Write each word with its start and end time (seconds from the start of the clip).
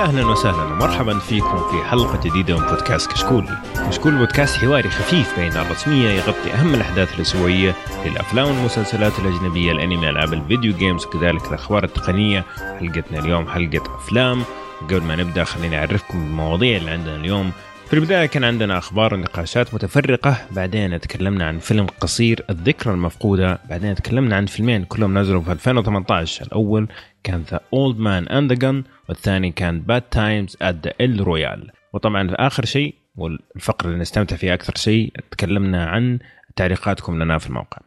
يا 0.00 0.04
أهلا 0.04 0.26
وسهلا 0.26 0.62
ومرحبا 0.62 1.18
فيكم 1.18 1.70
في 1.70 1.88
حلقة 1.88 2.20
جديدة 2.24 2.58
من 2.58 2.66
بودكاست 2.66 3.12
كشكول. 3.12 3.44
كشكول 3.88 4.18
بودكاست 4.18 4.56
حواري 4.56 4.90
خفيف 4.90 5.38
بين 5.38 5.52
الرسمية 5.52 6.08
يغطي 6.08 6.52
أهم 6.54 6.74
الأحداث 6.74 7.14
الأسبوعية 7.14 7.74
للأفلام 8.06 8.48
والمسلسلات 8.48 9.18
الأجنبية، 9.18 9.72
الأنمي، 9.72 10.10
ألعاب 10.10 10.32
ال 10.32 10.39
video 10.39 10.72
games 10.72 11.06
وكذلك 11.06 11.46
الأخبار 11.48 11.84
التقنية. 11.84 12.44
حلقتنا 12.78 13.18
اليوم 13.18 13.48
حلقة 13.48 13.96
أفلام. 13.96 14.42
قبل 14.82 15.02
ما 15.02 15.16
نبدأ 15.16 15.44
خليني 15.44 15.78
أعرفكم 15.78 16.24
بالمواضيع 16.24 16.76
اللي 16.76 16.90
عندنا 16.90 17.16
اليوم. 17.16 17.52
في 17.90 17.96
البداية 17.96 18.26
كان 18.26 18.44
عندنا 18.44 18.78
أخبار 18.78 19.14
ونقاشات 19.14 19.74
متفرقة 19.74 20.36
بعدين 20.50 21.00
تكلمنا 21.00 21.46
عن 21.46 21.58
فيلم 21.58 21.86
قصير 22.00 22.44
الذكرى 22.50 22.92
المفقودة 22.92 23.58
بعدين 23.70 23.94
تكلمنا 23.94 24.36
عن 24.36 24.46
فيلمين 24.46 24.84
كلهم 24.84 25.18
نزلوا 25.18 25.42
في 25.42 25.52
2018 25.52 26.46
الأول 26.46 26.88
كان 27.24 27.44
The 27.50 27.60
Old 27.72 27.98
Man 27.98 28.28
and 28.28 28.52
the 28.52 28.58
Gun 28.58 28.84
والثاني 29.10 29.50
كان 29.50 29.80
Bad 29.80 30.02
Times 30.02 30.56
at 30.62 30.86
the 30.86 30.92
El 31.00 31.20
Royale 31.20 31.70
وطبعا 31.92 32.28
في 32.28 32.34
آخر 32.34 32.64
شيء 32.64 32.94
والفقرة 33.16 33.86
اللي 33.88 33.98
نستمتع 33.98 34.36
فيها 34.36 34.54
أكثر 34.54 34.72
شيء 34.76 35.12
تكلمنا 35.30 35.84
عن 35.84 36.18
تعليقاتكم 36.56 37.22
لنا 37.22 37.38
في 37.38 37.46
الموقع. 37.46 37.78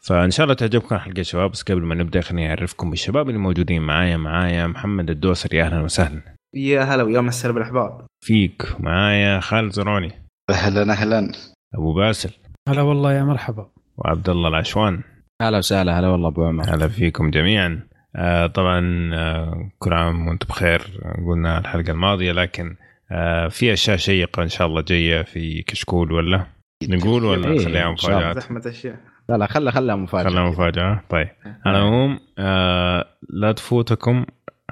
فإن 0.00 0.30
شاء 0.30 0.44
الله 0.44 0.54
تعجبكم 0.54 0.94
الحلقة 0.94 1.22
شباب. 1.22 1.50
بس 1.50 1.62
قبل 1.62 1.82
ما 1.82 1.94
نبدأ 1.94 2.20
خليني 2.20 2.48
أعرفكم 2.48 2.90
بالشباب 2.90 3.28
اللي 3.28 3.38
موجودين 3.38 3.82
معايا. 3.82 4.16
معايا 4.16 4.66
محمد 4.66 5.10
الدوسري. 5.10 5.62
أهلا 5.62 5.80
وسهلا. 5.80 6.22
يا 6.54 6.82
هلا 6.82 7.02
ويا 7.02 7.20
مسهلا 7.20 7.54
بالأحباب. 7.54 8.06
فيك. 8.24 8.66
معايا 8.80 9.40
خالد 9.40 9.72
زروني. 9.72 10.12
أهلا 10.50 10.92
أهلا. 10.92 11.32
أبو 11.74 11.94
باسل. 11.94 12.30
هلا 12.68 12.82
والله 12.82 13.12
يا 13.12 13.24
مرحبا. 13.24 13.70
وعبد 13.98 14.28
الله 14.28 14.48
العشوان. 14.48 15.02
هلا 15.42 15.58
وسهلا 15.58 15.98
هلا 15.98 16.08
والله 16.08 16.28
أبو 16.28 16.44
عمر. 16.44 16.74
هلا 16.74 16.88
فيكم 16.88 17.30
جميعا. 17.30 17.87
آه 18.16 18.46
طبعا 18.46 19.10
آه 19.14 19.70
كل 19.78 19.92
عام 19.92 20.28
وأنتم 20.28 20.46
بخير 20.48 20.82
قلنا 21.26 21.58
الحلقة 21.58 21.90
الماضية 21.90 22.32
لكن 22.32 22.76
آه 23.10 23.48
في 23.48 23.72
أشياء 23.72 23.96
شيقة 23.96 24.42
إن 24.42 24.48
شاء 24.48 24.66
الله 24.66 24.82
جاية 24.82 25.22
في 25.22 25.62
كشكول 25.62 26.12
ولا؟ 26.12 26.46
نقول 26.88 27.24
ولا 27.24 27.48
إيه، 27.48 27.56
نخليها 27.56 27.82
الله. 27.82 27.92
مفاجآت؟ 27.92 28.38
زحمة 28.38 28.62
أشياء. 28.66 28.96
لا 29.28 29.36
لا 29.36 29.46
خلها 29.46 29.72
خلها 29.72 29.96
مفاجاه 29.96 30.30
خليها 30.30 30.50
مفاجاه 30.50 31.00
طيب. 31.10 31.28
على 31.66 31.78
العموم 31.78 32.18
لا 33.30 33.52
تفوتكم 33.52 34.24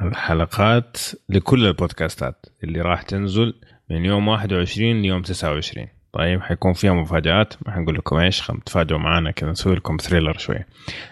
الحلقات 0.02 0.96
لكل 1.28 1.66
البودكاستات 1.66 2.46
اللي 2.64 2.80
راح 2.80 3.02
تنزل 3.02 3.54
من 3.90 4.04
يوم 4.04 4.28
21 4.28 5.02
ليوم 5.02 5.22
29 5.22 5.86
طيب 6.16 6.42
حيكون 6.42 6.72
فيها 6.72 6.92
مفاجآت. 6.92 7.54
ما 7.66 7.72
حنقول 7.72 7.94
لكم 7.94 8.16
إيش؟ 8.16 8.52
تفاجئوا 8.66 8.98
معنا 8.98 9.30
كذا 9.30 9.50
نسوي 9.50 9.74
لكم 9.74 9.96
ثريلر 9.96 10.38
شوية 10.38 10.66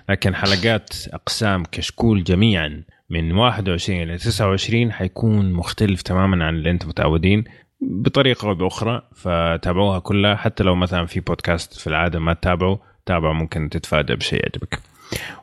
لكن 0.09 0.35
حلقات 0.35 0.89
أقسام 1.13 1.63
كشكول 1.73 2.25
جميعا 2.25 2.83
من 3.11 3.33
21 3.33 4.03
إلى 4.03 4.17
29 4.19 4.93
حيكون 4.93 5.53
مختلف 5.53 6.03
تماما 6.03 6.45
عن 6.45 6.55
اللي 6.55 6.71
أنتم 6.71 6.89
متعودين 6.89 7.45
بطريقة 7.81 8.49
أو 8.49 8.55
بأخرى 8.55 9.03
فتابعوها 9.15 9.99
كلها. 9.99 10.37
حتى 10.37 10.65
لو 10.65 10.75
مثلا 10.75 11.07
في 11.07 11.21
بودكاست 11.21 11.79
في 11.79 11.87
العادة 11.87 12.19
ما 12.19 12.33
تتابعوا 12.33 12.77
تابعوا 13.07 13.35
ممكن 13.35 13.69
تتفاجئ 13.69 14.17
بشيء 14.17 14.41
يعجبك. 14.43 14.79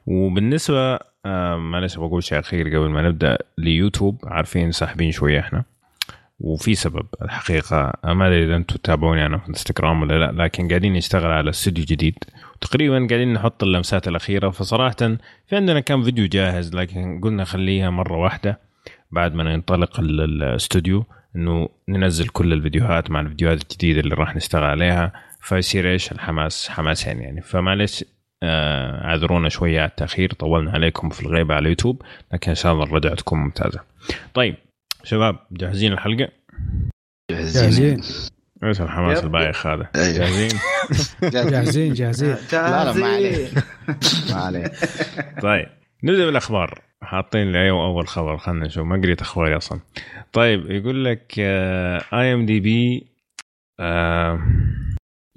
وبالنسبة 0.05 0.99
آه 1.25 1.55
معلش 1.55 1.97
بقول 1.97 2.23
شيء 2.23 2.39
أخير 2.39 2.67
قبل 2.67 2.89
ما 2.89 3.01
نبدأ 3.01 3.37
ليوتيوب 3.57 4.21
عارفين 4.23 4.71
ساحبين 4.71 5.11
شوية 5.11 5.39
إحنا. 5.39 5.63
وفي 6.43 6.75
سبب 6.75 7.05
الحقيقة. 7.21 7.93
ما 8.03 8.27
ادري 8.27 8.43
إذا 8.43 8.55
أنتم 8.55 8.75
تتابعوني 8.75 9.25
أنا 9.25 9.37
في 9.37 9.49
انستغرام 9.49 10.01
ولا 10.01 10.13
لا 10.19 10.43
لكن 10.43 10.67
قاعدين 10.67 10.93
نشتغل 10.93 11.31
على 11.31 11.49
استوديو 11.49 11.85
جديد. 11.85 12.15
وتقريبا 12.55 13.07
قاعدين 13.09 13.33
نحط 13.33 13.63
اللمسات 13.63 14.07
الأخيرة. 14.07 14.49
فصراحه 14.49 14.95
في 15.47 15.55
عندنا 15.55 15.79
كم 15.79 16.03
فيديو 16.03 16.27
جاهز 16.27 16.75
لكن 16.75 17.21
قلنا 17.23 17.43
خليها 17.43 17.89
مرة 17.89 18.17
واحدة 18.17 18.59
بعد 19.11 19.33
ما 19.35 19.43
ننطلق 19.43 19.99
ال- 19.99 20.21
الأستوديو 20.21 21.05
إنه 21.35 21.69
ننزل 21.89 22.27
كل 22.27 22.53
الفيديوهات 22.53 23.11
مع 23.11 23.19
الفيديوهات 23.19 23.61
الجديدة 23.61 23.99
اللي 23.99 24.15
راح 24.15 24.35
نشتغل 24.35 24.63
عليها. 24.63 25.11
فيصير 25.41 25.91
إيش؟ 25.91 26.11
الحماس 26.11 26.69
حماسين 26.69 27.21
يعني. 27.21 27.41
فمعلش 27.41 28.05
آه، 28.43 29.05
أعذرونا 29.05 29.49
شوية 29.49 29.79
على 29.81 29.89
التأخير. 29.89 30.33
طولنا 30.33 30.71
عليكم 30.71 31.09
في 31.09 31.21
الغيبة 31.21 31.55
على 31.55 31.63
اليوتيوب 31.63 32.01
لكن 32.33 32.51
إن 32.51 32.55
شاء 32.55 32.73
الله 32.73 32.83
الرجعة 32.83 33.15
تكون 33.15 33.39
ممتازة. 33.39 33.79
طيب 34.33 34.55
شباب 35.03 35.39
جاهزين 35.51 35.93
الحلقة؟ 35.93 36.29
جاهزين 37.31 38.01
إيش 38.63 38.81
الحماس. 38.81 39.23
البايخ 39.23 39.67
هذا؟ 39.67 39.89
أيوه. 39.95 40.17
جاهزين؟ 40.17 40.59
جاهزين 41.51 41.93
جاهزين 41.93 42.29
لا، 42.53 42.83
لا، 42.85 42.93
ما 42.93 43.07
عليه. 43.07 43.31
جاهزين. 43.31 43.63
ما 44.35 44.41
عليه 44.41 44.71
طيب 45.41 45.67
نبدأ 46.03 46.25
بالأخبار 46.25 46.81
حاطين 47.03 47.51
لي 47.51 47.61
أيوة 47.61 47.85
أول 47.85 48.07
خبر 48.07 48.37
خلينا 48.37 48.65
نشوف 48.65 48.85
ما 48.85 49.01
قريت 49.01 49.21
أخباري 49.21 49.57
أصلا 49.57 49.79
طيب 50.33 50.71
يقول 50.71 51.05
لك 51.05 51.39
IMDb 52.13 53.07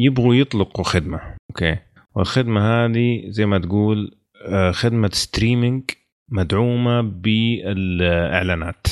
يبغوا 0.00 0.34
يطلقوا 0.34 0.84
خدمة 0.84 1.20
أوكي 1.50 1.78
والخدمة 2.14 2.60
هذه 2.84 3.22
زي 3.28 3.46
ما 3.46 3.58
تقول 3.58 4.19
آه، 4.46 4.70
خدمة 4.70 5.10
streaming 5.12 5.82
مدعومة 6.31 7.00
بالإعلانات 7.00 8.86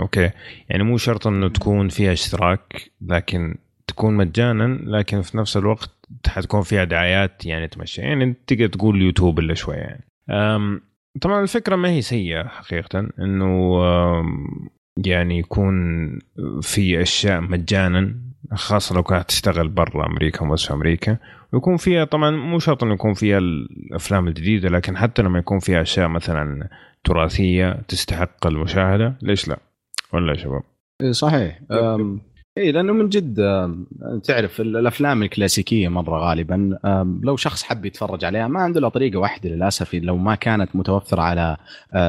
أوكي. 0.00 0.30
يعني 0.68 0.82
مو 0.82 0.96
شرط 0.96 1.26
إنه 1.26 1.48
تكون 1.48 1.88
فيها 1.88 2.12
اشتراك 2.12 2.90
لكن 3.00 3.54
تكون 3.86 4.14
مجانا 4.14 4.78
لكن 4.82 5.22
في 5.22 5.36
نفس 5.36 5.56
الوقت 5.56 5.90
حتكون 6.26 6.62
فيها 6.62 6.84
دعايات 6.84 7.46
يعني 7.46 7.68
تمشي. 7.68 8.02
يعني 8.02 8.34
تقدر 8.46 8.66
تقول 8.66 9.02
يوتيوب 9.02 9.38
إلا 9.38 9.54
شوية 9.54 9.76
يعني. 9.76 10.04
طبعا 11.20 11.42
الفكرة 11.42 11.76
ما 11.76 11.88
هي 11.88 12.02
سيئة 12.02 12.48
حقيقه 12.48 13.08
إنه 13.18 13.80
يعني 14.96 15.38
يكون 15.38 15.74
في 16.62 17.02
أشياء 17.02 17.40
مجانا 17.40 18.14
خاصة 18.52 18.94
لو 18.94 19.02
كانت 19.02 19.28
تشتغل 19.28 19.68
برا 19.68 20.06
أمريكا 20.06 20.42
ومش 20.42 20.66
في 20.66 20.72
أمريكا. 20.72 21.16
ويكون 21.52 21.76
فيها 21.76 22.04
طبعا 22.04 22.30
مو 22.30 22.58
شرط 22.58 22.84
إنه 22.84 22.94
يكون 22.94 23.14
فيها 23.14 23.38
الأفلام 23.38 24.28
الجديدة 24.28 24.68
لكن 24.68 24.96
حتى 24.96 25.22
لما 25.22 25.38
يكون 25.38 25.58
فيها 25.58 25.82
أشياء 25.82 26.08
مثلا 26.08 26.68
تراثية 27.04 27.72
تستحق 27.88 28.46
المشاهدة 28.46 29.14
ليش 29.22 29.48
لا؟ 29.48 29.58
ولا 30.14 30.32
يا 30.32 30.38
شباب؟ 30.38 30.62
إيه، 31.02 31.12
صحيح. 31.12 31.60
اي 32.58 32.72
لأنه 32.72 32.92
من 32.92 33.08
جد 33.08 33.36
تعرف 34.24 34.60
ال- 34.60 34.76
الأفلام 34.76 35.22
الكلاسيكية 35.22 35.88
مرة 35.88 36.18
غالبا. 36.28 36.78
لو 37.22 37.36
شخص 37.36 37.62
حب 37.62 37.84
يتفرج 37.84 38.24
عليها 38.24 38.48
ما 38.48 38.60
عنده 38.60 38.80
إلا 38.80 38.88
طريقة 38.88 39.18
واحدة 39.18 39.50
للأسف 39.50 39.94
لو 39.94 40.16
ما 40.16 40.34
كانت 40.34 40.76
متوفرة 40.76 41.22
على 41.22 41.56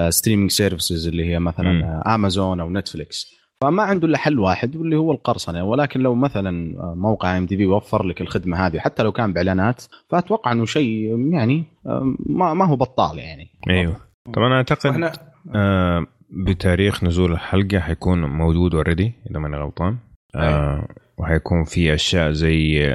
streaming 0.09 0.51
services 0.51 1.07
اللي 1.07 1.25
هي. 1.25 1.39
مثلا 1.39 1.85
آه، 2.05 2.15
امازون 2.15 2.59
أو 2.59 2.69
نتفليكس 2.69 3.35
فما 3.61 3.83
عنده 3.83 4.07
إلا 4.07 4.17
حل 4.17 4.39
واحد 4.39 4.75
واللي 4.75 4.95
هو 4.95 5.11
القرصنة. 5.11 5.63
ولكن 5.63 5.99
لو 5.99 6.15
مثلا 6.15 6.79
آه، 6.79 6.93
موقع 6.97 7.37
IMDb 7.37 7.65
وفر 7.65 8.03
لك 8.03 8.21
الخدمة 8.21 8.57
هذه 8.67 8.79
حتى 8.79 9.03
لو 9.03 9.11
كان 9.11 9.33
بإعلانات 9.33 9.83
فأتوقع 10.09 10.51
إنه 10.51 10.65
شيء 10.65 11.17
يعني 11.33 11.63
ما 12.25 12.53
ما 12.53 12.65
هو 12.65 12.75
بطال 12.75 13.17
يعني. 13.19 13.47
أيوه. 13.69 13.95
طبعا 14.33 14.53
أعتقد 14.53 14.89
وإحنا 14.89 15.11
آه 15.55 16.05
بتاريخ 16.29 17.03
نزول 17.03 17.31
الحلقة 17.31 17.79
حيكون 17.79 18.21
موجود 18.25 18.75
already 18.75 19.13
إذا 19.31 19.39
ماني 19.39 19.57
غلطان. 19.57 19.97
آه 20.35 20.87
وحيكون 21.17 21.63
في 21.63 21.93
أشياء 21.93 22.31
زي 22.31 22.93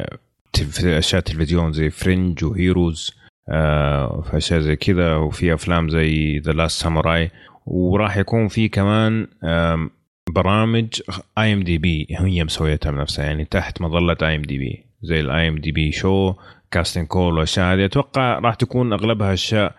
أشياء 0.84 1.22
تلفزيون 1.22 1.72
زي 1.72 1.90
Fringe 1.90 2.44
و 2.44 2.55
Heroes 2.55 3.16
آه 3.48 4.20
في 4.20 4.36
أشياء 4.36 4.60
زي 4.60 4.76
كذا 4.76 5.16
وفي 5.16 5.54
أفلام 5.54 5.88
زي 5.88 6.38
The 6.38 6.52
Last 6.52 6.82
Samurai 6.82 7.30
وراح 7.66 8.16
يكون 8.16 8.48
في 8.48 8.68
كمان 8.68 9.26
برامج 10.30 11.00
IMDb 11.38 12.06
هي 12.10 12.44
مسويتها 12.44 12.90
بنفسها 12.92 13.24
يعني 13.24 13.44
تحت 13.44 13.80
مظلة 13.80 14.16
IMDb 14.22 14.84
زي 15.02 15.20
ال 15.20 15.48
IMDb 15.48 15.92
show 15.92 16.34
Casting 16.70 17.06
Call 17.06 17.34
والاشياء 17.34 17.74
هذه. 17.74 17.84
أتوقع 17.84 18.38
راح 18.38 18.54
تكون 18.54 18.92
أغلبها 18.92 19.32
أشياء 19.32 19.74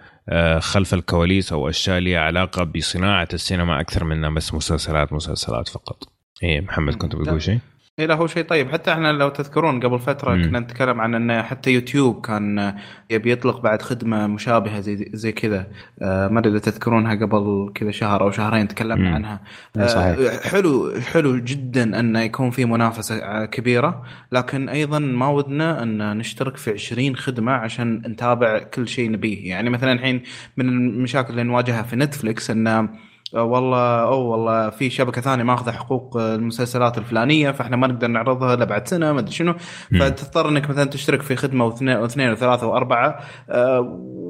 خلف 0.60 0.94
الكواليس 0.94 1.54
أو 1.54 1.70
أشياء 1.70 2.00
لها 2.00 2.20
علاقة 2.20 2.64
بصناعة 2.64 3.28
السينما 3.34 3.80
أكثر 3.80 4.04
منها 4.04 4.30
مو 4.30 4.54
مسلسلات 4.54 5.14
مسلسلات 5.14 5.68
فقط. 5.68 6.04
إيه 6.44 6.62
محمد 6.62 6.96
كنت 6.96 7.16
بتقول 7.16 7.42
شيء؟ 7.42 7.60
اي 8.00 8.08
لا 8.08 8.16
هو 8.16 8.28
شيء 8.28 8.44
طيب 8.44 8.72
حتى 8.72 8.92
إحنا 8.92 9.12
لو 9.12 9.30
تذكرون 9.30 9.80
قبل 9.80 10.00
فترة 10.00 10.36
مم. 10.36 10.44
كنا 10.46 10.60
نتكلم 10.60 11.02
عن 11.02 11.16
انه 11.16 11.42
حتى 11.42 11.72
يوتيوب 11.72 12.26
كان 12.26 12.76
يبي 13.10 13.32
يطلق 13.32 13.60
بعد 13.62 13.82
خدمة 13.82 14.28
مشابهة 14.28 14.80
زي 14.80 15.10
زي 15.14 15.32
كذا 15.32 15.68
آه 16.02 16.28
ما 16.28 16.40
أدري 16.40 16.52
إذا 16.52 16.60
تذكرونها 16.60 17.16
قبل 17.16 17.72
كذا 17.76 17.92
شهر 17.92 18.22
أو 18.22 18.32
شهرين 18.32 18.68
تكلمنا 18.68 19.10
مم. 19.10 19.16
عنها 19.16 19.40
إيه، 19.78 19.86
صحيح. 19.88 20.18
آه 20.18 20.48
حلو 20.50 20.94
حلو 21.00 21.38
جدا 21.38 22.00
انه 22.00 22.22
يكون 22.22 22.50
في 22.50 22.66
منافسة 22.66 23.46
كبيرة 23.46 24.04
لكن 24.32 24.70
أيضا 24.70 25.00
ما 25.00 25.28
ودنا 25.28 25.84
إن 25.84 26.18
نشترك 26.18 26.58
في 26.58 26.72
20 26.72 27.16
خدمة 27.16 27.52
عشان 27.52 28.02
نتابع 28.08 28.60
كل 28.60 28.88
شيء 28.88 29.12
نبيه 29.12 29.50
يعني 29.50 29.70
مثلا 29.70 29.92
الحين 29.92 30.22
من 30.58 30.70
المشاكل 30.70 31.32
اللي 31.32 31.44
نواجهها 31.44 31.84
في 31.84 31.96
نتفلكس 31.96 32.50
انه 32.50 32.90
والله 33.34 34.02
أو 34.04 34.22
والله 34.22 34.70
في 34.70 34.90
شبكة 34.90 35.22
ثانية 35.22 35.44
ماخذة 35.44 35.72
حقوق 35.72 36.18
آه، 36.18 36.36
المسلسلات 36.36 36.98
الفلانية 36.98 37.52
فإحنا 37.52 37.78
ما 37.78 37.88
نقدر 37.88 38.08
نعرضها 38.08 38.54
الا 38.54 38.66
بعد 38.66 38.88
سنة 38.88 39.14
ما 39.14 39.20
أدري 39.20 39.32
شنو. 39.32 39.54
فتضطر 40.00 40.50
إنك 40.50 40.70
مثلا 40.70 40.84
تشترك 40.86 41.22
في 41.22 41.36
خدمة 41.36 41.66
واثنين 41.66 41.98
واثنين 41.98 42.32
وثلاثة 42.32 42.68
وأربعة 42.68 43.20
آه، 43.50 43.80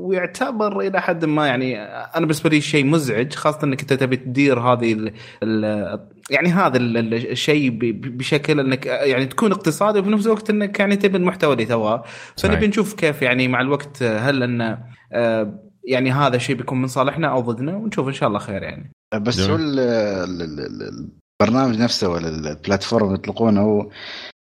ويعتبر 0.02 0.80
إلى 0.80 1.02
حد 1.02 1.26
ما 1.26 1.48
يعني 1.48 1.82
أنا 1.82 2.20
بالنسبة 2.26 2.50
لي 2.50 2.62
شيء 2.62 2.86
مزعج 2.86 3.34
خاصة 3.34 3.60
إنك 3.64 3.82
أنت 3.82 3.94
تبي 3.94 4.16
تدير 4.18 4.60
هذه 4.60 4.94
ال- 4.94 5.14
ال- 5.44 6.00
يعني 6.30 6.50
هذا 6.50 6.78
ال- 6.78 6.98
ال- 6.98 7.32
الشيء 7.32 7.70
بشكل 7.94 8.60
إنك 8.60 8.86
يعني 8.86 9.26
تكون 9.26 9.52
اقتصادي 9.52 10.00
وفي 10.00 10.10
نفس 10.10 10.26
الوقت 10.26 10.50
إنك 10.50 10.80
يعني 10.80 10.96
تبي 10.96 11.18
المحتوى 11.18 11.54
اللي 11.54 11.66
تبغاه. 11.66 12.04
فنبي 12.38 12.68
نشوف 12.68 12.94
كيف 12.94 13.22
يعني 13.22 13.48
مع 13.48 13.62
الوقت 13.62 14.04
هل 14.04 14.44
إن 14.44 14.78
آه، 15.14 15.71
يعني 15.84 16.12
هذا 16.12 16.36
الشيء 16.36 16.56
بيكون 16.56 16.82
من 16.82 16.88
صالحنا 16.88 17.28
أو 17.28 17.42
ضدنا 17.42 17.76
ونشوف 17.76 18.08
إن 18.08 18.14
شاء 18.14 18.28
الله 18.30 18.40
خير 18.40 18.64
يعني 18.64 18.92
بس. 19.22 19.40
هو 19.40 19.56
ال- 19.56 19.80
ال- 19.80 20.42
ال- 20.42 20.60
ال- 20.60 21.10
البرنامج 21.42 21.78
نفسه 21.80 22.10
ولا 22.10 22.28
البلاتفورم 22.30 23.06
اللي 23.08 23.18
يطلقونه 23.20 23.62
هو 23.62 23.92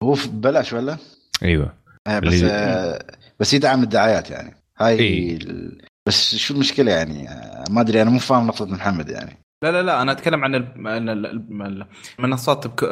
هو 0.02 0.14
ببلاش 0.26 0.72
ولا؟ 0.72 0.96
أيوه 1.42 1.74
آه، 2.06 2.18
بس 2.18 2.42
آه، 2.42 3.04
بس 3.40 3.54
يدعم 3.54 3.82
الدعايات 3.82 4.30
يعني 4.30 4.54
هاي 4.78 4.98
إيه. 4.98 5.36
ال- 5.36 5.82
بس 6.08 6.34
شو 6.34 6.54
المشكلة 6.54 6.92
يعني 6.92 7.28
آه، 7.28 7.64
ما 7.70 7.80
أدري 7.80 8.02
أنا 8.02 8.10
مو 8.10 8.18
فاهم 8.18 8.46
نقطة 8.46 8.66
محمد 8.66 9.08
يعني 9.08 9.38
لا 9.62 9.72
لا 9.72 9.82
لا 9.82 10.02
أنا 10.02 10.12
أتكلم 10.12 10.44
عن 10.44 10.54
ال- 10.54 10.86
عن 10.86 11.08
ال- 11.08 11.86
المنصات 12.18 12.66
بك... 12.66 12.82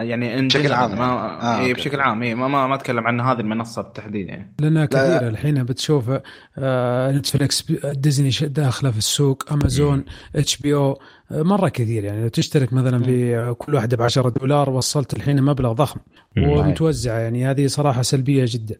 يعني 0.00 0.38
إن 0.38 0.46
بشكل 0.48 0.72
عام 0.72 0.90
ما... 0.90 0.96
يعني. 1.04 1.42
آه، 1.42 1.58
إيه. 1.60 1.74
بشكل 1.74 2.00
عام. 2.00 2.22
إيه 2.22 2.34
ما 2.34 2.48
ما, 2.48 2.66
ما 2.66 2.74
أتكلم 2.74 3.06
عن 3.06 3.20
هذه 3.20 3.40
المنصه 3.40 3.82
بالتحديد 3.82 4.28
يعني. 4.28 4.54
لأنها 4.60 4.82
لا. 4.82 4.86
كثيرة 4.88 5.28
الحين 5.28 5.64
بتشوف 5.64 6.10
آه، 6.58 7.12
نتفلكس 7.12 7.72
ديزني 7.84 8.30
ش- 8.30 8.44
داخلة 8.44 8.90
في 8.90 8.98
السوق 8.98 9.52
امازون 9.52 10.04
HBO 10.36 10.98
مرة 11.30 11.68
كثير 11.68 12.04
يعني. 12.04 12.22
لو 12.22 12.28
تشترك 12.28 12.72
مثلا 12.72 13.02
في 13.02 13.54
كل 13.58 13.74
واحدة 13.74 13.96
ب 13.96 14.02
10 14.02 14.28
دولار 14.28 14.70
وصلت 14.70 15.14
الحين 15.14 15.42
مبلغ 15.42 15.72
ضخم. 15.72 16.00
ومتوزعة 16.38 17.18
يعني. 17.18 17.46
هذه 17.50 17.66
صراحة 17.66 18.02
سلبية 18.02 18.44
جدا. 18.48 18.74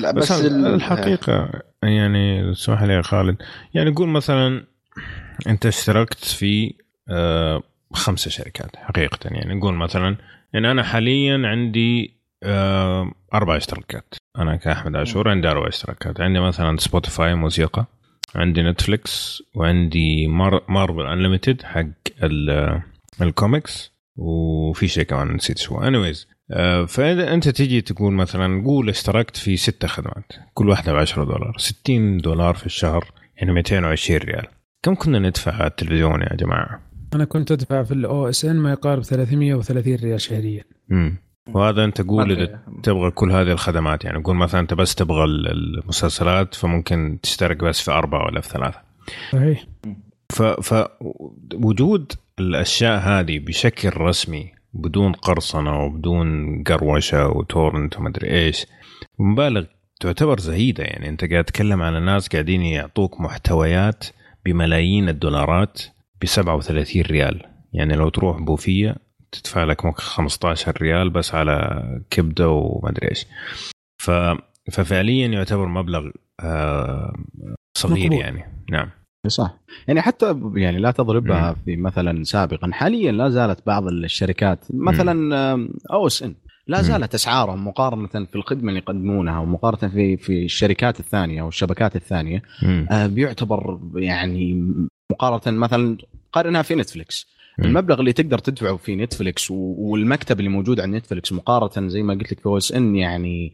لا 0.00 0.10
بس, 0.10 0.32
بس, 0.32 0.38
بس 0.40 0.46
ال- 0.52 0.66
الحقيقة 0.66 1.50
يعني 1.82 2.52
اسمح 2.52 2.82
لي 2.82 2.92
يا 2.94 3.02
خالد. 3.02 3.36
يعني 3.74 3.90
قول 3.90 4.08
مثلا 4.08 4.64
انت 5.46 5.66
اشتركت 5.66 6.24
في 6.24 6.74
آه، 7.10 7.62
خمسة 7.92 8.30
شركات 8.30 8.76
حقيقة 8.76 9.18
يعني. 9.24 9.54
نقول 9.54 9.74
مثلا 9.74 10.16
إن 10.54 10.64
أنا 10.64 10.82
حاليا 10.82 11.42
عندي 11.48 12.16
آه، 12.42 13.12
أربع 13.34 13.56
اشتراكات. 13.56 14.14
أنا 14.38 14.56
كأحمد 14.56 14.96
عاشور 14.96 15.28
عندي 15.28 15.48
أربع 15.48 15.68
اشتراكات. 15.68 16.20
عندي 16.20 16.40
مثلا 16.40 16.76
سبوتيفاي 16.76 17.34
موسيقى 17.34 17.86
عندي 18.34 18.62
نتفليكس 18.62 19.42
وعندي 19.54 20.26
مار 20.26 20.62
Marvel 20.68 21.06
Unlimited 21.06 21.62
حق 21.62 21.84
ال- 22.22 22.82
الكوميكس 23.22 23.92
وفي 24.16 24.88
شيء 24.88 25.04
كمان 25.04 25.32
نسيت 25.34 25.58
شو. 25.58 25.80
anyways 25.80 26.28
فإذا 26.88 27.34
أنت 27.34 27.48
تيجي 27.48 27.80
تقول 27.80 28.12
مثلا 28.12 28.64
قول 28.64 28.88
اشتركت 28.88 29.36
في 29.36 29.56
ستة 29.56 29.88
خدمات. 29.88 30.32
كل 30.54 30.68
واحدة 30.68 30.92
ب 30.92 30.96
10 30.96 31.24
دولار. 31.24 31.54
60 31.58 32.18
دولار 32.18 32.54
في 32.54 32.66
الشهر 32.66 33.04
يعني 33.36 33.52
220 33.52 34.20
ريال. 34.20 34.46
كم 34.82 34.94
كنا 34.94 35.18
ندفع 35.18 35.52
على 35.54 35.66
التلفزيون 35.66 36.20
يا 36.22 36.36
جماعة؟ 36.36 36.80
أنا 37.14 37.24
كنت 37.24 37.52
أدفع 37.52 37.82
في 37.82 37.92
ال 37.94 38.28
OSN 38.28 38.56
ما 38.56 38.70
يقارب 38.72 39.02
330 39.02 39.94
ريال 39.94 40.20
شهريا. 40.20 40.64
امم 40.92 41.16
وهذا 41.48 41.84
أنت 41.84 42.00
قول 42.00 42.26
ما 42.28 42.32
إذا. 42.42 42.60
تبغى 42.82 43.10
كل 43.10 43.32
هذه 43.32 43.52
الخدمات 43.52 44.04
يعني 44.04 44.22
قول 44.22 44.36
مثلا 44.36 44.60
أنت 44.60 44.74
بس 44.74 44.94
تبغى 44.94 45.24
ال- 45.24 45.48
المسلسلات 45.82 46.54
فممكن 46.54 47.18
تشترك 47.22 47.56
بس 47.64 47.80
في 47.80 47.90
أربعة 47.90 48.24
ولا 48.26 48.40
في 48.40 48.48
ثلاثة. 48.48 48.78
صحيح. 49.32 49.64
ف 50.32 50.42
فوجود 50.42 52.12
الأشياء 52.38 52.98
هذه 53.00 53.38
بشكل 53.38 53.96
رسمي 53.96 54.52
بدون 54.74 55.12
قرصنة 55.12 55.82
وبدون 55.84 56.62
قروشة 56.62 57.28
وتورنت 57.28 57.98
ومدري 57.98 58.30
إيش 58.30 58.66
مبالغ 59.18 59.64
تعتبر 60.00 60.38
زهيدة. 60.40 60.84
يعني 60.84 61.08
أنت 61.08 61.24
قاعد 61.24 61.44
تتكلم 61.44 61.82
على 61.82 62.00
ناس 62.00 62.28
قاعدين 62.28 62.62
يعطوك 62.62 63.20
محتويات 63.20 64.04
بملايين 64.44 65.08
الدولارات 65.08 65.82
ب 66.20 66.26
37 66.26 67.02
ريال. 67.02 67.42
يعني 67.72 67.94
لو 67.94 68.08
تروح 68.08 68.40
بوفية 68.40 68.96
تدفع 69.32 69.64
لك 69.64 69.84
ممكن 69.84 70.02
15 70.02 70.72
ريال 70.82 71.10
بس 71.10 71.34
على 71.34 71.82
كبدة 72.10 72.48
ومدري 72.48 73.08
إيش. 73.10 73.26
ف 74.02 74.10
ففعليا 74.72 75.26
يعتبر 75.26 75.66
مبلغ 75.66 76.10
آه 76.40 77.14
صغير 77.78 78.04
مقبول. 78.04 78.20
يعني. 78.20 78.44
نعم. 78.70 78.90
صح. 79.26 79.58
يعني 79.88 80.00
حتى 80.02 80.40
يعني 80.54 80.78
لا 80.78 80.90
تضربها 80.90 81.54
في 81.64 81.76
مثلا 81.76 82.24
سابقا. 82.24 82.70
حاليا 82.72 83.12
لا 83.12 83.28
زالت 83.28 83.66
بعض 83.66 83.86
الشركات 83.86 84.64
مثلا 84.70 85.36
أو 85.92 86.06
اس 86.06 86.22
ان 86.22 86.34
لا. 86.66 86.82
زالت 86.82 87.14
أسعارهم 87.14 87.68
مقارنة 87.68 88.06
في 88.06 88.34
الخدمة 88.36 88.68
اللي 88.68 88.78
يقدمونها 88.78 89.38
ومقارنة 89.38 89.92
في 89.92 90.16
في 90.16 90.44
الشركات 90.44 91.00
الثانية 91.00 91.42
أو 91.42 91.48
الشبكات 91.48 91.96
الثانية. 91.96 92.42
آه، 92.90 93.06
بيعتبر 93.06 93.80
يعني 93.94 94.72
مقارنة 95.10 95.58
مثلا 95.58 95.96
قارنها 96.32 96.62
في 96.62 96.74
نتفلكس 96.74 97.26
مم. 97.58 97.64
المبلغ 97.64 98.00
اللي 98.00 98.12
تقدر 98.12 98.38
تدفعه 98.38 98.76
في 98.76 98.96
نتفلكس 98.96 99.50
والمكتبة 99.50 100.38
اللي 100.38 100.50
موجود 100.50 100.80
على 100.80 100.92
نتفلكس 100.92 101.32
مقارنة 101.32 101.88
زي 101.88 102.02
ما 102.02 102.14
قلت 102.14 102.32
لك 102.32 102.40
في 102.40 102.46
OSN 102.46 102.96
يعني 102.96 103.52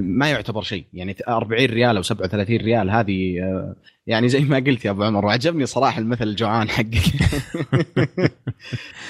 ما 0.00 0.30
يعتبر 0.30 0.62
شيء 0.62 0.84
يعني 0.92 1.16
40 1.28 1.66
ريال 1.66 1.96
أو 1.96 2.02
37 2.02 2.56
ريال 2.56 2.90
هذه 2.90 3.40
آه، 3.42 3.76
يعني 4.08 4.28
زي 4.28 4.40
ما 4.40 4.56
قلت 4.56 4.84
يا 4.84 4.90
أبو 4.90 5.02
عمر 5.02 5.26
وعجبني 5.26 5.66
صراحة 5.66 5.98
المثل 5.98 6.24
الجوعان 6.24 6.68
حقك 6.68 7.04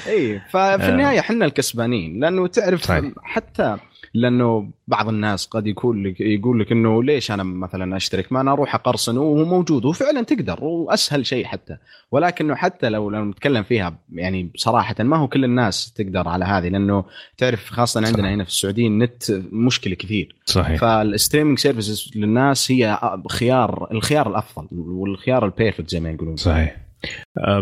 اي 0.08 0.40
ففي 0.50 0.88
النهاية 0.88 1.20
إحنا 1.20 1.44
الكسبانين 1.44 2.20
لأنه 2.20 2.46
تعرف 2.46 2.82
صحيح. 2.82 3.04
حتى 3.22 3.76
لأنه 4.14 4.70
بعض 4.88 5.08
الناس 5.08 5.46
قد 5.46 5.66
يقول 5.66 6.04
لك 6.04 6.20
يقول 6.20 6.60
لك 6.60 6.72
إنه 6.72 7.02
ليش 7.02 7.30
أنا 7.30 7.42
مثلا 7.42 7.96
أشترك؟ 7.96 8.32
ما 8.32 8.40
أنا 8.40 8.52
أروح 8.52 8.74
أقرصن 8.74 9.18
وهو 9.18 9.44
موجود 9.44 9.84
وفعلا 9.84 10.22
تقدر 10.22 10.64
وأسهل 10.64 11.26
شيء 11.26 11.44
حتى. 11.44 11.76
ولكنه 12.10 12.54
حتى 12.54 12.88
لو 12.88 13.10
لو 13.10 13.24
نتكلم 13.24 13.62
فيها 13.62 13.98
يعني 14.12 14.50
صراحة 14.56 14.94
ما 14.98 15.16
هو 15.16 15.28
كل 15.28 15.44
الناس 15.44 15.92
تقدر 15.92 16.28
على 16.28 16.44
هذه 16.44 16.68
لأنه 16.68 17.04
تعرف 17.38 17.70
خاصة 17.70 18.06
عندنا 18.06 18.22
صح. 18.22 18.32
هنا 18.32 18.44
في 18.44 18.50
السعودية 18.50 18.86
النت 18.86 19.32
مشكلة 19.52 19.94
كثير. 19.94 20.36
صحيح. 20.44 20.80
فال 20.80 20.94
streaming 20.94 21.58
services 21.58 22.10
للناس 22.16 22.72
هي 22.72 22.98
خيار 23.28 23.88
الخيار 23.90 24.30
الأفضل 24.30 24.68
والخيار 24.72 25.44
ال 25.44 25.50
perfect 25.50 25.90
زي 25.90 26.00
ما 26.00 26.10
يقولون. 26.10 26.36
صحيح. 26.36 26.87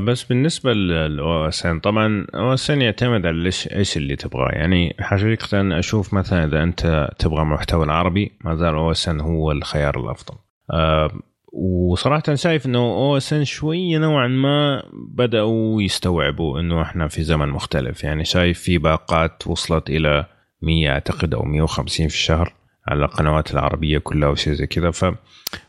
بس 0.07 0.25
بالنسبة 0.25 0.73
لل 0.73 1.49
OSN 1.49 1.81
طبعا 1.81 2.27
OSN 2.35 2.83
يعتمد 2.83 3.27
على 3.27 3.47
إيش 3.47 3.69
إيش 3.73 3.97
اللي 3.97 4.17
تبغاه. 4.17 4.51
يعني 4.53 4.97
حقيقة 5.01 5.79
أشوف 5.79 6.15
مثلا 6.15 6.45
إذا 6.45 6.63
أنت 6.63 7.09
تبغى 7.19 7.45
محتوى 7.45 7.85
العربي 7.85 8.33
ما 8.45 8.55
زال 8.55 8.75
OSN 8.75 9.21
هو 9.21 9.53
الخيار 9.53 10.01
الأفضل. 10.01 10.35
آه، 10.71 11.11
وصراحه 11.53 12.35
شايف 12.35 12.67
إنه 12.67 12.79
أو 12.79 13.17
اس 13.17 13.33
ان 13.33 13.45
شوية 13.45 13.99
نوعا 13.99 14.29
ما 14.29 14.83
بدأوا 14.93 15.83
يستوعبوا 15.83 16.61
إنه 16.61 16.83
إحنا 16.83 17.09
في 17.09 17.23
زمن 17.23 17.49
مختلف. 17.49 18.05
يعني 18.05 18.25
شايف 18.25 18.61
في 18.61 18.79
باقات 18.79 19.47
وصلت 19.47 19.91
إلى 19.91 20.27
100 20.63 20.91
أعتقد 20.91 21.35
أو 21.35 21.43
150 21.43 22.09
في 22.09 22.15
الشهر 22.15 22.53
على 22.89 23.05
القنوات 23.05 23.53
العربية 23.53 23.99
كلها 23.99 24.29
وشيء 24.29 24.53
زي 24.53 24.67
كذا. 24.67 24.91
ف 24.91 25.05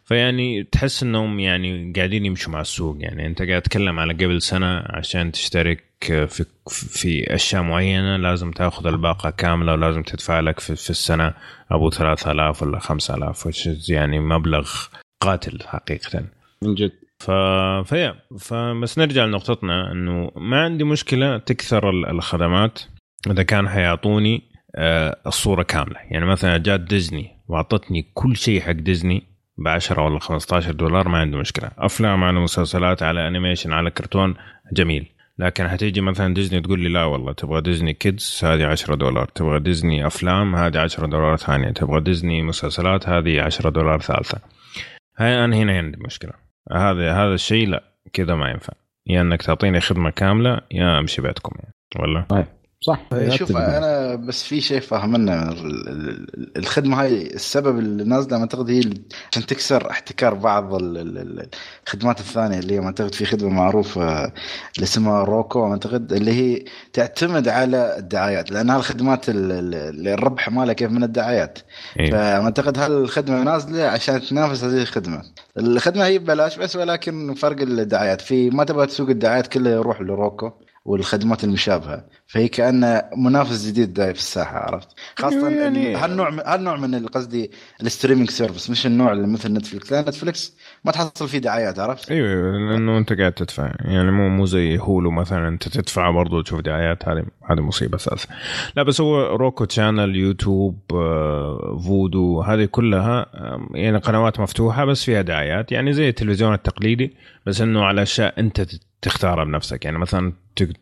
فيعني 0.07 0.63
تحس 0.63 1.03
إنهم 1.03 1.39
يعني 1.39 1.93
قاعدين 1.95 2.25
يمشوا 2.25 2.53
مع 2.53 2.61
السوق 2.61 2.97
يعني. 2.99 3.25
أنت 3.27 3.41
قاعد 3.41 3.61
تتكلم 3.61 3.99
على 3.99 4.13
قبل 4.13 4.41
سنة 4.41 4.83
عشان 4.89 5.31
تشترك 5.31 5.83
في 6.01 6.45
في 6.65 7.35
أشياء 7.35 7.61
معينة 7.61 8.17
لازم 8.17 8.51
تأخذ 8.51 8.87
الباقة 8.87 9.29
كاملة 9.29 9.71
ولازم 9.73 10.03
تدفع 10.03 10.39
لك 10.39 10.59
في, 10.59 10.75
في 10.75 10.89
السنة 10.89 11.33
أبو 11.71 11.89
3000 11.89 12.63
ولا 12.63 12.79
5000 12.79 13.47
which 13.47 13.61
is 13.67 13.89
يعني 13.91 14.19
مبلغ 14.19 14.69
قاتل 15.21 15.59
حقيقه. 15.67 16.23
من 16.63 16.75
جد. 16.75 16.91
ف... 17.19 17.31
فيا 17.85 18.15
فبس 18.39 18.97
نرجع 18.99 19.25
لنقطتنا 19.25 19.91
إنه 19.91 20.31
ما 20.35 20.61
عندي 20.63 20.83
مشكلة 20.83 21.37
تكثر 21.37 21.89
ال- 21.89 22.05
الخدمات 22.09 22.79
إذا 23.31 23.43
كان 23.43 23.69
حيعطوني 23.69 24.41
آه، 24.75 25.17
الصورة 25.27 25.63
كاملة. 25.63 25.99
يعني 26.11 26.25
مثلا 26.25 26.57
جات 26.57 26.79
ديزني 26.79 27.31
وأعطتني 27.47 28.05
كل 28.13 28.35
شيء 28.37 28.61
حق 28.61 28.71
ديزني 28.71 29.23
ب 29.57 29.67
10 29.67 30.01
ولا 30.01 30.19
15 30.19 30.71
دولار 30.71 31.09
ما 31.09 31.17
عندي 31.17 31.37
مشكلة. 31.37 31.71
أفلام 31.77 32.23
على 32.23 32.39
مسلسلات 32.39 33.03
على 33.03 33.27
animation 33.27 33.73
على 33.73 33.91
كرتون 33.91 34.35
جميل. 34.73 35.11
لكن 35.39 35.67
حتيجي 35.67 36.01
مثلا 36.01 36.33
ديزني 36.33 36.61
تقول 36.61 36.79
لي 36.79 36.89
لا 36.89 37.03
والله 37.03 37.33
تبغى 37.33 37.61
ديزني 37.61 37.93
kids 37.93 38.41
هذه 38.43 38.65
10 38.65 38.95
دولار 38.95 39.25
تبغى 39.25 39.59
ديزني 39.59 40.07
أفلام 40.07 40.55
هذه 40.55 40.79
10 40.79 41.05
دولار 41.05 41.35
ثانية 41.35 41.69
تبغى 41.69 42.01
ديزني 42.01 42.41
مسلسلات 42.41 43.09
هذه 43.09 43.41
10 43.41 43.69
دولار 43.69 43.99
ثالثة. 43.99 44.39
هاي 45.17 45.45
أنا 45.45 45.55
هنا 45.55 45.77
عندي 45.77 45.97
مشكلة. 46.05 46.31
هذا 46.71 47.13
هذا 47.13 47.33
الشيء 47.33 47.67
لا 47.67 47.83
كذا 48.13 48.35
ما 48.35 48.49
ينفع. 48.49 48.73
يا 49.07 49.21
إنك 49.21 49.41
تعطيني 49.41 49.79
خدمة 49.79 50.09
كاملة 50.09 50.61
يا 50.71 50.99
أمشي 50.99 51.21
بيتكم 51.21 51.55
يعني. 51.59 51.73
ولا 51.99 52.47
صح. 52.81 52.99
شوف 53.29 53.57
أنا 53.57 54.15
بس 54.15 54.43
في 54.43 54.61
شيء 54.61 54.79
فاهمنا 54.79 55.51
ال- 55.51 55.87
ال- 55.89 56.57
الخدمة 56.57 57.01
هاي 57.01 57.21
السبب 57.21 57.79
اللي 57.79 58.03
نازلة 58.03 58.37
أعتقد 58.39 58.69
هي 58.69 58.81
عشان 59.31 59.45
تكسر 59.45 59.89
احتكار 59.91 60.33
بعض 60.33 60.73
ال- 60.75 60.97
ال- 60.97 61.17
ال- 61.17 61.49
الخدمات 61.87 62.19
الثانية 62.19 62.59
اللي 62.59 62.73
هي 62.75 62.79
أعتقد 62.85 63.15
في 63.15 63.25
خدمة 63.25 63.49
معروفة 63.49 64.23
اللي 64.25 64.83
اسمها 64.83 65.23
روكو 65.23 65.71
أعتقد 65.71 66.13
اللي 66.13 66.31
هي 66.31 66.63
تعتمد 66.93 67.47
على 67.47 67.97
الدعايات 67.97 68.51
لأن 68.51 68.69
هالخدمات 68.69 69.29
ال- 69.29 69.51
ال- 69.51 69.75
اللي 69.75 70.13
الربح 70.13 70.49
مالها 70.49 70.73
كيف 70.73 70.91
من 70.91 71.03
الدعايات. 71.03 71.59
إيه. 71.99 72.11
فأعتقد 72.11 72.77
هالخدمة 72.77 73.43
نازلة 73.43 73.83
عشان 73.83 74.21
تنافس 74.21 74.63
هذه 74.63 74.81
الخدمة. 74.81 75.21
الخدمة 75.57 76.05
هي 76.05 76.19
ببلاش 76.19 76.57
بس 76.57 76.75
ولكن 76.75 77.33
فرق 77.33 77.61
الدعايات. 77.61 78.21
في 78.21 78.49
ما 78.49 78.63
تبغى 78.63 78.85
تسوق 78.87 79.09
الدعايات 79.09 79.47
كلها 79.47 79.71
يروح 79.71 80.01
لروكو. 80.01 80.51
والخدمات 80.87 81.43
المشابهة. 81.43 82.05
فهي 82.27 82.47
كانه 82.47 83.03
منافس 83.17 83.67
جديد 83.67 83.93
داي 83.93 84.13
في 84.13 84.19
الساحة 84.19 84.57
عرفت؟ 84.57 84.87
خاصة 85.15 85.49
يعني 85.49 85.95
هالنوع 85.95 86.29
من 86.29 86.39
هالنوع 86.45 86.77
من 86.77 87.07
قصدي 87.07 87.51
ال 87.81 87.86
streaming 87.86 88.29
service 88.29 88.69
مش 88.69 88.85
النوع 88.85 89.11
اللي 89.11 89.27
مثل 89.27 89.53
نتفلكس 89.53 89.91
لأن 89.91 90.01
نتفلكس 90.01 90.57
ما 90.85 90.91
تحصل 90.91 91.27
فيه 91.27 91.37
دعايات 91.37 91.79
عرفت؟ 91.79 92.11
أيوه 92.11 92.51
لأنه 92.51 92.97
أنت 92.97 93.13
قاعد 93.13 93.31
تدفع. 93.31 93.71
يعني 93.79 94.11
مو 94.11 94.29
مو 94.29 94.45
زي 94.45 94.77
هولو 94.77 95.11
مثلا 95.11 95.47
أنت 95.47 95.67
تدفع 95.67 96.11
برضو 96.11 96.41
تشوف 96.41 96.61
دعايات 96.61 97.09
هذه 97.09 97.25
هذه 97.49 97.61
مصيبة 97.61 97.95
أساسا. 97.95 98.27
لا 98.75 98.83
بس 98.83 99.01
هو 99.01 99.35
Roku 99.35 99.65
Channel 99.65 100.15
يوتيوب 100.15 100.79
Vudu 101.85 102.41
هذه 102.41 102.65
كلها 102.65 103.25
يعني 103.73 103.97
قنوات 103.97 104.39
مفتوحة 104.39 104.85
بس 104.85 105.03
فيها 105.03 105.21
دعايات. 105.21 105.71
يعني 105.71 105.93
زي 105.93 106.09
التلفزيون 106.09 106.53
التقليدي 106.53 107.15
بس 107.45 107.61
إنه 107.61 107.83
على 107.83 108.01
أشياء 108.01 108.39
أنت 108.39 108.61
تختارها 109.01 109.43
بنفسك. 109.43 109.85
يعني 109.85 109.97
مثلا 109.97 110.33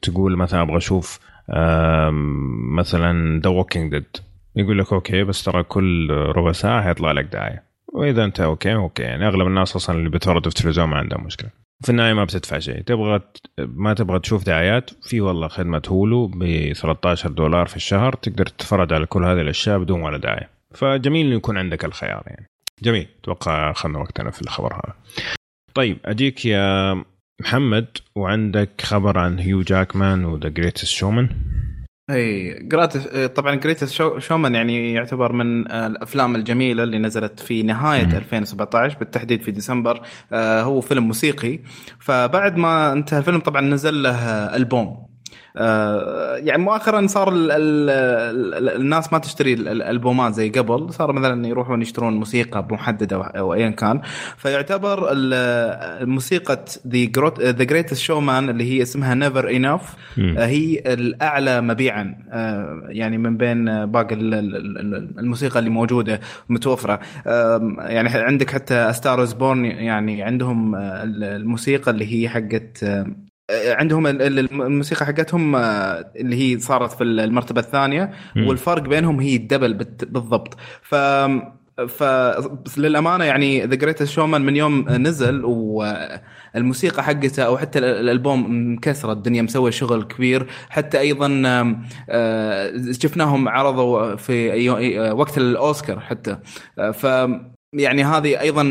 تقول 0.02 0.38
مثلا 0.38 0.62
أبغى 0.62 0.78
أشوف 0.78 1.20
مثلا 2.78 3.42
The 3.42 3.50
Walking 3.50 3.92
Dead 3.92 4.18
يقول 4.56 4.80
لك 4.80 4.94
أوكي 4.94 5.24
بس 5.24 5.44
ترى 5.44 5.64
كل 5.64 6.10
ربع 6.12 6.52
ساعة 6.52 6.84
حيطلع 6.84 7.12
لك 7.12 7.26
دعاية. 7.26 7.64
وإذا 7.94 8.24
أنت 8.24 8.40
أوكي 8.40 8.76
أوكي. 8.76 9.04
يعني 9.04 9.28
أغلب 9.28 9.48
الناس 9.48 9.76
أصلا 9.76 9.98
اللي 9.98 10.10
بيتفرجوا 10.10 10.42
في 10.42 10.48
التلفزيون 10.48 10.88
ما 10.88 10.98
عندهم 10.98 11.24
مشكلة. 11.24 11.50
في 11.84 11.90
النهاية 11.90 12.14
ما 12.14 12.24
بتدفع 12.24 12.60
شيء. 12.60 12.82
تبغى 12.82 13.22
ما 13.60 13.94
تبغى 13.94 14.20
تشوف 14.20 14.46
دعايات 14.46 14.90
في 15.04 15.22
والله 15.22 15.48
خدمة 15.48 15.82
Hulu 15.88 16.28
ب 16.28 16.74
13 16.74 17.32
دولار 17.32 17.68
في 17.68 17.76
الشهر 17.76 18.14
تقدر 18.14 18.46
تتفرج 18.46 18.94
على 18.94 19.06
كل 19.06 19.26
هذه 19.26 19.42
الأشياء 19.42 19.80
بدون 19.80 20.02
ولا 20.02 20.18
داعي. 20.18 20.48
فجميل 20.74 21.26
إنه 21.26 21.36
يكون 21.36 21.58
عندك 21.58 21.86
الخيار 21.86 22.24
يعني. 22.28 22.46
جميل. 22.84 23.08
أتوقع 23.22 23.72
اخذنا 23.72 24.00
وقتنا 24.00 24.32
في 24.32 24.42
الخبر 24.42 24.74
هذا. 24.74 24.94
طيب 25.74 25.98
أجيك 26.06 26.46
يا 26.46 26.94
محمد 27.42 27.88
وعندك 28.16 28.82
خبر 28.82 29.18
عن 29.18 29.40
هيو 29.40 29.62
جاكمان 29.62 30.26
و 30.26 30.32
The 30.32 30.50
Greatest 30.50 30.86
Showman 30.86 31.30
إي 32.10 32.54
Greatest 32.62 33.08
طبعا 33.08 33.56
Greatest 33.56 34.20
Showman 34.20 34.56
يعني 34.56 34.94
يعتبر 34.94 35.32
من 35.32 35.72
الأفلام 35.72 36.36
الجميلة 36.36 36.84
اللي 36.84 36.98
نزلت 36.98 37.40
في 37.40 37.64
نهاية 37.64 38.06
م. 38.06 38.16
2017 38.16 38.98
بالتحديد 39.00 39.42
في 39.42 39.52
ديسمبر. 39.52 40.02
آه، 40.34 40.62
هو 40.62 40.82
فيلم 40.82 41.08
موسيقي. 41.08 41.60
فبعد 42.00 42.58
ما 42.58 42.92
انتهى 42.94 43.20
الفيلم 43.20 43.40
طبعا 43.40 43.62
نزل 43.62 44.04
له 44.04 44.16
ألبوم. 44.56 45.15
يعني 46.38 46.64
مؤخرا 46.64 47.08
صار 47.08 47.30
ال 47.30 47.52
ال 47.52 47.90
ال 47.90 48.70
الناس 48.70 49.14
ما 49.14 49.20
تشتري 49.20 49.54
الألبومات 49.54 50.34
زي 50.34 50.50
قبل 50.50 50.94
صار 50.94 51.12
مثلا 51.12 51.48
يروحون 51.48 51.82
يشترون 51.82 52.14
موسيقى 52.14 52.68
محددة 52.72 53.24
أو 53.24 53.54
ايا 53.54 53.70
كان. 53.70 54.02
فيعتبر 54.38 55.10
موسيقى 56.06 56.66
The 56.88 57.64
Greatest 57.64 57.98
Showman 57.98 58.50
اللي 58.50 58.64
هي 58.74 58.82
اسمها 58.82 59.14
Never 59.14 59.50
Enough 59.50 59.96
آه، 60.20 60.46
هي 60.46 60.80
الأعلى 60.86 61.62
مبيعا 61.62 62.16
آه، 62.32 62.84
يعني 62.88 63.18
من 63.18 63.38
بين 63.38 63.86
باقي 63.86 64.16
الموسيقى 64.16 65.60
اللي 65.60 65.70
موجودة 65.70 66.20
متوفرة. 66.50 67.00
يعني 67.26 68.10
عندك 68.10 68.52
حتى 68.52 68.94
Star 68.94 69.20
Is 69.20 69.34
Born 69.34 69.66
يعني 69.66 70.24
عندهم 70.24 70.76
الموسيقى 70.76 71.92
اللي 71.92 72.14
هي 72.14 72.30
حقت 72.30 72.86
عندهم 73.52 74.08
الموسيقى 74.08 75.06
حقتهم 75.06 75.56
آه، 75.56 76.12
اللي 76.16 76.36
هي 76.36 76.60
صارت 76.60 76.92
في 76.92 77.04
المرتبة 77.04 77.62
الثانية 77.62 78.12
والفرق 78.38 78.82
بينهم 78.82 79.20
هي 79.20 79.36
ال 79.36 79.41
double 79.41 79.74
بالضبط. 80.04 80.58
ف 80.82 80.96
ف 81.88 82.04
للأمانة 82.78 83.24
يعني 83.24 83.66
The 83.66 83.76
Greatest 83.76 84.04
Showman 84.12 84.42
من 84.42 84.56
يوم 84.56 84.90
نزل 84.90 85.42
والموسيقى 85.46 87.04
حقته 87.04 87.44
أو 87.44 87.58
حتى 87.58 87.80
الألبوم 87.80 88.74
مكسره 88.74 89.12
الدنيا 89.12 89.42
مسوي 89.42 89.72
شغل 89.72 90.04
كبير. 90.04 90.48
حتى 90.70 91.00
أيضا 91.00 91.44
آه، 92.10 92.74
شفناهم 92.92 93.50
عرضوا 93.50 94.16
في 94.16 94.70
وقت 95.12 95.38
الأوسكار 95.38 96.00
حتى. 96.00 96.38
ف 96.94 97.06
يعني 97.76 98.04
هذه 98.04 98.40
أيضا 98.42 98.64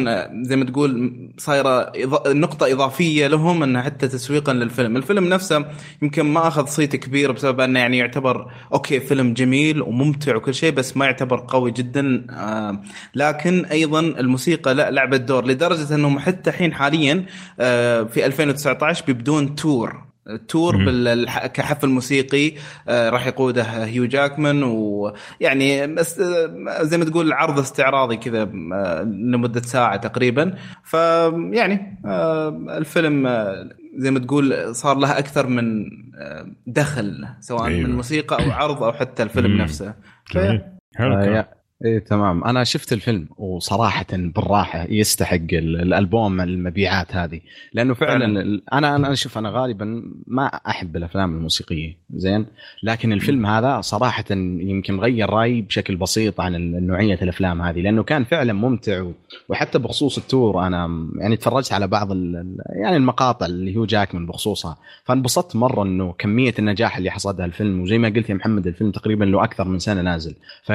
زي 0.42 0.56
ما 0.56 0.64
تقول 0.64 1.12
صايرة 1.38 1.92
نقطة 2.26 2.72
إضافية 2.72 3.26
لهم 3.26 3.62
انه 3.62 3.82
حتى 3.82 4.08
تسويقا 4.08 4.52
للفيلم، 4.52 4.96
الفيلم 4.96 5.28
نفسه 5.28 5.64
يمكن 6.02 6.22
ما 6.22 6.48
أخذ 6.48 6.66
صيت 6.66 6.96
كبير 6.96 7.32
بسبب 7.32 7.60
أنه 7.60 7.80
يعني 7.80 7.98
يعتبر 7.98 8.52
أوكي 8.72 9.00
فيلم 9.00 9.34
جميل 9.34 9.82
وممتع 9.82 10.36
وكل 10.36 10.54
شيء 10.54 10.72
بس 10.72 10.96
ما 10.96 11.04
يعتبر 11.04 11.44
قوي 11.48 11.70
جدا 11.70 12.26
آه 12.30 12.82
لكن 13.14 13.64
أيضا 13.64 14.00
الموسيقى 14.00 14.74
لا 14.74 14.90
لعبت 14.90 15.20
دور 15.20 15.46
لدرجة 15.46 15.94
إنهم 15.94 16.18
حتى 16.18 16.50
الحين 16.50 16.74
حاليا 16.74 17.26
آه 17.60 18.02
في 18.02 18.26
2019 18.26 19.04
بيبدون 19.06 19.54
تور. 19.54 20.13
تور 20.48 20.76
كحفل 21.46 21.88
موسيقي 21.88 22.52
آه، 22.88 23.10
راح 23.10 23.26
يقوده 23.26 23.62
هيو 23.62 24.04
جاكمان 24.04 24.62
ويعني 24.62 25.86
بس 25.86 26.20
آه، 26.20 26.82
زي 26.82 26.98
ما 26.98 27.04
تقول 27.04 27.32
عرض 27.32 27.58
استعراضي 27.58 28.16
كذا 28.16 28.42
آه، 28.72 29.02
لمدة 29.02 29.62
ساعة 29.62 29.96
تقريبا. 29.96 30.54
فيعني 30.84 32.00
الفيلم 32.68 33.28
زي 33.96 34.10
ما 34.10 34.18
تقول 34.18 34.74
صار 34.74 34.96
له 34.96 35.18
أكثر 35.18 35.46
من 35.46 35.84
دخل 36.66 37.26
سواء 37.40 37.66
أيوة. 37.66 37.88
من 37.88 37.94
موسيقى 37.94 38.44
أو 38.44 38.50
عرض 38.50 38.82
أو 38.82 38.92
حتى 38.92 39.22
الفيلم 39.22 39.56
نفسه. 39.56 39.94
حلو 40.96 41.44
إيه 41.74 41.98
تمام. 41.98 42.44
أنا 42.44 42.64
شفت 42.64 42.92
الفيلم 42.92 43.28
وصراحة 43.36 44.06
بالراحة 44.12 44.86
يستحق 44.90 45.36
الألبوم 45.52 46.40
المبيعات 46.40 47.16
هذه. 47.16 47.40
لأنه 47.72 47.94
فعلا 47.94 48.60
أنا 48.72 48.96
أنا 48.96 49.14
شوف 49.14 49.38
أنا 49.38 49.50
غالبا 49.50 50.02
ما 50.26 50.46
أحب 50.46 50.96
الأفلام 50.96 51.36
الموسيقية. 51.36 51.96
زين؟ 52.14 52.46
لكن 52.82 53.12
الفيلم 53.12 53.46
هذا 53.46 53.80
صراحة 53.80 54.24
يمكن 54.30 55.00
غير 55.00 55.30
رأيي 55.30 55.62
بشكل 55.62 55.96
بسيط 55.96 56.40
عن 56.40 56.86
نوعية 56.86 57.18
الأفلام 57.22 57.62
هذه. 57.62 57.80
لأنه 57.80 58.02
كان 58.02 58.24
فعلا 58.24 58.52
ممتع 58.52 59.06
وحتى 59.48 59.78
بخصوص 59.78 60.18
ال 60.18 60.28
tour 60.28 60.66
أنا 60.66 61.08
يعني 61.18 61.36
تفرجت 61.36 61.72
على 61.72 61.86
بعض 61.86 62.12
يعني 62.68 62.96
المقاطع 62.96 63.46
اللي 63.46 63.76
هيو 63.76 63.84
جاكمان 63.84 64.26
بخصوصها. 64.26 64.76
فانبسطت 65.04 65.56
مرة 65.56 65.82
إنه 65.82 66.14
كمية 66.18 66.54
النجاح 66.58 66.96
اللي 66.96 67.10
حصدها 67.10 67.46
الفيلم. 67.46 67.80
وزي 67.80 67.98
ما 67.98 68.08
قلت 68.08 68.30
يا 68.30 68.34
محمد 68.34 68.66
الفيلم 68.66 68.90
تقريبا 68.90 69.24
له 69.24 69.44
أكثر 69.44 69.68
من 69.68 69.78
سنة 69.78 70.02
نازل. 70.02 70.34
ف 70.62 70.72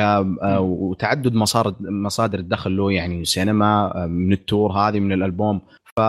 وتعدد 0.90 1.34
مصادر 1.34 1.76
مصادر 1.80 2.40
الدخل 2.40 2.78
له 2.78 2.92
يعني 2.92 3.26
سينما 3.26 4.06
من 4.06 4.34
ال 4.34 4.41
tour 4.41 4.72
هذه 4.72 5.00
من 5.00 5.12
الألبوم. 5.12 5.62
ف 5.96 6.00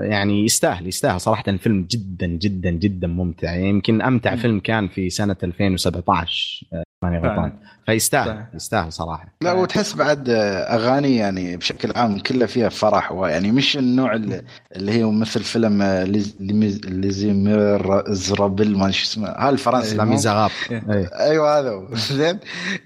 يعني 0.00 0.44
يستاهل 0.44 0.86
يستاهل. 0.86 1.20
صراحة 1.20 1.44
الفيلم 1.48 1.86
جدا 1.90 2.26
جدا 2.26 2.70
جدا 2.70 3.06
ممتع. 3.06 3.54
يعني 3.54 3.68
يمكن 3.68 4.02
أمتع 4.02 4.36
فيلم 4.36 4.60
كان 4.60 4.88
في 4.88 5.10
سنة 5.10 5.36
2017 5.42 6.66
ماني 7.10 7.28
غلطان 7.28 7.52
فيستاهل 7.86 8.44
يستاهل 8.54 8.92
صراحة. 8.92 9.26
لا 9.40 9.52
وتحس 9.52 9.94
بعد 9.94 10.28
أغاني 10.28 11.16
يعني 11.16 11.56
بشكل 11.56 11.92
عام 11.96 12.18
كلها 12.18 12.46
فيها 12.46 12.68
فرح 12.68 13.12
يعني 13.12 13.52
مش 13.52 13.76
النوع 13.76 14.14
اللي 14.76 14.92
هي 14.92 15.04
مثل 15.04 15.42
فيلم 15.42 15.82
ليزي 16.84 17.32
ميرزرابل 17.32 18.78
ما 18.78 18.90
شو 18.90 19.04
اسمه. 19.04 19.28
هذا 19.28 19.48
الفرنسي 19.48 19.96
لاميزاغاب 19.96 20.50
أيوه 21.20 21.58
هذا. 21.58 21.86
زين. 21.92 22.38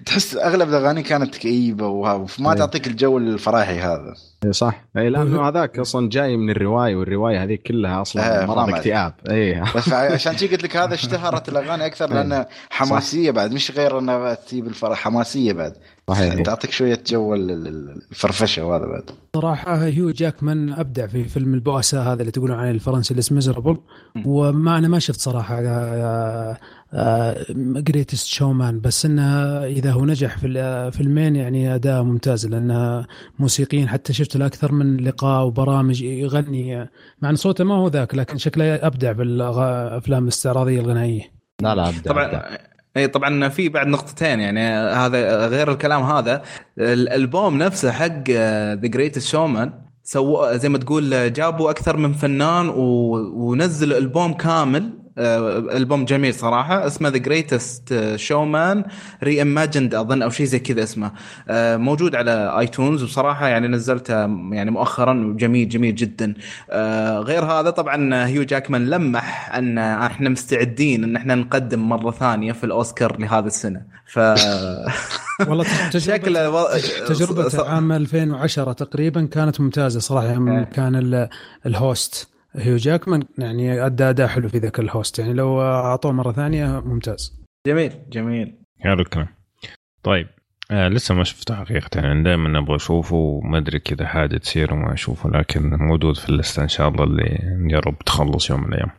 تحس 0.06 0.36
أغلب 0.36 0.68
الأغاني 0.68 1.02
كانت 1.02 1.36
كئيبة 1.36 1.86
وما 1.86 2.54
تعطيك 2.54 2.86
الجو 2.86 3.18
الفراحي 3.18 3.80
هذا. 3.80 4.14
اي 4.44 4.52
صح. 4.52 4.84
اي 4.96 5.10
لأنه 5.10 5.48
هذاك 5.48 5.78
أصلا 5.78 6.08
جاي 6.08 6.36
من 6.36 6.50
الرواية 6.50 6.96
والرواية 6.96 7.42
هذيك 7.42 7.62
كلها 7.62 8.02
أصلا 8.02 8.46
مرض 8.46 8.74
اكتئاب. 8.74 9.12
اي 9.30 9.62
بس 9.76 9.92
عشان 9.92 10.32
قلت 10.32 10.62
لك 10.62 10.76
هذا 10.76 10.94
اشتهرت 10.94 11.48
الأغاني 11.48 11.86
أكثر 11.86 12.14
لأنها 12.14 12.46
حماسية 12.70 13.30
بعد 13.30 13.52
مش 13.52 13.70
غير 13.70 13.98
انها 14.16 14.34
تجيب 14.34 14.66
الفرح 14.66 14.98
حماسية 14.98 15.52
بعد. 15.52 15.72
صحيح. 16.08 16.42
تعطيك 16.42 16.70
شوية 16.70 17.02
جو 17.06 17.34
الفرفشة 17.34 18.64
وهذا 18.64 18.86
بعد. 18.86 19.10
صراحة 19.36 19.84
هيو 19.84 20.10
جاكمان 20.10 20.72
أبدع 20.72 21.06
في 21.06 21.24
فيلم 21.24 21.54
البؤساء 21.54 22.02
هذا 22.02 22.20
اللي 22.20 22.32
تقولون 22.32 22.56
عنه 22.56 22.70
الفرنسي 22.70 23.10
اللي 23.10 23.20
اسمه 23.20 23.34
Misérables 23.34 23.76
وما 24.26 24.78
أنا 24.78 24.88
ما 24.88 24.98
شفت 24.98 25.20
صراحة 25.20 25.60
Greatest 27.60 28.26
آه، 28.26 28.36
Showman 28.36 28.80
بس 28.80 29.06
إنه 29.06 29.22
إذا 29.64 29.92
هو 29.92 30.04
نجح 30.04 30.38
في 30.38 30.90
فيلمين 30.92 31.36
يعني 31.36 31.74
أداء 31.74 32.02
ممتاز 32.02 32.46
لأنه 32.46 33.06
موسيقيين 33.38 33.88
حتى 33.88 34.12
شفت 34.12 34.36
له 34.36 34.46
أكثر 34.46 34.72
من 34.72 34.96
لقاء 34.96 35.46
وبرامج 35.46 36.02
يغني. 36.02 36.88
مع 37.22 37.30
إن 37.30 37.36
صوته 37.36 37.64
ما 37.64 37.74
هو 37.74 37.88
ذاك 37.88 38.14
لكن 38.14 38.38
شكله 38.38 38.74
أبدع 38.74 39.12
بالافلام 39.12 40.22
الاستعراضية 40.22 40.80
الغنائية. 40.80 41.22
لا 41.62 41.74
لا 41.74 41.88
أبدع 41.88 42.12
طبعا 42.12 42.26
أبدع. 42.26 42.69
اي 42.96 43.08
طبعا 43.08 43.48
في 43.48 43.68
بعد 43.68 43.86
نقطتين 43.86 44.40
يعني 44.40 44.60
هذا 44.94 45.46
غير 45.46 45.72
الكلام 45.72 46.02
هذا. 46.02 46.42
الألبوم 46.78 47.58
نفسه 47.58 47.92
حق 47.92 48.30
The 48.30 48.74
Greatest 48.74 49.28
Showman 49.28 49.72
سووا 50.02 50.56
زي 50.56 50.68
ما 50.68 50.78
تقول 50.78 51.32
جابوا 51.32 51.70
أكثر 51.70 51.96
من 51.96 52.12
فنان 52.12 52.68
و... 52.68 53.12
ونزلوا 53.34 53.98
ألبوم 53.98 54.32
كامل 54.32 54.82
آه، 54.82 54.99
ألبوم 55.18 56.04
جميل 56.04 56.34
صراحة. 56.34 56.86
اسمه 56.86 57.08
The 57.08 57.18
Greatest 57.18 58.12
Showman 58.16 58.84
Reimagined 59.22 59.94
أظن 59.94 60.22
أو 60.22 60.30
شيء 60.30 60.46
زي 60.46 60.58
كذا 60.58 60.82
اسمه. 60.82 61.12
آه، 61.48 61.76
موجود 61.76 62.14
على 62.14 62.58
iTunes 62.58 63.02
وصراحة 63.02 63.48
يعني 63.48 63.68
نزلته 63.68 64.14
يعني 64.52 64.70
مؤخرا 64.70 65.26
وجميل 65.26 65.68
جميل 65.68 65.94
جدا. 65.94 66.34
آه، 66.70 67.18
غير 67.18 67.44
هذا 67.44 67.70
طبعا 67.70 68.26
هيو 68.26 68.42
جاكمان 68.42 68.90
لمح 68.90 69.54
أن 69.54 69.78
إحنا 69.78 70.28
مستعدين 70.28 71.04
إن 71.04 71.16
إحنا 71.16 71.34
نقدم 71.34 71.88
مرة 71.88 72.10
ثانية 72.10 72.52
في 72.52 72.64
الأوسكار 72.64 73.20
لهذا 73.20 73.46
السنة. 73.46 73.82
ف 74.06 74.18
والله 75.48 75.64
تجربة 75.90 76.78
تجربة 77.08 77.68
عام 77.70 77.92
2010 77.92 78.72
تقريبا 78.72 79.24
كانت 79.24 79.60
ممتازة 79.60 80.00
صراحة 80.00 80.32
يوم 80.32 80.64
كان 80.64 81.28
ال 81.66 81.76
host. 81.76 82.28
هيو 82.54 82.76
جاكمان 82.76 83.22
يعني 83.38 83.86
أدى 83.86 84.04
أداء 84.04 84.26
حلو 84.26 84.48
في 84.48 84.58
ذاك 84.58 84.80
ال 84.80 84.88
host 84.88 85.18
يعني 85.18 85.32
لو 85.32 85.62
أعطوه 85.62 86.12
مرة 86.12 86.32
ثانية 86.32 86.80
ممتاز 86.80 87.40
جميل 87.66 87.92
جميل 88.10 88.54
حلو 88.80 89.00
الكلام 89.00 89.28
طيب 90.02 90.26
آه 90.70 90.88
لسه 90.88 91.14
ما 91.14 91.24
شفته 91.24 91.54
حقيقة 91.54 92.00
يعني 92.00 92.22
دائما 92.22 92.58
أبغى 92.58 92.76
أشوفه 92.76 93.16
وما 93.16 93.58
أدري 93.58 93.78
كذا 93.78 94.06
حاجة 94.06 94.36
تصير 94.36 94.74
وما 94.74 94.94
أشوفه 94.94 95.30
لكن 95.30 95.74
موجود 95.74 96.16
في 96.16 96.28
الليستة 96.28 96.62
إن 96.62 96.68
شاء 96.68 96.88
الله 96.88 97.04
اللي 97.04 97.38
يا 97.72 97.78
رب 97.78 97.98
تخلص 97.98 98.50
يوم 98.50 98.60
من 98.60 98.68
الأيام. 98.68 98.90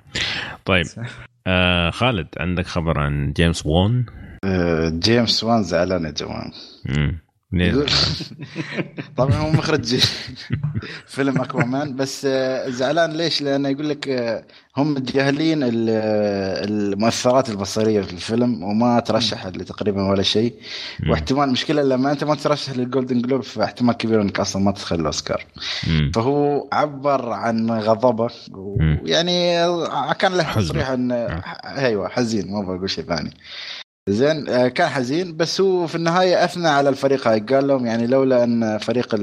طيب 0.65 0.85
آه 1.47 1.89
خالد 1.89 2.27
عندك 2.37 2.65
خبر 2.65 2.99
عن 2.99 3.33
جيمس 3.33 3.65
وون؟ 3.65 4.05
آه 4.43 4.89
جيمس 4.89 5.43
وون 5.43 5.63
زعلان 5.63 6.05
يا 6.05 6.11
جماعة. 6.11 6.51
طبعا 9.17 9.35
هو 9.35 9.51
مخرج 9.51 9.95
فيلم 11.07 11.41
أكوامان 11.41 11.95
بس 11.95 12.25
آه، 12.29 12.69
زعلان 12.69 13.11
ليش؟ 13.11 13.41
لأنه 13.41 13.69
يقول 13.69 13.89
لك 13.89 14.09
آه، 14.09 14.43
هم 14.77 14.93
متجاهلين 14.93 15.59
المؤثرات 15.63 17.49
البصرية 17.49 18.01
في 18.01 18.13
الفيلم 18.13 18.63
وما 18.63 18.99
ترشح 18.99 19.49
تقريبا 19.49 20.09
ولا 20.09 20.23
شيء. 20.23 20.53
واحتمال 21.09 21.49
مشكلة 21.49 21.81
لما 21.83 22.11
أنت 22.11 22.23
ما 22.23 22.35
ترشح 22.35 22.73
للجولدن 22.73 23.21
جلوب 23.21 23.43
فاحتمال 23.43 23.97
كبير 23.97 24.21
إنك 24.21 24.39
أصلا 24.39 24.61
ما 24.61 24.71
تدخل 24.71 24.99
الأوسكار. 24.99 25.45
فهو 26.15 26.67
عبر 26.73 27.29
عن 27.29 27.71
غضبه 27.71 28.29
ويعني 28.51 29.65
كان 30.19 30.33
له 30.33 30.53
تصريح 30.55 30.89
ان 30.89 31.11
أيوه 31.63 32.07
حزين 32.09 32.51
ما 32.51 32.61
بقول 32.61 32.89
شيء 32.89 33.03
ثاني. 33.03 33.31
زين 34.11 34.49
آه، 34.49 34.67
كان 34.67 34.87
حزين 34.89 35.37
بس 35.37 35.61
هو 35.61 35.87
في 35.87 35.95
النهاية 35.95 36.43
أثنى 36.43 36.67
على 36.67 36.89
الفريق 36.89 37.27
هاي. 37.27 37.39
قال 37.39 37.67
لهم 37.67 37.85
يعني 37.85 38.07
لولا 38.07 38.43
أن 38.43 38.77
فريق 38.77 39.15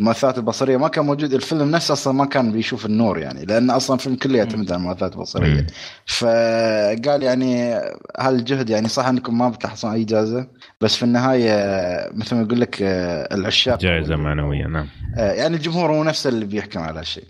المؤثرات 0.00 0.38
البصرية 0.38 0.76
ما 0.76 0.88
كان 0.88 1.04
موجود 1.04 1.32
الفيلم 1.32 1.70
نفسه 1.70 1.92
أصلا 1.92 2.12
ما 2.12 2.24
كان 2.24 2.52
بيشوف 2.52 2.86
النور 2.86 3.18
يعني 3.18 3.44
لأن 3.44 3.70
أصلا 3.70 3.96
الفيلم 3.96 4.16
كله 4.16 4.38
يعتمد 4.38 4.72
على 4.72 4.80
المؤثرات 4.80 5.14
البصرية. 5.14 5.66
فقال 6.06 7.22
يعني 7.22 7.80
هالجهد 8.18 8.70
يعني 8.70 8.88
صح 8.88 9.06
أنكم 9.06 9.38
ما 9.38 9.48
بتحصلون 9.48 9.94
أي 9.94 10.04
جائزة 10.04 10.46
بس 10.80 10.96
في 10.96 11.02
النهاية 11.02 11.54
مثل 12.14 12.36
ما 12.36 12.42
يقول 12.42 12.60
لك 12.60 12.82
آه، 12.82 13.34
العشاق. 13.34 13.78
جائزة 13.80 14.16
معنوية 14.16 14.66
نعم. 14.66 14.86
آه، 15.18 15.32
يعني 15.32 15.56
الجمهور 15.56 15.92
هو 15.92 16.04
نفسه 16.04 16.30
اللي 16.30 16.44
بيحكم 16.44 16.80
على 16.80 16.98
هالشيء. 16.98 17.24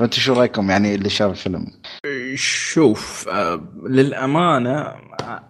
فانت 0.00 0.14
شو 0.14 0.32
رأيكم 0.32 0.70
يعني 0.70 0.94
اللي 0.94 1.08
شاف 1.08 1.30
الفيلم؟ 1.30 1.66
شوف 2.34 3.28
آه 3.28 3.60
للأمانة 3.88 4.94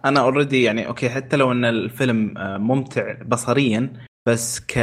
أنا 0.05 0.19
already 0.19 0.63
يعني 0.63 0.87
okay 0.87 1.09
حتى 1.09 1.37
لو 1.37 1.51
إن 1.51 1.65
الفيلم 1.65 2.37
آه 2.37 2.57
ممتع 2.57 3.15
بصريا 3.25 3.93
بس 4.25 4.59
ك 4.59 4.79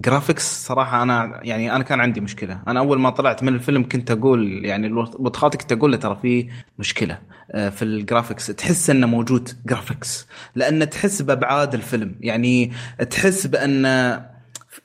graphics 0.00 0.66
صراحة 0.66 1.02
أنا 1.02 1.40
يعني 1.42 1.76
أنا 1.76 1.84
كان 1.84 2.00
عندي 2.00 2.20
مشكلة، 2.20 2.62
أنا 2.68 2.80
أول 2.80 3.00
ما 3.00 3.10
طلعت 3.10 3.42
من 3.42 3.54
الفيلم 3.54 3.88
كنت 3.88 4.10
أقول 4.10 4.64
يعني 4.64 4.88
بطخاتي 5.18 5.58
كنت 5.58 5.72
أقول 5.72 5.92
له 5.92 5.96
ترى 5.96 6.18
في 6.22 6.48
مشكلة 6.78 7.18
آه، 7.50 7.68
في 7.68 7.82
ال 7.82 7.88
graphics، 7.88 8.46
تحس 8.46 8.90
إنه 8.90 9.06
موجود 9.06 9.50
graphics، 9.66 10.28
لأن 10.54 10.90
تحس 10.90 11.22
بأبعاد 11.22 11.74
الفيلم، 11.74 12.16
يعني 12.20 12.72
تحس 13.10 13.46
بأن 13.46 13.86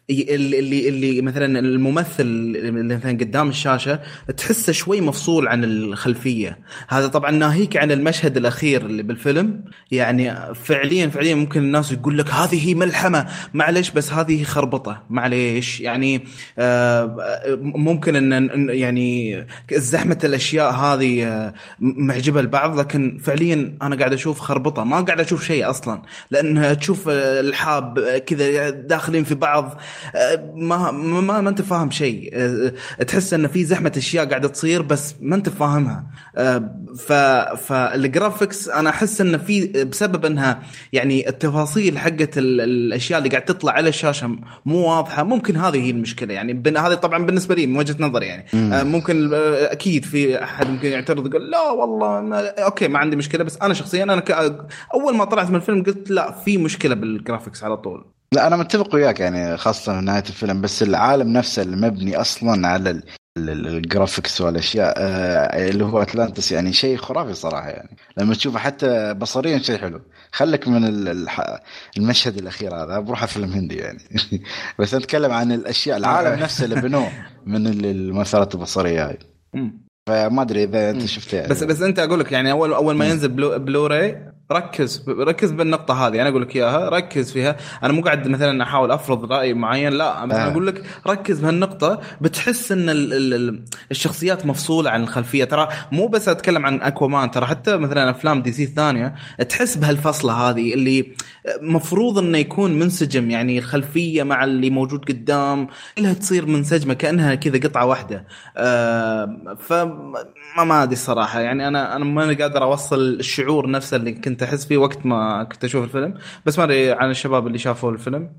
اللي 0.09 0.89
اللي 0.89 1.21
مثلا 1.21 1.59
الممثل 1.59 2.23
اللي 2.23 2.95
مثلا 2.95 3.11
قدام 3.11 3.49
الشاشة 3.49 3.99
تحسه 4.37 4.73
شوي 4.73 5.01
مفصول 5.01 5.47
عن 5.47 5.63
الخلفية. 5.63 6.59
هذا 6.87 7.07
طبعا 7.07 7.31
ناهيك 7.31 7.77
عن 7.77 7.91
المشهد 7.91 8.37
الأخير 8.37 8.85
اللي 8.85 9.03
بالفيلم. 9.03 9.63
يعني 9.91 10.53
فعليا 10.55 11.07
فعليا 11.07 11.35
ممكن 11.35 11.59
الناس 11.59 11.91
يقول 11.91 12.17
لك 12.17 12.29
هذه 12.29 12.75
ملحمة. 12.75 13.27
معلش 13.53 13.89
بس 13.89 14.13
هذه 14.13 14.43
خربطة. 14.43 15.03
معليش. 15.09 15.81
يعني 15.81 16.21
آه، 16.59 17.17
ممكن 17.59 18.15
ان 18.33 18.69
يعني 18.69 19.45
زحمة 19.73 20.19
الأشياء 20.23 20.71
هذه 20.71 21.27
آه، 21.27 21.53
معجبة 21.79 22.39
البعض. 22.39 22.79
لكن 22.79 23.17
فعليا 23.23 23.77
أنا 23.81 23.95
قاعد 23.95 24.13
أشوف 24.13 24.39
خربطة. 24.39 24.83
ما 24.83 25.01
قاعد 25.01 25.19
أشوف 25.19 25.45
شيء 25.45 25.69
أصلا. 25.69 26.01
لأن 26.31 26.77
تشوف 26.79 27.09
الحاب 27.09 27.99
كذا 27.99 28.69
داخلين 28.69 29.23
في 29.23 29.35
بعض. 29.35 29.79
ما 30.55 30.91
ما, 30.91 31.41
ما 31.41 31.49
انت 31.49 31.61
فاهم 31.61 31.91
شيء. 31.91 32.29
أه، 32.33 33.03
تحس 33.03 33.33
ان 33.33 33.47
في 33.47 33.63
زحمة 33.63 33.91
اشياء 33.97 34.25
قاعدة 34.25 34.47
تصير 34.47 34.81
بس 34.81 35.15
ما 35.21 35.35
انت 35.35 35.49
فاهمها. 35.49 36.03
أه، 36.35 36.75
ف 36.97 37.13
فال 37.67 37.88
graphics 37.88 38.69
أنا 38.69 38.89
احس 38.89 39.21
انه 39.21 39.37
في 39.37 39.83
بسبب 39.83 40.25
انها 40.25 40.63
يعني 40.93 41.29
التفاصيل 41.29 41.97
حقت 41.97 42.37
الاشياء 42.37 43.19
اللي 43.19 43.29
قاعد 43.29 43.45
تطلع 43.45 43.71
على 43.71 43.89
الشاشة 43.89 44.35
مو 44.65 44.89
واضحة 44.89 45.23
ممكن 45.23 45.57
هذه 45.57 45.77
هي 45.77 45.89
المشكلة. 45.89 46.33
يعني 46.33 46.63
هذه 46.77 46.93
طبعا 46.93 47.25
بالنسبة 47.25 47.55
لي 47.55 47.67
من 47.67 47.77
وجهة 47.77 47.95
نظري 47.99 48.25
يعني. 48.25 48.45
أه، 48.53 48.83
ممكن 48.83 49.33
أكيد 49.33 50.05
في 50.05 50.43
أحد 50.43 50.67
ممكن 50.67 50.87
يعترض 50.87 51.27
يقول 51.27 51.51
لا 51.51 51.71
والله 51.71 52.21
ما 52.21 52.47
okay 52.63 52.87
ما 52.87 52.99
عندي 52.99 53.15
مشكلة 53.15 53.43
بس 53.43 53.57
أنا 53.61 53.73
شخصيا 53.73 54.03
أنا. 54.03 54.23
أول 54.93 55.15
ما 55.15 55.25
طلعت 55.25 55.49
من 55.49 55.55
الفيلم 55.55 55.83
قلت 55.83 56.11
لا 56.11 56.31
في 56.31 56.57
مشكلة 56.57 56.95
بال 56.95 57.09
graphics 57.09 57.63
على 57.63 57.77
طول. 57.77 58.18
لا 58.33 58.47
أنا 58.47 58.57
متفق 58.57 58.95
وياك 58.95 59.19
يعني 59.19 59.57
خاصة 59.57 59.99
في 59.99 60.05
نهاية 60.05 60.23
الفيلم 60.29 60.61
بس 60.61 60.83
العالم 60.83 61.33
نفسه 61.33 61.61
اللي 61.61 61.75
مبني 61.75 62.17
أصلا 62.17 62.67
على 62.67 63.01
ال 63.37 63.49
graphics 63.49 64.41
والأشياء 64.41 64.93
آه 64.97 65.69
اللي 65.69 65.83
هو 65.83 66.01
أتلانتس 66.01 66.51
يعني 66.51 66.73
شيء 66.73 66.97
خرافي 66.97 67.33
صراحة 67.33 67.69
يعني. 67.69 67.97
لما 68.17 68.33
تشوفه 68.33 68.59
حتى 68.59 69.13
بصريا 69.13 69.57
شيء 69.57 69.77
حلو. 69.77 70.01
خليك 70.31 70.67
من 70.67 70.85
المشهد 71.97 72.37
الأخير 72.37 72.75
هذا 72.75 72.99
بروح 72.99 73.25
فيلم 73.25 73.51
هندي 73.51 73.75
يعني. 73.75 73.99
بس 74.79 74.95
نتكلم 74.95 75.31
عن 75.31 75.51
الأشياء 75.51 75.97
العالم 75.97 76.39
نفسه 76.39 76.65
اللي 76.65 76.81
بنوه 76.81 77.11
من 77.45 77.67
المؤثرات 77.67 78.55
البصرية 78.55 79.07
هاي. 79.07 79.17
فما 80.07 80.41
أدري 80.41 80.63
إذا 80.63 80.89
أنت 80.89 81.05
شفته 81.05 81.35
يعني. 81.35 81.49
بس 81.49 81.63
بس 81.63 81.81
أنت 81.81 81.99
أقول 81.99 82.19
لك 82.19 82.31
يعني 82.31 82.51
أول 82.51 82.73
أول 82.73 82.95
ما 82.95 83.07
ينزل 83.07 83.29
Blu, 83.29 83.59
Blu-ray 83.59 84.31
ركز 84.51 85.03
ركز 85.09 85.51
بالنقطة 85.51 86.07
هذه. 86.07 86.21
أنا 86.21 86.29
أقول 86.29 86.41
لك 86.41 86.55
إياها 86.55 86.89
ركز 86.89 87.31
فيها. 87.31 87.57
أنا 87.83 87.93
مو 87.93 88.01
قاعد 88.01 88.27
مثلا 88.27 88.63
أحاول 88.63 88.91
أفرض 88.91 89.31
رأي 89.31 89.53
معين 89.53 89.93
لا. 89.93 90.25
مثلا 90.25 90.47
آه. 90.47 90.51
أقول 90.51 90.67
لك 90.67 90.83
ركز 91.07 91.39
بهالنقطة. 91.39 91.99
بتحس 92.21 92.71
إن 92.71 92.89
ال 92.89 93.33
ال 93.33 93.63
الشخصيات 93.91 94.45
مفصولة 94.45 94.89
عن 94.89 95.03
الخلفية. 95.03 95.43
ترى 95.43 95.67
مو 95.91 96.07
بس 96.07 96.29
أتكلم 96.29 96.65
عن 96.65 96.81
أكوامان 96.81 97.31
ترى 97.31 97.45
حتى 97.45 97.77
مثلا 97.77 98.09
أفلام 98.09 98.41
دي 98.41 98.51
سي 98.51 98.63
الثانية 98.63 99.15
تحس 99.49 99.77
بهالفصلة 99.77 100.33
هذه 100.33 100.73
اللي 100.73 101.13
مفروض 101.61 102.17
إنه 102.17 102.37
يكون 102.37 102.79
منسجم 102.79 103.31
يعني 103.31 103.57
الخلفيه 103.59 104.23
مع 104.23 104.43
اللي 104.43 104.69
موجود 104.69 105.05
قدام 105.05 105.67
كلها 105.97 106.13
تصير 106.13 106.45
منسجمة 106.45 106.93
كأنها 106.93 107.35
كذا 107.35 107.59
قطعة 107.59 107.85
واحدة. 107.85 108.27
آه 108.57 109.57
فما 109.59 110.63
ما 110.65 110.83
أدري 110.83 110.93
الصراحه 110.93 111.39
يعني 111.39 111.67
أنا 111.67 111.95
أنا 111.95 112.05
ماني 112.05 112.33
قادر 112.33 112.63
أوصل 112.63 112.99
الشعور 112.99 113.69
نفسه 113.69 113.97
اللي 113.97 114.11
كنت 114.11 114.43
أحس 114.43 114.65
فيه 114.65 114.77
وقت 114.77 115.05
ما 115.05 115.43
كنت 115.43 115.63
أشوف 115.63 115.83
الفيلم. 115.83 116.13
بس 116.45 116.59
ما 116.59 116.65
أدري 116.65 116.91
عن 116.91 117.09
الشباب 117.09 117.47
اللي 117.47 117.57
شافوا 117.57 117.91
الفيلم. 117.91 118.29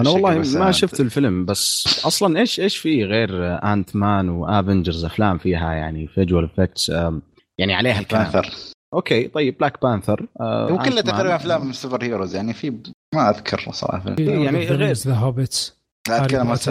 أنا 0.00 0.10
والله 0.10 0.58
ما 0.58 0.70
شفت 0.72 1.00
الفيلم 1.00 1.44
بس 1.44 1.84
أصلا 2.06 2.38
إيش 2.38 2.60
إيش 2.60 2.76
فيه 2.76 3.04
غير 3.04 3.30
Ant-Man 3.72 3.96
و 3.96 4.28
Avengers 4.28 5.04
أفلام 5.04 5.38
فيها 5.38 5.72
يعني 5.72 6.06
visual 6.06 6.44
effects 6.44 6.88
يعني 7.58 7.74
عليها 7.74 8.00
الكلام. 8.00 8.42
okay 8.94 9.28
طيب 9.28 9.58
Black 9.58 9.82
Panther 9.82 10.26
آه 10.40 10.70
هو 10.70 10.78
كله 10.78 11.00
تقريبا 11.00 11.36
أفلام 11.36 11.72
superheroes 11.72 12.34
يعني 12.34 12.52
في 12.52 12.70
ما 13.14 13.30
أذكر 13.30 13.72
صراحة 13.72 14.14
يعني 14.18 14.64
غير 14.64 14.92
The 14.92 15.14
Hobbits 15.14 15.76
لا 16.08 16.26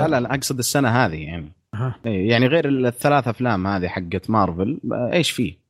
لا 0.08 0.20
لا 0.20 0.36
أقصد 0.36 0.58
السنة 0.58 0.90
هذه 0.90 1.24
يعني 1.24 1.52
أه. 1.74 1.96
يعني 2.06 2.48
غير 2.48 2.70
الثلاث 2.70 3.28
أفلام 3.28 3.68
هذه 3.68 3.88
حقت 3.88 4.30
مارفل 4.30 4.80
إيش 4.94 5.32
فيه؟ 5.32 5.64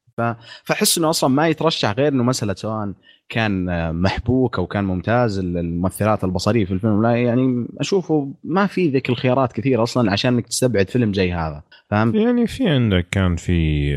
فأحس 0.63 0.97
إنه 0.97 1.09
أصلا 1.09 1.29
ما 1.29 1.47
يترشح 1.47 1.91
غير 1.91 2.07
إنه 2.07 2.23
مسألة 2.23 2.53
سواء 2.53 2.93
كان 3.29 3.65
محبوك 3.95 4.59
أو 4.59 4.67
كان 4.67 4.83
ممتاز 4.83 5.39
المؤثرات 5.39 6.23
البصرية 6.23 6.65
في 6.65 6.71
الفيلم 6.71 7.01
لا 7.01 7.15
يعني 7.15 7.65
أشوفه 7.79 8.33
ما 8.43 8.67
في 8.67 8.89
ذيك 8.89 9.09
الخيارات 9.09 9.53
كثير 9.53 9.83
أصلا 9.83 10.11
عشان 10.11 10.33
إنك 10.33 10.47
تستبعد 10.47 10.89
فيلم 10.89 11.13
زي 11.13 11.33
هذا 11.33 11.63
فهمت؟ 11.89 12.15
يعني 12.15 12.47
في 12.47 12.69
عندك 12.69 13.07
كان 13.11 13.35
في 13.35 13.93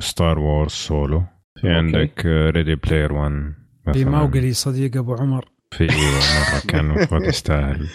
Star 0.00 0.38
Wars 0.38 0.72
Solo 0.72 1.22
في 1.64 1.72
عندك 1.72 2.26
Ready 2.26 2.74
Player 2.74 3.12
1 3.12 3.52
في 3.92 4.04
Mowgli 4.04 4.52
صديق 4.52 4.96
أبو 4.96 5.14
عمر. 5.14 5.48
في 5.70 5.86
مرة 5.86 6.60
كان 6.68 6.90
المفروض 6.90 7.22
يستاهل. 7.22 7.88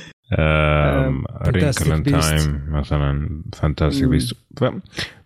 Wrinkle 1.48 2.04
in 2.04 2.24
Time 2.24 2.64
مثلا. 2.78 3.42
Fantastic 3.54 4.08
Beasts 4.08 4.36
ف... 4.58 4.64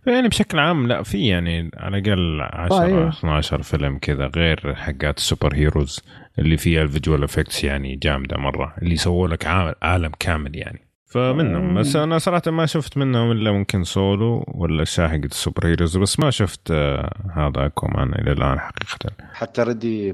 يعني 0.08 0.28
بشكل 0.28 0.60
عام 0.60 0.88
لا 0.88 1.04
في 1.04 1.28
يعني 1.28 1.72
على 1.78 1.98
الأقل 1.98 2.42
10 2.42 3.10
12 3.10 3.62
فيلم 3.62 3.98
كذا 3.98 4.32
غير 4.36 4.76
حقات 4.76 5.18
ال 5.18 5.24
super 5.24 5.56
heroes 5.56 6.00
اللي 6.40 6.58
فيها 6.58 6.82
ال 6.82 6.88
visual 6.88 7.24
effects 7.24 7.64
يعني 7.64 7.96
جامدة 7.96 8.38
مرة 8.38 8.76
اللي 8.82 8.96
سووا 8.96 9.28
لك 9.28 9.46
عالم 9.82 10.12
كامل 10.20 10.56
يعني. 10.56 10.80
فمنهم. 11.14 11.80
بس 11.80 11.96
أنا 11.96 12.18
صراحة 12.18 12.52
ما 12.52 12.66
شفت 12.66 12.98
منهم 12.98 13.32
إلا 13.32 13.52
ممكن 13.52 13.84
سولو 13.84 14.46
ولا 14.48 14.86
حقت 14.86 15.32
ال 15.32 15.38
super 15.38 15.68
heroes 15.68 15.98
بس 15.98 16.20
ما 16.20 16.30
شفت 16.30 16.72
آه 16.72 17.14
هذا 17.36 17.68
كومان 17.68 18.14
إلى 18.14 18.32
الآن 18.32 18.60
حقيقة. 18.60 19.16
حتى 19.34 19.62
Ready 19.62 20.14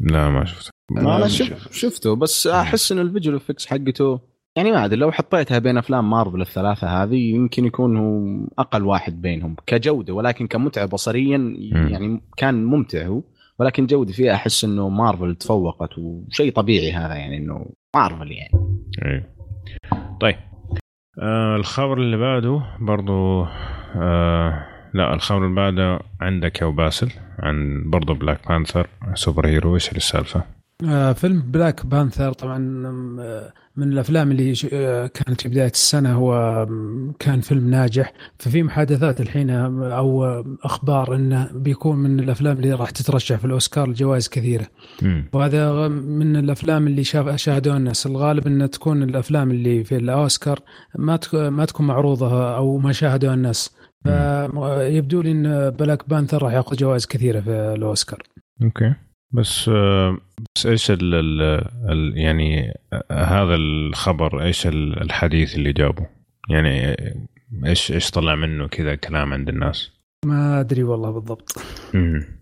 لا 0.00 0.30
ما 0.30 0.44
شفته 0.44 0.70
أنا 0.90 1.28
شف 1.28 1.72
شفته 1.72 2.16
بس 2.16 2.46
أحس 2.46 2.92
إن 2.92 2.98
ال 2.98 3.03
visual 3.03 3.36
effects 3.36 3.66
حقته 3.66 4.20
يعني 4.56 4.72
ما 4.72 4.84
أدري 4.84 5.00
لو 5.00 5.12
حطيتها 5.12 5.58
بين 5.58 5.78
أفلام 5.78 6.10
مارفل 6.10 6.40
الثلاثة 6.40 6.86
هذه 6.86 7.34
يمكن 7.34 7.64
يكون 7.64 7.96
هو 7.96 8.46
أقل 8.58 8.84
واحد 8.84 9.22
بينهم 9.22 9.56
كجودة 9.66 10.14
ولكن 10.14 10.46
كمتعة 10.46 10.86
بصريا 10.86 11.54
يعني 11.72 12.22
كان 12.36 12.64
ممتع 12.64 13.06
هو 13.06 13.22
ولكن 13.58 13.86
جودة 13.86 14.12
فيها 14.12 14.34
أحس 14.34 14.64
إنه 14.64 14.88
مارفل 14.88 15.34
تفوقت 15.34 15.98
وشيء 15.98 16.52
طبيعي 16.52 16.92
هذا 16.92 17.14
يعني 17.14 17.36
إنه 17.36 17.66
مارفل 17.94 18.32
يعني. 18.32 18.50
اي 19.04 19.37
طيب 20.20 20.36
آه 21.22 21.56
الخبر 21.56 21.98
اللي 21.98 22.16
بعده 22.16 22.62
برضو 22.80 23.44
آه 23.96 24.66
لا 24.94 25.14
الخبر 25.14 25.44
اللي 25.44 25.54
بعده 25.54 26.00
عندك 26.20 26.62
يا 26.62 26.66
باسل 26.66 27.12
عن 27.38 27.82
برضو 27.90 28.14
Black 28.14 28.48
Panther 28.48 28.86
super 29.14 29.46
hero 29.46 29.74
إيش 29.74 29.92
السالفة؟ 29.92 30.57
آه 30.84 31.12
فيلم 31.12 31.40
Black 31.40 31.86
Panther 31.86 32.32
طبعا 32.32 32.58
من 33.76 33.92
الأفلام 33.92 34.30
اللي 34.30 34.54
آه 34.72 35.06
كانت 35.06 35.40
في 35.40 35.48
بداية 35.48 35.70
السنة 35.70 36.12
هو 36.14 36.66
كان 37.18 37.40
فيلم 37.40 37.70
ناجح. 37.70 38.12
ففي 38.38 38.62
محادثات 38.62 39.20
الحين 39.20 39.50
أو 39.50 40.24
أخبار 40.64 41.14
إنه 41.14 41.50
بيكون 41.52 41.96
من 41.96 42.20
الأفلام 42.20 42.56
اللي 42.56 42.72
راح 42.72 42.90
تترشح 42.90 43.36
في 43.36 43.44
الأوسكار 43.44 43.88
لجوائز 43.88 44.28
كثيرة. 44.28 44.66
م. 45.02 45.22
وهذا 45.32 45.88
من 45.88 46.36
الأفلام 46.36 46.86
اللي 46.86 47.04
شاف 47.04 47.36
شاهدوها 47.36 47.76
الناس. 47.76 48.06
الغالب 48.06 48.46
انها 48.46 48.66
تكون 48.66 49.02
الأفلام 49.02 49.50
اللي 49.50 49.84
في 49.84 49.96
الأوسكار 49.96 50.58
ما 50.98 51.18
ما 51.34 51.64
تكون 51.64 51.86
معروضة 51.86 52.56
أو 52.56 52.78
ما 52.78 52.92
شاهدوها 52.92 53.34
الناس. 53.34 53.76
فيبدو 54.04 55.22
لي 55.22 55.30
إن 55.30 55.70
Black 55.70 56.08
Panther 56.08 56.42
راح 56.42 56.52
ياخذ 56.52 56.76
جوائز 56.76 57.06
كثيرة 57.06 57.40
في 57.40 57.50
الأوسكار. 57.50 58.22
okay. 58.62 58.94
بس 59.30 59.70
بس 60.56 60.66
إيش 60.66 60.90
ال 60.90 61.14
ال 61.90 62.18
يعني 62.18 62.74
هذا 63.12 63.54
الخبر 63.54 64.42
إيش 64.42 64.66
الحديث 64.66 65.56
اللي 65.56 65.72
جابه؟ 65.72 66.06
يعني 66.50 66.96
إيش 67.66 67.92
إيش 67.92 68.10
طلع 68.10 68.34
منه 68.34 68.68
كذا 68.68 68.94
كلام 68.94 69.32
عند 69.32 69.48
الناس؟ 69.48 69.92
ما 70.26 70.60
أدري 70.60 70.82
والله 70.82 71.10
بالضبط. 71.10 71.52
امم 71.94 72.38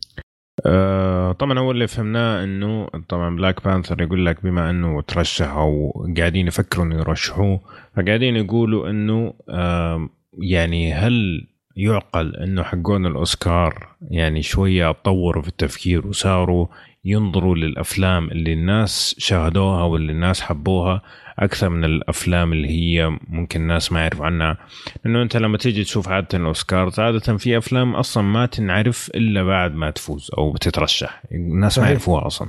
آه 0.67 1.33
طبعا 1.33 1.59
أول 1.59 1.75
اللي 1.75 1.87
فهمناه 1.87 2.45
إنه 2.45 2.89
طبعا 3.09 3.37
Black 3.37 3.65
Panther 3.65 4.03
يقول 4.03 4.27
لك 4.27 4.43
بما 4.43 4.71
إنه 4.71 5.03
ترشح 5.03 5.49
أو 5.49 5.93
قاعدين 6.19 6.47
يفكروا 6.47 6.85
انه 6.85 6.97
يرشحوه 6.97 7.61
فقاعدين 7.97 8.37
يقولوا 8.37 8.91
إنه 8.91 9.35
آه 9.49 10.09
يعني 10.39 10.93
هل 10.95 11.47
يعقل 11.77 12.37
إنه 12.37 12.63
حقون 12.63 13.07
الأوسكار 13.07 13.89
يعني 14.11 14.43
شوية 14.43 14.93
طوروا 14.93 15.43
في 15.43 15.49
التفكير 15.49 16.07
وصاروا 16.07 16.67
ينظروا 17.05 17.55
للأفلام 17.57 18.31
اللي 18.31 18.53
الناس 18.53 19.15
شاهدوها 19.19 19.83
واللي 19.83 20.13
الناس 20.13 20.41
حبوها 20.41 21.03
أكثر 21.39 21.69
من 21.69 21.85
الأفلام 21.85 22.53
اللي 22.53 22.69
هي 22.69 23.19
ممكن 23.29 23.61
الناس 23.61 23.93
ما 23.93 24.01
يعرفوا 24.01 24.27
عنها. 24.27 24.57
لأنه 25.05 25.23
أنت 25.23 25.37
لما 25.37 25.59
تيجي 25.59 25.85
تشوف 25.85 26.09
عادة 26.09 26.39
الأوسكار 26.39 26.93
عادة 26.99 27.37
في 27.37 27.59
أفلام 27.59 27.95
أصلا 27.95 28.23
ما 28.23 28.47
تنعرف 28.47 29.11
إلا 29.15 29.43
بعد 29.43 29.75
ما 29.75 29.91
تفوز 29.91 30.31
أو 30.39 30.53
بتترشح 30.53 31.23
الناس 31.33 31.79
ما 31.79 31.87
يعرفوها 31.87 32.27
أصلا. 32.27 32.49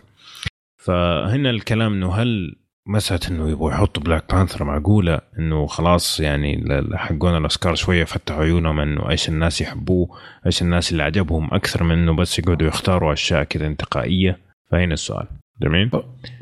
فهنا 0.78 1.50
الكلام 1.50 1.94
إنه 1.94 2.14
هل 2.14 2.56
مسألة 2.88 3.20
إنه 3.32 3.50
يبغوا 3.50 3.72
يحطوا 3.72 4.04
Black 4.04 4.36
Panther 4.36 4.64
معقولة 4.64 5.20
إنه 5.40 5.66
خلاص 5.68 6.20
يعني 6.20 6.64
حقون 6.94 7.38
الاوسكار 7.38 7.76
شوية 7.76 8.04
فتحوا 8.04 8.44
عيونهم 8.44 8.80
إنه 8.80 9.10
إيش 9.10 9.30
الناس 9.30 9.62
يحبوه 9.62 10.08
إيش 10.46 10.62
الناس 10.62 10.92
اللي 10.92 11.04
عجبهم 11.04 11.54
أكثر 11.54 11.84
من 11.84 11.92
إنه 11.92 12.16
بس 12.16 12.40
يقعدوا 12.40 12.68
يختاروا 12.68 13.14
أشياء 13.14 13.44
كذا 13.44 13.68
انتقائية. 13.68 14.38
فهنا 14.72 14.94
السؤال. 14.94 15.28
جميل؟ 15.62 15.92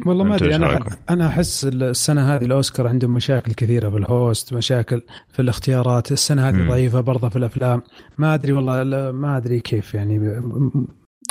والله 0.06 0.24
ما 0.24 0.36
أدري 0.36 0.56
أنا 0.56 0.86
أنا 1.10 1.28
أحس 1.28 1.66
السنة 1.66 2.36
هذه 2.36 2.46
الأوسكار 2.46 2.88
عندهم 2.88 3.14
مشاكل 3.14 3.54
كثيرة 3.54 3.90
في 3.90 3.98
الهوست 3.98 4.54
مشاكل 4.54 5.02
في 5.34 5.42
الاختيارات. 5.42 6.12
السنة 6.12 6.50
هذه 6.50 6.70
ضعيفة 6.70 7.02
برضه 7.02 7.30
في 7.30 7.36
الأفلام. 7.36 7.82
ما 8.18 8.34
أدري 8.34 8.52
والله 8.52 9.12
ما 9.12 9.38
أدري 9.38 9.60
كيف 9.60 9.94
يعني. 9.94 10.42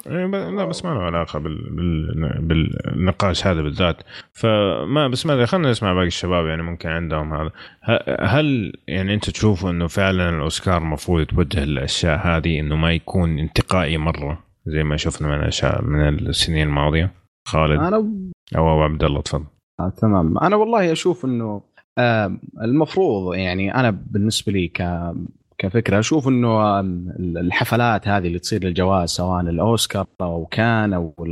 لا 0.06 0.64
بس 0.64 0.84
ما 0.84 0.90
له 0.90 1.00
علاقة 1.00 1.38
بال... 1.38 1.70
بال... 1.70 2.40
بالنقاش 2.40 3.46
هذا 3.46 3.62
بالذات. 3.62 3.96
فما 4.32 5.08
بس 5.08 5.26
ما 5.26 5.46
خلينا 5.46 5.70
نسمع 5.70 5.94
باقي 5.94 6.06
الشباب 6.06 6.46
يعني 6.46 6.62
ممكن 6.62 6.88
عندهم 6.88 7.34
هذا. 7.34 7.50
هل 8.20 8.72
يعني 8.88 9.14
أنت 9.14 9.30
تشوف 9.30 9.66
إنه 9.66 9.86
فعلا 9.86 10.28
الأوسكار 10.28 10.82
المفروض 10.82 11.20
يتوجه 11.20 11.64
للأشياء 11.64 12.26
هذه 12.26 12.60
إنه 12.60 12.76
ما 12.76 12.92
يكون 12.92 13.38
انتقائي 13.38 13.96
مرة 13.98 14.44
زي 14.66 14.84
ما 14.84 14.96
شفنا 14.96 15.28
من 15.28 15.34
الأشياء 15.34 15.82
من 15.82 16.08
السنين 16.08 16.66
الماضية؟ 16.66 17.12
خالد 17.48 17.80
أنا 17.80 17.96
أو 18.56 18.72
أبو 18.72 18.82
عبد 18.82 19.04
الله 19.04 19.20
تفضل. 19.20 19.44
آه 19.80 19.92
تمام. 20.02 20.38
أنا 20.38 20.56
والله 20.56 20.92
أشوف 20.92 21.24
إنه 21.24 21.62
آه 21.98 22.36
المفروض 22.62 23.34
يعني 23.34 23.74
أنا 23.74 23.90
بالنسبة 24.10 24.52
لي 24.52 24.68
ك 24.68 24.82
كفكرة 25.58 25.98
أشوف 25.98 26.28
إنه 26.28 26.80
الحفلات 27.36 28.08
هذه 28.08 28.26
اللي 28.26 28.38
تصير 28.38 28.64
للجوائز 28.64 29.10
سواء 29.10 29.40
الأوسكار 29.40 30.06
أو 30.20 30.46
كان 30.46 30.92
أو 30.92 31.26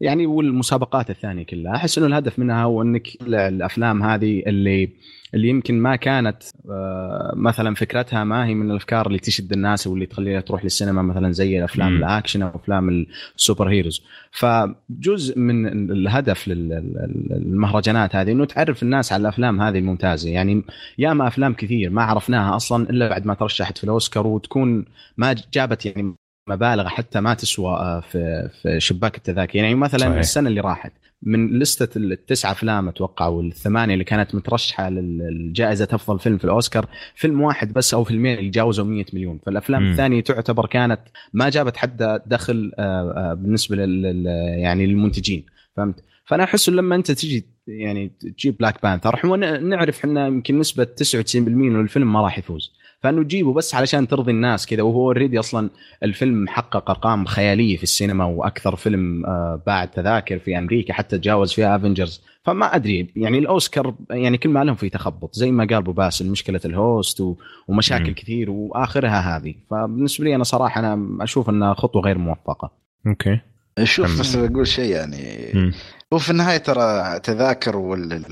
يعني 0.00 0.26
والمسابقات 0.26 1.10
الثانية 1.10 1.42
كلها 1.42 1.76
أحس 1.76 1.98
إنه 1.98 2.06
الهدف 2.06 2.38
منها 2.38 2.64
هو 2.64 2.82
إنك 2.82 3.08
الأفلام 3.22 4.02
هذه 4.02 4.42
اللي 4.46 4.88
اللي 5.34 5.48
يمكن 5.48 5.80
ما 5.80 5.96
كانت 5.96 6.42
آه، 6.70 7.32
مثلا 7.36 7.74
فكرتها 7.74 8.24
ما 8.24 8.46
هي 8.46 8.54
من 8.54 8.70
الأفكار 8.70 9.06
اللي 9.06 9.18
تشد 9.18 9.52
الناس 9.52 9.86
واللي 9.86 10.06
تخليها 10.06 10.40
تروح 10.40 10.64
للسينما 10.64 11.02
مثلا 11.02 11.32
زي 11.32 11.58
الافلام 11.58 11.96
الأكشن 11.96 12.42
أو 12.42 12.48
أفلام 12.54 13.06
السوبر 13.36 13.68
هيروز. 13.68 14.02
فجزء 14.30 15.38
من 15.38 15.90
الهدف 15.90 16.48
للمهرجانات 16.48 18.16
هذه 18.16 18.32
إنه 18.32 18.44
تعرف 18.44 18.82
الناس 18.82 19.12
على 19.12 19.20
الأفلام 19.20 19.60
هذه 19.60 19.78
الممتازة. 19.78 20.30
يعني 20.30 20.62
ياما 20.98 21.28
أفلام 21.28 21.54
كثير 21.54 21.90
ما 21.90 22.02
عرفناها 22.02 22.56
أصلا 22.56 22.90
إلا 22.90 23.08
بعد 23.08 23.26
ما 23.26 23.34
ترشحت 23.34 23.78
في 23.78 23.84
الأوسكار 23.84 24.26
وتكون 24.26 24.84
ما 25.16 25.36
جابت 25.52 25.86
يعني 25.86 26.14
مبالغ 26.48 26.88
حتى 26.88 27.20
ما 27.20 27.34
تسوى 27.34 27.72
آه، 27.72 28.00
في 28.00 28.48
في 28.62 28.80
شباك 28.80 29.16
التذاكر. 29.16 29.56
يعني 29.58 29.74
مثلا 29.74 30.00
صحيح. 30.00 30.18
السنة 30.18 30.48
اللي 30.48 30.60
راحت 30.60 30.92
من 31.22 31.58
لستة 31.58 31.98
التسعة 31.98 32.52
أفلام 32.52 32.88
أتوقع 32.88 33.26
والثمانية 33.26 33.94
اللي 33.94 34.04
كانت 34.04 34.34
مترشحة 34.34 34.90
للجائزه 34.90 35.88
أفضل 35.92 36.18
فيلم 36.18 36.38
في 36.38 36.44
الأوسكار 36.44 36.86
فيلم 37.14 37.40
واحد 37.40 37.72
بس 37.72 37.94
أو 37.94 38.04
فيلمين 38.04 38.38
اللي 38.38 38.50
جاوزوا 38.50 38.84
100 38.84 39.04
مليون. 39.12 39.40
فالأفلام 39.46 39.82
م. 39.82 39.90
الثانية 39.90 40.20
تعتبر 40.20 40.66
كانت 40.66 41.00
ما 41.32 41.48
جابت 41.48 41.76
حتى 41.76 42.18
دخل 42.26 42.72
آه، 42.78 43.12
آه، 43.16 43.34
بالنسبة 43.34 43.76
لل 43.76 44.26
يعني 44.58 44.86
للمنتجين. 44.86 45.46
فهمت؟ 45.76 46.04
فأنا 46.24 46.44
أحس 46.44 46.68
لما 46.68 46.94
أنت 46.94 47.10
تجي 47.10 47.46
يعني 47.66 48.12
تجيب 48.38 48.56
Black 48.56 48.82
Panther 48.82 49.14
إحنا 49.14 49.58
نعرف 49.58 49.98
إحنا 49.98 50.26
يمكن 50.26 50.58
نسبة 50.58 50.84
99% 50.84 51.48
من 51.48 51.80
الفيلم 51.80 52.12
ما 52.12 52.20
راح 52.20 52.38
يفوز. 52.38 52.72
فانه 53.02 53.22
تجيبه 53.22 53.52
بس 53.52 53.74
علشان 53.74 54.08
ترضي 54.08 54.30
الناس 54.30 54.66
كذا 54.66 54.82
وهو 54.82 55.02
already 55.04 55.38
أصلا 55.38 55.70
الفيلم 56.02 56.48
حقق 56.48 56.90
أرقام 56.90 57.24
خيالية 57.24 57.76
في 57.76 57.82
السينما 57.82 58.24
وأكثر 58.24 58.76
فيلم 58.76 59.26
آه، 59.26 59.62
باع 59.66 59.84
تذاكر 59.84 60.38
في 60.38 60.58
أمريكا 60.58 60.94
حتى 60.94 61.18
تجاوز 61.18 61.52
فيها 61.52 61.76
Avengers 61.76 62.20
فما 62.44 62.76
أدري 62.76 63.12
يعني 63.16 63.38
الأوسكار 63.38 63.94
يعني 64.10 64.38
كل 64.38 64.48
ما 64.48 64.64
لهم 64.64 64.74
في 64.74 64.88
تخبط 64.88 65.34
زي 65.34 65.50
ما 65.50 65.64
قال 65.64 65.74
أبو 65.74 65.92
باسل 65.92 66.30
مشكلة 66.30 66.60
ال 66.64 66.76
host 66.76 67.22
ومشاكل 67.68 68.10
م. 68.10 68.14
كثير 68.14 68.50
وآخرها 68.50 69.36
هذه 69.36 69.54
فبالنسبة 69.70 70.24
لي 70.24 70.34
أنا 70.34 70.44
صراحة 70.44 70.78
أنا 70.78 71.24
أشوف 71.24 71.50
إنها 71.50 71.74
خطوة 71.74 72.02
غير 72.02 72.18
موفقة. 72.18 72.70
okay. 73.06 73.40
شوف 73.84 74.20
بس 74.20 74.36
أقول 74.36 74.66
شيء 74.66 74.90
يعني 74.90 75.52
م. 75.54 75.72
هو 76.12 76.18
في 76.18 76.30
النهاية 76.30 76.56
ترى 76.56 77.18
تذاكر 77.20 77.76
وال 77.76 78.24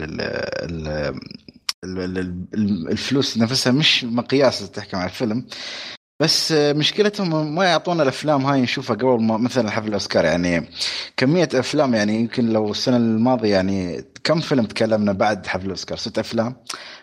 الفلوس 1.84 3.38
نفسها 3.38 3.72
مش 3.72 4.04
مقياس 4.04 4.70
تحكم 4.70 4.98
على 4.98 5.10
الفيلم. 5.10 5.46
بس 6.20 6.52
مشكلتهم 6.52 7.54
ما 7.54 7.64
يعطونا 7.64 8.02
الأفلام 8.02 8.46
هاي 8.46 8.60
نشوفها 8.60 8.96
قبل 8.96 9.22
ما 9.22 9.36
مثلا 9.36 9.70
حفل 9.70 9.88
الأوسكار. 9.88 10.24
يعني 10.24 10.68
كمية 11.16 11.48
أفلام 11.54 11.94
يعني 11.94 12.20
يمكن 12.20 12.48
لو 12.48 12.70
السنة 12.70 12.96
الماضية 12.96 13.52
يعني 13.52 14.04
كم 14.24 14.40
فيلم 14.40 14.64
تكلمنا 14.64 15.12
بعد 15.12 15.46
حفل 15.46 15.64
الأوسكار؟ 15.64 15.98
ست 15.98 16.18
أفلام. 16.18 16.56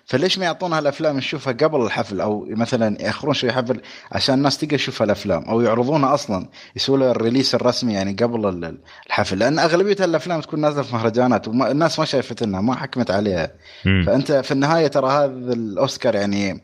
فليش 0.05 0.39
ما 0.39 0.45
يعطونا 0.45 0.77
هالأفلام 0.77 1.17
نشوفها 1.17 1.53
قبل 1.53 1.81
الحفل؟ 1.81 2.21
أو 2.21 2.45
مثلا 2.49 3.01
يأخرون 3.01 3.33
شوي 3.33 3.51
حفل 3.51 3.81
عشان 4.11 4.35
الناس 4.35 4.57
تقدر 4.57 4.77
تشوف 4.77 5.03
الافلام 5.03 5.43
أو 5.43 5.61
يعرضونها 5.61 6.13
أصلا 6.13 6.49
يسووا 6.75 6.97
له 6.97 7.11
الريليس 7.11 7.55
الرسمي 7.55 7.93
يعني 7.93 8.13
قبل 8.13 8.75
الحفل. 9.07 9.39
لأن 9.39 9.59
أغلبية 9.59 10.05
الافلام 10.05 10.41
تكون 10.41 10.61
نازلة 10.61 10.83
في 10.83 10.95
مهرجانات 10.95 11.47
والناس 11.47 11.99
ما 11.99 12.05
شافتها 12.05 12.45
ما 12.45 12.75
حكمت 12.75 13.11
عليها. 13.11 13.51
فأنت 13.83 14.31
في 14.31 14.51
النهاية 14.51 14.87
ترى 14.87 15.11
هذا 15.11 15.53
الأوسكار 15.53 16.15
يعني 16.15 16.63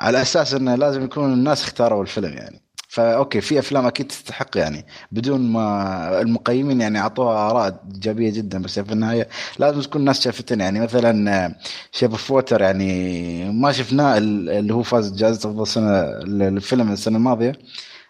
على 0.00 0.22
أساس 0.22 0.54
إنه 0.54 0.74
لازم 0.74 1.04
يكون 1.04 1.32
الناس 1.32 1.62
اختاروا 1.62 2.02
الفيلم 2.02 2.32
يعني. 2.32 2.62
فأوكي 2.88 3.40
في 3.40 3.58
أفلام 3.58 3.86
أكيد 3.86 4.06
تستحق 4.06 4.56
يعني. 4.56 4.86
بدون 5.12 5.52
ما 5.52 6.20
المقيمين 6.20 6.80
يعني 6.80 6.98
أعطوها 6.98 7.50
آراء 7.50 7.84
إيجابية 7.94 8.32
جدا 8.32 8.62
بس 8.62 8.78
في 8.78 8.92
النهاية 8.92 9.28
لازم 9.58 9.80
تكون 9.80 10.00
الناس 10.00 10.20
شافتنا 10.20 10.64
يعني. 10.64 10.80
مثلا 10.80 11.54
Shape 11.92 12.10
of 12.10 12.30
Water 12.30 12.60
يعني 12.60 13.52
ما 13.52 13.72
شفناه 13.72 14.18
اللي 14.18 14.74
هو 14.74 14.82
فاز 14.82 15.12
جائزة 15.12 15.50
أفضل 15.50 15.66
سنه 15.66 16.00
الفيلم 16.48 16.92
السنة 16.92 17.16
الماضية. 17.16 17.52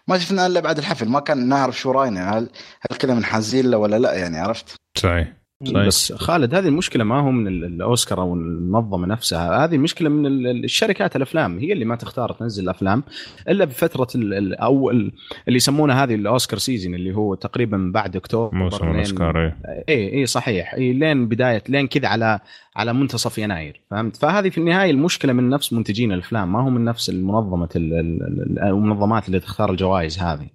ما 0.07 0.17
شفناه 0.17 0.47
إلا 0.47 0.59
بعد 0.59 0.77
الحفل. 0.77 1.09
ما 1.09 1.19
كان 1.19 1.47
نعرف 1.47 1.79
شو 1.79 1.91
رأينا. 1.91 2.37
هل 2.37 2.49
هل 2.91 2.97
كنا 2.97 3.13
منحازين 3.13 3.71
له 3.71 3.77
ولا 3.77 3.99
لا 3.99 4.13
يعني 4.13 4.39
عرفت؟ 4.39 4.75
صحيح. 4.97 5.40
صحيح. 5.65 5.87
بس 5.87 6.13
خالد 6.13 6.55
هذه 6.55 6.67
المشكلة 6.67 7.03
ما 7.03 7.19
هو 7.19 7.31
من 7.31 7.47
الأوسكار 7.47 8.21
أو 8.21 8.33
المنظمة 8.33 9.07
نفسها 9.07 9.65
هذه 9.65 9.77
مشكلة 9.77 10.09
من 10.09 10.25
الشركات 10.63 11.15
الأفلام 11.15 11.59
هي 11.59 11.73
اللي 11.73 11.85
ما 11.85 11.95
تختار 11.95 12.31
تنزل 12.31 12.63
الافلام 12.63 13.03
إلا 13.49 13.65
بفترة 13.65 14.07
أو 14.53 14.89
اللي 14.89 15.11
يسمونها 15.47 16.03
هذه 16.03 16.15
الأوسكار 16.15 16.59
season 16.59 16.95
اللي 16.95 17.15
هو 17.15 17.35
تقريبا 17.35 17.91
بعد 17.93 18.15
أكتوبر 18.15 18.55
موسم 18.55 18.91
الأوسكار 18.91 19.37
اي 19.45 19.53
اي 19.89 20.07
إيه 20.07 20.25
صحيح. 20.25 20.73
إيه 20.73 20.93
لين 20.93 21.27
بداية 21.27 21.63
لين 21.69 21.87
كذا 21.87 22.07
على 22.07 22.39
على 22.75 22.93
منتصف 22.93 23.37
يناير 23.37 23.81
فهمت؟ 23.91 24.15
فهذه 24.15 24.49
في 24.49 24.57
النهاية 24.57 24.91
المشكلة 24.91 25.33
من 25.33 25.49
نفس 25.49 25.73
منتجين 25.73 26.11
الأفلام 26.11 26.53
ما 26.53 26.63
هو 26.63 26.69
من 26.69 26.85
نفس 26.85 27.09
المنظمة 27.09 27.69
المنظمات 27.75 29.27
اللي 29.27 29.39
تختار 29.39 29.71
الجوائز 29.71 30.19
هذه. 30.19 30.47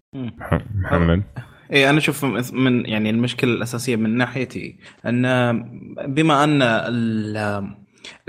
محمد. 0.75 1.23
اي 1.73 1.91
أنا 1.91 1.99
أشوف 1.99 2.25
من 2.55 2.87
يعني 2.87 3.11
المشكلة 3.11 3.53
الأساسية 3.53 3.97
من 3.97 4.17
ناحيتي 4.17 4.77
أن 5.07 5.23
بما 6.07 6.45
أن 6.45 6.63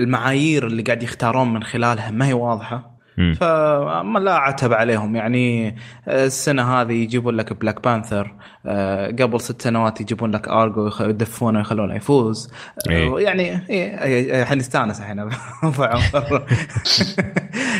المعايير 0.00 0.66
اللي 0.66 0.82
قاعد 0.82 1.02
يختارون 1.02 1.52
من 1.52 1.62
خلالها 1.62 2.10
ما 2.10 2.26
هي 2.26 2.32
واضحة 2.32 2.97
فما 3.18 4.18
لا 4.18 4.36
اعتب 4.36 4.72
عليهم. 4.72 5.16
يعني 5.16 5.76
السنة 6.08 6.80
هذه 6.80 6.92
يجيبون 6.92 7.34
لك 7.34 7.52
Black 7.52 7.82
Panther 7.82 8.34
آه، 8.66 9.06
قبل 9.06 9.40
ست 9.40 9.62
سنوات 9.62 10.00
يجيبون 10.00 10.30
لك 10.30 10.48
Argo 10.48 10.90
يدفونه 11.00 11.58
ويخلونه 11.58 11.94
يفوز. 11.94 12.50
آه، 12.88 12.90
إيه. 12.90 13.18
يعني 13.18 13.60
الحين 14.42 14.58
استانس 14.58 15.00
الحين. 15.00 15.28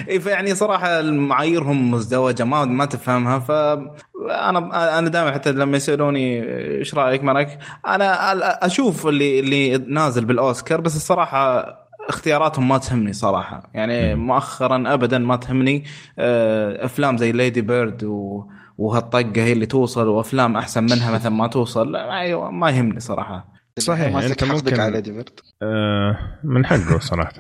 فيعني 0.21 0.55
صراحة 0.55 1.03
معاييرهم 1.03 1.91
مزدوجة 1.91 2.45
ما 2.45 2.65
ما 2.65 2.85
تفهمها. 2.85 3.39
فانا 3.39 4.99
أنا 4.99 5.09
دائما 5.09 5.33
حتى 5.33 5.53
لما 5.53 5.77
يسألوني 5.77 6.43
إيش 6.79 6.95
رأيك 6.95 7.25
ما 7.25 7.33
رأيك 7.33 7.59
أنا 7.87 8.67
أشوف 8.67 9.07
اللي 9.07 9.41
اللي 9.41 9.79
نازل 9.79 10.25
بالأوسكار 10.25 10.81
بس 10.81 10.97
الصراحة 10.97 11.88
اختياراتهم 12.09 12.69
ما 12.69 12.79
تهمني 12.79 13.13
صراحة. 13.13 13.71
يعني 13.75 14.15
مؤخرا 14.15 14.95
ابدا 14.95 15.19
ما 15.19 15.37
تهمني 15.37 15.85
آه، 16.19 16.85
أفلام 16.85 17.17
زي 17.17 17.33
ليدي 17.33 17.61
بيرد 17.61 18.05
و 18.05 18.45
وهالطقة 18.79 19.43
هي 19.43 19.53
اللي 19.53 19.67
توصل 19.67 20.07
وأفلام 20.07 20.57
أحسن 20.57 20.85
منها 20.85 21.11
مثلا 21.11 21.33
ما 21.33 21.47
توصل. 21.47 21.97
أيوه 21.97 22.51
ما 22.51 22.71
يهمني 22.71 23.01
صراحة. 23.01 23.59
صحيح 23.79 24.07
يعني 24.15 24.27
أنت 24.27 24.45
ممكن 24.45 24.81
على 24.81 25.01
ديفرت 25.01 25.41
آه 25.63 26.19
من 26.45 26.67
حقه 26.67 26.99
صراحة. 26.99 27.33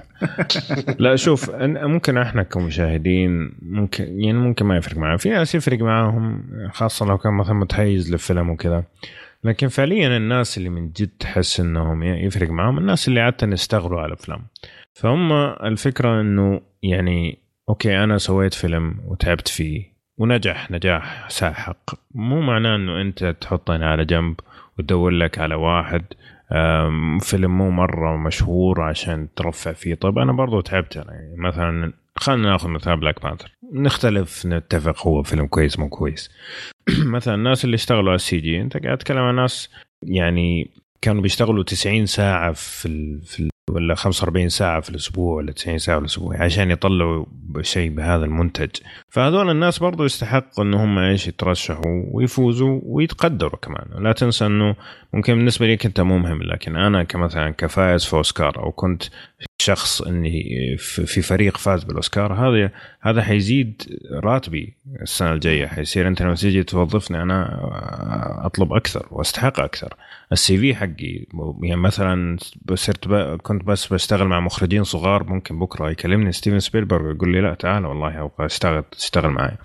لا 0.98 1.16
شوف 1.16 1.50
ممكن 1.60 2.18
إحنا 2.18 2.42
كمشاهدين 2.42 3.52
ممكن 3.62 4.04
يعني 4.04 4.38
ممكن 4.38 4.66
ما 4.66 4.76
يفرق 4.76 4.96
معنا 4.96 5.16
في 5.16 5.30
ناس 5.30 5.54
يفرق 5.54 5.78
معاهم 5.78 6.44
خاصة 6.72 7.06
لو 7.06 7.18
كان 7.18 7.32
مثلا 7.32 7.54
متحيز 7.54 8.12
للفيلم 8.12 8.50
وكذا. 8.50 8.84
لكن 9.44 9.68
فعليا 9.68 10.16
الناس 10.16 10.58
اللي 10.58 10.68
من 10.68 10.90
جد 10.90 11.10
تحس 11.20 11.60
إنهم 11.60 12.02
يفرق 12.02 12.50
معاهم 12.50 12.78
الناس 12.78 13.08
اللي 13.08 13.20
عادة 13.20 13.52
يشتغلوا 13.52 14.00
على 14.00 14.14
افلام 14.14 14.46
فهم 14.92 15.32
الفكرة 15.32 16.20
إنه 16.20 16.60
يعني 16.82 17.38
okay 17.68 18.04
أنا 18.04 18.18
سويت 18.18 18.54
فيلم 18.54 19.00
وتعبت 19.04 19.48
فيه 19.48 19.98
ونجح 20.18 20.70
نجاح 20.70 21.30
ساحق 21.30 21.94
مو 22.14 22.40
معناه 22.40 22.76
إنه 22.76 23.00
أنت 23.00 23.24
تحطني 23.40 23.84
على 23.84 24.04
جنب 24.04 24.40
وتدور 24.78 25.10
لك 25.10 25.38
على 25.38 25.54
واحد 25.54 26.04
فيلم 27.20 27.58
مو 27.58 27.70
مرة 27.70 28.16
مشهور 28.16 28.80
عشان 28.80 29.28
ترفع 29.36 29.72
فيه. 29.72 29.94
طيب 29.94 30.18
أنا 30.18 30.32
برضو 30.32 30.60
تعبت 30.60 30.96
يعني 30.96 31.34
مثلا 31.36 31.92
خلينا 32.20 32.50
ناخذ 32.50 32.68
مثال 32.68 33.00
Black 33.00 33.22
Panther 33.22 33.52
نختلف 33.72 34.46
نتفق 34.46 35.06
هو 35.06 35.22
فيلم 35.22 35.46
كويس 35.46 35.78
مو 35.78 35.88
كويس. 35.88 36.30
مثلا 37.16 37.34
الناس 37.34 37.64
اللي 37.64 37.74
اشتغلوا 37.74 38.08
على 38.08 38.14
ال 38.14 38.40
CG 38.40 38.60
أنت 38.60 38.76
قاعد 38.76 38.98
تتكلم 38.98 39.18
عن 39.18 39.36
ناس 39.36 39.70
يعني 40.02 40.70
كانوا 41.02 41.22
بيشتغلوا 41.22 41.62
90 41.62 42.06
ساعة 42.06 42.52
في 42.52 42.88
ال 42.88 43.22
في 43.22 43.40
ال 43.40 43.50
ولا 43.70 43.94
45 43.94 44.48
ساعة 44.48 44.80
في 44.80 44.90
الأسبوع 44.90 45.36
ولا 45.36 45.52
90 45.52 45.78
ساعة 45.78 45.96
في 45.98 46.00
الأسبوع 46.00 46.42
عشان 46.42 46.70
يطلعوا 46.70 47.24
شيء 47.60 47.90
بهذا 47.90 48.24
المنتج. 48.24 48.70
فهذول 49.10 49.50
الناس 49.50 49.78
برضو 49.78 50.04
يستحق 50.04 50.60
ان 50.60 50.74
هم 50.74 50.98
إيش 50.98 51.28
يترشحوا 51.28 52.02
ويفوزوا 52.10 52.80
ويتقدروا 52.82 53.58
كمان. 53.62 54.04
لا 54.04 54.12
تنسى 54.12 54.46
إنه 54.46 54.76
ممكن 55.12 55.34
بالنسبة 55.34 55.66
لك 55.66 55.86
أنت 55.86 56.00
مو 56.00 56.18
مهم 56.18 56.42
لكن 56.42 56.76
أنا 56.76 57.04
كمثلا 57.04 57.50
كفائز 57.50 58.04
في 58.04 58.14
أوسكار 58.14 58.58
أو 58.58 58.72
كنت 58.72 59.02
شخص 59.62 60.02
إني 60.02 60.76
في 60.78 61.22
فريق 61.22 61.56
فاز 61.56 61.84
بالأوسكار 61.84 62.32
هذا 62.32 62.70
هذا 63.00 63.22
حيزيد 63.22 63.82
راتبي 64.12 64.74
السنة 65.02 65.32
الجاية. 65.32 65.66
حيصير 65.66 66.08
أنت 66.08 66.22
لما 66.22 66.34
تيجي 66.34 66.62
توظفني 66.62 67.22
أنا 67.22 67.60
أطلب 68.46 68.72
أكثر 68.72 69.06
وأستحق 69.10 69.60
أكثر. 69.60 69.94
ال 70.32 70.58
CV 70.58 70.74
حقي 70.74 71.26
يعني 71.62 71.80
مثلا 71.80 72.36
صرت 72.74 73.08
كنت 73.42 73.64
بس 73.64 73.92
بشتغل 73.92 74.26
مع 74.26 74.40
مخرجين 74.40 74.84
صغار 74.84 75.24
ممكن 75.24 75.58
بكرة 75.58 75.90
يكلمني 75.90 76.32
ستيفن 76.32 76.58
سبيلبرغ 76.58 77.10
يقول 77.10 77.32
لي 77.32 77.40
لا 77.40 77.54
تعال 77.54 77.86
والله 77.86 78.20
أبغى 78.20 78.46
أشتغل 78.46 78.84
تشتغل 79.10 79.30
معي 79.30 79.56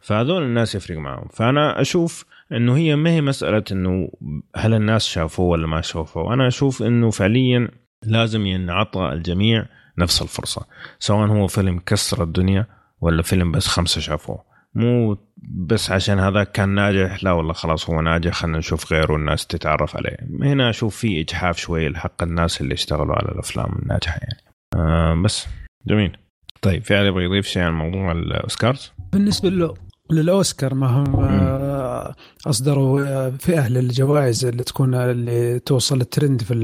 فهذول 0.00 0.42
الناس 0.42 0.74
يفرق 0.74 0.98
معهم 0.98 1.28
فأنا 1.32 1.80
أشوف 1.80 2.24
إنه 2.52 2.76
هي 2.76 2.96
ما 2.96 3.10
هي 3.10 3.20
مسألة 3.20 3.64
إنه 3.72 4.10
هل 4.56 4.74
الناس 4.74 5.06
شافوه 5.06 5.46
ولا 5.46 5.66
ما 5.66 5.80
شافوه. 5.80 6.34
أنا 6.34 6.48
أشوف 6.48 6.82
إنه 6.82 7.10
فعليا 7.10 7.68
لازم 8.02 8.46
ينعطى 8.46 9.12
الجميع 9.12 9.66
نفس 9.98 10.22
الفرصة 10.22 10.66
سواء 10.98 11.28
هو 11.28 11.46
فيلم 11.46 11.78
كسر 11.78 12.22
الدنيا 12.22 12.66
ولا 13.00 13.22
فيلم 13.22 13.52
بس 13.52 13.66
خمسة 13.66 14.00
شافوه. 14.00 14.44
مو 14.74 15.16
بس 15.42 15.90
عشان 15.90 16.18
هذا 16.18 16.44
كان 16.44 16.68
ناجح 16.68 17.24
لا 17.24 17.32
والله 17.32 17.52
خلاص 17.52 17.90
هو 17.90 18.00
ناجح 18.00 18.32
خلينا 18.32 18.58
نشوف 18.58 18.92
غيره 18.92 19.12
والناس 19.12 19.46
تتعرف 19.46 19.96
عليه. 19.96 20.16
هنا 20.42 20.70
أشوف 20.70 20.96
في 20.96 21.20
إجحاف 21.20 21.58
شوي 21.58 21.88
لحق 21.88 22.22
الناس 22.22 22.60
اللي 22.60 22.74
اشتغلوا 22.74 23.14
على 23.14 23.28
الأفلام 23.32 23.78
الناجحة 23.82 24.20
يعني. 24.22 24.42
آه 24.76 25.14
بس 25.14 25.46
جميل. 25.86 26.16
طيب 26.62 26.84
في 26.84 27.06
يبغى 27.06 27.24
يضيف 27.24 27.46
شيء 27.46 27.62
عن 27.62 27.74
موضوع 27.74 28.12
الأوسكارز؟ 28.12 28.92
بالنسبة 29.12 29.48
له 29.48 29.74
للأوسكار 30.10 30.74
ما 30.74 30.86
هم 30.86 31.16
آه، 31.16 32.14
أصدروا 32.46 33.00
آه، 33.00 33.32
فئه 33.38 33.68
للجوائز 33.68 34.44
اللي 34.44 34.64
تكون 34.64 34.94
اللي 34.94 35.58
توصل 35.58 36.00
الترند 36.00 36.42
في 36.42 36.54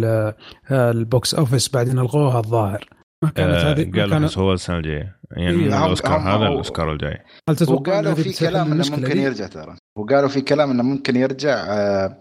آه، 0.71 0.91
ال 0.91 1.02
box 1.02 1.35
office 1.35 1.69
بعدين 1.69 1.99
الغوها 1.99 2.39
الظاهر. 2.39 2.89
ما 3.23 3.31
كانت 3.31 3.55
هذه 3.55 3.91
قالوا 3.91 4.19
كانت... 4.19 4.39
هو 4.39 4.53
السنة 4.53 4.77
الجاية. 4.77 5.17
يعني 5.31 5.51
إيه 5.51 5.67
الأوسكار 5.67 6.19
هذا 6.19 6.47
الأوسكار 6.47 6.93
الجاي. 6.93 7.19
هل 7.49 7.57
تتوقع 7.57 7.93
وقالوا 7.93 8.15
في 8.15 8.33
كلام 8.33 8.73
إنه 8.73 8.91
ممكن 8.91 9.19
يرجع 9.19 9.47
ترى. 9.47 9.77
وقالوا 9.97 10.29
في 10.29 10.41
كلام 10.41 10.71
إنه 10.71 10.83
ممكن 10.83 11.17
يرجع 11.17 11.65
آه 11.69 12.19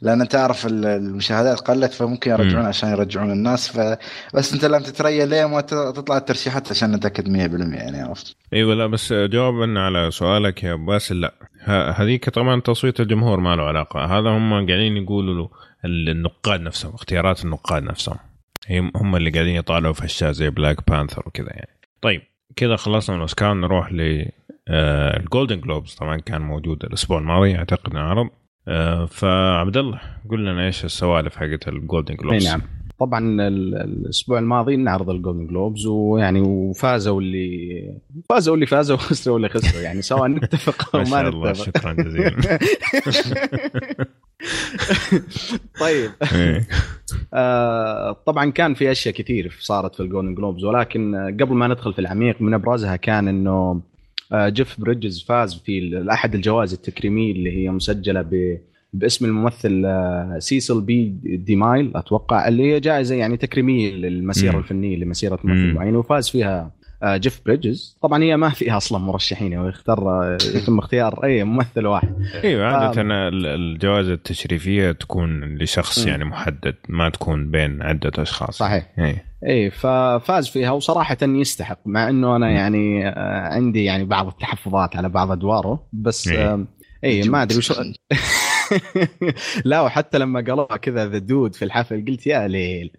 لأن 0.00 0.28
تعرف 0.28 0.66
المشاهدات 0.66 1.60
قلت 1.60 1.92
فممكن 1.92 2.30
يرجعون 2.30 2.64
م. 2.64 2.66
عشان 2.66 2.88
يرجعون 2.88 3.32
الناس 3.32 3.68
ف 3.68 3.98
بس 4.34 4.52
أنت 4.52 4.64
لم 4.64 4.82
تتريا 4.82 5.26
ليه 5.26 5.46
ما 5.46 5.60
تطلع 5.60 6.16
الترشيحات 6.16 6.70
عشان 6.70 6.92
نتأكد 6.92 7.28
100% 7.28 7.30
يعني 7.74 8.00
عرفت؟ 8.00 8.36
إيوه 8.52 8.74
لا 8.74 8.86
بس 8.86 9.12
جوابا 9.12 9.80
على 9.80 10.10
سؤالك 10.10 10.64
يا 10.64 10.74
باسل 10.74 11.20
لا. 11.20 11.34
هذيك 11.96 12.30
طبعا 12.30 12.60
تصويت 12.60 13.00
الجمهور 13.00 13.40
ما 13.40 13.56
له 13.56 13.62
علاقة. 13.62 14.04
هذا 14.04 14.30
هم 14.30 14.52
قاعدين 14.52 14.96
يقولوا 14.96 15.34
له 15.34 15.50
النقاد 15.84 16.60
نفسهم 16.60 16.94
اختيارات 16.94 17.44
النقاد 17.44 17.82
نفسهم. 17.82 18.16
هم 18.70 19.16
اللي 19.16 19.30
قاعدين 19.30 19.56
يطالعوا 19.56 19.94
في 19.94 20.04
أشياء 20.04 20.32
زي 20.32 20.50
Black 20.50 20.90
Panther 20.90 21.22
وكذا 21.26 21.50
يعني. 21.50 21.78
طيب 22.00 22.22
كذا 22.56 22.76
خلصنا 22.76 23.14
من 23.16 23.18
الاوسكار 23.18 23.54
نروح 23.54 23.92
ل 23.92 24.28
ال 24.68 24.81
Golden 24.81 25.60
Globes 25.60 25.94
طبعا 25.94 26.16
كان 26.16 26.42
موجود 26.42 26.84
الأسبوع 26.84 27.18
الماضي 27.18 27.56
أعتقد 27.56 27.90
انعرض 27.90 28.26
آه، 28.26 28.45
فعبد 29.08 29.76
الله 29.76 30.00
قول 30.30 30.46
لنا 30.46 30.66
إيش 30.66 30.84
السوالف 30.84 31.36
حقت 31.36 31.68
ال 31.68 31.75
Golden 31.75 32.14
Globes 32.16 32.46
نعم. 32.48 32.62
طبعا 32.98 33.18
ال- 33.48 33.74
الأسبوع 33.74 34.38
الماضي 34.38 34.76
انعرض 34.76 35.10
ال 35.10 35.15
Golden 35.15 35.46
Globes 35.46 35.86
ويعني 35.86 36.40
وفازوا 36.40 37.20
اللي 37.20 37.94
فازوا 38.28 38.54
اللي 38.54 38.66
فازوا 38.66 38.96
وخسروا 39.00 39.36
اللي 39.36 39.48
خسروا. 39.48 39.82
يعني 39.82 40.02
سواء 40.02 40.28
نتفق 40.36 40.96
أو 40.96 41.00
ما 41.00 41.06
شاء 41.06 41.28
الله 41.28 41.50
نتفق. 41.50 41.64
شكرا 41.64 41.92
جزيلا. 41.92 42.58
طيب. 45.80 46.10
إيه. 46.34 46.66
آه، 47.34 48.12
طبعا 48.26 48.50
كان 48.50 48.74
في 48.74 48.90
أشياء 48.90 49.14
كثير 49.14 49.56
صارت 49.60 49.94
في 49.94 50.00
ال 50.02 50.07
Golden 50.07 50.34
Globes 50.34 50.64
ولكن 50.64 51.14
قبل 51.40 51.54
ما 51.54 51.68
ندخل 51.68 51.92
في 51.92 51.98
العميق 51.98 52.42
من 52.42 52.54
أبرزها 52.54 52.96
كان 52.96 53.28
إنه 53.28 53.80
جيف 54.34 54.80
بريدجز 54.80 55.22
فاز 55.22 55.54
في 55.54 56.04
احد 56.12 56.34
الجوائز 56.34 56.72
التكريمية 56.72 57.32
اللي 57.32 57.56
هي 57.64 57.70
مسجلة 57.70 58.22
ب 58.22 58.58
باسم 58.92 59.24
الممثل 59.24 59.82
آه، 59.86 60.36
Cecil 60.38 60.80
B. 60.80 61.08
DeMille 61.24 61.92
أتوقع 61.96 62.48
اللي 62.48 62.62
هي 62.72 62.80
جائزة 62.80 63.14
يعني 63.14 63.36
تكريمية 63.36 63.92
للمسيرة 63.94 64.52
مم. 64.52 64.58
الفنية 64.58 64.96
لمسيرة 64.96 65.38
مم. 65.44 65.50
ممثل 65.52 65.74
معين 65.74 65.96
وفاز 65.96 66.28
فيها 66.28 66.70
آه، 67.02 67.16
جيف 67.16 67.40
بريدجز 67.46 67.98
طبعا 68.02 68.22
هي 68.22 68.36
ما 68.36 68.48
فيها 68.48 68.76
أصلا 68.76 68.98
مرشحين 68.98 69.54
هو 69.54 69.68
يختار 69.68 70.08
آه، 70.10 70.38
يتم 70.54 70.78
اختيار 70.78 71.24
أي 71.24 71.44
ممثل 71.44 71.86
واحد 71.86 72.14
إيوه 72.44 72.66
عادة 72.66 73.00
آه. 73.00 73.28
ال- 73.28 73.46
الجوائز 73.46 74.08
التشريفية 74.08 74.92
تكون 74.92 75.58
لشخص 75.58 75.98
مم. 76.02 76.08
يعني 76.08 76.24
محدد 76.24 76.74
ما 76.88 77.08
تكون 77.08 77.50
بين 77.50 77.82
عدة 77.82 78.12
أشخاص 78.18 78.58
صحيح 78.58 78.86
إيه 78.98 79.24
إيه 79.46 79.70
ففاز 79.70 80.48
فيها 80.48 80.70
وصراحة 80.70 81.16
يستحق 81.22 81.78
مع 81.86 82.08
إنه 82.08 82.36
أنا 82.36 82.50
يعني 82.50 83.08
آه، 83.08 83.54
عندي 83.54 83.84
يعني 83.84 84.04
بعض 84.04 84.26
التحفظات 84.26 84.96
على 84.96 85.08
بعض 85.08 85.30
أدواره 85.30 85.86
بس 85.92 86.28
إيه. 86.28 86.52
آه، 86.52 86.64
إيه 87.04 87.28
ما 87.28 87.42
أدري 87.42 87.58
وش 87.58 87.72
لا 89.64 89.80
وحتى 89.80 90.18
لما 90.18 90.40
قالوها 90.40 90.76
كذا 90.76 91.06
ذا 91.08 91.18
دود 91.18 91.54
في 91.54 91.64
الحفل 91.64 92.04
قلت 92.08 92.26
يا 92.26 92.48
ليل 92.48 92.92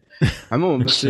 عموما 0.51 0.83
بس 0.83 1.05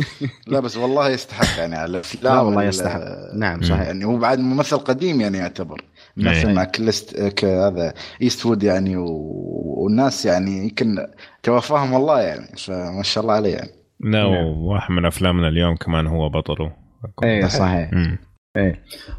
لا 0.46 0.60
بس 0.60 0.76
والله 0.76 1.08
يستحق 1.08 1.58
يعني 1.58 1.76
على 1.76 1.90
الأفلام 1.90 2.34
لا 2.34 2.40
والله 2.40 2.62
ال- 2.62 2.68
يستحق 2.68 3.00
نعم. 3.34 3.62
صحيح 3.62 3.80
يعني 3.86 4.04
هو 4.04 4.16
بعد 4.16 4.38
ممثل 4.38 4.76
قديم 4.78 5.20
يعني 5.20 5.38
يعتبر 5.38 5.84
مثل 6.16 6.48
إيه. 6.48 6.54
مع 6.54 6.64
كلست 6.64 7.16
ك- 7.20 7.44
هذا 7.44 7.94
إيستوود 8.22 8.62
يعني. 8.62 8.94
والناس 8.96 10.26
يعني 10.26 10.58
يمكن 10.58 11.06
توفاهم 11.42 11.94
الله 11.96 12.20
يعني 12.20 12.56
فما 12.56 13.02
شاء 13.02 13.22
الله 13.22 13.34
عليه 13.34 13.54
يعني 13.54 13.81
لا 14.02 14.30
نعم. 14.30 14.44
وواحد 14.44 14.90
من 14.92 15.04
أفلامنا 15.04 15.48
اليوم 15.48 15.76
كمان 15.76 16.06
هو 16.06 16.28
بطله. 16.28 16.72
إيه 17.24 17.46
صحيح. 17.46 17.92
مم. 17.92 18.18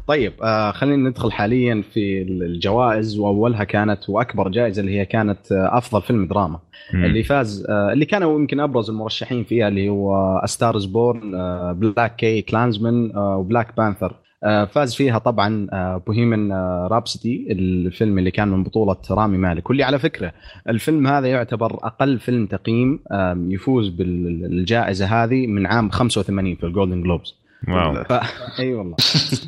طيب 0.06 0.32
آه 0.42 0.70
خلينا 0.70 1.08
ندخل 1.08 1.32
حاليا 1.32 1.82
في 1.92 2.22
الجوائز. 2.22 3.18
وأولها 3.18 3.64
كانت 3.64 4.08
وأكبر 4.08 4.48
جائزة 4.48 4.80
اللي 4.80 5.00
هي 5.00 5.04
كانت 5.04 5.52
آه 5.52 5.78
أفضل 5.78 6.02
فيلم 6.02 6.26
دراما. 6.26 6.58
مم. 6.94 7.04
اللي 7.04 7.22
فاز 7.22 7.66
آه، 7.70 7.92
اللي 7.92 8.04
كانوا 8.04 8.38
يمكن 8.38 8.60
أبرز 8.60 8.90
المرشحين 8.90 9.44
فيها 9.44 9.68
اللي 9.68 9.88
هو 9.88 10.42
Star 10.44 10.71
Is 10.71 10.84
Born 10.84 11.32
BlacKkKlansman 11.72 13.12
و 13.16 13.26
Black 13.26 13.76
Panther 13.76 14.06
آه، 14.10 14.23
فاز 14.44 14.94
فيها 14.94 15.18
طبعا 15.18 15.66
Bohemian 16.06 16.52
Rhapsody 16.86 17.46
الفيلم 17.50 18.18
اللي 18.18 18.30
كان 18.30 18.48
من 18.48 18.62
بطولة 18.62 18.96
رامي 19.10 19.38
مالك. 19.38 19.70
واللي 19.70 19.82
على 19.82 19.98
فكرة 19.98 20.32
الفيلم 20.68 21.06
هذا 21.06 21.26
يعتبر 21.26 21.74
أقل 21.74 22.18
فيلم 22.18 22.46
تقييم 22.46 23.00
يفوز 23.48 23.88
بالجائزة 23.88 25.06
هذه 25.06 25.46
من 25.46 25.66
عام 25.66 25.90
85 25.90 26.54
في 26.54 26.66
ال 26.66 26.71
Golden 26.71 27.02
Globes 27.02 27.34
wow. 27.68 28.04
ف... 28.04 28.12
أي 28.60 28.74
والله. 28.74 28.96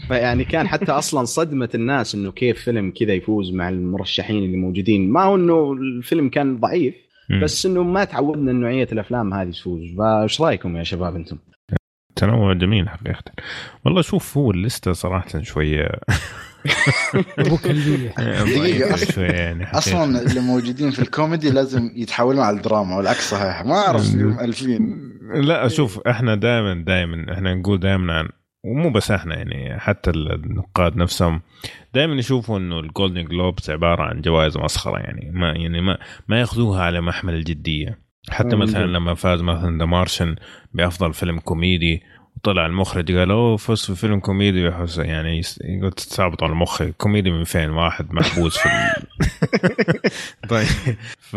فيعني 0.09 0.45
كان 0.45 0.69
حتى 0.69 0.93
أصلا 0.93 1.25
صدمة 1.25 1.69
الناس 1.75 2.15
إنه 2.15 2.33
كيف 2.33 2.61
فيلم 2.61 2.91
كذا 2.91 3.13
يفوز 3.13 3.55
مع 3.55 3.69
المرشحين 3.69 4.45
اللي 4.45 4.57
موجودين. 4.57 5.11
ما 5.11 5.23
هو 5.23 5.37
إنه 5.37 5.73
الفيلم 5.73 6.29
كان 6.29 6.57
ضعيف. 6.61 6.95
بس 7.43 7.67
إنه 7.67 7.83
ما 7.83 8.05
تعودنا 8.05 8.53
نوعية 8.53 8.89
الأفلام 8.93 9.35
هذه 9.35 9.51
تفوز. 9.51 9.83
فايش 9.99 10.41
رأيكم 10.41 10.77
يا 10.77 10.83
شباب 10.83 11.17
أنتم؟ 11.17 11.37
تنوع 12.17 12.53
جميل 12.53 12.89
حقيقة. 12.89 13.23
والله 13.85 14.03
شوف 14.03 14.37
هو 14.37 14.51
الليسته 14.51 14.93
صراحة 14.93 15.43
شوية 15.43 15.89
أصلاً- 18.17 19.13
شوية 19.13 19.31
يعني. 19.31 19.71
أصلا 19.73 20.23
اللي 20.23 20.41
موجودين 20.41 20.91
في 20.91 20.99
الكوميدي 21.03 21.51
لازم 21.51 21.91
يتحولون 21.97 22.41
على 22.45 22.57
الدراما 22.57 22.97
والعكس 22.97 23.31
صحيح. 23.31 23.65
ما 23.65 23.75
أعرف 23.75 24.15
مؤلفين 24.15 25.13
لا 25.35 25.69
شوف 25.69 26.01
إحنا 26.09 26.35
دائما 26.35 26.75
دائما 26.87 27.33
إحنا 27.33 27.55
نقول 27.55 27.81
دائما 27.81 28.13
عن 28.19 28.29
ومو 28.65 28.91
بس 28.91 29.11
إحنا 29.11 29.35
يعني 29.37 29.81
حتى 29.81 30.11
النقاد 30.11 30.97
نفسهم 30.97 31.41
دائما 31.95 32.15
يشوفوا 32.15 32.59
إنه 32.59 32.81
ال 32.81 32.87
Golden 32.87 33.25
Globes 33.25 33.71
عبارة 33.71 34.03
عن 34.03 34.21
جوائز 34.21 34.59
مسخرة 34.59 34.99
يعني 34.99 35.31
ما 35.35 35.53
يعني 35.53 35.81
ما 35.81 35.99
ما 36.29 36.41
ياخذوها 36.41 36.83
على 36.83 37.01
محمل 37.01 37.35
الجدية. 37.35 38.07
حتى 38.31 38.57
مم. 38.57 38.63
مثلا 38.63 38.87
لما 38.87 39.15
فاز 39.15 39.43
مثلا 39.43 39.79
The 39.79 39.85
Martian 39.85 40.37
بأفضل 40.77 41.13
فيلم 41.15 41.39
كوميدي 41.39 42.03
وطلع 42.37 42.67
المخرج 42.67 43.13
قال 43.17 43.31
أوه 43.31 43.57
فوز 43.57 43.85
في 43.87 43.95
فيلم 43.95 44.21
كوميدي. 44.21 44.65
يحس 44.67 44.99
يعني 44.99 45.39
يس- 45.39 45.61
يقول 45.65 45.93
تستعبط 45.93 46.43
على 46.43 46.55
مخي 46.55 46.93
كوميدي 46.93 47.31
من 47.31 47.45
فين؟ 47.45 47.71
واحد 47.71 48.13
محبوس 48.13 48.59
في 48.59 48.67
ال... 48.69 49.03
طيب. 50.49 50.67
ف 51.19 51.37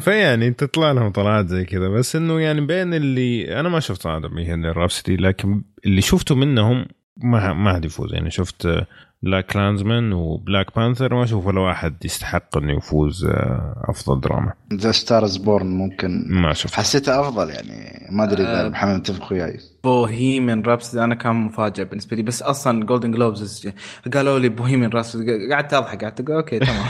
فيعني 0.00 0.50
تطلع 0.50 0.92
لهم 0.92 1.12
طلعات 1.12 1.46
زي 1.48 1.64
كذا. 1.64 1.88
بس 1.88 2.16
إنه 2.16 2.40
يعني 2.40 2.60
بين 2.60 2.94
اللي 2.94 3.60
أنا 3.60 3.68
ما 3.68 3.80
شفت 3.80 4.06
هذا 4.06 4.28
Bohemian 4.28 4.66
Rhapsody 4.66 5.16
لكن 5.16 5.62
اللي 5.86 6.00
شفته 6.00 6.34
منهم 6.34 6.86
ما 7.16 7.52
ما 7.52 7.74
حد 7.74 7.84
يفوز. 7.84 8.14
يعني 8.14 8.30
شفت 8.30 8.86
BlacKkKlansman 9.22 9.46
و 9.46 10.12
Black 10.12 10.76
Panther 10.76 11.14
ما 11.14 11.24
أشوف 11.24 11.46
ولا 11.46 11.60
واحد 11.60 12.04
يستحق 12.04 12.56
إنه 12.56 12.76
يفوز 12.76 13.24
آه، 13.24 13.84
أفضل 13.88 14.20
دراما. 14.20 14.52
The 14.74 14.92
Star 14.92 15.21
Is 15.21 15.36
Born 15.36 15.66
ممكن. 15.66 16.24
ما 16.28 16.52
شفت 16.52 16.74
حسيته 16.74 17.20
أفضل 17.20 17.50
يعني. 17.50 18.06
ما 18.10 18.24
أدري 18.24 18.42
إذا 18.42 18.66
آه. 18.66 18.68
محمد 18.68 18.94
متفق 18.98 19.32
وياي. 19.32 19.58
Bohemian 19.84 20.62
Rhapsody 20.62 21.04
أنا 21.04 21.14
كان 21.14 21.36
مفاجئ 21.36 21.84
بالنسبة 21.84 22.16
لي. 22.16 22.22
بس 22.22 22.42
أصلا 22.42 22.84
Golden 22.84 23.10
Globes 23.10 23.68
قالوا 24.14 24.38
لي 24.38 24.48
Bohemian 24.48 24.90
Rhapsody 24.90 25.52
قعدت 25.54 25.74
أضحك 25.74 26.04
قعدت 26.04 26.20
أقول 26.20 26.36
okay 26.36 26.58
تمام. 26.58 26.84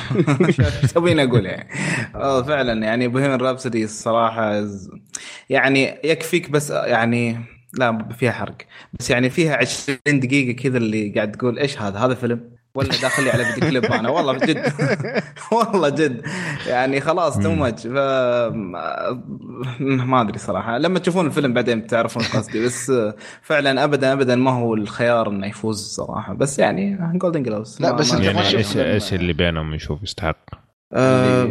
إيش 0.46 0.56
تبيني 0.94 1.22
أقول 1.22 1.46
يعني. 1.46 1.68
فعلا 2.44 2.84
يعني 2.86 3.08
Bohemian 3.08 3.40
Rhapsody 3.40 3.84
الصراحة 3.84 4.64
يعني 5.50 5.98
يكفيك 6.04 6.50
بس 6.50 6.70
يعني 6.70 7.36
لا 7.78 8.08
فيها 8.18 8.32
حرق. 8.32 8.56
بس 8.92 9.10
يعني 9.10 9.30
فيها 9.30 9.56
20 9.56 9.98
دقيقة 10.06 10.62
كذا 10.62 10.78
اللي 10.78 11.12
قاعد 11.16 11.32
تقول 11.32 11.58
إيش 11.58 11.78
هذا؟ 11.82 11.98
هذا 11.98 12.14
فيلم؟ 12.14 12.50
ولا 12.74 12.88
داخل 12.88 13.24
لي 13.24 13.30
على 13.30 13.44
فيديو 13.44 13.70
كليب 13.70 13.84
أنا؟ 13.84 14.08
والله 14.14 14.38
جد 14.38 14.72
والله 15.52 15.88
جد. 15.88 16.22
يعني 16.66 17.00
خلاص 17.00 17.38
too 17.38 17.54
much 17.54 17.86
ف 17.86 17.90
ما 19.80 20.20
أدري 20.20 20.38
صراحة. 20.38 20.78
لما 20.78 20.98
تشوفون 20.98 21.26
الفيلم 21.26 21.54
بعدين 21.54 21.80
بتعرفون 21.80 22.22
قصدي 22.22 22.62
بس 22.66 22.92
فعلا 23.42 23.84
ابدا 23.84 24.12
ابدا 24.12 24.36
ما 24.36 24.50
هو 24.50 24.74
الخيار 24.74 25.28
إنه 25.28 25.46
يفوز 25.46 25.94
صراحة. 25.94 26.34
بس 26.34 26.58
يعني 26.58 26.98
Golden 27.18 27.42
Globes 27.42 27.82
لا، 27.82 27.92
بس 27.92 28.12
ما 28.12 28.24
يعني 28.24 28.40
إيش 28.40 28.76
إيش 28.76 29.14
اللي 29.14 29.32
بينهم 29.32 29.74
يشوف 29.74 30.02
يستحق؟ 30.02 30.36
آه 30.92 31.44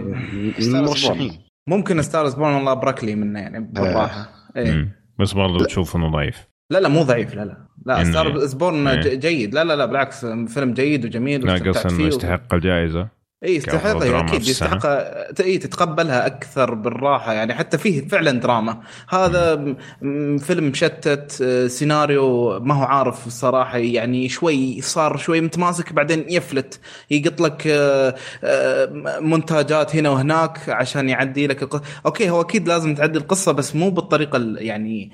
المرشحين 0.59 1.41
ممكن 1.67 2.01
Star 2.01 2.23
Is 2.23 2.33
Born 2.33 2.53
والله 2.53 2.73
بركلي 2.73 3.15
منه 3.15 3.39
يعني 3.39 3.59
بالراحة. 3.59 4.29
إيه. 4.55 4.71
مم. 4.71 4.98
بس 5.19 5.33
برضه 5.33 5.65
تشوف 5.65 5.95
إنه 5.95 6.11
ضعيف. 6.11 6.47
لا 6.71 6.79
لا 6.79 6.89
مو 6.89 7.03
ضعيف 7.03 7.35
لا 7.35 7.45
لا. 7.45 7.67
لا 7.85 8.03
Star 8.03 8.47
Is 8.53 8.65
Born 8.65 8.87
إيه. 8.87 9.15
جيد. 9.15 9.53
لا 9.53 9.63
لا 9.63 9.75
لا 9.75 9.85
بالعكس 9.85 10.25
فيلم 10.25 10.73
جيد 10.73 11.05
وجميل 11.05 11.51
قصدي 11.51 11.95
إنه 11.95 12.07
يستحق 12.07 12.53
الجائزة. 12.53 13.18
اي 13.43 13.55
يستحق 13.55 13.81
كأفضل 13.83 14.07
دراما 14.07 14.27
أكيد 14.29 14.41
في 14.41 14.49
السنة. 14.49 14.67
يستحق 14.75 14.85
اي 15.41 15.57
تتقبلها 15.57 16.25
أكثر 16.25 16.73
بالراحة 16.73 17.33
يعني 17.33 17.53
حتى 17.53 17.77
فيه 17.77 18.07
فعلا 18.07 18.31
دراما 18.31 18.81
هذا 19.09 19.55
م- 20.01 20.37
فيلم 20.37 20.63
مشتت 20.63 21.41
آه، 21.41 21.67
سيناريو 21.67 22.59
ما 22.59 22.73
هو 22.73 22.83
عارف 22.83 23.27
الصراحه 23.27 23.77
يعني 23.77 24.29
شوي 24.29 24.81
صار 24.81 25.17
شوي 25.17 25.41
متماسك 25.41 25.93
بعدين 25.93 26.25
يفلت 26.29 26.79
يحط 27.11 27.41
لك 27.41 27.67
آه، 27.67 28.15
آه، 28.43 29.19
مونتاجات 29.19 29.95
هنا 29.95 30.09
وهناك 30.09 30.69
عشان 30.69 31.09
يعدي 31.09 31.47
لك 31.47 31.63
القصة. 31.63 31.83
okay 32.05 32.29
هو 32.29 32.41
أكيد 32.41 32.67
لازم 32.67 32.95
تعدي 32.95 33.17
القصة 33.17 33.51
بس 33.51 33.75
مو 33.75 33.89
بالطريقة 33.89 34.35
ال- 34.37 34.57
يعني 34.61 35.11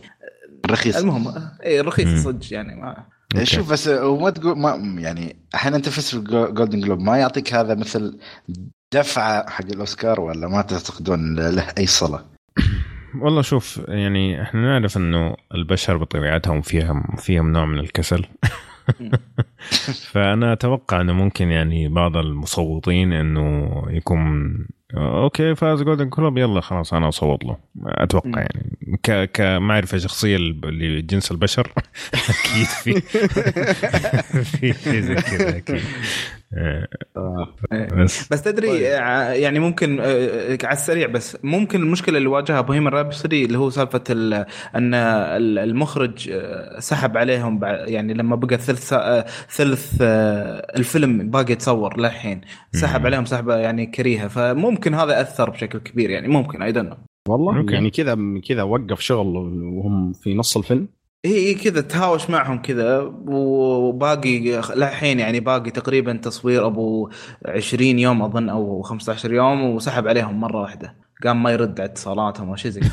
رخيص 0.71 0.97
المهم 0.97 1.33
اي 1.65 1.81
رخيص 1.81 2.07
مم. 2.07 2.17
صدق 2.23 2.53
يعني 2.53 2.75
ما 2.75 3.05
okay. 3.39 3.55
شوف 3.55 3.71
بس 3.71 3.87
وما 3.87 4.29
تقول 4.29 4.57
ما 4.57 4.75
يعني 5.01 5.35
أحيانا 5.55 5.77
تحس 5.77 6.15
في 6.15 6.17
ال 6.17 6.26
Golden 6.26 6.79
Globe 6.79 6.99
ما 6.99 7.17
يعطيك 7.17 7.53
هذا 7.53 7.75
مثل 7.75 8.17
دفعة 8.93 9.49
حق 9.49 9.65
الأوسكار 9.65 10.21
ولا 10.21 10.47
ما 10.47 10.61
تعتقدون 10.61 11.35
له 11.39 11.67
أي 11.77 11.87
صلة؟ 11.87 12.25
والله 13.21 13.41
شوف 13.41 13.81
يعني 13.87 14.41
إحنا 14.41 14.61
نعرف 14.61 14.97
إنه 14.97 15.35
البشر 15.55 15.97
بطبيعتهم 15.97 16.61
فيهم 16.61 17.03
فيهم 17.17 17.51
نوع 17.51 17.65
من 17.65 17.79
الكسل 17.79 18.25
فأنا 20.11 20.53
أتوقع 20.53 21.01
إنه 21.01 21.13
ممكن 21.13 21.51
يعني 21.51 21.87
بعض 21.87 22.17
المصوتين 22.17 23.13
إنه 23.13 23.71
يكون 23.89 24.57
okay 24.97 25.55
فاز 25.55 25.81
Golden 25.81 26.09
Globe 26.09 26.37
يلا 26.37 26.61
خلاص 26.61 26.93
أنا 26.93 27.09
اصوت 27.09 27.45
له. 27.45 27.57
أتوقع 27.85 28.27
مم. 28.29 28.35
يعني 28.37 28.99
ك 29.03 29.31
كمعرفه 29.31 29.97
شخصية 29.97 30.37
لجنس 30.37 31.31
البشر. 31.31 31.71
أكيد 32.13 32.65
في. 32.65 33.01
في 34.51 34.73
شيء 34.73 35.01
زي 35.01 35.15
كذا 35.15 35.57
أكيد. 35.57 35.81
بس 38.03 38.27
بس 38.33 38.41
تدري 38.43 38.67
طيب. 38.67 38.83
آه، 38.83 39.31
يعني 39.31 39.59
ممكن 39.59 39.99
آه، 39.99 40.57
على 40.63 40.73
السريع 40.73 41.07
بس 41.07 41.37
ممكن 41.43 41.81
المشكلة 41.81 42.17
اللي 42.17 42.27
واجهها 42.29 42.61
Bohemian 42.61 42.87
Rhapsody 42.87 43.45
اللي 43.45 43.57
هو 43.57 43.69
سالفة 43.69 44.03
ال- 44.09 44.33
أن 44.75 44.93
ال- 44.93 45.59
المخرج 45.59 46.29
آه، 46.31 46.79
سحب 46.79 47.17
عليهم 47.17 47.59
بع- 47.59 47.89
يعني 47.89 48.13
لما 48.13 48.35
بقى 48.35 48.57
ثلث 48.57 48.93
آه، 48.93 49.25
ثلث 49.49 49.97
آه، 50.01 50.67
الفيلم 50.77 51.29
باقي 51.29 51.53
يتصور 51.53 51.99
للحين 51.99 52.41
سحب. 52.71 53.05
عليهم 53.05 53.25
سحبه 53.25 53.55
يعني 53.57 53.85
كريهة 53.85 54.27
فممكن 54.27 54.93
هذا 54.93 55.21
اثر 55.21 55.49
بشكل 55.49 55.79
كبير 55.79 56.09
يعني 56.09 56.27
ممكن 56.27 56.61
I 56.61 56.71
don't 56.71 56.93
والله 57.27 57.57
okay. 57.57 57.73
يعني 57.73 57.89
كذا 57.89 58.17
كذا 58.49 58.63
وقف 58.63 58.99
شغل 58.99 59.37
وهم 59.37 60.13
في 60.13 60.33
نص 60.33 60.57
الفيلم 60.57 60.87
هي 61.25 61.47
هي 61.49 61.53
كذا 61.53 61.81
تهاوش 61.81 62.29
معهم 62.29 62.61
كذا 62.61 62.99
وباقي 63.27 64.61
للحين 64.75 65.19
يعني 65.19 65.39
باقي 65.39 65.71
تقريبا 65.71 66.13
تصوير 66.13 66.67
أبو 66.67 67.09
20 67.45 67.99
يوم 67.99 68.21
أظن 68.21 68.49
أو 68.49 68.81
15 68.81 69.33
يوم 69.33 69.61
وسحب 69.61 70.07
عليهم 70.07 70.39
مرة 70.39 70.61
واحدة. 70.61 70.95
قام 71.23 71.43
ما 71.43 71.51
يرد 71.51 71.79
على 71.81 71.89
اتصالاتهم 71.89 72.49
أو 72.49 72.55
شيء 72.55 72.71
زي 72.71 72.81
كذا. 72.81 72.91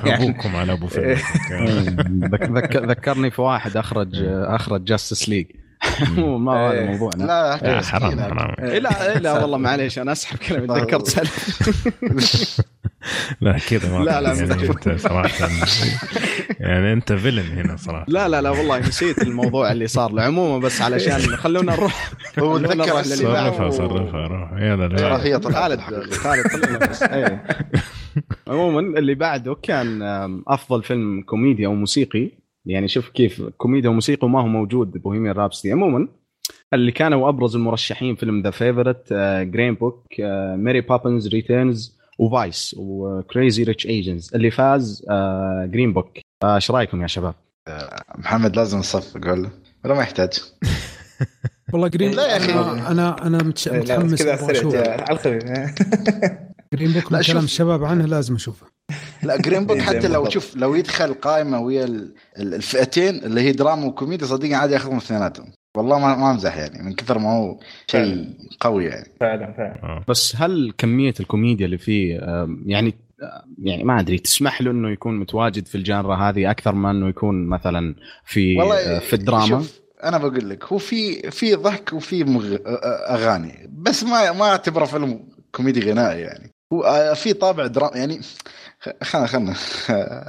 يعني- 0.06 0.24
أبوكم 0.30 0.56
على 0.56 0.72
أبو 0.72 0.86
فيلم 0.86 1.16
ذك- 2.32 2.50
ذك- 2.50 2.76
ذكرني 2.76 3.30
في 3.30 3.40
واحد 3.42 3.76
أخرج 3.76 4.08
أخرج 4.24 4.84
Justice 4.84 5.28
League 5.28 5.46
ما 6.38 6.52
هذا 6.52 6.72
إيه. 6.72 6.86
موضوعنا 6.86 7.24
لا 7.24 7.56
لا 7.62 7.78
مسكين 7.78 8.00
حرام. 8.00 8.20
حرام 8.38 8.54
إيه، 8.58 8.78
لا 8.78 9.18
لا 9.18 9.32
والله 9.42 9.58
معليش 9.58 9.98
أنا 9.98 10.12
أسحب 10.12 10.38
كلامي 10.38 10.66
تذكرت 10.80 11.06
سالفه 11.08 12.64
لا 13.40 13.58
كذا 13.58 13.98
ما 13.98 14.04
لا، 14.04 14.20
لا، 14.20 14.32
يعني. 14.32 14.52
انت 14.70 15.00
صراحة 15.00 15.48
يعني 16.60 16.92
أنت 16.92 17.12
villain 17.12 17.58
هنا 17.58 17.76
صراحة 17.76 18.04
لا 18.08 18.28
لا 18.28 18.42
لا 18.42 18.50
والله 18.50 18.78
نسيت 18.78 19.22
الموضوع 19.22 19.72
اللي 19.72 19.86
صار 19.86 20.12
له 20.12 20.22
عموما 20.22 20.58
بس 20.58 20.82
علشان 20.82 21.18
خلونا 21.36 21.72
نروح 21.76 22.10
هو 22.38 22.58
تذكر. 22.58 23.02
صرفها 23.02 23.70
صرفها 23.70 24.26
روح 24.26 24.52
يلا 24.52 24.88
ترى 24.88 25.08
لا. 25.10 25.24
هي 25.24 25.38
طلعت 25.38 25.80
خالد. 25.80 26.12
خالد 26.14 26.46
خلينا 26.48 26.78
بس 26.78 27.02
إيه. 27.02 27.44
عموما 28.48 28.80
اللي 28.98 29.14
بعده 29.14 29.56
كان 29.62 30.02
أفضل 30.48 30.82
فيلم 30.82 31.22
كوميدي 31.22 31.66
أو 31.66 31.74
موسيقي 31.74 32.30
يعني 32.66 32.88
شوف 32.88 33.08
كيف 33.08 33.42
كوميديا 33.42 33.90
وموسيقى 33.90 34.26
وما 34.26 34.40
هو 34.40 34.46
موجود 34.46 34.90
Bohemian 34.90 35.34
Rhapsody 35.34 35.72
عموما 35.72 36.08
اللي 36.74 36.92
كانوا 36.92 37.28
أبرز 37.28 37.56
المرشحين 37.56 38.14
فيلم 38.14 38.42
The 38.42 38.50
Favourite 38.50 39.12
Green 39.42 39.74
Book 39.74 40.04
Mary 40.56 40.80
Poppins 40.80 41.28
Returns 41.28 41.98
و 42.18 42.29
Vice 42.29 42.74
و 42.78 42.92
Crazy 42.92 43.62
Rich 43.62 43.86
Asians 43.86 44.34
اللي 44.34 44.50
فاز 44.50 45.04
Green 45.64 45.92
Book 45.92 46.08
إيش 46.44 46.70
رأيكم 46.70 47.02
يا 47.02 47.06
شباب؟ 47.06 47.34
محمد 48.18 48.56
لازم 48.56 48.78
نصفق 48.78 49.20
ولا 49.32 49.50
ولا 49.84 49.94
ما 49.94 50.02
يحتاج. 50.02 50.32
والله 51.72 51.88
Green 51.88 52.10
لا 52.10 52.26
يا 52.26 52.36
أخي. 52.36 52.52
أنا 52.52 52.90
أنا, 52.90 53.26
أنا 53.26 53.38
متش- 53.42 53.68
متحمس 53.68 54.22
كذا 54.22 54.32
على 55.02 55.10
الخفيف. 55.10 55.44
Green 56.74 56.92
Book 56.92 57.12
لا، 57.12 57.18
من 57.18 57.22
شوف. 57.22 57.32
كلام 57.32 57.44
الشباب 57.44 57.84
عنه 57.84 58.06
لازم 58.06 58.34
أشوفه. 58.34 58.66
لا 59.22 59.36
Green 59.36 59.66
Book 59.66 59.78
حتى 59.88 60.08
لو. 60.08 60.28
شوف 60.28 60.56
لو 60.56 60.74
يدخل 60.74 61.14
قائمة 61.14 61.60
ويا 61.60 61.84
ال- 61.84 62.14
ال- 62.38 62.54
الفئتين 62.54 63.14
اللي 63.24 63.40
هي 63.40 63.52
دراما 63.52 63.86
وكوميديا 63.86 64.26
صدقني 64.26 64.54
عادي 64.54 64.72
ياخذهم 64.74 64.96
اثنيناتهم. 64.96 65.52
والله 65.76 65.98
ما 65.98 66.16
ما 66.16 66.30
أمزح 66.30 66.56
يعني 66.56 66.82
من 66.82 66.92
كثر 66.94 67.18
ما 67.18 67.32
هو 67.36 67.58
شيء 67.86 68.28
قوي 68.60 68.84
يعني. 68.84 69.06
فعلا 69.20 69.52
فعلا. 69.56 69.82
آه. 69.82 70.04
بس 70.08 70.36
هل 70.36 70.72
كمية 70.78 71.14
الكوميديا 71.20 71.66
اللي 71.66 71.78
فيه 71.78 72.18
آم، 72.42 72.62
يعني 72.66 72.94
يعني 73.62 73.84
ما 73.84 74.00
أدري 74.00 74.18
تسمح 74.18 74.62
له 74.62 74.70
إنه 74.70 74.90
يكون 74.90 75.18
متواجد 75.20 75.66
في 75.66 75.74
ال 75.74 75.81
genre 75.81 76.16
هذه 76.16 76.50
أكثر 76.50 76.74
من 76.74 76.90
إنه 76.90 77.08
يكون 77.08 77.46
مثلا 77.46 77.94
في 78.24 78.62
آه، 78.62 78.98
في 78.98 79.12
الدراما؟ 79.16 79.46
شوف 79.46 79.80
أنا 80.04 80.18
بقول 80.18 80.50
لك 80.50 80.64
هو 80.64 80.78
في 80.78 81.30
في 81.30 81.54
ضحك 81.54 81.92
وفي 81.92 82.24
مغ... 82.24 82.56
أغاني. 83.10 83.70
بس 83.72 84.04
ما 84.04 84.32
ما 84.32 84.44
أعتبره 84.44 84.84
فيلم 84.84 85.20
كوميدي 85.52 85.80
غنائي 85.90 86.20
يعني. 86.20 86.50
هو 86.74 87.14
في 87.14 87.32
طابع 87.32 87.66
دراما 87.66 87.96
يعني 87.96 88.20
خلنا 89.02 89.26
خلنا 89.26 89.54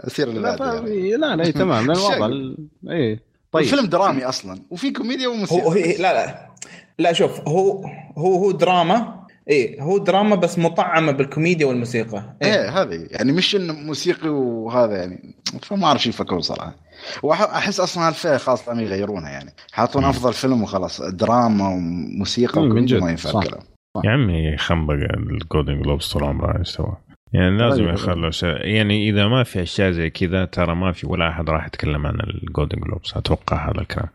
اسير 0.07 0.27
اللي 0.27 0.39
لا 0.39 0.55
بعده 0.55 0.73
يعني. 0.73 1.11
لا 1.11 1.35
لا 1.35 1.45
إيه، 1.45 1.51
تمام 1.61 1.91
الوضع 1.91 2.29
إيه 2.89 3.19
طيب. 3.51 3.63
الفيلم 3.63 3.85
درامي 3.85 4.25
أصلا 4.25 4.59
وفي 4.69 4.91
كوميديا 4.91 5.27
هو 5.27 5.31
وموسيقى 5.31 5.69
هي 5.69 5.97
لا 5.97 6.13
لا. 6.13 6.49
لا 6.99 7.13
شوف 7.13 7.47
هو 7.47 7.85
هو 8.17 8.35
هو 8.37 8.51
دراما 8.51 9.25
إيه 9.49 9.81
هو 9.81 9.97
دراما 9.97 10.35
بس 10.35 10.59
مطعمة 10.59 11.11
بالكوميديا 11.11 11.65
والموسيقى. 11.65 12.35
إيه. 12.43 12.81
هذه 12.81 13.07
يعني 13.11 13.31
مش 13.31 13.55
إنه 13.55 13.73
موسيقي 13.73 14.29
وهذا 14.29 14.97
يعني 14.97 15.35
فما 15.61 15.87
أعرف 15.87 16.03
شو 16.03 16.09
يفكرون 16.09 16.41
صراحة. 16.41 16.75
واحس 17.23 17.79
أصلا 17.79 18.09
الفئه 18.09 18.37
خلاص 18.37 18.67
لازم 18.67 18.81
يغيرونها 18.81 19.29
يعني. 19.29 19.53
حاطون 19.71 20.05
أفضل 20.05 20.33
فيلم 20.33 20.63
وخلاص 20.63 21.01
دراما 21.01 21.67
وموسيقى 21.67 22.61
وكوميديا 22.61 22.97
جد، 22.97 23.03
ما 23.03 23.09
ينفع. 23.11 23.39
الكلام 23.39 23.61
يا 24.03 24.11
عمي 24.11 24.57
خنبق 24.57 24.93
ال 24.93 25.06
Golden 25.06 25.81
Globes 25.81 26.07
طول 26.07 26.23
عمره 26.23 26.59
إيش 26.59 26.67
سوى؟ 26.67 26.97
يعني 27.35 27.57
لازم 27.57 27.85
طيب. 27.85 27.93
يخلوا 27.93 28.31
شيء 28.31 28.65
يعني 28.65 29.09
إذا 29.09 29.27
ما 29.27 29.43
في 29.43 29.61
أشياء 29.61 29.91
زي 29.91 30.09
كذا 30.09 30.45
ترى 30.45 30.75
ما 30.75 30.91
في 30.91 31.07
ولا 31.07 31.29
أحد 31.29 31.49
راح 31.49 31.67
يتكلم 31.67 32.07
عن 32.07 32.19
ال 32.19 32.28
Golden 32.28 32.79
Globes 32.81 33.13
أتوقع 33.15 33.69
هذا 33.69 33.81
الكلام 33.81 34.09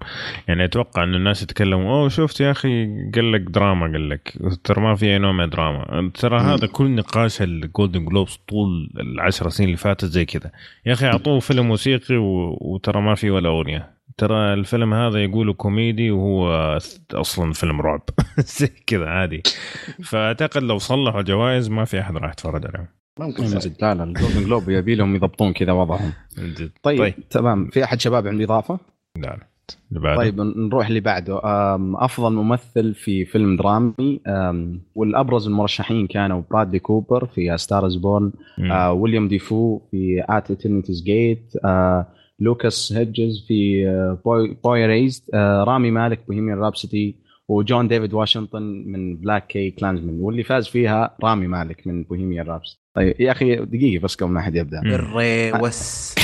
يعني 0.49 0.65
أتوقع 0.65 1.05
إن 1.05 1.15
الناس 1.15 1.43
يتكلموا 1.43 1.93
أوه 1.93 2.09
شفت 2.09 2.41
يا 2.41 2.51
أخي 2.51 2.87
قال 3.15 3.33
لك 3.33 3.41
دراما 3.41 3.87
قال 3.87 4.09
لك 4.09 4.39
ترى 4.65 4.81
ما 4.81 4.95
في 4.95 5.07
أي 5.07 5.19
نوع 5.19 5.33
من 5.33 5.45
الدراما 5.45 6.11
ترى. 6.15 6.41
هذا 6.41 6.67
كل 6.67 6.91
نقاش 6.91 7.43
ال 7.43 7.52
Golden 7.52 8.05
Globes 8.05 8.41
طول 8.49 8.91
العشر 9.01 9.49
سنين 9.49 9.69
اللي 9.69 9.77
فاتت 9.77 10.05
زي 10.05 10.25
كذا 10.25 10.51
يا 10.87 10.93
أخي 10.93 11.07
أعطوه 11.07 11.41
فيلم 11.41 11.69
موسيقي 11.69 12.17
و... 12.17 12.59
وترى 12.61 13.01
ما 13.01 13.15
في 13.15 13.31
ولا 13.31 13.49
أغنية 13.49 14.00
ترى 14.21 14.55
الفيلم 14.55 14.95
هذا 14.95 15.25
يقولوا 15.25 15.55
كوميدي 15.55 16.11
وهو 16.11 16.79
أصلا 17.15 17.53
فيلم 17.53 17.81
رعب. 17.81 18.03
زي 18.59 18.71
كذا 18.87 19.07
عادي. 19.07 19.43
فأعتقد 20.05 20.63
لو 20.63 20.79
صلحوا 20.79 21.23
جوائز 21.23 21.69
ما 21.69 21.85
في 21.85 22.01
أحد 22.01 22.17
راح 22.17 22.33
يتفرج 22.33 22.67
عليهم. 22.67 22.87
ممكن. 23.21 23.45
جد 23.45 23.77
لا 23.83 23.95
لا 23.95 24.05
ال 24.05 24.10
Golden 24.10 24.45
Globe 24.45 24.69
يبي 24.69 24.95
لهم 24.95 25.15
يضبطون 25.15 25.53
كذا 25.53 25.73
وضعهم. 25.73 26.13
طيب, 26.83 26.99
طيب. 26.99 27.15
تمام. 27.31 27.69
في 27.69 27.85
أحد 27.85 28.01
شباب 28.01 28.27
عنده 28.27 28.45
إضافة؟ 28.45 28.79
لا 29.17 29.27
لا. 29.27 29.47
اللي 29.91 30.01
بعده. 30.01 30.17
طيب 30.17 30.41
نروح 30.41 30.87
اللي 30.87 31.01
بعده. 31.01 31.41
أفضل 31.95 32.33
ممثل 32.33 32.95
في 32.95 33.25
فيلم 33.25 33.57
درامي 33.57 34.21
والأبرز 34.95 35.47
المرشحين 35.47 36.07
كانوا 36.07 36.43
برادلي 36.51 36.79
كوبر 36.79 37.27
في 37.27 37.59
Star 37.59 37.84
Is 37.84 37.97
Born. 37.97 38.33
آه، 38.71 38.93
ويليم 38.93 39.29
دافو 39.29 39.81
في 39.91 40.25
At 40.29 40.51
Eternity's 40.51 41.03
Gate 41.03 41.53
لوكاس 42.41 42.93
هيدجز 42.93 43.45
في 43.49 43.89
آه، 43.89 44.19
Boy, 44.25 44.57
Boy 44.65 44.87
Erased 44.87 45.23
آه، 45.35 45.65
رامي 45.65 45.91
مالك 45.91 46.21
Bohemian 46.29 46.59
Rhapsody 46.59 47.15
وجون 47.49 47.89
ديفيد 47.89 48.15
واشنطن 48.15 48.63
من 48.87 49.17
BlacKkKlansman 49.17 50.21
واللي 50.21 50.43
فاز 50.43 50.69
فيها 50.69 51.17
رامي 51.25 51.47
مالك 51.47 51.87
من 51.87 52.03
Bohemian 52.03 52.47
Rhapsody. 52.47 52.81
طيب 52.95 53.21
يا 53.21 53.33
أخي 53.33 53.57
دقيقة 53.57 54.03
بس 54.03 54.15
قبل 54.15 54.31
ما 54.31 54.41
حد 54.41 54.55
يبدأ. 54.55 54.81
الريوس 54.95 56.15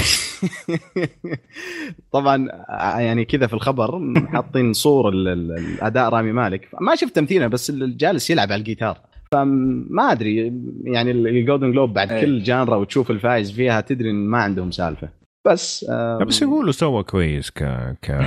طبعا 2.12 2.48
آه، 2.70 2.98
يعني 2.98 3.24
كذا 3.24 3.46
في 3.46 3.54
الخبر 3.54 4.14
حاطين 4.26 4.72
صور 4.72 5.08
ال- 5.08 5.28
ال- 5.28 5.58
الأداء 5.58 6.08
رامي 6.08 6.32
مالك. 6.32 6.68
ما 6.80 6.94
شفت 6.94 7.16
تمثيله 7.16 7.46
بس 7.46 7.70
الجالس 7.70 8.30
يلعب 8.30 8.52
على 8.52 8.58
الجيتار. 8.58 8.98
فما 9.32 10.12
أدري 10.12 10.52
يعني 10.84 11.10
ال 11.11 11.19
Golden 11.19 11.72
Globe 11.72 11.92
بعد 11.94 12.12
أي. 12.12 12.20
كل 12.20 12.42
genre 12.42 12.76
وتشوف 12.76 13.10
الفايز 13.10 13.50
فيها 13.52 13.80
تدري 13.80 14.10
إن 14.10 14.26
ما 14.26 14.38
عندهم 14.38 14.70
سالفة. 14.70 15.08
بس 15.47 15.86
آه 15.90 16.18
بس 16.24 16.42
يقولوا 16.42 16.72
سوى 16.72 17.03
كويس 17.03 17.51
ك 17.51 17.62
ك 18.03 18.26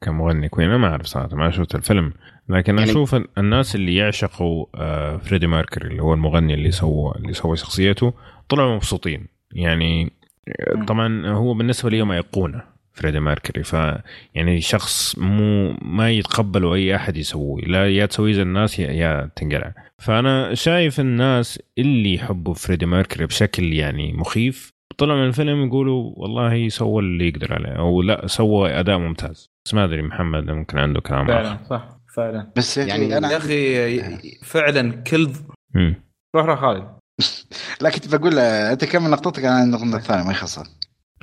كمغني 0.00 0.48
كويس. 0.48 0.68
أنا 0.68 0.76
ما 0.78 0.88
أعرف 0.88 1.06
صراحة 1.06 1.36
ما 1.36 1.50
شفت 1.50 1.74
الفيلم. 1.74 2.12
لكن 2.48 2.78
يعني- 2.78 2.90
أشوف 2.90 3.14
ال- 3.14 3.28
الناس 3.38 3.74
اللي 3.74 3.94
يعشقوا 3.96 4.66
آه، 4.74 5.16
فريدي 5.16 5.46
ميركوري 5.46 5.88
اللي 5.88 6.02
هو 6.02 6.14
المغني 6.14 6.54
اللي 6.54 6.70
سوى 6.70 7.12
اللي 7.16 7.32
سوى 7.32 7.56
شخصيته 7.56 8.12
طلعوا 8.48 8.74
مبسوطين. 8.74 9.26
يعني 9.52 10.12
آه، 10.48 10.84
طبعا 10.84 11.26
هو 11.28 11.54
بالنسبة 11.54 11.90
لي 11.90 12.14
أيقونة 12.14 12.62
فريدي 12.92 13.20
ميركوري. 13.20 13.62
ف 13.64 13.76
يعني 14.34 14.60
شخص 14.60 15.18
مو 15.18 15.76
ما 15.82 16.10
يتقبلوا 16.10 16.74
أي 16.74 16.96
أحد 16.96 17.16
يسويه. 17.16 17.64
لا 17.64 17.88
يا 17.90 18.06
تسويه 18.06 18.32
زي 18.32 18.42
الناس 18.42 18.78
يا, 18.78 18.90
يا 18.92 19.30
تنقلع. 19.36 19.74
فأنا 19.98 20.54
شايف 20.54 21.00
الناس 21.00 21.62
اللي 21.78 22.14
يحبوا 22.14 22.54
فريدي 22.54 22.86
ميركوري 22.86 23.26
بشكل 23.26 23.72
يعني 23.72 24.12
مخيف 24.12 24.73
طلعوا 24.98 25.18
من 25.18 25.26
الفيلم 25.26 25.66
يقولوا 25.66 26.12
والله 26.16 26.68
سوى 26.68 27.02
اللي 27.02 27.28
يقدر 27.28 27.54
عليه 27.54 27.78
أو 27.78 28.02
لا 28.02 28.26
سوى 28.26 28.80
أداء 28.80 28.98
ممتاز. 28.98 29.50
بس 29.66 29.74
ما 29.74 29.84
أدري 29.84 30.02
محمد 30.02 30.50
ممكن 30.50 30.78
عنده 30.78 31.00
كلام 31.00 31.26
فعلا 31.26 31.58
صح 31.70 31.88
فعلا. 32.16 32.52
بس 32.56 32.78
يا 32.78 32.84
يعني 32.84 33.06
أخي 33.06 33.18
أنا 33.18 33.32
يا 33.32 33.36
أخي 33.36 34.40
فعلا 34.42 34.90
كل. 34.92 35.30
روح 36.36 36.46
روح 36.46 36.60
خالد. 36.60 36.88
لا 37.82 37.90
كنت 37.90 38.14
بقول 38.14 38.36
له، 38.36 38.72
انت 38.72 38.84
كمل 38.84 39.10
نقطتك؟ 39.10 39.44
أنا 39.44 39.62
النقطه 39.62 39.96
الثانية 39.96 40.24
ما 40.24 40.30
يخسر 40.30 40.66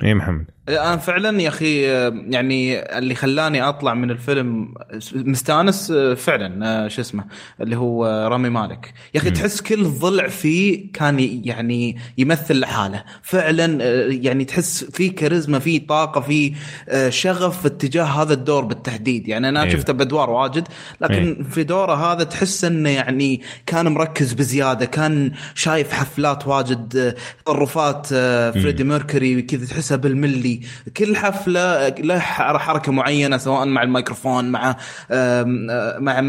إيه 0.02 0.14
محمد. 0.14 0.50
أنا 0.68 0.96
فعلا 0.96 1.42
يا 1.42 1.48
أخي 1.48 1.82
يعني 2.30 2.78
اللي 2.98 3.14
خلاني 3.14 3.62
أطلع 3.62 3.94
من 3.94 4.10
الفيلم 4.10 4.74
مستأنس 5.14 5.92
فعلا 6.16 6.88
شو 6.88 7.00
اسمه 7.00 7.24
اللي 7.60 7.76
هو 7.76 8.06
رامي 8.30 8.48
مالك 8.48 8.94
يا 9.14 9.20
أخي. 9.20 9.30
تحس 9.30 9.60
كل 9.60 9.84
ضلع 9.84 10.28
فيه 10.28 10.92
كان 10.92 11.18
يعني 11.44 11.96
يمثل 12.18 12.60
لحاله 12.60 13.04
فعلا 13.22 13.84
يعني 14.12 14.44
تحس 14.44 14.84
في 14.84 15.08
كاريزما 15.08 15.58
في 15.58 15.78
طاقة 15.78 16.20
في 16.20 16.54
شغف 17.08 17.66
اتجاه 17.66 18.04
هذا 18.04 18.32
الدور 18.32 18.64
بالتحديد 18.64 19.28
يعني 19.28 19.48
أنا 19.48 19.62
أيوه. 19.62 19.72
شفته 19.72 19.92
بادوار 19.92 20.30
واجد 20.30 20.68
لكن 21.00 21.14
أيوه. 21.14 21.42
في 21.42 21.64
دوره 21.64 22.12
هذا 22.12 22.24
تحس 22.24 22.64
إنه 22.64 22.90
يعني 22.90 23.40
كان 23.66 23.88
مركز 23.88 24.32
بزيادة 24.32 24.86
كان 24.86 25.32
شايف 25.54 25.92
حفلات 25.92 26.46
واجد 26.46 27.14
تصرفات 27.44 28.06
فريدي 28.54 28.84
ميركوري 28.84 29.42
كذا 29.42 29.66
تحسها 29.66 29.96
بالملي 29.96 30.51
كل 30.96 31.16
حفلة 31.16 31.88
له 31.88 32.18
حركة 32.18 32.92
معينة 32.92 33.36
سواء 33.36 33.66
مع 33.66 33.82
الميكروفون 33.82 34.44
مع 34.50 34.76
مع 35.98 36.20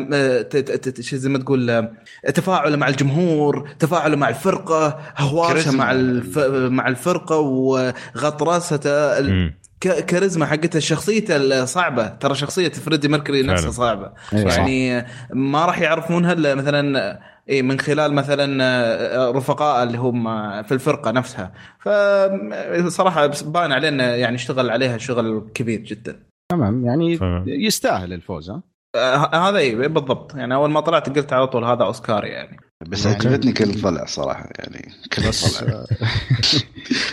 ت- 0.42 0.56
ت- 0.58 0.90
ت- 0.90 1.02
شو 1.02 1.16
زي 1.18 1.30
ما 1.30 1.38
تقول 1.38 1.88
تفاعله 2.34 2.78
مع 2.78 2.88
الجمهور 2.88 3.70
تفاعله 3.80 4.16
مع 4.16 4.30
الفرقة 4.30 5.00
هواشه. 5.18 5.72
مع 5.72 5.92
الف... 5.92 6.38
مع 6.72 6.88
الفرقة 6.88 7.38
وغطرسته 7.38 9.20
كاريزما 9.88 10.46
حقتها 10.46 10.80
شخصيته 10.80 11.36
الصعبة. 11.36 12.08
ترى 12.08 12.36
شخصية 12.36 12.70
فريدي 12.70 13.08
ميركوري 13.08 13.44
نفسها. 13.44 13.72
صعبة. 13.72 14.12
أيوة. 14.34 14.54
يعني 14.54 15.06
ما 15.34 15.66
راح 15.66 15.82
يعرفونها 15.82 16.34
إلا 16.34 16.56
مثلا 16.56 17.20
اي 17.50 17.62
من 17.62 17.80
خلال 17.80 18.14
مثلا 18.14 18.64
آه، 18.64 19.32
رفقاء 19.32 19.84
اللي 19.84 19.98
هم 19.98 20.24
في 20.64 20.72
الفرقة 20.72 21.12
نفسها. 21.12 21.54
فصراحه 21.80 23.28
باين 23.46 23.72
عليه 23.72 23.88
إنه 23.90 24.04
يعني 24.04 24.36
اشتغل 24.36 24.70
عليها 24.70 24.98
شغل 24.98 25.48
كبير 25.54 25.80
جدا. 25.80 26.20
تمام. 26.52 26.86
يعني 26.86 27.18
ف- 27.18 27.24
يستاهل 27.48 28.14
الفوز 28.14 28.50
ها؟ 28.50 28.62
آه، 28.96 29.50
هذا 29.50 29.58
اي 29.58 29.76
بالضبط. 29.88 30.36
يعني 30.36 30.56
أول 30.56 30.70
ما 30.72 30.80
طلعت 30.80 31.18
قلت 31.18 31.34
على 31.34 31.48
طول 31.48 31.64
هذا 31.64 31.84
أوسكار 31.84 32.26
يعني. 32.26 32.58
بس. 32.88 33.08
عجبتني 33.08 33.52
كل 33.52 33.82
طلع 33.82 34.06
صراحة 34.06 34.50
يعني 34.60 34.92
كل 35.14 35.28
بس 35.28 35.58
طلع 35.58 35.86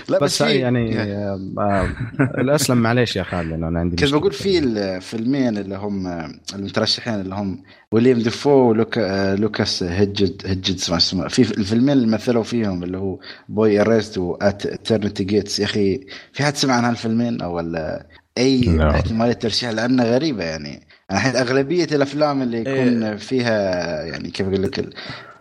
لا 0.09 0.19
بس 0.19 0.43
في- 0.43 0.51
يعني 0.59 0.99
آه، 1.01 1.41
آه، 1.59 1.89
الأسلم 2.41 2.79
معليش 2.79 3.17
يا 3.17 3.23
خالد 3.23 3.51
لأنه 3.51 3.69
أنا 3.69 3.81
عندي 3.81 3.97
كنت. 3.97 4.13
بقول 4.15 4.33
في 4.33 4.59
الفيلمين 4.59 5.59
اللي 5.59 5.77
هم 5.77 6.07
المترشحين 6.55 7.15
اللي 7.15 7.35
هم 7.35 7.63
ويليام 7.93 8.19
ديفو 8.19 8.51
ولوكا 8.51 9.35
لوكاس 9.37 9.83
هيدجد 9.83 10.43
هيدجدز 10.47 10.91
ما 10.91 10.97
اسمه 10.97 11.29
في 11.29 11.43
الفيلمين 11.43 11.91
اللي 11.91 12.07
مثلوا 12.07 12.43
فيهم 12.43 12.83
اللي 12.83 12.99
هو 12.99 13.19
بوي 13.49 13.81
اريست 13.81 14.19
واترنتي 14.19 15.25
جيتس 15.25 15.59
يا 15.59 15.65
أخي 15.65 16.07
في 16.33 16.45
حد 16.45 16.57
سمع 16.57 16.75
عن 16.75 16.85
هالفيلمين 16.85 17.41
أو 17.41 17.57
ولا 17.57 18.07
أي. 18.39 18.79
احتماليه 18.91 19.33
ترشيح 19.33 19.71
لانها 19.71 20.05
غريبة 20.05 20.45
يعني 20.45 20.87
أنا 21.11 21.19
الحين 21.19 21.37
أغلبية 21.37 21.85
الأفلام 21.85 22.43
اللي 22.43 22.59
يكون 22.61 23.03
إيه. 23.03 23.17
فيها 23.17 24.03
يعني 24.05 24.31
كيف 24.31 24.47
أقول 24.47 24.63
لك 24.63 24.89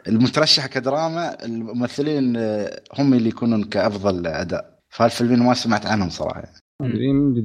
المترشحه 0.10 0.68
كدراما 0.68 1.45
الممثلين 1.45 2.38
آه، 2.38 2.82
هم 2.99 3.14
اللي 3.14 3.30
يكونون 3.30 3.64
كأفضل 3.64 4.28
أداء. 4.28 4.80
فهالفيلمين 4.89 5.39
ما 5.39 5.53
سمعت 5.53 5.86
عنهم 5.86 6.10
صراحة 6.10 6.43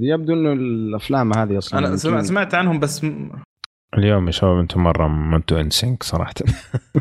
يبدو 0.01 0.33
إنه 0.33 0.53
الأفلام 0.53 1.39
هذه 1.39 1.59
أصلا 1.59 1.79
أنا 1.79 2.23
سمعت, 2.23 2.55
عنهم 2.55 2.81
بس 2.81 3.07
اليوم 3.99 4.27
يا 4.27 4.33
شباب 4.33 4.59
أنتم 4.59 4.83
مرة 4.83 5.09
ما 5.09 5.37
أنتم 5.37 5.57
انسينك 5.57 6.03
صراحة 6.03 6.35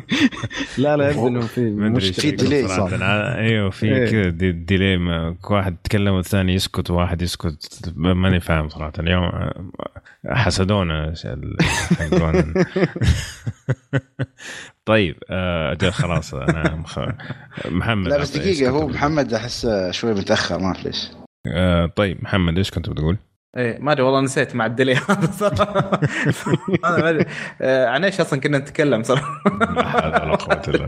لا 0.77 0.97
لا 0.97 1.09
يبدو 1.09 1.27
انه 1.27 1.41
في 1.41 1.61
مشكلة 1.95 2.35
في. 2.37 2.67
صار. 2.67 2.89
أنا- 2.97 3.37
أيوه 3.37 3.69
في 3.69 3.85
إيه. 3.85 4.11
كذا 4.11 4.29
دي- 4.29 4.51
ديلي 4.51 4.97
واحد 5.49 5.73
يتكلم 5.73 6.13
والثاني 6.13 6.53
يسكت 6.53 6.91
وواحد 6.91 7.21
يسكت 7.21 7.91
ماني 7.95 8.39
فاهم 8.39 8.69
صراحة 8.69 8.93
اليوم 8.99 9.29
حسدونا 10.27 11.13
طيب 14.85 15.15
آه، 15.29 15.71
أجل 15.71 15.91
خلاص 15.91 16.33
أنا 16.33 16.75
مخ... 16.75 16.99
محمد 17.65 18.07
لا 18.07 18.17
بس 18.17 18.37
دقيقة 18.37 18.69
هو؟ 18.69 18.87
محمد 18.87 19.33
احس 19.33 19.67
شوي 19.91 20.13
متأخر 20.13 20.59
ما 20.59 20.65
أعرف 20.65 20.85
ليش 20.85 21.07
آه، 21.47 21.85
طيب 21.85 22.23
محمد 22.23 22.57
إيش 22.57 22.71
كنت 22.71 22.89
بتقول؟ 22.89 23.17
إيه 23.57 23.79
ما 23.79 23.91
أدري 23.91 24.03
والله 24.03 24.21
نسيت 24.21 24.55
مع 24.55 24.65
ال 24.65 24.70
delay 24.70 24.95
هذا 25.09 25.31
صراحة. 25.31 25.99
أنا 26.85 26.97
ما 26.97 27.09
أدري. 27.09 27.25
آه، 27.61 27.87
عن 27.87 28.03
إيش 28.03 28.19
أصلا 28.21 28.39
كنا 28.39 28.57
نتكلم 28.57 29.03
صراحة؟ 29.03 29.41
لا 30.25 30.35
قوة 30.35 30.61
إلا 30.67 30.87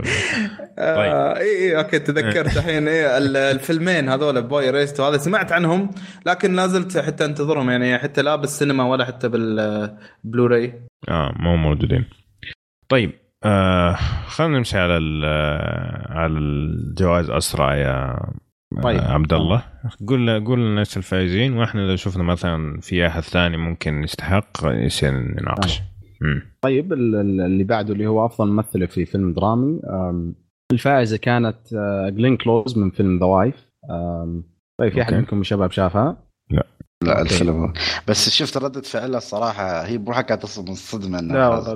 طيب. 0.76 1.12
آه، 1.12 1.36
اي 1.36 1.56
اي 1.72 1.78
أوكي 1.78 1.98
تذكرت 1.98 2.56
الحين 2.56 2.88
إيه 2.88 3.18
ال- 3.18 3.36
الفيلمين 3.36 4.08
هذول 4.08 4.42
Boy 4.42 4.70
Erased 4.70 5.00
وهذا 5.00 5.16
سمعت 5.16 5.52
عنهم 5.52 5.90
لكن 6.26 6.56
لا 6.56 6.66
زلت 6.66 6.98
حتى 6.98 7.24
أنتظرهم 7.24 7.70
يعني 7.70 7.98
حتى 7.98 8.22
لا 8.22 8.36
بالسينما 8.36 8.84
ولا 8.84 9.04
حتى 9.04 9.28
بالبلوراي 9.28 10.74
آه 11.08 11.32
مو 11.36 11.56
موجودين. 11.56 12.04
طيب 12.88 13.12
آه 13.44 13.94
خلينا 14.26 14.58
نمشي 14.58 14.78
على 14.78 14.96
ال- 14.96 15.24
على 16.10 16.32
الجوائز 16.32 17.30
أسرع 17.30 17.76
يا 17.76 18.16
طيب. 18.82 18.98
طيب. 19.00 19.10
عبد 19.10 19.32
الله 19.32 19.62
قول 20.08 20.44
قول 20.44 20.60
لنا 20.60 20.80
إيش 20.80 20.96
الفايزين 20.96 21.52
وإحنا 21.56 21.80
لو 21.80 21.96
شفنا 21.96 22.22
مثلا 22.22 22.80
في 22.80 23.06
أحد 23.06 23.22
ثاني 23.22 23.56
ممكن 23.56 24.02
يستحق 24.04 24.50
يصير 24.64 25.10
نناقش 25.10 25.82
مم. 26.20 26.42
طيب 26.60 26.92
ال- 26.92 27.14
ال- 27.14 27.40
اللي 27.40 27.64
بعده 27.64 27.92
اللي 27.92 28.06
هو 28.06 28.26
أفضل 28.26 28.48
ممثلة 28.48 28.86
في 28.86 29.04
فيلم 29.04 29.32
درامي 29.32 29.80
الفائزة 30.72 31.16
كانت 31.16 31.56
آه، 31.74 32.08
جلين 32.08 32.36
كلوز 32.36 32.78
من 32.78 32.90
فيلم 32.90 33.18
The 33.18 33.24
Wife 33.26 33.54
طيب 34.78 34.92
في 34.92 35.02
أحد. 35.02 35.14
منكم 35.14 35.42
شباب 35.42 35.70
شافها؟ 35.70 36.16
لا 37.02 37.18
أوكي. 37.20 37.22
الفيلم 37.22 37.72
بس 38.08 38.28
شفت 38.30 38.56
ردة 38.56 38.80
فعلها 38.82 39.18
الصراحة 39.18 39.86
هي 39.86 39.98
بروحها 39.98 40.22
كانت 40.22 40.42
تصل 40.42 40.62
من 40.64 40.72
الصدمة 40.72 41.20
لا 41.20 41.48
والله. 41.48 41.74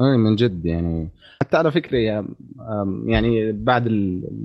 أي 0.00 0.16
من 0.16 0.36
جد 0.36 0.66
يعني. 0.66 1.08
حتى 1.42 1.56
على 1.56 1.70
فكرة 1.72 1.98
يعني 3.06 3.52
بعد 3.52 3.88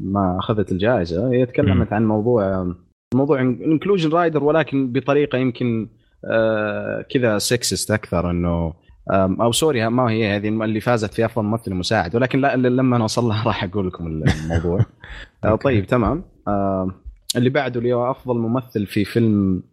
ما 0.04 0.38
أخذت 0.40 0.72
الجائزة 0.72 1.32
هي 1.32 1.46
تكلمت 1.46 1.94
عن 1.94 2.06
موضوع 2.06 2.74
موضوع 3.16 3.42
inclusion 3.42 4.10
rider 4.10 4.44
ولكن 4.44 4.92
بطريقة 4.92 5.38
يمكن 5.38 5.88
آه، 6.26 7.06
كذا 7.10 7.38
sexist 7.38 7.92
أكثر 7.92 8.32
إنه 8.32 8.74
أو 9.12 9.52
sorry 9.52 9.90
ما 9.90 10.12
هي 10.12 10.36
هذه 10.36 10.48
اللي 10.48 10.80
فازت 10.80 11.14
في 11.14 11.26
أفضل 11.26 11.46
ممثل 11.46 11.74
مساعد 11.74 12.16
ولكن 12.16 12.42
لا 12.42 12.56
لما 12.56 12.98
نوصل 12.98 13.24
لها 13.24 13.44
راح 13.48 13.64
أقول 13.64 13.88
لكم 13.88 14.08
الموضوع. 14.08 14.86
آه،. 15.46 15.56
طيب 15.56 15.88
تمام. 15.88 16.24
آه، 16.48 16.92
اللي 17.36 17.50
بعده 17.50 17.80
اللي 17.80 17.94
هو 17.94 18.12
أفضل 18.12 18.38
ممثل 18.38 18.86
في 18.86 19.06
فيلم 19.06 19.64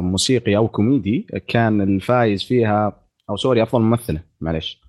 موسيقي 0.00 0.56
أو 0.56 0.68
كوميدي 0.68 1.26
كان 1.48 1.80
الفايز 1.80 2.44
فيها 2.44 2.92
أو 3.30 3.36
sorry 3.36 3.62
أفضل 3.62 3.82
ممثلة 3.82 4.20
معلش 4.40 4.79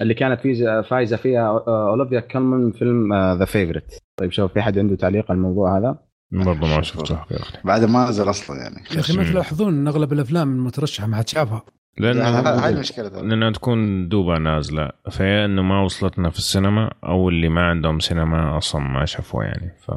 اللي 0.00 0.14
كانت 0.14 0.40
فايزة 0.40 0.82
فايزة 0.82 1.16
فيها 1.16 1.48
آه، 1.48 1.96
أوليفيا 1.96 2.18
كولمان 2.18 2.60
من 2.60 2.72
فيلم 2.72 3.14
The 3.14 3.44
Favourite 3.44 3.98
طيب 4.16 4.32
شوف 4.32 4.52
في 4.52 4.62
حد 4.62 4.78
عنده 4.78 4.96
تعليق 4.96 5.30
على 5.30 5.36
الموضوع 5.36 5.78
هذا؟ 5.78 5.98
برضه 6.32 6.66
ما 6.76 6.82
شفته 6.82 7.18
بعد 7.64 7.84
ما 7.84 8.08
نزل 8.08 8.30
أصلا 8.30 8.56
يعني. 8.56 8.76
يا 8.94 9.00
أخي 9.00 9.16
ما 9.16 9.24
تلاحظون 9.24 9.74
إن 9.74 9.88
أغلب 9.88 10.12
الأفلام 10.12 10.50
المترشحة 10.50 11.06
ما 11.06 11.16
حد 11.16 11.28
شافها 11.28 11.62
لأنه 11.98 12.22
هاي 12.24 12.72
المشكلة 12.72 13.08
ترى. 13.08 13.28
لأنها 13.28 13.50
تكون 13.50 14.08
دوبا 14.08 14.38
نازلة. 14.38 14.90
فهي 15.10 15.44
إنه 15.44 15.62
ما 15.62 15.82
وصلتنا 15.82 16.30
في 16.30 16.38
السينما 16.38 16.90
أو 17.04 17.28
اللي 17.28 17.48
ما 17.48 17.62
عندهم 17.62 18.00
سينما 18.00 18.58
أصلا 18.58 18.80
ما 18.80 19.04
شافوه 19.04 19.44
يعني 19.44 19.72
ف 19.80 19.90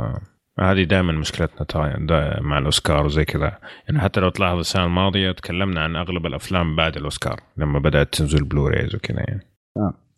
هذه 0.59 0.83
دائما 0.83 1.13
مشكلتنا 1.13 1.97
دا- 1.97 2.41
مع 2.41 2.57
الأوسكار 2.57 3.05
وزي 3.05 3.25
كذا. 3.25 3.57
يعني 3.87 3.99
حتى 3.99 4.19
لو 4.19 4.29
تلاحظ 4.29 4.57
السنة 4.57 4.85
الماضية 4.85 5.31
تكلمنا 5.31 5.81
عن 5.83 5.95
أغلب 5.95 6.25
الأفلام 6.25 6.75
بعد 6.75 6.97
الأوسكار 6.97 7.39
لما 7.57 7.79
بدأت 7.79 8.13
تنزل 8.13 8.43
Blu-rays 8.43 8.95
وكذا 8.95 9.19
يعني. 9.19 9.41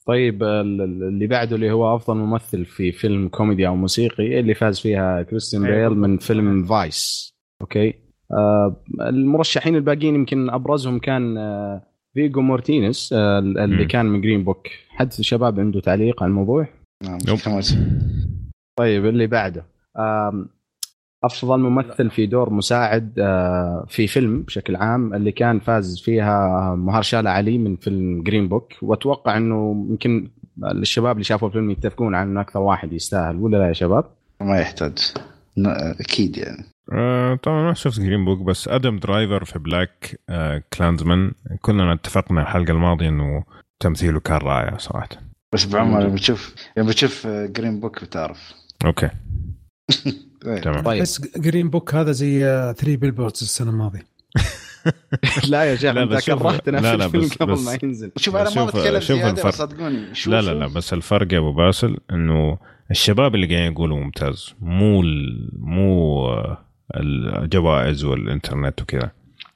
طيب 0.05 0.43
ال- 0.43 0.81
ال- 0.81 1.03
اللي 1.03 1.27
بعده 1.27 1.55
اللي 1.55 1.71
هو 1.71 1.95
أفضل 1.95 2.17
ممثل 2.17 2.65
في 2.65 2.91
فيلم 2.91 3.27
كوميدي 3.27 3.67
أو 3.67 3.75
موسيقي 3.75 4.39
اللي 4.39 4.53
فاز 4.53 4.79
فيها 4.79 5.21
كريستيان 5.21 5.65
أيوة. 5.65 5.89
بيل 5.89 5.97
من 5.97 6.17
فيلم 6.17 6.65
Vice 6.65 7.29
أوكي؟ 7.61 7.93
آه 8.31 8.83
المرشحين 9.01 9.75
الباقيين 9.75 10.15
يمكن 10.15 10.49
أبرزهم 10.49 10.99
كان 10.99 11.37
آه 11.37 11.81
فيجو 12.13 12.41
مورتنسن 12.41 13.09
آه 13.13 13.39
اللي 13.39 13.67
مم. 13.83 13.87
كان 13.87 14.05
من 14.05 14.21
Green 14.21 14.43
Book 14.43 14.67
حد 14.89 15.09
الشباب 15.19 15.59
عنده 15.59 15.79
تعليق 15.79 16.23
على 16.23 16.29
الموضوع؟ 16.29 16.67
نعم. 17.03 17.17
طيب 18.79 19.05
اللي 19.05 19.27
بعده. 19.27 19.65
أفضل 21.23 21.59
ممثل 21.59 22.09
في 22.09 22.25
دور 22.25 22.49
مساعد 22.49 23.19
آه، 23.19 23.85
في 23.87 24.07
فيلم 24.07 24.41
بشكل 24.41 24.75
عام 24.75 25.13
اللي 25.13 25.31
كان 25.31 25.59
فاز 25.59 26.01
فيها 26.01 26.75
مهرشالا 26.75 27.31
علي 27.31 27.57
من 27.57 27.75
فيلم 27.75 28.23
Green 28.23 28.47
Book 28.47 28.73
وأتوقع 28.81 29.37
إنه 29.37 29.87
يمكن 29.89 30.29
الشباب 30.63 31.11
اللي 31.11 31.23
شافوا 31.23 31.47
الفيلم 31.47 31.71
يتفقون 31.71 32.15
على 32.15 32.29
إنه 32.29 32.41
أكثر 32.41 32.59
واحد 32.59 32.93
يستاهل 32.93 33.35
ولا 33.35 33.57
لا 33.57 33.67
يا 33.67 33.73
شباب؟ 33.73 34.05
ما 34.41 34.59
يحتاج. 34.59 35.13
أكيد 35.99 36.37
يعني. 36.37 36.65
آه 36.93 37.35
طبعا 37.35 37.63
ما 37.63 37.73
شفت 37.73 37.99
Green 37.99 38.25
Book 38.25 38.39
بس 38.39 38.67
آدم 38.67 38.97
درايفر 38.97 39.45
في 39.45 39.59
Black 39.59 40.19
آه 40.29 40.63
Klansman 40.73 41.31
كلنا 41.61 41.93
اتفقنا 41.93 42.41
الحلقة 42.41 42.71
الماضية 42.71 43.09
إنه 43.09 43.43
تمثيله 43.79 44.19
كان 44.19 44.37
رائع 44.37 44.77
صراحة. 44.77 45.09
بس 45.53 45.65
بعمر 45.65 45.99
لما 45.99 46.15
تشوف 46.15 46.55
لما 46.77 46.91
تشوف 46.91 47.27
Green 47.27 47.79
Book 47.79 48.03
بتعرف. 48.03 48.53
أوكي. 48.85 49.09
تمام. 50.63 50.83
طيب. 50.83 51.01
بس 51.01 51.21
Green 51.37 51.69
Book 51.69 51.95
هذا 51.95 52.11
زي 52.11 52.39
3 52.77 52.95
Billboards 52.97 53.41
السنة 53.43 53.69
الماضية. 53.71 54.05
لا 55.49 55.63
يا 55.63 55.91
لا، 55.91 56.03
أنت 56.03 56.25
كرهتنا 56.25 56.77
لا، 56.77 56.91
في 56.91 56.97
لا، 56.97 57.05
الفيلم 57.05 57.23
بس- 57.25 57.33
قبل 57.37 57.51
بس- 57.53 57.65
ما 57.65 57.77
ينزل. 57.83 58.11
شوف 58.17 58.35
أنا 58.35 58.49
ما 58.55 58.65
بتكلم 58.65 58.99
شوف 58.99 59.17
زيادة 59.17 59.51
صدقوني. 59.51 60.05
لا 60.27 60.41
لا 60.41 60.51
لا 60.51 60.67
بس 60.67 60.93
الفرق 60.93 61.33
يا 61.33 61.37
أبو 61.39 61.53
باسل 61.53 61.97
إنه 62.11 62.57
الشباب 62.91 63.35
اللي 63.35 63.47
قاعدين 63.47 63.71
يقولوا 63.71 63.97
ممتاز. 63.99 64.53
مو 64.61 65.01
ال- 65.01 65.49
مو 65.59 66.27
الجوائز 66.97 68.03
والإنترنت 68.03 68.81
وكذا. 68.81 69.11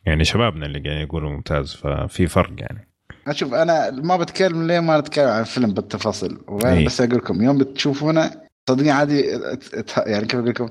يعني 0.05 0.23
شبابنا 0.25 0.65
اللي 0.65 0.79
قاعدين 0.79 1.03
يقولوا 1.03 1.29
ممتاز 1.31 1.73
ففي 1.73 2.27
فرق 2.27 2.51
يعني. 2.57 2.88
أشوف 3.27 3.53
أنا 3.53 3.91
ما 3.91 4.17
بتكلم 4.17 4.67
ليه 4.67 4.79
ما 4.79 4.99
نتكلم 4.99 5.27
عن 5.27 5.41
الفيلم 5.41 5.73
بالتفاصيل. 5.73 6.38
إيه. 6.65 6.86
بس 6.86 7.01
أقول 7.01 7.15
لكم 7.15 7.43
يوم 7.43 7.57
بتشوفونه 7.57 8.31
صدقني 8.70 8.91
عادي 8.91 9.36
ات- 9.36 9.74
ات- 9.74 10.07
يعني 10.07 10.26
كيف 10.26 10.36
أقول 10.39 10.49
لكم؟ 10.49 10.70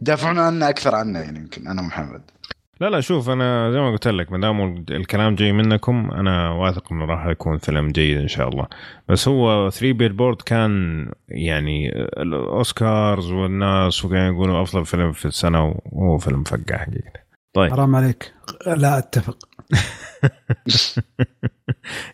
تدافعون 0.00 0.38
عنه 0.38 0.68
أكثر 0.68 0.94
عنه 0.94 1.18
يعني 1.18 1.38
يمكن 1.38 1.66
أنا 1.68 1.82
محمد. 1.82 2.22
لا 2.80 2.90
لا 2.90 3.00
شوف 3.00 3.30
أنا 3.30 3.70
زي 3.72 3.78
ما 3.78 3.90
قلت 3.92 4.08
لك 4.08 4.32
ما 4.32 4.38
دام 4.40 4.84
الكلام 4.90 5.34
جاي 5.34 5.52
منكم 5.52 6.10
أنا 6.12 6.50
واثق 6.50 6.92
إنه 6.92 7.04
راح 7.04 7.26
يكون 7.26 7.58
فيلم 7.58 7.88
جيد 7.88 8.18
إن 8.18 8.28
شاء 8.28 8.48
الله. 8.48 8.66
بس 9.08 9.28
هو 9.28 9.70
3 9.70 9.92
Billboard 9.92 10.42
كان 10.42 11.06
يعني 11.28 11.92
الأوسكارز 11.96 13.30
والناس 13.32 14.04
وقاعدين 14.04 14.34
يقولوا 14.34 14.62
أفضل 14.62 14.84
فيلم 14.86 15.12
في 15.12 15.24
السنة 15.26 15.74
وهو 15.92 16.18
فيلم 16.18 16.44
فقع 16.44 16.76
حقيقه 16.76 17.12
طيب. 17.54 17.70
حرام 17.70 17.96
عليك. 17.96 18.32
لا 18.66 18.98
أتفق. 18.98 19.38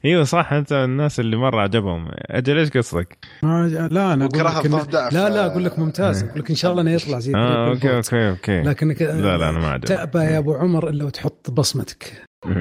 أيوه 0.04 0.24
صح 0.24 0.52
أنت 0.52 0.72
الناس 0.72 1.20
اللي 1.20 1.36
مرة 1.36 1.60
عجبهم. 1.60 2.08
أجل 2.14 2.58
إيش 2.58 2.70
قصدك؟ 2.70 3.18
ما- 3.42 3.88
لا 3.92 4.12
أنا 4.12 4.24
أقول 4.24 4.44
لك 4.44 4.66
إن-. 4.66 4.94
لا 5.14 5.28
لا 5.28 5.46
أقول 5.46 5.64
لك 5.64 5.78
ممتاز. 5.78 6.22
أقول 6.24 6.40
لك 6.40 6.50
إن 6.50 6.56
شاء 6.56 6.70
الله 6.70 6.82
إنه 6.82 6.90
يطلع 6.90 7.18
زي 7.18 7.32
Three 7.32 7.36
أوكي. 7.36 7.96
أوكي 7.96 8.28
أوكي. 8.30 8.60
لكنك 8.62 9.02
لا 9.02 9.36
لا 9.36 9.48
أنا 9.48 9.58
ما 9.58 9.68
عجبني 9.68 9.96
تأبى 9.96 10.18
يا 10.18 10.38
أبو 10.38 10.54
عمر 10.54 10.88
إلا 10.88 11.04
وتحط 11.04 11.50
بصمتك. 11.50 12.22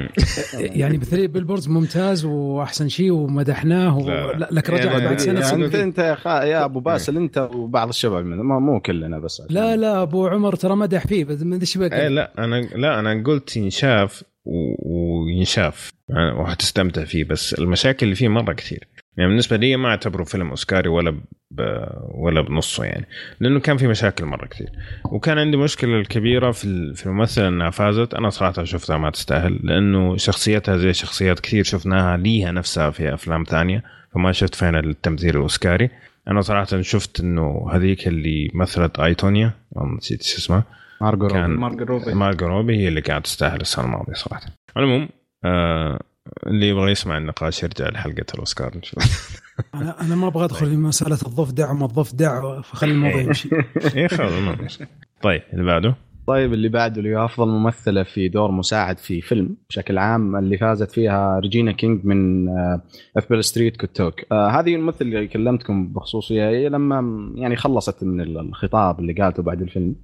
يعني 0.54 0.98
ب 0.98 1.03
Three 1.03 1.28
Billboards 1.28 1.68
ممتاز 1.68 2.26
وأحسن 2.26 2.90
شيء 2.90 3.12
ومدحناه 3.12 3.98
و... 3.98 4.10
لا، 4.10 4.48
لك 4.52 4.70
رجع 4.70 4.92
يعني- 4.92 5.06
بعد 5.06 5.20
سنة 5.20 5.40
يعني 5.40 5.66
انت 5.66 5.76
أنت 5.76 5.98
يا, 6.00 6.16
خا... 6.16 6.44
يا 6.44 6.66
أبو 6.66 6.80
باسل 6.80 7.18
أنت 7.18 7.50
وبعض 7.54 7.88
الشباب 7.90 8.26
منه 8.26 8.44
ما 8.44 8.60
مو 8.60 8.80
كلنا 8.80 9.20
بس. 9.20 9.42
عشان- 9.42 9.56
لا 9.56 9.76
لا 9.76 10.02
أبو 10.02 10.28
عمر 10.28 10.56
ترى 10.56 10.76
مدح 10.76 11.08
فيه 11.08 11.26
بس 11.26 11.42
ما 11.42 11.56
أدري 11.56 11.62
إيش 11.62 11.78
إيه 11.78 12.08
لا 12.08 12.32
أنا 12.38 12.56
لا 12.62 13.00
أنا 13.00 13.24
قلت 13.24 13.58
ينشاف 13.58 14.24
وينشاف. 14.46 15.92
يعني 16.10 16.32
وحتستمتع 16.32 17.04
فيه 17.06 17.24
بس 17.24 17.54
المشاكل 17.54 18.06
اللي 18.06 18.16
فيه 18.16 18.28
مرة 18.28 18.54
كثير. 18.54 18.88
يعني 19.18 19.30
بالنسبة 19.30 19.58
لي 19.58 19.76
ما 19.76 19.90
أعتبره 19.90 20.24
فيلم 20.24 20.50
أوسكاري 20.50 20.90
ولا 20.90 21.12
ب... 21.52 21.62
ولا 22.14 22.42
بنصه 22.42 22.84
يعني 22.84 23.08
لأنه 23.40 23.60
كان 23.60 23.78
في 23.78 23.88
مشاكل 23.88 24.26
مرة 24.26 24.46
كثير. 24.46 24.70
وكان 25.12 25.38
عندي 25.38 25.58
مشكلة 25.58 26.00
الكبيرة 26.00 26.52
في 26.52 26.94
في 26.96 27.06
الممثلة 27.06 27.48
إنها 27.48 27.70
فازت. 27.70 28.14
أنا 28.14 28.30
صراحة 28.30 28.64
شفتها 28.64 28.98
ما 28.98 29.10
تستاهل 29.10 29.60
لأنه 29.64 30.18
شخصيتها 30.18 30.78
زي 30.78 30.94
شخصيات 30.94 31.40
كثير 31.40 31.64
شفناها 31.64 32.18
ليها 32.18 32.52
نفسها 32.52 32.90
في 32.90 33.14
أفلام 33.14 33.44
ثانية 33.44 33.84
فما 34.14 34.32
شفت 34.32 34.56
فين 34.56 34.76
التمثيل 34.76 35.36
الأوسكاري. 35.36 35.90
أنا 36.28 36.42
صراحة 36.42 36.82
شفت 36.82 37.20
إنه 37.20 37.68
هذيك 37.72 38.08
اللي 38.08 38.52
مثلت 38.54 39.00
I, 39.00 39.15
Tonya 39.15 39.54
نسيت 39.98 40.24
شو 40.24 40.38
اسمها. 40.38 40.81
مارجو 41.02 41.28
كان- 41.28 41.42
روبي. 41.52 41.58
مارجو 41.62 41.84
روبي. 41.86 42.14
مارجو 42.14 42.48
روبي 42.48 42.78
هي 42.78 42.88
اللي 42.88 43.02
قاعد 43.02 43.22
تستاهل 43.22 43.62
السنة 43.62 43.86
الماضية 43.86 44.14
صراحة. 44.14 44.42
على 44.76 44.86
العموم 44.86 45.10
آه 45.46 46.00
اللي 46.48 46.70
يبغى 46.70 46.92
يسمع 46.92 47.18
النقاش 47.18 47.64
يرجع 47.64 47.90
لحلقة 47.90 48.26
الأوسكار 48.34 48.78
نشوف 48.78 49.04
أنا 49.76 50.02
أنا 50.02 50.16
ما 50.16 50.28
أبغى 50.28 50.46
أدخل 50.46 50.66
في 50.66 50.76
مسألة 50.76 51.18
الضفدع 51.28 51.72
وما 51.72 51.86
الضفدع 51.86 52.62
فخلي 52.62 52.92
الموضوع 52.92 53.22
يمشي. 53.22 53.50
إيه 53.96 54.08
خلاص 54.08 54.32
ما. 54.32 54.58
طيب 55.22 55.42
اللي 55.54 55.64
بعده؟ 55.66 55.96
طيب 56.28 56.54
اللي 56.54 56.70
بعده 56.70 56.98
اللي 57.02 57.16
هو 57.16 57.26
أفضل 57.26 57.48
ممثلة 57.48 58.04
في 58.04 58.30
دور 58.30 58.52
مساعد 58.52 58.98
في 58.98 59.22
فيلم 59.22 59.56
بشكل 59.70 59.98
عام 59.98 60.36
اللي 60.36 60.58
فازت 60.58 60.92
فيها 60.92 61.40
ريجينا 61.40 61.72
كينج 61.72 62.06
من 62.06 62.50
If 63.18 63.30
Beale 63.30 63.44
Street 63.44 63.78
Could 63.78 63.98
Talk 63.98 64.14
آه 64.32 64.48
هذه 64.50 64.76
الممثلة 64.76 65.08
اللي 65.08 65.28
كلمتكم 65.28 65.88
بخصوصها 65.94 66.50
هي 66.50 66.70
لما 66.70 67.32
يعني 67.36 67.56
خلصت 67.56 68.04
من 68.04 68.22
الخطاب 68.40 69.00
اللي 69.00 69.14
قالته 69.14 69.44
بعد 69.44 69.62
الفيلم. 69.62 69.96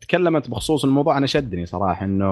تكلمت 0.00 0.50
بخصوص 0.50 0.84
الموضوع. 0.84 1.18
أنا 1.18 1.26
شدني 1.26 1.66
صراحة 1.66 2.04
إنه 2.04 2.26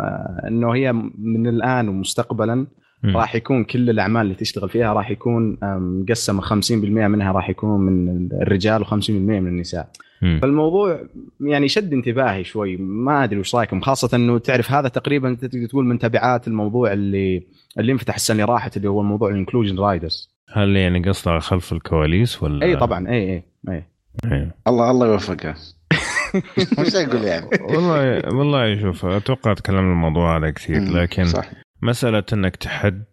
آه 0.00 0.42
إنه 0.48 0.74
هي 0.74 0.92
من 1.18 1.46
الآن 1.46 1.88
ومستقبلا. 1.88 2.66
راح 3.04 3.34
يكون 3.34 3.64
كل 3.64 3.90
الأعمال 3.90 4.22
اللي 4.22 4.34
تشتغل 4.34 4.68
فيها 4.68 4.92
راح 4.92 5.10
يكون 5.10 5.58
آه، 5.62 5.78
مقسمة 5.78 6.42
50% 6.42 6.52
منها 7.08 7.32
راح 7.32 7.50
يكون 7.50 7.80
من 7.80 8.28
الرجال 8.32 8.86
و50% 8.86 9.10
من 9.10 9.46
النساء. 9.46 9.88
مم. 10.22 10.38
فالموضوع 10.42 11.00
يعني 11.40 11.68
شد 11.68 11.92
انتباهي 11.92 12.44
شوي. 12.44 12.76
ما 12.76 13.24
أدري 13.24 13.40
وش 13.40 13.54
رأيكم 13.54 13.80
خاصة 13.80 14.16
إنه 14.16 14.38
تعرف 14.38 14.72
هذا 14.72 14.88
تقريبا 14.88 15.28
انت 15.28 15.44
تقدر 15.44 15.66
تقول 15.66 15.84
من 15.84 15.98
تبعات 15.98 16.48
الموضوع 16.48 16.92
اللي 16.92 17.46
اللي 17.78 17.92
انفتح 17.92 18.14
السنة 18.14 18.42
اللي 18.42 18.52
راحت 18.52 18.76
اللي 18.76 18.88
هو 18.88 19.00
الموضوع 19.00 19.30
ال 19.30 19.35
inclusion 19.35 19.78
riders 19.78 20.36
هل 20.52 20.76
يعني 20.76 21.08
قصده 21.08 21.38
خلف 21.38 21.72
الكواليس 21.72 22.42
ولا؟ 22.42 22.66
اي 22.66 22.76
طبعا. 22.76 23.08
اي 23.08 23.14
اي 23.14 23.42
اي 23.68 23.84
إيه. 24.32 24.54
الله 24.68 24.90
الله 24.90 25.06
يوفقها 25.06 25.54
مش 26.80 26.94
أقول 26.94 27.24
يعني. 27.24 27.46
والله 27.60 28.22
والله 28.34 28.80
شوف 28.80 29.04
أتوقع 29.04 29.54
تكلمنا 29.54 29.92
الموضوع 29.92 30.36
هذا 30.36 30.50
كثير 30.50 30.82
لكن 30.82 31.24
صح. 31.24 31.50
مسألة 31.82 32.24
إنك 32.32 32.56
تحد 32.56 33.04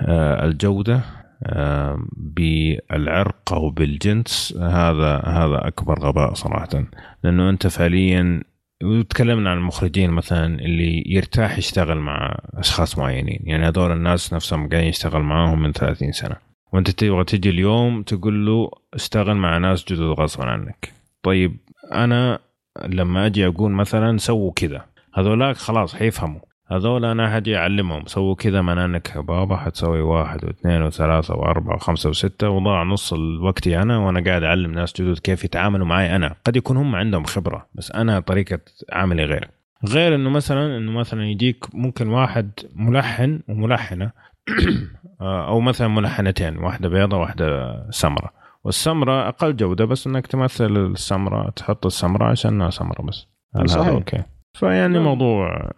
آه، 0.00 0.44
الجودة 0.44 1.00
آه، 1.44 2.04
بالعرق 2.16 3.52
أو 3.52 3.70
بالجنس 3.70 4.54
هذا 4.60 5.16
هذا 5.16 5.68
أكبر 5.68 6.00
غباء 6.00 6.34
صراحة. 6.34 6.84
لأنه 7.24 7.50
أنت 7.50 7.66
فعليا 7.66 8.42
وتكلمنا 8.84 9.50
عن 9.50 9.56
المخرجين 9.56 10.10
مثلا 10.10 10.60
اللي 10.60 11.02
يرتاح 11.06 11.58
يشتغل 11.58 11.98
مع 11.98 12.38
أشخاص 12.54 12.98
معينين. 12.98 13.40
يعني 13.44 13.68
هذول 13.68 13.92
الناس 13.92 14.32
نفسهم 14.32 14.68
قاعدين 14.68 14.88
يشتغل 14.88 15.22
معاهم 15.22 15.62
من 15.62 15.72
30 15.72 16.12
سنة. 16.12 16.36
وأنت 16.72 16.90
تبغى 16.90 17.24
تجي 17.24 17.50
اليوم 17.50 18.02
تقول 18.02 18.46
له 18.46 18.70
اشتغل 18.94 19.36
مع 19.36 19.58
ناس 19.58 19.84
جدد 19.84 20.00
غصبا 20.00 20.44
عنك. 20.44 20.92
طيب 21.22 21.56
أنا 21.92 22.38
لما 22.88 23.26
أجي 23.26 23.46
أقول 23.46 23.72
مثلا 23.72 24.18
سووا 24.18 24.52
كذا 24.52 24.84
هذولاك 25.14 25.56
خلاص 25.56 25.94
حيفهموا. 25.94 26.40
هذول 26.70 27.04
أنا 27.04 27.30
حاجي 27.30 27.56
أعلمهم 27.56 28.06
سووا 28.06 28.34
كذا 28.34 28.60
معناه 28.62 28.84
انك 28.84 29.18
بابا 29.18 29.56
حتسوي 29.56 30.00
واحد 30.00 30.44
واثنين 30.44 30.82
وثلاثة 30.82 31.34
وأربعة 31.34 31.74
وخمسة 31.74 32.10
وستة 32.10 32.50
وضاع 32.50 32.82
نص 32.82 33.12
الوقت 33.12 33.66
أنا 33.66 33.98
وأنا 33.98 34.24
قاعد 34.24 34.42
أعلم 34.42 34.72
ناس 34.72 35.00
جدد 35.00 35.18
كيف 35.18 35.44
يتعاملوا 35.44 35.86
معي 35.86 36.16
أنا. 36.16 36.34
قد 36.44 36.56
يكون 36.56 36.76
هم 36.76 36.94
عندهم 36.94 37.24
خبرة 37.24 37.66
بس 37.74 37.92
أنا 37.92 38.20
طريقة 38.20 38.58
عملي 38.92 39.24
غير. 39.24 39.50
غير 39.88 40.14
إنه 40.14 40.30
مثلا 40.30 40.76
إنه 40.76 40.92
مثلا 40.92 41.24
يجيك 41.24 41.64
ممكن 41.74 42.08
واحد 42.08 42.50
ملحن 42.74 43.40
وملحنة 43.48 44.10
أو 45.20 45.60
مثلا 45.60 45.88
ملحنتين 45.88 46.58
واحدة 46.58 46.88
بيضة 46.88 47.16
واحدة 47.16 47.76
سمراء. 47.90 48.39
والسمراء 48.64 49.28
أقل 49.28 49.56
جودة 49.56 49.84
بس 49.84 50.06
إنك 50.06 50.26
تمثل 50.26 50.76
السمراء 50.76 51.50
تحط 51.50 51.86
السمراء 51.86 52.30
عشان 52.30 52.54
إنها 52.54 52.70
سمراء 52.70 53.02
بس. 53.02 53.26
هل 53.56 53.70
صحيح. 53.70 53.86
هذا 53.86 53.94
أوكي. 53.94 54.22
فيعني 54.58 54.94
نعم. 54.94 55.02
موضوع 55.04 55.70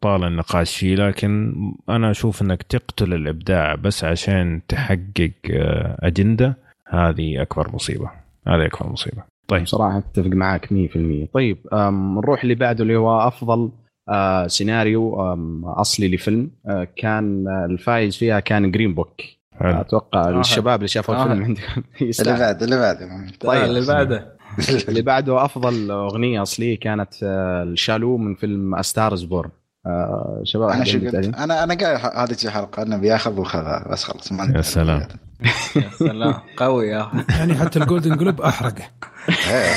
طال 0.00 0.24
النقاش 0.24 0.76
فيه 0.76 0.94
لكن 0.94 1.54
أنا 1.88 2.10
أشوف 2.10 2.42
إنك 2.42 2.62
تقتل 2.62 3.14
الإبداع 3.14 3.74
بس 3.74 4.04
عشان 4.04 4.60
تحقق 4.68 5.30
آه، 5.50 5.96
أجندة 6.00 6.56
هذه 6.88 7.42
أكبر 7.42 7.74
مصيبة. 7.74 8.10
هذه 8.46 8.66
أكبر 8.66 8.92
مصيبة. 8.92 9.22
طيب. 9.48 9.62
بصراحه 9.62 9.98
أتفق 9.98 10.26
معاك 10.26 10.66
100% 10.72 11.28
طيب 11.32 11.58
نروح 11.72 12.42
اللي 12.42 12.54
بعده 12.54 12.82
اللي 12.82 12.96
هو 12.96 13.20
أفضل 13.28 13.70
آه 14.08 14.46
سيناريو 14.46 15.14
أصلي 15.64 16.08
لفيلم. 16.08 16.50
آه 16.66 16.88
كان 16.96 17.44
الفايز 17.70 18.16
فيها 18.16 18.40
كان 18.40 18.70
Green 18.70 18.94
Book. 18.94 19.20
أتوقع 19.60 20.28
آه. 20.28 20.40
الشباب 20.40 20.78
اللي 20.78 20.88
شافوا 20.88 21.14
آه. 21.14 21.22
الفيلم 21.22 21.44
عندهم 21.44 21.64
اللي 22.00 22.08
يستاهل. 22.10 22.38
بعد 22.38 22.62
اللي 22.62 22.76
بعد 22.76 23.30
طيب 23.40 23.62
اللي 23.64 23.86
بعده 23.86 24.36
اللي 24.88 25.02
بعده 25.02 25.44
أفضل 25.44 25.90
أغنية 25.90 26.42
أصلية 26.42 26.78
كانت 26.78 27.14
آه، 27.22 27.62
ال 27.62 27.69
Shallow 27.69 28.16
من 28.16 28.34
فيلم 28.34 28.74
Star 28.74 29.06
Is 29.06 29.22
Born 29.24 29.50
آه 29.86 30.40
شباب 30.44 30.68
أنا 30.68 30.84
شو 30.84 30.98
قلت؟ 30.98 31.14
أنا 31.14 31.64
أنا 31.64 31.74
قايل 31.74 31.98
هذه 32.16 32.36
شي 32.36 32.50
حلقه 32.50 32.82
إنه 32.82 32.96
بياخذ 32.96 33.40
وخذها 33.40 33.88
بس 33.92 34.04
خلاص 34.04 34.32
ما 34.32 34.52
يا 34.56 34.62
سلام. 34.62 35.08
يا 35.76 35.90
سلام. 35.98 36.34
قوي 36.56 36.88
يا. 36.88 37.10
يعني 37.28 37.54
حتى 37.54 37.78
ال 37.78 37.83
Golden 37.83 38.16
Globe 38.16 38.40
أحرقه. 38.40 38.84
إيه،. 39.28 39.74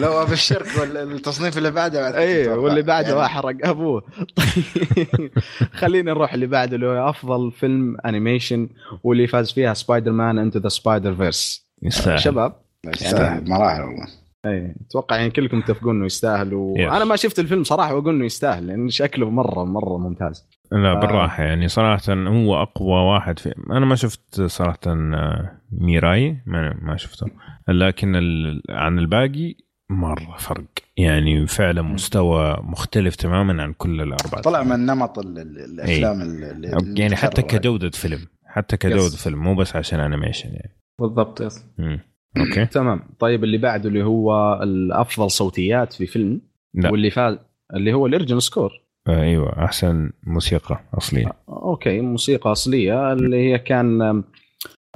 لو 0.00 0.22
ابشرك 0.22 0.66
والتصنيف 0.78 1.58
اللي 1.58 1.70
بعده 1.70 2.00
بعد 2.00 2.14
أيوه 2.14 2.44
تتوقع. 2.44 2.60
واللي 2.60 2.82
بعده 2.82 3.08
يعني. 3.08 3.24
أحرق 3.24 3.56
أبوه. 3.62 4.02
طيب 4.36 5.30
خلينا 5.80 6.12
نروح 6.12 6.34
اللي 6.34 6.46
بعده 6.46 6.76
اللي 6.76 6.86
هو 6.86 7.08
أفضل 7.08 7.52
فيلم 7.52 7.96
animation 8.06 8.68
واللي 9.04 9.26
فاز 9.26 9.52
فيها 9.52 9.74
Spider-Man 9.74 10.38
Into 10.38 10.58
the 10.58 10.68
Spider-Verse 10.68 11.68
يستاهل. 11.82 12.20
شباب؟ 12.20 12.52
يستاهل. 12.86 13.50
مراحل 13.50 13.82
والله. 13.82 14.06
اي 14.46 14.74
أتوقع 14.86 15.16
يعني 15.16 15.30
كلكم 15.30 15.60
تتفقون 15.60 15.96
إنه 15.96 16.06
يستاهل. 16.06 16.54
وأنا 16.54 17.04
ما 17.04 17.16
شفت 17.16 17.38
الفيلم 17.38 17.64
صراحة 17.64 17.94
وأقول 17.94 18.14
إنه 18.14 18.24
يستاهل 18.24 18.66
لأن 18.66 18.88
شكله 18.88 19.30
مره 19.30 19.64
مرة 19.64 19.98
ممتاز. 19.98 20.46
لا 20.72 20.90
آه. 20.92 21.00
بالراحة 21.00 21.42
يعني. 21.42 21.68
صراحة 21.68 22.12
هو 22.14 22.62
أقوى 22.62 23.00
واحد 23.14 23.38
في 23.38 23.54
أنا 23.70 23.86
ما 23.86 23.94
شفت 23.94 24.40
صراحة 24.40 24.78
آه، 24.86 25.52
ميراي 25.72 26.36
ما, 26.46 26.74
ما 26.82 26.96
شفته. 26.96 27.26
لكن 27.68 28.16
ال... 28.16 28.62
عن 28.70 28.98
الباقي 28.98 29.54
مرة 29.90 30.36
فرق. 30.38 30.64
يعني 30.96 31.46
فعلا 31.46 31.82
مستوى 31.82 32.56
مختلف 32.62 33.16
تماما 33.16 33.62
عن 33.62 33.72
كل 33.72 34.00
الأربعة. 34.00 34.40
طلع 34.42 34.62
من 34.62 34.86
نمط 34.86 35.18
ال- 35.18 35.38
ال- 35.38 35.58
الأفلام 35.58 36.20
اللي 36.20 36.50
اللي 36.50 37.00
يعني 37.00 37.16
حتى 37.16 37.42
تكرر. 37.42 37.60
كجودة 37.60 37.90
فيلم. 37.90 38.26
حتى 38.46 38.76
كجودة 38.76 38.96
yes. 39.04 39.22
فيلم 39.22 39.38
مو 39.42 39.54
بس 39.54 39.76
عشان 39.76 40.00
animation 40.00 40.48
يعني. 40.48 40.76
بالضبط 41.00 41.40
yes 41.40 41.66
مم. 41.78 42.00
Okay. 42.36 42.66
تمام. 42.66 43.02
طيب 43.18 43.44
اللي 43.44 43.58
بعده 43.58 43.88
اللي 43.88 44.02
هو 44.04 44.60
الأفضل 44.62 45.30
صوتيات 45.30 45.92
في 45.92 46.06
فيلم 46.06 46.40
لا. 46.74 46.90
واللي 46.90 47.10
فاز 47.10 47.38
اللي 47.74 47.92
هو 47.92 48.06
ال 48.06 48.10
original 48.10 48.42
score. 48.42 48.70
أيوه 49.08 49.64
أحسن 49.64 50.10
موسيقى 50.26 50.80
أصلية. 50.98 51.32
Okay 51.48 52.00
موسيقى 52.00 52.52
أصلية 52.52 53.12
اللي 53.12 53.36
هي 53.52 53.58
كان 53.58 54.02
آم، 54.02 54.24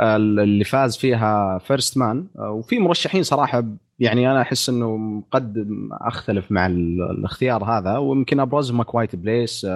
اللي 0.01 0.65
فاز 0.65 0.97
فيها 0.97 1.59
First 1.59 1.99
Man 1.99 2.27
وفي 2.39 2.79
مرشحين 2.79 3.23
صراحة 3.23 3.65
يعني 3.99 4.31
أنا 4.31 4.43
أحس 4.43 4.69
إنه 4.69 5.23
قد 5.31 5.67
أختلف 5.93 6.53
مع 6.53 6.67
ال- 6.67 7.03
الاختيار 7.19 7.65
هذا. 7.65 7.97
ويمكن 7.99 8.41
ابرزهم 8.41 8.83
Quiet 8.83 9.17
Place 9.17 9.67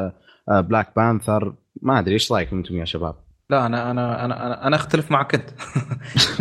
Black 0.49 0.89
Panther 0.97 1.55
ما 1.83 1.99
أدري 1.99 2.14
إيش 2.14 2.33
رايكم 2.33 2.57
أنتم 2.57 2.76
يا 2.76 2.85
شباب؟ 2.85 3.14
لا 3.51 3.66
أنا 3.66 3.91
أنا 3.91 4.24
أنا 4.24 4.47
أنا, 4.47 4.66
أنا 4.66 4.76
أختلف 4.76 5.11
معك 5.11 5.35
أنت. 5.35 5.51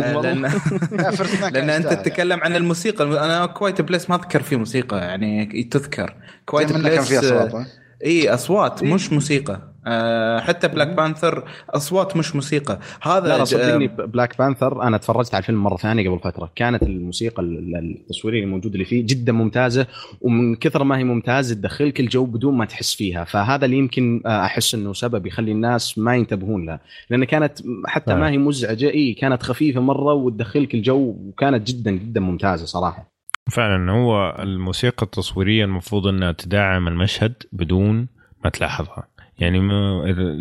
لأن 0.00 0.48
كان 0.48 1.52
لأن 1.52 1.70
أنت. 1.70 1.86
تتكلم 1.86 2.40
عن 2.40 2.56
الموسيقى. 2.56 3.04
أنا 3.04 3.46
Quiet 3.46 3.80
Place 3.80 4.10
ما 4.10 4.16
أذكر 4.16 4.42
فيه 4.42 4.56
موسيقى 4.56 4.98
يعني 4.98 5.62
تذكر. 5.62 6.14
Quiet 6.46 6.72
كان 6.72 6.82
Place 6.82 7.12
اصوات 7.12 7.54
ها؟ 7.54 7.66
إي 8.04 8.34
أصوات 8.34 8.82
مش 8.82 9.12
موسيقى. 9.12 9.60
آه 9.86 10.40
حتى 10.40 10.68
Black 10.68 10.88
Panther 10.88 11.44
أصوات 11.70 12.16
مش 12.16 12.34
موسيقى. 12.34 12.78
هذا 13.02 13.28
لا 13.28 13.38
لا 13.38 13.44
صدقني 13.44 13.86
Black 13.88 14.38
Panther 14.38 14.82
أنا 14.82 14.98
تفرجت 14.98 15.34
على 15.34 15.42
الفيلم 15.42 15.62
مرة 15.62 15.76
ثانية 15.76 16.10
قبل 16.10 16.18
فترة. 16.20 16.52
كانت 16.56 16.82
الموسيقى 16.82 17.42
ال- 17.42 17.58
ال- 17.76 17.96
التصويرية 18.00 18.44
الموجوده 18.44 18.74
اللي 18.74 18.84
فيه 18.84 19.06
جدا 19.06 19.32
ممتازة 19.32 19.86
ومن 20.20 20.54
كثر 20.54 20.84
ما 20.84 20.98
هي 20.98 21.04
ممتازة 21.04 21.54
تدخلك 21.54 22.00
الجو 22.00 22.24
بدون 22.24 22.54
ما 22.54 22.64
تحس 22.64 22.94
فيها. 22.94 23.24
فهذا 23.24 23.64
اللي 23.64 23.76
يمكن 23.78 24.22
آه، 24.26 24.44
أحس 24.44 24.74
إنه 24.74 24.92
سبب 24.92 25.26
يخلي 25.26 25.52
الناس 25.52 25.98
ما 25.98 26.16
ينتبهون 26.16 26.66
لها. 26.66 26.80
لأن 27.10 27.24
كانت 27.24 27.58
حتى 27.86 28.14
ما. 28.14 28.30
هي 28.30 28.38
مزعجة 28.38 28.90
إي 28.90 29.14
كانت 29.14 29.42
خفيفة 29.42 29.80
مرة 29.80 30.12
وتدخلك 30.14 30.74
الجو 30.74 31.16
وكانت 31.28 31.68
جدا 31.68 31.90
جدا 31.90 32.20
ممتازة 32.20 32.66
صراحة. 32.66 33.17
فعلا 33.50 33.92
هو 33.92 34.36
الموسيقى 34.38 35.02
التصويرية 35.06 35.64
المفروض 35.64 36.06
إنها 36.06 36.32
تدعم 36.32 36.88
المشهد 36.88 37.34
بدون 37.52 38.08
ما 38.44 38.50
تلاحظها. 38.50 39.08
يعني 39.38 39.58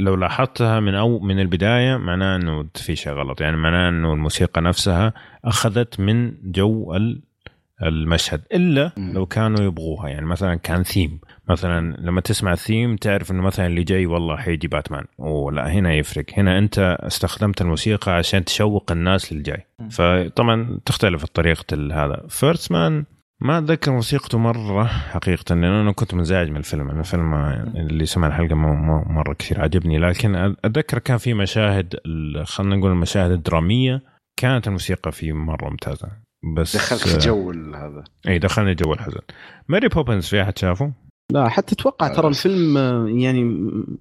لو 0.02 0.16
لاحظتها 0.16 0.80
من 0.80 0.96
أو 0.96 1.20
من 1.20 1.40
البداية 1.40 1.98
معناه 1.98 2.36
إنه 2.36 2.66
في 2.76 2.96
شيء 2.96 3.14
غلط. 3.14 3.42
يعني 3.42 3.58
معناه 3.58 3.90
إنه 3.90 4.14
الموسيقى 4.14 4.62
نفسها 4.62 5.14
أخذت 5.46 6.00
من 6.00 6.34
جو 6.52 6.96
ال- 6.96 7.22
المشهد. 7.84 8.42
إلا. 8.54 8.92
لو 8.98 9.26
كانوا 9.26 9.60
يبغوها. 9.66 10.10
يعني 10.10 10.26
مثلا 10.26 10.56
كان 10.56 10.84
ثيم. 10.84 11.20
مثلا 11.50 11.98
لما 12.00 12.22
تسمع 12.22 12.54
الثيم 12.54 12.96
تعرف 12.96 13.32
إنه 13.32 13.42
مثلا 13.42 13.68
اللي 13.68 13.84
جاي 13.84 14.06
والله 14.06 14.38
حيجي 14.38 14.68
باتمان. 14.68 15.06
ولا 15.18 15.72
هنا 15.72 15.94
يفرق. 15.94 16.26
هنا 16.38 16.58
أنت 16.58 16.98
استخدمت 17.00 17.62
الموسيقى 17.62 18.12
عشان 18.12 18.46
تشوق 18.46 18.92
الناس 18.92 19.34
للجاي. 19.34 19.66
فطبعا 19.92 20.80
تختلف 20.86 21.26
طريقة 21.26 21.66
ال- 21.74 21.94
هذا. 21.94 22.26
First 22.30 22.72
Man 22.72 23.06
ما 23.42 23.58
أتذكر 23.58 23.92
موسيقته 23.92 24.38
مرة 24.38 24.84
حقيقه 24.86 25.56
لأن 25.56 25.64
أنا 25.64 25.92
كنت 25.92 26.14
منزعج 26.14 26.50
من 26.50 26.58
الفيلم. 26.58 26.90
أنا 26.90 27.00
الفيلم 27.00 27.34
اللي 27.76 28.06
سمع 28.06 28.28
الحلقة 28.28 28.56
ما 28.56 28.74
ما- 28.74 29.06
مرة 29.08 29.34
كثير 29.34 29.62
عجبني 29.62 29.98
لكن 30.00 30.36
أتذكر 30.66 31.00
كان 31.00 31.18
في 31.18 31.34
مشاهد 31.34 31.96
ال- 32.06 32.48
خلينا 32.48 32.76
نقول 32.76 32.92
المشاهد 32.92 33.32
الدرامية 33.32 34.02
كانت 34.40 34.68
الموسيقى 34.68 35.12
فيه 35.12 35.34
مرة 35.34 35.70
ممتازة. 35.70 36.10
بس 36.56 36.76
دخلك 36.76 37.00
في 37.00 37.18
جو 37.18 37.52
هذا. 37.52 38.04
إي 38.28 38.40
دخلني 38.40 38.74
جو 38.76 38.94
الحزن. 38.94 39.20
Mary 39.68 39.88
Poppins 39.88 40.26
في 40.28 40.42
أحد 40.42 40.58
شافه؟ 40.58 40.94
لا 41.34 41.50
حتى 41.50 41.76
أتوقع 41.76 42.08
ترى 42.08 42.28
الفيلم 42.28 42.78
آه، 42.78 43.06
يعني 43.08 43.44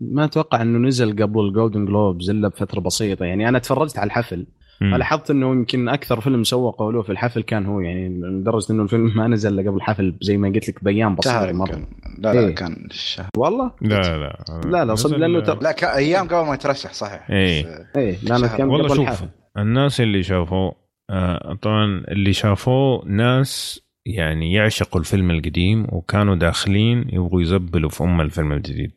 ما 0.00 0.24
أتوقع 0.24 0.62
إنه 0.62 0.78
نزل 0.88 1.22
قبل 1.22 1.40
ال 1.40 1.47
Golden 1.47 1.84
Globes 1.86 2.30
إلا 2.30 2.48
بفترة 2.48 2.80
بسيطة. 2.80 3.24
يعني 3.24 3.48
أنا 3.48 3.58
تفرجت 3.58 3.98
على 3.98 4.06
الحفل. 4.06 4.46
لاحظت 4.80 5.30
إنه 5.30 5.50
يمكن 5.50 5.88
أكثر 5.88 6.20
فيلم 6.20 6.44
سوقوا 6.44 6.92
له 6.92 7.02
في 7.02 7.12
الحفل 7.12 7.42
كان 7.42 7.66
هو 7.66 7.80
يعني 7.80 8.08
لدرجة 8.08 8.72
إنه 8.72 8.82
الفيلم 8.82 9.12
ما 9.16 9.28
نزل 9.28 9.52
إلا 9.60 9.70
قبل 9.70 9.76
الحفل 9.76 10.14
زي 10.22 10.36
ما 10.36 10.48
قلت 10.48 10.68
لك 10.68 10.84
بأيام 10.84 11.16
شهر 11.24 11.42
بسيطه 11.44 11.58
مرة. 11.58 11.72
يمكن 11.72 11.86
لا 12.18 12.32
لا 12.34 12.40
إيه. 12.40 12.54
كان 12.54 12.86
الشهر. 12.90 13.26
والله؟ 13.36 13.70
لا 13.82 14.18
لا 14.18 14.44
لا، 14.64 14.84
لا، 14.84 14.94
صدق 14.94 15.16
لأنه 15.16 15.44
ترى- 15.44 15.62
لا 15.62 15.72
كان 15.72 15.90
أيام 15.90 16.28
قبل 16.28 16.46
ما 16.48 16.54
يترشح 16.54 16.92
صحيح. 16.92 17.30
إيه. 17.30 17.62
بس، 17.62 17.68
آه، 17.96 17.98
إيه 18.00 18.16
لا. 18.22 18.46
كان 18.56 18.68
والله 18.68 18.86
قبل 18.88 18.96
شوف 18.96 19.04
الحفل. 19.04 19.28
الناس 19.58 20.00
اللي 20.00 20.22
شافوه 20.22 20.72
آه، 21.10 21.58
طبعا 21.62 22.02
اللي 22.08 22.32
شافوه 22.32 23.04
ناس 23.06 23.80
يعني 24.06 24.52
يعشقوا 24.52 25.00
الفيلم 25.00 25.30
القديم 25.30 25.86
وكانوا 25.92 26.34
داخلين 26.34 27.08
يبغوا 27.12 27.42
يزبلوا 27.42 27.90
في 27.90 28.04
أم 28.04 28.20
الفيلم 28.20 28.52
الجديد. 28.52 28.92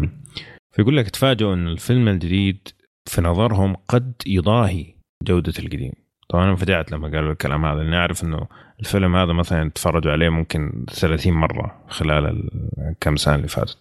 فيقول 0.74 0.96
لك 0.96 1.10
تفاجئوا 1.10 1.54
إن 1.54 1.68
الفيلم 1.68 2.08
الجديد 2.08 2.68
في 3.08 3.20
نظرهم 3.22 3.76
قد 3.88 4.12
يضاهي 4.26 4.94
جودة 5.22 5.52
القديم. 5.58 5.92
طبعا 6.28 6.44
أنا 6.44 6.50
انفجعت 6.50 6.92
لما 6.92 7.08
قالوا 7.08 7.32
الكلام 7.32 7.64
هذا 7.64 7.82
لأني 7.82 7.96
أعرف 7.96 8.24
إنه 8.24 8.46
الفيلم 8.80 9.16
هذا 9.16 9.32
مثلا 9.32 9.70
تفرجوا 9.70 10.12
عليه 10.12 10.28
ممكن 10.28 10.84
30 10.90 11.32
مرة 11.32 11.84
خلال 11.88 12.50
الكم 12.78 13.16
سنة 13.16 13.34
اللي 13.34 13.48
فاتت. 13.48 13.78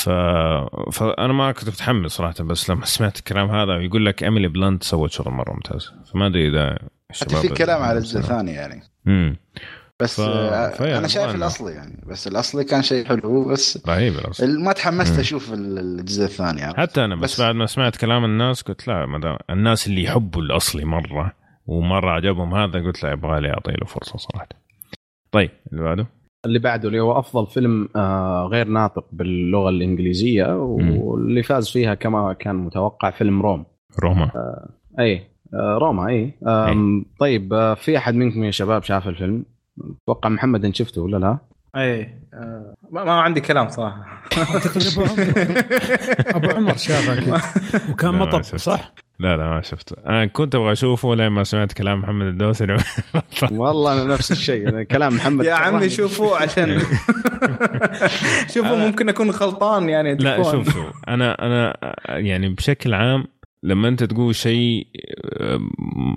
ف... 0.00 0.08
فانا 0.92 1.32
ما 1.32 1.52
كنت 1.52 1.68
متحمس 1.68 2.10
صراحة 2.10 2.44
بس 2.44 2.70
لما 2.70 2.84
سمعت 2.94 3.18
الكلام 3.18 3.50
هذا 3.50 3.76
ويقول 3.76 4.06
لك 4.06 4.22
إيميلي 4.22 4.48
بلانت 4.48 4.82
سوت 4.82 5.10
شغل 5.10 5.32
مرة 5.32 5.52
ممتاز. 5.52 5.92
فما 6.12 6.26
أدري 6.26 6.48
إذا 6.48 6.78
حتى 7.20 7.36
في 7.36 7.48
كلام 7.48 7.82
على 7.82 7.98
الجزء 7.98 8.18
الثاني 8.18 8.52
يعني. 8.52 8.82
امم 9.06 9.36
بس 10.00 10.20
ف- 10.20 10.82
أنا 10.82 11.08
شايف 11.08 11.34
الأصلي 11.34 11.72
يعني. 11.72 12.04
بس 12.06 12.26
الأصلي 12.26 12.64
كان 12.64 12.82
شيء 12.82 13.04
حلو 13.04 13.44
بس 13.48 13.86
رهيب 13.88 14.12
الأصل. 14.14 14.44
ال- 14.44 14.64
ما 14.64 14.72
تحمست 14.72 15.14
مم. 15.14 15.20
أشوف 15.20 15.52
ال- 15.52 15.78
الجزء 15.78 16.24
الثاني 16.24 16.60
يعني. 16.60 16.74
حتى 16.76 17.04
أنا 17.04 17.14
بس, 17.16 17.32
بس- 17.34 17.40
بعد 17.40 17.54
ما 17.54 17.66
سمعت 17.66 17.96
كلام 17.96 18.24
الناس 18.24 18.62
قلت 18.62 18.88
لا 18.88 19.06
ما 19.06 19.18
دام 19.20 19.36
الناس 19.50 19.86
اللي 19.86 20.02
يحبوا 20.02 20.42
الأصلي 20.42 20.84
مرة 20.84 21.32
ومرة 21.66 22.10
عجبهم 22.10 22.54
هذا 22.54 22.80
قلت 22.84 23.02
لا 23.02 23.12
يبغى 23.12 23.40
لي 23.40 23.50
اعطي 23.50 23.72
له 23.72 23.86
فرصة 23.86 24.18
صراحة. 24.18 24.48
طيب 25.32 25.50
اللي 25.72 25.82
بعده؟ 25.82 26.06
اللي 26.46 26.58
بعده 26.58 26.88
اللي 26.88 27.00
هو 27.00 27.18
أفضل 27.18 27.46
فيلم 27.46 27.88
آه 27.96 28.48
غير 28.52 28.68
ناطق 28.68 29.04
باللغة 29.12 29.68
الإنجليزية 29.68 30.56
واللي 30.56 31.42
فاز 31.42 31.68
فيها 31.70 31.94
كما 31.94 32.32
كان 32.32 32.54
متوقع 32.56 33.10
فيلم 33.10 33.42
روم. 33.42 33.64
روما. 34.00 34.30
أي. 34.98 35.14
آه 35.16 35.22
روما 35.54 36.08
اي 36.08 36.34
آم، 36.46 37.04
طيب 37.20 37.52
آه 37.54 37.74
في 37.74 37.98
أحد 37.98 38.14
منكم 38.14 38.44
يا 38.44 38.50
شباب 38.50 38.82
شاف 38.82 39.08
الفيلم؟ 39.08 39.44
أتوقع 40.04 40.28
محمد 40.28 40.64
ان 40.64 40.74
شفته 40.74 41.02
ولا 41.02 41.16
لا؟ 41.16 41.38
اي 41.76 42.00
آه، 42.34 42.74
ما, 42.90 43.04
ما 43.04 43.12
عندي 43.12 43.40
كلام 43.40 43.68
صراحة 43.68 44.22
أبو 44.36 45.00
عمر 45.02 45.32
أبو 46.36 46.50
عمر 46.56 46.76
شافه 46.76 47.12
أكيد 47.12 47.34
وكان 47.90 48.14
مطب. 48.14 48.42
صح؟ 48.42 48.92
لا 49.18 49.36
لا 49.36 49.48
ما 49.50 49.62
شفته 49.62 49.96
أنا 50.06 50.26
كنت 50.26 50.54
أبغى 50.54 50.72
أشوفه 50.72 51.14
لين 51.14 51.28
ما 51.28 51.44
سمعت 51.44 51.72
كلام 51.72 52.00
محمد 52.00 52.26
الدوسري 52.26 52.76
والله 53.52 53.92
أنا 54.02 54.14
نفس 54.14 54.32
الشيء 54.32 54.82
كلام 54.82 55.14
محمد 55.14 55.44
يا 55.50 55.54
عمي. 55.54 55.88
شوفوا 55.90 56.36
عشان 56.36 56.78
شوفوا 58.54 58.76
ممكن 58.76 59.08
أكون 59.08 59.30
غلطان 59.30 59.88
يعني 59.88 60.14
لا. 60.14 60.42
شوف 60.42 60.70
شوف 60.72 60.92
أنا 61.08 61.46
أنا 61.46 61.76
يعني 62.08 62.48
بشكل 62.48 62.94
عام 62.94 63.24
لما 63.62 63.88
أنت 63.88 64.04
تقول 64.04 64.34
شيء 64.34 64.86
آه، 65.40 65.60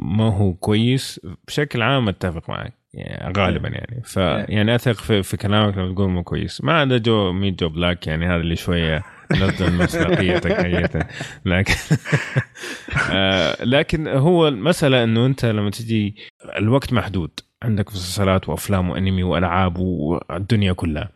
ما 0.01 0.37
هو 0.37 0.53
كويس 0.53 1.21
بشكل 1.47 1.81
عام 1.81 2.09
أتفق 2.09 2.49
معك 2.49 2.73
يعني 2.93 3.33
غالبا 3.37 3.69
يعني. 3.69 4.01
ف 4.03 4.17
يعني 4.49 4.75
أثق 4.75 4.91
في, 4.91 5.23
في 5.23 5.37
كلامك 5.37 5.77
لما 5.77 5.93
تقول 5.93 6.09
مو 6.09 6.23
كويس. 6.23 6.63
ما 6.63 6.73
عدا 6.79 6.97
جو 6.97 7.31
Meet 7.31 7.59
Joe 7.59 7.69
Black 7.69 8.07
يعني 8.07 8.25
هذا 8.25 8.35
اللي 8.35 8.55
شوية 8.55 9.03
نزل 9.31 9.77
مصداقيتك 9.83 10.51
هيئة 10.51 11.07
لكن 11.45 11.73
آه، 13.11 13.63
لكن 13.63 14.07
هو 14.07 14.47
المسألة 14.47 15.03
إنه 15.03 15.25
أنت 15.25 15.45
لما 15.45 15.69
تجي 15.69 16.15
الوقت 16.57 16.93
محدود. 16.93 17.31
عندك 17.63 17.87
مسلسلات 17.87 18.49
وأفلام 18.49 18.89
وأنمي 18.89 19.23
وألعاب 19.23 19.77
والدنيا 19.77 20.73
كلها. 20.73 21.09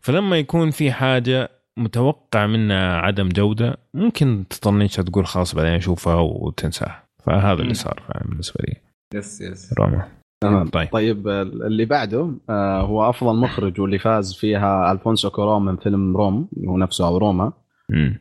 فلما 0.00 0.38
يكون 0.38 0.70
في 0.70 0.92
حاجة 0.92 1.50
متوقع 1.78 2.46
منها 2.46 2.96
عدم 2.96 3.28
جودة 3.28 3.76
ممكن 3.94 4.44
تطنش 4.50 4.96
تقول 4.96 5.26
خلاص 5.26 5.54
بعدين 5.54 5.72
اشوفها 5.72 6.14
وتنساها 6.14 7.02
فهذا 7.24 7.62
اللي 7.62 7.74
صار 7.74 8.02
بالنسبة 8.24 8.64
لي. 8.68 8.76
Yes 9.14 9.40
yes. 9.40 9.74
روما. 9.78 10.08
تمام. 10.40 10.68
طيب. 10.68 10.88
طيب 10.92 11.28
اللي 11.28 11.84
بعده 11.84 12.30
آه 12.50 12.80
هو 12.80 13.10
أفضل 13.10 13.36
مخرج 13.36 13.80
واللي 13.80 13.98
فاز 13.98 14.34
فيها 14.34 14.92
ألفونسو 14.92 15.30
كورون 15.30 15.64
من 15.64 15.76
فيلم 15.76 16.16
روم 16.16 16.48
اللي 16.56 16.68
هو 16.68 16.76
نفسه 16.78 17.06
أو 17.06 17.18
روما. 17.18 17.52
مم. 17.90 18.18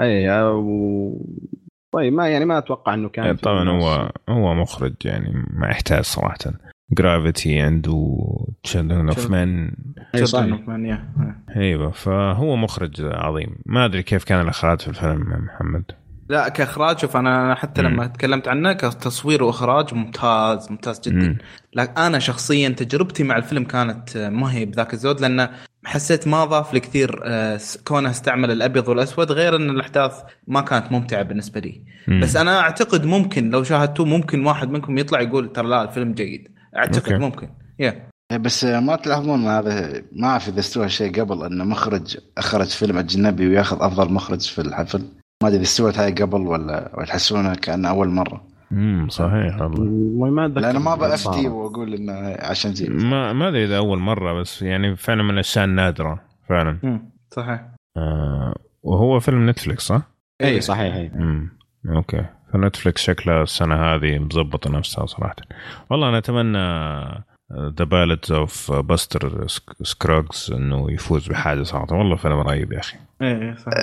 اي 0.00 0.30
آه، 0.30 0.52
و... 0.52 1.12
طيب 1.92 2.12
ما 2.12 2.28
يعني 2.28 2.44
ما 2.44 2.58
أتوقع 2.58 2.94
إنه 2.94 3.08
كان 3.08 3.36
في 3.36 3.42
طبعا 3.42 3.68
هو 3.68 4.10
هو 4.28 4.54
مخرج 4.54 4.94
يعني 5.04 5.44
ما 5.50 5.68
يحتاج 5.68 6.04
صراحة. 6.04 6.36
Gravity 6.90 7.60
عنده 7.60 8.18
Children 8.62 9.08
of 9.08 9.26
Children. 9.26 9.30
Man 9.30 9.74
of 10.14 10.68
Man, 10.68 10.96
yeah. 10.96 11.56
أيوه 11.56 11.90
فهو 11.90 12.56
مخرج 12.56 13.02
عظيم 13.02 13.56
ما 13.66 13.84
أدري 13.84 14.02
كيف 14.02 14.24
كان 14.24 14.40
الإخراج 14.40 14.80
في 14.80 14.88
الفيلم 14.88 15.32
يا 15.32 15.36
محمد 15.36 15.84
لا 16.28 16.48
كإخراج 16.48 16.98
شوف 16.98 17.16
أنا 17.16 17.54
حتى 17.54 17.82
مم. 17.82 17.88
لما 17.88 18.06
تكلمت 18.06 18.48
عنه 18.48 18.72
كتصوير 18.72 19.42
وإخراج 19.42 19.94
ممتاز 19.94 20.70
ممتاز 20.70 21.00
جدا 21.00 21.16
مم. 21.28 21.38
لكن 21.74 21.92
أنا 22.02 22.18
شخصيا 22.18 22.68
تجربتي 22.68 23.24
مع 23.24 23.36
الفيلم 23.36 23.64
كانت 23.64 24.16
آه، 24.16 24.28
ما 24.28 24.52
هي 24.52 24.64
بذاك 24.64 24.94
الزود 24.94 25.20
لأن 25.20 25.48
حسيت 25.84 26.28
ما 26.28 26.44
ضاف 26.44 26.74
لي 26.74 26.80
كثير 26.80 27.20
آه، 27.24 27.60
كونه 27.84 28.10
استعمل 28.10 28.50
الأبيض 28.50 28.88
والأسود 28.88 29.32
غير 29.32 29.56
إن 29.56 29.70
الأحداث 29.70 30.12
ما 30.46 30.60
كانت 30.60 30.92
ممتعة 30.92 31.22
بالنسبة 31.22 31.60
لي 31.60 31.82
مم. 32.08 32.20
بس 32.20 32.36
أنا 32.36 32.60
أعتقد 32.60 33.04
ممكن 33.04 33.50
لو 33.50 33.62
شاهدتوه 33.62 34.06
ممكن 34.06 34.46
واحد 34.46 34.70
منكم 34.70 34.98
يطلع 34.98 35.20
يقول 35.20 35.52
ترى 35.52 35.68
لا 35.68 35.82
الفيلم 35.82 36.12
جيد 36.12 36.55
أعتقد 36.76 37.12
أوكي. 37.12 37.24
ممكن. 37.24 37.48
يا 37.78 38.08
إيه، 38.32 38.36
بس 38.36 38.64
ما 38.64 38.96
تلاحظون 38.96 39.44
هذا 39.44 40.02
ما 40.12 40.28
أعرف 40.28 40.48
إذا 40.48 40.60
استوى 40.60 40.88
شيء 40.88 41.20
قبل 41.20 41.44
إن 41.44 41.68
مخرج 41.68 42.16
أخرج 42.38 42.66
فيلم 42.66 42.98
أجنبي 42.98 43.48
وياخذ 43.48 43.76
أفضل 43.80 44.12
مخرج 44.12 44.40
في 44.40 44.60
الحفل. 44.60 44.98
ما 45.42 45.48
أدري 45.48 45.56
إذا 45.56 45.62
استوت 45.62 45.98
هاي 45.98 46.12
قبل 46.12 46.40
ولا 46.40 46.90
ولا 46.94 47.06
تحسونها 47.06 47.54
كأن 47.54 47.84
أول 47.84 48.08
مرة. 48.08 48.44
امم 48.72 49.08
صحيح 49.08 49.60
والله. 49.60 50.30
ما 50.30 50.46
أتذكر 50.46 50.60
لأن 50.60 50.76
ما 50.76 51.16
صارت. 51.16 51.46
وأقول 51.46 51.94
إنه 51.94 52.36
عشان 52.40 52.72
جي 52.72 52.88
ما 52.88 53.32
ما 53.32 53.48
أدري 53.48 53.64
إذا 53.64 53.76
أول 53.76 53.98
مرة 53.98 54.40
بس 54.40 54.62
يعني 54.62 54.96
فعلا 54.96 55.22
من 55.22 55.30
الاشياء 55.30 55.64
النادره 55.64 56.20
فعلا. 56.48 56.78
مم. 56.82 57.10
صحيح. 57.30 57.64
آه 57.96 58.54
وهو 58.82 59.20
فيلم 59.20 59.50
نتفلكس 59.50 59.82
صح؟ 59.82 60.02
اي 60.42 60.60
صحيح 60.60 60.94
اي 60.94 61.10
امم 61.14 61.58
okay. 61.88 62.24
فنتفلكس 62.56 63.02
شكلها 63.02 63.42
السنة 63.42 63.74
هذه 63.74 64.18
مظبطة 64.18 64.70
نفسها 64.70 65.06
صراحة. 65.06 65.36
والله 65.90 66.08
أنا 66.08 66.18
أتمنى 66.18 66.58
The 67.78 67.84
Ballads 67.84 68.32
of 68.32 68.72
Buster 68.72 69.46
Scruggs 69.82 70.52
إنه 70.56 70.92
يفوز 70.92 71.28
بحاجة 71.28 71.62
صراحة. 71.62 71.96
والله 71.96 72.16
فيلم 72.16 72.40
رهيب 72.40 72.72
يا 72.72 72.78
أخي. 72.78 72.96
إيه 73.22 73.54
صحيح 73.54 73.74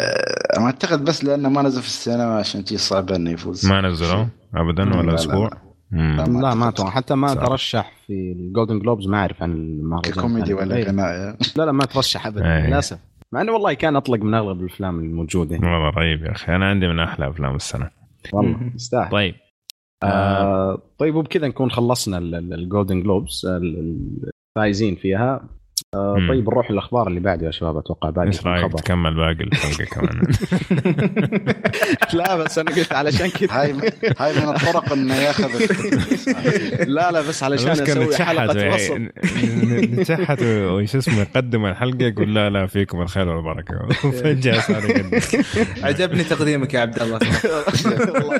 أه، 0.56 0.60
ما 0.60 0.66
أعتقد 0.66 1.06
بس 1.06 1.24
لأنه 1.24 1.50
ما 1.50 1.62
نزل 1.62 1.82
في 1.82 1.88
السينما 1.88 2.38
عشان 2.38 2.64
تجي 2.64 2.78
صعبه 2.78 3.16
إنه 3.16 3.32
يفوز. 3.32 3.72
ما 3.72 3.82
نزلوا؟ 3.82 4.26
ابدا 4.56 4.84
لا، 4.84 4.98
ولا 4.98 5.10
لا، 5.10 5.16
أسبوع؟ 5.16 5.50
لا. 5.92 5.98
لا، 5.98 6.28
ما 6.28 6.42
لا 6.42 6.54
ما. 6.54 6.70
أتوقع. 6.70 6.90
حتى 6.90 7.16
ما 7.16 7.28
صعب. 7.28 7.46
ترشح 7.46 7.92
في 8.08 8.14
ال 8.14 8.23
Golden 8.23 8.80
Globes 8.80 9.08
ما 9.08 9.18
أعرف 9.18 9.44
عن 9.44 9.52
المهرجان 9.52 10.14
ككوميدي 10.14 10.54
ولا 10.54 10.76
إيه. 10.76 10.84
غناء 10.84 11.36
لا 11.56 11.66
لا 11.66 11.72
ما 11.72 11.86
ترشح 11.86 12.28
ابدا 12.28 12.46
إيه. 12.46 12.68
للأسف. 12.68 13.00
مع 13.32 13.42
إنه 13.42 13.52
والله 13.52 13.74
كان 13.74 13.96
أطلق 13.96 14.20
من 14.20 14.34
أغلب 14.34 14.62
الأفلام 14.62 15.00
الموجودة. 15.00 15.56
والله 15.56 15.90
رهيب 15.90 16.26
يا 16.26 16.32
أخي. 16.32 16.56
أنا 16.56 16.70
عندي 16.70 16.88
من 16.88 17.00
أحلى 17.00 17.30
أفلام 17.30 17.56
السنة. 17.56 18.03
والله. 18.34 18.72
يستاهل. 18.76 19.12
طيب. 19.12 19.36
آه 20.04 20.82
طيب 20.98 21.16
وبكذا 21.16 21.48
نكون 21.48 21.72
خلصنا 21.72 22.18
ال 22.18 22.30
Golden 22.30 23.04
Globes 23.04 23.46
الفايزين 23.46 24.96
فيها. 24.96 25.50
آه. 25.94 26.16
طيب 26.30 26.50
نروح 26.50 26.72
للاخبار 26.72 27.08
اللي 27.08 27.20
بعده 27.20 27.46
يا 27.46 27.52
شباب 27.52 27.78
أتوقع 27.78 28.10
بعد 28.10 28.28
إيش 28.28 28.46
رأيك؟ 28.48 28.74
تكمل 28.74 29.16
باقي 29.16 29.44
الحلقة 29.44 29.86
كمان. 29.86 30.22
لا 32.14 32.36
بس 32.36 32.58
أنا 32.60 32.72
قلت 32.72 32.94
علشان 32.94 33.30
كذا. 33.30 33.48
هاي 33.52 33.74
هاي 34.20 34.34
من 34.34 34.50
الطرق 34.50 34.94
إنه 34.94 35.16
ياخذ 35.16 35.50
لا 36.96 37.12
لا 37.12 37.22
بس 37.22 37.44
علشان 37.44 37.70
أسوي 37.72 38.06
نتشحت 38.06 38.22
حلقة 38.22 38.74
وصل. 38.74 39.10
نتشحت 39.66 40.42
وش 40.42 40.96
اسمه 40.96 41.20
يقدم 41.22 41.66
الحلقة 41.66 42.04
يقول 42.06 42.36
لا 42.36 42.50
لا 42.50 42.66
فيكم 42.68 43.02
الخير 43.02 43.30
والبركة. 43.30 43.76
وفجاه 44.08 44.60
صار 44.60 44.90
يقدم. 44.90 45.20
عجبني 45.84 46.24
تقديمك 46.24 46.74
يا 46.74 46.80
عبد 46.80 47.02
الله. 47.02 47.18
الله 47.18 47.68
يسلمك. 47.74 48.16
والله. 48.16 48.38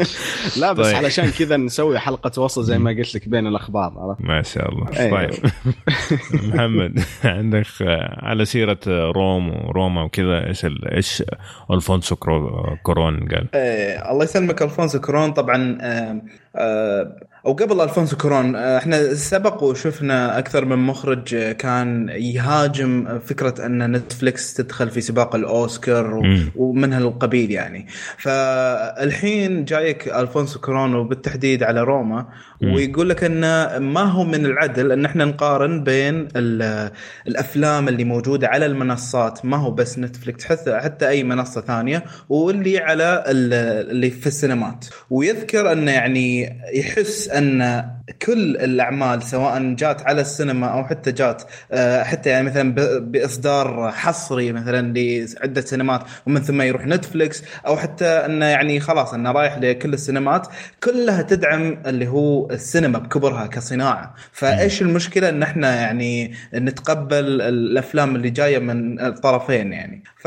لا 0.60 0.72
بس 0.72 0.86
طيب. 0.86 0.96
علشان 0.96 1.30
كذا 1.30 1.56
نسوي 1.56 1.98
حلقة 1.98 2.42
وصل 2.42 2.64
زي 2.64 2.78
ما 2.78 2.90
قلت 2.90 3.14
لك 3.14 3.28
بين 3.28 3.46
الأخبار 3.46 3.92
عرفت؟ 3.96 4.20
ما 4.20 4.42
شاء 4.42 4.68
الله 4.72 4.86
أيوة. 4.98 5.10
طيب 5.26 5.50
محمد 6.54 7.00
عندك 7.24 7.66
آه، 7.82 8.18
على 8.26 8.44
سيرة 8.44 8.78
آه، 8.88 9.12
روم 9.16 9.66
وروما 9.66 10.02
وكذا 10.02 10.46
إيش 10.46 10.64
ال- 10.64 10.94
إيش 10.94 11.22
ألفونسو 11.70 12.16
كرو- 12.16 12.76
كورون 12.82 13.28
قال 13.28 13.46
آه 13.54 14.12
الله 14.12 14.24
يسلمك 14.24 14.62
ألفونسو 14.62 15.00
كورون 15.00 15.32
طبعا 15.32 15.78
آه 15.80 16.22
آه 16.56 17.16
أو 17.46 17.52
قبل 17.52 17.80
الفونسو 17.80 18.16
كورون 18.16 18.56
آه 18.56 18.78
إحنا 18.78 19.14
سبق 19.14 19.62
وشفنا 19.62 20.38
أكثر 20.38 20.64
من 20.64 20.76
مخرج 20.78 21.34
آه، 21.34 21.52
كان 21.52 22.08
يهاجم 22.08 23.18
فكرة 23.26 23.66
أن 23.66 23.92
نتفلكس 23.92 24.54
تدخل 24.54 24.90
في 24.90 25.00
سباق 25.00 25.34
الأوسكار. 25.34 26.14
ومن 26.56 26.92
هالقبيل 26.92 27.50
يعني 27.50 27.86
فالحين 28.18 29.64
جايك 29.64 30.08
الفونسو 30.08 30.60
كورون 30.60 30.94
وبالتحديد 30.94 31.62
على 31.62 31.80
روما. 31.82 32.26
ويقول 32.62 33.08
لك 33.08 33.24
انه 33.24 33.78
ما 33.78 34.02
هو 34.02 34.24
من 34.24 34.46
العدل 34.46 34.92
إن 34.92 35.04
إحنا 35.04 35.24
نقارن 35.24 35.84
بين 35.84 36.28
ال- 36.36 36.90
الأفلام 37.28 37.88
اللي 37.88 38.04
موجودة 38.04 38.48
على 38.48 38.66
المنصات 38.66 39.44
ما 39.44 39.56
هو 39.56 39.70
بس 39.70 39.98
نتفلكس 39.98 40.44
حتى 40.44 40.78
حتى 40.78 41.08
أي 41.08 41.24
منصة 41.24 41.60
ثانية 41.60 42.04
واللي 42.28 42.78
على 42.78 43.24
ال- 43.26 43.90
اللي 43.90 44.10
في 44.10 44.26
السينمات 44.26 44.84
ويذكر 45.10 45.72
إنه 45.72 45.90
يعني 45.92 46.58
يحس 46.74 47.28
أن 47.36 47.84
كل 48.22 48.56
الأعمال 48.56 49.22
سواء 49.22 49.74
جات 49.74 50.02
على 50.06 50.20
السينما 50.20 50.66
أو 50.66 50.84
حتى 50.84 51.12
جات 51.12 51.42
آه، 51.72 52.02
حتى 52.02 52.30
يعني 52.30 52.46
مثلا 52.46 52.74
بإصدار 53.00 53.92
حصري 53.92 54.52
مثلا 54.52 54.92
لعدة 54.98 55.60
سينمات 55.60 56.02
ومن 56.26 56.40
ثم 56.40 56.62
يروح 56.62 56.86
نتفلكس 56.86 57.44
أو 57.66 57.76
حتى 57.76 58.06
انه 58.06 58.46
يعني 58.46 58.80
خلاص 58.80 59.14
أنه 59.14 59.32
رايح 59.32 59.58
لكل 59.58 59.94
السينمات 59.94 60.48
كلها 60.84 61.22
تدعم 61.22 61.78
اللي 61.86 62.08
هو 62.08 62.50
السينما 62.50 62.98
بكبرها 62.98 63.46
كصناعة. 63.46 64.14
فإيش 64.32 64.82
المشكلة 64.82 65.28
إن 65.28 65.42
إحنا 65.42 65.74
يعني 65.74 66.34
نتقبل 66.54 67.40
الأفلام 67.40 68.16
اللي 68.16 68.30
جاية 68.30 68.58
من 68.58 69.00
الطرفين 69.00 69.72
يعني؟ 69.72 70.02
ف 70.18 70.24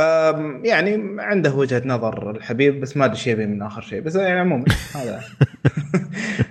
يعني 0.64 1.16
عنده 1.20 1.54
وجهة 1.54 1.82
نظر 1.86 2.32
الحبيب 2.32 2.82
بس 2.82 2.98
ما 2.98 3.06
أدري 3.06 3.18
شيء 3.18 3.36
من 3.36 3.62
آخر 3.62 3.82
شيء 3.82 4.02
بس 4.02 4.16
يعني 4.16 4.40
عموما 4.40 4.66
هذا. 4.96 5.22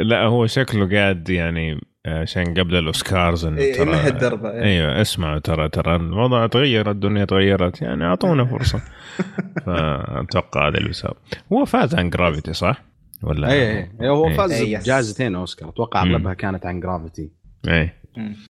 لا 0.00 0.22
هو 0.22 0.46
شكله 0.46 0.88
قاعد 0.98 1.28
يعني 1.30 1.80
عشان 2.06 2.54
قبل 2.54 2.76
الأوسكارز 2.76 3.44
إنه 3.44 3.58
إيه، 3.58 3.74
ترى 3.76 3.88
يمهد 3.88 4.18
دربة 4.18 4.50
إيه. 4.50 4.62
أيوه 4.62 5.00
اسمعوا 5.00 5.38
ترى 5.38 5.68
ترى 5.68 5.96
الوضع 5.96 6.46
تغير 6.46 6.90
الدنيا 6.90 7.24
تغيرت 7.24 7.82
يعني 7.82 8.04
أعطونا 8.04 8.44
فرصة 8.44 8.80
فأتوقع 9.66 10.68
هذا 10.68 10.76
اللي 10.78 10.88
بيصير 10.88 11.10
هو 11.52 11.64
فاز 11.64 11.94
عن 11.94 12.10
Gravity 12.10 12.52
صح؟ 12.52 12.84
ولا 13.22 13.52
اي 13.52 13.78
اي 14.00 14.08
هو 14.08 14.28
إيه. 14.28 14.36
فاز 14.36 14.52
إيه، 14.52 14.76
yes. 14.76 14.82
بجائزتين 14.84 15.34
أوسكار 15.34 15.68
أتوقع. 15.68 16.02
أغلبها 16.02 16.34
كانت 16.34 16.66
عن 16.66 16.80
Gravity 16.80 17.30
اي. 17.68 17.90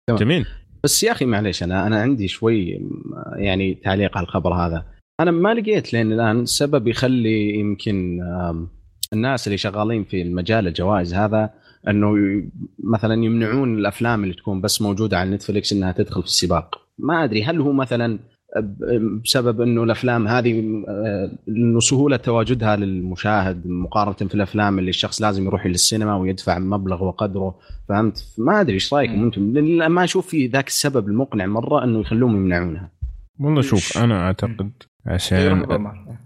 جميل 0.10 0.46
بس 0.84 1.04
يا 1.04 1.12
أخي 1.12 1.26
معليش 1.26 1.64
أنا 1.64 1.88
أنا 1.88 2.02
عندي 2.02 2.28
شوي 2.28 2.82
يعني 3.36 3.74
تعليق 3.74 4.18
على 4.18 4.24
الخبر 4.24 4.54
هذا 4.54 4.86
أنا 5.20 5.32
ما 5.32 5.54
لقيت 5.54 5.94
لين 5.94 6.12
الآن 6.12 6.46
سبب 6.46 6.88
يخلي 6.88 7.56
يمكن 7.60 8.22
آم، 8.22 8.70
الناس 9.16 9.48
اللي 9.48 9.58
شغالين 9.58 10.04
في 10.04 10.22
المجال 10.22 10.68
الجوائز 10.68 11.14
هذا 11.14 11.50
إنه 11.88 12.16
مثلا 12.84 13.24
يمنعون 13.24 13.78
الأفلام 13.78 14.24
اللي 14.24 14.34
تكون 14.34 14.62
بس 14.62 14.82
موجودة 14.82 15.20
على 15.20 15.30
نتفلكس 15.30 15.74
إنها 15.74 15.92
تدخل 15.92 16.22
في 16.22 16.28
السباق. 16.28 16.82
ما 17.00 17.24
أدري 17.24 17.44
هل 17.44 17.62
هو 17.62 17.74
مثلا 17.74 18.20
بسبب 19.24 19.62
إنه 19.62 19.84
الأفلام 19.84 20.28
هذه 20.28 20.60
انه 21.48 21.80
سهولة 21.80 22.18
تواجدها 22.18 22.76
للمشاهد 22.76 23.68
مقارنة 23.68 24.30
في 24.30 24.36
الأفلام 24.36 24.80
اللي 24.80 24.90
الشخص 24.90 25.22
لازم 25.22 25.46
يروح 25.46 25.66
للسينما 25.66 26.16
ويدفع 26.16 26.60
مبلغ 26.60 27.04
وقدره 27.04 27.56
فهمت؟ 27.90 28.34
ما 28.38 28.62
أدري 28.62 28.74
إيش 28.74 28.94
رأيكم. 28.94 29.24
أنتم؟ 29.24 29.54
لأن 29.54 29.86
ما 29.86 30.04
أشوف 30.04 30.28
في 30.28 30.48
ذاك 30.48 30.68
السبب 30.68 31.08
المقنع 31.08 31.46
مرة 31.46 31.84
إنه 31.84 32.00
يخلوهم 32.00 32.36
يمنعونها. 32.36 32.92
والله 33.40 33.62
شوف 33.62 33.98
أنا 33.98 34.22
أعتقد 34.22 34.72
عشان 35.06 35.66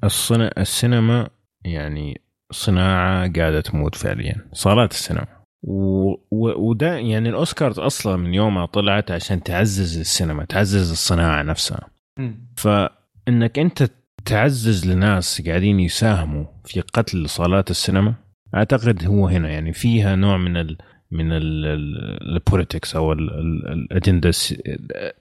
الصنا... 0.04 0.62
السينما 0.62 1.30
يعني 1.66 2.22
صناعة 2.52 3.32
قاعدة 3.38 3.62
تموت 3.62 3.96
فعليا. 3.96 4.36
صالات 4.54 4.92
السينما. 4.92 5.28
و... 5.64 6.10
و... 6.12 6.70
وده 6.70 6.98
يعني 6.98 7.30
الأوسكارز 7.30 7.80
أصلا 7.80 8.16
من 8.16 8.34
يوم 8.34 8.56
ما 8.56 8.66
طلعت 8.66 9.12
عشان 9.12 9.44
تعزز 9.44 10.00
السينما 10.00 10.46
تعزز 10.46 10.92
الصناعة 10.92 11.44
نفسها. 11.44 11.90
مم. 12.18 12.48
فإنك 12.58 13.60
أنت 13.60 13.90
تعزز 14.26 14.88
لناس 14.88 15.42
قاعدين 15.48 15.80
يساهموا 15.80 16.46
في 16.66 16.82
قتل 16.82 17.30
صالات 17.30 17.72
السينما 17.72 18.14
أعتقد 18.56 19.06
هو 19.06 19.28
هنا 19.28 19.50
يعني 19.50 19.74
فيها 19.74 20.16
نوع 20.16 20.38
من 20.38 20.58
ال... 20.58 20.78
من 21.12 21.30
البوليتكس 21.32 22.96
أو 22.96 23.14
ال- 23.14 23.34
ال- 23.40 23.68
الاجنده 23.72 24.32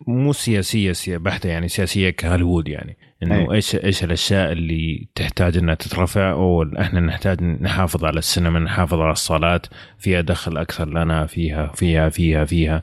مو 0.06 0.32
سياسية 0.32 0.92
سيا- 0.92 1.18
بحتة 1.18 1.48
يعني 1.48 1.68
سياسية 1.68 2.10
كهوليوود 2.10 2.68
يعني. 2.68 2.96
إنه 3.22 3.34
أي. 3.34 3.54
إيش 3.54 3.76
إيش 3.76 4.04
الأشياء 4.04 4.52
اللي 4.52 5.08
تحتاج 5.14 5.56
إنها 5.56 5.74
تترفع؟ 5.74 6.30
أو 6.32 6.62
إحنا 6.62 7.00
نحتاج 7.00 7.42
نحافظ 7.42 8.04
على 8.04 8.18
السينما 8.18 8.58
نحافظ 8.58 9.00
على 9.00 9.12
الصالات 9.12 9.66
فيها 9.98 10.20
دخل 10.20 10.56
أكثر 10.58 10.88
لنا 10.88 11.26
فيها 11.26 11.66
فيها 11.74 12.08
فيها 12.08 12.44
فيها. 12.44 12.82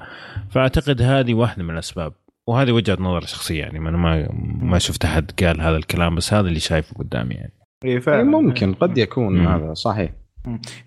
فأعتقد 0.49 1.01
هذه 1.01 1.33
واحدة 1.33 1.63
من 1.63 1.73
الأسباب. 1.73 2.13
وهذه 2.47 2.71
وجهة 2.71 2.97
نظر 2.99 3.21
شخصيه 3.21 3.59
يعني. 3.59 3.79
أنا 3.79 3.97
ما 3.97 4.27
ما 4.61 4.79
شفت 4.79 5.05
أحد 5.05 5.31
قال 5.43 5.61
هذا 5.61 5.77
الكلام 5.77 6.15
بس 6.15 6.33
هذا 6.33 6.47
اللي 6.47 6.59
شايفه 6.59 6.95
قدامي 6.95 7.35
يعني. 7.35 7.53
اي 7.85 7.89
إيه، 7.89 7.99
فعلا. 7.99 8.23
ممكن 8.23 8.73
قد 8.73 8.97
يكون 8.97 9.37
مم. 9.37 9.47
هذا 9.47 9.73
صحيح. 9.73 10.11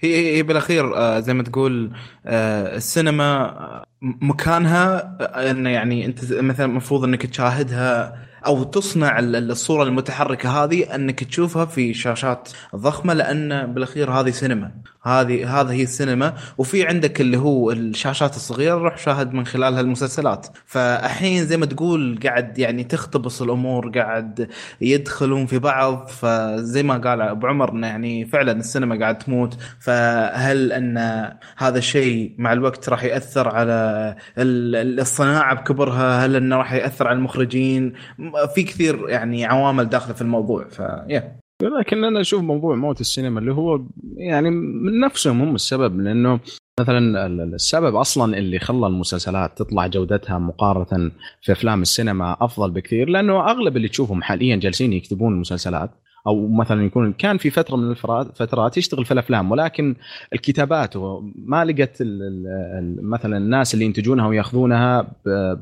هي 0.01 0.37
هي 0.37 0.43
بالأخير 0.43 0.97
آه، 0.97 1.21
زي 1.21 1.35
ما 1.35 1.43
تقول 1.43 1.93
آه، 2.27 2.77
السينما 2.77 3.45
آه، 3.45 3.85
مكانها 4.03 5.17
إنه 5.51 5.71
يعني 5.71 6.07
أنت 6.07 6.33
مثلا 6.33 6.67
المفروض 6.67 7.05
إنك 7.05 7.27
تشاهدها 7.27 8.17
أو 8.47 8.63
تصنع 8.65 9.19
ال- 9.19 9.51
الصورة 9.51 9.83
المتحركة 9.83 10.65
هذه 10.65 10.95
إنك 10.95 11.25
تشوفها 11.25 11.65
في 11.65 11.95
شاشات 11.95 12.49
ضخمة 12.77 13.15
لأن 13.15 13.67
بالأخير 13.73 14.11
هذه 14.11 14.31
سينما. 14.31 14.71
هذه 15.09 15.61
هذا 15.61 15.73
هي 15.73 15.83
السينما. 15.83 16.35
وفي 16.59 16.87
عندك 16.87 17.21
اللي 17.21 17.37
هو 17.39 17.71
الشاشات 17.73 18.37
الصغيرة 18.37 18.75
روح 18.75 18.99
شاهد 18.99 19.33
من 19.33 19.47
خلالها 19.47 19.81
المسلسلات 19.81 20.47
فالحين 20.67 21.45
زي 21.45 21.57
ما 21.57 21.67
تقول 21.67 22.19
قاعد 22.25 22.59
يعني 22.59 22.85
تختبص 22.85 23.43
الأمور 23.43 23.91
قاعد 23.99 24.49
يدخلون 24.81 25.47
في 25.47 25.59
بعض. 25.59 26.09
فزي 26.09 26.83
ما 26.83 26.99
قال 26.99 27.21
أبو 27.21 27.47
عمر 27.47 27.73
إنه 27.73 27.87
يعني 27.87 28.25
فعلا 28.27 28.53
السينما 28.53 28.99
قاعد 28.99 29.19
تموت. 29.19 29.57
فهل 29.81 30.73
أن 30.73 30.99
هذا 31.57 31.79
الشيء 31.79 32.35
مع 32.39 32.53
الوقت 32.53 32.89
راح 32.89 33.05
يأثر 33.05 33.49
على 33.49 34.15
ال- 34.39 35.01
الصناعة 35.01 35.55
بكبرها؟ 35.55 36.27
هل 36.27 36.37
أنه 36.37 36.57
راح 36.57 36.73
يأثر 36.73 37.09
على 37.09 37.17
المخرجين؟ 37.17 37.93
في 38.55 38.63
كثير 38.63 39.09
يعني 39.09 39.45
عوامل 39.45 39.89
داخلة 39.89 40.15
في 40.15 40.23
الموضوع. 40.23 40.69
فيا 40.69 41.39
لكن 41.63 42.05
أنا 42.05 42.21
أشوف 42.21 42.43
موضوع 42.43 42.77
موت 42.77 43.01
السينما 43.01 43.41
اللي 43.41 43.53
هو 43.53 43.81
يعني 44.17 44.51
من 44.51 45.01
نفسهم 45.01 45.41
هم 45.43 45.55
السبب 45.55 46.01
لأنه 46.01 46.41
مثلا 46.81 47.27
ال- 47.27 47.55
السبب 47.55 47.95
أصلا 47.97 48.39
اللي 48.39 48.59
خلى 48.59 48.87
المسلسلات 48.87 49.59
تطلع 49.59 49.87
جودتها 49.87 50.39
مقارنة 50.39 51.11
في 51.43 51.53
أفلام 51.53 51.83
السينما 51.83 52.37
أفضل 52.41 52.71
بكثير 52.71 53.09
لأنه 53.09 53.51
أغلب 53.51 53.77
اللي 53.77 53.89
تشوفهم 53.89 54.23
حاليا 54.23 54.57
جالسين 54.57 54.93
يكتبون 54.93 55.33
المسلسلات 55.33 55.91
أو 56.27 56.49
مثلا 56.49 56.85
يكون 56.85 57.13
كان 57.13 57.39
في 57.39 57.51
فترة 57.51 57.77
من 57.77 57.91
الفترات 57.91 58.77
يشتغل 58.77 59.05
في 59.05 59.13
الأفلام 59.13 59.51
ولكن 59.51 59.95
الكتابات 60.33 60.97
ما 61.35 61.65
لقت 61.65 62.03
مثلا 63.01 63.37
الناس 63.37 63.75
اللي 63.75 63.85
ينتجونها 63.85 64.27
ويأخذونها 64.27 65.13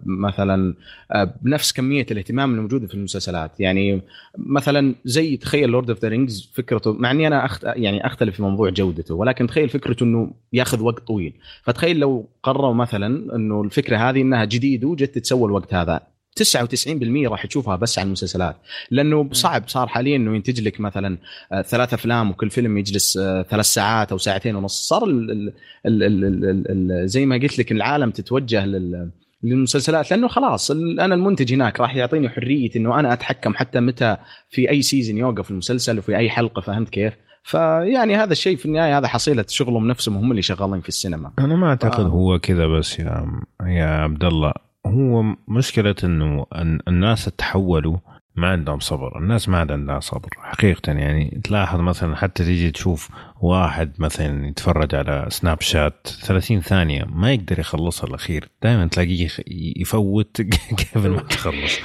مثلا 0.07 0.75
آه، 1.13 1.35
بنفس 1.43 1.73
كمية 1.73 2.07
الاهتمام 2.11 2.51
اللي 2.51 2.63
موجوده 2.63 2.87
في 2.87 2.95
المسلسلات. 2.95 3.61
يعني 3.61 4.03
مثلا 4.39 4.95
زي 5.05 5.37
تخيل 5.37 5.69
Lord 5.71 5.91
of 5.91 6.03
the 6.03 6.09
Rings 6.09 6.51
فكرته 6.55 6.93
مع 6.93 7.11
إني 7.11 7.27
أنا 7.27 7.45
أخت... 7.45 7.65
يعني 7.65 8.07
أختلف 8.07 8.37
في 8.37 8.43
موضوع 8.43 8.71
جودته 8.71 9.15
ولكن 9.15 9.47
تخيل 9.47 9.69
فكرته 9.69 10.05
إنه 10.05 10.31
يأخذ 10.53 10.83
وقت 10.83 11.07
طويل. 11.07 11.33
فتخيل 11.63 11.99
لو 11.99 12.29
قرروا 12.43 12.75
مثلا 12.75 13.37
إنه 13.37 13.63
الفكرة 13.63 13.97
هذه 13.97 14.21
إنها 14.21 14.45
جديد 14.45 14.85
وجت 14.85 15.15
تتسوى 15.15 15.47
الوقت 15.47 15.75
هذا. 15.75 16.16
99% 16.43 17.29
راح 17.29 17.47
تشوفها 17.47 17.77
بس 17.77 17.99
على 17.99 18.07
المسلسلات. 18.07 18.57
لأنه 18.91 19.29
صعب 19.33 19.69
صار 19.69 19.87
حاليا 19.87 20.17
إنه 20.17 20.37
ينتج 20.37 20.61
لك 20.61 20.81
مثلا 20.81 21.19
آه، 21.53 21.63
ثلاث 21.63 21.95
أفلام 21.95 22.31
وكل 22.31 22.51
فيلم 22.51 22.79
يجلس 22.79 23.17
آه، 23.17 23.43
ثلاث 23.43 23.67
ساعات 23.67 24.13
أو 24.13 24.19
ساعتين 24.19 24.57
ونص. 24.57 24.89
صار 24.89 25.05
ال 25.05 25.31
ال 25.31 25.53
ال 25.87 26.03
ال 26.03 26.25
ال 26.25 26.45
ال 26.45 26.93
ال 26.93 27.09
زي 27.09 27.27
ما 27.27 27.37
قلت 27.37 27.59
لك 27.59 27.73
العالم 27.73 28.11
تتوجه 28.11 28.67
لل 28.67 29.11
للمسلسلات. 29.43 30.11
لأنه 30.11 30.29
خلاص 30.29 30.71
أنا 30.71 31.15
المنتج 31.15 31.55
هناك 31.55 31.81
راح 31.81 31.97
يعطيني 31.97 32.29
حرية 32.29 32.71
إنه 32.77 33.01
أنا 33.01 33.13
أتحكم 33.13 33.55
حتى 33.55 33.81
متى 33.81 34.17
في 34.51 34.71
أي 34.71 34.83
سيزون 34.83 35.19
يوقف 35.19 35.51
المسلسل 35.51 35.99
وفي 35.99 36.17
أي 36.17 36.31
حلقة 36.31 36.61
فهمت 36.61 36.89
كيف؟ 36.89 37.15
فيعني 37.47 38.17
هذا 38.17 38.33
الشيء 38.33 38.57
في 38.57 38.67
النهاية 38.67 38.99
هذا 38.99 39.09
حصيلة 39.09 39.45
شغلهم 39.49 39.89
نفسهم 39.89 40.17
هم 40.17 40.31
اللي 40.31 40.43
شغالين 40.43 40.81
في 40.81 40.89
السينما. 40.89 41.33
أنا 41.39 41.57
ما 41.57 41.69
أعتقد 41.69 42.05
آه. 42.05 42.09
هو 42.09 42.39
كذا 42.39 42.67
بس 42.67 42.99
يا 42.99 43.27
يا 43.67 43.87
عبد 43.87 44.25
الله. 44.25 44.53
هو 44.87 45.23
مشكلة 45.49 45.95
إنه 46.05 46.47
ال- 46.55 46.89
الناس 46.89 47.25
تحولوا 47.25 47.97
ما 48.37 48.49
عندهم 48.49 48.79
صبر. 48.81 49.19
الناس 49.19 49.49
ما 49.49 49.59
عندها 49.59 50.01
صبر 50.01 50.29
حقيقة 50.43 50.93
يعني. 50.93 51.41
تلاحظ 51.45 51.81
مثلا 51.81 52.17
حتى 52.17 52.45
تيجي 52.45 52.71
تشوف 52.71 53.09
واحد 53.41 53.93
مثلا 53.99 54.47
يتفرج 54.49 54.95
على 54.95 55.27
سناب 55.29 55.61
شات 55.61 56.07
30 56.23 56.61
ثانية 56.61 57.05
ما 57.05 57.33
يقدر 57.33 57.59
يخلصها 57.59 58.09
الأخير. 58.09 58.49
دائما 58.63 58.87
تلاقيه 58.87 59.29
يفوت 59.77 60.41
قبل 60.95 61.11
ما 61.11 61.21
تخلص 61.23 61.79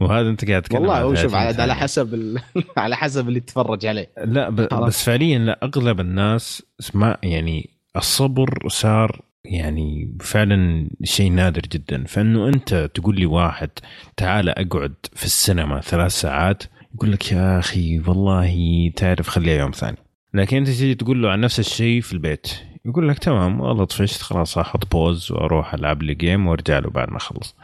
وهذا 0.00 0.28
أنت 0.28 0.48
قاعد 0.50 0.62
تتكلم 0.62 0.80
والله 0.80 1.02
هو 1.02 1.14
شوف 1.14 1.32
30 1.32 1.60
على 1.60 1.74
حسب 1.74 2.14
ال... 2.14 2.40
على 2.76 2.96
حسب 2.96 3.28
اللي 3.28 3.40
تتفرج 3.40 3.86
عليه. 3.86 4.10
لا 4.24 4.48
ب... 4.50 4.56
بس 4.86 5.04
فعليا 5.04 5.38
لا 5.38 5.58
أغلب 5.62 6.00
الناس 6.00 6.62
ما 6.94 7.16
يعني 7.22 7.70
الصبر 7.96 8.58
صار 8.68 9.20
يعني 9.50 10.16
فعلا 10.20 10.88
شيء 11.04 11.32
نادر 11.32 11.60
جدا. 11.60 12.04
فإنه 12.04 12.48
أنت 12.48 12.90
تقول 12.94 13.16
لي 13.16 13.26
واحد 13.26 13.70
تعال 14.16 14.48
أقعد 14.48 14.94
في 15.14 15.24
السينما 15.24 15.80
ثلاث 15.80 16.12
ساعات. 16.12 16.62
يقول 16.94 17.12
لك 17.12 17.32
يا 17.32 17.58
أخي 17.58 17.98
والله 17.98 18.56
تعرف 18.96 19.28
خليها 19.28 19.54
يوم 19.58 19.70
ثاني. 19.70 19.96
لكن 20.34 20.56
أنت 20.56 20.66
تيجي 20.66 20.94
تقول 20.94 21.22
له 21.22 21.30
عن 21.30 21.40
نفس 21.40 21.60
الشيء 21.60 22.00
في 22.00 22.12
البيت 22.12 22.48
يقول 22.84 23.08
لك 23.08 23.18
تمام 23.18 23.60
والله 23.60 23.84
طفشت 23.84 24.22
خلاص 24.22 24.58
أحط 24.58 24.92
pause 24.92 25.32
وأروح 25.32 25.74
ألعب 25.74 26.02
لي 26.02 26.14
game 26.14 26.46
وأرجع 26.46 26.78
له 26.78 26.90
بعد 26.90 27.10
ما 27.10 27.16
أخلص. 27.16 27.56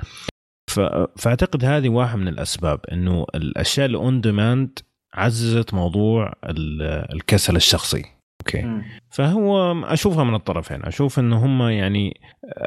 فأعتقد 1.17 1.65
هذه 1.65 1.89
واحد 1.89 2.19
من 2.19 2.29
الأسباب 2.29 2.81
إنه 2.93 3.27
الأشياء 3.35 3.87
ال 3.87 3.98
on 3.98 4.21
demand 4.21 4.79
عززت 5.15 5.75
موضوع 5.75 6.33
ال- 6.45 6.83
الكسل 7.15 7.57
الشخصي. 7.57 8.05
أوكي. 8.43 8.83
فهو 9.11 9.73
أشوفها 9.85 10.25
من 10.25 10.35
الطرفين. 10.35 10.83
أشوف 10.83 11.19
انه 11.19 11.45
هم 11.45 11.63
يعني 11.63 12.21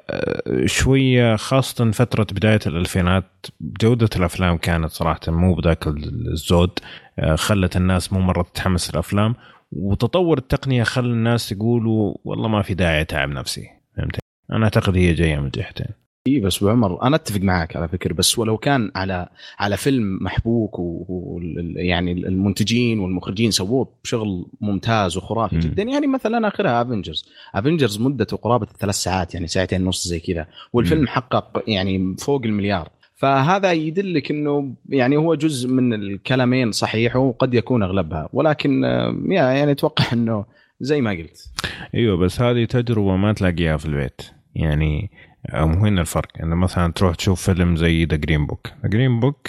آه، 0.09 0.65
شوية 0.65 1.35
خاصة 1.35 1.91
فترة 1.91 2.27
بداية 2.31 2.59
الألفينات 2.67 3.45
جودة 3.61 4.09
الأفلام 4.15 4.57
كانت 4.57 4.91
صراحة 4.91 5.19
مو 5.27 5.53
بذاك 5.53 5.87
الزود 5.87 6.79
آه، 7.19 7.35
خلت 7.35 7.77
الناس 7.77 8.13
مو 8.13 8.19
مرة 8.19 8.41
تتحمس 8.41 8.89
الافلام 8.89 9.35
وتطور 9.71 10.37
التقنية 10.37 10.83
خلى 10.83 11.07
الناس 11.07 11.51
يقولوا 11.51 12.15
والله 12.23 12.47
ما 12.47 12.61
في 12.61 12.73
داعي 12.73 13.01
أتعب 13.01 13.29
نفسي. 13.29 13.69
فهمت؟ 13.97 14.19
أنا 14.51 14.63
أعتقد 14.63 14.97
هي 14.97 15.13
جاية 15.13 15.39
من 15.39 15.45
الجهتين 15.45 16.04
إي 16.27 16.39
بس 16.39 16.57
ابو 16.57 16.69
عمر 16.69 17.03
أنا 17.03 17.15
أتفق 17.15 17.41
معك 17.41 17.75
على 17.75 17.87
فكرة 17.87 18.13
بس 18.13 18.39
ولو 18.39 18.57
كان 18.57 18.91
على 18.95 19.29
على 19.59 19.77
فيلم 19.77 20.17
محبوك 20.21 20.79
ويعني 20.79 22.11
المنتجين 22.11 22.99
والمخرجين 22.99 23.51
سووه 23.51 23.89
بشغل 24.03 24.45
ممتاز 24.61 25.17
وخرافي. 25.17 25.59
جدا 25.59 25.83
يعني 25.83 26.07
مثلا 26.07 26.47
آخرها 26.47 26.81
Avengers 26.81 27.29
Avengers 27.55 28.01
مدته 28.01 28.37
قرابة 28.37 28.67
الثلاث 28.73 28.95
ساعات 28.95 29.33
يعني 29.33 29.47
ساعتين 29.47 29.85
ونص 29.85 30.07
زي 30.07 30.19
كذا 30.19 30.47
والفيلم. 30.73 31.07
حقق 31.07 31.63
يعني 31.67 32.15
فوق 32.19 32.41
المليار. 32.45 32.89
فهذا 33.15 33.71
يدلك 33.71 34.31
إنه 34.31 34.73
يعني 34.89 35.17
هو 35.17 35.35
جزء 35.35 35.69
من 35.69 35.93
الكلامين 35.93 36.71
صحيح 36.71 37.15
وقد 37.15 37.53
يكون 37.53 37.83
أغلبها. 37.83 38.29
ولكن 38.33 38.83
يعني 39.29 39.71
أتوقع 39.71 40.05
إنه 40.13 40.45
زي 40.79 41.01
ما 41.01 41.11
قلت. 41.11 41.51
أيوه 41.95 42.17
بس 42.17 42.41
هذه 42.41 42.65
تجربة 42.65 43.15
ما 43.15 43.33
تلاقيها 43.33 43.77
في 43.77 43.85
البيت. 43.85 44.21
يعني 44.55 45.11
مو 45.53 45.85
هنا 45.85 46.01
الفرق؟ 46.01 46.27
انه 46.43 46.55
مثلا 46.55 46.93
تروح 46.93 47.15
تشوف 47.15 47.49
فيلم 47.49 47.75
زي 47.75 48.05
The 48.05 48.15
Green 48.15 48.45
Book 48.45 48.67
The 48.83 48.89
Green 48.89 49.19
Book 49.19 49.47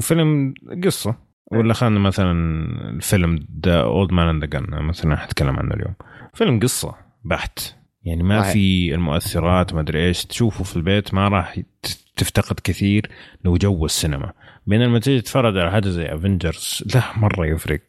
فيلم 0.00 0.54
قصة. 0.84 1.16
ولا 1.52 1.74
خلينا 1.74 1.98
مثلا 1.98 2.32
الفيلم 2.90 3.46
The 3.66 3.80
Old 3.80 4.12
Man 4.12 4.28
and 4.28 4.44
the 4.44 4.60
Gun 4.60 4.66
مثلا 4.82 5.16
حتكلم 5.16 5.56
عنه 5.56 5.74
اليوم. 5.74 5.94
فيلم 6.34 6.60
قصة 6.60 6.94
بحت. 7.24 7.58
يعني 8.02 8.22
ما. 8.22 8.42
في 8.42 8.94
المؤثرات 8.94 9.74
ما 9.74 9.80
أدري 9.80 10.06
إيش 10.06 10.24
تشوفه 10.24 10.64
في 10.64 10.76
البيت 10.76 11.14
ما 11.14 11.28
راح 11.28 11.60
تفتقد 12.16 12.60
كثير 12.64 13.10
لو 13.44 13.56
جو 13.56 13.84
السينما. 13.84 14.32
بينما 14.66 14.98
تيجي 14.98 15.20
تتفرج 15.20 15.58
على 15.58 15.70
حاجة 15.70 15.88
زي 15.88 16.14
Avengers 16.14 16.84
لا 16.94 17.02
مرة 17.16 17.46
يفرق. 17.46 17.80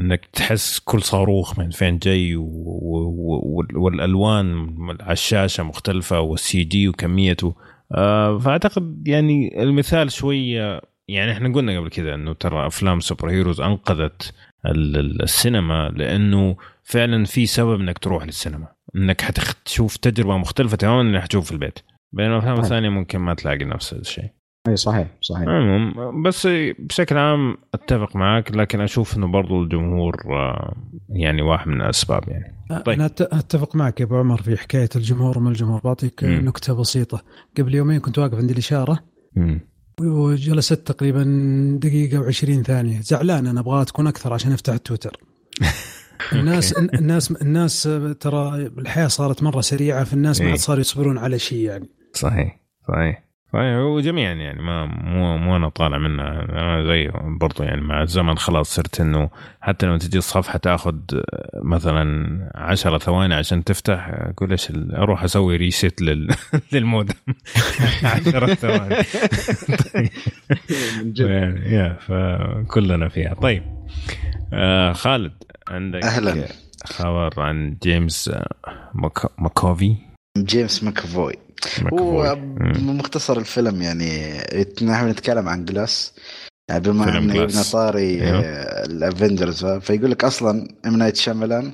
إنك 0.00 0.26
تحس 0.32 0.78
كل 0.78 1.02
صاروخ 1.02 1.58
من 1.58 1.70
فين 1.70 1.98
جاي 1.98 2.36
و... 2.36 2.44
و... 2.44 3.64
والألوان 3.74 4.76
على 5.00 5.12
الشاشة 5.12 5.62
مختلفة 5.62 6.20
وال 6.20 6.64
CG 6.64 6.88
وكميته 6.88 7.54
آه 7.92 8.38
فأعتقد 8.38 9.08
يعني 9.08 9.62
المثال 9.62 10.12
شوية 10.12 10.80
يعني 11.08 11.32
إحنا 11.32 11.52
قلنا 11.54 11.78
قبل 11.78 11.88
كذا 11.90 12.14
إنه 12.14 12.32
ترى 12.32 12.66
أفلام 12.66 13.00
superheroes 13.00 13.60
أنقذت 13.60 14.32
ال- 14.66 14.96
ال- 14.96 15.22
السينما 15.22 15.88
لأنه 15.96 16.56
فعلا 16.82 17.24
في 17.24 17.46
سبب 17.46 17.80
إنك 17.80 17.98
تروح 17.98 18.24
للسينما. 18.24 18.66
إنك 18.96 19.20
حتشوف 19.20 19.96
تجربة 19.96 20.36
مختلفة 20.36 20.76
تماما 20.76 21.00
اللي 21.00 21.20
حتشوف 21.20 21.46
في 21.46 21.52
البيت. 21.52 21.78
بينما 22.12 22.34
الافلام. 22.34 22.58
الثانية 22.60 22.88
ممكن 22.88 23.18
ما 23.18 23.34
تلاقي 23.34 23.64
نفس 23.64 23.92
الشيء. 23.92 24.28
اي 24.68 24.76
صحيح 24.76 25.08
صحيح. 25.20 25.48
عموما 25.48 26.22
بس 26.22 26.48
بشكل 26.78 27.16
عام 27.18 27.56
أتفق 27.74 28.16
معك 28.16 28.52
لكن 28.52 28.80
أشوف 28.80 29.16
إنه 29.16 29.26
برضو 29.26 29.62
الجمهور 29.62 30.16
آه، 30.30 30.74
يعني 31.08 31.42
واحد 31.42 31.68
من 31.68 31.80
الأسباب 31.80 32.28
يعني. 32.28 32.54
طيب. 32.84 32.88
أنا 32.88 33.06
أتفق 33.20 33.76
معك 33.76 34.00
يا 34.00 34.04
أبو 34.04 34.16
عمر 34.16 34.42
في 34.42 34.56
حكاية 34.56 34.88
الجمهور 34.96 35.38
وما 35.38 35.48
الجمهور. 35.50 35.80
بعطيك 35.84 36.24
مم. 36.24 36.44
نكتة 36.44 36.74
بسيطة. 36.74 37.22
قبل 37.58 37.74
يومين 37.74 38.00
كنت 38.00 38.18
واقف 38.18 38.34
عند 38.34 38.50
الإشارة. 38.50 38.98
مم. 39.36 39.60
وجلست 40.00 40.86
تقريبا 40.86 41.24
دقيقة 41.82 42.22
و20 42.32 42.62
ثانية. 42.62 43.00
زعلان 43.00 43.46
أنا 43.46 43.60
ابغاها 43.60 43.84
تكون 43.84 44.06
أكثر 44.06 44.32
عشان 44.32 44.52
أفتح 44.52 44.72
التويتر 44.72 45.16
الناس 46.32 46.72
الناس 46.72 47.30
الناس 47.30 47.82
ترى 48.20 48.66
الحياة 48.66 49.06
صارت 49.06 49.42
مرة 49.42 49.60
سريعة 49.60 50.04
فالناس 50.04 50.40
ما 50.40 50.44
إيه. 50.46 50.50
عاد 50.50 50.60
صاروا 50.60 50.80
يصبرون 50.80 51.18
على 51.18 51.38
شيء 51.38 51.58
يعني. 51.58 51.88
صحيح 52.12 52.60
صحيح. 52.88 53.23
وجميعا 53.78 54.32
يعني 54.32 54.62
ما 54.62 54.86
مو 54.86 55.38
مو 55.38 55.56
أنا 55.56 55.68
طالع 55.68 55.98
منها 55.98 56.42
أنا 56.42 56.84
زي 56.86 57.10
برضو 57.40 57.62
يعني 57.62 57.80
مع 57.80 58.02
الزمن 58.02 58.38
خلاص 58.38 58.74
صرت 58.74 59.00
إنه 59.00 59.30
حتى 59.60 59.86
لما 59.86 59.98
تجي 59.98 60.18
الصفحة 60.18 60.58
تاخذ 60.58 60.94
مثلا 61.54 62.50
10 62.54 62.98
ثواني 62.98 63.34
عشان 63.34 63.64
تفتح 63.64 64.08
أقول 64.10 64.50
إيش 64.50 64.72
أروح 64.94 65.24
أسوي 65.24 65.56
ريست 65.56 66.02
لل... 66.02 66.28
للمودم. 66.72 67.14
10 68.04 68.54
ثواني. 68.54 68.94
طيب. 69.94 70.08
من 71.02 71.12
جد. 71.12 71.26
يعني 71.26 71.74
يا 71.74 71.96
فكلنا 72.00 73.08
فيها. 73.08 73.34
طيب 73.34 73.62
آه 74.52 74.92
خالد 74.92 75.32
عندك 75.68 76.04
أهلا. 76.04 76.48
خبر 76.86 77.40
عن 77.40 77.76
جيمس 77.82 78.30
مك... 78.94 79.40
ماكوفي؟ 79.40 79.96
جيمس 80.38 80.82
ماكافوي. 80.82 81.34
هو 81.92 82.36
مختصر 82.78 83.38
الفيلم 83.38 83.82
يعني 83.82 84.38
نحن 84.82 85.08
نتكلم 85.08 85.48
عن 85.48 85.64
Glass. 85.64 86.12
يعني 86.68 86.82
بما 86.82 87.18
إنه 87.18 87.42
ابن 87.42 87.62
طاري 87.72 88.22
أيوه. 88.22 88.40
ال 88.84 88.93
Avengers 88.93 89.66
فيقول 89.66 90.10
لك 90.10 90.24
أصلا 90.24 90.68
ام 90.86 90.96
نايت 90.96 91.16
شاملان 91.16 91.72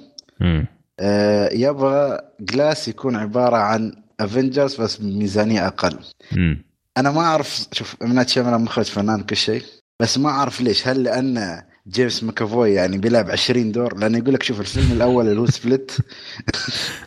آه 1.00 1.48
يبغى 1.52 2.18
Glass 2.40 2.88
يكون 2.88 3.16
عبارة 3.16 3.56
عن 3.56 3.92
Avengers 4.20 4.80
بس 4.80 4.96
بميزانية 4.96 5.66
أقل. 5.66 5.98
مم. 6.32 6.64
أنا 6.96 7.10
ما 7.10 7.20
أعرف 7.20 7.66
شوف 7.72 7.96
ام 8.02 8.12
نايت 8.12 8.28
شاملان 8.28 8.60
مخرج 8.60 8.84
فنان 8.84 9.20
كل 9.22 9.36
شيء 9.36 9.62
بس 10.00 10.18
ما 10.18 10.28
أعرف 10.28 10.60
ليش. 10.60 10.88
هل 10.88 11.02
لأن 11.02 11.62
جيمس 11.88 12.24
ماكافوي 12.24 12.72
يعني 12.72 12.98
بيلعب 12.98 13.30
20 13.30 13.72
دور. 13.72 13.98
لأنه 13.98 14.18
يقول 14.18 14.34
لك 14.34 14.42
شوف 14.42 14.60
الفيلم 14.60 14.92
الأول 14.92 15.28
اللي 15.28 15.40
هو 15.40 15.46
Split. 15.46 15.92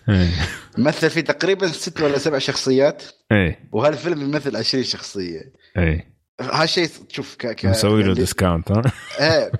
إيه. 0.09 0.29
مثل 0.77 1.09
فيه 1.09 1.21
تقريبا 1.21 1.67
ست 1.67 2.01
ولا 2.01 2.17
سبع 2.17 2.37
شخصيات. 2.37 3.03
إيه. 3.31 3.69
وهالفيلم 3.71 4.21
يمثل 4.21 4.55
20 4.55 4.83
شخصية. 4.83 5.41
إيه. 5.77 6.12
هالشيء 6.41 6.89
تشوف 7.09 7.35
ك 7.35 7.47
ك 7.47 7.65
مسوي 7.65 8.03
له 8.03 8.13
discount 8.13 8.71
ها؟ 8.71 8.81
إيه. 9.19 9.51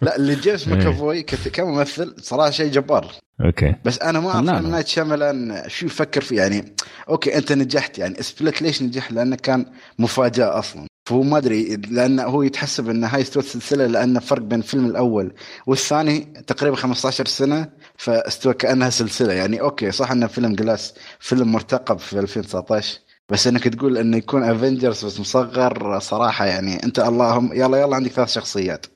لا 0.00 0.16
اللي 0.16 0.34
جيمس 0.34 0.68
ماكافوي 0.68 1.22
كممثل 1.22 2.14
صراحة 2.20 2.50
شيء 2.50 2.70
جبار. 2.70 3.12
أوكي. 3.44 3.74
بس 3.84 3.98
أنا 3.98 4.20
ما 4.20 4.30
اعرف 4.30 4.48
ام 4.48 4.70
نايت 4.70 4.88
شاملان 4.88 5.62
شو 5.66 5.86
يفكر 5.86 6.20
فيه. 6.20 6.36
يعني 6.36 6.74
أوكي 7.08 7.36
أنت 7.36 7.52
نجحت. 7.52 7.98
يعني 7.98 8.22
Split 8.22 8.62
ليش 8.62 8.82
نجح؟ 8.82 9.12
لأنه 9.12 9.36
كان 9.36 9.66
مفاجأة 9.98 10.58
أصلا. 10.58 10.86
فهو 11.06 11.22
ما 11.22 11.38
أدري 11.38 11.76
لأن 11.76 12.20
هو 12.20 12.42
يتحسب 12.42 12.88
إن 12.90 13.04
هاي 13.04 13.22
استوت 13.22 13.44
سلسلة 13.44 13.86
لأن 13.86 14.18
فرق 14.18 14.42
بين 14.42 14.58
الفيلم 14.58 14.86
الأول 14.86 15.34
والثاني 15.66 16.18
تقريبا 16.46 16.76
15 16.76 17.26
سنة 17.26 17.68
فاستوى 17.96 18.54
كأنها 18.54 18.90
سلسلة. 18.90 19.32
يعني 19.32 19.60
أوكي 19.60 19.90
صح 19.90 20.10
انه 20.10 20.26
فيلم 20.26 20.54
Glass 20.54 20.94
فيلم 21.20 21.52
مرتقب 21.52 21.98
في 21.98 22.18
2019 22.18 22.98
بس 23.28 23.46
إنك 23.46 23.68
تقول 23.68 23.98
إنه 23.98 24.16
يكون 24.16 24.42
Avengers 24.42 25.04
بس 25.04 25.20
مصغر 25.20 25.98
صراحة 25.98 26.44
يعني 26.46 26.84
أنت 26.84 26.98
اللهم 26.98 27.52
يلا 27.52 27.80
يلا 27.80 27.96
عندك 27.96 28.10
ثلاث 28.10 28.32
شخصيات. 28.32 28.86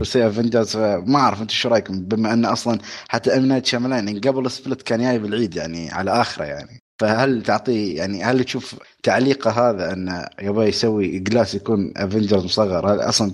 بس 0.00 0.16
Avengers 0.16 0.76
ما 0.76 1.18
أعرف 1.18 1.42
أنت 1.42 1.50
شو 1.50 1.68
رأيكم؟ 1.68 2.00
بما 2.00 2.32
انه 2.32 2.52
أصلا 2.52 2.78
حتى 3.08 3.36
ام 3.36 3.46
نايت 3.46 3.66
شاملان 3.66 4.08
يعني 4.08 4.20
قبل 4.20 4.50
Split 4.50 4.82
كان 4.82 5.00
جاي 5.00 5.18
بالعيد 5.18 5.56
يعني 5.56 5.90
على 5.90 6.10
آخره 6.20 6.44
يعني. 6.44 6.80
فهل 6.98 7.42
تعطيه 7.42 7.96
يعني 7.96 8.24
هل 8.24 8.44
تشوف 8.44 8.76
تعليقه 9.02 9.50
هذا 9.50 9.92
إنه 9.92 10.26
يبغى 10.42 10.68
يسوي 10.68 11.18
جلاس 11.18 11.54
يكون 11.54 11.92
افنجرز 11.96 12.44
مصغر؟ 12.44 12.92
هل 12.94 13.00
أصلا 13.00 13.32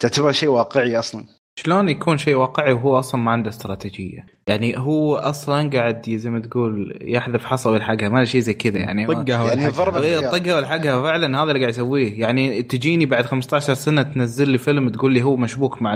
تعتبر 0.00 0.32
شيء 0.32 0.48
واقعي 0.48 0.98
أصلا؟ 0.98 1.24
شلون 1.56 1.88
يكون 1.88 2.18
شيء 2.18 2.34
واقعي 2.34 2.72
وهو 2.72 2.98
أصلا 2.98 3.20
ما 3.20 3.30
عنده 3.30 3.50
استراتيجية؟ 3.50 4.26
يعني 4.46 4.78
هو 4.78 5.16
أصلا 5.16 5.70
قاعد 5.70 6.10
زي 6.10 6.30
ما 6.30 6.40
تقول 6.40 6.98
يحذف 7.02 7.44
حصى 7.44 7.68
ويلحقها 7.68 8.08
ما 8.08 8.24
شيء 8.24 8.40
زي 8.40 8.54
كذا 8.54 8.78
يعني. 8.78 9.06
طقها 9.06 9.54
يعني 9.54 9.70
طقها 9.70 10.56
والحقها 10.56 11.02
فعلا 11.02 11.42
هذا 11.42 11.50
اللي 11.50 11.60
قاعد 11.60 11.72
يسويه. 11.72 12.20
يعني 12.20 12.62
تجيني 12.62 13.06
بعد 13.06 13.26
15 13.26 13.74
سنة 13.74 14.02
تنزل 14.02 14.48
لي 14.48 14.58
فيلم 14.58 14.88
تقول 14.88 15.12
لي 15.12 15.22
هو 15.22 15.36
مشبوك 15.36 15.82
مع 15.82 15.94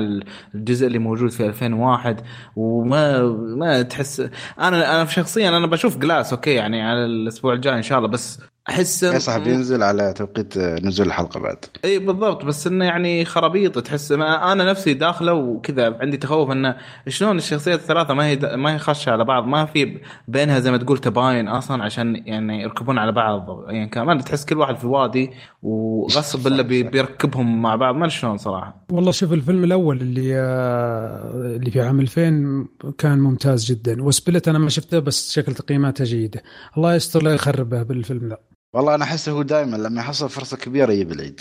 الجزء 0.54 0.86
اللي 0.86 0.98
موجود 0.98 1.30
في 1.30 1.46
2001 1.46 2.20
وما 2.56 3.22
ما 3.56 3.82
تحس. 3.82 4.20
أنا 4.58 4.94
أنا 4.94 5.04
شخصيا 5.04 5.48
أنا 5.48 5.66
بشوف 5.66 5.96
Glass 5.98 6.32
okay 6.32 6.54
يعني 6.54 6.82
على 6.82 7.04
الأسبوع 7.04 7.52
الجاي 7.52 7.76
إن 7.76 7.82
شاء 7.82 7.98
الله 7.98 8.08
بس 8.08 8.40
أحس 8.68 9.04
اي 9.04 9.20
صح 9.20 9.38
بينزل 9.38 9.82
على 9.82 10.12
توقيت 10.12 10.58
نزول 10.58 11.06
الحلقة 11.06 11.40
بعد. 11.40 11.64
إي 11.84 11.98
بالضبط 11.98 12.44
بس 12.44 12.66
إنه 12.66 12.84
يعني 12.84 13.24
خرابيط 13.24 13.78
تحس 13.78 14.12
أنا 14.12 14.70
نفسي 14.70 14.94
داخلة 14.94 15.32
وكذا 15.32 15.98
عندي 16.00 16.16
تخوف 16.16 16.50
انه 16.50 16.76
شلون 17.08 17.38
الشخصيات 17.38 17.80
الثلاثة 17.80 18.14
ما 18.14 18.26
هي 18.26 18.38
ما 18.56 18.74
هي 18.74 18.78
خاشه 18.78 19.10
على 19.10 19.24
بعض 19.24 19.46
ما 19.46 19.64
في 19.64 20.00
بينها 20.28 20.60
زي 20.60 20.70
ما 20.70 20.76
تقول 20.76 20.98
تباين 20.98 21.48
أصلا 21.48 21.84
عشان 21.84 22.22
يعني 22.26 22.62
يركبون 22.62 22.98
على 22.98 23.12
بعض. 23.12 23.64
يعني 23.68 23.88
كمان 23.88 24.24
تحس 24.24 24.44
كل 24.44 24.58
واحد 24.58 24.76
في 24.76 24.86
وادي 24.86 25.30
وغصب 25.62 26.46
الا 26.46 26.62
بيركبهم 26.62 27.62
مع 27.62 27.76
بعض 27.76 27.94
ما 27.94 28.08
شلون 28.08 28.36
صراحة. 28.36 28.86
والله 28.90 29.10
شوف 29.10 29.32
الفيلم 29.32 29.64
الأول 29.64 30.00
اللي 30.00 30.36
آه، 30.36 31.56
اللي 31.56 31.70
في 31.70 31.80
عام 31.80 32.00
2000 32.00 32.66
كان 32.98 33.18
ممتاز 33.18 33.64
جدا 33.64 34.02
وسبلت 34.02 34.48
أنا 34.48 34.58
ما 34.58 34.68
شفته 34.68 34.98
بس 34.98 35.32
شكل 35.32 35.54
تقييماته 35.54 36.04
جيده 36.04 36.42
الله 36.76 36.94
يستر 36.94 37.22
لا 37.22 37.34
يخربه 37.34 37.82
بالفيلم 37.82 38.28
ذا 38.28 38.38
والله 38.72 38.94
أنا 38.94 39.04
أحسه 39.04 39.32
هو 39.32 39.42
دائما 39.42 39.76
لما 39.76 40.00
يحصل 40.00 40.28
فرصة 40.28 40.56
كبيرة 40.56 40.92
يجيب 40.92 41.12
العيد. 41.12 41.40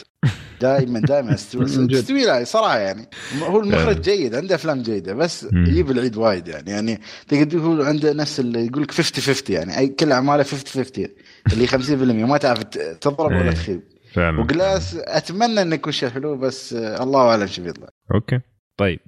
دائما 0.62 1.00
دائما 1.00 1.34
استوي 1.38 2.26
لا 2.26 2.44
صراحة 2.44 2.78
يعني. 2.78 3.10
هو 3.44 3.60
المخرج 3.60 4.02
جيد 4.02 4.36
عنده 4.36 4.56
أفلام 4.56 4.82
جيدة 4.82 5.14
بس 5.14 5.48
يجيب 5.54 5.92
العيد 5.92 6.18
وايد 6.18 6.48
يعني. 6.48 6.72
يعني 6.72 7.02
تقدر 7.28 7.60
هو 7.60 7.84
عنده 7.84 8.14
نفس 8.14 8.40
اللي 8.40 8.66
يقول 8.66 8.84
لك 8.84 8.92
50 8.92 9.24
50 9.24 9.56
يعني. 9.56 9.78
أي 9.78 9.88
كل 9.88 10.12
أعماله 10.12 10.44
50 10.44 10.84
50 10.84 11.08
اللي 11.54 11.68
50% 11.68 12.30
ما 12.30 12.38
تعرف 12.38 12.64
تضرب 12.64 13.32
ولا 13.32 13.52
تخيب. 13.52 13.82
فعلا. 14.14 14.40
وجلاس 14.40 14.96
أتمنى 14.96 15.62
إنه 15.62 15.76
يكون 15.76 15.92
شيء 15.92 16.10
حلو 16.10 16.38
بس 16.38 16.74
الله 16.74 17.22
أعلم 17.30 17.48
شو 17.48 17.64
بيطلع. 17.64 17.88
Okay. 18.16 18.40
طيب 18.78 19.00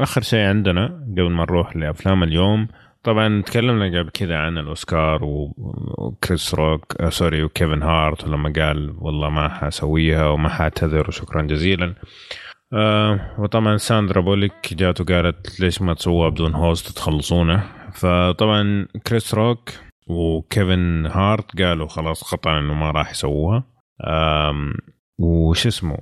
آخر 0.00 0.22
شيء 0.22 0.38
عندنا 0.40 0.86
قبل 1.12 1.30
ما 1.30 1.42
نروح 1.44 1.76
لأفلام 1.76 2.22
اليوم 2.22 2.68
طبعا 3.08 3.42
تكلمنا 3.42 3.98
قبل 3.98 4.10
كذا 4.10 4.36
عن 4.36 4.58
الأوسكار 4.58 5.20
وكريس 5.24 6.54
روك 6.54 7.00
آه 7.00 7.08
sorry 7.08 7.42
وكيفن 7.42 7.82
هارت 7.82 8.24
ولما 8.24 8.52
قال 8.56 8.94
والله 8.98 9.30
ما 9.30 9.48
حأسويها 9.48 10.28
وما 10.28 10.48
حأعتذر 10.48 11.08
وشكرا 11.08 11.42
جزيلا. 11.42 11.94
آه 12.72 13.34
وطبعا 13.38 13.76
ساندرا 13.76 14.20
بوليك 14.20 14.74
جات 14.74 15.00
وقالت 15.00 15.60
ليش 15.60 15.82
ما 15.82 15.94
تسووها 15.94 16.28
بدون 16.28 16.54
host 16.54 16.96
تخلصونه؟ 16.96 17.62
فطبعا 17.92 18.86
كريس 19.06 19.34
روك 19.34 19.70
وكيفن 20.06 21.06
هارت 21.06 21.62
قالوا 21.62 21.88
خلاص 21.88 22.34
قطعا 22.34 22.58
إنه 22.58 22.74
ما 22.74 22.90
راح 22.90 23.10
يسووها. 23.10 23.64
وش 25.18 25.66
اسمه؟ 25.66 25.96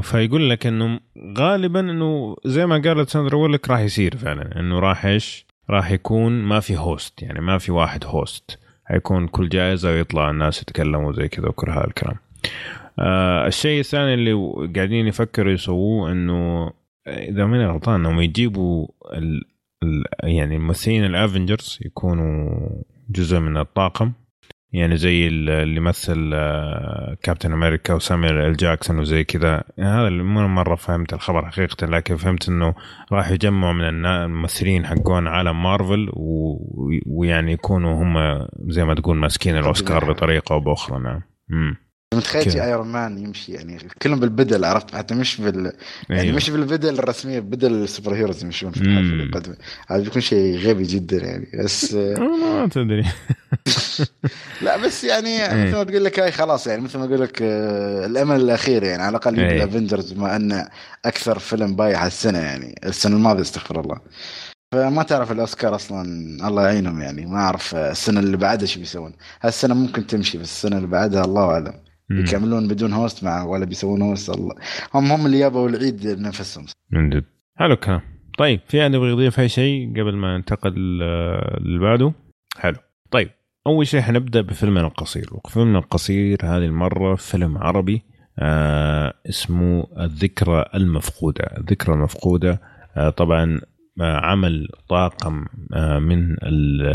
فيقول 0.00 0.50
لك 0.50 0.66
إنه 0.66 1.00
غالبا 1.38 1.80
إنه 1.80 2.36
زي 2.44 2.66
ما 2.66 2.82
قالت 2.84 3.08
ساندرا 3.08 3.36
بوليك 3.36 3.70
راح 3.70 3.80
يصير 3.80 4.16
فعلا. 4.16 4.60
إنه 4.60 4.78
راح 4.78 5.06
إيش؟ 5.06 5.47
راح 5.70 5.90
يكون 5.90 6.32
ما 6.42 6.60
في 6.60 6.76
host 6.76 7.22
يعني 7.22 7.40
ما 7.40 7.58
في 7.58 7.72
واحد 7.72 8.04
host 8.04 8.58
حيكون 8.84 9.28
كل 9.28 9.48
جائزة 9.48 9.90
ويطلع 9.90 10.30
الناس 10.30 10.62
يتكلموا 10.62 11.12
زي 11.12 11.28
كذا 11.28 11.48
وكل 11.48 11.70
هذا 11.70 11.84
الكلام 11.86 12.16
آه 12.98 13.46
الشيء 13.46 13.80
الثاني 13.80 14.14
اللي 14.14 14.32
قاعدين 14.76 15.06
يفكروا 15.06 15.52
يسووه 15.52 16.12
إنه 16.12 16.70
إذا 17.06 17.46
ماني 17.46 17.66
غلطان 17.66 17.94
إنهم 17.94 18.20
يجيبوا 18.20 18.88
ال 19.12 19.44
ال 19.82 20.04
يعني 20.22 20.58
ممثلين 20.58 21.04
ال 21.04 21.12
Avengers 21.12 21.78
يكونوا 21.84 22.68
جزء 23.10 23.38
من 23.38 23.56
الطاقم. 23.56 24.12
يعني 24.72 24.96
زي 24.96 25.28
اللي 25.28 25.80
مثل 25.80 26.30
كابتن 27.22 27.52
أمريكا 27.52 27.94
وسامويل 27.94 28.56
جاكسون 28.56 28.98
وزي 28.98 29.24
كذا. 29.24 29.64
يعني 29.76 30.00
هذا 30.00 30.08
اللي 30.08 30.22
مو 30.22 30.48
مرة 30.48 30.74
فهمت 30.74 31.12
الخبر 31.12 31.46
حقيقة 31.46 31.86
لكن 31.86 32.16
فهمت 32.16 32.48
إنه 32.48 32.74
راح 33.12 33.30
يجمعوا 33.30 33.72
من 33.72 34.06
الممثلين 34.06 34.86
حقون 34.86 35.26
عالم 35.26 35.62
مارفل 35.62 36.10
ويعني 37.06 37.52
يكونوا 37.52 38.02
هم 38.02 38.46
زي 38.66 38.84
ما 38.84 38.94
تقول 38.94 39.16
ماسكين 39.16 39.56
الأوسكار 39.56 40.12
بطريقة 40.12 40.52
أو 40.52 40.60
بأخرى. 40.60 40.98
نعم. 40.98 41.22
متخيل 42.14 42.60
ايرون 42.60 42.86
مان 42.86 43.18
يمشي 43.18 43.52
يعني 43.52 43.78
كلهم 44.02 44.20
بالبدل 44.20 44.64
عرفت؟ 44.64 44.94
حتى 44.94 45.14
مش 45.14 45.40
بال 45.40 45.72
يعني 46.08 46.22
أيوه. 46.22 46.36
مش 46.36 46.50
بالبدل 46.50 46.98
الرسمية 46.98 47.40
بدل 47.40 47.72
ال 47.72 47.79
super 47.79 48.14
heroes 48.14 48.44
يمشون 48.44 48.70
في 48.70 48.80
الحفل 48.80 49.20
القدمه 49.20 49.56
هذا 49.88 50.02
بيكون 50.02 50.22
شيء 50.22 50.58
غبي 50.58 50.82
جدا 50.82 51.16
يعني. 51.16 51.46
بس 51.64 51.94
ما 52.42 52.68
تدري. 52.72 53.04
لا 54.62 54.76
بس 54.76 55.04
يعني 55.04 55.28
إيه. 55.28 55.66
مثل 55.66 55.76
ما 55.76 55.84
تقول 55.84 56.04
لك 56.04 56.20
هاي 56.20 56.32
خلاص 56.32 56.66
يعني 56.66 56.82
مثل 56.82 56.98
ما 56.98 57.04
أقول 57.04 57.20
لك 57.20 57.42
آه، 57.42 58.06
الأمل 58.06 58.40
الأخير 58.40 58.82
يعني 58.82 59.02
على 59.02 59.10
الأقل 59.10 59.38
يجي 59.38 59.56
ال 59.56 59.62
Avengers 59.62 60.12
بما 60.12 60.36
انه 60.36 60.68
أكثر 61.04 61.38
فيلم 61.38 61.76
بايع 61.76 62.06
السنة 62.06 62.38
يعني. 62.38 62.80
السنة 62.84 63.16
الماضية 63.16 63.42
استغفر 63.42 63.80
الله. 63.80 64.00
فما 64.72 65.02
تعرف 65.02 65.32
الأوسكار 65.32 65.74
أصلا 65.74 66.02
الله 66.48 66.62
يعينهم 66.66 67.00
يعني. 67.00 67.26
ما 67.26 67.38
أعرف 67.38 67.74
السنة 67.74 68.20
اللي 68.20 68.36
بعدها 68.36 68.66
شو 68.66 68.80
بيسوون. 68.80 69.12
هالسنة 69.42 69.74
ممكن 69.74 70.06
تمشي 70.06 70.38
بس 70.38 70.44
السنة 70.44 70.76
اللي 70.76 70.88
بعدها 70.88 71.24
الله 71.24 71.50
أعلم. 71.50 71.87
يكملون 72.10 72.68
بدون 72.68 72.92
host 72.92 73.24
مع 73.24 73.44
ولا 73.44 73.64
بيسوون 73.64 74.02
host 74.02 74.30
الله. 74.30 74.54
هم 74.94 75.12
هم 75.12 75.26
اللي 75.26 75.38
جابوا 75.38 75.68
العيد 75.68 76.06
لنفسهم 76.06 76.66
من 76.90 77.10
جد 77.10 77.24
حلو 77.56 77.72
الكلام. 77.74 78.00
طيب 78.38 78.60
في 78.68 78.82
احد 78.82 78.94
يبغى 78.94 79.10
يضيف 79.10 79.40
أي 79.40 79.48
شيء 79.48 79.90
قبل 79.90 80.16
ما 80.16 80.36
ننتقل 80.36 80.72
اللي 81.58 81.78
بعده 81.78 82.12
حلو. 82.58 82.76
طيب 83.10 83.30
أول 83.66 83.86
شيء 83.86 84.00
حنبدأ 84.00 84.40
بفيلمنا 84.40 84.86
القصير. 84.86 85.28
وفيلمنا 85.32 85.78
القصير 85.78 86.38
هذه 86.44 86.64
المرة 86.64 87.14
فيلم 87.14 87.58
عربي 87.58 88.02
آه 88.38 89.14
اسمه 89.28 89.86
الذكرى 90.00 90.64
المفقودة. 90.74 91.44
الذكرى 91.58 91.94
المفقودة 91.94 92.60
آه 92.96 93.10
طبعا 93.10 93.60
آه 94.00 94.16
عمل 94.16 94.68
طاقم 94.88 95.44
آه 95.74 95.98
من 95.98 96.32
ال- 96.32 96.86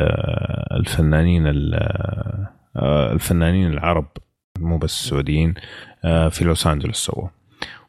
الفنانين 0.80 1.48
ال- 1.48 1.76
آه 2.76 3.12
الفنانين 3.14 3.68
العرب 3.74 4.08
مو 4.60 4.78
بس 4.78 5.02
السعوديين 5.02 5.54
آه 6.06 6.30
في 6.30 6.46
لوس 6.46 6.68
أنجلوس 6.68 6.98
سووا 6.98 7.28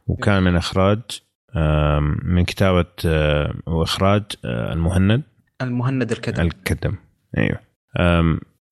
وكان 0.07 0.43
من 0.43 0.57
إخراج 0.57 1.01
من 2.25 2.45
كتابة 2.45 2.87
آه 3.07 3.55
وإخراج 3.67 4.23
آه 4.45 4.73
المهند. 4.73 5.23
المهند 5.63 6.13
الكدم. 6.13 6.43
الكدم 6.43 6.95
أيوه. 7.39 7.61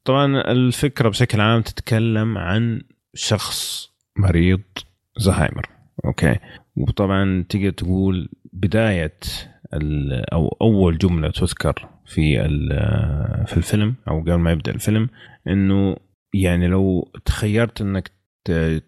طبعا 0.05 0.41
الفكرة 0.41 1.09
بشكل 1.09 1.41
عام 1.41 1.63
تتكلم 1.63 2.39
عن 2.39 2.83
شخص 3.15 3.91
مريض 4.17 4.61
زهايمر 5.17 5.67
أوكي. 6.05 6.37
وطبعا 6.77 7.45
تقدر 7.49 7.71
تقول 7.71 8.29
بداية 8.53 9.19
أو 10.33 10.57
أول 10.61 10.99
جملة 10.99 11.31
تذكر 11.31 11.89
في 12.07 12.39
في 13.47 13.57
الفيلم 13.57 13.95
أو 14.09 14.21
قبل 14.21 14.35
ما 14.35 14.53
يبدأ 14.53 14.73
الفيلم 14.73 15.09
إنه 15.49 15.97
يعني 16.35 16.67
لو 16.67 17.13
تخيرت 17.25 17.81
إنك 17.81 18.11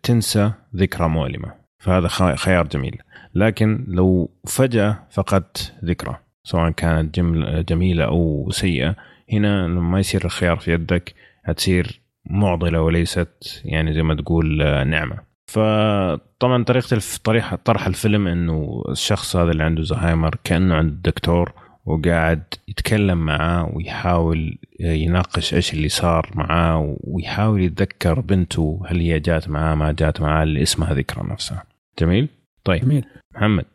تنسى 0.03 0.53
ذكرى 0.77 1.09
مؤلمة 1.09 1.55
فهذا 1.79 2.09
خيار 2.37 2.67
جميل 2.67 2.99
لكن 3.35 3.85
لو 3.89 4.31
فجأة 4.47 5.07
فقدت 5.11 5.75
ذكرى 5.85 6.17
سواء 6.45 6.71
كانت 6.71 7.21
جميلة 7.69 8.05
أو 8.05 8.51
سيئة 8.51 8.97
هنا 9.33 9.67
لما 9.67 10.01
يصير 10.01 10.25
الخيار 10.25 10.57
في 10.57 10.73
يدك 10.73 11.15
هتصير 11.45 12.01
معضلة 12.31 12.83
وليست 12.83 13.63
يعني 13.65 13.95
زي 13.95 14.03
ما 14.03 14.15
تقول 14.15 14.63
آه، 14.63 14.85
نعمة 14.85 15.19
فطبعا 15.47 16.65
طريقة. 16.65 17.01
طريقه 17.25 17.57
طرح 17.57 17.87
الفيلم 17.87 18.27
إنه 18.27 18.85
الشخص 18.89 19.37
هذا 19.37 19.51
اللي 19.51 19.65
عنده 19.65 19.83
زهايمر 19.83 20.37
كأنه 20.45 20.75
عند 20.75 20.93
الدكتور 20.93 21.53
وقاعد 21.85 22.43
يتكلم 22.69 23.19
معاه 23.19 23.71
ويحاول 23.75 24.59
يناقش 24.81 25.55
إيش 25.55 25.73
اللي 25.75 25.89
صار 25.89 26.31
معاه 26.35 26.97
ويحاول 27.01 27.63
يتذكر 27.63 28.21
بنته 28.21 28.83
هل 28.87 29.01
هي 29.01 29.21
جات 29.21 29.49
معاه 29.49 29.75
ما 29.75 29.93
جات 29.93 30.21
معاه 30.21 30.43
اللي 30.43 30.63
اسمها 30.63 30.95
ذكرى 30.95 31.29
نفسها. 31.29 31.65
جميل؟ 31.99 32.29
طيب. 32.65 32.83
جميل. 32.83 33.05
محمد 33.35 33.67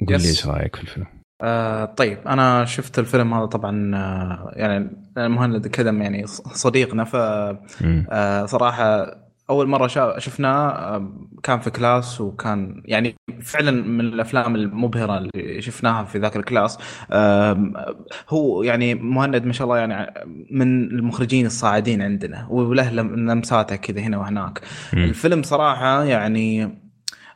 قل 0.00 0.06
لي. 0.06 0.28
إيش 0.28 0.46
رأيك 0.46 0.76
في 0.76 0.82
الفيلم؟ 0.82 1.06
آه 1.42 1.84
طيب. 1.84 2.18
أنا 2.26 2.64
شفت 2.64 2.98
الفيلم 2.98 3.34
هذا 3.34 3.46
طبعا 3.46 3.96
آه 3.96 4.50
يعني 4.56 4.90
المهند 5.18 5.64
الكدم 5.66 6.02
يعني 6.02 6.26
صديقنا 6.26 7.04
ف. 7.04 7.16
آه 7.16 8.46
صراحة 8.46 9.06
أول 9.50 9.66
مرة 9.68 9.86
شا- 9.86 10.18
شفناه 10.18 10.68
آه، 10.68 11.12
كان 11.42 11.58
في 11.60 11.70
كلاس 11.70 12.20
وكان 12.20 12.82
يعني 12.84 13.14
فعلا 13.42 13.70
من 13.70 14.00
الأفلام 14.00 14.54
المبهرة 14.54 15.18
اللي 15.18 15.62
شفناها 15.62 16.04
في 16.04 16.18
ذاك 16.18 16.36
الكلاس. 16.36 16.78
هو 18.28 18.62
يعني 18.62 18.94
مهند 18.94 19.44
ما 19.44 19.52
شاء 19.52 19.64
الله 19.64 19.78
يعني 19.78 20.14
من 20.50 20.84
المخرجين 20.84 21.46
الصاعدين 21.46 22.02
عندنا 22.02 22.46
وله 22.50 22.92
لم- 22.92 23.30
لمساته 23.30 23.76
كذا 23.76 24.00
هنا 24.00 24.18
وهناك. 24.18 24.60
مم. 24.92 25.04
الفيلم 25.04 25.42
صراحة 25.42 26.04
يعني 26.04 26.78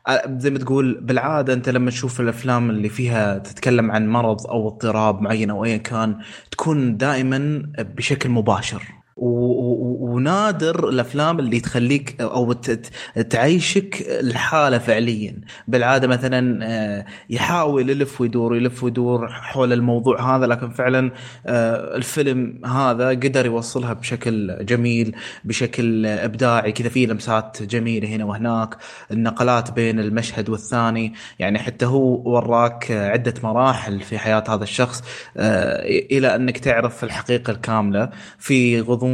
آه، 0.07 0.21
زي 0.37 0.49
ما 0.49 0.59
تقول 0.59 0.99
بالعادة 1.01 1.53
أنت 1.53 1.69
لما 1.69 1.89
تشوف 1.89 2.21
الأفلام 2.21 2.69
اللي 2.69 2.89
فيها 2.89 3.37
تتكلم 3.37 3.91
عن 3.91 4.07
مرض 4.07 4.47
أو 4.47 4.67
اضطراب 4.67 5.21
معين 5.21 5.49
أو 5.49 5.65
ايا 5.65 5.77
كان 5.77 6.17
تكون 6.51 6.97
دائما 6.97 7.61
بشكل 7.79 8.29
مباشر. 8.29 8.83
ونادر 9.21 10.89
الأفلام 10.89 11.39
اللي 11.39 11.59
تخليك 11.59 12.21
أو 12.21 12.53
تعيشك 13.29 14.05
الحالة 14.09 14.77
فعليا. 14.77 15.41
بالعادة 15.67 16.07
مثلا 16.07 16.59
آه، 16.63 17.05
يحاول 17.29 17.89
يلف 17.89 18.21
ويدور 18.21 18.55
يلف 18.55 18.83
ويدور 18.83 19.27
حول 19.27 19.73
الموضوع 19.73 20.35
هذا 20.35 20.45
لكن 20.45 20.69
فعلا 20.69 21.11
آه، 21.45 21.95
الفيلم 21.95 22.65
هذا 22.65 23.09
قدر 23.09 23.45
يوصلها 23.45 23.93
بشكل 23.93 24.65
جميل 24.65 25.15
بشكل 25.43 26.05
إبداعي. 26.05 26.71
كذا 26.71 26.89
فيه 26.89 27.07
لمسات 27.07 27.63
جميلة 27.63 28.07
هنا 28.07 28.25
وهناك 28.25 28.77
النقلات 29.11 29.71
بين 29.71 29.99
المشهد 29.99 30.49
والثاني. 30.49 31.13
يعني 31.39 31.59
حتى 31.59 31.85
هو 31.85 32.31
وراك 32.31 32.91
عدة 32.91 33.33
مراحل 33.43 34.01
في 34.01 34.17
حياة 34.17 34.43
هذا 34.49 34.63
الشخص 34.63 35.03
آه، 35.37 35.85
إلى 35.85 36.35
أنك 36.35 36.57
تعرف 36.57 37.03
الحقيقة 37.03 37.51
الكاملة. 37.51 38.09
في 38.37 38.81
غضون 38.81 39.10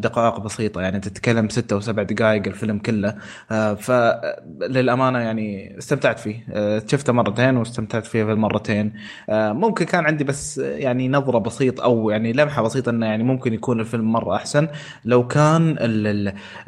دقائق 0.00 0.40
بسيطة 0.40 0.80
يعني 0.80 1.00
تتكلم 1.00 1.48
ستة 1.48 1.74
أو 1.74 1.80
سبع 1.80 2.02
دقائق 2.02 2.46
الفيلم 2.46 2.78
كله. 2.78 3.14
آه، 3.50 3.74
فللامانه 3.74 5.18
يعني 5.18 5.78
استمتعت 5.78 6.18
فيه. 6.18 6.44
آه، 6.50 6.82
شفته 6.86 7.12
مرتين 7.12 7.56
واستمتعت 7.56 8.06
فيه 8.06 8.24
في 8.24 8.32
المرتين 8.32 8.92
آه، 9.28 9.52
ممكن 9.52 9.84
كان 9.84 10.06
عندي 10.06 10.24
بس 10.24 10.58
يعني 10.58 11.08
نظرة 11.08 11.38
بسيطه 11.38 11.84
أو 11.84 12.10
يعني 12.10 12.32
لمحة 12.32 12.62
بسيطة 12.62 12.90
إنه 12.90 13.06
يعني 13.06 13.22
ممكن 13.24 13.54
يكون 13.54 13.80
الفيلم 13.80 14.12
مرة 14.12 14.36
أحسن. 14.36 14.68
لو 15.04 15.26
كان 15.26 15.76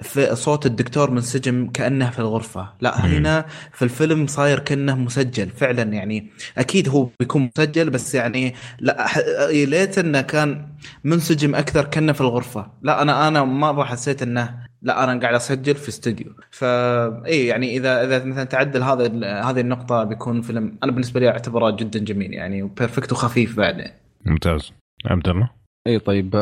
في 0.03 0.37
صوت 0.37 0.67
الدكتور 0.67 1.11
منسجم 1.11 1.67
كأنه 1.67 2.11
في 2.11 2.19
الغرفة. 2.19 2.69
لا 2.81 3.07
هنا 3.07 3.45
في 3.73 3.83
الفيلم 3.83 4.27
صاير 4.27 4.59
كأنه 4.59 4.95
مسجل. 4.97 5.49
فعلا 5.51 5.83
يعني 5.83 6.31
أكيد 6.59 6.89
هو 6.89 7.09
بيكون 7.21 7.51
مسجل 7.59 7.91
بس 7.91 8.15
يعني 8.15 8.55
لا 8.81 9.07
يا 9.51 9.67
ليت 9.67 9.99
إنه 9.99 10.21
كان 10.21 10.67
منسجم 11.05 11.55
أكثر 11.55 11.85
كأنه 11.85 12.13
في 12.13 12.21
الغرفة. 12.21 12.64
لا 12.83 13.03
أنا 13.03 13.29
أنا 13.29 13.45
مره 13.45 13.85
حسيت 13.85 14.23
إنه 14.23 14.65
لا 14.83 15.05
أنا 15.05 15.21
قاعد 15.21 15.35
أسجل 15.35 15.75
في 15.75 15.89
استوديو 15.89 16.33
فا 16.51 17.27
اي 17.27 17.47
يعني 17.47 17.77
إذا 17.77 18.05
إذا 18.05 18.25
مثلا 18.25 18.45
تعدل 18.45 18.83
هذا 18.83 19.07
هذه 19.51 19.61
النقطة 19.61 20.05
بيكون 20.05 20.43
فيلم 20.43 20.79
أنا 20.83 20.93
بالنسبة 20.93 21.21
لي 21.21 21.29
اعتبره 21.29 21.71
جدا 21.71 21.99
جميل 21.99 22.33
يعني 22.35 22.63
و 22.63 22.69
perfect 22.69 23.13
وخفيف 23.13 23.57
بعد 23.57 23.91
ممتاز. 24.27 24.73
عبد 25.07 25.29
الله؟ 25.29 25.51
اي 25.87 25.99
طيب 25.99 26.35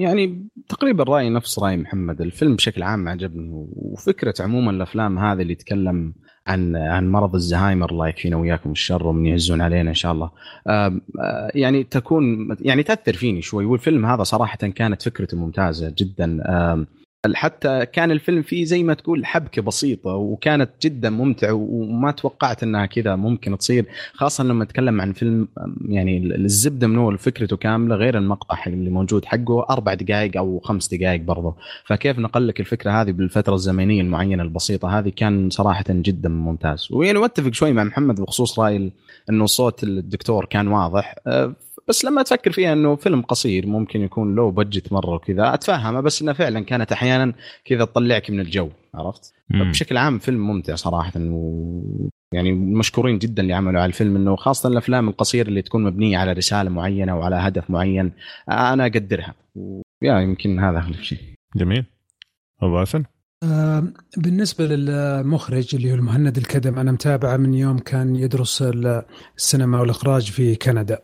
يعني 0.00 0.48
تقريبا 0.68 1.04
رايي 1.04 1.30
نفس 1.30 1.58
رأي 1.58 1.76
محمد. 1.76 2.20
الفيلم 2.20 2.56
بشكل 2.56 2.82
عام 2.82 3.08
عجبني 3.08 3.48
وفكرة 3.52 4.34
عموما 4.40 4.70
الأفلام 4.70 5.18
هذه 5.18 5.42
اللي 5.42 5.52
يتكلم 5.52 6.14
عن 6.46 6.76
عن 6.76 7.10
مرض 7.10 7.34
الزهايمر 7.34 7.90
الله 7.90 8.08
يكفينا 8.08 8.36
وياكم 8.36 8.70
الشر 8.70 9.06
ومن 9.06 9.26
يعزون 9.26 9.60
علينا 9.60 9.90
إن 9.90 9.94
شاء 9.94 10.12
الله. 10.12 10.30
آه، 10.66 11.00
يعني 11.54 11.84
تكون 11.84 12.56
يعني 12.60 12.82
تأثر 12.82 13.12
فيني 13.12 13.42
شوي 13.42 13.64
والفيلم 13.64 14.06
هذا 14.06 14.22
صراحة 14.22 14.56
كانت 14.56 15.02
فكرته 15.02 15.36
ممتازة 15.36 15.94
جدا. 15.98 16.40
حتى 17.34 17.86
كان 17.86 18.10
الفيلم 18.10 18.42
فيه 18.42 18.64
زي 18.64 18.82
ما 18.82 18.94
تقول 18.94 19.26
حبكة 19.26 19.62
بسيطة 19.62 20.10
وكانت 20.10 20.70
جدا 20.82 21.10
ممتعه 21.10 21.52
وما 21.52 22.10
توقعت 22.10 22.62
إنها 22.62 22.86
كذا 22.86 23.16
ممكن 23.16 23.58
تصير 23.58 23.86
خاصة 24.12 24.44
لما 24.44 24.64
نتكلم 24.64 25.00
عن 25.00 25.12
فيلم 25.12 25.48
يعني 25.88 26.18
الزبدة 26.34 26.86
منه 26.86 27.16
فكرته 27.16 27.56
كاملة 27.56 27.96
غير 27.96 28.18
المقطع 28.18 28.64
اللي 28.66 28.90
موجود 28.90 29.24
حقه 29.24 29.66
أربع 29.70 29.94
دقائق 29.94 30.36
أو 30.36 30.60
خمس 30.60 30.94
دقائق 30.94 31.20
برضه 31.20 31.56
فكيف 31.86 32.18
نقل 32.18 32.48
لك 32.48 32.60
الفكرة 32.60 32.90
هذه 32.90 33.12
بالفترة 33.12 33.54
الزمنية 33.54 34.00
المعينة 34.00 34.42
البسيطة؟ 34.42 34.98
هذه 34.98 35.08
كان 35.16 35.50
صراحة 35.50 35.84
جدا 35.88 36.28
ممتاز. 36.28 36.88
ويعني 36.90 37.18
واتفق 37.18 37.52
شوي 37.52 37.72
مع 37.72 37.84
محمد 37.84 38.20
بخصوص 38.20 38.58
رأي 38.58 38.92
إنه 39.30 39.46
صوت 39.46 39.82
الدكتور 39.82 40.44
كان 40.44 40.68
واضح. 40.68 41.14
أه، 41.26 41.54
بس 41.90 42.04
لما 42.04 42.22
تفكر 42.22 42.52
فيها 42.52 42.72
إنه 42.72 42.96
فيلم 42.96 43.22
قصير 43.22 43.66
ممكن 43.66 44.00
يكون 44.00 44.34
لو 44.34 44.50
بجت 44.50 44.92
مرة 44.92 45.14
وكذا 45.14 45.54
اتفهمه 45.54 46.00
بس 46.00 46.22
انه 46.22 46.32
فعلا 46.32 46.60
كانت 46.60 46.92
أحيانا 46.92 47.32
كذا 47.64 47.84
تطلعك 47.84 48.30
من 48.30 48.40
الجو 48.40 48.68
عرفت؟ 48.94 49.34
بشكل 49.50 49.96
عام 49.96 50.18
فيلم 50.18 50.46
ممتع 50.46 50.74
صراحة 50.74 51.12
و... 51.16 51.82
يعني 52.34 52.52
مشكورين 52.52 53.18
جدا 53.18 53.42
اللي 53.42 53.54
عملوا 53.54 53.80
على 53.80 53.88
الفيلم 53.88 54.16
إنه 54.16 54.36
خاصه 54.36 54.68
الأفلام 54.68 55.08
القصيره 55.08 55.48
اللي 55.48 55.62
تكون 55.62 55.84
مبنية 55.84 56.18
على 56.18 56.32
رسالة 56.32 56.70
معينة 56.70 57.18
وعلى 57.18 57.36
هدف 57.36 57.70
معين 57.70 58.12
أنا 58.50 58.86
أقدرها 58.86 59.34
ويا 59.56 60.20
يمكن 60.20 60.58
هذا 60.58 60.78
اغلب 60.78 61.02
شيء 61.02 61.18
جميل. 61.56 61.84
أبو 62.62 62.72
باسل 62.72 63.04
بالنسبة 64.16 64.66
للمخرج 64.66 65.74
اللي 65.74 65.90
هو 65.90 65.94
المهند 65.94 66.36
الكدم 66.36 66.78
أنا 66.78 66.92
متابعة 66.92 67.36
من 67.36 67.54
يوم 67.54 67.78
كان 67.78 68.16
يدرس 68.16 68.62
ال- 68.62 69.02
السينما 69.36 69.80
والإخراج 69.80 70.30
في 70.30 70.54
كندا. 70.56 70.98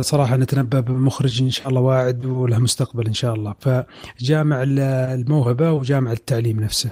صراحة 0.00 0.36
نتنبأ 0.36 0.80
بمخرج 0.80 1.42
إن 1.42 1.50
شاء 1.50 1.68
الله 1.68 1.80
واعد 1.80 2.26
وله 2.26 2.58
مستقبل 2.58 3.06
إن 3.06 3.12
شاء 3.12 3.34
الله. 3.34 3.54
فجامع 3.60 4.62
ال- 4.62 4.78
الموهبة 5.20 5.72
وجامع 5.72 6.12
التعليم 6.12 6.60
نفسه. 6.60 6.90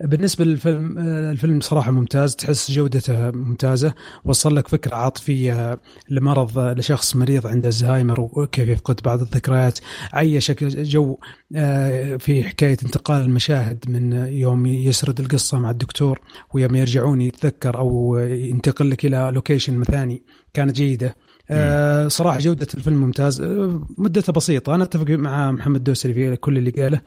بالنسبة 0.00 0.44
للفيلم 0.44 0.98
آه، 0.98 1.30
الفيلم 1.30 1.60
صراحة 1.60 1.90
ممتاز 1.90 2.36
تحس 2.36 2.70
جودته 2.70 3.30
ممتازة. 3.30 3.94
وصل 4.24 4.56
لك 4.56 4.68
فكرة 4.68 4.94
عاطفية 4.96 5.80
لمرض 6.10 6.58
لشخص 6.58 7.16
مريض 7.16 7.46
عنده 7.46 7.68
الزهايمر 7.68 8.20
وكيف 8.20 8.68
يفقد 8.68 9.00
بعض 9.04 9.20
الذكريات. 9.20 9.78
عيشك 10.12 10.64
جو 10.64 11.18
آه، 11.56 12.16
في 12.16 12.44
حكاية 12.44 12.76
انتقال 12.84 13.22
المشاهد 13.22 13.84
من 13.88 14.12
يوم 14.12 14.66
يسرد 14.66 15.20
القصة 15.20 15.58
مع 15.58 15.70
الدكتور 15.70 16.20
ويوم 16.54 16.74
يرجعون 16.74 17.20
يتذكر 17.20 17.78
أو 17.78 18.18
ينتقل 18.18 18.90
لك 18.90 19.06
إلى 19.06 19.30
لوكيشن 19.34 19.82
ثاني 19.82 20.22
كانت 20.54 20.76
جيدة. 20.76 21.16
آه 21.50 22.08
صراحة 22.08 22.38
جودة 22.38 22.66
الفيلم 22.74 22.96
ممتاز. 22.96 23.40
آه 23.40 23.86
مدته 23.98 24.32
بسيطة. 24.32 24.74
أنا 24.74 24.84
أتفق 24.84 25.10
مع 25.10 25.50
محمد 25.50 25.84
دوسري 25.84 26.14
في 26.14 26.36
كل 26.36 26.58
اللي 26.58 26.70
قاله. 26.70 27.00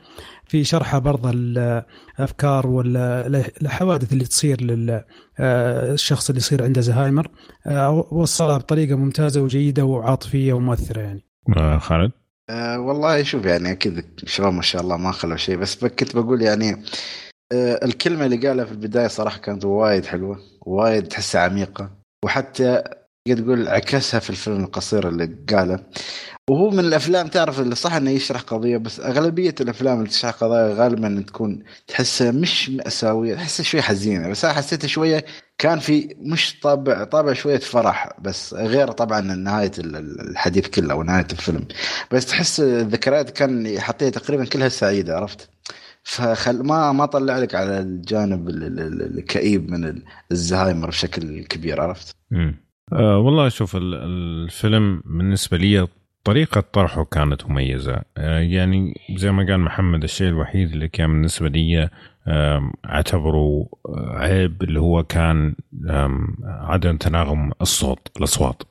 في 0.46 0.64
شرحه 0.64 1.00
برضه 1.00 1.32
الأفكار 1.34 2.68
ولا 2.68 3.28
الحوادث 3.62 4.14
اللي 4.14 4.26
تصير 4.26 4.62
للشخص 5.40 6.30
اللي 6.30 6.40
يصير 6.40 6.64
عنده 6.64 6.82
زهايمر. 6.82 7.28
آه 7.68 8.08
وصلها 8.12 8.58
بطريقة 8.58 8.96
ممتازة 8.96 9.42
وجيدة 9.42 9.86
وعاطفية 9.86 10.54
ومؤثرة 10.54 11.02
يعني. 11.02 11.26
آه 11.58 11.78
خالد؟ 11.78 12.12
أه 12.52 12.80
والله 12.80 13.24
شوف 13.24 13.46
يعني 13.46 13.72
أكيد 13.72 14.06
شباب 14.26 14.54
ما 14.54 14.62
شاء 14.62 14.82
الله 14.82 14.98
ما 14.98 15.12
خلوا 15.12 15.38
شيء 15.38 15.58
بس 15.58 15.86
كنت 15.86 16.16
بقول 16.16 16.42
يعني 16.42 16.84
أه 17.52 17.86
الكلمة 17.86 18.26
اللي 18.26 18.48
قالها 18.48 18.66
في 18.66 18.72
البداية 18.72 19.08
صراحة 19.08 19.38
كانت 19.40 19.66
وايد 19.66 20.06
حلوة 20.06 20.40
وايد 20.62 21.08
تحسها 21.08 21.42
عميقة 21.42 21.92
وحتى 22.26 22.84
تقول 23.28 23.68
عكسها 23.68 24.20
في 24.20 24.30
الفيلم 24.30 24.64
القصير 24.64 25.10
اللي 25.10 25.38
قاله. 25.50 25.84
وهو 26.50 26.70
من 26.70 26.80
الأفلام 26.80 27.28
تعرف 27.28 27.60
اللي 27.60 27.76
صح 27.76 27.94
إنه 27.94 28.12
يشرح 28.12 28.42
قضية 28.42 28.78
بس 28.78 29.00
أغلبية 29.00 29.56
الأفلام 29.62 29.98
اللي 29.98 30.10
تشرح 30.10 30.32
قضايا 30.32 30.74
غالبا 30.74 31.24
تكون 31.28 31.64
تحسها 31.88 32.32
مش 32.32 32.70
مأساوية 32.70 33.36
تحسها 33.36 33.64
شوية 33.64 33.82
حزينة 33.82 34.30
بس 34.30 34.46
أنا 34.46 34.54
حسيتها 34.54 34.88
شوية 34.88 35.26
كان 35.58 35.80
في 35.80 36.16
مش 36.20 36.60
طابع 36.60 37.04
طابع 37.04 37.34
شوية 37.34 37.60
فرح 37.60 38.10
بس 38.22 38.54
غير 38.54 38.92
طبعا 38.92 39.22
نهاية 39.22 39.72
الحديث 39.80 40.68
كله 40.68 40.96
ونهايه 40.96 41.28
الفيلم. 41.32 41.68
بس 42.12 42.26
تحس 42.26 42.60
الذكريات 42.60 43.30
كان 43.30 43.80
حاطيها 43.80 44.10
تقريبا 44.10 44.46
كلها 44.46 44.70
سعيدة 44.70 45.18
عرفت؟ 45.18 45.50
فخل 46.04 46.64
ما 46.64 46.92
ما 46.92 47.06
طلع 47.06 47.38
لك 47.38 47.56
على 47.56 47.80
الجانب 47.80 48.50
الكئيب 48.50 49.72
من 49.72 50.02
الزهايمر 50.32 50.88
بشكل 50.88 51.44
كبير 51.44 51.82
عرفت؟ 51.82 52.16
امم 52.34 52.56
أه 52.94 53.18
والله 53.18 53.50
شوف 53.50 53.76
الفيلم 53.76 55.04
بالنسبة 55.06 55.58
لي 55.58 55.88
طريقة 56.24 56.62
طرحه 56.62 57.04
كانت 57.04 57.50
مميزة. 57.50 58.02
يعني 58.18 58.94
زي 59.16 59.32
ما 59.32 59.46
قال 59.46 59.60
محمد 59.60 60.04
الشيء 60.04 60.28
الوحيد 60.28 60.72
اللي 60.72 60.88
كان 60.88 61.08
بالنسبة 61.08 61.48
لي 61.48 61.90
أعتبره 62.86 63.70
عيب 63.96 64.64
اللي 64.64 64.80
هو 64.80 65.04
كان 65.04 65.56
عدم 66.44 66.98
تناغم 66.98 67.52
الصوت 67.62 68.08
الأصوات. 68.18 68.64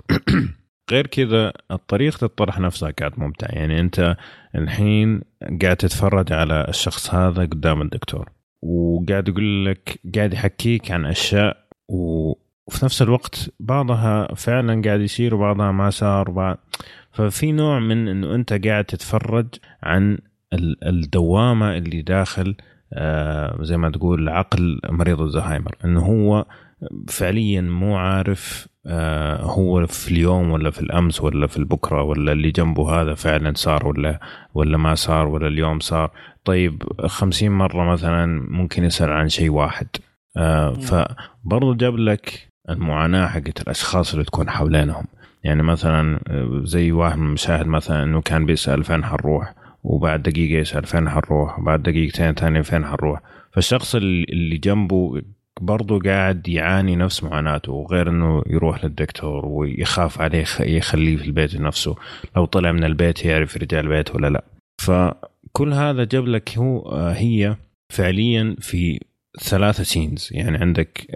غير 0.90 1.06
كذا 1.06 1.52
طريقة 1.88 2.24
الطرح 2.24 2.58
نفسها 2.58 2.90
كانت 2.90 3.18
ممتعة. 3.18 3.48
يعني 3.48 3.80
أنت 3.80 4.16
الحين 4.54 5.22
قاعد 5.62 5.76
تتفرج 5.76 6.32
على 6.32 6.66
الشخص 6.68 7.14
هذا 7.14 7.42
قدام 7.42 7.82
الدكتور 7.82 8.28
وقاعد 8.62 9.28
يقول 9.28 9.66
لك 9.66 10.00
قاعد 10.14 10.32
يحكيك 10.32 10.90
عن 10.90 11.06
أشياء 11.06 11.56
وفي 11.88 12.84
نفس 12.84 13.02
الوقت 13.02 13.50
بعضها 13.60 14.34
فعلا 14.34 14.82
قاعد 14.84 15.00
يصير 15.00 15.34
وبعضها 15.34 15.72
ما 15.72 15.90
صار 15.90 16.30
وبعض 16.30 16.58
ففي 17.12 17.52
نوع 17.52 17.78
من 17.78 18.08
إنه 18.08 18.34
أنت 18.34 18.66
قاعد 18.66 18.84
تتفرج 18.84 19.46
عن 19.82 20.18
الدوامة 20.86 21.76
اللي 21.76 22.02
داخل 22.02 22.54
آه 22.92 23.58
زي 23.62 23.76
ما 23.76 23.90
تقول 23.90 24.28
عقل 24.28 24.80
مريض 24.88 25.20
الزهايمر. 25.20 25.74
إنه 25.84 26.00
هو 26.00 26.46
فعليا 27.08 27.60
مو 27.60 27.96
عارف 27.96 28.68
آه 28.86 29.42
هو 29.42 29.86
في 29.86 30.10
اليوم 30.10 30.50
ولا 30.50 30.70
في 30.70 30.80
الأمس 30.80 31.20
ولا 31.20 31.46
في 31.46 31.56
البكرة 31.56 32.02
ولا 32.02 32.32
اللي 32.32 32.50
جنبه 32.50 33.00
هذا 33.02 33.14
فعلا 33.14 33.52
صار 33.56 33.86
ولا 33.86 34.20
ولا 34.54 34.76
ما 34.76 34.94
صار 34.94 35.28
ولا 35.28 35.46
اليوم 35.46 35.80
صار. 35.80 36.10
طيب 36.44 36.82
خمسين 37.06 37.52
مرة 37.52 37.92
مثلا 37.92 38.26
ممكن 38.50 38.84
يسأل 38.84 39.10
عن 39.10 39.28
شيء 39.28 39.50
واحد. 39.50 39.86
آه 40.36 40.72
فبرضه 40.72 41.74
جاب 41.74 41.96
لك 41.96 42.48
المعاناة 42.70 43.26
حقت 43.26 43.60
الأشخاص 43.60 44.12
اللي 44.12 44.24
تكون 44.24 44.50
حوالينهم 44.50 45.04
يعني 45.44 45.62
مثلا 45.62 46.20
زي 46.64 46.92
واحد 46.92 47.18
من 47.18 47.26
المشاهد 47.26 47.66
مثلا 47.66 48.02
إنه 48.02 48.20
كان 48.20 48.46
بيسأل 48.46 48.84
فين 48.84 49.04
حنروح 49.04 49.54
وبعد 49.84 50.22
دقيقة 50.22 50.60
يسأل 50.60 50.86
فين 50.86 51.08
حنروح 51.08 51.58
وبعد 51.58 51.82
دقيقتين 51.82 52.34
ثانية 52.34 52.60
فين 52.60 52.86
حنروح. 52.86 53.20
فالشخص 53.52 53.94
اللي 53.94 54.58
جنبه 54.58 55.22
برضه 55.60 56.00
قاعد 56.00 56.48
يعاني 56.48 56.96
نفس 56.96 57.24
معاناته 57.24 57.72
وغير 57.72 58.08
إنه 58.08 58.42
يروح 58.46 58.84
للدكتور 58.84 59.46
ويخاف 59.46 60.20
عليه 60.20 60.44
يخليه 60.60 61.16
في 61.16 61.24
البيت 61.24 61.56
نفسه 61.56 61.96
لو 62.36 62.44
طلع 62.44 62.72
من 62.72 62.84
البيت 62.84 63.24
يعرف 63.24 63.56
يرجع 63.56 63.80
البيت 63.80 64.14
ولا 64.14 64.30
لا. 64.30 64.44
فكل 64.80 65.72
هذا 65.72 66.04
جاب 66.04 66.26
لك 66.26 66.58
هو 66.58 66.90
هي 66.96 67.56
فعليا 67.92 68.56
في 68.60 69.00
ثلاثة 69.38 69.82
scenes 69.82 70.28
يعني 70.32 70.58
عندك 70.58 71.06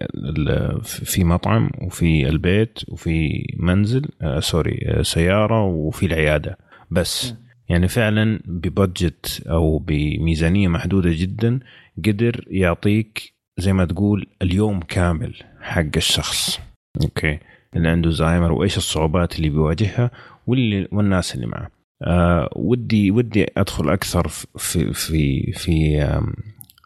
في 0.83 1.25
مطعم 1.25 1.71
وفي 1.83 2.29
البيت 2.29 2.79
وفي 2.89 3.45
منزل 3.59 4.09
آه 4.23 4.41
sorry 4.41 4.79
آه 4.87 5.03
سيارة 5.03 5.65
وفي 5.65 6.07
العيادة. 6.07 6.59
بس. 6.91 7.35
يعني 7.69 7.89
فعلا 7.89 8.41
ب 8.45 8.59
budget 8.59 9.43
أو 9.47 9.79
بميزانية 9.79 10.69
محدودة 10.69 11.11
جدا 11.13 11.61
قدر 12.07 12.45
يعطيك 12.51 13.35
زي 13.59 13.73
ما 13.73 13.85
تقول 13.85 14.27
اليوم 14.43 14.81
كامل 14.81 15.35
حق 15.61 15.97
الشخص. 15.97 16.61
أوكي. 17.03 17.39
اللي 17.77 17.89
عنده 17.89 18.11
زهايمر 18.11 18.53
وإيش 18.53 18.77
الصعوبات 18.77 19.37
اللي 19.37 19.49
بيواجهها 19.49 20.11
واللي 20.47 20.89
والناس 20.93 21.35
اللي 21.35 21.47
معه. 21.47 21.71
آه 22.03 22.51
ودي 22.57 23.11
ودي 23.11 23.47
أدخل 23.57 23.91
أكثر 23.91 24.29
في 24.29 24.93
في 24.93 25.53
في 25.53 26.01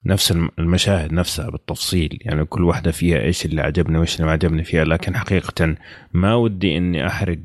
نفس 0.09 0.33
المشاهد 0.59 1.13
نفسها 1.13 1.51
بالتفصيل. 1.51 2.19
يعني 2.21 2.45
كل 2.45 2.65
واحدة 2.65 2.91
فيها 2.91 3.19
إيش 3.19 3.45
اللي 3.45 3.63
عجبني 3.63 3.99
وإيش 3.99 4.15
اللي 4.15 4.27
ما 4.27 4.33
عجبني 4.33 4.65
فيها 4.65 4.85
لكن 4.85 5.17
حقيقة 5.17 5.75
ما 6.13 6.35
ودي 6.35 6.77
إني 6.77 7.07
أحرق 7.07 7.39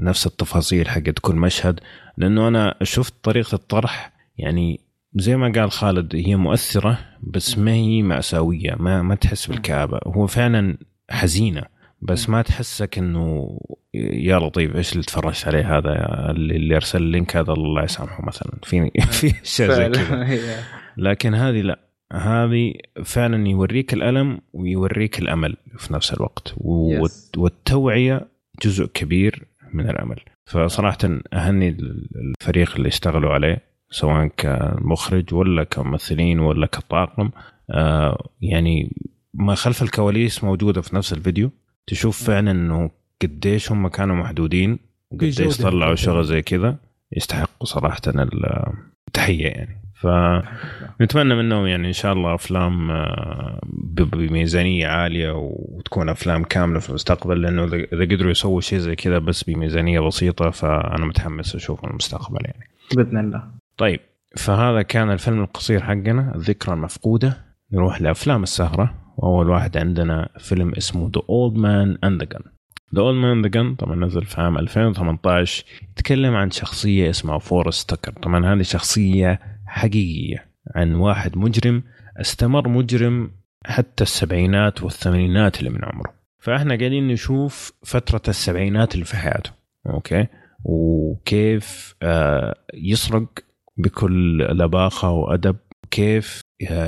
نفس 0.00 0.26
التفاصيل 0.26 0.88
حقت 0.88 1.18
كل 1.20 1.34
مشهد 1.34 1.80
لأنه 2.16 2.48
أنا 2.48 2.74
شفت 2.82 3.14
طريقة 3.22 3.54
الطرح. 3.54 4.12
يعني 4.38 4.80
زي 5.14 5.36
ما 5.36 5.52
قال 5.52 5.70
خالد 5.70 6.16
هي 6.16 6.36
مؤثرة 6.36 6.98
بس 7.22 7.58
ما 7.58 7.72
هي 7.72 8.02
مأساوية 8.02 8.74
ما, 8.78 9.02
ما 9.02 9.14
تحس 9.14 9.46
بالكآبة. 9.46 10.00
هو 10.06 10.26
فعلا 10.26 10.76
حزينة 11.10 11.62
بس 12.02 12.28
ما 12.28 12.42
تحسك 12.42 12.98
إنه 12.98 13.58
يا 13.94 14.38
لطيف 14.38 14.76
إيش 14.76 14.92
اللي 14.92 15.04
تفرجت 15.04 15.48
عليه 15.48 15.78
هذا 15.78 15.90
اللي 16.30 16.76
أرسل 16.76 17.02
اللينك 17.02 17.36
هذا 17.36 17.52
الله 17.52 17.84
يسامحه 17.84 18.24
مثلا. 18.24 18.52
في 18.62 18.90
في 19.10 19.34
أشياء 19.44 19.70
زي 19.70 19.88
كذا. 19.88 20.26
لكن 20.98 21.34
هذه 21.34 21.60
لا. 21.60 21.80
هذه 22.12 22.74
فعلا 23.04 23.48
يوريك 23.48 23.94
الألم 23.94 24.40
ويوريك 24.52 25.18
الأمل 25.18 25.56
في 25.78 25.94
نفس 25.94 26.12
الوقت. 26.12 26.54
والتوعية 27.36 28.28
جزء 28.62 28.86
كبير 28.86 29.44
من 29.72 29.90
الأمل. 29.90 30.20
فصراحه 30.44 30.98
أهني 31.32 31.76
الفريق 32.40 32.76
اللي 32.76 32.88
اشتغلوا 32.88 33.32
عليه 33.32 33.62
سواء 33.90 34.26
كمخرج 34.36 35.34
ولا 35.34 35.64
كممثلين 35.64 36.40
ولا 36.40 36.66
كطاقم. 36.66 37.30
آه 37.70 38.28
يعني 38.40 38.96
ما 39.34 39.54
خلف 39.54 39.82
الكواليس 39.82 40.44
موجودة 40.44 40.80
في 40.80 40.96
نفس 40.96 41.12
الفيديو. 41.12 41.50
تشوف 41.86 42.24
فعلا 42.24 42.50
إنه 42.50 42.90
قديش 43.22 43.72
هم 43.72 43.88
كانوا 43.88 44.16
محدودين 44.16 44.78
وقديش 45.10 45.58
طلعوا 45.58 45.94
شغل 45.94 46.24
زي 46.24 46.42
كذا 46.42 46.76
يستحقوا 47.16 47.66
صراحة 47.66 48.00
التحية 49.08 49.46
يعني. 49.46 49.82
فنتمنى 50.00 51.34
منهم 51.34 51.66
يعني 51.66 51.88
إن 51.88 51.92
شاء 51.92 52.12
الله 52.12 52.34
أفلام 52.34 52.88
بميزانية 54.12 54.86
عالية 54.86 55.32
وتكون 55.36 56.08
أفلام 56.08 56.44
كاملة 56.44 56.80
في 56.80 56.88
المستقبل 56.88 57.42
لأنه 57.42 57.64
اذا 57.64 58.04
قدروا 58.04 58.30
يسووا 58.30 58.60
شيء 58.60 58.78
زي 58.78 58.96
كذا 58.96 59.18
بس 59.18 59.44
بميزانية 59.44 60.00
بسيطة 60.00 60.50
فأنا 60.50 61.06
متحمس 61.06 61.54
أشوف 61.54 61.84
المستقبل 61.84 62.38
يعني. 62.44 62.70
بإذن 62.96 63.18
الله. 63.18 63.42
طيب 63.76 64.00
فهذا 64.36 64.82
كان 64.82 65.10
الفيلم 65.10 65.42
القصير 65.42 65.80
حقنا 65.80 66.32
الذكرى 66.34 66.74
المفقودة. 66.74 67.38
نروح 67.72 68.02
لأفلام 68.02 68.42
السهرة. 68.42 68.94
وأول 69.18 69.50
واحد 69.50 69.76
عندنا 69.76 70.28
فيلم 70.38 70.72
اسمه 70.74 71.10
The 71.14 71.22
Old 71.28 71.56
Man 71.56 71.98
and 72.04 72.22
the 72.22 72.28
Gun 72.28 72.44
The 72.94 73.02
Old 73.02 73.16
Man 73.16 73.42
the 73.42 73.48
Gun 73.48 73.74
طبعا 73.74 73.96
نزل 73.96 74.24
في 74.24 74.40
عام 74.40 74.58
2018 74.58 75.64
يتكلم 75.92 76.34
عن 76.34 76.50
شخصية 76.50 77.10
اسمها 77.10 77.38
فورست 77.38 77.94
تكر 77.94 78.12
طبعا 78.12 78.54
هذه 78.54 78.62
شخصية 78.62 79.40
حقيقيه 79.68 80.48
عن 80.74 80.94
واحد 80.94 81.36
مجرم 81.38 81.82
استمر 82.16 82.68
مجرم 82.68 83.30
حتى 83.66 84.04
السبعينات 84.04 84.82
والثمانينات 84.82 85.58
اللي 85.58 85.70
من 85.70 85.84
عمره. 85.84 86.14
فاحنا 86.38 86.76
قاعدين 86.76 87.08
نشوف 87.08 87.72
فترة 87.84 88.22
السبعينات 88.28 88.94
اللي 88.94 89.04
في 89.04 89.16
حياته 89.16 89.50
أوكي؟ 89.86 90.26
وكيف 90.64 91.94
آه 92.02 92.54
يسرق 92.74 93.28
بكل 93.76 94.38
لباقة 94.38 95.10
وأدب 95.10 95.56
كيف 95.90 96.40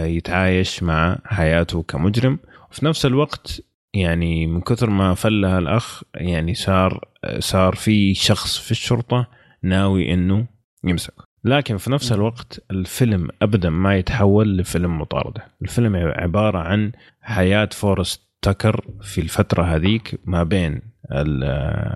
يتعايش 0.03 0.83
مع 0.83 1.19
حياته 1.25 1.83
كمجرم. 1.83 2.39
وفي 2.71 2.87
نفس 2.87 3.07
الوقت 3.07 3.63
يعني 3.95 4.47
من 4.47 4.61
كثر 4.61 4.91
ما 4.91 5.15
فلها 5.15 5.59
الأخ 5.59 6.03
يعني 6.15 6.55
صار 6.55 7.09
صار 7.39 7.75
في 7.75 8.15
شخص 8.15 8.59
في 8.59 8.71
الشرطة 8.71 9.27
ناوي 9.63 10.15
إنه 10.15 10.47
يمسك 10.85 11.15
لكن 11.45 11.77
في 11.77 11.91
نفس 11.91 12.13
الوقت 12.13 12.65
الفيلم 12.71 13.29
ابدا 13.43 13.71
ما 13.71 13.97
يتحول 13.97 14.57
لفيلم 14.59 14.99
مطاردة. 14.99 15.45
الفيلم 15.63 15.97
عبارة 15.97 16.59
عن 16.59 16.93
حياة 17.21 17.69
فورست 17.73 18.23
تكر 18.43 18.85
في 19.03 19.21
الفترة 19.21 19.63
هذيك 19.63 20.21
ما 20.25 20.43
بين 20.43 20.83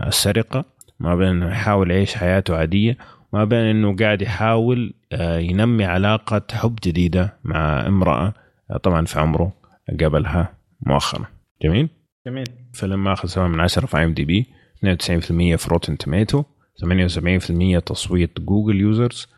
السرقة 0.07 0.65
ما 1.01 1.15
بين 1.15 1.29
إنه 1.29 1.51
يحاول 1.51 1.91
يعيش 1.91 2.15
حياته 2.15 2.57
عادية 2.57 2.99
ما 3.33 3.45
بين 3.45 3.59
إنه 3.59 3.97
قاعد 3.97 4.23
يحاول 4.23 4.95
آه، 5.13 5.39
ينمي 5.39 5.85
علاقة 5.85 6.43
حب 6.53 6.79
جديدة 6.85 7.37
مع 7.45 7.87
امرأة 7.87 8.35
آه، 8.71 8.77
طبعا 8.77 9.05
في 9.05 9.21
عمره 9.21 9.53
قابلها 10.01 10.55
مؤخرا. 10.81 11.27
جميل؟ 11.63 11.89
جميل. 12.27 12.47
فيلم 12.73 13.05
ماخذ 13.05 13.29
7 13.29 13.49
من 13.49 13.61
10 13.61 13.87
في 13.87 13.97
IMDb 13.97 14.47
92% 14.85 15.57
في 15.57 15.69
Rotten 15.71 15.99
Tomatoes 15.99 16.45
78% 16.85 17.79
تصويت 17.87 18.41
Google 18.41 18.81
users 18.81 19.29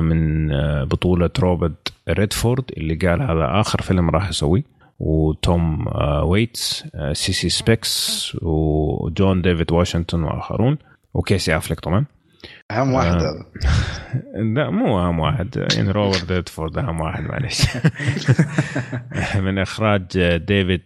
من 0.00 0.48
بطولة 0.84 1.30
روبرت 1.38 1.92
ريدفورد 2.08 2.64
اللي 2.76 2.94
قال 2.94 3.22
هذا 3.22 3.60
آخر 3.60 3.82
فيلم 3.82 4.10
راح 4.10 4.28
أسويه 4.28 4.62
وتوم 4.98 5.86
ويتس 6.22 6.84
سيسي 7.12 7.32
سبيسك 7.32 8.36
وجون 8.42 9.42
ديفيد 9.42 9.72
واشنطن 9.72 10.22
وآخرون 10.22 10.78
وكيسي 11.14 11.56
أفليك 11.56 11.80
طبعا. 11.80 12.04
أهم 12.70 12.92
واحد 12.92 13.14
هذا. 13.14 13.46
لا 14.54 14.70
مو 14.70 15.00
أهم 15.00 15.18
واحد. 15.18 15.66
يعني 15.76 15.90
روبرت 15.90 16.32
ريدفورد 16.32 16.78
أهم 16.78 17.00
واحد 17.00 17.22
معلش 17.22 17.62
من 19.44 19.58
إخراج 19.58 20.36
ديفيد 20.36 20.82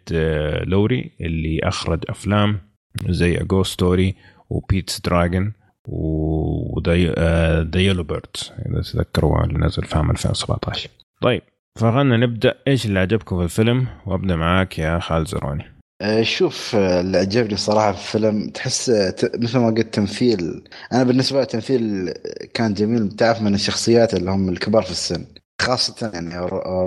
لوري 0.67 1.11
اللي 1.21 1.61
أخرج 1.63 2.05
أفلام 2.09 2.61
زي 3.09 3.37
Ghost 3.37 3.63
Story 3.63 4.15
و 4.51 4.58
Pete's 4.58 5.01
Dragon 5.01 5.53
و 5.89 6.15
The 6.15 6.95
Yellow 6.95 8.03
Birds 8.03 8.37
إذا 8.67 8.83
تذكروا 8.83 9.45
اللي 9.45 9.59
نزل 9.59 9.85
في 9.85 9.99
عام 9.99 10.11
2017 10.11 10.91
طيب 11.23 11.43
فخلنا 11.79 12.17
نبدأ. 12.17 12.55
إيش 12.69 12.87
اللي 12.87 12.99
عجبكم 12.99 13.39
في 13.39 13.45
الفيلم؟ 13.45 13.87
وأبدأ 14.07 14.37
معاك 14.37 14.79
يا 14.79 14.99
خالد 14.99 15.27
زروني 15.27 15.75
آه، 16.01 16.23
شوف 16.23 16.77
آه، 16.77 17.01
اللي 17.01 17.19
عجبني 17.19 17.57
صراحة 17.57 17.93
في 17.93 18.15
الفيلم 18.15 18.49
تحس 18.49 18.91
آه، 18.91 19.15
مثل 19.35 19.59
ما 19.59 19.67
قلت 19.67 19.95
تمثيل. 19.95 20.65
أنا 20.93 21.05
بالنسبة 21.05 21.41
لي 21.41 21.47
تمثيل 21.47 22.13
كان 22.55 22.75
جميل 22.75 23.11
تعرف 23.11 23.43
من 23.43 23.55
الشخصيات 23.55 24.15
اللي 24.15 24.31
هم 24.31 24.49
الكبار 24.49 24.83
في 24.83 24.91
السن 24.91 25.27
خاصة 25.63 26.11
يعني 26.15 26.39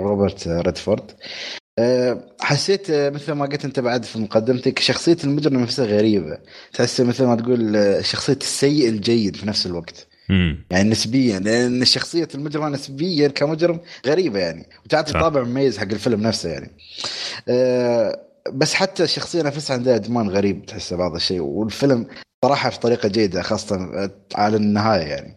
روبرت 0.02 0.48
ريدفورد. 0.48 1.10
حسيت 2.40 2.90
مثل 2.90 3.32
ما 3.32 3.46
قلت 3.46 3.64
أنت 3.64 3.80
بعد 3.80 4.04
في 4.04 4.18
مقدمتك 4.18 4.78
شخصية 4.78 5.16
المجرم 5.24 5.60
نفسها 5.60 5.86
غريبة. 5.86 6.38
تحس 6.72 7.00
مثل 7.00 7.24
ما 7.24 7.36
تقول 7.36 7.98
شخصية 8.04 8.38
السيء 8.40 8.88
الجيد 8.88 9.36
في 9.36 9.46
نفس 9.46 9.66
الوقت. 9.66 10.06
مم. 10.28 10.64
يعني 10.70 10.90
نسبيا 10.90 11.38
لأن 11.38 11.84
شخصية 11.84 12.28
المجرم 12.34 12.72
نسبيا 12.72 13.28
كمجرم 13.28 13.80
غريبة 14.06 14.38
يعني 14.38 14.66
وتعطي 14.84 15.12
طابع 15.12 15.42
مميز 15.42 15.78
حق 15.78 15.84
الفيلم 15.92 16.20
نفسه 16.20 16.48
يعني. 16.48 16.70
بس 18.52 18.74
حتى 18.74 19.02
الشخصية 19.02 19.42
نفسها 19.42 19.76
عندها 19.76 19.96
إدمان 19.96 20.28
غريب 20.28 20.66
تحسه 20.66 20.96
بعض 20.96 21.14
الشيء. 21.14 21.40
والفيلم 21.40 22.06
صراحة 22.44 22.70
في 22.70 22.78
طريقة 22.80 23.08
جيدة 23.08 23.42
خاصة 23.42 23.90
على 24.34 24.56
النهاية 24.56 25.02
يعني. 25.02 25.36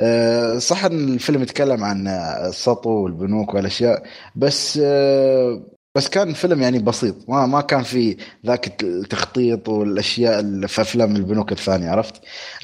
أه، 0.00 0.58
صح 0.58 0.84
إن 0.84 1.14
الفيلم 1.14 1.42
يتكلم 1.42 1.84
عن 1.84 2.08
السطو 2.48 2.90
والبنوك 2.90 3.54
والأشياء 3.54 4.02
بس 4.36 4.80
أه، 4.82 5.62
بس 5.94 6.08
كان 6.08 6.32
فيلم 6.32 6.62
يعني 6.62 6.78
بسيط. 6.78 7.14
ما 7.28 7.46
ما 7.46 7.60
كان 7.60 7.82
في 7.82 8.16
ذاك 8.46 8.82
التخطيط 8.82 9.68
والأشياء 9.68 10.40
اللي 10.40 10.68
في 10.68 10.80
أفلام 10.82 11.16
البنوك 11.16 11.52
الثانية 11.52 11.90
عرفت؟ 11.90 12.14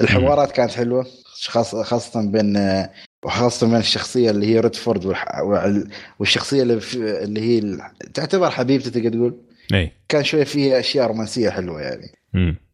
الحوارات 0.01 0.51
كانت 0.51 0.71
حلوة 0.71 1.05
خاصة 1.83 2.31
بين 2.31 2.57
وخاصة 3.25 3.67
من 3.67 3.75
الشخصية 3.75 4.29
اللي 4.31 4.47
هي 4.47 4.59
ريدفورد 4.59 5.15
والشخصية 6.19 6.63
اللي, 6.63 6.79
اللي 6.95 7.41
هي 7.41 7.77
تعتبر 8.13 8.49
حبيبته 8.49 8.89
تقدر 8.89 9.09
تقول؟ 9.09 9.41
اي 9.73 9.91
كان 10.09 10.23
شوي 10.23 10.45
فيه 10.45 10.79
أشياء 10.79 11.07
رومانسية 11.07 11.49
حلوة 11.49 11.81
يعني. 11.81 12.11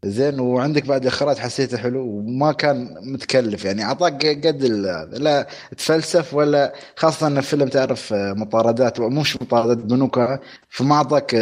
زين 0.06 0.40
وعندك 0.40 0.86
بعد 0.86 1.02
الاخراج 1.02 1.38
حسيته 1.38 1.78
حلو 1.78 2.08
وما 2.08 2.52
كان 2.52 2.96
متكلف. 3.02 3.66
يعني 3.66 3.84
أعطاك 3.84 4.26
قد 4.26 4.64
لا 5.14 5.48
تفلسف 5.78 6.34
ولا 6.34 6.74
خاصة 6.96 7.28
إن 7.28 7.38
الفيلم 7.38 7.68
تعرف 7.68 8.14
مطاردات 8.14 9.00
مش 9.00 9.42
مطاردات 9.42 9.78
بنوك 9.78 10.20
فما 10.70 10.96
أعطاك 10.96 11.36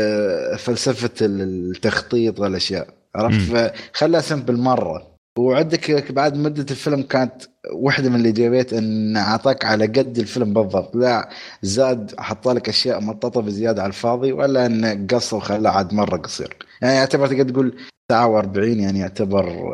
فلسفة 0.58 1.10
التخطيط 1.22 2.40
والأشياء. 2.40 2.88
عرفت؟ 3.16 3.74
فخلها 3.94 4.22
سمبل 4.22 4.58
مرة. 4.58 5.10
وعندك 5.38 6.12
بعد 6.12 6.38
مدة 6.38 6.66
الفيلم 6.72 7.02
كانت 7.02 7.34
واحدة 7.74 8.10
من 8.10 8.20
الايجابيات 8.20 8.74
إن 8.74 9.18
أعطاك 9.18 9.66
على 9.66 9.86
قد 9.86 10.18
الفيلم 10.18 10.54
بالضبط. 10.54 10.96
لا 10.96 11.30
زاد 11.62 12.16
حط 12.18 12.48
لك 12.48 12.70
أشياء 12.70 13.02
مطاطة 13.02 13.42
بزيادة 13.42 13.82
على 13.82 13.90
الفاضي 13.90 14.32
ولا 14.32 14.66
إن 14.66 15.08
قص 15.08 15.34
وخلاه 15.34 15.72
عاد 15.72 15.94
مرة 15.94 16.18
قصير. 16.18 16.56
يعني 16.82 16.96
يعتبر 16.96 17.28
تقدر 17.28 17.54
تقول 17.54 17.76
ساعة 18.12 18.42
و40 18.42 18.58
يعني 18.58 19.00
يعتبر 19.00 19.74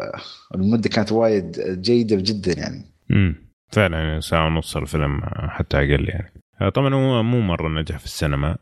المدة 0.55 0.89
كانت 0.89 1.11
وايد 1.11 1.59
جيدة 1.81 2.17
جدا 2.19 2.59
يعني. 2.59 2.85
امم 3.11 3.35
فعلا 3.71 3.97
يعني 3.97 4.21
ساعة 4.21 4.45
ونص 4.45 4.77
الفيلم 4.77 5.21
حتى 5.49 5.77
أقل 5.77 6.09
يعني. 6.09 6.31
طبعا 6.73 6.93
هو 6.93 7.23
مو 7.23 7.41
مرة 7.41 7.69
نجح 7.69 7.97
في 7.97 8.05
السينما. 8.05 8.57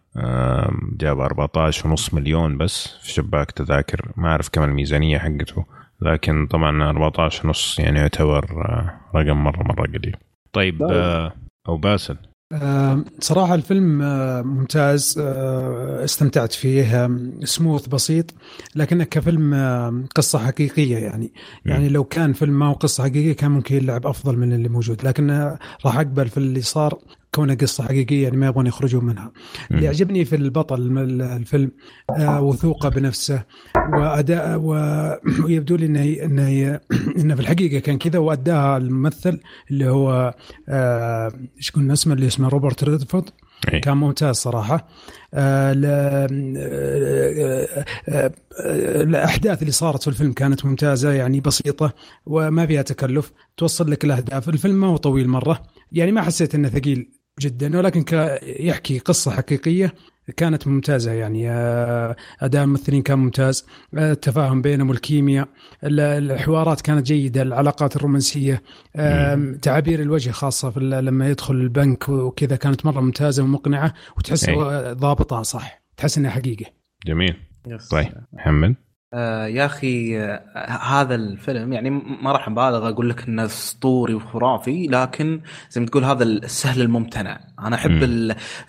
جاب 0.97 1.21
14.5 1.21 2.13
مليون 2.13 2.57
بس 2.57 2.87
في 3.01 3.11
شباك 3.11 3.51
تذاكر. 3.51 4.11
ما 4.17 4.29
أعرف 4.29 4.49
كم 4.49 4.63
الميزانية 4.63 5.17
حقته 5.17 5.65
لكن 6.01 6.47
طبعا 6.47 6.89
14 6.89 7.47
ونص 7.47 7.79
يعني 7.79 7.99
يعتبر 7.99 8.45
آه، 8.65 8.99
رقم 9.15 9.43
مرة 9.43 9.63
مرة 9.63 9.87
قليل. 9.87 10.15
طيب, 10.53 10.79
طيب. 10.79 10.91
آه، 10.91 11.33
أو 11.67 11.77
باسل 11.77 12.17
صراحة 13.19 13.55
الفيلم 13.55 13.97
ممتاز 14.47 15.19
استمتعت 16.03 16.53
فيه 16.53 17.09
سموث 17.43 17.87
بسيط 17.87 18.25
لكنه 18.75 19.03
كفيلم 19.03 19.53
قصة 20.15 20.39
حقيقية 20.39 20.97
يعني. 20.97 21.33
يعني 21.65 21.89
لو 21.89 22.03
كان 22.03 22.33
فيلم 22.33 22.59
ما 22.59 22.65
هو 22.65 22.73
قصة 22.73 23.03
حقيقية 23.03 23.33
كان 23.33 23.51
ممكن 23.51 23.75
يلعب 23.75 24.07
أفضل 24.07 24.37
من 24.37 24.53
اللي 24.53 24.69
موجود 24.69 25.03
لكن 25.03 25.31
راح 25.85 25.97
أقبل 25.97 26.29
في 26.29 26.37
اللي 26.37 26.61
صار. 26.61 26.99
كونها 27.35 27.55
قصة 27.55 27.83
حقيقية 27.83 28.23
يعني 28.23 28.37
ما 28.37 28.47
يبغون 28.47 28.67
يخرجوا 28.67 29.01
منها. 29.01 29.31
اللي 29.71 29.85
يعجبني 29.85 30.25
في 30.25 30.35
البطل 30.35 30.97
الفيلم 31.21 31.71
آه 32.09 32.41
وثوقه 32.41 32.89
بنفسه 32.89 33.43
وأداء 33.93 34.59
ويبدو 35.45 35.75
لي 35.75 35.85
إنه 35.85 36.03
إنه 36.25 36.79
إنه 37.19 37.35
في 37.35 37.41
الحقيقة 37.41 37.79
كان 37.79 37.97
كذا 37.97 38.19
وأداها 38.19 38.77
الممثل 38.77 39.39
اللي 39.71 39.89
هو 39.89 40.35
آه 40.69 41.31
إيش 41.57 41.71
قلنا 41.71 41.93
اسمه 41.93 42.13
اللي 42.13 42.27
اسمه 42.27 42.49
روبرت 42.49 42.83
ريدفورد. 42.83 43.29
إيه. 43.73 43.81
كان 43.81 43.97
ممتاز 43.97 44.35
صراحة. 44.35 44.87
آه، 45.33 45.73
آه، 45.85 46.27
آه، 48.09 48.31
الأحداث 49.03 49.61
اللي 49.61 49.71
صارت 49.71 50.01
في 50.01 50.07
الفيلم 50.07 50.33
كانت 50.33 50.65
ممتازة 50.65 51.11
يعني 51.11 51.39
بسيطة 51.39 51.93
وما 52.25 52.65
فيها 52.65 52.81
تكلف. 52.81 53.31
توصل 53.57 53.91
لك 53.91 54.05
الأهداف. 54.05 54.49
الفيلم 54.49 54.81
ما 54.81 54.87
هو 54.87 54.97
طويل 54.97 55.29
مرة. 55.29 55.63
يعني 55.91 56.11
ما 56.11 56.21
حسيت 56.21 56.55
إنه 56.55 56.69
ثقيل. 56.69 57.22
جدا 57.39 57.77
ولكن 57.77 58.05
يحكي 58.43 58.99
قصة 58.99 59.31
حقيقية 59.31 59.93
كانت 60.37 60.67
ممتازة 60.67 61.11
يعني. 61.11 61.49
آه، 61.49 62.15
أداء 62.39 62.63
الممثلين 62.63 63.01
كان 63.01 63.19
ممتاز. 63.19 63.65
آه، 63.97 64.11
التفاهم 64.11 64.61
بينهم 64.61 64.89
والكيمياء 64.89 65.47
الحوارات 65.83 66.81
كانت 66.81 67.05
جيدة 67.05 67.41
العلاقات 67.41 67.95
الرومانسية. 67.95 68.61
تعابير 69.61 70.01
الوجه 70.01 70.31
خاصة 70.31 70.79
لما 70.79 71.29
يدخل 71.29 71.53
البنك 71.53 72.09
وكذا 72.09 72.55
كانت 72.55 72.85
مرة 72.85 73.01
ممتازة 73.01 73.43
ومقنعة 73.43 73.93
وتحس 74.17 74.49
ضابطها 74.91 75.43
صح 75.43 75.83
تحس 75.97 76.17
إنها 76.17 76.31
حقيقة. 76.31 76.65
جميل. 77.05 77.35
طيب 77.91 78.07
محمد؟ 78.33 78.75
آه 79.13 79.45
يا 79.47 79.65
أخي 79.65 80.19
آه 80.21 80.43
هذا 80.81 81.15
الفيلم 81.15 81.73
يعني 81.73 81.89
ما 82.21 82.31
راح 82.31 82.47
أبالغ 82.47 82.89
أقول 82.89 83.09
لك 83.09 83.27
إنه 83.27 83.45
أسطوري 83.45 84.13
وخرافي 84.13 84.87
لكن 84.87 85.41
زي 85.71 85.81
ما 85.81 85.87
تقول 85.87 86.03
هذا 86.03 86.23
السهل 86.23 86.81
الممتنع. 86.81 87.39
أنا 87.59 87.75
أحب 87.75 88.03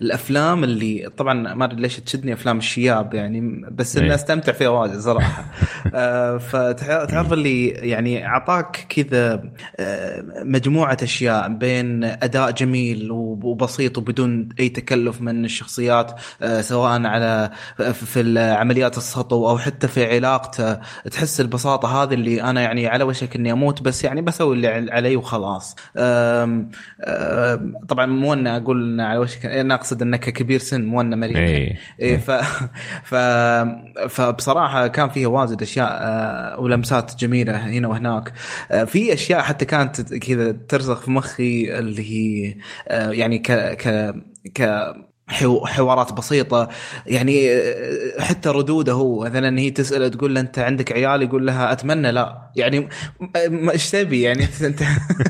الأفلام 0.01 0.65
اللي 0.65 1.11
طبعا 1.17 1.55
ما 1.55 1.65
أدري 1.65 1.83
ليش 1.83 2.01
تشدني 2.01 2.33
أفلام 2.33 2.59
الشياب 2.59 3.15
يعني 3.15 3.67
بس 3.71 3.97
إني 3.97 4.15
أستمتع 4.15 4.53
فيها 4.53 4.69
واجد 4.69 4.99
صراحة. 4.99 5.45
آه 5.95 6.39
فتعرف 6.39 7.33
اللي 7.33 7.69
يعني 7.69 8.27
أعطاك 8.27 8.87
كذا 8.89 9.43
آه 9.77 10.25
مجموعة 10.43 10.97
أشياء 11.03 11.49
بين 11.49 12.05
أداء 12.05 12.51
جميل 12.51 13.11
وبسيط 13.11 13.99
وبدون 13.99 14.49
أي 14.61 14.69
تكلف 14.69 15.21
من 15.21 15.45
الشخصيات 15.45 16.21
آه 16.43 16.61
سواء 16.61 17.07
على 17.07 17.51
في 17.93 18.39
عمليات 18.39 18.97
السطو 18.97 19.49
أو 19.49 19.59
حتى 19.59 19.89
في 19.89 20.15
علاقته. 20.15 20.75
تحس 21.11 21.41
البساطة 21.41 22.03
هذه 22.03 22.15
اللي 22.15 22.43
أنا 22.43 22.61
يعني 22.61 22.87
على 22.87 23.05
وشك 23.05 23.37
إني 23.37 23.53
أموت 23.53 23.83
بس 23.83 24.05
يعني 24.05 24.23
بسوي 24.23 24.57
اللي 24.57 24.69
علي 24.69 25.17
وخلاص. 25.17 25.77
طبعا 27.89 28.07
مو 28.07 28.33
ان 28.33 28.47
أقول 28.47 28.84
على 29.01 29.19
وشك 29.19 29.47
أنا 29.47 29.75
أقصد 29.75 30.03
إنك 30.03 30.21
كبير 30.21 30.59
سن 30.59 30.85
مو 30.85 31.01
ان 31.01 31.21
مريض. 31.21 31.37
اي 31.37 31.77
إيه 32.01 32.17
ف... 32.17 32.31
ف 33.11 33.15
فبصراحة 34.09 34.87
كان 34.87 35.09
فيها 35.09 35.29
واجد 35.29 35.63
أشياء 35.63 35.89
أه، 35.91 36.61
ولمسات 36.61 37.17
جميلة 37.17 37.57
هنا 37.57 37.89
وهناك. 37.89 38.33
أه، 38.71 38.85
في 38.85 39.13
أشياء 39.13 39.41
حتى 39.41 39.65
كانت 39.65 40.15
كذا 40.15 40.53
ترسخ 40.53 41.01
في 41.01 41.11
مخي 41.11 41.79
اللي 41.79 42.03
هي 42.11 42.57
أه، 42.89 43.11
يعني 43.11 43.39
ك 43.39 43.53
ك 43.53 44.15
ك 44.55 44.95
حوارات 45.29 46.13
بسيطة. 46.13 46.69
يعني 47.07 47.49
حتى 48.19 48.49
ردوده 48.49 48.93
هو 48.93 49.21
مثلا 49.21 49.59
هي 49.59 49.71
تسأله 49.71 50.09
تقول 50.09 50.35
له 50.35 50.41
أنت 50.41 50.59
عندك 50.59 50.93
عيال؟ 50.93 51.23
يقول 51.23 51.47
لها 51.47 51.73
أتمنى 51.73 52.13
لا. 52.13 52.51
يعني 52.57 52.89
إيش 53.71 53.91
تبي؟ 53.91 54.23
يعني 54.23 54.49
أنت 54.63 54.83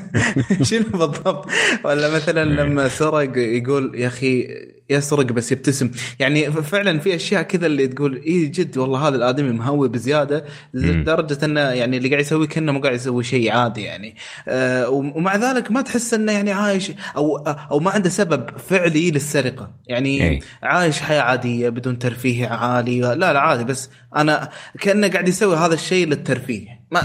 شنو 0.69 0.85
بالضبط؟ 0.85 1.47
ولا 1.85 2.11
مثلا 2.11 2.45
لما 2.45 2.89
سرق 2.89 3.39
يقول 3.39 3.95
يا 3.95 4.07
أخي 4.07 4.49
يسرق 4.91 5.33
بس 5.33 5.53
يبتسم. 5.53 5.91
يعني 6.19 6.53
فعلا 6.53 6.99
في 6.99 7.15
أشياء 7.15 7.43
كذا 7.43 7.67
اللي 7.67 7.87
تقول 7.87 8.23
اي 8.27 8.47
جد 8.47 8.79
والله 8.79 9.09
هذا 9.09 9.17
الآدمي 9.17 9.53
مهوي 9.53 9.89
بزيادة 9.89 10.45
لدرجة 10.75 11.45
إنه 11.45 11.61
يعني 11.61 11.97
اللي 11.97 12.09
قاعد 12.09 12.21
يسويه 12.21 12.49
كأنه 12.49 12.73
مو 12.73 12.81
قاعد 12.81 12.95
يسوي 12.95 13.25
شيء 13.25 13.53
عادي 13.53 13.83
يعني. 13.83 14.17
آه 14.49 14.89
ومع 14.89 15.37
ذلك 15.37 15.71
ما 15.71 15.83
تحس 15.83 16.15
إنه 16.15 16.33
يعني 16.33 16.53
عايش 16.53 16.93
أو 17.17 17.37
أو 17.37 17.81
ما 17.81 17.91
عنده 17.91 18.09
سبب 18.09 18.59
فعلي 18.59 19.11
للسرقة. 19.11 19.71
يعني 19.87 20.31
أي. 20.31 20.41
عايش 20.63 21.01
حياة 21.01 21.23
عادية 21.23 21.69
بدون 21.69 21.99
ترفيه 21.99 22.47
عالي. 22.47 23.01
لا 23.01 23.15
لا 23.15 23.41
عادي 23.41 23.65
بس 23.65 23.91
أنا 24.17 24.49
كأنه 24.81 25.09
قاعد 25.09 25.29
يسوي 25.29 25.57
هذا 25.57 25.75
الشيء 25.75 26.07
للترفيه. 26.07 26.85
ما 26.91 27.01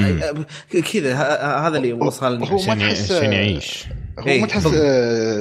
كذا 0.93 1.15
هذا 1.67 1.77
اللي 1.77 1.93
وصلني. 1.93 2.51
هو 2.51 2.57
ما 2.67 2.75
تحس 2.75 3.11
عشان 3.11 3.33
يعيش. 3.33 3.85
هو 4.19 4.37
ما 4.37 4.47
تحس 4.47 4.63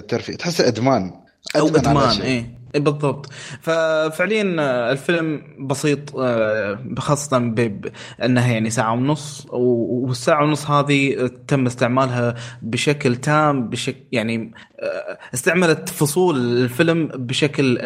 ترفيه 0.09 0.37
تحس 0.37 0.61
إدمان. 0.61 1.28
أو 1.57 1.69
إدمان 1.69 2.23
إيه. 2.23 2.59
بالضبط. 2.75 3.33
ففعليا 3.61 4.57
آه، 4.59 4.93
الفيلم 4.93 5.43
بسيط 5.61 6.17
آه، 6.17 6.79
خاصة 6.99 7.39
بأنها 7.39 8.53
يعني 8.53 8.71
ساعة 8.71 8.93
ونص 8.93 9.47
والساعة 9.51 10.45
ونص 10.45 10.71
هذه 10.71 11.31
تم 11.47 11.67
استعمالها 11.67 12.35
بشكل 12.63 13.17
تام 13.17 13.69
بشكل 13.69 14.01
يعني 14.13 14.53
آه، 14.81 15.19
استعملت 15.35 15.89
فصول 15.89 16.37
الفيلم 16.37 17.07
بشكل 17.07 17.79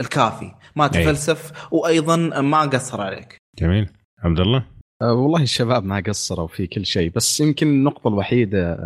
الكافي. 0.00 0.52
ما 0.76 0.86
تفلسف 0.86 1.52
وأيضا 1.70 2.16
ما 2.40 2.60
قصر 2.60 3.00
عليك. 3.00 3.36
جميل. 3.58 3.88
عبد 4.24 4.40
الله؟ 4.40 4.64
والله 5.02 5.42
الشباب 5.42 5.84
ما 5.84 6.02
قصروا 6.06 6.46
في 6.46 6.66
كل 6.66 6.86
شيء 6.86 7.12
بس 7.14 7.40
يمكن 7.40 7.66
النقطة 7.66 8.08
الوحيدة 8.08 8.78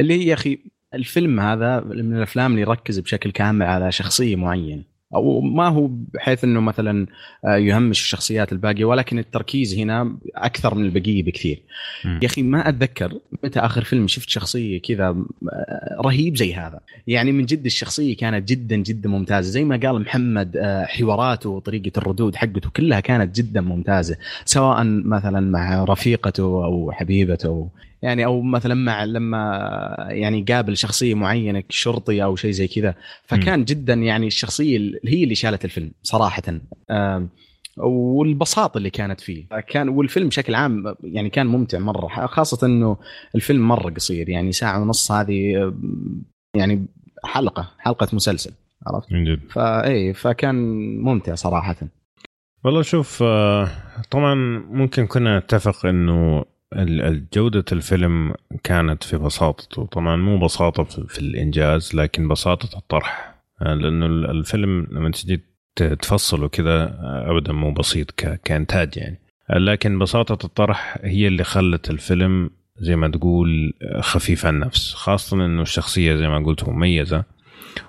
اللي 0.00 0.14
هي 0.14 0.26
يا 0.26 0.34
أخي 0.34 0.58
الفيلم 0.94 1.40
هذا 1.40 1.80
من 1.80 2.16
الأفلام 2.16 2.50
اللي 2.50 2.62
يركز 2.62 2.98
بشكل 2.98 3.30
كامل 3.30 3.66
على 3.66 3.92
شخصية 3.92 4.36
معينه 4.36 4.92
أو 5.14 5.40
ما 5.40 5.68
هو 5.68 5.86
بحيث 6.14 6.44
إنه 6.44 6.60
مثلا 6.60 7.06
آه، 7.44 7.56
يهمش 7.56 8.00
الشخصيات 8.00 8.52
الباقية 8.52 8.84
ولكن 8.84 9.18
التركيز 9.18 9.78
هنا 9.78 10.16
أكثر 10.36 10.74
من 10.74 10.84
البقية 10.84 11.22
بكثير. 11.22 11.62
م. 12.04 12.18
يا 12.22 12.26
أخي 12.26 12.42
ما 12.42 12.68
أتذكر 12.68 13.18
متى 13.44 13.60
آخر 13.60 13.84
فيلم 13.84 14.08
شفت 14.08 14.28
شخصية 14.28 14.80
كذا 14.80 15.08
آه، 15.08 15.96
رهيب 16.00 16.36
زي 16.36 16.54
هذا، 16.54 16.80
يعني 17.06 17.32
من 17.32 17.44
جد 17.44 17.66
الشخصية 17.66 18.16
كانت 18.16 18.48
جدا 18.48 18.76
جدا 18.76 19.08
ممتازة 19.08 19.50
زي 19.50 19.64
ما 19.64 19.76
قال 19.76 20.00
محمد 20.00 20.56
آه، 20.56 20.84
حواراته 20.84 21.50
وطريقة 21.50 21.98
الردود 21.98 22.36
حقته 22.36 22.70
كلها 22.70 23.00
كانت 23.00 23.36
جدا 23.36 23.60
ممتازة، 23.60 24.16
سواء 24.44 24.84
مثلا 24.84 25.40
مع 25.40 25.84
رفيقته 25.84 26.42
أو 26.42 26.92
حبيبته 26.92 27.68
يعني 28.02 28.24
أو 28.24 28.42
مثلا 28.42 28.74
مع 28.74 29.04
لما 29.04 30.06
يعني 30.10 30.42
قابل 30.42 30.76
شخصية 30.76 31.14
معينة 31.14 31.62
شرطي 31.68 32.22
أو 32.22 32.36
شيء 32.36 32.50
زي 32.50 32.68
كذا. 32.68 32.94
فكان 33.24 33.60
م. 33.60 33.64
جدا 33.64 33.94
يعني 33.94 34.26
الشخصية 34.26 34.78
هي 35.06 35.24
اللي 35.24 35.34
شالت 35.34 35.64
الفيلم 35.64 35.90
صراحة. 36.02 36.42
والبساطه 37.76 38.78
اللي 38.78 38.90
كانت 38.90 39.20
فيه. 39.20 39.46
كان 39.68 39.88
والفيلم 39.88 40.28
بشكل 40.28 40.54
عام 40.54 40.94
يعني 41.04 41.30
كان 41.30 41.46
ممتع 41.46 41.78
مرة 41.78 42.26
خاصة 42.26 42.66
إنه 42.66 42.96
الفيلم 43.34 43.68
مرة 43.68 43.90
قصير 43.90 44.28
يعني 44.28 44.52
ساعة 44.52 44.82
ونص 44.82 45.12
هذه 45.12 45.72
يعني 46.56 46.86
حلقة 47.24 47.70
حلقة 47.78 48.08
مسلسل 48.12 48.52
عرفت؟ 48.86 49.12
من 49.12 49.24
جد. 49.24 49.40
فاي 49.50 50.14
فكان 50.14 50.54
ممتع 50.96 51.34
صراحة. 51.34 51.76
والله 52.64 52.82
شوف 52.82 53.22
آه، 53.22 53.68
طبعا 54.10 54.34
ممكن 54.70 55.06
كنا 55.06 55.38
نتفق 55.38 55.86
إنه 55.86 56.44
جودة 57.34 57.64
الفيلم 57.72 58.34
كانت 58.64 59.04
في 59.04 59.18
بساطته. 59.18 59.86
طبعا 59.86 60.16
مو 60.16 60.38
بساطة 60.38 60.84
في 60.84 61.18
الإنجاز 61.18 61.94
لكن 61.94 62.28
بساطة 62.28 62.78
الطرح. 62.78 63.34
آه، 63.62 63.74
لأنه 63.74 64.06
الفيلم 64.06 64.86
لما 64.90 65.10
تجي 65.10 65.40
تفصله 65.76 66.48
كذا 66.48 66.82
آه، 66.84 67.30
أبدا 67.30 67.52
مو 67.52 67.72
بسيط 67.72 68.10
كإنتاج 68.44 68.96
يعني. 68.96 69.20
آه، 69.50 69.58
لكن 69.58 69.98
بساطة 69.98 70.46
الطرح 70.46 70.98
هي 71.02 71.28
اللي 71.28 71.44
خلت 71.44 71.90
الفيلم 71.90 72.50
زي 72.78 72.96
ما 72.96 73.08
تقول 73.08 73.74
خفيف 74.00 74.46
النفس. 74.46 74.94
خاصة 74.94 75.44
أنه 75.44 75.62
الشخصية 75.62 76.16
زي 76.16 76.28
ما 76.28 76.38
قلت 76.38 76.68
مميزة. 76.68 77.24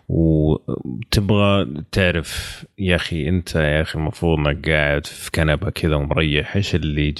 وتبغى 0.10 1.68
تعرف 1.92 2.66
يا 2.80 2.96
أخي 2.96 3.30
أنت 3.30 3.56
يا 3.56 3.82
أخي 3.82 4.00
المفروض 4.00 4.40
إنك 4.40 4.70
قاعد 4.70 5.06
في 5.06 5.32
كنبة 5.32 5.70
كذا 5.70 5.96
ومريح 5.96 6.56
إيش 6.56 6.76
اللي 6.76 7.16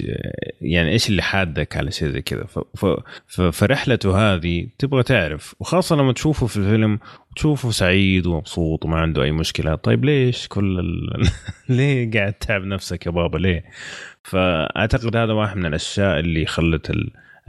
يعني 0.62 0.90
إيش 0.92 1.10
اللي 1.10 1.22
حادك 1.22 1.78
على 1.78 1.92
شيء 1.92 2.10
زي 2.10 2.22
كذا. 2.22 2.46
فرحلته 3.52 4.34
هذه 4.34 4.68
تبغى 4.78 5.04
تعرف 5.04 5.56
وخاصة 5.60 5.96
لما 5.96 6.14
تشوفه 6.14 6.48
في 6.48 6.58
الفيلم 6.58 7.00
تشوفه 7.36 7.72
سعيد 7.72 8.28
ومبسوط 8.28 8.86
وما 8.86 8.98
عنده 8.98 9.24
أي 9.24 9.32
مشكلة 9.32 9.76
طيب 9.76 10.06
ليش 10.06 10.48
كل 10.48 10.80
ال... 10.80 11.28
ليه 11.76 12.12
قاعد 12.12 12.34
تعب 12.34 12.64
نفسك 12.64 13.06
يا 13.06 13.12
بابا 13.12 13.38
ليه؟ 13.38 13.64
فأعتقد 14.24 15.16
هذا 15.16 15.34
واحد 15.34 15.58
من 15.58 15.66
الأشياء 15.66 16.20
اللي 16.20 16.46
خلت 16.46 16.92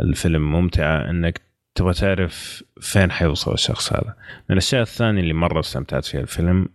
الفيلم 0.00 0.52
ممتعه 0.52 1.10
إنك 1.10 1.40
تبغى 1.74 1.94
تعرف 1.94 2.64
فين 2.80 3.10
حيوصل 3.10 3.52
الشخص 3.52 3.92
هذا. 3.92 4.14
من 4.48 4.52
الأشياء 4.52 4.82
الثانية 4.82 5.20
اللي 5.20 5.34
مرة 5.34 5.60
استمتعت 5.60 6.05
فيها 6.05 6.20
الفيلم 6.20 6.68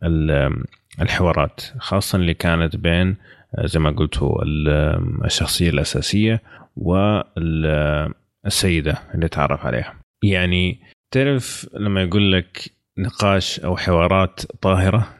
الحوارات 1.01 1.61
خاصة 1.79 2.15
اللي 2.15 2.33
كانت 2.33 2.75
بين 2.75 3.15
زي 3.63 3.79
ما 3.79 3.89
قلت 3.89 4.17
هو 4.17 4.41
الشخصية 5.25 5.69
الأساسية 5.69 6.41
والسيده 6.75 7.97
اللي 9.15 9.27
تعرف 9.27 9.65
عليها. 9.65 9.95
يعني 10.23 10.79
تعرف 11.11 11.69
لما 11.73 12.01
يقول 12.01 12.31
لك 12.33 12.71
نقاش 12.97 13.59
أو 13.59 13.77
حوارات 13.77 14.41
طاهرة؟ 14.61 15.07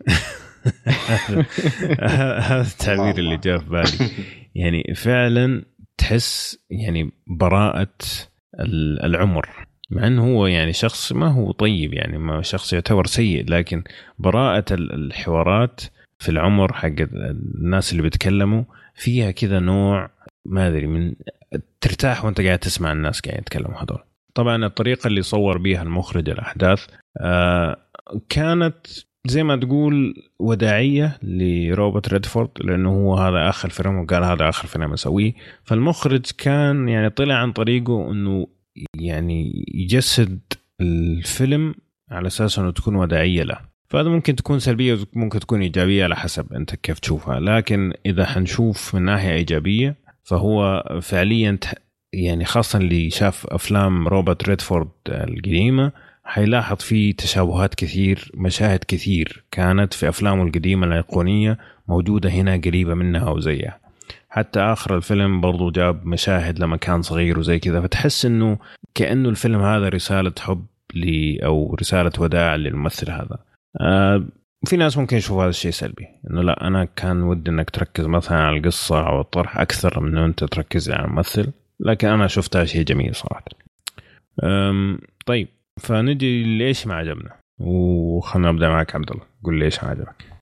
هذا 2.00 2.62
التعبير 2.62 3.18
اللي 3.18 3.38
جاء 3.38 3.58
في 3.58 3.70
بالي. 3.70 4.12
يعني 4.56 4.94
فعلا 4.96 5.64
تحس 5.98 6.60
يعني 6.70 7.12
براءة 7.28 7.96
العمر. 9.04 9.69
مع 9.90 10.08
إنه 10.08 10.34
هو 10.34 10.48
يعني 10.48 10.74
شخص 10.74 11.12
ما 11.12 11.28
هو 11.28 11.52
طيب 11.52 11.94
يعني 11.94 12.18
ما 12.18 12.42
شخص 12.42 12.74
يعتبر 12.74 13.06
سيء 13.06 13.50
لكن 13.50 13.84
براءة 14.20 14.66
الحوارات 14.72 15.82
في 16.20 16.30
العمر 16.30 16.74
حق 16.74 16.94
الناس 17.00 17.92
اللي 17.92 18.04
بيتكلموا 18.04 18.64
فيها 18.96 19.32
كذا 19.32 19.60
نوع 19.60 20.10
ما 20.46 20.68
أدري 20.68 20.88
من 20.88 21.14
ترتاح 21.82 22.26
وأنت 22.26 22.42
قاعد 22.42 22.60
تسمع 22.60 22.92
الناس 22.92 23.20
قاعد 23.22 23.40
يتكلموا 23.40 23.78
هذول. 23.78 24.00
طبعا 24.34 24.66
الطريقة 24.66 25.08
اللي 25.08 25.22
صور 25.22 25.58
بها 25.58 25.84
المخرج 25.84 26.30
الأحداث 26.30 26.86
آه 27.22 27.78
كانت 28.30 28.88
زي 29.28 29.44
ما 29.44 29.56
تقول 29.56 30.14
وداعية 30.40 31.18
لروبرت 31.24 32.14
ريدفورد 32.14 32.50
لأنه 32.60 32.90
هو 32.90 33.16
هذا 33.16 33.50
آخر 33.50 33.70
فيلم 33.70 34.00
وقال 34.00 34.24
هذا 34.24 34.50
آخر 34.50 34.68
فيلم 34.68 34.94
أسويه. 34.94 35.34
فالمخرج 35.64 36.26
كان 36.38 36.90
يعني 36.90 37.10
طلع 37.10 37.36
عن 37.36 37.52
طريقه 37.52 38.12
إنه 38.12 38.48
يعني 38.96 39.66
يجسد 39.74 40.40
الفيلم 40.82 41.76
على 42.12 42.28
أساس 42.28 42.60
إنه 42.60 42.72
تكون 42.72 42.96
وداعيه 42.96 43.44
له. 43.44 43.60
فهذا 43.88 44.10
ممكن 44.10 44.36
تكون 44.36 44.60
سلبية 44.60 44.98
وممكن 45.16 45.40
تكون 45.40 45.62
إيجابية 45.62 46.04
على 46.04 46.16
حسب 46.16 46.54
أنت 46.54 46.76
كيف 46.76 47.00
تشوفها. 47.00 47.40
لكن 47.40 47.94
إذا 48.06 48.26
حنشوف 48.26 48.96
من 48.96 49.02
ناحية 49.02 49.34
إيجابية 49.34 49.96
فهو 50.24 50.84
فعليا 51.02 51.58
يعني 52.14 52.46
خاصه 52.46 52.80
اللي 52.80 53.10
شاف 53.10 53.48
أفلام 53.48 54.08
روبرت 54.08 54.50
ريدفورد 54.50 54.90
القديمة 55.10 55.92
حيلاحظ 56.24 56.76
في 56.78 57.14
تشابهات 57.14 57.76
كثير 57.76 58.32
مشاهد 58.34 58.80
كثير 58.88 59.44
كانت 59.52 59.94
في 59.94 60.10
أفلامه 60.10 60.44
القديمة 60.44 60.88
الأيقونية 60.88 61.58
موجودة 61.88 62.30
هنا 62.30 62.62
قريبة 62.66 62.94
منها 62.94 63.30
وزيها 63.30 63.80
حتى 64.30 64.60
آخر 64.60 64.98
الفيلم 64.98 65.42
برضو 65.42 65.72
جاب 65.72 66.06
مشاهد 66.06 66.60
لما 66.60 66.78
كان 66.78 67.02
صغير 67.02 67.40
وزي 67.40 67.60
كذا 67.60 67.82
فتحس 67.82 68.26
إنه 68.26 68.60
كأنه 68.96 69.30
الفيلم 69.30 69.62
هذا 69.62 69.90
رسالة 69.90 70.34
حب 70.40 70.66
لي 70.94 71.40
أو 71.46 71.76
رسالة 71.76 72.12
وداع 72.20 72.56
للممثل 72.56 73.12
هذا. 73.12 73.38
آه 73.82 74.26
في 74.66 74.78
ناس 74.78 74.98
ممكن 74.98 75.18
يشوفوا 75.18 75.42
هذا 75.44 75.50
الشيء 75.50 75.72
سلبي 75.72 76.08
إنه 76.30 76.42
لا 76.42 76.68
أنا 76.68 76.86
كان 76.86 77.24
ودي 77.24 77.52
إنك 77.52 77.70
تركز 77.70 78.06
مثلا 78.06 78.38
على 78.38 78.58
القصة 78.58 79.08
أو 79.08 79.22
الطرح 79.22 79.58
أكثر 79.58 80.00
من 80.00 80.10
إنه 80.10 80.26
أنت 80.26 80.44
تركز 80.44 80.92
على 80.92 81.06
الممثل 81.06 81.52
لكن 81.80 82.08
أنا 82.08 82.28
شفتها 82.28 82.66
شيء 82.66 82.84
جميل 82.84 83.16
صراحة. 83.16 83.46
طيب 85.26 85.48
فنجي 85.80 86.58
ليش 86.58 86.88
ما 86.88 86.96
عجبنا؟ 86.96 87.32
وخلنا 87.60 88.52
نبدأ 88.52 88.70
معك 88.70 88.96
عبد 88.96 89.12
الله 89.12 89.24
قول 89.44 89.60
ليش 89.60 89.84
ما 89.84 89.90
عجبك. 89.90 90.39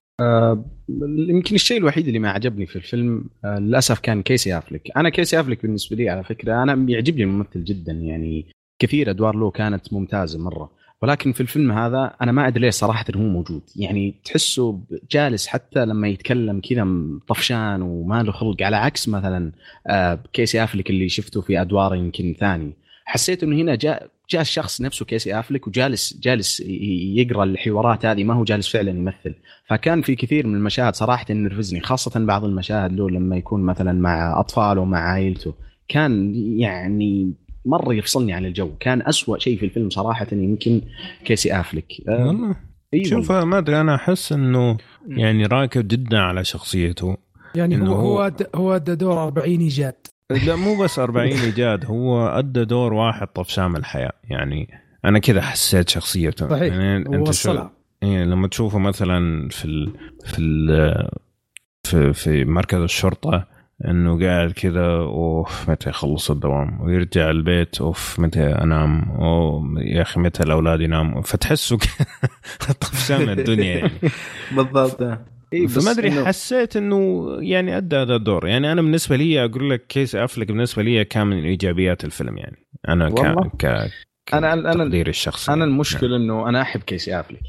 يمكن 1.28 1.54
الشيء 1.54 1.78
الوحيد 1.78 2.06
اللي 2.06 2.18
ما 2.18 2.30
عجبني 2.30 2.66
في 2.66 2.76
الفيلم 2.76 3.24
آه 3.44 3.58
للأسف 3.58 3.98
كان 3.98 4.22
كيسي 4.22 4.58
افلك 4.58 4.90
أنا 4.96 5.08
كيسي 5.08 5.40
افلك 5.40 5.62
بالنسبة 5.62 5.96
لي 5.96 6.08
على 6.08 6.24
فكرة 6.24 6.62
أنا 6.62 6.90
يعجبني 6.90 7.22
الممثل 7.22 7.64
جدا 7.64 7.92
يعني 7.92 8.46
كثير 8.78 9.10
أدوار 9.10 9.36
له 9.36 9.50
كانت 9.50 9.92
ممتازة 9.92 10.38
مرة. 10.38 10.78
ولكن 11.02 11.32
في 11.32 11.40
الفيلم 11.40 11.72
هذا 11.72 12.16
أنا 12.22 12.32
ما 12.32 12.48
أدري 12.48 12.60
ليش 12.60 12.74
صراحة 12.74 13.04
هو 13.16 13.20
موجود. 13.20 13.62
يعني 13.76 14.14
تحسه 14.24 14.80
جالس 15.10 15.46
حتى 15.46 15.84
لما 15.84 16.08
يتكلم 16.08 16.60
كذا 16.60 16.86
طفشان 17.28 17.82
وما 17.82 18.22
له 18.22 18.32
خلق 18.32 18.62
على 18.62 18.76
عكس 18.76 19.08
مثلا 19.08 19.52
آه، 19.86 20.18
كيسي 20.32 20.64
افلك 20.64 20.90
اللي 20.90 21.08
شفته 21.08 21.40
في 21.40 21.60
أدوار 21.60 21.94
يمكن 21.94 22.34
ثاني. 22.40 22.72
حسيت 23.08 23.42
إنه 23.42 23.56
هنا 23.56 23.74
جاء 23.74 24.10
جاء 24.30 24.40
الشخص 24.40 24.80
نفسه 24.80 25.04
كيسي 25.04 25.38
افلك 25.38 25.66
وجالس 25.66 26.20
جالس 26.22 26.60
يقرأ 26.60 27.44
الحوارات 27.44 28.06
هذه 28.06 28.24
ما 28.24 28.34
هو 28.34 28.44
جالس 28.44 28.68
فعلا 28.68 28.90
يمثل. 28.90 29.34
فكان 29.66 30.02
في 30.02 30.14
كثير 30.14 30.46
من 30.46 30.54
المشاهد 30.54 30.94
صراحة 30.94 31.26
نرفزني 31.30 31.80
خاصة 31.80 32.24
بعض 32.24 32.44
المشاهد 32.44 32.92
له 32.92 33.10
لما 33.10 33.36
يكون 33.36 33.62
مثلا 33.62 33.92
مع 33.92 34.40
اطفاله 34.40 34.84
مع 34.84 34.98
عائلته. 34.98 35.54
كان 35.88 36.34
يعني 36.58 37.32
مرة 37.64 37.94
يفصلني 37.94 38.32
عن 38.32 38.44
الجو. 38.44 38.70
كان 38.80 39.02
أسوأ 39.02 39.38
شيء 39.38 39.58
في 39.58 39.64
الفيلم 39.64 39.90
صراحة 39.90 40.26
يمكن 40.32 40.80
كيسي 41.24 41.60
افلك 41.60 41.92
والله. 42.08 42.56
أيوة 42.94 43.04
شوف 43.04 43.32
ما 43.32 43.58
أدري 43.58 43.80
أنا 43.80 43.94
أحس 43.94 44.32
إنه 44.32 44.76
يعني 45.08 45.46
راكب 45.46 45.88
جدا 45.88 46.18
على 46.18 46.44
شخصيته. 46.44 47.16
يعني 47.54 47.88
هو 47.88 47.94
هو 47.94 48.32
هو 48.54 48.76
ادى 48.76 48.94
دور 48.94 49.24
40 49.24 49.60
إيجاد. 49.60 49.94
لا 50.30 50.56
مو 50.56 50.76
بس 50.76 50.98
40 50.98 51.28
إيجاد 51.28 51.84
هو 51.86 52.26
أدى 52.28 52.64
دور 52.64 52.92
واحد 52.92 53.26
طفشان 53.26 53.76
الحياة. 53.76 54.12
يعني 54.24 54.68
أنا 55.04 55.18
كذا 55.18 55.40
حسيت 55.40 55.88
شخصيته. 55.88 56.48
صحيح. 56.48 56.74
يعني 56.74 56.96
أنت 56.96 57.30
شو 57.30 57.68
إيه 58.02 58.24
لما 58.24 58.48
تشوفه 58.48 58.78
مثلا 58.78 59.48
في 59.48 59.64
ال 59.64 59.92
في 60.24 60.38
ال 60.38 61.08
في, 61.84 62.12
في 62.12 62.44
مركز 62.44 62.78
الشرطة 62.78 63.46
إنه 63.84 64.26
قاعد 64.26 64.52
كذا 64.52 64.86
أوف 64.86 65.70
متى 65.70 65.88
يخلص 65.88 66.30
الدوام؟ 66.30 66.80
ويرجع 66.80 67.30
البيت 67.30 67.80
أوف 67.80 68.20
متى 68.20 68.46
أنام؟ 68.46 69.10
أو 69.10 69.64
يا 69.78 70.02
أخي 70.02 70.20
متى 70.20 70.42
الأولاد 70.42 70.80
يناموا؟ 70.80 71.22
فتحسه 71.22 71.78
طفشان 72.80 73.20
من 73.20 73.30
الدنيا 73.30 73.76
يعني. 73.76 73.92
بالضبط. 74.56 75.02
إيه 75.52 75.66
فما 75.66 75.90
أدري 75.90 76.10
حسيت 76.10 76.76
إنه 76.76 77.26
يعني 77.40 77.76
أدى 77.76 77.96
هذا 77.96 78.16
الدور. 78.16 78.46
يعني 78.46 78.72
أنا 78.72 78.82
بالنسبة 78.82 79.16
لي 79.16 79.44
أقول 79.44 79.70
لك 79.70 79.86
كيس 79.86 80.14
أفلك 80.14 80.48
بالنسبة 80.48 80.82
لي 80.82 81.04
كان 81.04 81.26
من 81.26 81.44
إيجابيات 81.44 82.04
الفيلم 82.04 82.38
يعني. 82.38 82.56
أنا 82.88 83.10
ك 83.10 83.60
ك 84.26 84.34
أنا 84.34 84.52
أنا 84.52 84.74
تقديري 84.74 85.10
الشخصي. 85.10 85.52
أنا 85.52 85.64
المشكلة 85.64 86.10
يعني. 86.10 86.24
إنه 86.24 86.48
أنا 86.48 86.62
أحب 86.62 86.80
كيسي 86.80 87.20
أفلك. 87.20 87.40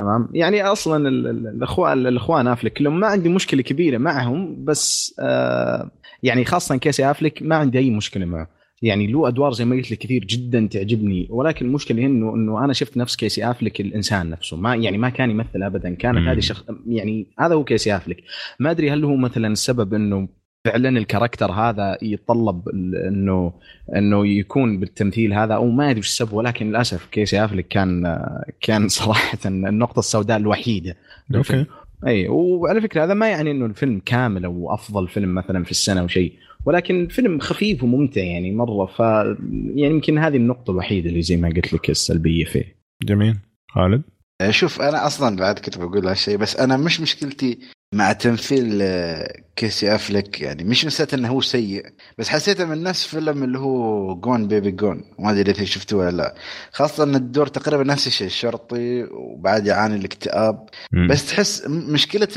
تمام؟ 0.00 0.28
يعني 0.32 0.62
أصلا 0.62 1.08
الاخوان 1.08 2.06
الأخوان 2.06 2.46
أفلك 2.46 2.72
كلهم 2.72 3.00
ما 3.00 3.06
عندي 3.06 3.28
مشكلة 3.28 3.62
كبيرة 3.62 3.98
معهم 3.98 4.64
بس 4.64 5.14
آه 5.20 5.90
يعني 6.22 6.44
خاصة 6.44 6.76
كيسي 6.76 7.10
أفلك 7.10 7.42
ما 7.42 7.56
عندي 7.56 7.78
أي 7.78 7.90
مشكلة 7.90 8.26
معه. 8.26 8.57
يعني 8.82 9.06
له 9.06 9.28
أدوار 9.28 9.52
زي 9.52 9.64
ما 9.64 9.76
قلت 9.76 9.90
لك 9.90 9.98
كثير 9.98 10.24
جدا 10.24 10.68
تعجبني. 10.72 11.26
ولكن 11.30 11.66
المشكلة 11.66 12.06
إنه 12.06 12.34
إنه 12.34 12.64
أنا 12.64 12.72
شفت 12.72 12.96
نفس 12.96 13.16
كيسي 13.16 13.50
آفلك 13.50 13.80
الإنسان 13.80 14.30
نفسه. 14.30 14.56
ما 14.56 14.76
يعني 14.76 14.98
ما 14.98 15.08
كان 15.08 15.30
يمثل 15.30 15.62
ابدا. 15.62 15.94
كانت 15.94 16.28
هذه 16.28 16.40
شخص 16.40 16.64
يعني 16.86 17.26
هذا 17.38 17.54
هو 17.54 17.64
كيسي 17.64 17.96
آفلك. 17.96 18.16
ما 18.60 18.70
أدري 18.70 18.90
هل 18.90 19.04
هو 19.04 19.16
مثلا 19.16 19.48
السبب 19.48 19.94
إنه 19.94 20.28
فعلا 20.64 20.88
ال 20.88 20.94
character 20.94 21.52
هذا 21.52 21.98
يتطلب 22.02 22.68
إنه 23.08 23.52
إنه 23.96 24.26
يكون 24.26 24.80
بالتمثيل 24.80 25.32
هذا 25.32 25.54
أو 25.54 25.68
ما 25.68 25.90
أدري 25.90 26.00
السبب. 26.00 26.32
ولكن 26.32 26.68
للأسف 26.68 27.06
كيسي 27.06 27.44
آفلك 27.44 27.68
كان 27.68 28.18
كان 28.60 28.88
صراحة 28.98 29.38
النقطة 29.46 29.98
السوداء 29.98 30.36
الوحيدة. 30.36 30.96
أوكي. 31.34 31.66
أي 32.06 32.28
وعلى 32.28 32.80
فكرة 32.80 33.04
هذا 33.04 33.14
ما 33.14 33.28
يعني 33.28 33.50
إنه 33.50 33.66
الفيلم 33.66 34.00
كامل 34.06 34.44
أو 34.44 34.74
أفضل 34.74 35.08
فيلم 35.08 35.34
مثلا 35.34 35.64
في 35.64 35.70
السنة 35.70 36.00
أو 36.00 36.08
شيء. 36.08 36.32
ولكن 36.64 37.08
فيلم 37.10 37.38
خفيف 37.38 37.82
وممتع 37.82 38.20
يعني 38.20 38.52
مرة 38.52 38.86
ف 38.86 38.98
يعني 39.00 39.94
يمكن 39.94 40.18
هذه 40.18 40.36
النقطة 40.36 40.70
الوحيدة 40.70 41.08
اللي 41.08 41.22
زي 41.22 41.36
ما 41.36 41.48
قلت 41.48 41.72
لك 41.72 41.90
السلبية 41.90 42.44
فيه. 42.44 42.76
جميل. 43.02 43.36
خالد؟ 43.70 44.02
شوف 44.50 44.80
أنا 44.80 45.06
أصلا 45.06 45.36
بعد 45.36 45.58
كنت 45.58 45.78
بقول 45.78 46.08
هالشيء 46.08 46.36
بس 46.36 46.56
أنا 46.56 46.76
مش 46.76 47.00
مشكلتي 47.00 47.58
مع 47.94 48.12
تمثيل 48.12 48.78
آه، 48.82 49.42
كيسي 49.56 49.94
افلك 49.94 50.40
يعني 50.40 50.64
مش 50.64 50.86
نسيت 50.86 51.14
إنه 51.14 51.28
هو 51.28 51.40
سيء 51.40 51.86
بس 52.18 52.28
حسيته 52.28 52.64
من 52.64 52.82
نفس 52.82 53.06
فيلم 53.06 53.44
اللي 53.44 53.58
هو 53.58 54.14
جون 54.14 54.48
بيبي 54.48 54.70
جون 54.70 55.04
ما 55.18 55.30
أدري 55.30 55.50
إذا 55.50 55.64
شفتوه 55.64 56.06
ولا 56.06 56.16
لا. 56.16 56.34
خاصة 56.72 57.04
إن 57.04 57.14
الدور 57.14 57.46
تقريبا 57.46 57.84
نفس 57.84 58.06
الشيء 58.06 58.26
الشرطي 58.26 59.04
وبعد 59.04 59.66
يعاني 59.66 59.96
الاكتئاب. 59.96 60.68
بس 61.10 61.26
تحس 61.28 61.66
مشكلة 61.66 62.28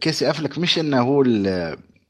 كيسي 0.00 0.30
افلك 0.30 0.58
مش 0.58 0.78
إنه 0.78 1.00
هو 1.00 1.24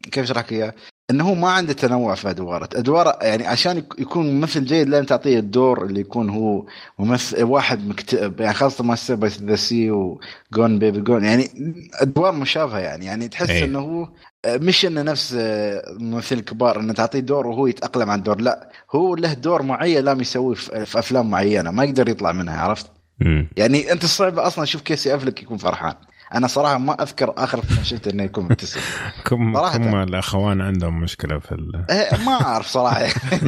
كيف 0.02 0.24
أشرح 0.24 0.38
لك 0.38 0.52
إياه؟ 0.52 0.74
إنه 1.10 1.34
ما 1.34 1.50
عنده 1.50 1.72
تنوع 1.72 2.14
في 2.14 2.30
أدواره، 2.30 2.68
أدواره 2.74 3.18
يعني 3.22 3.46
عشان 3.46 3.76
يكون 3.98 4.40
ممثل 4.40 4.64
جيد 4.64 4.88
لازم 4.88 5.06
تعطيه 5.06 5.38
الدور 5.38 5.84
اللي 5.84 6.00
يكون 6.00 6.30
هو 6.30 6.66
ممثل 6.98 7.42
واحد 7.42 7.88
مكتئب. 7.88 8.40
يعني 8.40 8.54
خاصة 8.54 8.84
Manchester 8.84 9.14
by 9.14 9.30
the 9.42 9.56
Sea 9.56 9.90
وجون 9.90 10.78
بيبي 10.78 11.00
جون 11.00 11.24
يعني 11.24 11.48
أدوار 11.94 12.32
مشابهة 12.32 12.78
يعني. 12.78 13.06
يعني 13.06 13.28
تحس 13.28 13.50
أيه. 13.50 13.64
إنه 13.64 13.78
هو 13.78 14.08
مش 14.46 14.86
إنه 14.86 15.02
نفس 15.02 15.34
الممثلين 15.34 16.40
الكبار 16.40 16.80
إنه 16.80 16.92
تعطيه 16.92 17.20
دور 17.20 17.46
وهو 17.46 17.66
يتأقلم 17.66 18.10
على 18.10 18.18
الدور. 18.18 18.40
لا 18.40 18.68
هو 18.94 19.16
له 19.16 19.32
دور 19.32 19.62
معين 19.62 20.04
لازم 20.04 20.20
يسويه 20.20 20.54
في 20.54 20.98
أفلام 20.98 21.30
معينة. 21.30 21.70
ما 21.70 21.84
يقدر 21.84 22.08
يطلع 22.08 22.32
منها 22.32 22.60
عرفت؟ 22.60 22.86
مم. 23.20 23.48
يعني 23.56 23.92
أنت 23.92 24.04
الصعب 24.04 24.38
أصلا 24.38 24.64
شوف 24.64 24.82
كيسي 24.82 25.14
أفلك 25.14 25.42
يكون 25.42 25.56
فرحان. 25.56 25.94
أنا 26.34 26.46
صراحة 26.46 26.78
ما 26.78 27.02
أذكر 27.02 27.34
آخر 27.36 27.62
فيلم 27.62 27.84
شفته 27.84 28.10
إنه 28.10 28.22
يكون 28.22 28.44
مبتسم 28.44 28.80
كم 29.26 29.70
كم 29.70 29.94
الأخوان 29.94 30.60
عندهم 30.60 31.00
مشكلة 31.00 31.38
في 31.38 31.52
ال... 31.52 31.84
إيه، 31.90 32.24
ما 32.26 32.32
أعرف 32.32 32.66
صراحة. 32.66 33.06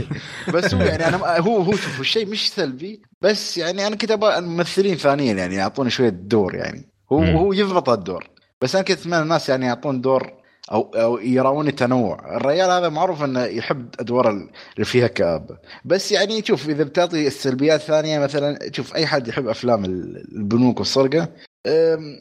بس 0.54 0.74
هو 0.74 0.80
يعني 0.80 1.08
أنا 1.08 1.38
هو 1.38 1.62
هو 1.62 1.72
شوف 1.72 2.00
الشيء 2.00 2.26
مش 2.26 2.52
سلبي 2.52 3.02
بس 3.22 3.58
يعني 3.58 3.86
أنا 3.86 3.96
كنت 3.96 4.10
أبغى 4.10 4.40
ممثلين 4.40 4.96
ثانيين 4.96 5.38
يعني 5.38 5.54
يعطوني 5.54 5.90
شوية 5.90 6.08
دور 6.08 6.54
يعني. 6.54 6.88
هو 7.12 7.20
م. 7.20 7.36
هو 7.36 7.52
يضبط 7.52 7.88
الدور. 7.88 8.30
بس 8.60 8.74
أنا 8.74 8.84
كنت 8.84 9.00
أتمنى 9.00 9.22
الناس 9.22 9.48
يعني 9.48 9.66
يعطون 9.66 10.00
دور 10.00 10.32
أو 10.72 10.90
أو 10.94 11.18
يراوني 11.18 11.72
تنوع. 11.72 12.36
الرجال 12.36 12.70
هذا 12.70 12.88
معروف 12.88 13.24
إنه 13.24 13.44
يحب 13.44 13.88
أدوار 14.00 14.30
اللي 14.30 14.84
فيها 14.84 15.06
كابه 15.06 15.58
بس 15.84 16.12
يعني 16.12 16.44
شوف 16.44 16.68
إذا 16.68 16.84
بتعطي 16.84 17.26
السلبيات 17.26 17.80
ثانية 17.80 18.18
مثلا 18.18 18.58
شوف 18.72 18.94
أي 18.94 19.06
حد 19.06 19.28
يحب 19.28 19.48
أفلام 19.48 19.84
البنوك 19.84 20.78
والسرقة 20.78 21.28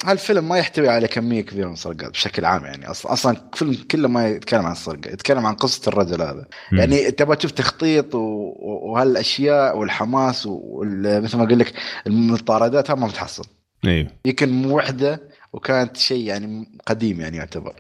هالفيلم 0.06 0.50
ما 0.50 0.58
يحتوي 0.58 0.90
على 0.90 1.08
كمية 1.08 1.42
كبيرة 1.42 1.68
من 1.68 1.74
السرقات 1.74 2.12
بشكل 2.12 2.46
عام 2.46 2.66
يعني. 2.66 2.92
أصلا 2.92 3.14
أصلا 3.14 3.38
الفيلم 3.54 3.74
كله 3.92 4.08
ما 4.08 4.28
يتكلم 4.28 4.66
عن 4.66 4.72
السرقة 4.72 5.10
يتكلم 5.10 5.46
عن 5.46 5.54
قصة 5.54 5.90
الرجل 5.90 6.22
هذا. 6.22 6.46
م. 6.72 6.78
يعني 6.78 7.12
تبغى 7.12 7.36
تشوف 7.36 7.52
تخطيط 7.52 8.16
وهالأشياء 8.16 9.78
والحماس 9.78 10.46
ومثل 10.46 11.38
ما 11.38 11.44
أقول 11.44 11.60
لك 11.60 11.74
المطاردات 12.08 12.92
ما 12.92 13.08
بتحصل. 13.08 13.46
أيوه 13.86 14.08
يمكن 14.26 14.72
وحدة 14.72 15.30
وكانت 15.54 15.98
شيء 15.98 16.26
يعني 16.26 16.80
قديم 16.86 17.22
يعني 17.22 17.38
يعتبر. 17.38 17.74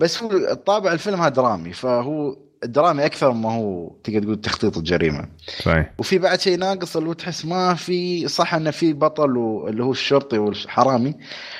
بس 0.00 0.22
هو 0.22 0.30
الطابع 0.30 0.92
الفيلم 0.92 1.20
هذا 1.20 1.28
درامي 1.28 1.72
فهو 1.72 2.36
درامي 2.64 3.06
أكثر 3.06 3.32
ما 3.32 3.52
هو 3.52 3.92
تقدر 4.04 4.22
تقول 4.22 4.40
تخطيط 4.40 4.76
الجريمة 4.76 5.28
صحيح 5.62 5.90
وفي 5.98 6.18
بعد 6.18 6.40
شيء 6.40 6.58
ناقص 6.58 6.96
اللي 6.96 7.08
هو 7.08 7.12
تحس 7.12 7.44
ما 7.44 7.74
في 7.74 8.28
صح 8.28 8.54
إنه 8.54 8.70
في 8.70 8.92
بطل 8.92 9.24
اللي 9.68 9.84
هو 9.84 9.90
الشرطي 9.90 10.38
والحرامي 10.38 11.14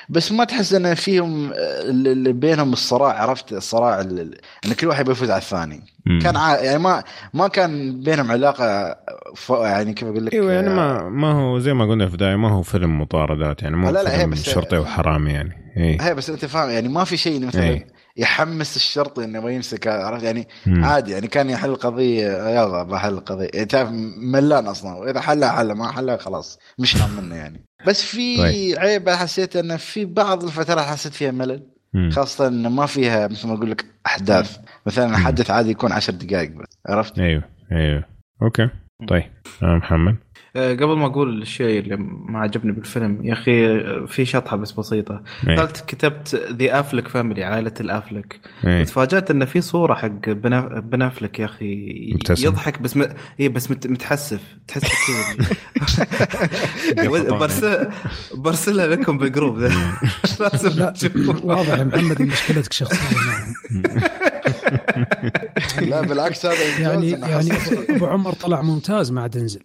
بس 0.08 0.32
ما 0.32 0.44
تحس 0.44 0.74
إنه 0.74 0.94
فيهم 0.94 1.52
اللي 1.54 2.32
بينهم 2.32 2.72
الصراع 2.72 3.22
عرفت 3.22 3.52
الصراع 3.52 4.00
إن 4.00 4.72
كل 4.80 4.86
واحد 4.86 5.04
بيفوز 5.04 5.30
على 5.30 5.40
الثاني 5.40 5.82
مم. 6.06 6.18
كان 6.22 6.36
ع... 6.36 6.56
يعني 6.56 6.78
ما 6.78 7.04
ما 7.34 7.48
كان 7.48 8.00
بينهم 8.02 8.30
علاقة 8.30 8.96
ف... 9.36 9.50
يعني 9.50 9.92
كيف 9.92 10.08
أقول 10.08 10.26
لك 10.26 10.34
إيوه 10.34 10.52
يعني 10.52 10.68
ما 10.68 11.08
ما 11.08 11.32
هو 11.32 11.58
زي 11.58 11.74
ما 11.74 11.84
قلنا 11.84 12.06
في 12.06 12.12
البداية 12.12 12.36
ما 12.36 12.50
هو 12.50 12.62
فيلم 12.62 13.00
مطاردات 13.00 13.62
يعني 13.62 13.76
مو 13.76 13.90
لا 13.90 14.02
لا 14.02 14.18
فيلم 14.18 14.34
شرطي 14.34 14.78
وحرامي 14.78 15.32
يعني. 15.32 15.64
هي 15.76 16.14
بس 16.14 16.30
أنت 16.30 16.44
فاهم 16.44 16.70
يعني 16.70 16.88
ما 16.88 17.04
في 17.04 17.16
شيء 17.16 17.46
مثلا 17.46 17.62
إيه. 17.62 17.93
يحمس 18.16 18.76
الشرطي 18.76 19.24
إنه 19.24 19.40
ما 19.40 19.50
يمسك 19.50 19.86
عرفت؟ 19.86 20.24
يعني 20.24 20.48
مم. 20.66 20.84
عادي 20.84 21.12
يعني 21.12 21.26
كان 21.26 21.50
يحل 21.50 21.68
القضية 21.70 22.48
يلا 22.48 22.82
بحل 22.82 23.12
القضية. 23.12 23.48
يعني 23.54 23.66
تعرف 23.66 23.88
ملان 24.16 24.66
أصلا. 24.66 24.94
واذا 24.96 25.20
حلها 25.20 25.48
حلها 25.48 25.74
ما 25.74 25.92
حلها 25.92 26.16
خلاص 26.16 26.58
مش 26.78 26.96
هم 26.96 27.16
منه 27.24 27.34
يعني. 27.34 27.64
بس 27.86 28.02
في 28.02 28.36
طيب. 28.36 28.78
عيب 28.78 29.10
حسيت 29.10 29.56
انه 29.56 29.76
في 29.76 30.04
بعض 30.04 30.44
الفترات 30.44 30.84
حسيت 30.86 31.12
فيها 31.12 31.30
ملل. 31.30 31.62
مم. 31.94 32.10
خاصة 32.10 32.46
انه 32.48 32.68
ما 32.68 32.86
فيها 32.86 33.28
مثل 33.28 33.48
ما 33.48 33.54
أقول 33.54 33.70
لك 33.70 33.84
أحداث. 34.06 34.56
مثلا 34.86 35.16
حدث 35.16 35.50
عادي 35.50 35.70
يكون 35.70 35.92
عشر 35.92 36.12
دقائق 36.12 36.50
بس 36.50 36.78
عرفت؟ 36.88 37.18
أيوه 37.18 37.42
أيوه. 37.72 38.04
أوكي. 38.42 38.68
طيب 39.08 39.30
آه 39.62 39.76
محمد. 39.76 40.16
قبل 40.56 40.96
ما 40.96 41.06
أقول 41.06 41.42
الشيء 41.42 41.78
اللي 41.78 41.96
ما 41.96 42.38
عجبني 42.38 42.72
بالفيلم 42.72 43.24
يا 43.24 43.32
أخي 43.32 44.06
في 44.06 44.24
شطحة 44.24 44.56
بس 44.56 44.72
بسيطة. 44.72 45.22
أيه. 45.48 45.60
قلت 45.60 45.84
كتبت 45.86 46.34
the 46.34 46.80
Affleck 46.80 47.08
family 47.08 47.44
عائلة 47.44 47.74
الافلك 47.80 48.40
أيه. 48.66 48.84
تفاجات 48.84 49.30
إن 49.30 49.44
في 49.44 49.60
صورة 49.60 49.94
حق 49.94 50.28
بن 50.80 51.02
أفلك 51.02 51.38
يا 51.38 51.44
أخي 51.44 52.12
مبتسم. 52.14 52.46
يضحك 52.46 52.82
بس 52.82 52.96
م... 52.96 53.04
اي 53.40 53.48
بس 53.48 53.70
مت... 53.70 53.86
متحسف. 53.86 54.40
تحس 54.68 54.82
كذا. 56.94 57.30
برسل... 57.38 57.88
برسلها 58.34 58.86
لكم 58.86 59.18
بالجروب. 59.18 59.58
لازم 60.40 60.82
واضح 61.44 61.78
يا 61.78 61.84
محمد 61.84 62.22
مشكلتك 62.22 62.72
شخصية. 62.72 63.16
لا 65.90 66.00
بالعكس 66.00 66.46
هذا 66.46 66.78
يعني 66.80 67.10
يعني 67.10 67.50
أبو 67.88 68.06
عمر 68.06 68.32
طلع 68.32 68.62
ممتاز 68.62 69.12
مع 69.12 69.26
دنزل 69.26 69.60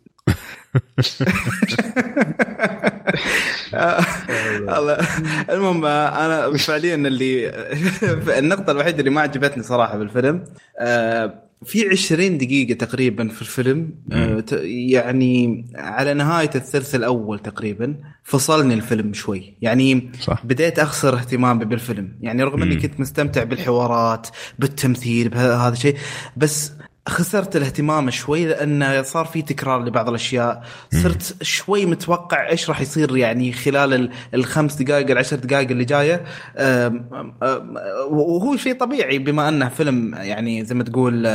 المهم 5.49 5.85
أنا 5.85 6.57
فعليا 6.57 6.95
اللي 6.95 7.49
النقطة 8.39 8.71
الوحيدة 8.71 8.99
اللي 8.99 9.09
ما 9.09 9.21
عجبتني 9.21 9.63
صراحة 9.63 9.97
بالفيلم 9.97 10.43
آه، 10.79 11.49
في 11.65 11.89
20 11.89 12.37
دقيقة 12.37 12.73
تقريبا 12.73 13.27
في 13.27 13.41
الفيلم 13.41 13.95
آه، 14.11 14.43
يعني 14.63 15.65
على 15.75 16.13
نهاية 16.13 16.49
الثلث 16.55 16.95
الأول 16.95 17.39
تقريبا 17.39 17.95
فصلني 18.23 18.73
الفيلم 18.73 19.13
شوي. 19.13 19.57
يعني 19.61 20.11
صح. 20.19 20.45
بديت 20.45 20.79
أخسر 20.79 21.15
اهتمامي 21.15 21.65
بالفيلم. 21.65 22.17
يعني 22.21 22.43
رغم 22.43 22.61
أني. 22.61 22.75
كنت 22.75 22.99
مستمتع 22.99 23.43
بالحوارات 23.43 24.27
بالتمثيل 24.59 25.29
بهذا 25.29 25.73
الشيء 25.73 25.95
بس 26.37 26.71
خسرت 27.09 27.55
الاهتمام 27.55 28.09
شوي 28.09 28.45
لأن 28.45 29.03
صار 29.03 29.25
في 29.25 29.41
تكرار 29.41 29.83
لبعض 29.85 30.09
الأشياء. 30.09 30.63
صرت 31.03 31.35
شوي 31.43 31.85
متوقع 31.85 32.49
إيش 32.49 32.69
راح 32.69 32.81
يصير 32.81 33.17
يعني 33.17 33.53
خلال 33.53 33.93
ال- 33.93 34.11
الخمس 34.33 34.75
دقائق 34.75 35.11
العشر 35.11 35.35
دقائق 35.35 35.69
اللي 35.71 35.85
أم- 36.17 37.43
وهو 38.11 38.57
شيء 38.57 38.73
طبيعي 38.77 39.17
بما 39.19 39.49
أنه 39.49 39.69
فيلم 39.69 40.15
يعني 40.15 40.65
زي 40.65 40.75
ما 40.75 40.83
تقول 40.83 41.25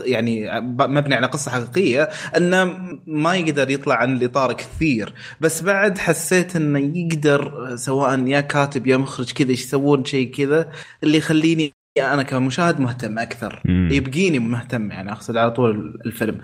يعني 0.00 0.60
مبني 0.78 1.14
على 1.14 1.26
قصة 1.26 1.50
حقيقية 1.50 2.02
أنه 2.36 2.64
ما 3.06 3.34
يقدر 3.34 3.70
يطلع 3.70 3.94
عن 3.94 4.16
الإطار 4.16 4.52
كثير. 4.52 5.12
بس 5.40 5.62
بعد 5.62 5.98
حسيت 5.98 6.56
إنه 6.56 6.78
يقدر 6.98 7.72
سواء 7.76 8.26
يا 8.26 8.40
كاتب 8.40 8.86
يا 8.86 8.96
مخرج 8.96 9.32
كذا 9.32 9.52
يسوون 9.52 10.04
شيء 10.04 10.34
كذا 10.34 10.70
اللي 11.02 11.18
يخليني 11.18 11.72
أنا 11.98 12.22
كمشاهد 12.22 12.80
مهتم 12.80 13.18
أكثر. 13.18 13.62
مم. 13.64 13.88
يبقيني 13.92 14.38
مهتم 14.38 14.90
يعني 14.90 15.12
أقصد 15.12 15.36
على 15.36 15.50
طول 15.50 16.00
الفيلم. 16.06 16.40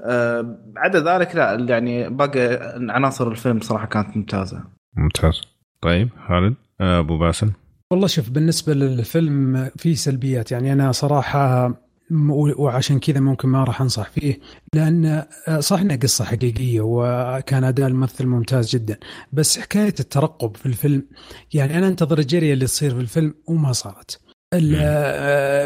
أه 0.00 0.58
عدا 0.76 1.00
ذلك 1.18 1.36
لا 1.36 1.54
يعني 1.68 2.08
باقي 2.10 2.58
عناصر 2.88 3.28
الفيلم 3.28 3.60
صراحة 3.60 3.86
كانت 3.86 4.16
ممتازة. 4.16 4.64
ممتاز. 4.96 5.40
طيب 5.82 6.08
خالد 6.28 6.54
آه، 6.80 6.98
أبو 6.98 7.18
باسل. 7.18 7.50
والله 7.92 8.06
شوف 8.06 8.30
بالنسبة 8.30 8.74
للفيلم 8.74 9.70
في 9.76 9.94
سلبيات. 9.94 10.52
يعني 10.52 10.72
أنا 10.72 10.92
صراحة 10.92 11.68
م- 12.10 12.30
وعشان 12.58 12.98
كذا 12.98 13.20
ممكن 13.20 13.48
ما 13.48 13.64
راح 13.64 13.80
أنصح 13.80 14.10
فيه 14.10 14.40
لأن 14.74 15.22
صح 15.58 15.80
إنها 15.80 15.96
قصة 15.96 16.24
حقيقية 16.24 16.80
وكان 16.80 17.64
أداء 17.64 17.88
الممثل 17.88 18.26
ممتاز 18.26 18.70
جدا. 18.76 18.96
بس 19.32 19.58
حكاية 19.58 19.94
الترقب 20.00 20.56
في 20.56 20.66
الفيلم 20.66 21.02
يعني 21.54 21.78
أنا 21.78 21.88
أنتظر 21.88 22.18
الجرية 22.18 22.52
اللي 22.52 22.64
تصير 22.66 22.90
في 22.94 23.00
الفيلم 23.00 23.34
وما 23.48 23.72
صارت. 23.72 24.20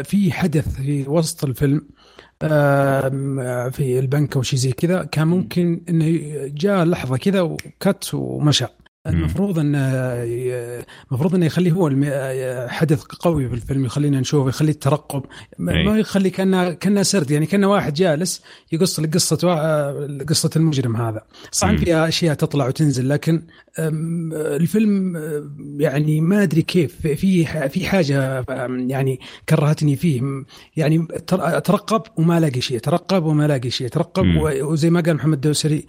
في 0.03 0.31
حدث 0.31 0.75
في 0.75 1.05
وسط 1.07 1.43
الفيلم 1.45 1.87
آم، 2.43 3.69
في 3.69 3.99
البنك 3.99 4.35
أو 4.35 4.41
شيء 4.41 4.59
زي 4.59 4.71
كذا 4.71 5.03
كان 5.03 5.27
ممكن 5.27 5.81
إنه 5.89 6.05
جاء 6.47 6.83
لحظة 6.85 7.17
كذا 7.17 7.41
وكت 7.41 8.13
ومشى. 8.13 8.65
المفروض 9.09 9.59
انه 9.59 9.79
المفروض 11.11 11.35
انه 11.35 11.45
يخليه 11.45 11.71
هو 11.71 11.89
حدث 12.67 13.01
قوي 13.03 13.47
في 13.49 13.55
الفيلم 13.55 13.85
يخلينا 13.85 14.19
نشوف 14.19 14.47
يخلي 14.47 14.71
الترقب. 14.71 15.23
ما 15.57 15.97
يخلي 15.99 16.29
كانه 16.29 16.71
كأنه 16.73 17.03
سرد 17.03 17.31
يعني 17.31 17.45
كأنه 17.45 17.67
واحد 17.67 17.93
جالس 17.93 18.41
يقص 18.71 18.99
لك 18.99 19.13
قصه 19.13 19.37
قصة 20.29 20.49
المجرم 20.55 20.95
هذا. 20.95 21.21
صح. 21.51 21.71
فيها 21.75 22.07
أشياء 22.07 22.35
تطلع 22.35 22.67
وتنزل 22.67 23.09
لكن 23.09 23.41
الفيلم 23.79 25.17
يعني 25.79 26.21
ما 26.21 26.43
أدري 26.43 26.61
كيف 26.61 27.01
في 27.01 27.45
في 27.69 27.85
حاجة 27.87 28.45
يعني 28.87 29.19
كرهتني 29.49 29.95
فيه. 29.95 30.21
يعني 30.77 31.07
تر- 31.27 31.57
اترقب 31.57 32.01
وما 32.17 32.37
الاقي 32.37 32.61
شيء 32.61 32.77
اترقب 32.77 33.23
وما 33.23 33.45
الاقي 33.45 33.69
شيء 33.69 33.87
اترقب 33.87 34.25
وزي 34.61 34.89
ما 34.89 35.01
قال 35.01 35.15
محمد 35.15 35.33
الدوسري 35.33 35.85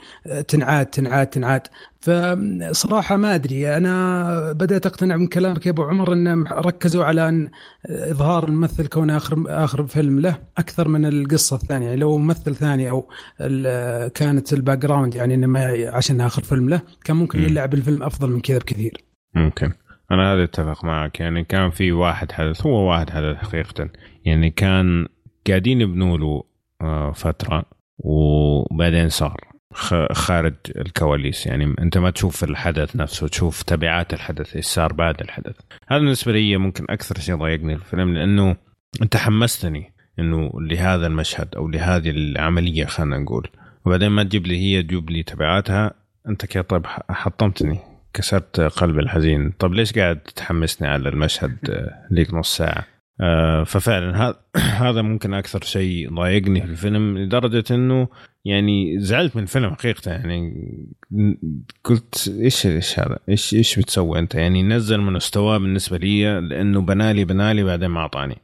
تنعاد 0.49 0.87
تنعاد 0.87 1.27
تنعاد. 1.27 1.63
فصراحة 2.01 3.17
ما 3.17 3.35
أدري. 3.35 3.77
أنا 3.77 4.53
بدأت 4.53 4.87
أقتنع 4.87 5.17
من 5.17 5.27
كلامك 5.27 5.67
يا 5.67 5.71
أبو 5.71 5.83
عمر 5.83 6.13
إن 6.13 6.43
ركزوا 6.43 7.05
على 7.05 7.29
أن 7.29 7.51
إظهار 7.91 8.49
الممثل 8.49 8.87
كونه 8.87 9.17
اخر 9.17 9.45
آخر 9.49 9.87
فيلم 9.87 10.21
له 10.21 10.39
أكثر 10.59 10.89
من 10.89 11.07
القصة 11.07 11.57
الثانية. 11.57 11.87
يعني 11.87 12.01
لو 12.01 12.19
ممثل 12.19 12.55
ثاني 12.55 12.91
أو 12.91 13.09
كانت 14.15 14.53
ال 14.53 14.79
background 14.79 15.15
يعني 15.15 15.35
إنه 15.35 15.47
ما 15.47 15.91
عشان 15.93 16.21
آخر 16.21 16.43
فيلم 16.43 16.69
له 16.69 16.83
كان 17.05 17.17
ممكن 17.17 17.39
مم. 17.39 17.45
يلعب 17.45 17.75
الفيلم 17.75 18.03
أفضل 18.03 18.31
من 18.31 18.41
كذا 18.41 18.59
بكثير. 18.59 19.05
ممكن. 19.35 19.73
أنا 20.11 20.35
هذا 20.35 20.45
أتفق 20.45 20.85
معك. 20.85 21.21
يعني 21.21 21.45
كان 21.45 21.71
في 21.71 21.93
واحد 21.93 22.33
حدث 22.33 22.67
هو 22.67 22.91
واحد 22.91 23.11
حدث 23.11 23.37
حقيقة. 23.37 23.91
يعني 24.25 24.51
كان 24.51 25.07
قاعدين 25.49 25.81
يبنوا 25.81 26.19
له 26.19 26.43
آه، 26.83 27.13
فترة 27.13 27.65
وبعدين 27.99 29.09
صار. 29.09 29.41
خارج 30.13 30.55
الكواليس. 30.77 31.47
يعني 31.47 31.75
انت 31.79 31.99
ما 31.99 32.11
تشوف 32.11 32.45
الحدث 32.45 32.97
نفسه 32.97 33.29
تشوف 33.29 33.63
تبعات 33.63 34.15
الحدث 34.15 34.57
إيش 34.57 34.65
صار 34.65 34.93
بعد 34.93 35.21
الحدث. 35.21 35.57
هذا 35.89 36.01
بالنسبة 36.01 36.33
لي 36.33 36.57
ممكن 36.57 36.85
أكثر 36.91 37.19
شيء 37.19 37.37
ضايقني 37.37 37.77
في 37.77 37.83
الفيلم 37.83 38.15
لأنه 38.15 38.57
انت 39.03 39.17
حمستني 39.17 39.93
إنه 40.19 40.51
لهذا 40.55 41.07
المشهد 41.07 41.55
أو 41.55 41.69
لهذه 41.69 42.11
العملية 42.11 42.85
خلينا 42.85 43.19
نقول. 43.19 43.49
وبعدين 43.85 44.09
ما 44.09 44.23
تجيب 44.23 44.47
لي 44.47 44.59
هي 44.59 44.83
تجيب 44.83 45.11
لي 45.11 45.23
تبعاتها 45.23 45.95
أنت 46.29 46.47
كده 46.47 46.63
طيب 46.63 46.87
حطمتني 47.11 47.79
كسرت 48.15 48.61
قلبي 48.61 49.01
الحزين. 49.01 49.51
طب 49.51 49.73
ليش 49.73 49.93
قاعد 49.93 50.19
تحمسني 50.19 50.89
على 50.89 51.09
المشهد 51.09 51.89
ليك 52.11 52.35
نص 52.35 52.57
ساعة؟ 52.57 52.79
آه، 52.79 52.98
ففعلا 53.67 54.17
هذا 54.17 54.41
هذا 54.87 55.03
ممكن 55.03 55.35
أكثر 55.35 55.63
شيء 55.63 56.15
ضايقني 56.15 56.61
في 56.61 56.67
الفيلم 56.67 57.19
لدرجة 57.19 57.65
إنه 57.71 58.09
يعني 58.45 59.01
زعلت 59.01 59.37
من 59.37 59.43
الفيلم 59.43 59.71
حقيقه 59.71 60.11
يعني 60.11 60.55
قلت 61.85 62.35
إيش 62.41 62.67
إيش 62.67 63.01
هذا؟ 63.01 63.19
إيش 63.29 63.55
إيش 63.55 63.79
بتسوي 63.79 64.19
أنت؟ 64.19 64.35
يعني 64.35 64.63
نزل 64.63 64.99
من 65.01 65.13
مستواه 65.13 65.59
بالنسبة 65.59 65.97
لي 65.97 66.41
لأنه 66.41 66.81
بنالي 66.81 67.25
بنالي 67.25 67.65
بعدين 67.65 67.89
ما 67.89 68.01
أعطاني. 68.01 68.37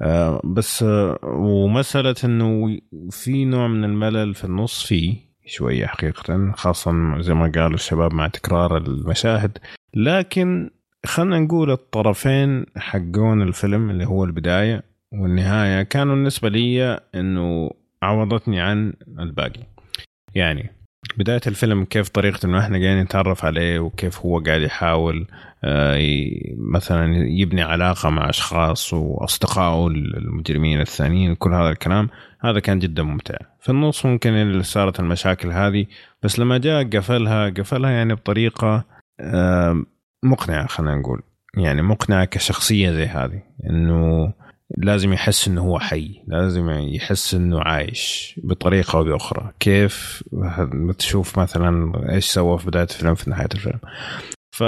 آه، 0.00 0.40
بس 0.44 0.82
آه، 0.82 1.18
ومسألة 1.22 2.14
إنه 2.24 2.78
في 3.10 3.44
نوع 3.44 3.68
من 3.68 3.84
الملل 3.84 4.34
في 4.34 4.44
النص 4.44 4.86
فيه 4.86 5.32
شوية 5.46 5.86
حقيقه 5.86 6.52
خاصه 6.52 7.20
زي 7.20 7.34
ما 7.34 7.52
قالوا 7.54 7.74
الشباب 7.74 8.12
مع 8.12 8.28
تكرار 8.28 8.76
المشاهد 8.76 9.58
لكن 9.94 10.70
خلينا 11.06 11.38
نقول 11.38 11.70
الطرفين 11.70 12.66
حقون 12.76 13.42
الفيلم 13.42 13.90
اللي 13.90 14.06
هو 14.06 14.24
البداية 14.24 14.82
والنهاية 15.12 15.82
كانوا 15.82 16.14
بالنسبة 16.14 16.48
لي 16.48 17.00
إنه 17.14 17.70
عوضتني 18.02 18.60
عن 18.60 18.92
الباقي. 19.18 19.60
يعني 20.34 20.70
بداية 21.16 21.40
الفيلم 21.46 21.84
كيف 21.84 22.08
طريقة 22.08 22.46
إنه 22.46 22.58
إحنا 22.58 22.78
قاعدين 22.78 23.00
نتعرف 23.00 23.44
عليه 23.44 23.78
وكيف 23.78 24.20
هو 24.20 24.38
قاعد 24.38 24.62
يحاول 24.62 25.26
آه، 25.64 25.98
مثلا 26.56 27.16
يبني 27.16 27.62
علاقة 27.62 28.10
مع 28.10 28.28
أشخاص 28.30 28.92
وأصدقائه 28.94 29.86
المجرمين 29.86 30.80
الثانيين 30.80 31.34
كل 31.34 31.54
هذا 31.54 31.70
الكلام 31.70 32.08
هذا 32.40 32.60
كان 32.60 32.78
جدا 32.78 33.02
ممتع. 33.02 33.36
في 33.60 33.68
النص 33.68 34.06
ممكن 34.06 34.30
اللي 34.30 34.62
صارت 34.62 35.00
المشاكل 35.00 35.52
هذه 35.52 35.86
بس 36.22 36.38
لما 36.38 36.58
جاء 36.58 36.84
قفلها 36.84 37.48
قفلها 37.48 37.90
يعني 37.90 38.14
بطريقة 38.14 38.84
آه، 40.24 40.28
مقنعة 40.28 40.66
خلينا 40.66 40.94
نقول. 40.94 41.22
يعني 41.56 41.82
مقنعة 41.82 42.24
كشخصية 42.24 42.90
زي 42.90 43.06
هذه. 43.06 43.42
إنه 43.70 44.32
لازم 44.78 45.12
يحس 45.12 45.48
إنه 45.48 45.60
هو 45.60 45.78
حي 45.78 46.22
لازم 46.26 46.70
يحس 46.70 47.34
إنه 47.34 47.60
عايش 47.60 48.34
بطريقة 48.44 48.98
أو 48.98 49.04
بأخرى. 49.04 49.50
كيف؟ 49.60 50.24
تشوف 50.98 51.38
مثلا 51.38 51.92
إيش 52.14 52.26
سوى 52.26 52.58
في 52.58 52.66
بداية 52.66 52.84
الفيلم 52.84 53.14
في 53.14 53.30
نهاية 53.30 53.48
الفيلم. 53.54 53.78
ف... 54.56 54.62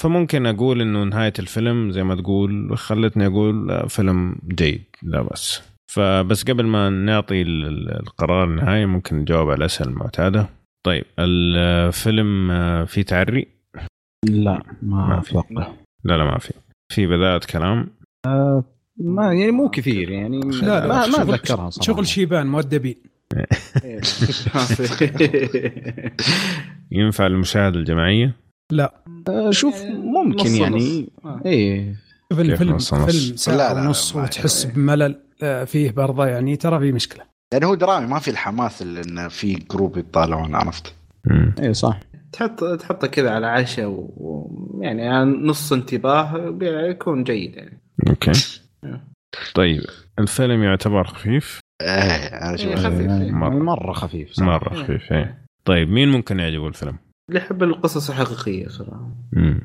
فممكن 0.00 0.46
أقول 0.46 0.80
إنه 0.80 1.04
نهاية 1.04 1.32
الفيلم 1.38 1.90
زي 1.90 2.02
ما 2.02 2.14
تقول 2.14 2.78
خلتني 2.78 3.26
أقول 3.26 3.84
فيلم 3.88 4.36
جيد 4.48 4.84
لا 5.02 5.22
بس 5.22 5.62
فبس 5.92 6.44
قبل 6.44 6.66
ما 6.66 6.90
نعطي 6.90 7.42
ال- 7.42 8.00
القرار 8.00 8.44
النهائي 8.44 8.86
ممكن 8.86 9.16
نجاوب 9.16 9.50
على 9.50 9.58
الأسئلة 9.58 9.90
المعتادة. 9.90 10.48
طيب 10.82 11.04
الفيلم 11.18 12.48
فيه 12.86 13.02
تعري؟ 13.02 13.59
لا 14.28 14.62
ما 14.82 15.06
ما 15.06 15.20
في. 15.20 15.30
أتوقع. 15.30 15.72
لا 16.04 16.16
لا 16.16 16.24
ما 16.24 16.38
في. 16.38 16.52
في 16.92 17.06
بدايه 17.06 17.38
كلام؟ 17.38 17.88
ما 18.96 19.32
يعني 19.34 19.50
مو 19.50 19.68
كثير 19.68 20.10
يعني 20.10 20.40
لا 20.40 20.86
لا 20.86 20.86
ما, 20.86 21.06
ما 21.06 21.22
أتذكرها 21.22 21.70
صراحة. 21.70 21.86
شغل 21.86 22.06
شيبان 22.06 22.46
مؤدبين 22.46 22.96
ينفع 26.90 27.26
المشاهدة 27.26 27.78
الجماعية؟ 27.78 28.36
آه، 29.28 29.50
شوف 29.50 29.82
ممكن 29.84 30.50
نص 30.50 30.58
يعني. 30.58 31.08
آه. 31.24 31.40
إيه. 31.46 31.94
الفيلم 32.32 32.74
نص 32.74 32.92
ونص؟ 32.92 33.16
فيلم 33.16 33.36
ساعه 33.36 33.56
لا، 33.56 33.74
لا، 33.74 33.80
ونص 33.80 34.16
وتحس 34.16 34.64
بملل 34.64 35.20
آه، 35.42 35.64
فيه 35.64 35.90
برضه 35.90 36.26
يعني 36.26 36.56
ترى 36.56 36.78
في 36.78 36.92
مشكلة. 36.92 37.24
لأنه 37.52 37.66
هو 37.66 37.74
درامي 37.74 38.06
ما 38.06 38.18
في 38.18 38.30
الحماس 38.30 38.82
اللي 38.82 39.00
انه 39.00 39.28
في 39.28 39.54
جروب 39.54 39.96
يطالعون 39.96 40.54
عرفت. 40.54 40.94
إيه 41.60 41.72
صح. 41.72 42.00
تحط 42.32 42.64
تحطه 42.64 43.06
كذا 43.06 43.30
على 43.30 43.46
عشاء 43.46 44.08
ويعني 44.16 45.02
يعني 45.02 45.24
نص 45.24 45.72
انتباه 45.72 46.56
يكون 46.62 47.24
جيد 47.24 47.54
يعني 47.56 47.78
أوكي 48.08 48.32
طيب 49.54 49.80
الفيلم 50.18 50.62
يعتبر 50.62 51.04
خفيف 51.04 51.60
إيه 51.82 51.88
أنا 51.88 52.48
إيه، 52.48 52.54
أشوف 52.54 52.74
خفيف. 52.74 53.00
يعني 53.00 53.32
مرة. 53.32 53.50
مرة 53.58 53.92
خفيف 53.92 54.32
صراحة. 54.32 54.50
مرة 54.50 54.74
خفيف 54.82 55.12
إيه 55.12 55.38
طيب 55.64 55.88
مين 55.88 56.08
ممكن 56.08 56.38
يعجبه 56.40 56.68
الفيلم؟ 56.68 56.96
اللي 57.28 57.40
يحب 57.40 57.62
القصص 57.62 58.10
الحقيقية 58.10 58.68
صراحة 58.68 59.08
مم. 59.32 59.60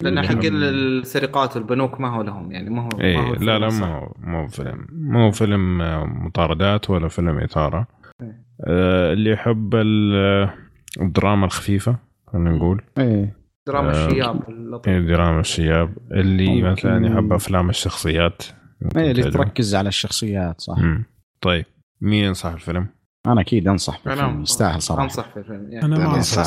لأن 0.00 0.22
حق 0.26 0.38
السرقات 0.44 1.56
والبنوك 1.56 2.00
ما 2.00 2.08
هو 2.16 2.22
لهم 2.22 2.52
يعني 2.52 2.70
ما 2.70 2.82
هو 2.82 2.88
ما 2.98 3.04
إيه 3.04 3.18
هو 3.18 3.34
لا 3.34 3.58
لا 3.58 3.68
ما 3.68 3.86
هو 3.86 4.14
ما 4.18 4.42
هو 4.42 4.46
فيلم 4.46 4.86
ما 4.92 5.26
هو 5.26 5.30
فيلم 5.30 5.82
آه، 5.82 6.04
مطاردات 6.04 6.90
ولا 6.90 7.08
فيلم 7.08 7.38
إثارة 7.38 7.86
إيه. 8.22 8.42
آه 8.66 9.12
اللي 9.12 9.30
يحب 9.30 9.74
ال- 9.74 10.50
الدراما 11.00 11.46
الخفيفة 11.46 11.96
خلينا 12.32 12.50
نقول 12.50 12.82
إيه 12.98 13.36
دراما 13.68 13.88
آه، 14.02 14.06
الشياب 14.06 14.48
اللطيف. 14.48 14.92
إيه، 14.94 15.00
دراما 15.00 15.40
الشياب 15.40 15.94
اللي 16.12 16.62
ممكن- 16.62 16.70
مثلا 16.72 17.06
يحب 17.06 17.32
أفلام 17.32 17.70
الشخصيات 17.70 18.42
إيه، 18.96 19.10
اللي. 19.10 19.30
تركز 19.30 19.74
على 19.74 19.88
الشخصيات 19.88 20.60
صح 20.60 20.78
مم. 20.78 21.04
طيب 21.40 21.64
مين 22.00 22.24
ينصح 22.24 22.48
الفيلم؟ 22.50 22.86
أنا 23.26 23.40
أكيد 23.40 23.68
أنصح 23.68 24.00
بالفيلم 24.04 24.42
يستاهل 24.42 24.82
صراحة 24.82 25.02
أنصح 25.04 25.28
في 25.30 25.36
الفيلم 25.36 25.72
يعني 25.72 25.84
أنا 25.86 25.96
ما 25.98 26.02
يعني 26.04 26.16
أنصح. 26.16 26.42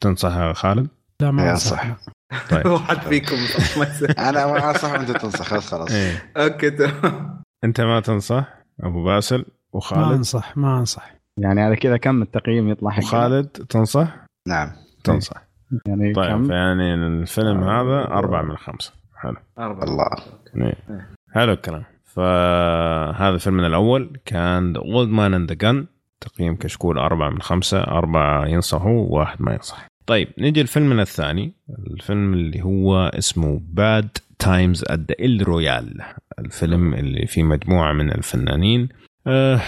تنصح 0.00 0.52
خالد؟ 0.52 0.88
لا 1.20 1.30
ما 1.30 1.50
أنصح 1.50 1.84
أنصح. 1.86 2.06
طيب 2.50 2.66
واحد 2.72 2.96
فيكم 2.98 3.36
ما 3.80 3.86
يصير. 3.86 4.14
أنا 4.28 4.46
ما 4.46 4.70
أنصح 4.70 4.92
وانت 4.92 5.10
تنصح 5.10 5.58
خلاص 5.58 5.90
إيه. 5.92 6.32
okay 6.36 6.70
تمام 6.70 7.42
أنت 7.64 7.80
ما 7.80 8.00
تنصح 8.00 8.44
أبو 8.80 9.04
باسل 9.04 9.38
ما 9.38 9.44
وخالد 9.72 10.12
أنصح 10.12 10.56
ما 10.56 10.78
أنصح 10.78 11.17
يعني 11.38 11.60
على 11.62 11.76
كذا 11.76 11.96
كم 11.96 12.22
التقييم 12.22 12.68
يطلع 12.68 12.90
حق 12.90 13.02
وخالد 13.02 13.46
تنصح؟ 13.46 14.16
نعم. 14.48 14.70
تنصح. 15.04 15.48
يعني 15.86 16.12
طيب 16.12 16.30
كم؟ 16.30 16.52
يعني 16.52 16.94
الفيلم 16.94 17.62
هذا 17.62 18.04
أربعة 18.04 18.42
من 18.42 18.56
خمسة. 18.56 18.92
حلو. 19.16 19.36
أربعة. 19.58 19.84
الله. 19.84 20.08
إيه. 20.56 21.06
حلو 21.34 21.52
الكلام. 21.52 21.84
فهذا 22.04 23.36
فيلمنا 23.36 23.66
الأول 23.66 24.16
كان 24.24 24.74
The 24.74 24.80
Old 24.80 25.10
Man 25.10 25.34
and 25.38 25.54
the 25.54 25.66
Gun. 25.66 25.86
تقييم 26.20 26.56
كشكول 26.56 26.98
أربعة 26.98 27.30
من 27.30 27.40
خمسة. 27.40 27.80
أربعة 27.80 28.46
ينصحوا 28.46 29.00
وواحد 29.00 29.42
ما 29.42 29.52
ينصح. 29.52 29.86
طيب 30.06 30.28
نجي 30.38 30.62
لفيلمنا 30.62 31.02
الثاني. 31.02 31.52
الفيلم 31.78 32.34
اللي 32.34 32.62
هو 32.62 32.96
اسمه 32.96 33.60
Bad 33.64 34.18
Times 34.38 34.84
at 34.84 34.98
the 35.12 35.24
El 35.24 35.42
Royale 35.42 36.02
الفيلم 36.38 36.94
اللي 36.94 37.26
فيه 37.26 37.42
مجموعة 37.42 37.92
من 37.92 38.10
الفنانين. 38.10 38.88
أه 39.26 39.60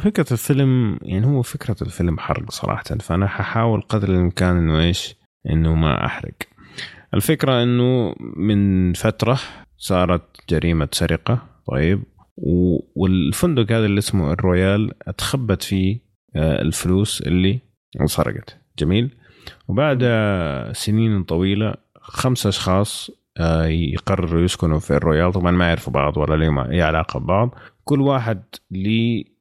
فكرة 0.00 0.26
الفيلم 0.32 0.98
يعني 1.02 1.26
هو 1.26 1.42
فكرة 1.42 1.76
الفيلم 1.82 2.18
حرق 2.18 2.50
صراحة 2.50 2.82
فأنا 2.82 3.26
ححاول 3.26 3.80
قدر 3.80 4.08
الإمكان 4.08 4.56
إنه 4.56 4.80
إيش؟ 4.80 5.14
إنه 5.50 5.74
ما 5.74 6.06
أحرق. 6.06 6.34
الفكرة 7.14 7.62
إنه 7.62 8.14
من 8.36 8.92
فترة 8.92 9.40
صارت 9.76 10.22
جريمة 10.50 10.88
سرقة 10.92 11.46
طيب 11.66 12.02
والفندق 12.96 13.72
هذا 13.72 13.86
اللي 13.86 13.98
اسمه 13.98 14.32
ال 14.32 14.41
Royale 14.41 14.92
أتخبت 15.08 15.62
فيه 15.62 16.00
آه، 16.36 16.62
الفلوس 16.62 17.20
اللي 17.20 17.60
انسرقت 18.00 18.58
جميل؟ 18.78 19.14
وبعد 19.68 20.04
سنين 20.72 21.22
طويلة 21.22 21.74
خمسة 22.00 22.48
أشخاص 22.48 23.10
آه، 23.40 23.66
يقرروا 23.66 24.42
يسكنوا 24.42 24.78
في 24.78 24.90
ال 24.90 24.95
Royale. 24.95 25.32
طبعا 25.32 25.50
ما 25.50 25.68
يعرفوا 25.68 25.92
بعض 25.92 26.16
ولا 26.16 26.44
لهم 26.44 26.58
أي 26.58 26.82
علاقة 26.82 27.20
ببعض. 27.20 27.54
كل 27.84 28.00
واحد 28.00 28.42
ليه 28.70 29.31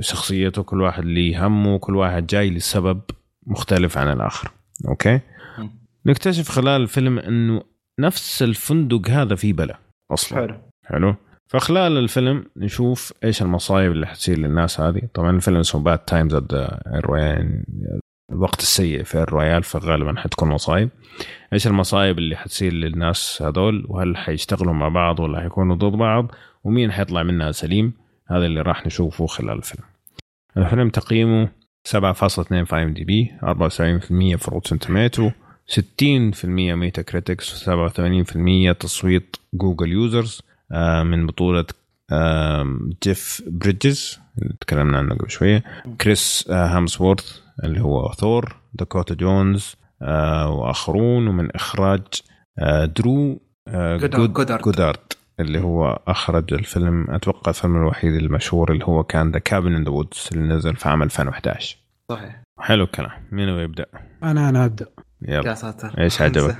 شخصيته 0.00 0.62
كل 0.62 0.80
واحد 0.80 1.04
ليه 1.04 1.46
همه 1.46 1.78
كل 1.78 1.96
واحد 1.96 2.26
جاي 2.26 2.50
لسبب 2.50 3.00
مختلف 3.46 3.98
عن 3.98 4.12
الآخر. 4.12 4.50
okay؟ 4.88 5.20
مم. 5.58 5.70
نكتشف 6.06 6.48
خلال 6.48 6.80
الفيلم 6.82 7.18
أنه 7.18 7.62
نفس 8.00 8.42
الفندق 8.42 9.10
هذا 9.10 9.34
فيه 9.34 9.52
بلا 9.52 9.78
أصلا. 10.10 10.38
حلو. 10.38 10.54
حلو؟ 10.86 11.14
فخلال 11.48 11.96
الفيلم 11.96 12.44
نشوف 12.56 13.12
إيش 13.24 13.42
المصايب 13.42 13.92
اللي 13.92 14.06
حتصير 14.06 14.38
للناس 14.38 14.80
هذه. 14.80 15.02
طبعا 15.14 15.30
الفيلم 15.30 15.56
اسمه 15.56 15.82
Bad 15.82 15.98
Times 15.98 16.34
ال 16.86 16.97
Royale 16.97 17.64
الوقت 18.32 18.60
السيء 18.60 19.02
في 19.02 19.14
ال 19.22 19.28
Royale 19.28 19.62
فغالبا 19.62 20.20
حتكون 20.20 20.48
مصايب. 20.48 20.88
إيش 21.52 21.66
المصايب 21.66 22.18
اللي 22.18 22.36
حتصير 22.36 22.72
للناس 22.72 23.42
هذول؟ 23.42 23.86
وهل 23.88 24.16
حيشتغلوا 24.16 24.74
مع 24.74 24.88
بعض 24.88 25.20
ولا 25.20 25.40
حيكونوا 25.40 25.76
ضد 25.76 25.96
بعض؟ 25.96 26.32
ومين 26.64 26.92
حيطلع 26.92 27.22
منها 27.22 27.52
سليم؟ 27.52 27.92
هذا 28.32 28.46
اللي 28.46 28.60
راح 28.62 28.86
نشوفه 28.86 29.26
خلال 29.26 29.58
الفيلم 29.58 29.84
الفيلم 30.56 30.88
تقييمه 30.90 31.48
7.2 31.88 31.94
في 32.64 32.76
IMDb 32.82 33.32
74% 33.44 33.46
في 34.36 34.38
Rotten 34.48 34.78
Tomatoes 34.78 35.30
60% 35.70 35.80
Metacritic 36.44 37.70
87% 37.70 38.76
تصويت 38.80 39.36
Google 39.54 39.92
users 39.92 40.42
آه، 40.72 41.02
من 41.02 41.26
بطولة 41.26 41.64
جيف 43.04 43.42
بريدجز 43.46 44.18
اللي 44.42 44.54
تكلمنا 44.60 44.98
عنه 44.98 45.14
قبل 45.14 45.30
شوية 45.30 45.62
كريس 46.00 46.48
آه، 46.50 46.66
هامسورث 46.66 47.38
اللي 47.64 47.80
هو 47.80 48.12
ثور 48.12 48.56
داكوتا 48.74 49.14
جونسون 49.14 49.74
آه، 50.02 50.50
وآخرون 50.50 51.28
ومن 51.28 51.50
إخراج 51.56 52.00
درو 52.96 53.40
جودارد- 53.68 54.16
جود- 54.16 54.32
جودارد. 54.32 54.62
جودارد 54.62 54.98
اللي 55.40 55.60
هو 55.60 56.02
أخرج 56.08 56.54
الفيلم 56.54 57.10
أتوقع 57.10 57.50
الفيلم 57.50 57.76
الوحيد 57.76 58.14
المشهور 58.14 58.72
اللي 58.72 58.84
هو 58.84 59.04
كان 59.04 59.30
The 59.30 59.38
Cabin 59.38 59.74
in 59.74 59.84
the 59.84 59.90
Woods 59.90 60.28
اللي 60.32 60.54
نزل 60.54 60.76
في 60.76 60.88
عام 60.88 61.02
2011 61.02 61.78
صحيح. 62.08 62.42
حلو 62.60 62.84
الكلام. 62.84 63.10
مين 63.32 63.48
هو 63.48 63.58
يبدأ؟ 63.58 63.86
أنا 64.22 64.48
أنا 64.48 64.64
أبدأ. 64.64 64.86
يلا. 65.22 65.48
يا 65.48 65.54
ساتر. 65.54 65.94
إيش 65.98 66.22
عجبك؟ 66.22 66.56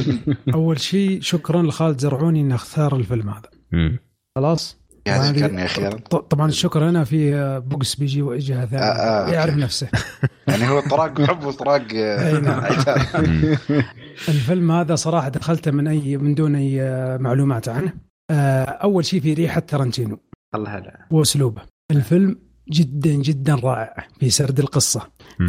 أول 0.54 0.80
شيء 0.80 1.20
شكرا 1.20 1.62
لخالد 1.62 1.98
زرعوني 1.98 2.40
انه 2.40 2.54
أختار 2.54 2.96
الفيلم 2.96 3.28
هذا. 3.28 3.50
مم. 3.72 3.98
خلاص؟ 4.36 4.77
طبعاً 5.16 5.32
ذكرني 5.32 5.64
أخيرا. 5.64 5.96
طبعا 6.30 6.48
الشكر 6.48 6.88
هنا 6.90 7.04
في 7.04 7.34
آه، 7.34 7.58
بوكس 7.58 7.94
بيجي 7.94 8.22
وجهه 8.22 8.66
ثانية 8.66 8.82
آه، 8.84 8.86
آه، 8.86 9.20
okay. 9.24 9.32
يعرف 9.34 9.54
نفسه. 9.54 9.88
يعني 10.48 10.68
هو 10.68 10.80
طراق 10.80 11.22
حب 11.22 11.44
وطراق 11.44 11.86
آه، 11.94 12.38
نعم. 12.40 12.64
الفيلم 14.28 14.72
هذا 14.72 14.94
صراحة 14.94 15.28
دخلته 15.28 15.70
من 15.70 15.88
اي 15.88 16.16
من 16.16 16.34
دون 16.34 16.54
أي 16.54 16.82
آه، 16.82 17.16
معلومات 17.16 17.68
عنه. 17.68 17.92
أول 18.30 19.04
شيء 19.04 19.20
في 19.20 19.34
ريحة 19.34 19.60
ترنتينو 19.60 20.18
الله 20.54 20.78
هلا. 20.78 21.06
وأسلوبه. 21.10 21.62
الفيلم 21.90 22.36
جدا 22.72 23.10
جدا 23.10 23.54
رائع. 23.54 24.08
في 24.20 24.30
سرد 24.30 24.58
القصة. 24.60 25.00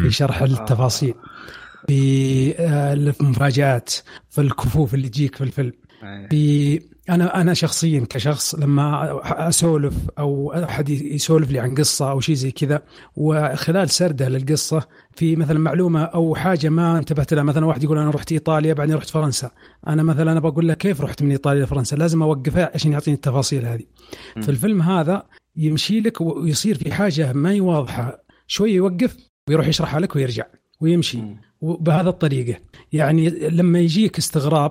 في. 0.02 0.10
شرح 0.10 0.42
التفاصيل. 0.42 1.14
في 1.88 2.54
المفاجآت. 3.20 3.90
في 4.30 4.40
الكفوف 4.40 4.94
اللي 4.94 5.08
تجيك 5.08 5.36
في 5.36 5.44
الفيلم. 5.44 5.72
في 6.30 6.80
أنا 7.08 7.40
أنا 7.40 7.54
شخصيا 7.54 8.06
كشخص 8.10 8.54
لما 8.54 9.20
أسولف 9.48 9.94
أو 10.18 10.52
أحد 10.52 10.88
يسولف 10.88 11.50
لي 11.50 11.58
عن 11.58 11.74
قصة 11.74 12.10
أو 12.10 12.20
شيء 12.20 12.34
زي 12.34 12.50
كذا 12.50 12.82
وخلال 13.16 13.90
سرده 13.90 14.28
للقصة 14.28 14.82
في 15.12 15.36
مثلا 15.36 15.58
معلومة 15.58 16.02
أو 16.02 16.34
حاجة 16.34 16.68
ما 16.68 16.98
انتبهت 16.98 17.34
لها 17.34 17.42
مثلا 17.42 17.66
واحد 17.66 17.84
يقول 17.84 17.98
أنا 17.98 18.10
رحت 18.10 18.32
إيطاليا 18.32 18.72
بعدين 18.72 18.94
رحت 18.96 19.10
فرنسا. 19.10 19.50
أنا 19.88 20.02
مثلا 20.02 20.32
أنا 20.32 20.40
بقول 20.40 20.68
له 20.68 20.74
كيف 20.74 21.00
رحت 21.00 21.22
من 21.22 21.30
إيطاليا 21.30 21.64
لفرنسا 21.64 21.96
لازم 21.96 22.22
اوقفه 22.22 22.70
عشان 22.74 22.92
يعطيني 22.92 23.14
التفاصيل 23.14 23.66
هذه. 23.66 23.84
م. 24.36 24.40
في 24.40 24.48
الفيلم 24.48 24.82
هذا 24.82 25.22
يمشي 25.56 26.00
لك 26.00 26.20
ويصير 26.20 26.78
في 26.78 26.92
حاجة 26.92 27.32
ما 27.32 27.50
هي 27.50 27.60
واضحة 27.60 28.24
شوية 28.46 28.74
يوقف 28.74 29.16
ويروح 29.48 29.66
يشرحها 29.66 30.00
لك 30.00 30.16
ويرجع 30.16 30.44
ويمشي 30.80 31.18
وبهذا 31.60 32.08
الطريقة. 32.08 32.60
يعني 32.92 33.30
لما 33.30 33.78
يجيك 33.78 34.18
استغراب 34.18 34.70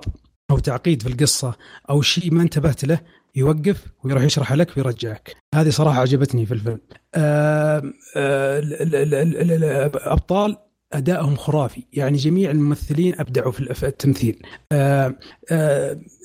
أو 0.50 0.58
تعقيد 0.58 1.02
في 1.02 1.08
القصة 1.08 1.54
أو 1.90 2.02
شيء 2.02 2.34
ما 2.34 2.42
انتبهت 2.42 2.84
له 2.84 3.00
يوقف 3.36 3.84
ويروح 4.04 4.22
يشرح 4.22 4.52
لك 4.52 4.76
ويرجعك. 4.76 5.36
هذه 5.54 5.70
صراحة 5.70 6.00
عجبتني 6.00 6.46
في 6.46 6.54
الفيلم. 6.54 6.80
آه، 7.14 7.78
ال- 7.78 8.82
ال- 8.82 9.14
ال- 9.14 9.52
ال- 9.52 9.64
الأبطال 9.64 10.56
أدائهم 10.92 11.36
خرافي. 11.36 11.82
يعني 11.92 12.16
جميع 12.16 12.50
الممثلين 12.50 13.20
أبدعوا 13.20 13.52
في 13.52 13.86
التمثيل. 13.86 14.42
آم، 14.72 15.16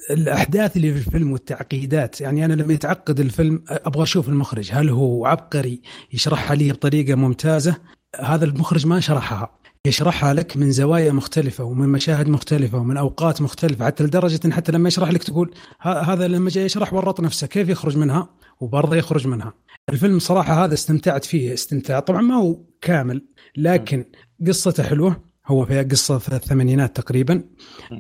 الأحداث 0.10 0.78
اللي 0.78 0.94
في 0.94 1.08
الفيلم 1.08 1.32
والتعقيدات 1.32 2.22
يعني 2.22 2.46
أنا 2.46 2.54
لما 2.54 2.74
يتعقد 2.74 3.20
الفيلم 3.20 3.64
أبغى 3.70 4.04
أشوف 4.04 4.30
المخرج 4.30 4.70
هل 4.74 4.90
هو 4.90 5.26
عبقري 5.26 5.82
يشرحها 6.14 6.56
لي 6.56 6.72
بطريقة 6.72 7.16
ممتازة؟ 7.16 7.76
هذا 8.20 8.46
المخرج 8.46 8.88
ما 8.88 9.00
شرحها. 9.00 9.60
يشرحها 9.88 10.34
لك 10.34 10.58
من 10.58 10.72
زوايا 10.72 11.12
مختلفة 11.12 11.64
ومن 11.64 11.90
مشاهد 11.90 12.30
مختلفة 12.30 12.78
ومن 12.78 12.98
أوقات 12.98 13.42
مختلفة 13.42 13.86
حتى 13.86 14.04
لدرجة 14.04 14.40
إن 14.46 14.54
حتى 14.54 14.72
لما 14.72 14.88
يشرح 14.88 15.10
لك 15.10 15.24
تقول 15.24 15.54
هذا 15.82 16.28
لما 16.28 16.50
جاي 16.50 16.66
يشرح 16.66 16.94
ورط 16.94 17.22
نفسه 17.22 17.48
كيف 17.48 17.70
يخرج 17.70 17.98
منها؟ 17.98 18.30
وبرضه 18.60 18.96
يخرج 18.96 19.28
منها. 19.28 19.54
الفيلم 19.90 20.20
صراحة 20.20 20.66
هذا 20.66 20.74
استمتعت 20.74 21.26
فيه 21.26 21.54
استمتاع. 21.54 22.00
طبعا 22.00 22.22
ما 22.22 22.36
هو 22.36 22.58
كامل 22.82 23.26
لكن 23.58 24.06
قصته 24.48 24.84
حلوة. 24.84 25.22
هو 25.48 25.66
فيها 25.66 25.84
قصة 25.84 26.18
في 26.18 26.36
الثمانينات 26.36 26.96
تقريبا. 26.96 27.44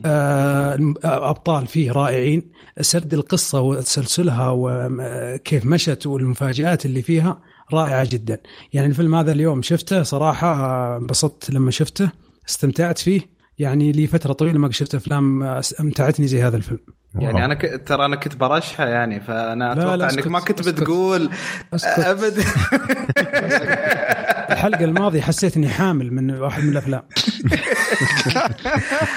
آه، 0.06 0.94
أبطال 1.04 1.68
فيه 1.68 1.92
رائعين. 1.92 2.52
سرد 2.82 3.14
القصة 3.14 3.62
وتسلسلها 3.62 4.50
وكيف 4.56 5.66
مشت 5.66 6.08
والمفاجآت 6.08 6.86
اللي 6.86 7.02
فيها. 7.02 7.42
رائعة 7.74 8.10
جدا. 8.10 8.38
يعني 8.74 8.88
الفيلم 8.88 9.16
هذا 9.16 9.32
اليوم 9.32 9.62
شفته 9.62 10.04
صراحة 10.04 10.54
آه، 10.54 10.98
انبسطت 10.98 11.50
لما 11.50 11.72
شفته 11.72 12.10
استمتعت 12.50 12.98
فيه. 12.98 13.22
يعني 13.60 13.92
لي 13.92 14.08
فترة 14.08 14.34
طويلة 14.34 14.60
ما 14.60 14.72
شفت 14.72 14.96
أفلام 14.96 15.44
آه، 15.44 15.62
أمتعتني 15.80 16.28
زي 16.28 16.44
هذا 16.44 16.58
الفيلم. 16.58 16.80
يعني 17.16 17.46
أنا 17.46 17.54
ك... 17.54 17.82
ترى 17.88 18.06
أنا 18.06 18.16
كنت 18.16 18.36
برشحة 18.36 18.88
يعني 18.88 19.20
فأنا 19.20 19.64
لا، 19.64 19.72
أتوقع 19.74 19.96
لا، 19.96 20.14
إنك 20.14 20.28
ما 20.28 20.40
كنت. 20.40 20.68
بتقول 20.70 21.30
أسكت. 21.74 22.00
ابدا 22.00 22.44
الحلقة 24.52 24.84
الماضية 24.84 25.22
حسيت 25.22 25.58
اني 25.58 25.70
حامل 25.70 26.14
من 26.14 26.40
واحد 26.40 26.64
من 26.64 26.70
الأفلام. 26.70 27.02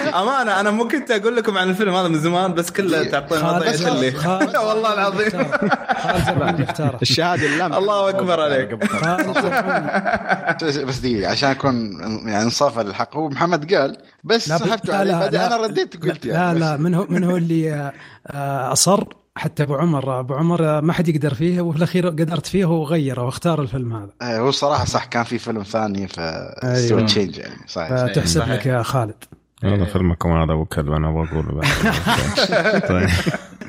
أمانة 0.22 0.60
أنا 0.60 0.70
مو 0.70 0.88
كنت 0.88 1.10
أقول 1.10 1.36
لكم 1.36 1.58
عن 1.58 1.70
الفيلم 1.70 1.94
هذا 1.94 2.08
من 2.08 2.18
زمان 2.18 2.54
بس 2.54 2.70
كله 2.70 3.04
تعطون 3.04 3.38
وضعيه 3.38 3.88
اللي 3.88 4.14
والله 4.58 4.92
العظيم. 4.94 5.50
الشهادة 7.02 7.46
لله 7.46 7.78
الله 7.78 8.08
أكبر 8.08 8.40
عليك. 8.40 8.74
بس 10.84 10.98
دقيقة 10.98 11.30
عشان 11.30 11.50
أكون 11.50 12.00
يعني 12.26 12.42
انصافا 12.42 12.80
للحق 12.80 13.16
هو 13.16 13.28
محمد 13.28 13.74
قال 13.74 13.96
بس 14.24 14.48
لا، 14.48 14.58
سحبت 14.58 14.86
لا، 14.86 14.96
عليه. 14.96 15.12
بعدين. 15.12 15.40
أنا 15.40 15.56
رديت 15.56 16.04
قلت 16.04 16.26
لا 16.26 16.34
يعني 16.34 16.58
لا 16.58 16.76
من 16.76 16.94
هو 16.94 17.06
من 17.08 17.24
هو 17.24 17.36
اللي 17.36 17.72
آه، 17.72 17.92
آه، 18.26 18.72
أصر؟ 18.72 19.04
حتى 19.38 19.62
أبو 19.62 19.74
عمر 19.74 20.20
أبو 20.20 20.34
عمر 20.34 20.64
آه، 20.64 20.80
ما 20.80 20.92
حد 20.92 21.08
يقدر 21.08 21.34
فيه 21.34 21.60
وفي 21.60 21.78
الأخير 21.78 22.08
قدرت 22.08 22.46
فيه 22.46 22.64
وغيره 22.64 23.22
واختار 23.22 23.62
الفيلم 23.62 23.92
هذا. 23.92 24.10
آه، 24.22 24.38
هو 24.38 24.50
صراحة 24.50 24.84
صح 24.84 25.04
كان 25.04 25.24
في 25.24 25.38
فيلم 25.38 25.62
ثاني 25.62 26.08
ف 26.08 26.20
أيوة. 26.20 27.06
تشينج 27.06 27.38
يعني 27.38 27.56
صحيح. 27.66 27.88
فتحسب 27.88 28.40
صحيح. 28.40 28.52
لك 28.52 28.66
يا 28.66 28.82
خالد. 28.82 29.24
والله 29.64 29.84
فيلمكم 29.84 30.32
هذا 30.32 30.52
أبو 30.52 30.64
كلب 30.64 30.92
أنا 30.92 31.10
بقوله 31.10 31.52
بعد. 31.52 31.66
طيب. 32.88 33.08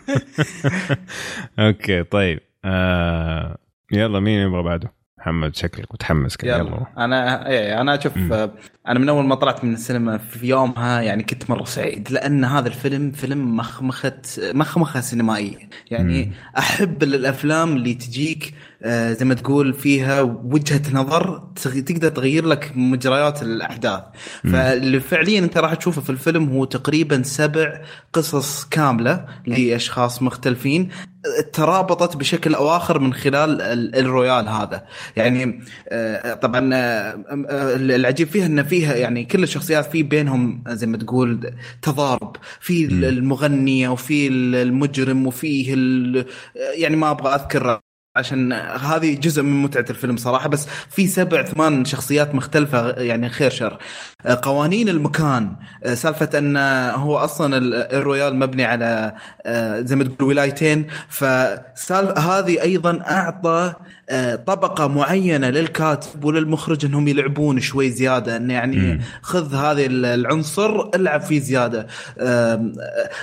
أوكي 1.59 2.03
طيب. 2.03 2.39
آه 2.65 3.57
يلا 3.91 4.19
مين 4.19 4.39
يبغى 4.39 4.63
بعده؟ 4.63 4.98
محمد 5.19 5.55
شكلك 5.55 5.93
متحمس 5.93 6.37
كذا 6.37 6.57
يلا 6.57 6.61
يلا 6.61 6.85
أنا 6.97 7.49
إيه، 7.49 7.81
أنا 7.81 7.95
أشوف. 7.95 8.17
آه، 8.31 8.51
أنا 8.87 8.99
من 8.99 9.09
أول 9.09 9.25
ما 9.25 9.35
طلعت 9.35 9.63
من 9.63 9.73
السينما 9.73 10.17
في 10.17 10.47
يومها 10.47 11.01
يعني 11.01 11.23
كنت 11.23 11.49
مرة 11.49 11.63
سعيد 11.63 12.11
لأن 12.11 12.45
هذا 12.45 12.67
الفيلم 12.67 13.11
فيلم 13.11 13.55
مخمخة 13.57 14.21
مخمخة 14.53 14.99
سينمائيه 14.99 15.69
يعني 15.91 16.25
مم. 16.25 16.31
أحب 16.57 17.03
الأفلام 17.03 17.75
اللي 17.75 17.93
تجيك 17.93 18.53
زي 18.87 19.25
ما 19.25 19.33
تقول 19.33 19.73
فيها 19.73 20.21
وجهة 20.21 20.81
نظر 20.93 21.43
تقدر 21.63 22.09
تغير 22.09 22.45
لك 22.45 22.71
مجريات 22.75 23.41
الأحداث. 23.41 24.03
فاللي 24.43 24.99
فعليا 24.99 25.39
أنت 25.39 25.57
راح 25.57 25.73
تشوفه 25.73 26.01
في 26.01 26.09
الفيلم 26.09 26.49
هو 26.49 26.65
تقريبا 26.65 27.23
سبع 27.23 27.81
قصص 28.13 28.65
كاملة 28.65 29.25
لأشخاص 29.47 30.21
مختلفين 30.21 30.89
ترابطت 31.53 32.17
بشكل 32.17 32.55
أو 32.55 32.69
آخر 32.75 32.99
من 32.99 33.13
خلال 33.13 33.61
ال- 33.61 33.95
الرويال 33.95 34.47
هذا. 34.49 34.85
يعني 35.17 35.59
آه، 35.89 36.33
طبعا 36.33 36.69
آه، 36.73 36.77
آه، 37.49 37.75
العجيب 37.75 38.27
فيها 38.27 38.45
إن 38.45 38.63
فيها 38.63 38.95
يعني 38.95 39.25
كل 39.25 39.43
الشخصيات 39.43 39.85
في 39.91 40.03
بينهم 40.03 40.63
زي 40.67 40.87
ما 40.87 40.97
تقول 40.97 41.53
تضارب. 41.81 42.35
في. 42.59 42.85
المغنية 42.85 43.89
وفي 43.89 44.27
المجرم 44.27 45.27
وفيه 45.27 45.73
يعني 46.55 46.95
ما 46.95 47.11
أبغى 47.11 47.35
اذكر 47.35 47.79
عشان 48.19 48.53
هذه 48.53 49.15
جزء 49.15 49.41
من 49.41 49.61
متعة 49.61 49.85
الفيلم 49.89 50.17
صراحة 50.17 50.49
بس 50.49 50.67
في 50.89 51.07
سبع 51.07 51.43
ثمان 51.43 51.85
شخصيات 51.85 52.35
مختلفة 52.35 52.89
يعني 52.89 53.29
خير 53.29 53.49
شر. 53.51 53.77
آه، 54.25 54.39
قوانين 54.43 54.89
المكان. 54.89 55.55
آه، 55.83 55.93
سالفة 55.93 56.29
أن 56.37 56.57
هو 56.95 57.17
أصلا 57.17 57.57
ال- 57.57 57.73
الرويال 57.73 58.35
مبني 58.35 58.65
على 58.65 59.13
آه، 59.45 59.81
زي 59.81 59.95
ما 59.95 60.03
تقول 60.03 60.27
ولايتين. 60.29 60.87
فسال 61.09 62.19
هذه 62.19 62.61
أيضا 62.61 62.99
أعطى 63.01 63.73
طبقة 64.47 64.87
معينة 64.87 65.49
للكاتب 65.49 66.23
وللمخرج 66.23 66.85
إنهم 66.85 67.07
يلعبون 67.07 67.59
شوي 67.59 67.89
زيادة 67.91 68.37
انه 68.37 68.53
يعني. 68.53 69.01
خذ 69.21 69.55
هذه 69.55 69.85
ال- 69.85 70.05
العنصر 70.05 70.89
العب 70.95 71.21
فيه 71.21 71.39
زيادة. 71.39 71.87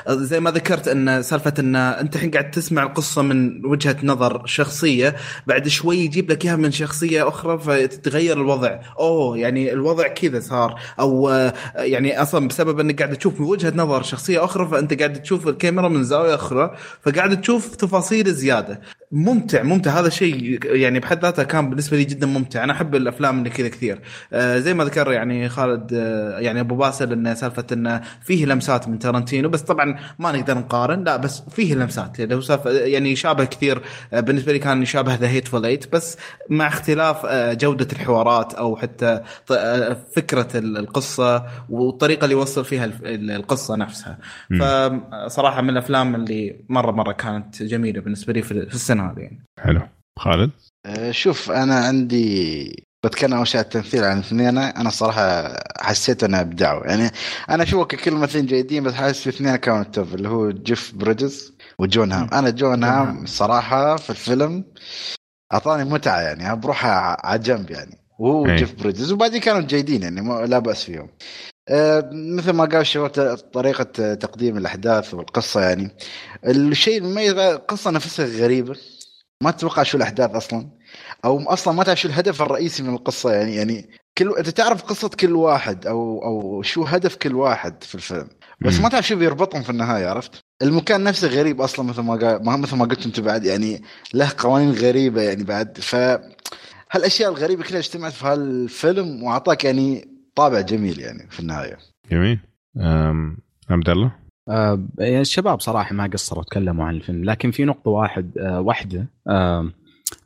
زي 0.09 0.41
ما 0.41 0.51
ذكرت 0.51 0.89
إن 0.89 1.23
سالفة 1.23 1.55
إن 1.59 1.77
أنت 1.77 2.17
الحين 2.17 2.31
قاعد 2.31 2.51
تسمع 2.51 2.83
القصة 2.83 3.23
من 3.23 3.67
وجهة 3.67 3.97
نظر 4.03 4.47
شخصية 4.87 5.17
بعد 5.47 5.69
شوي 5.69 5.99
يجيب 5.99 6.31
لك 6.31 6.45
إياها 6.45 6.57
من 6.57 6.71
شخصية 6.71 7.29
أخرى 7.29 7.59
فتتغير 7.59 8.37
الوضع. 8.41 8.79
أوه 8.99 9.39
يعني 9.39 9.73
الوضع 9.73 10.09
كذا 10.09 10.41
صار. 10.41 10.81
أو 11.01 11.29
آه، 11.31 11.55
يعني 11.77 12.23
أصلا 12.23 12.49
بسبب 12.49 12.81
إنك 12.81 13.03
قاعد 13.03 13.17
تشوف 13.17 13.41
من 13.41 13.47
وجهة 13.47 13.73
نظر 13.77 14.03
شخصية 14.03 14.45
أخرى 14.45 14.69
فأنت 14.69 14.99
قاعد 14.99 15.23
تشوف 15.23 15.49
الكاميرا 15.49 15.89
من 15.89 16.05
زاوية 16.05 16.35
أخرى 16.35 16.77
فقاعد 17.03 17.41
تشوف 17.41 17.77
تفاصيل 17.77 18.35
زيادة. 18.35 18.81
ممتع 19.17 19.63
ممتع. 19.63 20.01
هذا 20.01 20.07
الشيء 20.07 20.59
يعني 20.65 21.01
بحد 21.01 21.23
ذاته 21.23 21.43
كان 21.43 21.71
بالنسبة 21.71 21.97
لي 21.97 22.05
جدا 22.05 22.27
ممتع. 22.27 22.65
أنا 22.65 22.73
أحب 22.73 22.95
الأفلام 22.95 23.39
اللي 23.39 23.51
كذا 23.51 23.69
كثير. 23.69 24.01
آه 24.33 24.59
زي 24.59 24.75
ما 24.75 24.85
ذكر 24.85 25.13
يعني 25.13 25.49
خالد 25.49 25.93
آه 25.95 26.39
يعني 26.39 26.61
أبو 26.61 26.77
باسل 26.77 27.13
إنه 27.13 27.35
سالفة 27.35 27.67
إنه 27.73 28.01
فيه 28.23 28.47
لمسات 28.47 28.89
من 28.89 28.99
تارنتينو. 28.99 29.49
بس 29.49 29.63
طبعا 29.63 29.99
ما 30.19 30.33
نقدر 30.33 30.59
نقارن. 30.59 31.05
لا 31.05 31.17
بس 31.17 31.43
فيه 31.51 31.75
لمسات. 31.75 32.19
يعني 32.19 32.35
هو 32.35 32.41
سالفة 32.41 32.71
يعني 32.71 33.13
يشابه 33.13 33.45
كثير. 33.45 33.83
آه 34.13 34.21
بالنسبة 34.21 34.53
لي 34.53 34.59
كان 34.59 34.83
يشابه 34.83 35.15
The 35.15 35.29
Hateful 35.29 35.67
Eight 35.67 35.93
بس 35.93 36.17
مع 36.51 36.67
اختلاف 36.69 37.27
آه 37.27 37.53
جودة 37.53 37.89
الحوارات 37.93 38.55
أو 38.55 38.77
حتى 38.77 39.21
فكرة 40.17 40.49
ال- 40.55 40.79
القصة 40.79 41.47
والطريقة 41.71 42.25
اللي 42.25 42.35
يوصل 42.35 42.65
فيها 42.65 42.91
القصة 43.05 43.77
نفسها. 43.77 44.19
فصراحة 44.61 45.63
من 45.63 45.71
الأفلام 45.71 46.15
اللي 46.15 46.57
مرة 46.69 46.91
مرة 46.91 47.13
كانت 47.13 47.63
جميلة 47.63 48.01
بالنسبة 48.01 48.33
لي 48.33 48.43
في 48.43 48.67
في 48.67 48.75
السنة 48.75 49.06
هذه 49.11 49.21
يعني. 49.21 49.45
حلو. 49.61 49.81
خالد؟ 50.19 50.51
آه، 50.87 51.11
شوف 51.11 51.51
أنا 51.51 51.75
عندي 51.79 52.87
بتكلم 53.05 53.35
أول 53.35 53.47
شيء 53.49 53.61
عن 53.61 53.65
التمثيل 53.65 54.05
عن 54.05 54.17
الاثنين. 54.19 54.59
أنا 54.59 54.91
صراحة 54.91 55.55
حسيت 55.81 56.25
انه 56.25 56.41
ابدعوا 56.41 56.87
يعني 56.87 57.11
أنا 57.51 57.63
اشوفه 57.63 57.85
ككل 57.85 58.15
ممثلين 58.15 58.47
جيدين 58.47 58.83
بس 58.85 58.95
حاسس 58.95 59.23
في 59.23 59.29
اثنين 59.29 59.57
كانوا 59.57 59.81
ال 59.81 59.89
top 59.89 60.15
اللي 60.15 60.29
هو 60.29 60.51
جيف 60.51 60.95
بريدجز 60.95 61.53
وجون 61.79 62.13
هام. 62.13 62.29
أنا 62.33 62.51
جون 62.51 62.85
هام 62.85 63.27
صراحة 63.27 63.97
في 63.97 64.11
الفيلم 64.11 64.65
أعطاني 65.53 65.85
متعة 65.85 66.21
يعني 66.21 66.57
بروحها 66.61 67.27
على 67.27 67.39
جنب 67.39 67.71
يعني. 67.71 67.99
وهو 68.19 68.47
أي. 68.47 68.57
جيف 68.57 68.75
بريدجز 68.75 69.13
وبعدين 69.13 69.41
كانوا 69.41 69.61
جيدين 69.61 70.03
يعني 70.03 70.21
ما 70.21 70.47
لا 70.47 70.59
بأس 70.59 70.85
فيهم. 70.85 71.09
آه، 71.69 72.11
مثل 72.13 72.51
ما 72.51 72.65
قال 72.65 72.77
الشباب 72.77 73.37
طريقة 73.37 74.15
تقديم 74.15 74.57
الأحداث 74.57 75.15
والقصة 75.15 75.61
يعني. 75.61 75.91
الشيء 76.47 76.99
المميز 76.99 77.33
بقى 77.33 77.53
القصة 77.53 77.91
نفسها 77.91 78.27
غريبة. 78.27 78.77
ما 79.43 79.51
تتوقع 79.51 79.83
شو 79.83 79.97
الأحداث 79.97 80.31
أصلا؟ 80.31 80.69
أو 81.25 81.43
أصلا 81.43 81.75
ما 81.75 81.85
تعرف 81.85 82.01
شو 82.01 82.09
الهدف 82.09 82.43
الرئيسي 82.43 82.83
من 82.83 82.95
القصة 82.95 83.33
يعني 83.33 83.55
يعني 83.55 83.91
كل 84.19 84.35
أنت 84.39 84.49
تعرف 84.49 84.83
قصة 84.83 85.09
كل 85.09 85.33
واحد 85.35 85.87
أو 85.87 86.25
أو 86.25 86.63
شو 86.63 86.85
هدف 86.85 87.17
كل 87.17 87.35
واحد 87.35 87.85
في 87.85 87.95
الفيلم. 87.95 88.29
بس. 88.61 88.81
ما 88.81 88.89
تعرف 88.89 89.07
شو 89.07 89.17
بيربطهم 89.17 89.63
في 89.63 89.71
النهاية 89.71 90.07
عرفت؟ 90.07 90.41
المكان 90.63 91.05
نفسه 91.05 91.29
غريب 91.29 91.61
أصلا 91.61 91.85
مثل 91.87 92.01
ما 92.01 92.15
قال 92.15 92.45
ما 92.45 92.57
مثل 92.57 92.77
ما 92.77 92.85
قلت 92.85 93.07
أنت 93.07 93.21
بعد 93.21 93.45
يعني 93.45 93.83
له 94.15 94.33
قوانين 94.39 94.73
غريبة 94.73 95.23
يعني 95.23 95.45
بعد. 95.45 95.79
ف 95.81 95.95
هالأشياء 96.93 97.31
الغريبة 97.31 97.65
كلها 97.65 97.79
اجتمعت 97.79 98.13
في 98.13 98.27
هالفيلم 98.27 99.23
وأعطاك 99.23 99.65
يعني 99.65 100.09
طابع 100.35 100.61
جميل 100.61 101.01
يعني 101.01 101.31
في 101.31 101.41
النهاية. 101.41 101.79
جميل. 102.11 102.41
عبد 103.71 103.89
الله؟ 103.89 104.26
آه 104.49 104.83
يعني 104.99 105.21
الشباب 105.21 105.61
صراحة 105.61 105.95
ما 105.95 106.07
قصروا 106.07 106.45
تكلموا 106.45 106.85
عن 106.85 106.95
الفيلم 106.95 107.25
لكن 107.25 107.51
في 107.51 107.65
نقطة 107.65 107.91
واحد 107.91 108.39
آه 108.39 108.61
واحدة 108.61 109.07
آه 109.29 109.71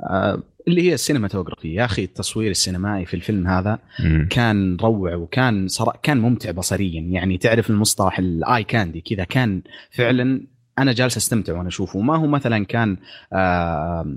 آه 0.01 0.43
اللي 0.69 0.83
هي 0.83 0.95
ال 0.95 1.00
cinematography 1.00 1.75
يا 1.75 1.85
أخي 1.85 2.05
التصوير 2.05 2.51
السينمائي 2.51 3.07
في 3.07 3.15
الفيلم 3.15 3.47
هذا 3.47 3.79
مم. 4.01 4.29
كان 4.31 4.77
روع 4.77 5.15
وكان 5.15 5.69
صرا 5.69 5.93
كان 6.03 6.19
ممتع 6.19 6.51
بصريا. 6.51 7.01
يعني 7.01 7.39
تعرف 7.39 7.71
المصطلح 7.71 8.19
ال 8.19 8.65
eye 8.65 8.78
candy 8.78 9.01
كذا 9.01 9.25
كان 9.25 9.63
فعلا 9.91 10.41
أنا 10.79 10.93
جالس 10.93 11.17
أستمتع 11.17 11.53
وأنا 11.53 11.69
أشوفه. 11.69 12.01
ما 12.01 12.17
هو 12.17 12.27
مثلا 12.27 12.65
كان 12.65 12.97
آه 13.33 14.15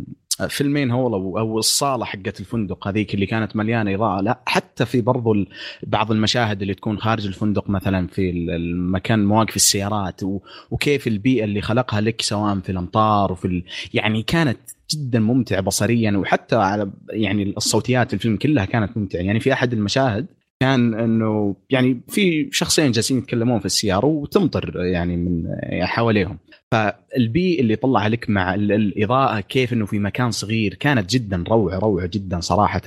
فيلمين 0.48 0.92
هول 0.92 1.14
أو 1.14 1.58
الصالة 1.60 2.06
حقت 2.06 2.40
الفندق 2.40 2.88
هذيك 2.88 3.14
اللي 3.14 3.26
كانت 3.26 3.56
مليانة 3.56 3.96
إضاءة. 3.96 4.22
لا 4.22 4.40
حتى 4.46 4.86
في 4.86 5.02
برضو 5.02 5.36
بعض 5.84 6.12
المشاهد 6.12 6.62
اللي 6.62 6.74
تكون 6.74 6.98
خارج 6.98 7.28
الفندق 7.28 7.70
مثلا 7.70 8.08
في 8.08 8.30
ال- 8.30 8.50
المكان 8.52 9.26
مواقف 9.26 9.56
السيارات 9.56 10.22
وكيف 10.72 11.08
البيئة 11.08 11.44
اللي 11.44 11.62
خلقها 11.62 12.02
لك 12.02 12.22
سواء 12.22 12.60
في 12.60 12.72
الأمطار 12.72 13.32
وفي 13.32 13.46
ال... 13.46 13.64
يعني 13.94 14.24
كانت 14.24 14.58
جدا 14.92 15.20
ممتعة 15.20 15.62
بصريا. 15.62 16.12
وحتى 16.18 16.56
على 16.56 16.92
يعني 17.10 17.54
الصوتيات 17.58 18.14
الفيلم 18.14 18.38
كلها 18.38 18.66
كانت 18.66 18.98
ممتعة. 18.98 19.20
يعني 19.22 19.40
في 19.40 19.54
أحد 19.54 19.74
المشاهد 19.74 20.26
كان 20.60 20.94
إنه 20.94 21.56
يعني 21.70 22.02
في 22.08 22.50
شخصين 22.52 22.92
جالسين 22.92 23.18
يتكلمون 23.18 23.60
في 23.60 23.66
السيارة 23.66 24.06
وتمطر 24.06 24.86
يعني 24.86 25.18
من 25.18 25.44
حواليهم. 25.82 26.40
فالبيئة 26.74 27.62
اللي 27.62 27.76
طلع 27.76 28.08
لك 28.08 28.30
مع 28.30 28.54
ال- 28.54 28.72
الإضاءة 28.72 29.40
كيف 29.40 29.74
إنه 29.74 29.86
في 29.86 30.00
مكان 30.00 30.32
صغير 30.32 30.74
كانت 30.74 31.10
جدا 31.10 31.44
روعة 31.50 31.80
روعة 31.80 32.10
جدا 32.14 32.40
صراحة. 32.40 32.82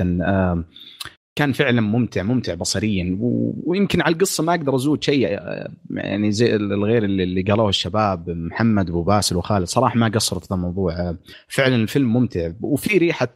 كان 1.36 1.52
فعلا 1.52 1.80
ممتع 1.80 2.22
ممتع 2.22 2.54
بصريا. 2.54 3.18
ويمكن 3.64 4.00
على 4.00 4.12
القصة 4.14 4.44
ما 4.44 4.54
أقدر 4.54 4.74
أزود 4.74 5.04
شيء 5.04 5.26
آه، 5.28 5.68
يعني 5.90 6.32
زي 6.32 6.56
الغير 6.56 7.04
اللي 7.04 7.42
قالوه 7.42 7.68
الشباب 7.68 8.30
محمد 8.30 8.90
وابو 8.90 9.02
باسل 9.02 9.36
وخالد 9.36 9.66
صراحة 9.66 9.98
ما 9.98 10.08
قصروا 10.08 10.40
في 10.40 10.50
الموضوع. 10.50 10.92
آه، 10.92 11.16
فعلا 11.48 11.76
الفيلم 11.76 12.12
ممتع. 12.12 12.50
وفي 12.60 12.98
ريحة 12.98 13.28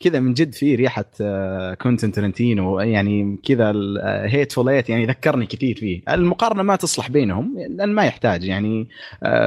كذا 0.00 0.20
من 0.20 0.34
جد 0.34 0.54
في 0.54 0.74
ريحة 0.74 1.04
آه، 1.20 1.74
كوينتين 1.74 2.12
ترنتينو 2.12 2.80
يعني 2.80 3.38
كذا 3.44 3.72
Hateful 4.04 4.52
Eight 4.52 4.90
يعني 4.90 5.06
ذكرني 5.06 5.46
كثير 5.46 5.76
فيه. 5.76 6.02
المقارنة 6.08 6.62
ما 6.62 6.76
تصلح 6.76 7.10
بينهم 7.10 7.58
لأن 7.68 7.92
ما 7.92 8.04
يحتاج 8.04 8.44
يعني 8.44 8.88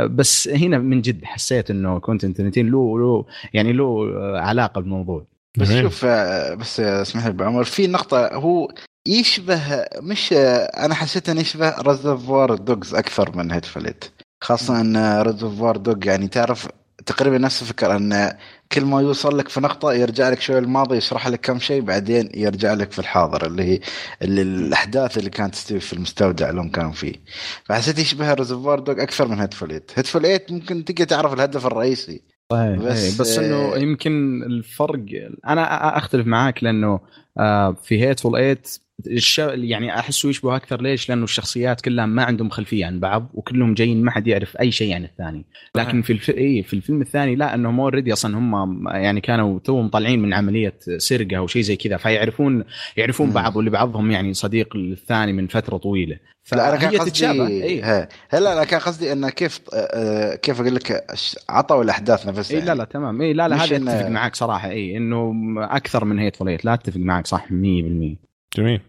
بس 0.09 0.47
هنا 0.47 0.77
من 0.77 1.01
جد 1.01 1.23
حسيت 1.23 1.71
إنه 1.71 1.99
كوينتين 1.99 2.33
تارانتينو 2.33 2.97
له 2.97 2.99
له 2.99 3.25
يعني 3.53 3.73
له 3.73 4.11
علاقة 4.39 4.81
بالموضوع. 4.81 5.34
بس 5.57 5.67
زين. 5.67 5.81
شوف 5.81 6.05
آه، 6.05 6.53
بس 6.53 6.79
اسمح 6.79 7.23
لي 7.25 7.29
أبو 7.29 7.43
عمر 7.43 7.63
في 7.63 7.87
نقطة 7.87 8.27
هو 8.33 8.67
يشبه 9.07 9.85
مش 9.99 10.33
آه، 10.33 10.85
أنا 10.85 10.95
حسيت 10.95 11.29
إنه 11.29 11.41
يشبه 11.41 11.75
Reservoir 11.81 12.55
Dogs 12.55 12.95
أكثر 12.95 13.37
من 13.37 13.51
Hateful 13.51 13.65
Eight 13.65 14.05
خاصة 14.43 14.81
إن 14.81 15.21
Reservoir 15.21 15.77
Dogs 15.77 16.05
يعني 16.05 16.27
تعرف 16.27 16.67
تقريبا 17.05 17.37
نفس 17.37 17.61
الفكرة 17.61 17.95
إن 17.95 18.37
كل 18.71 18.85
ما 18.85 19.01
يوصل 19.01 19.37
لك 19.37 19.49
في 19.49 19.59
نقطة 19.59 19.93
يرجع 19.93 20.29
لك 20.29 20.41
شوي 20.41 20.57
الماضي 20.57 20.97
يشرح 20.97 21.27
لك 21.27 21.39
كم 21.41 21.59
شيء 21.59 21.81
بعدين 21.81 22.29
يرجع 22.33 22.73
لك 22.73 22.91
في 22.91 22.99
الحاضر 22.99 23.45
اللي 23.45 23.63
هي 23.63 23.79
اللي 24.21 24.41
الأحداث 24.41 25.17
اللي 25.17 25.29
كانت 25.29 25.53
تستوي 25.55 25.79
في 25.79 25.93
المستودع 25.93 26.49
اللي 26.49 26.61
هم 26.61 26.69
كانوا 26.71 26.91
فيه. 26.91 27.13
فحسيت 27.65 27.99
يشبه 27.99 28.33
Reservoir 28.33 28.79
Dogs 28.79 28.99
أكثر 28.99 29.27
من 29.27 29.39
Hateful 29.39 29.53
Eight 29.53 29.91
Hateful 29.95 30.05
Eight 30.05 30.51
ممكن 30.51 30.85
تقدر 30.85 31.03
تعرف 31.05 31.33
الهدف 31.33 31.65
الرئيسي. 31.65 32.21
صحيح. 32.51 32.77
بس- 32.79 33.21
بس, 33.21 33.21
بس 33.21 33.37
إنه 33.39 33.75
يمكن 33.77 34.43
الفرق 34.43 35.05
أنا 35.47 35.97
أختلف 35.97 36.27
معاك 36.27 36.63
لأنه 36.63 36.99
آه، 37.37 37.71
في 37.83 38.01
Hateful 38.01 38.31
8 38.31 38.57
الش... 39.07 39.37
يعني 39.37 39.99
أحسه 39.99 40.29
يشبه 40.29 40.55
أكثر 40.55 40.81
ليش؟ 40.81 41.09
لأنه 41.09 41.23
الشخصيات 41.23 41.81
كلها 41.81 42.05
ما 42.05 42.23
عندهم 42.23 42.49
خلفية 42.49 42.85
عن 42.85 42.99
بعض 42.99 43.29
وكلهم 43.33 43.73
جايين 43.73 44.03
ما 44.03 44.11
حد 44.11 44.27
يعرف 44.27 44.57
أي 44.57 44.71
شيء 44.71 44.95
عن 44.95 45.03
الثاني، 45.03 45.45
لكن 45.75 46.01
في 46.01 46.13
الف... 46.13 46.29
إيه 46.29 46.61
في 46.61 46.73
الفيلم 46.73 47.01
الثاني 47.01 47.35
لا 47.35 47.55
أنهم 47.55 47.79
already 47.79 48.13
أصلا 48.13 48.37
هم 48.37 48.87
يعني 48.87 49.21
كانوا 49.21 49.59
توهم 49.59 49.87
طالعين 49.87 50.21
من 50.21 50.33
عملية 50.33 50.73
سرقة 50.97 51.37
أو 51.37 51.47
شيء 51.47 51.61
زي 51.61 51.75
كذا 51.75 51.97
فيعرفون 51.97 52.63
يعرفون 52.97 53.27
مم. 53.27 53.33
بعض 53.33 53.55
واللي 53.55 53.71
بعضهم 53.71 54.11
يعني 54.11 54.33
صديق 54.33 54.77
للثاني 54.77 55.33
من 55.33 55.47
فترة 55.47 55.77
طويلة. 55.77 56.19
لا 56.51 56.69
أنا 56.69 56.77
كان 56.77 57.01
قصدي 57.01 57.31
إيه. 57.63 58.09
هلا 58.29 58.53
أنا 58.53 58.63
كان 58.63 58.79
قصدي 58.79 59.11
إنه 59.11 59.29
كيف 59.29 59.61
آه، 59.73 60.35
كيف 60.35 60.61
أقول 60.61 60.75
لك 60.75 61.05
عطوا 61.49 61.83
الأحداث 61.83 62.27
نفسها 62.27 62.59
اي 62.59 62.65
لا 62.65 62.75
لا 62.75 62.83
تمام 62.83 63.21
اي 63.21 63.33
لا 63.33 63.47
لا 63.47 63.55
هذا 63.55 63.75
اتفق 63.75 64.07
معك 64.07 64.35
صراحة 64.35 64.69
اي 64.69 64.97
إنه 64.97 65.33
أكثر 65.57 66.05
من 66.05 66.19
Hateful 66.19 66.35
Eight 66.35 66.65
لا 66.65 66.73
اتفق 66.73 66.97
معك 66.97 67.27
صح 67.27 67.47
100% 67.47 67.51
جميل. 68.55 68.81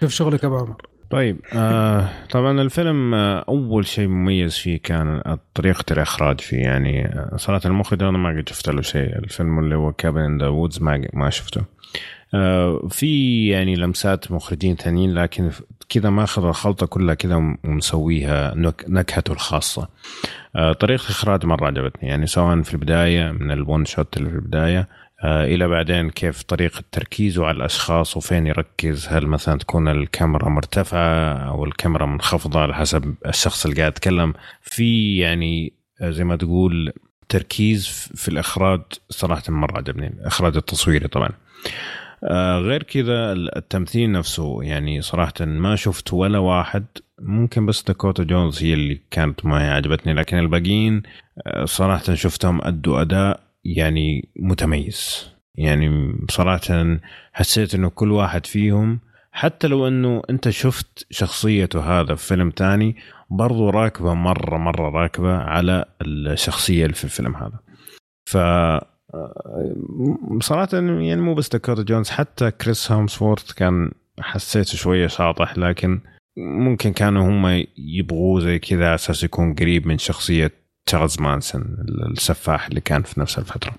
كيف 0.00 0.10
شغلك 0.10 0.44
أبو 0.44 0.56
عمر؟ 0.56 0.76
طيب 1.10 1.40
آه 1.54 2.08
طبعا 2.30 2.60
الفيلم 2.62 3.14
آه 3.14 3.44
أول 3.48 3.86
شيء 3.86 4.08
مميز 4.08 4.56
فيه 4.56 4.78
كان 4.82 5.22
طريقة 5.54 5.84
الإخراج 5.92 6.40
فيه 6.40 6.56
يعني 6.56 7.06
آه، 7.06 7.36
صراحة 7.36 7.62
المخرج 7.64 8.02
أنا 8.02 8.18
ما 8.18 8.28
قد 8.40 8.48
شفت 8.48 8.68
له 8.68 8.82
شيء 8.82 9.18
الفيلم 9.18 9.58
اللي 9.58 9.74
هو 9.74 9.92
Cabin 9.92 10.20
in 10.20 10.38
the 10.40 10.46
Woods 10.48 10.82
ما 10.82 11.08
ما 11.12 11.30
شفته. 11.30 11.62
آه 12.34 12.88
في 12.90 13.48
يعني 13.48 13.74
لمسات 13.74 14.32
مخرجين 14.32 14.76
ثانيين 14.76 15.14
لكن 15.14 15.50
كذا 15.88 16.10
ماخذ 16.10 16.44
الخلطة 16.44 16.86
كلها 16.86 17.14
كذا 17.14 17.56
ومسويها 17.64 18.54
نك- 18.54 18.84
نكهته 18.88 19.32
الخاصة. 19.32 19.88
آه 20.56 20.72
طريقة 20.72 21.02
الإخراج 21.04 21.46
مرة 21.46 21.66
عجبتني 21.66 22.08
يعني 22.08 22.26
سواء 22.26 22.62
في 22.62 22.74
البداية 22.74 23.30
من 23.32 23.50
الون 23.50 23.84
شوت 23.84 24.16
اللي 24.16 24.30
في 24.30 24.36
البداية 24.36 24.88
إلى 25.24 25.68
بعدين 25.68 26.10
كيف 26.10 26.42
طريقة 26.42 26.82
تركيزه 26.92 27.46
على 27.46 27.56
الأشخاص 27.56 28.16
وفين 28.16 28.46
يركز؟ 28.46 29.08
هل 29.08 29.26
مثلا 29.26 29.58
تكون 29.58 29.88
الكاميرا 29.88 30.48
مرتفعة 30.48 31.32
أو 31.34 31.64
الكاميرا 31.64 32.06
منخفضة 32.06 32.60
على 32.60 32.74
حسب 32.74 33.14
الشخص 33.26 33.64
اللي 33.66 33.80
قاعد 33.80 33.92
يتكلم؟ 33.92 34.34
في 34.62 35.18
يعني 35.18 35.72
آه، 36.00 36.10
زي 36.10 36.24
ما 36.24 36.36
تقول 36.36 36.92
تركيز 37.28 37.86
في 38.14 38.28
الإخراج 38.28 38.80
صراحة 39.10 39.42
مرة 39.48 39.76
عجبني 39.78 40.06
الاخراج 40.06 40.56
التصويري 40.56 41.08
طبعا. 41.08 41.30
آه، 42.24 42.58
غير 42.58 42.82
كذا 42.82 43.32
التمثيل 43.32 44.12
نفسه 44.12 44.62
يعني 44.62 45.02
صراحة 45.02 45.34
ما 45.40 45.76
شفت 45.76 46.12
ولا 46.12 46.38
واحد. 46.38 46.84
ممكن 47.18 47.66
بس 47.66 47.82
داكوتا 47.82 48.24
جونز 48.24 48.62
هي 48.62 48.74
اللي 48.74 49.00
كانت 49.10 49.46
ما 49.46 49.74
عجبتني 49.74 50.12
لكن 50.12 50.38
الباقيين 50.38 51.02
آه، 51.46 51.64
صراحة 51.64 52.14
شفتهم 52.14 52.60
أدوا 52.62 53.00
أداء 53.00 53.49
يعني 53.64 54.28
متميز. 54.36 55.30
يعني 55.54 56.12
بصراحة 56.12 56.98
حسيت 57.32 57.74
إنه 57.74 57.88
كل 57.88 58.12
واحد 58.12 58.46
فيهم 58.46 59.00
حتى 59.32 59.68
لو 59.68 59.88
إنه 59.88 60.22
أنت 60.30 60.48
شفت 60.48 61.06
شخصيته 61.10 61.80
هذا 61.80 62.14
في 62.14 62.26
فيلم 62.26 62.50
تاني 62.50 62.96
برضو 63.30 63.70
راكبة 63.70 64.14
مرة 64.14 64.56
مرة 64.56 64.90
راكبة 64.90 65.36
على 65.36 65.84
الشخصية 66.02 66.84
اللي 66.84 66.94
في 66.94 67.04
الفيلم 67.04 67.36
هذا. 67.36 67.58
ف 68.26 68.36
بصراحة 70.38 70.68
يعني 70.72 71.16
مو 71.16 71.34
بس 71.34 71.48
داكوتا 71.48 71.82
جونسون 71.82 72.10
حتى 72.10 72.50
كريس 72.50 72.92
هيمسورث 72.92 73.52
كان 73.52 73.90
حسيته 74.20 74.76
شوية 74.76 75.06
شاطح 75.06 75.58
لكن 75.58 76.00
ممكن 76.36 76.92
كانوا 76.92 77.28
هم 77.28 77.64
يبغوه 77.78 78.40
زي 78.40 78.58
كذا 78.58 78.86
على 78.86 78.94
أساس 78.94 79.24
يكون 79.24 79.54
قريب 79.54 79.86
من 79.86 79.98
شخصية 79.98 80.52
تشارلز 80.86 81.20
مانسون 81.20 81.76
السفاح 82.10 82.66
اللي 82.66 82.80
كان 82.80 83.02
في 83.02 83.20
نفس 83.20 83.38
الفترة. 83.38 83.74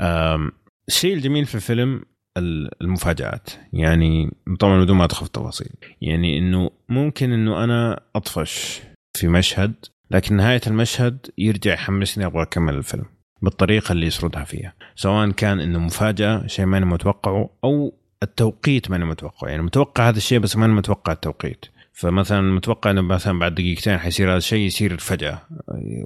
أم، 0.00 0.52
الشيء 0.88 1.14
الجميل 1.14 1.46
في 1.46 1.54
الفيلم 1.54 2.02
ال- 2.38 2.82
المفاجآت. 2.82 3.50
يعني 3.72 4.30
طبعا 4.60 4.80
بدون 4.84 4.96
ما 4.96 5.04
أدخل 5.04 5.18
في 5.20 5.26
التفاصيل. 5.26 5.72
يعني 6.00 6.38
إنه 6.38 6.70
ممكن 6.88 7.32
إنه 7.32 7.64
أنا 7.64 8.00
أطفش 8.16 8.80
في 9.16 9.28
مشهد 9.28 9.74
لكن 10.10 10.36
نهاية 10.36 10.60
المشهد 10.66 11.26
يرجع 11.38 11.72
يحمسني 11.72 12.26
أبغى 12.26 12.42
أكمل 12.42 12.74
الفيلم 12.74 13.04
بالطريقة 13.42 13.92
اللي 13.92 14.06
يسردها 14.06 14.44
فيها. 14.44 14.74
سواء 14.96 15.30
كان 15.30 15.60
إنه 15.60 15.78
مفاجأة 15.78 16.46
شيء 16.46 16.66
ماني 16.66 16.86
متوقعه 16.86 17.50
أو 17.64 17.94
التوقيت 18.22 18.90
ماني 18.90 19.04
متوقعه. 19.04 19.48
يعني 19.48 19.62
متوقع 19.62 20.08
هذا 20.08 20.16
الشيء 20.16 20.38
بس 20.38 20.56
ماني 20.56 20.72
متوقع 20.72 21.12
التوقيت. 21.12 21.64
فمثلا 21.92 22.40
متوقع 22.40 22.90
إنه 22.90 23.02
مثلا 23.02 23.38
بعد 23.38 23.54
دقيقتين 23.54 23.98
حيصير 23.98 24.30
هذا 24.30 24.36
الشيء 24.36 24.58
يصير 24.66 24.98
فجأة. 24.98 25.38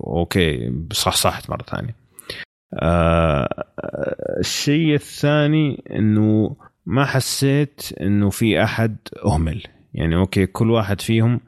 أوكي 0.07 0.73
صح 0.93 1.17
صحت 1.17 1.51
مرة 1.51 1.63
ثانية. 1.63 1.97
آه 2.83 3.49
الشيء 4.41 4.95
الثاني 4.95 5.85
إنه 5.91 6.57
ما 6.87 7.05
حسيت 7.05 7.83
إنه 8.01 8.31
في 8.31 8.63
أحد 8.65 8.97
أهمل. 9.27 9.63
يعني 9.95 10.17
okay 10.17 10.47
كل 10.47 10.71
واحد 10.71 11.01
فيهم 11.01 11.41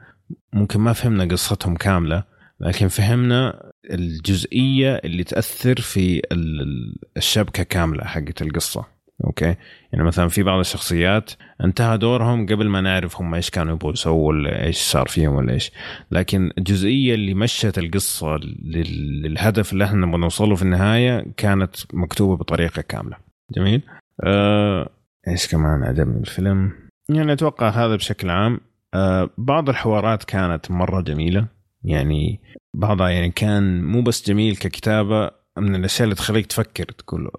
ممكن 0.53 0.79
ما 0.79 0.93
فهمنا 0.93 1.25
قصتهم 1.25 1.75
كاملة 1.75 2.23
لكن 2.59 2.87
فهمنا 2.87 3.71
الجزئية 3.91 4.95
اللي 4.95 5.23
تأثر 5.23 5.75
في 5.81 6.21
ال- 6.31 6.95
الشبكة 7.17 7.63
كاملة 7.63 8.03
حقت 8.03 8.41
القصة. 8.41 8.85
okay؟ 9.25 9.55
يعني 9.93 10.05
مثلا 10.05 10.27
في 10.27 10.43
بعض 10.43 10.59
الشخصيات 10.59 11.31
انتهى 11.63 11.97
دورهم 11.97 12.45
قبل 12.45 12.67
ما 12.69 12.81
نعرف 12.81 13.21
هم 13.21 13.33
إيش 13.33 13.49
كانوا 13.49 13.73
يبغوا 13.75 13.91
يسووا 13.91 14.27
ولا 14.27 14.63
إيش 14.65 14.77
صار 14.77 15.07
فيهم 15.07 15.33
ولا 15.33 15.53
إيش. 15.53 15.71
لكن 16.11 16.51
الجزئية 16.57 17.15
اللي 17.15 17.33
مشت 17.33 17.77
القصة 17.77 18.35
لل- 18.37 19.21
للهدف 19.21 19.73
اللي 19.73 19.83
إحنا 19.85 20.05
نبغى 20.05 20.21
نوصله 20.21 20.55
في 20.55 20.61
النهاية 20.61 21.25
كانت 21.37 21.75
مكتوبة 21.93 22.35
بطريقة 22.37 22.81
كاملة. 22.81 23.17
جميل؟ 23.55 23.81
آه 24.23 24.89
إيش 25.27 25.47
كمان 25.47 25.83
عجبني 25.83 26.19
الفيلم 26.19 26.71
يعني 27.09 27.33
أتوقع 27.33 27.69
هذا 27.69 27.95
بشكل 27.95 28.29
عام. 28.29 28.59
آه 28.93 29.29
بعض 29.37 29.69
الحوارات 29.69 30.23
كانت 30.23 30.71
مرة 30.71 31.01
جميلة. 31.01 31.47
يعني 31.83 32.39
بعضها 32.75 33.09
يعني 33.09 33.31
كان 33.31 33.83
مو 33.83 34.01
بس 34.01 34.27
جميل 34.27 34.55
ككتابة 34.55 35.31
من 35.57 35.75
الأشياء 35.75 36.03
اللي 36.03 36.15
تخليك 36.15 36.45
تفكر 36.45 36.83
تقول 36.85 37.31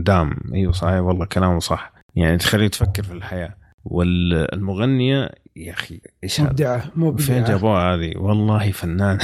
دام 0.00 0.36
إيوه 0.54 0.72
صحيح 0.72 1.00
والله 1.00 1.26
كلامه 1.26 1.58
صح. 1.58 1.92
يعني 2.16 2.36
تخليك 2.38 2.70
تفكر 2.70 3.02
في 3.02 3.12
الحياة. 3.12 3.54
والمغنية 3.84 5.30
يا 5.56 5.72
أخي 5.72 6.00
إيش 6.24 6.40
هذا 6.40 6.50
مبدعة. 6.50 6.80
فين 6.80 6.90
مبدعه 6.96 7.48
جابوها 7.48 7.94
هذه؟ 7.94 8.12
والله 8.18 8.70
فنان. 8.72 9.18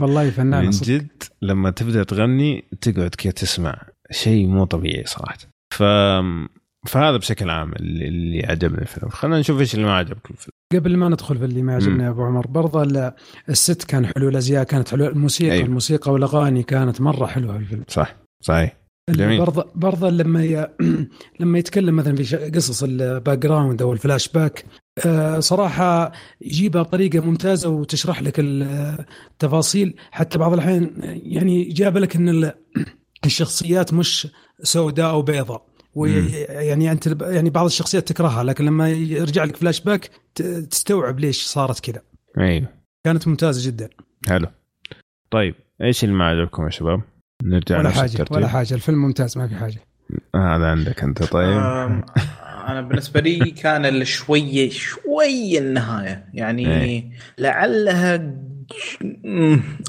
والله 0.00 0.30
فنان 0.36 0.64
من 0.64 0.70
صدق. 0.72 0.86
جد 0.88 1.22
لما 1.42 1.70
تبدأ 1.70 2.02
تغني 2.02 2.64
تقعد 2.80 3.14
كذا 3.14 3.32
تسمع. 3.32 3.82
شيء 4.10 4.46
مو 4.46 4.64
طبيعي 4.64 5.04
صراحة. 5.06 5.38
ف 5.74 5.82
فهذا 6.86 7.16
بشكل 7.16 7.50
عام 7.50 7.72
اللي, 7.72 8.08
اللي 8.08 8.46
عجبني 8.46 8.78
الفيلم. 8.82 9.08
خلينا 9.08 9.38
نشوف 9.40 9.60
إيش 9.60 9.74
اللي 9.74 9.86
ما 9.86 9.96
عجبك 9.96 10.30
الفيلم. 10.30 10.52
قبل 10.74 10.96
ما 10.96 11.08
ندخل 11.08 11.38
في 11.38 11.44
اللي 11.44 11.62
ما 11.62 11.74
عجبني. 11.74 12.04
يا 12.04 12.08
أبو 12.10 12.24
عمر 12.24 12.46
برضه 12.46 12.82
ال- 12.82 13.12
ال 13.48 13.57
set 13.57 13.84
كان 13.84 14.06
حلو 14.06 14.28
الأزياء 14.28 14.64
كانت 14.64 14.88
حلوة 14.88 15.08
الموسيقى. 15.08 15.52
أيوه. 15.52 15.66
الموسيقى 15.66 16.12
والأغاني 16.12 16.62
كانت 16.62 17.00
مرة 17.00 17.26
حلوة 17.26 17.52
في 17.52 17.58
الفيلم. 17.58 17.84
صح 17.88 18.16
صحيح. 18.40 18.76
جميل. 19.10 19.38
برضه 19.38 19.70
برضه 19.74 20.10
لما 20.10 20.44
ي... 20.44 20.68
لما 21.40 21.58
يتكلم 21.58 21.96
مثلا 21.96 22.16
في 22.16 22.36
قصص 22.36 22.82
ال 22.82 23.38
background 23.38 23.82
أو 23.82 23.92
الفلاش 23.92 24.28
باك 24.28 24.64
آه، 25.06 25.40
صراحة 25.40 26.12
يجيبها 26.40 26.82
بطريقة 26.82 27.20
ممتازة 27.20 27.68
وتشرح 27.68 28.22
لك 28.22 28.40
ال- 28.40 28.96
التفاصيل 29.30 29.94
حتى 30.10 30.38
بعض 30.38 30.52
الأحيان 30.52 30.90
يعني 31.22 31.64
جاب 31.64 31.96
لك 31.98 32.16
إن 32.16 32.28
ال- 32.28 32.54
الشخصيات 33.26 33.94
مش 33.94 34.28
سوداء 34.62 35.10
أو 35.10 35.22
بيضاء. 35.22 35.66
ويعني 35.94 36.92
أنت 36.92 37.06
يعني 37.20 37.50
بعض 37.50 37.64
الشخصيات 37.66 38.08
تكرهها 38.08 38.44
لكن 38.44 38.64
لما 38.64 38.88
يرجع 38.90 39.44
لك 39.44 39.56
فلاش 39.56 39.80
باك 39.80 40.10
تستوعب 40.70 41.20
ليش 41.20 41.44
صارت 41.44 41.80
كذا 41.80 42.02
أيوه 42.38 42.68
كانت 43.06 43.28
ممتازة 43.28 43.66
جدا 43.70 43.88
حلو 44.28 44.46
طيب 45.30 45.54
إيش 45.82 46.04
اللي 46.04 46.14
ما 46.14 46.24
عجبكم 46.24 46.64
يا 46.64 46.70
شباب؟ 46.70 47.00
نرجع 47.44 47.78
ولا 47.78 47.90
حاجة 47.90 48.12
الترتيب. 48.12 48.36
ولا 48.36 48.48
حاجة. 48.48 48.74
الفيلم 48.74 48.98
ممتاز 48.98 49.38
ما 49.38 49.48
في 49.48 49.54
حاجة. 49.54 49.80
هذا 50.34 50.66
عندك 50.66 51.02
أنت. 51.02 51.22
طيب. 51.22 51.58
أنا 52.68 52.80
بالنسبة 52.80 53.20
لي 53.20 53.50
كان 53.50 54.04
شوية 54.04 54.70
شوية 54.70 55.58
النهاية. 55.58 56.28
يعني 56.34 56.82
إيه. 56.82 57.10
لعلها 57.38 58.16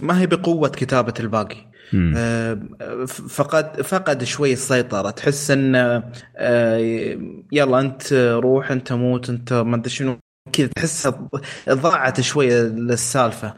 ما 0.01 0.21
هي 0.21 0.27
بقوة 0.27 0.69
كتابة 0.69 1.13
الباقي. 1.19 1.67
آه، 2.15 2.59
فقد 3.05 3.81
فقد 3.81 4.23
شوي 4.23 4.53
السيطرة. 4.53 5.09
تحس 5.09 5.51
إن 5.51 5.75
آه، 6.37 7.17
يلا 7.51 7.79
أنت 7.79 8.13
روح 8.13 8.71
أنت 8.71 8.93
موت 8.93 9.29
أنت 9.29 9.53
ما 9.53 9.75
أدري 9.75 9.89
شنو. 9.89 10.17
كذا 10.57 10.67
تحس 10.75 11.07
ضاعت 11.69 12.21
شوية 12.21 12.61
السالفه 12.61 13.53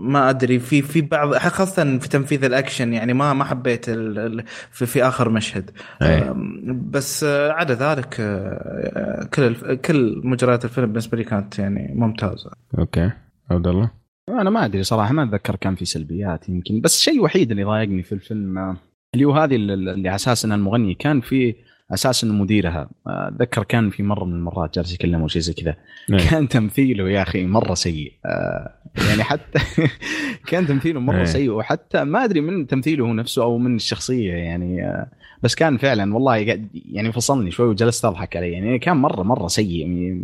ما 0.00 0.30
أدري 0.30 0.58
في 0.58 0.82
في 0.82 1.00
بعض 1.00 1.34
خاصة 1.34 1.98
في 1.98 2.08
تنفيذ 2.08 2.44
الأكشن 2.44 2.92
يعني 2.92 3.12
ما 3.14 3.32
ما 3.32 3.44
حبيت 3.44 3.88
ال- 3.88 4.18
ال- 4.18 4.44
في, 4.70 4.86
في 4.86 5.02
آخر 5.04 5.28
مشهد. 5.28 5.70
أم، 6.02 6.90
بس 6.90 7.24
آه، 7.24 7.52
عدا 7.52 7.74
ذلك 7.74 8.16
آه، 8.20 9.28
كل 9.34 9.76
كل 9.76 10.20
مجريات 10.24 10.64
الفيلم 10.64 10.86
بالنسبة 10.86 11.16
لي 11.18 11.24
كانت 11.24 11.58
يعني 11.58 11.92
ممتازة. 11.94 12.50
أوكي. 12.78 13.10
عبد 13.50 13.66
الله؟ 13.66 13.90
أنا 14.28 14.50
ما 14.50 14.64
أدري 14.64 14.82
صراحة 14.82 15.12
ما 15.12 15.22
أتذكر 15.22 15.56
كان 15.56 15.74
في 15.74 15.84
سلبيات 15.84 16.48
يمكن 16.48 16.80
بس 16.80 16.96
الشيء 16.96 17.14
الوحيد 17.14 17.50
اللي 17.50 17.64
ضايقني 17.64 18.02
في 18.02 18.12
الفيلم 18.12 18.58
آه، 18.58 18.76
اللي 19.14 19.24
هو 19.24 19.32
هذه 19.32 19.54
اللي 19.56 19.74
اللي 19.74 20.08
على 20.08 20.14
أساس 20.16 20.44
انها 20.44 20.56
المغني 20.56 20.94
كان 20.94 21.20
في 21.20 21.54
أساس 21.94 22.24
إنه 22.24 22.34
مديرها. 22.34 22.90
أتذكر 23.06 23.64
كان 23.64 23.90
في 23.90 24.02
مرة 24.02 24.24
من 24.24 24.32
المرات 24.32 24.74
جالس 24.74 24.94
يكلمه 24.94 25.28
شيء 25.28 25.42
زي 25.42 25.52
كذا. 25.52 25.76
نعم. 26.08 26.20
كان 26.30 26.48
تمثيله 26.48 27.10
يا 27.10 27.22
أخي 27.22 27.46
مرة 27.46 27.74
سيء. 27.74 28.12
آه، 28.26 28.74
يعني 29.08 29.22
حتى 29.22 29.58
كان 30.50 30.66
تمثيله 30.66 31.00
مرة 31.00 31.18
إيه. 31.18 31.24
سيء 31.24 31.50
وحتى 31.50 32.04
ما 32.04 32.24
أدري 32.24 32.40
من 32.40 32.66
تمثيله 32.66 33.04
هو 33.06 33.12
نفسه 33.12 33.42
أو 33.42 33.58
من 33.58 33.76
الشخصية 33.76 34.32
يعني 34.32 34.84
آه، 34.86 35.10
بس 35.42 35.54
كان 35.54 35.76
فعلا 35.76 36.14
والله 36.14 36.46
قاعد- 36.46 36.68
يعني 36.72 37.12
فصلني 37.12 37.50
شوي 37.50 37.66
وجلست 37.68 38.04
أضحك 38.04 38.36
عليه. 38.36 38.52
يعني 38.52 38.78
كان 38.78 38.96
مره 38.96 39.22
مرة 39.22 39.46
سيء. 39.46 39.80
يعني 39.80 40.22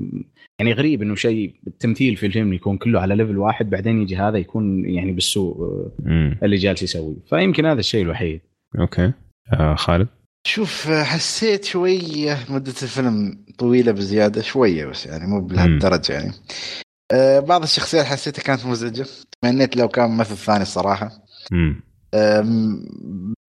يعني 0.59 0.73
غريب 0.73 1.03
إنه 1.03 1.15
شيء 1.15 1.55
التمثيل 1.67 2.17
في 2.17 2.27
الفيلم 2.27 2.53
يكون 2.53 2.79
كله 2.79 3.01
على 3.01 3.15
level 3.15 3.39
واحد 3.39 3.71
بعدين 3.71 4.03
يجي 4.03 4.17
هذا 4.17 4.39
يكون 4.39 4.89
يعني 4.89 5.13
بالسوء 5.13 5.57
آه،. 6.07 6.37
اللي 6.43 6.57
جالس 6.57 6.83
يسويه. 6.83 7.17
فيمكن 7.31 7.67
هذا 7.67 7.81
الشيء 7.81 8.03
الوحيد. 8.03 8.41
okay. 8.79 9.13
آه 9.53 9.75
خالد؟ 9.75 10.09
شوف 10.47 10.89
حسيت 10.89 11.65
شوية 11.65 12.39
مدة 12.49 12.75
الفيلم 12.83 13.45
طويلة 13.59 13.93
بزيادة 13.93 14.43
شوية 14.43 14.87
بس 14.87 15.07
يعني 15.07 15.27
مو 15.27 15.41
بهالدرجة 15.41 16.13
يعني. 16.13 16.33
آه، 17.13 17.41
بعض 17.41 17.63
الشخصيات 17.63 18.05
حسيتها 18.05 18.43
كانت 18.43 18.67
مزعجة. 18.67 19.07
تمنيت 19.43 19.77
لو 19.77 19.89
كان 19.89 20.11
ممثل 20.11 20.37
ثاني 20.37 20.63
الصراحه 20.63 21.11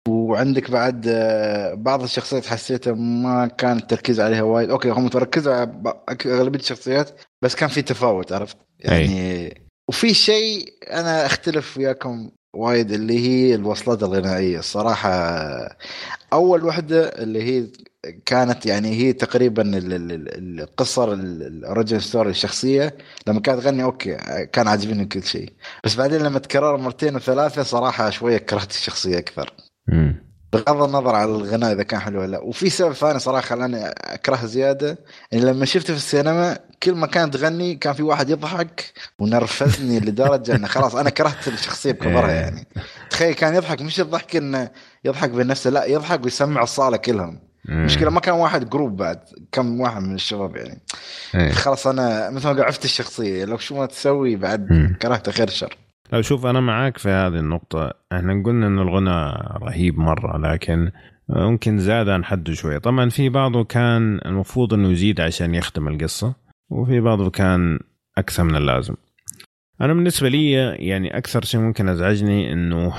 وعندك 0.09 0.71
بعد 0.71 1.05
آه، 1.07 1.73
بعض 1.73 2.03
الشخصيات 2.03 2.45
حسيتها 2.45 2.93
ما 2.93 3.47
كان 3.47 3.77
التركيز 3.77 4.19
عليها 4.19 4.41
وايد. 4.41 4.69
okay 4.69 4.89
هم 4.89 5.07
تركزوا 5.07 5.53
على 5.53 6.03
أغلبية 6.25 6.59
الشخصيات 6.59 7.21
بس 7.41 7.55
كان 7.55 7.69
في 7.69 7.81
تفاوت 7.81 8.31
عرفت؟ 8.31 8.57
يعني 8.79 9.53
وفي 9.89 10.13
شيء 10.13 10.73
أنا 10.91 11.25
أختلف 11.25 11.77
وياكم 11.77 12.29
وايد 12.57 12.91
اللي 12.91 13.19
هي 13.19 13.55
الوصلات 13.55 14.03
الغنائية. 14.03 14.59
الصراحة 14.59 15.09
أول 16.33 16.65
وحدة 16.65 17.07
اللي 17.07 17.43
هي 17.43 17.67
كانت 18.25 18.65
يعني 18.65 18.89
هي 18.95 19.13
تقريبا 19.13 19.61
ال- 19.77 19.93
ال- 19.93 20.11
ال- 20.11 20.61
القصة 20.61 21.13
ال 21.13 21.26
origin 21.26 21.99
story 21.99 22.29
الشخصية. 22.29 22.97
لما 23.27 23.39
كانت 23.39 23.61
تغني 23.63 23.83
okay 23.83 24.15
كان 24.53 24.67
عاجبني 24.67 25.05
كل 25.05 25.23
شيء. 25.23 25.53
بس 25.83 25.95
بعدين 25.95 26.21
لما 26.21 26.39
تكرر 26.39 26.77
مرتين 26.77 27.15
وثلاثة 27.15 27.63
صراحة 27.63 28.09
شوية 28.09 28.37
كرهت 28.37 28.71
الشخصية 28.71 29.17
أكثر. 29.17 29.53
مم. 29.87 30.26
بغض 30.53 30.83
النظر 30.83 31.15
على 31.15 31.31
الغناء 31.31 31.71
إذا 31.73 31.83
كان 31.83 31.99
حلو 31.99 32.21
ولا 32.21 32.31
لا 32.31 32.39
وفي 32.39 32.69
سبب 32.69 32.93
ثاني 32.93 33.19
صراحة 33.19 33.41
خلاني 33.41 33.87
اكرهها 33.87 34.45
زيادة 34.45 34.97
يعني 35.31 35.45
لما 35.45 35.65
شفته 35.65 35.93
في 35.93 35.99
السينما 35.99 36.57
كل 36.83 36.95
ما 36.95 37.07
كانت 37.07 37.33
تغني 37.37 37.75
كان 37.75 37.93
في 37.93 38.03
واحد 38.03 38.29
يضحك 38.29 38.93
ونرفزني 39.19 39.99
لدرجة 40.05 40.55
إنه 40.55 40.67
خلاص 40.67 40.95
أنا 40.95 41.09
كرهت 41.09 41.47
الشخصية 41.47 41.91
بكبرها 41.91 42.31
يعني 42.31 42.67
تخيل 43.09 43.33
كان 43.33 43.55
يضحك 43.55 43.81
مش 43.81 43.99
الضحك 43.99 44.35
إنه 44.35 44.69
يضحك 45.05 45.29
بنفسه 45.29 45.69
لا 45.69 45.85
يضحك 45.85 46.23
ويسمع 46.25 46.63
الصالة 46.63 46.97
كلهم 46.97 47.39
مم. 47.65 47.85
مشكلة 47.85 48.09
ما 48.09 48.19
كان 48.19 48.33
واحد 48.33 48.69
جروب 48.69 48.97
بعد 48.97 49.19
كم 49.51 49.81
واحد 49.81 50.01
من 50.01 50.15
الشباب 50.15 50.55
يعني 50.55 50.81
إيه. 51.35 51.51
خلاص 51.51 51.87
أنا 51.87 52.29
مثل 52.29 52.49
ما 52.49 52.63
عرفت 52.63 52.85
الشخصية 52.85 53.45
لو 53.45 53.57
شو 53.57 53.75
ما 53.75 53.85
تسوي 53.85 54.35
بعد. 54.35 54.95
كرهته 55.01 55.31
خير 55.31 55.49
شر 55.49 55.77
لا 56.11 56.21
شوف 56.21 56.45
أنا 56.45 56.59
معاك 56.59 56.97
في 56.97 57.09
هذه 57.09 57.39
النقطة 57.39 57.93
إحنا 58.13 58.43
قلنا 58.45 58.67
انه 58.67 58.81
الغنى 58.81 59.31
رهيب 59.61 59.99
مرة 59.99 60.37
لكن 60.37 60.91
ممكن 61.29 61.77
زاد 61.77 62.09
عن 62.09 62.25
حده 62.25 62.53
شوية. 62.53 62.77
طبعا 62.77 63.09
في 63.09 63.29
بعضه 63.29 63.63
كان 63.63 64.19
المفروض 64.25 64.73
إنه 64.73 64.89
يزيد 64.91 65.21
عشان 65.21 65.55
يخدم 65.55 65.87
القصة 65.87 66.35
وفي 66.69 66.99
بعضه 66.99 67.29
كان 67.29 67.79
أكثر 68.17 68.43
من 68.43 68.55
اللازم. 68.55 68.95
أنا 69.81 69.93
بالنسبة 69.93 70.29
لي 70.29 70.51
يعني 70.87 71.17
أكثر 71.17 71.43
شيء 71.43 71.59
ممكن 71.61 71.89
أزعجني 71.89 72.53
إنه 72.53 72.93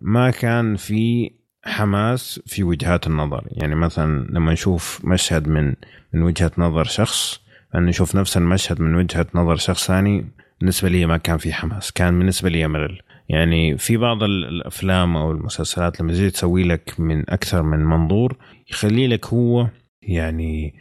ما 0.00 0.30
كان 0.30 0.76
في 0.76 1.30
حماس 1.64 2.40
في 2.46 2.62
وجهات 2.62 3.06
النظر. 3.06 3.44
يعني 3.50 3.74
مثلا 3.74 4.26
لما 4.30 4.52
نشوف 4.52 5.04
مشهد 5.04 5.48
من 5.48 5.74
من 6.12 6.22
وجهة 6.22 6.52
نظر 6.58 6.84
شخص 6.84 7.40
أن 7.74 7.84
نشوف 7.84 8.16
نفس 8.16 8.36
المشهد 8.36 8.80
من 8.80 8.94
وجهة 8.94 9.26
نظر 9.34 9.56
شخص 9.56 9.86
ثاني 9.86 10.26
بالنسبة 10.60 10.88
لي 10.88 11.06
ما 11.06 11.16
كان 11.16 11.38
في 11.38 11.52
حماس 11.52 11.92
كان 11.92 12.18
بالنسبة 12.18 12.48
لي 12.48 12.68
ملل 12.68 12.98
يعني 13.28 13.78
في 13.78 13.96
بعض 13.96 14.22
ال- 14.22 14.44
الأفلام 14.44 15.16
أو 15.16 15.32
المسلسلات 15.32 16.00
لما 16.00 16.12
تجي 16.12 16.30
تسوي 16.30 16.62
لك 16.64 16.94
من 17.00 17.30
أكثر 17.30 17.62
من 17.62 17.78
منظور 17.84 18.36
يخلي 18.70 19.06
لك 19.08 19.26
هو 19.26 19.68
يعني 20.02 20.74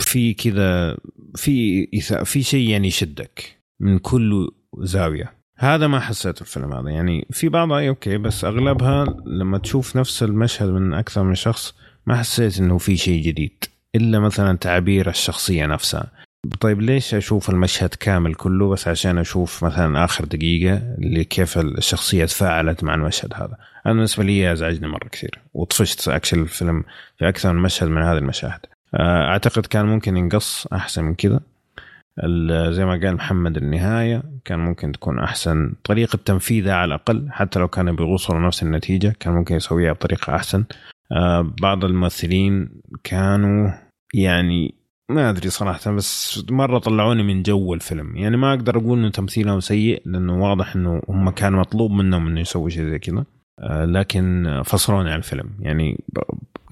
في 0.00 0.34
كذا 0.34 0.96
في 1.36 1.86
في 2.24 2.42
شيء 2.42 2.68
يعني 2.68 2.88
يشدك 2.88 3.58
من 3.80 3.98
كل 3.98 4.50
زاوية. 4.78 5.32
هذا 5.58 5.86
ما 5.86 6.00
حسيته 6.00 6.40
الفيلم 6.40 6.72
هذا. 6.72 6.90
يعني 6.90 7.26
في 7.30 7.48
بعضها 7.48 7.88
أوكي 7.88 8.18
بس 8.18 8.44
أغلبها 8.44 9.04
لما 9.26 9.58
تشوف 9.58 9.96
نفس 9.96 10.22
المشهد 10.22 10.68
من 10.68 10.94
أكثر 10.94 11.22
من 11.22 11.34
شخص 11.34 11.74
ما 12.06 12.16
حسيت 12.16 12.58
إنه 12.58 12.78
في 12.78 12.96
شيء 12.96 13.22
جديد 13.22 13.64
إلا 13.94 14.18
مثلا 14.20 14.56
تعابير 14.58 15.08
الشخصية 15.08 15.66
نفسها. 15.66 16.12
طيب 16.60 16.80
ليش 16.80 17.14
أشوف 17.14 17.50
المشهد 17.50 17.94
كامل 17.94 18.34
كله 18.34 18.68
بس 18.68 18.88
عشان 18.88 19.18
أشوف 19.18 19.64
مثلا 19.64 20.04
آخر 20.04 20.24
دقيقة 20.24 20.76
اللي 20.76 21.24
كيف 21.24 21.58
الشخصية 21.58 22.24
تفاعلت 22.24 22.84
مع 22.84 22.94
المشهد 22.94 23.34
هذا؟ 23.34 23.56
أنا 23.86 23.94
بالنسبة 23.94 24.24
لي 24.24 24.52
ازعجني 24.52 24.88
مرة 24.88 25.08
كثير 25.08 25.38
وطفشت 25.54 26.08
أكشن 26.08 26.42
الفيلم 26.42 26.84
في 27.18 27.28
أكثر 27.28 27.52
من 27.52 27.62
مشهد 27.62 27.88
من 27.88 28.02
هذه 28.02 28.18
المشاهد. 28.18 28.60
آه، 28.94 29.24
أعتقد 29.28 29.66
كان 29.66 29.86
ممكن 29.86 30.16
ينقص 30.16 30.66
أحسن 30.72 31.04
من 31.04 31.14
كذا. 31.14 31.40
زي 32.70 32.84
ما 32.84 33.00
قال 33.02 33.14
محمد 33.14 33.56
النهاية 33.56 34.22
كان 34.44 34.58
ممكن 34.58 34.92
تكون 34.92 35.18
أحسن 35.18 35.72
طريقة 35.84 36.18
تنفيذها 36.24 36.74
على 36.74 36.88
الأقل 36.88 37.28
حتى 37.30 37.58
لو 37.58 37.68
كانوا 37.68 37.94
بيوصلوا 37.94 38.46
نفس 38.46 38.62
النتيجة 38.62 39.14
كان 39.20 39.32
ممكن 39.34 39.56
يسويها 39.56 39.92
بطريقة 39.92 40.36
أحسن. 40.36 40.64
آه، 41.12 41.52
بعض 41.60 41.84
الممثلين 41.84 42.68
كانوا 43.04 43.70
يعني 44.14 44.74
ما 45.10 45.30
أدري 45.30 45.50
صراحة 45.50 45.90
بس 45.90 46.44
مرة 46.50 46.78
طلعوني 46.78 47.22
من 47.22 47.42
جو 47.42 47.74
الفيلم. 47.74 48.16
يعني 48.16 48.36
ما 48.36 48.50
أقدر 48.54 48.78
أقول 48.78 48.98
إنه 48.98 49.10
تمثيلهم 49.10 49.60
سيء 49.60 50.02
لأنه 50.06 50.42
واضح 50.42 50.76
إنه 50.76 51.02
هم 51.08 51.30
كان 51.30 51.52
مطلوب 51.52 51.90
منهم 51.90 52.26
إنه 52.26 52.40
يسووا 52.40 52.68
شيء 52.68 52.90
زي 52.90 52.98
كذا. 52.98 53.24
آه، 53.58 53.84
لكن 53.84 54.62
فصلوني 54.64 55.10
عن 55.10 55.18
الفيلم. 55.18 55.50
يعني 55.60 56.04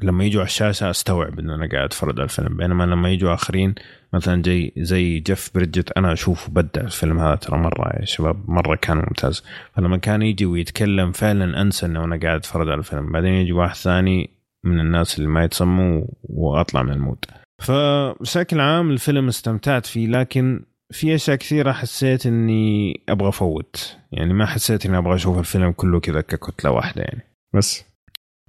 لما 0.03 0.25
يجوا 0.25 0.41
على 0.41 0.47
الشاشة 0.47 0.91
أستوعب 0.91 1.39
إن 1.39 1.51
أنا 1.51 1.69
قاعد 1.73 1.85
أتفرج 1.85 2.15
على 2.15 2.25
الفيلم. 2.25 2.57
بينما 2.57 2.85
لما 2.85 3.11
يجوا 3.11 3.35
آخرين 3.35 3.75
مثلا 4.13 4.43
جاي 4.43 4.73
زي 4.77 5.21
جيف 5.21 5.51
بريدجز 5.55 5.93
أنا 5.97 6.13
أشوفه 6.13 6.53
بدع 6.53 6.83
الفيلم 6.83 7.19
هذا 7.19 7.35
ترى 7.35 7.59
مرة 7.59 7.97
يا 8.01 8.05
شباب 8.05 8.51
مرة 8.51 8.77
كان 8.77 8.97
ممتاز. 8.97 9.45
فلما 9.77 9.97
كان 9.97 10.23
يجي 10.23 10.47
ويتكلم 10.47 11.13
فعلا 11.13 11.63
أنسى 11.63 11.87
إنه 11.87 12.05
أنا 12.05 12.21
قاعد 12.23 12.39
أتفرج 12.39 12.69
على 12.69 12.79
الفيلم. 12.79 13.13
بعدين 13.13 13.35
يجي 13.35 13.53
واحد 13.53 13.75
ثاني 13.75 14.31
من 14.65 14.81
الناس 14.81 15.19
اللي 15.19 15.29
ما 15.29 15.45
يتسموا 15.45 16.05
وأطلع 16.23 16.83
من 16.83 16.93
ال 16.93 16.98
mood. 16.98 17.25
فبشكل 17.63 18.61
عام 18.61 18.91
الفيلم 18.91 19.29
استمتعت 19.29 19.87
فيه 19.87 20.07
لكن 20.07 20.65
في 20.91 21.15
أشياء 21.15 21.37
كثيرة 21.37 21.73
حسيت 21.73 22.27
إني 22.27 23.01
أبغى 23.09 23.29
أفوت. 23.29 23.97
يعني 24.13 24.33
ما 24.33 24.47
حسيت 24.47 24.87
إني 24.87 24.99
أبغى 24.99 25.15
أشوف 25.15 25.39
الفيلم 25.39 25.73
كله 25.73 26.01
كذا 26.01 26.21
ككتلة 26.21 26.71
واحدة 26.71 27.03
يعني. 27.03 27.23
بس. 27.55 27.85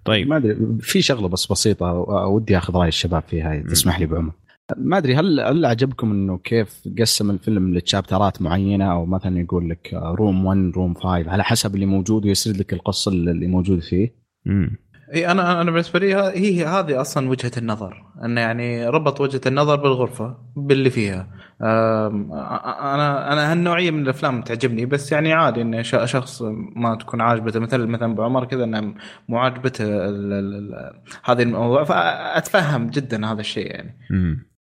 طيب. 0.06 0.28
ما 0.28 0.38
أدري 0.38 0.58
في 0.80 1.02
شغلة 1.02 1.28
بس 1.28 1.52
بسيطة 1.52 1.92
ودي 2.28 2.58
أخذ 2.58 2.76
رأي 2.76 2.88
الشباب 2.88 3.24
فيها 3.28 3.62
تسمح 3.62 4.00
لي 4.00 4.06
بو 4.06 4.14
عمر. 4.14 4.32
ما 4.78 4.98
أدري 4.98 5.16
هل 5.16 5.40
هل 5.40 5.66
عجبكم 5.66 6.12
إنه 6.12 6.38
كيف 6.38 6.82
قسم 7.00 7.32
الفيلم 7.32 7.74
لتشابترات 7.74 8.42
معينة؟ 8.42 8.92
أو 8.92 9.06
مثلا 9.06 9.40
يقول 9.40 9.70
لك 9.70 9.94
room 9.94 10.46
1 10.46 10.72
room 10.76 10.94
5 10.94 11.08
على 11.10 11.44
حسب 11.44 11.76
اللي 11.76 11.86
موجود 11.86 12.26
ويسرد 12.26 12.58
لك 12.58 12.74
القصة 12.74 13.12
اللي 13.12 13.48
موجود 13.48 13.80
فيه؟ 13.80 14.16
امم 14.48 14.78
إي 15.14 15.28
أنا 15.32 15.62
أنا 15.62 15.72
بالنسبة 15.72 16.00
لي 16.00 16.16
ه- 16.16 16.30
هي 16.30 16.66
هذه 16.66 17.02
أصلا 17.02 17.30
وجهة 17.30 17.52
النظر. 17.58 18.04
إنه 18.26 18.42
يعني 18.42 18.88
ربط 18.88 19.22
وجهة 19.22 19.42
النظر 19.48 19.76
بالغرفة 19.76 20.38
باللي 20.56 20.90
فيها. 20.90 21.28
أنا 21.62 23.34
أنا 23.34 23.52
هالنوعية 23.52 23.92
من 23.92 24.02
الأفلام 24.04 24.42
تعجبني 24.42 24.86
بس 24.86 25.12
يعني 25.12 25.34
عادي 25.34 25.62
إن 25.62 25.84
ش- 25.84 25.96
شخص 26.12 26.42
ما 26.76 26.96
تكون 26.96 27.22
عاجبته 27.22 27.60
مثل 27.60 27.88
مثلا 27.88 28.16
بعمر 28.16 28.46
كذا 28.46 28.64
إنه 28.64 28.94
مو 29.30 29.38
عاجبته 29.38 29.84
ال- 29.86 30.34
ال- 30.34 30.56
ال- 30.56 31.02
هذه 31.24 31.44
الموضوع. 31.44 31.84
فأتفهم 31.84 32.90
جدا 32.90 33.26
هذا 33.26 33.40
الشيء 33.42 33.68
يعني. 33.72 33.98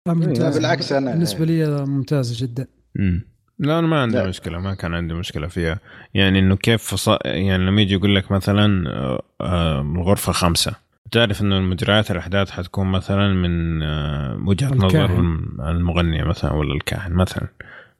ممتاز. 0.09 0.59
بالعكس 0.59 0.93
أنا- 0.93 0.97
بالنسبة 0.97 1.45
لي 1.45 1.85
ممتازه 1.87 2.47
جدا. 2.47 2.67
امم 2.99 3.34
لا 3.59 3.79
أنا 3.79 3.87
ما 3.87 4.03
عندي 4.03 4.17
لا. 4.17 4.29
مشكلة 4.29 4.59
ما 4.59 4.75
كان 4.75 4.95
عندي 4.95 5.15
مشكلة 5.15 5.47
فيها 5.47 5.79
يعني 6.15 6.39
إنه 6.39 6.57
كيف 6.57 6.83
فص... 6.83 7.09
يعني 7.25 7.59
لما 7.67 7.81
يجي 7.83 7.95
يقول 7.95 8.15
لك 8.15 8.33
مثلا 8.33 8.91
آه، 8.91 9.23
آه، 9.41 9.81
الغرفة 9.81 10.33
خمسة 10.33 10.75
تعرف 11.11 11.43
إنه 11.43 11.59
المجريات 11.59 12.11
الأحداث 12.11 12.51
حتكون 12.51 12.87
مثلا 12.87 13.33
من 13.33 13.83
آه، 13.83 14.39
وجهة 14.47 14.75
نظر 14.75 14.87
الكاهن. 14.87 15.11
الم- 15.19 15.61
المغني 15.61 16.25
مثلا 16.25 16.53
ولا 16.53 16.75
الكاهن 16.75 17.13
مثلا 17.13 17.49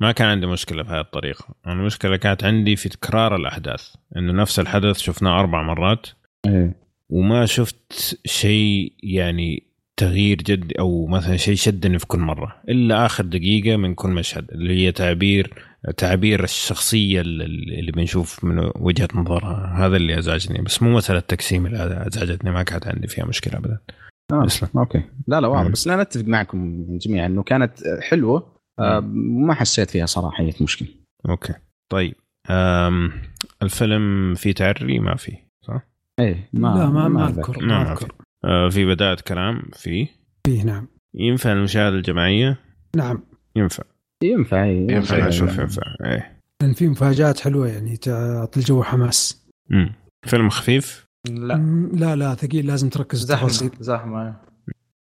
ما 0.01 0.13
كان 0.13 0.29
عندي 0.29 0.47
مشكلة 0.47 0.83
بهذه 0.83 1.01
الطريقة 1.01 1.45
أنا 1.67 1.75
المشكلة 1.75 2.17
كانت 2.17 2.45
عندي 2.45 2.77
في 2.77 2.89
تكرار 2.89 3.37
الأحداث 3.37 3.95
إنه 4.17 4.33
نفس 4.33 4.59
الحدث 4.61 4.99
شفناه 4.99 5.41
أربع 5.41 5.63
مرات 5.63 6.07
إيه. 6.47 6.77
وما 7.11 7.47
شفت 7.47 8.19
شيء 8.27 8.93
يعني 9.03 9.63
تغيير 9.97 10.37
جدي 10.37 10.79
أو 10.79 11.07
مثلا 11.07 11.37
شيء 11.37 11.55
شدني 11.55 11.99
في 11.99 12.07
كل 12.07 12.19
مرة 12.19 12.63
إلا 12.69 13.07
آخر 13.07 13.25
دقيقة 13.25 13.77
من 13.77 13.95
كل 13.95 14.09
مشهد 14.11 14.51
اللي 14.51 14.87
هي 14.87 14.93
تعبير 14.93 15.55
تعبير 15.97 16.45
الشخصية 16.45 17.21
اللي 17.21 17.45
اللي 17.81 17.93
بنشوف 17.93 18.45
من 18.45 18.71
وجهة 18.77 19.09
نظرها. 19.15 19.75
هذا 19.87 19.97
اللي 19.97 20.19
أزعجني 20.19 20.63
بس 20.63 20.83
مو 20.83 20.97
مساله 20.97 21.21
تقسيم 21.21 21.67
اللي 21.67 22.07
أزعجتني 22.07 22.51
ما 22.51 22.63
كانت 22.63 22.87
عندي 22.87 23.07
فيها 23.09 23.25
مشكلة 23.25 23.59
ابدا. 23.59 23.79
آه. 24.33 24.49
okay. 24.77 25.03
لا 25.27 25.41
لا 25.41 25.49
واضح. 25.49 25.71
بس 25.71 25.89
أنا 25.89 26.03
أتفق 26.03 26.25
معكم 26.25 26.87
جميعا 26.99 27.27
إنه 27.27 27.43
كانت 27.43 27.73
حلوة 28.01 28.55
آه، 28.79 29.01
ما 29.45 29.55
حسيت 29.55 29.91
فيها 29.91 30.07
صراحة 30.07 30.45
اي 30.45 30.55
مشكلة. 30.61 30.89
okay. 31.29 31.55
طيب 31.93 32.15
أم 32.51 33.13
الفيلم 33.63 34.35
فيه 34.35 34.53
تعري؟ 34.53 34.99
ما 34.99 35.17
فيه 35.17 35.49
صح؟ 35.67 35.81
إيه 36.21 36.49
ما 36.53 36.69
لا 36.69 36.87
ما 36.91 37.09
ما. 37.09 37.29
أذكر 37.29 37.65
ما 37.65 37.85
ما 37.85 37.93
أذكر. 37.93 38.15
في 38.71 38.87
بداية 38.87 39.17
كلام 39.29 39.63
فيه 39.73 40.09
فيه 40.47 40.63
نعم. 40.63 40.87
ينفع 41.15 41.53
المشاهدة 41.53 41.97
الجماعية؟ 41.97 42.61
نعم. 42.97 43.23
ينفع. 43.57 43.85
ينفع 44.23 44.65
إيه، 44.65 44.93
ينفع، 44.93 45.17
إيه. 45.17 45.29
أشوف 45.29 45.59
ينفع 45.59 45.83
إيه. 46.05 46.41
لأن 46.63 46.73
في 46.73 46.89
مفاجآت 46.89 47.41
حلوة 47.41 47.69
يعني 47.69 47.97
تعطي 47.97 48.61
الجو 48.61 48.83
حماس. 48.83 49.47
مم. 49.71 49.93
فيلم 50.27 50.49
خفيف؟ 50.49 51.07
لا. 51.31 51.55
لا 51.93 52.17
لا 52.17 52.35
ثقيل 52.35 52.67
لازم 52.67 52.89
تركز. 52.89 53.25
زحمة 53.25 53.71
زحمة. 53.81 54.37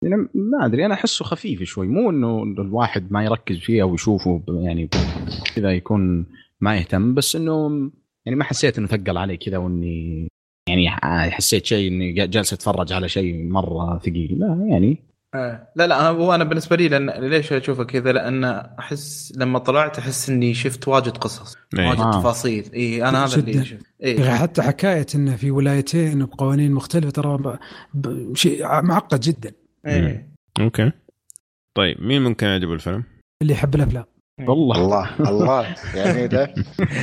يعني 0.02 0.16
ما 0.34 0.66
أدري 0.66 0.86
أنا 0.86 0.94
أحسه 0.94 1.26
خفيف 1.26 1.64
شوي. 1.64 1.88
مو 1.88 2.10
إنه 2.10 2.44
الواحد 2.44 3.12
ما 3.12 3.24
يركز 3.24 3.58
فيه 3.58 3.82
أو 3.82 3.94
يشوفه 3.94 4.44
يعني 4.48 4.90
كذا 5.56 5.72
يكون 5.72 6.26
ما 6.62 6.78
يهتم 6.78 7.14
بس 7.14 7.36
إنه 7.36 7.92
يعني 8.26 8.38
ما 8.38 8.44
حسيت 8.44 8.78
إنه 8.78 8.88
ثقل 8.88 9.18
علي 9.18 9.38
كذا 9.38 9.58
وإني 9.58 10.28
يعني 10.70 10.90
حسيت 11.32 11.66
شيء 11.66 11.92
إني 11.92 12.12
جا- 12.14 12.26
جالس 12.26 12.54
أتفرج 12.54 12.94
على 12.94 13.10
شيء 13.10 13.44
مرة 13.48 14.00
ثقيل 14.00 14.40
لا 14.40 14.68
يعني 14.70 15.04
آه. 15.36 15.68
لا 15.76 15.88
لا 15.88 16.08
هو 16.10 16.36
أنا 16.36 16.44
بالنسبة 16.44 16.76
لي 16.76 16.88
لأن 16.88 17.10
ليش 17.10 17.54
اشوفه 17.54 17.84
كذا 17.84 18.12
لأن 18.12 18.44
أحس 18.80 19.34
لما 19.38 19.60
طلعت 19.60 20.00
أحس 20.00 20.30
إني 20.30 20.54
شفت 20.54 20.88
واجد 20.88 21.18
قصص 21.18 21.56
إيه. 21.80 21.88
واجد 21.90 22.00
آه. 22.02 22.20
تفاصيل 22.20 22.70
اي 22.74 23.10
أنا 23.10 23.26
هذا. 23.26 23.36
اللي 23.40 23.66
شفت 23.66 23.84
اي 24.04 24.20
أخي 24.22 24.30
حتى 24.32 24.62
حكاية 24.62 25.06
إنه 25.16 25.36
في 25.36 25.52
ولايتين 25.52 26.26
بقوانين 26.26 26.72
مختلفة 26.72 27.10
ترى 27.10 27.38
ب- 27.38 27.58
ب- 27.94 28.36
شيء 28.36 28.64
معقد 28.82 29.20
جدا 29.20 29.52
اي 29.88 30.26
okay 30.60 30.92
طيب 31.78 32.02
مين 32.02 32.22
ممكن 32.22 32.48
يعجبه 32.48 32.74
الفيلم؟ 32.74 33.04
اللي 33.42 33.54
يحب 33.54 33.76
الأفلام 33.76 34.06
والله. 34.40 34.76
الله 34.78 35.30
الله. 35.30 35.76
يعني 35.96 36.28
ده 36.28 36.54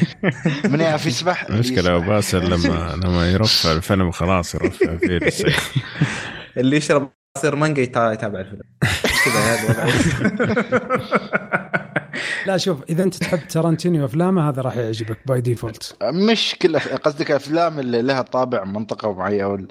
من 0.70 0.80
يعرف 0.80 1.06
يسبح؟ 1.06 1.42
المشكلة 1.50 1.96
أبو 1.96 2.06
باسل 2.06 2.50
لما 2.50 3.00
لما 3.04 3.30
يرفع 3.30 3.72
الفيلم 3.72 4.10
خلاص 4.10 4.54
يرفع 4.54 4.96
فيه. 4.96 5.20
اللي 6.60 6.76
يشرب 6.76 7.10
عصير 7.36 7.56
مانجا 7.56 7.82
يتا- 7.82 8.12
يتابع 8.12 8.40
الفيلم. 8.40 8.62
كذا 9.24 9.40
هذا. 9.40 9.86
لا 12.46 12.56
شوف 12.56 12.78
إذا 12.90 13.02
أنت 13.04 13.14
تحب 13.14 13.38
ترنتينو 13.48 14.02
وافلامه 14.02 14.48
هذا 14.48 14.62
راح 14.62 14.76
يعجبك 14.76 15.18
by 15.26 15.40
default 15.40 15.97
مش 16.02 16.56
كل 16.62 16.78
قصدك 16.78 17.30
أفلام 17.30 17.78
اللي 17.78 18.02
لها 18.02 18.22
طابع 18.22 18.64
منطقة 18.64 19.12
معينة 19.12 19.66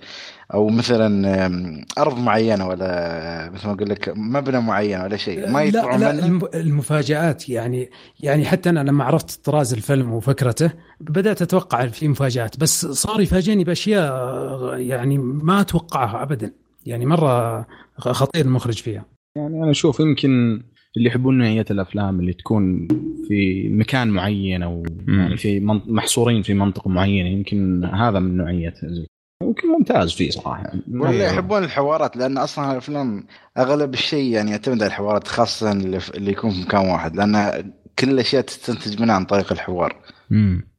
أو 0.53 0.67
مثلا 0.69 1.85
أرض 1.97 2.17
معينة 2.19 2.67
ولا 2.67 3.49
مثل 3.53 3.67
ما 3.67 3.73
أقول 3.73 3.89
لك 3.89 4.13
مبنى 4.15 4.61
معين 4.61 5.01
ولا 5.01 5.17
شيء 5.17 5.49
ما 5.49 5.59
لا 5.59 5.63
يطلعوا 5.63 5.97
لا 5.97 6.27
منه 6.27 6.47
المفاجآت 6.55 7.49
يعني 7.49 7.89
يعني 8.19 8.45
حتى 8.45 8.69
أنا 8.69 8.79
لما 8.79 9.03
عرفت 9.03 9.45
طراز 9.45 9.73
الفيلم 9.73 10.13
وفكرته 10.13 10.71
بدأت 11.01 11.41
أتوقع 11.41 11.87
في 11.87 12.07
مفاجآت 12.07 12.59
بس 12.59 12.85
صار 12.85 13.21
يفاجئني 13.21 13.63
بأشياء 13.63 14.13
يعني 14.79 15.17
ما 15.17 15.61
أتوقعها 15.61 16.23
ابدا 16.23 16.53
يعني 16.85 17.05
مرة 17.05 17.65
خطير 17.97 18.45
المخرج 18.45 18.81
فيها 18.81 19.05
يعني 19.35 19.63
أنا 19.63 19.71
أشوف 19.71 19.99
يمكن 19.99 20.61
اللي 20.97 21.07
يحبون 21.09 21.37
نوعيه 21.37 21.65
الأفلام 21.71 22.19
اللي 22.19 22.33
تكون 22.33 22.87
في 23.27 23.69
مكان 23.69 24.07
معين 24.09 24.63
أو. 24.63 24.83
يعني 25.07 25.37
في 25.37 25.59
من- 25.59 25.81
محصورين 25.87 26.41
في 26.41 26.53
منطقة 26.53 26.89
معينة 26.89 27.29
يمكن 27.29 27.85
هذا 27.85 28.19
من 28.19 28.37
نوعية 28.37 28.73
زي 28.83 29.05
يمكن 29.43 29.67
ممتاز 29.67 30.13
فيه 30.13 30.29
صراحة 30.29 30.63
يعني 30.63 30.81
ولا 30.89 31.09
أيوه. 31.09 31.23
يحبون 31.23 31.63
الحوارات 31.63 32.17
لأن 32.17 32.37
أصلا 32.37 32.71
الأفلام 32.71 33.25
أغلب 33.57 33.93
الشيء 33.93 34.33
يعني 34.33 34.51
يعتمد 34.51 34.81
على 34.81 34.87
الحوارات 34.87 35.27
خاصة 35.27 35.71
اللي, 35.71 36.31
يكون 36.31 36.51
في 36.51 36.61
مكان 36.61 36.89
واحد 36.89 37.15
لأن 37.15 37.63
كل 37.99 38.09
الأشياء 38.09 38.41
تستنتج 38.41 39.01
منها 39.01 39.15
عن 39.15 39.25
طريق 39.25 39.51
الحوار 39.51 39.95
مم. 40.29 40.71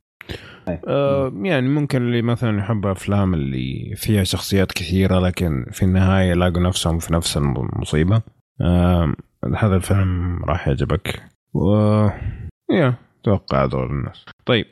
أي. 0.68 0.80
آه 0.89 1.32
يعني 1.43 1.68
ممكن 1.68 2.02
اللي 2.02 2.22
مثلا 2.22 2.59
يحب 2.59 2.86
أفلام 2.86 3.34
اللي 3.34 3.94
فيها 3.97 4.24
شخصيات 4.24 4.72
كثيرة 4.72 5.18
لكن 5.18 5.66
في 5.72 5.82
النهاية 5.82 6.30
يلاقوا 6.30 6.62
نفسهم 6.62 6.98
في 6.98 7.12
نفس 7.12 7.36
المصيبة 7.36 8.22
آه 8.60 9.14
هذا 9.56 9.76
الفيلم 9.76 10.44
راح 10.44 10.68
يعجبك 10.68 11.22
و 11.55 11.74
يا 12.70 12.94
أتوقع 13.20 13.64
هذول 13.64 13.90
الناس 13.90 14.24
طيب 14.47 14.66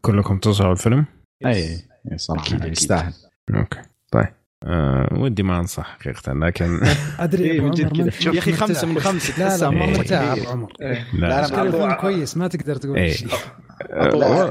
كلكم 0.00 0.38
تصعوا 0.38 0.72
الفيلم 0.72 1.04
أي 1.46 1.91
صراحة 2.16 2.42
أكيد، 2.46 2.60
أكيد. 2.60 2.72
يستاهل. 2.72 3.12
okay 3.54 3.78
طيب. 4.12 4.28
آه 4.64 5.08
ودي 5.12 5.42
ما 5.42 5.58
أنصح 5.58 5.98
حقيقة 6.00 6.32
لكن 6.32 6.80
أدري 7.18 7.44
إيه، 7.50 7.60
من 7.60 7.70
جد 7.70 7.84
عمر 8.00 8.12
يا 8.26 8.30
مرتاح. 8.30 8.54
خمسة 8.54 8.86
من 8.86 9.00
خمسة 9.00 9.38
لا 9.38 9.44
لا 9.44 9.48
تحسها 9.50 9.70
ما 9.70 9.86
مرتاح 9.86 10.32
كثير. 10.32 10.42
أبو 10.42 10.50
عمر. 10.52 10.72
إيه. 10.82 11.06
لا، 11.14 11.18
لا 11.26 11.62
الفيلم 11.62 11.92
كويس 11.92 12.36
ما 12.36 12.48
تقدر 12.48 12.76
تقول 12.76 12.96
إيه. 12.98 13.12
شيء. 13.12 13.28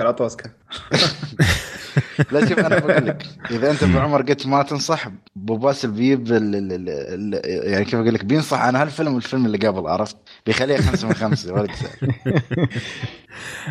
عطوا 0.07 0.27
لا. 2.31 2.45
شوف 2.49 2.59
أنا 2.59 2.80
بقول 2.80 3.05
لك 3.07 3.26
إذا 3.51 3.72
أنت 3.72 3.84
أبو 3.84 3.99
عمر 3.99 4.22
قلت 4.22 4.47
ما 4.47 4.63
تنصح 4.63 5.07
أبو 5.38 5.57
باسل 5.57 5.91
بيب 5.91 6.27
ال- 6.27 6.55
ال- 6.55 6.72
ال- 6.73 6.89
ال- 7.35 7.72
يعني 7.72 7.85
كيف 7.85 7.95
أقول 7.95 8.13
لك 8.13 8.26
بينصح. 8.26 8.59
عن 8.59 8.76
هالفيلم 8.76 9.13
والفيلم 9.13 9.45
اللي 9.45 9.57
قبل 9.68 9.88
عرفت؟ 9.88 10.18
بيخليه 10.45 10.77
خمسة 10.77 11.07
من 11.07 11.13
خمسة 11.13 11.53
ولا. 11.53 11.68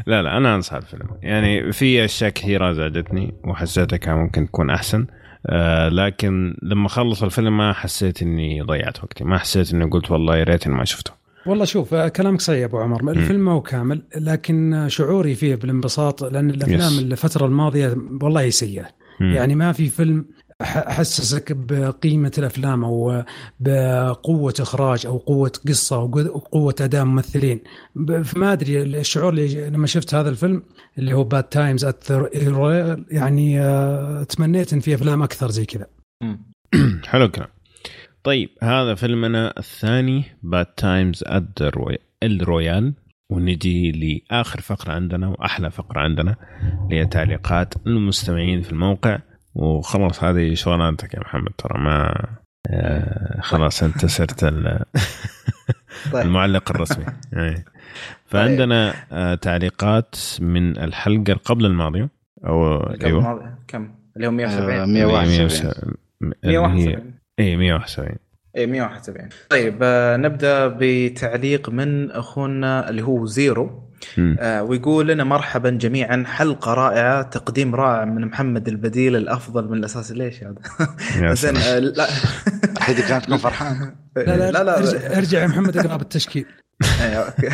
لا 0.06 0.22
لا 0.22 0.36
أنا 0.36 0.54
أنصح 0.54 0.74
الفيلم. 0.74 1.06
يعني 1.22 1.72
في 1.72 2.04
أشياء 2.04 2.30
كثيرة 2.30 2.70
ازعجتني 2.70 3.34
وحسيتها 3.44 3.96
كان 3.96 4.14
ممكن 4.16 4.46
تكون 4.46 4.70
أحسن. 4.70 5.06
آه 5.46 5.88
لكن 5.88 6.56
لما 6.62 6.88
خلص 6.88 7.22
الفيلم 7.22 7.56
ما 7.56 7.72
حسيت 7.72 8.22
إني 8.22 8.60
ضيعت 8.62 9.04
وقتي 9.04 9.24
ما 9.24 9.38
حسيت 9.38 9.72
إني 9.74 9.84
قلت 9.84 10.10
والله 10.10 10.36
يا 10.36 10.44
ريت 10.44 10.66
إني 10.66 10.76
ما 10.76 10.84
شفته. 10.84 11.19
والله 11.50 11.64
شوف 11.64 11.94
آه، 11.94 12.08
كلامك 12.08 12.40
صحيح 12.40 12.58
يا 12.60 12.64
أبو 12.64 12.78
عمر. 12.78 13.10
الفيلم 13.12 13.44
ما 13.44 13.52
هو 13.52 13.60
كامل 13.62 14.02
لكن 14.16 14.84
شعوري 14.88 15.34
فيه 15.34 15.54
بالانبساط 15.54 16.22
لأن 16.24 16.50
الأفلام 16.50 16.90
Yes. 16.96 16.98
الفترة 16.98 17.46
الماضية 17.46 17.96
والله 18.22 18.50
سيئة. 18.50 18.86
مم. 19.20 19.32
يعني 19.32 19.54
ما 19.54 19.72
في 19.72 19.88
فيلم 19.88 20.24
حسسك 20.62 21.52
بقيمة 21.52 22.32
الأفلام 22.38 22.84
أو 22.84 23.22
بقوة 23.60 24.54
إخراج 24.60 25.06
أو 25.06 25.16
قوة 25.18 25.52
قصة 25.68 25.96
أو 25.96 26.06
قوة 26.38 26.74
أداء 26.80 27.04
ممثلين. 27.04 27.60
ب- 27.94 28.22
فما 28.22 28.52
أدري 28.52 28.82
الشعور 28.82 29.32
اللي 29.32 29.70
لما 29.70 29.86
شفت 29.86 30.14
هذا 30.14 30.28
الفيلم 30.28 30.62
اللي 30.98 31.12
هو 31.12 31.24
Bad 31.24 31.44
Times 31.44 31.86
يعني 33.10 33.60
آه، 33.60 34.22
تمنيت 34.22 34.72
إن 34.72 34.80
في 34.80 34.94
أفلام 34.94 35.22
أكثر 35.22 35.50
زي 35.50 35.64
كذا. 35.64 35.86
حلو 37.06 37.24
الكلام. 37.24 37.48
طيب 38.24 38.50
هذا 38.62 38.94
فيلمنا 38.94 39.54
الثاني 39.58 40.24
Bad 40.42 40.66
Times 40.66 41.24
at 41.26 41.62
El 42.22 42.40
Royale 42.40 42.94
ونجي 43.30 43.92
لآخر 43.92 44.60
فقرة 44.60 44.92
عندنا 44.92 45.28
وأحلى 45.28 45.70
فقرة 45.70 46.00
عندنا 46.00 46.36
اللي 46.84 47.00
هي 47.00 47.06
تعليقات 47.06 47.74
المستمعين 47.86 48.62
في 48.62 48.72
الموقع. 48.72 49.18
وخلاص 49.54 50.24
هذه 50.24 50.54
شغلانتك 50.54 51.14
يا 51.14 51.20
محمد؟ 51.20 51.52
ترى 51.58 51.80
ما 51.80 52.26
آه 52.70 53.40
خلاص 53.40 53.82
أنت 53.82 54.06
صرت 54.06 54.44
طيب. 56.12 56.26
المعلق 56.26 56.70
الرسمي. 56.70 57.04
إيه. 57.36 57.64
فعندنا 58.26 58.94
آه 59.12 59.34
تعليقات 59.34 60.16
من 60.40 60.78
الحلقة 60.78 61.34
قبل 61.34 61.66
الماضية. 61.66 62.10
أو 62.46 62.78
قبل 62.78 63.04
أيوه. 63.04 63.18
الماضي 63.18 63.50
كم؟ 63.68 63.94
اللي 64.16 64.26
هو 64.26 64.30
آه، 64.30 64.34
170 64.34 64.92
171 64.92 65.94
171 66.20 67.19
اي 67.40 67.56
171 67.56 68.16
اي 68.56 68.66
171 68.66 69.28
طيب 69.50 69.78
آه 69.82 70.16
نبدأ 70.16 70.68
بتعليق 70.80 71.70
من 71.70 72.10
أخونا 72.10 72.88
اللي 72.90 73.02
هو 73.02 73.26
زيرو. 73.26 73.90
آه 74.18 74.62
ويقول 74.62 75.08
لنا 75.08 75.24
مرحبا 75.24 75.70
جميعا 75.70 76.24
حلقة 76.26 76.74
رائعة 76.74 77.22
تقديم 77.22 77.74
رائع 77.74 78.04
من 78.04 78.26
محمد 78.26 78.68
البديل 78.68 79.16
الأفضل 79.16 79.68
من 79.68 79.78
الأساس. 79.78 80.12
ليش 80.12 80.44
هذا؟ 80.44 81.34
زين. 81.34 81.56
آه 81.56 81.78
لا. 81.78 82.06
حيدي 82.80 83.02
كانت 83.02 83.24
تكون 83.24 83.36
فرحان 83.46 83.94
لا 84.16 84.22
لا, 84.36 84.50
لا, 84.50 84.64
لا, 84.64 84.78
ارجع, 84.78 85.16
ارجع 85.18 85.42
يا 85.42 85.46
محمد 85.46 85.76
أقرأ 85.76 85.96
بالتشكيل. 85.96 86.46
أيوه 87.02 87.24
okay. 87.26 87.48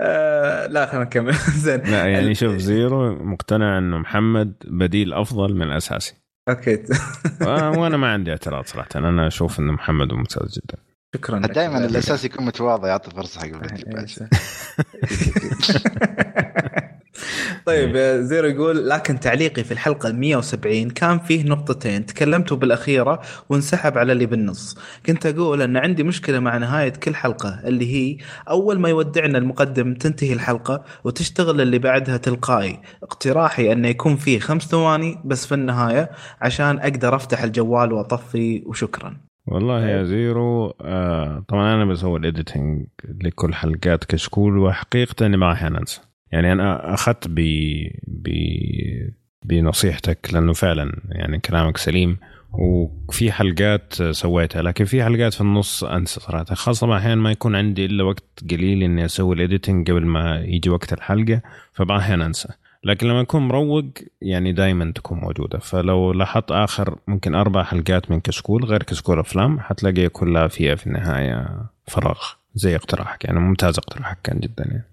آه، 0.00 0.66
لا 0.66 0.86
خلينا 0.86 1.04
نكمل. 1.04 1.34
زين. 1.56 1.80
لا 1.80 2.06
يعني 2.06 2.34
شوف 2.34 2.56
زيرو 2.56 3.14
مقتنع 3.24 3.78
إنه 3.78 3.98
محمد 3.98 4.52
بديل 4.64 5.12
أفضل 5.12 5.54
من 5.54 5.62
الأساسي. 5.62 6.21
okay. 6.48 6.74
و- 7.42 7.44
وأنا 7.80 7.96
ما 7.96 8.12
عندي 8.12 8.30
اعتراض 8.30 8.64
صراحة. 8.66 8.88
أنا 8.96 9.26
أشوف 9.26 9.60
انه 9.60 9.72
محمد 9.72 10.12
ممتاز 10.12 10.58
جدا. 10.64 10.78
شكرا. 11.16 11.38
دائما 11.38 11.78
الأساس 11.86 12.24
يكون 12.24 12.44
متواضع 12.46 12.88
يعطي 12.88 13.10
فرصة 13.10 13.40
حق 13.40 13.46
البديل 13.54 13.86
إيه، 13.86 13.94
بعد. 13.94 14.06
صح. 14.08 14.26
طيب 17.66 17.96
آه، 17.96 18.20
زيرو 18.20 18.48
يقول 18.48 18.88
لكن 18.88 19.20
تعليقي 19.20 19.64
في 19.64 19.72
الحلقة 19.72 20.08
ال 20.08 20.20
170 20.20 20.90
كان 20.90 21.18
فيه 21.18 21.44
نقطتين. 21.44 22.06
تكلمتوا 22.06 22.56
بالأخيرة 22.56 23.20
وانسحب 23.48 23.98
على 23.98 24.12
اللي 24.12 24.26
بالنص. 24.26 24.78
كنت 25.06 25.26
أقول 25.26 25.62
أن 25.62 25.76
عندي 25.76 26.02
مشكلة 26.02 26.38
مع 26.38 26.58
نهاية 26.58 26.92
كل 26.92 27.14
حلقة 27.14 27.60
اللي 27.64 27.94
هي 27.94 28.16
أول 28.48 28.80
ما 28.80 28.88
يودعنا 28.88 29.38
المقدم 29.38 29.94
تنتهي 29.94 30.32
الحلقة 30.32 30.84
وتشتغل 31.04 31.60
اللي 31.60 31.78
بعدها 31.78 32.16
تلقائي. 32.16 32.80
اقتراحي 33.02 33.72
انه 33.72 33.88
يكون 33.88 34.16
فيه 34.16 34.38
خمس 34.38 34.62
ثواني 34.62 35.18
بس 35.24 35.46
في 35.46 35.54
النهاية 35.54 36.10
عشان 36.40 36.78
أقدر 36.78 37.16
أفتح 37.16 37.42
الجوال 37.42 37.92
وأطفي 37.92 38.62
وشكرا. 38.66 39.16
والله 39.46 39.88
يا 39.88 40.04
زيرو 40.04 40.74
آه 40.80 41.44
طبعا 41.48 41.74
أنا 41.74 41.84
بسوي 41.84 42.18
ال 42.18 42.27
editing 42.27 42.86
لكل 43.24 43.54
حلقات 43.54 44.04
كشكول 44.04 44.58
وحقيقة 44.58 45.28
ما 45.28 45.48
راح 45.48 45.62
أنسى. 45.62 46.00
يعني 46.32 46.52
أنا 46.52 46.94
أخذت 46.94 47.28
ب 47.28 47.40
ب 48.06 48.28
بنصيحتك 49.44 50.28
لأنه 50.32 50.52
فعلا 50.52 50.92
يعني 51.08 51.38
كلامك 51.38 51.76
سليم 51.76 52.16
وفي 52.52 53.32
حلقات 53.32 53.94
سويتها 54.10 54.62
لكن 54.62 54.84
في 54.84 55.04
حلقات 55.04 55.34
في 55.34 55.40
النص 55.40 55.84
أنسى 55.84 56.20
صراحة. 56.20 56.44
خاصة 56.44 56.96
أحيانا 56.96 57.20
ما 57.20 57.30
يكون 57.30 57.56
عندي 57.56 57.84
إلا 57.84 58.04
وقت 58.04 58.24
قليل 58.50 58.82
إني 58.82 59.04
أسوي 59.04 59.34
ال 59.34 59.41
editing 59.41 59.90
قبل 59.90 60.06
ما 60.06 60.40
يجي 60.40 60.70
وقت 60.70 60.92
الحلقة 60.92 61.40
فبعض 61.72 61.98
الاحيان 61.98 62.22
أنسى. 62.22 62.48
لكن 62.84 63.06
لما 63.06 63.20
اكون 63.20 63.42
مروق 63.42 63.84
يعني 64.22 64.52
دائما 64.52 64.92
تكون 64.94 65.18
موجودة. 65.18 65.58
فلو 65.58 66.12
لاحظت 66.12 66.50
آخر 66.50 66.98
ممكن 67.08 67.34
أربع 67.34 67.62
حلقات 67.62 68.10
من 68.10 68.20
كشكول 68.20 68.64
غير 68.64 68.82
كشكول 68.82 69.18
أفلام 69.18 69.60
حتلاقي 69.60 70.08
كلها 70.08 70.48
فيها 70.48 70.74
في 70.74 70.86
النهاية 70.86 71.48
فراغ 71.86 72.20
زي 72.54 72.76
اقتراحك 72.76 73.24
يعني 73.24 73.40
ممتاز 73.40 73.78
اقتراحك 73.78 74.18
كان 74.24 74.40
جدا 74.40 74.64
يعني. 74.64 74.84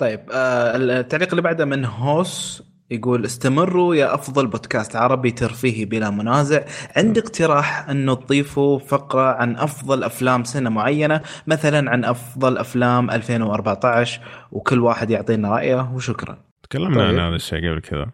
طيب 0.00 0.20
آه 0.32 0.76
التعليق 0.76 1.28
اللي 1.30 1.42
بعده 1.42 1.64
من 1.64 1.84
هوس 1.84 2.62
يقول 2.90 3.24
استمروا 3.24 3.94
يا 3.94 4.14
أفضل 4.14 4.46
بودكاست 4.46 4.96
عربي 4.96 5.30
ترفيهي 5.30 5.84
بلا 5.84 6.10
منازع. 6.10 6.60
عندي 6.96 7.20
اقتراح 7.20 7.88
انه 7.88 8.14
تضيفوا 8.14 8.78
فقرة 8.78 9.34
عن 9.34 9.56
أفضل 9.56 10.04
أفلام 10.04 10.44
سنه 10.44 10.70
معينة 10.70 11.20
مثلا 11.46 11.90
عن 11.90 12.04
أفضل 12.04 12.58
أفلام 12.58 13.10
2014 13.10 14.20
وكل 14.52 14.78
واحد 14.80 15.10
يعطينا 15.10 15.50
رأيه 15.50 15.92
وشكرا. 15.94 16.38
تكلمنا 16.62 16.94
طيب. 16.94 17.18
عن 17.18 17.26
هذا 17.26 17.36
الشيء 17.36 17.70
قبل 17.70 17.80
كذا. 17.80 18.06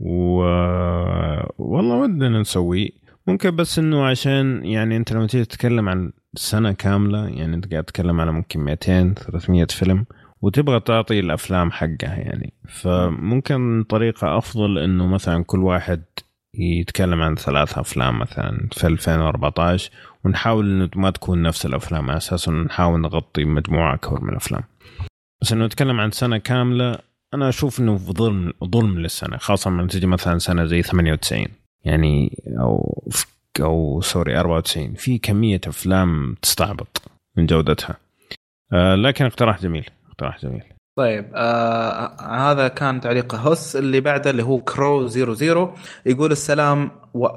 و 0.00 0.40
والله 1.58 1.96
ودنا 1.96 2.40
نسويه. 2.40 2.90
ممكن 3.26 3.56
بس 3.56 3.78
إنه 3.78 4.06
عشان 4.06 4.64
يعني 4.64 4.96
أنت 4.96 5.12
لما 5.12 5.26
تيجي 5.26 5.44
تتكلم 5.44 5.88
عن 5.88 6.12
سنة 6.34 6.72
كاملة 6.72 7.28
يعني 7.28 7.56
أنت 7.56 7.70
قاعد 7.70 7.84
تتكلم 7.84 8.20
على 8.20 8.32
ممكن 8.32 8.60
200 8.60 9.14
300 9.14 9.66
فيلم 9.66 10.06
وتبغى 10.42 10.80
تعطي 10.80 11.20
الأفلام 11.20 11.70
حقها 11.70 12.16
يعني. 12.16 12.52
فممكن 12.68 13.84
طريقة 13.88 14.38
أفضل 14.38 14.78
إنه 14.78 15.06
مثلا 15.06 15.44
كل 15.44 15.58
واحد 15.62 16.02
يتكلم 16.54 17.22
عن 17.22 17.34
ثلاث 17.34 17.78
أفلام 17.78 18.18
مثلا 18.18 18.68
في 18.72 18.86
2014 18.86 19.90
ونحاول 20.24 20.70
إنه 20.70 20.90
ما 20.96 21.10
تكون 21.10 21.42
نفس 21.42 21.66
الأفلام 21.66 22.10
على 22.10 22.16
أساس 22.16 22.48
إنه 22.48 22.62
نحاول 22.62 23.00
نغطي 23.00 23.44
مجموعة 23.44 23.94
أكبر 23.94 24.20
من 24.22 24.28
الأفلام. 24.28 24.62
بس 25.42 25.52
إنه 25.52 25.66
نتكلم 25.66 26.00
عن 26.00 26.10
سنة 26.10 26.38
كاملة 26.38 26.98
أنا 27.34 27.48
أشوف 27.48 27.80
إنه 27.80 27.96
ظلم 27.96 28.52
ظلم 28.64 28.98
للسنة 28.98 29.36
خاصة 29.36 29.70
لما 29.70 29.86
تجي 29.86 30.06
مثلا 30.06 30.38
سنة 30.38 30.64
زي 30.64 30.82
98 30.82 31.46
يعني 31.84 32.42
أو 32.60 33.02
أو 33.60 34.00
سوري 34.00 34.38
94 34.38 34.94
في 34.94 35.18
كمية 35.18 35.60
أفلام 35.66 36.36
تستعبط 36.42 37.02
من 37.36 37.46
جودتها. 37.46 37.96
آه 38.72 38.94
لكن 38.94 39.24
اقتراح 39.24 39.62
جميل. 39.62 39.90
اقتراح 40.16 40.40
جميل 40.40 40.62
طيب 40.98 41.32
آه 41.34 42.52
هذا 42.52 42.68
كان 42.68 43.00
تعليق 43.00 43.34
هوس 43.34 43.76
اللي 43.76 44.00
بعده 44.00 44.30
اللي 44.30 44.42
هو 44.42 44.60
كرو 44.60 45.06
00 45.08 45.74
يقول 46.06 46.32
السلام. 46.32 46.90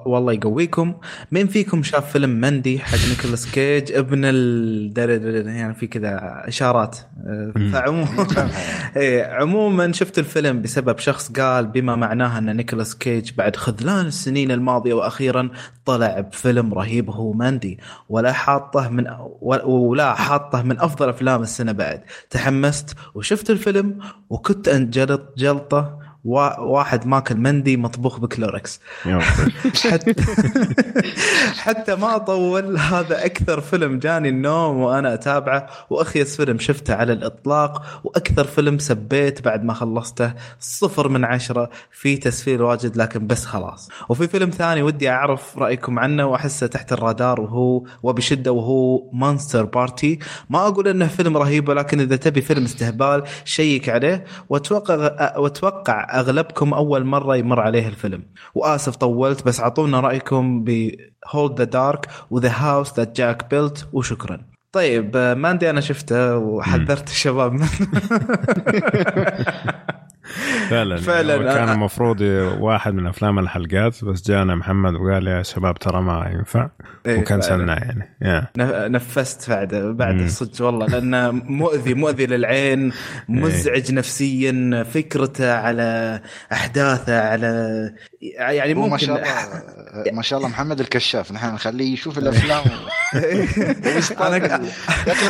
والله 0.05 0.33
يقويكم. 0.33 0.93
مين 1.31 1.47
فيكم 1.47 1.83
شاف 1.83 2.11
فيلم 2.11 2.29
مندي 2.29 2.79
حق 2.79 2.97
نيكولاس 3.09 3.51
كيج؟ 3.51 3.91
ابن 3.91 4.21
ال 4.25 4.93
يعني 5.47 5.73
في 5.73 5.87
كذا 5.87 6.43
إشارات. 6.47 6.97
فعموما 7.73 8.27
إيه 8.97 9.25
عموما 9.25 9.91
شفت 9.91 10.19
الفيلم 10.19 10.61
بسبب 10.61 10.99
شخص 10.99 11.31
قال 11.31 11.67
بما 11.67 11.95
معناه 11.95 12.37
أن 12.37 12.55
نيكولاس 12.55 12.95
كيج 12.95 13.31
بعد 13.37 13.55
خذلان 13.55 14.05
السنين 14.05 14.51
الماضية 14.51 14.93
وأخيرا 14.93 15.49
طلع 15.85 16.19
بفيلم 16.19 16.73
رهيب 16.73 17.09
هو 17.09 17.33
ماندي 17.33 17.79
ولا 18.09 18.31
حاطه 18.31 18.89
من 18.89 19.05
ولا 19.41 20.13
حاطه 20.13 20.61
من 20.61 20.79
أفضل 20.79 21.09
أفلام 21.09 21.41
السنة 21.41 21.71
بعد. 21.71 22.01
تحمست 22.29 22.95
وشفت 23.15 23.49
الفيلم 23.49 23.99
وكنت 24.29 24.67
انجلط 24.67 25.33
جلطة 25.37 25.98
واحد 26.23 27.07
ماكل 27.07 27.37
مندي 27.37 27.77
مطبوخ 27.77 28.19
بكلوركس. 28.19 28.79
حتى 29.83 30.13
حتى 31.57 31.95
ما 31.95 32.15
اطول 32.15 32.77
هذا 32.77 33.25
أكثر 33.25 33.61
فيلم 33.61 33.99
جاني 33.99 34.29
النوم 34.29 34.77
وأنا 34.77 35.13
أتابعه 35.13 35.67
وأخيس 35.89 36.37
فيلم 36.37 36.59
شفته 36.59 36.95
على 36.95 37.13
الإطلاق 37.13 38.01
وأكثر 38.03 38.43
فيلم 38.43 38.79
سبيت 38.79 39.41
بعد 39.41 39.63
ما 39.63 39.73
خلصته. 39.73 40.33
صفر 40.59 41.07
من 41.07 41.25
عشرة 41.25 41.69
في 41.91 42.17
تسفيل 42.17 42.61
واجد 42.61 42.97
لكن 42.97 43.27
بس 43.27 43.45
خلاص. 43.45 43.89
وفي 44.09 44.27
فيلم 44.27 44.49
ثاني 44.49 44.81
ودي 44.81 45.09
أعرف 45.09 45.57
رأيكم 45.57 45.99
عنه 45.99 46.25
وأحسه 46.25 46.67
تحت 46.67 46.93
الرادار 46.93 47.41
وهو 47.41 47.83
وبشدة 48.03 48.51
وهو 48.51 49.09
Monster 49.13 49.65
Party 49.65 50.19
ما 50.49 50.67
أقول 50.67 50.87
إنه 50.87 51.07
فيلم 51.07 51.37
رهيب 51.37 51.69
ولكن 51.69 51.99
إذا 51.99 52.15
تبي 52.15 52.41
فيلم 52.41 52.63
استهبال 52.63 53.23
شيك 53.45 53.89
عليه. 53.89 54.25
واتوقع 54.49 54.95
وأتوقع 55.37 56.08
أغلبكم 56.13 56.73
أول 56.73 57.05
مرة 57.05 57.35
يمر 57.35 57.59
عليه 57.59 57.87
الفيلم. 57.87 58.23
وآسف 58.55 58.95
طولت 58.95 59.45
بس 59.45 59.59
أعطونا 59.59 59.99
رأيكم 59.99 60.63
ب 60.63 60.91
Hold 61.27 61.57
the 61.57 61.63
Dark 61.63 62.07
و 62.31 62.36
The 62.36 62.51
House 62.55 62.93
That 62.97 63.17
Jack 63.17 63.49
Built 63.49 63.87
وشكرا. 63.93 64.41
طيب 64.71 65.11
آه، 65.15 65.33
ماندي 65.33 65.69
أنا 65.69 65.81
شفته 65.81 66.37
وحذرت 66.37 67.09
الشباب 67.09 67.53
منه. 67.53 67.69
فعلا. 70.69 70.97
فعلاً. 71.11 71.35
هو 71.35 71.55
كان 71.55 71.69
المفروض 71.69 72.21
واحد 72.59 72.93
من 72.93 73.07
أفلام 73.07 73.39
الحلقات 73.39 74.03
بس 74.05 74.27
جانا 74.27 74.55
محمد 74.55 74.93
وقال 74.95 75.27
يا 75.27 75.43
شباب 75.43 75.79
ترى 75.79 76.01
ما 76.01 76.31
ينفع. 76.33 76.69
إيه، 77.05 77.19
وكنسلناه 77.19 77.79
يعني. 78.21 78.47
نفست 78.89 79.49
بعد 79.49 79.75
بعد. 79.75 80.27
صدق 80.27 80.65
والله 80.65 80.85
لأنه 80.85 81.31
مؤذي 81.31 81.93
مؤذي 81.93 82.25
للعين 82.25 82.91
مزعج 83.29 83.91
نفسيا 83.93 84.83
فكرته 84.83 85.53
على 85.53 86.21
أحداثه 86.51 87.19
على 87.19 87.93
يعني 88.21 88.75
هو 88.75 88.81
ما 88.81 88.87
ممكن 88.87 89.05
شاء 89.05 89.17
الله 89.17 90.13
ما 90.17 90.21
شاء 90.21 90.39
الله 90.39 90.49
محمد 90.49 90.79
الكشاف 90.79 91.31
نحن 91.31 91.53
نخليه 91.53 91.93
يشوف 91.93 92.17
الأفلام 92.19 92.63
أنا 94.21 94.37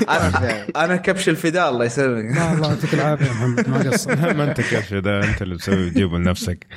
أنا 0.10 0.66
أنا 0.76 0.96
كبش 0.96 1.30
الفداء 1.30 1.70
الله 1.70 1.86
يسلمك 1.86 2.36
لا 2.36 2.54
الله 2.54 2.70
يعطيك 2.70 2.94
العافية 2.94 3.26
يا 3.26 3.32
محمد 3.32 3.70
ما 3.70 3.78
قصر 3.90 4.34
ما 4.34 4.44
أنت 4.44 4.62
كيف 4.62 4.94
ده 4.94 5.24
أنت 5.24 5.42
اللي 5.42 5.58
تسوي 5.58 5.90
تجيبه 5.90 6.18
لنفسك 6.18 6.68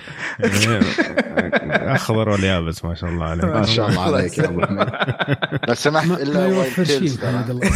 أخضر 1.71 2.29
واليابس 2.29 2.85
ما 2.85 2.95
شاء 2.95 3.11
الله 3.11 3.25
عليك 3.27 3.45
ما 3.45 3.67
شاء 3.67 3.89
الله 3.89 4.17
عليك 4.17 4.39
يا 4.39 4.45
أبو 4.45 4.67
حميد 4.67 4.89
لو 5.69 5.75
سمحت 5.75 6.07
ما, 6.07 6.23
إلا 6.23 6.35
ما 6.35 6.47
وايلد 6.47 6.57
يوفر 6.57 6.85
شيء 6.85 6.99
تيلز 6.99 7.25
محمد. 7.25 7.51
الله. 7.51 7.71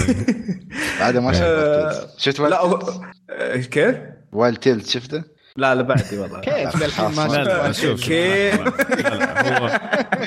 بعد 1.00 1.16
ما 1.16 1.32
شفت. 1.32 2.18
شفت 2.18 2.40
لا 2.40 2.78
كيف؟ 3.70 3.96
وايلد 4.32 4.58
تيلز 4.58 4.90
شفته؟ 4.90 5.35
لا 5.56 5.74
لا 5.74 5.82
بعدي 5.82 6.18
والله. 6.18 6.40
كيف؟ 6.40 6.82
للحين 6.82 7.06
ما 7.06 7.28
لا 7.28 7.44
لا 7.44 7.72
شفت 7.72 7.82
شوف. 7.86 8.08
كيف؟ 8.08 8.60
لا، 8.60 9.14
لا، 9.14 9.58
هو 9.58 9.70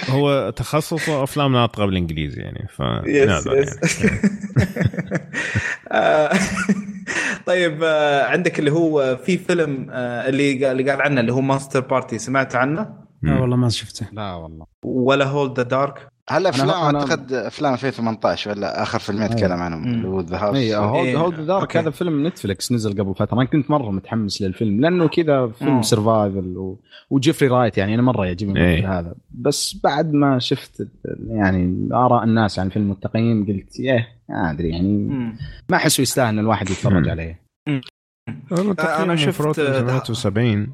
هو 0.10 0.50
تخصصه 0.50 1.24
أفلام 1.24 1.54
ناطقه 1.54 1.86
بالإنجليزي 1.86 2.42
يعني 2.42 2.68
ف 2.70 2.82
يس 3.06 3.28
نعذر 3.28 3.58
يس 3.58 4.02
يعني. 4.04 4.20
آه، 5.92 6.32
طيب 7.46 7.80
آه، 7.84 8.24
عندك 8.26 8.60
اللي 8.60 8.72
هو 8.72 9.20
في 9.26 9.38
فيلم 9.38 9.88
آه، 9.92 10.30
اللي 10.30 10.66
قال 10.66 10.80
اللي 10.80 10.92
قال 10.92 11.02
عنه 11.02 11.22
اللي 11.22 11.34
هو 11.34 11.42
ماستر 11.42 11.80
بارتي 11.80 12.18
سمعت 12.20 12.56
عنه؟ 12.56 12.94
لا 13.24 13.40
والله 13.40 13.56
ما 13.56 13.70
شفته. 13.70 14.08
لا 14.14 14.34
والله. 14.34 14.66
ولا 14.84 15.26
Hold 15.26 15.58
the 15.58 15.64
Dark 15.64 16.08
هل 16.32 16.48
افلام 16.48 16.70
أنا- 16.70 16.96
أعتقد 16.96 17.34
أفلام 17.34 17.74
2018 17.74 18.52
ولا 18.52 18.84
آخر 18.84 19.00
فيلم 19.00 19.22
يتكلم 19.24 19.52
عنهم 19.60 19.82
مم. 19.88 19.94
اللي 19.94 20.08
هو 20.08 20.22
The 20.22 20.38
House 20.38 20.56
اي 20.58 20.76
Hold 20.76 21.06
إيه، 21.06 21.18
Hold 21.18 21.42
Dark. 21.46 21.78
هذا 21.78 21.90
فيلم 21.90 22.28
نتفلكس 22.28 22.72
نزل 22.72 22.92
قبل 23.02 23.16
فترة 23.16 23.34
أنا 23.38 23.46
كنت 23.46 23.72
مرة 23.72 23.92
متحمس 23.92 24.42
للفيلم 24.42 24.82
لأنه 24.82 25.08
كذا 25.08 25.42
مم. 25.42 25.52
فيلم 25.52 25.82
survival 25.82 26.58
و... 26.58 26.80
وجيفري 27.10 27.48
رايت 27.48 27.78
يعني 27.78 27.96
أنا 27.96 28.02
مرة 28.02 28.26
يعجبني 28.26 28.60
إيه. 28.62 28.74
الممثل 28.80 28.94
هذا 28.94 29.16
بس 29.32 29.78
بعد 29.84 30.14
ما 30.14 30.40
شفت 30.40 30.88
يعني 31.28 31.90
آراء 31.94 32.24
الناس 32.24 32.60
عن 32.60 32.70
فيلم 32.70 32.86
المتقين 32.86 33.46
قلت 33.46 33.80
ياه 33.80 34.08
ما 34.30 34.52
أدري 34.52 34.70
يعني 34.70 34.88
مم. 34.88 35.36
ما 35.70 35.78
أحسه 35.78 36.02
يستاهل 36.02 36.28
إن 36.34 36.40
الواحد 36.40 36.70
يتفرج. 36.70 37.10
عليه 37.10 37.42
والله 38.52 38.74
تقييمه 38.74 39.16
شفت- 39.16 39.30
في 39.42 39.44
Rotten 39.44 40.14
78 40.14 40.68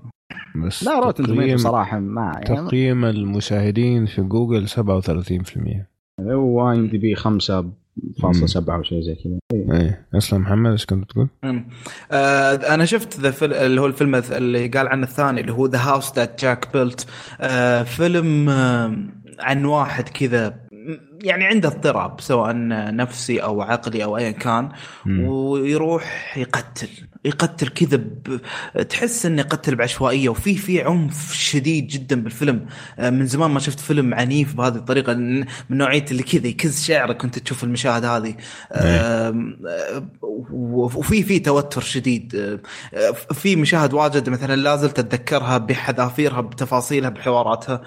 بس 0.55 0.83
لا 0.83 0.99
Rotten 0.99 1.23
تقييم- 1.23 1.57
صراحة 1.57 1.99
ما 1.99 2.41
يعني 2.47 2.67
تقييم 2.67 3.05
المشاهدين 3.05 4.05
في 4.05 4.21
جوجل 4.21 4.67
37% 4.69 5.85
هو 6.21 6.71
IMDb 6.71 7.15
5.7 7.15 8.69
أو 8.69 8.83
شيء 8.83 9.01
زي 9.01 9.15
كذا. 9.15 9.39
إيه. 9.77 10.05
أسلم 10.15 10.41
محمد 10.41 10.71
إيش 10.71 10.85
كنت 10.85 11.09
تقول؟ 11.11 11.27
آه 12.11 12.53
أنا 12.55 12.85
شفت 12.85 13.19
ذا 13.19 13.31
فيلم 13.31 13.53
اللي 13.53 13.81
هو 13.81 13.85
الفيلم 13.85 14.15
اللي 14.15 14.67
قال 14.67 14.87
عنه 14.87 15.03
الثاني 15.03 15.41
اللي 15.41 15.51
هو 15.51 15.65
The 15.65 15.79
House 15.79 16.15
That 16.15 16.41
Jack 16.41 16.67
Built 16.73 17.01
فيلم 17.85 18.49
آه 18.49 18.95
عن 19.39 19.65
واحد 19.65 20.09
كذا 20.09 20.55
يعني 21.25 21.45
عنده 21.45 21.69
اضطراب 21.69 22.21
سواء 22.21 22.53
نفسي 22.95 23.43
أو 23.43 23.61
عقلي 23.61 24.03
أو 24.03 24.17
ايا 24.17 24.31
كان 24.31 24.69
مم. 25.05 25.25
ويروح 25.27 26.37
يقتل 26.37 26.87
يقتل 27.25 27.67
كذا. 27.67 28.01
تحس 28.83 29.25
إنه 29.25 29.41
يقتل 29.41 29.75
بعشوائية 29.75 30.29
وفي 30.29 30.55
في 30.55 30.81
عنف 30.81 31.33
شديد 31.33 31.87
جدا 31.87 32.21
بالفيلم 32.21 32.65
آه، 32.99 33.09
من 33.09 33.25
زمان 33.25 33.51
ما 33.51 33.59
شفت 33.59 33.79
فيلم 33.79 34.13
عنيف 34.13 34.53
بهذه 34.53 34.75
الطريقة 34.75 35.13
من 35.13 35.45
نوعية 35.69 36.05
اللي 36.11 36.23
كذا 36.23 36.47
يكز 36.47 36.83
شعرك 36.83 37.17
كنت 37.17 37.39
تشوف 37.39 37.63
المشاهد 37.63 38.05
هذه 38.05 38.35
آم، 38.73 39.57
آه، 39.67 40.07
وفي 40.51 41.23
في 41.23 41.39
توتر 41.39 41.81
شديد 41.81 42.35
آه، 42.93 43.11
في 43.33 43.55
مشاهد 43.55 43.93
واجد 43.93 44.29
مثلا 44.29 44.55
لا 44.55 44.75
زلت 44.75 44.99
أتذكرها 44.99 45.57
بحذافيرها 45.57 46.41
بتفاصيلها 46.41 47.09
بحواراتها 47.09 47.81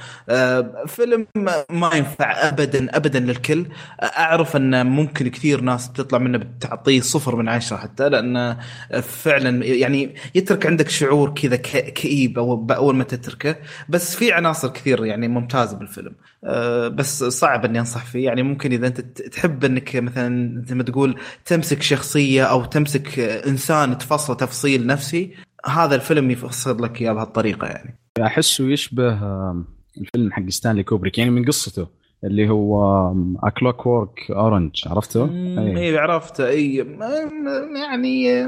فيلم 0.87 1.27
ما 1.71 1.91
ينفع 1.95 2.49
ابدا 2.49 2.97
ابدا 2.97 3.19
للكل. 3.29 3.67
أعرف 4.03 4.57
أن 4.57 4.87
ممكن 4.87 5.29
كثير 5.29 5.61
ناس 5.61 5.89
بتطلع 5.89 6.19
منه 6.19 6.39
بتعطيه 6.39 7.01
صفر 7.01 7.37
من 7.37 7.49
عشرة 7.49 7.77
حتى 7.77 8.09
لأن 8.09 8.57
فعلا 9.03 9.65
يعني 9.65 10.15
يترك 10.35 10.67
عندك 10.67 10.89
شعور 10.89 11.31
كذا 11.35 11.57
كئيب 11.57 12.35
أو- 12.39 12.73
أول 12.73 12.97
ما 12.97 13.05
تتركه. 13.05 13.57
بس 13.89 14.17
في 14.17 14.33
عناصر 14.33 14.69
كثير 14.69 15.05
يعني 15.05 15.29
ممتازة 15.29 15.77
بالفيلم. 15.79 16.15
أه، 16.45 16.89
بس 16.89 17.25
صعب 17.25 17.65
إني 17.65 17.79
أنصح 17.81 18.05
فيه. 18.05 18.25
يعني 18.25 18.43
ممكن 18.43 18.73
إذا 18.73 18.87
أنت 18.87 19.01
تحب 19.01 19.65
إنك 19.65 19.97
مثلا 19.97 20.63
زي 20.67 20.75
ما 20.75 20.83
تقول 20.83 21.19
تمسك 21.45 21.83
شخصية 21.83 22.45
أو 22.45 22.65
تمسك 22.65 23.19
إنسان 23.19 23.99
تفصله 23.99 24.37
تفصيل 24.37 24.87
نفسي 24.87 25.35
هذا 25.67 25.95
الفيلم 25.95 26.31
يفسر 26.31 26.81
لك 26.81 27.03
اياه 27.03 27.13
بهالطريقة 27.13 27.67
يعني. 27.67 27.99
أحسه 28.23 28.65
يشبه 28.69 29.13
آم، 29.13 29.65
الفيلم 30.01 30.33
حق 30.33 30.49
ستانلي 30.49 30.83
كوبريك 30.83 31.19
يعني 31.19 31.31
من 31.31 31.45
قصته. 31.45 31.89
اللي 32.25 32.49
هو 32.49 33.15
A 33.43 33.87
Clockwork 33.87 34.31
Orange 34.31 34.71
عرفته؟ 34.87 35.31
إيه. 35.31 35.79
اي 35.79 35.99
عرفت 35.99 36.41
اي 36.41 36.83
م- 36.83 37.77
يعني 37.77 38.47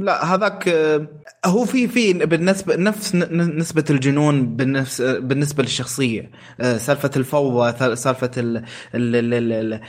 لا 0.00 0.34
هذاك 0.34 0.68
آه، 0.68 1.06
هو 1.46 1.64
في 1.64 1.88
في 1.88 2.12
بالنسبة 2.12 2.76
نفس 2.76 3.14
نسبة 3.14 3.84
الجنون 3.90 4.56
بالنفس 4.56 5.02
بالنسبة 5.02 5.62
للشخصية 5.62 6.30
آه، 6.60 6.76
سالفة 6.76 7.10
الفوضى 7.16 7.96
سالفة 7.96 8.30
ال 8.36 8.56
ال 8.56 8.64
ال 9.16 9.34
ال 9.34 9.52
ال 9.52 9.80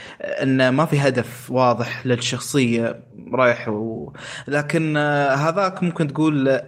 إن 0.42 0.68
ما 0.68 0.84
في 0.84 0.98
هدف 0.98 1.50
واضح 1.50 2.06
للشخصية 2.06 3.00
رايح 3.34 3.68
و... 3.68 4.12
لكن 4.48 4.96
آه، 4.96 5.34
هذاك 5.34 5.82
ممكن 5.82 6.06
تقول 6.08 6.60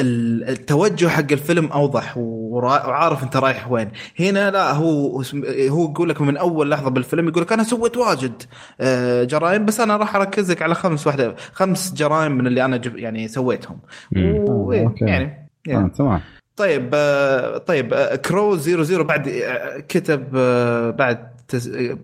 التوجه 0.00 1.08
حق 1.08 1.32
الفيلم 1.32 1.66
أوضح 1.66 2.16
ورا- 2.18 2.86
وعارف 2.86 3.22
أنت 3.22 3.36
رايح 3.36 3.70
وين 3.70 3.90
هنا 4.20 4.50
لا 4.50 4.72
هو 4.72 5.22
هو 5.68 5.84
يقول 5.90 6.08
لك 6.08 6.20
من 6.20 6.36
أول 6.36 6.70
لحظة 6.70 6.90
بالفيلم 6.90 7.28
يقول 7.28 7.42
لك 7.42 7.52
أنا 7.52 7.62
سويت 7.62 7.96
واجد 7.96 8.42
آه، 8.80 9.24
جرائم 9.24 9.64
بس 9.64 9.80
أنا 9.80 9.96
راح 9.96 10.16
اركز 10.16 10.50
لك 10.50 10.62
على 10.62 10.74
خمس 10.74 11.06
واحدة 11.06 11.34
خمس 11.52 11.94
جرائم 11.94 12.32
من 12.32 12.46
اللي 12.46 12.64
أنا 12.64 12.80
يعني 12.94 13.28
سويتهم. 13.28 13.78
و- 14.16 14.72
آه، 14.72 14.80
أوكي. 14.80 15.04
يعني 15.04 15.24
آه، 15.68 15.70
يعني. 15.70 15.90
تمام 15.90 16.20
طيب 16.56 16.90
آه، 16.94 17.58
طيب 17.58 17.94
كرو 17.94 18.56
زيرو 18.56 18.82
زيرو 18.82 19.04
بعد 19.04 19.28
كتب 19.88 20.30
بعد 20.96 21.30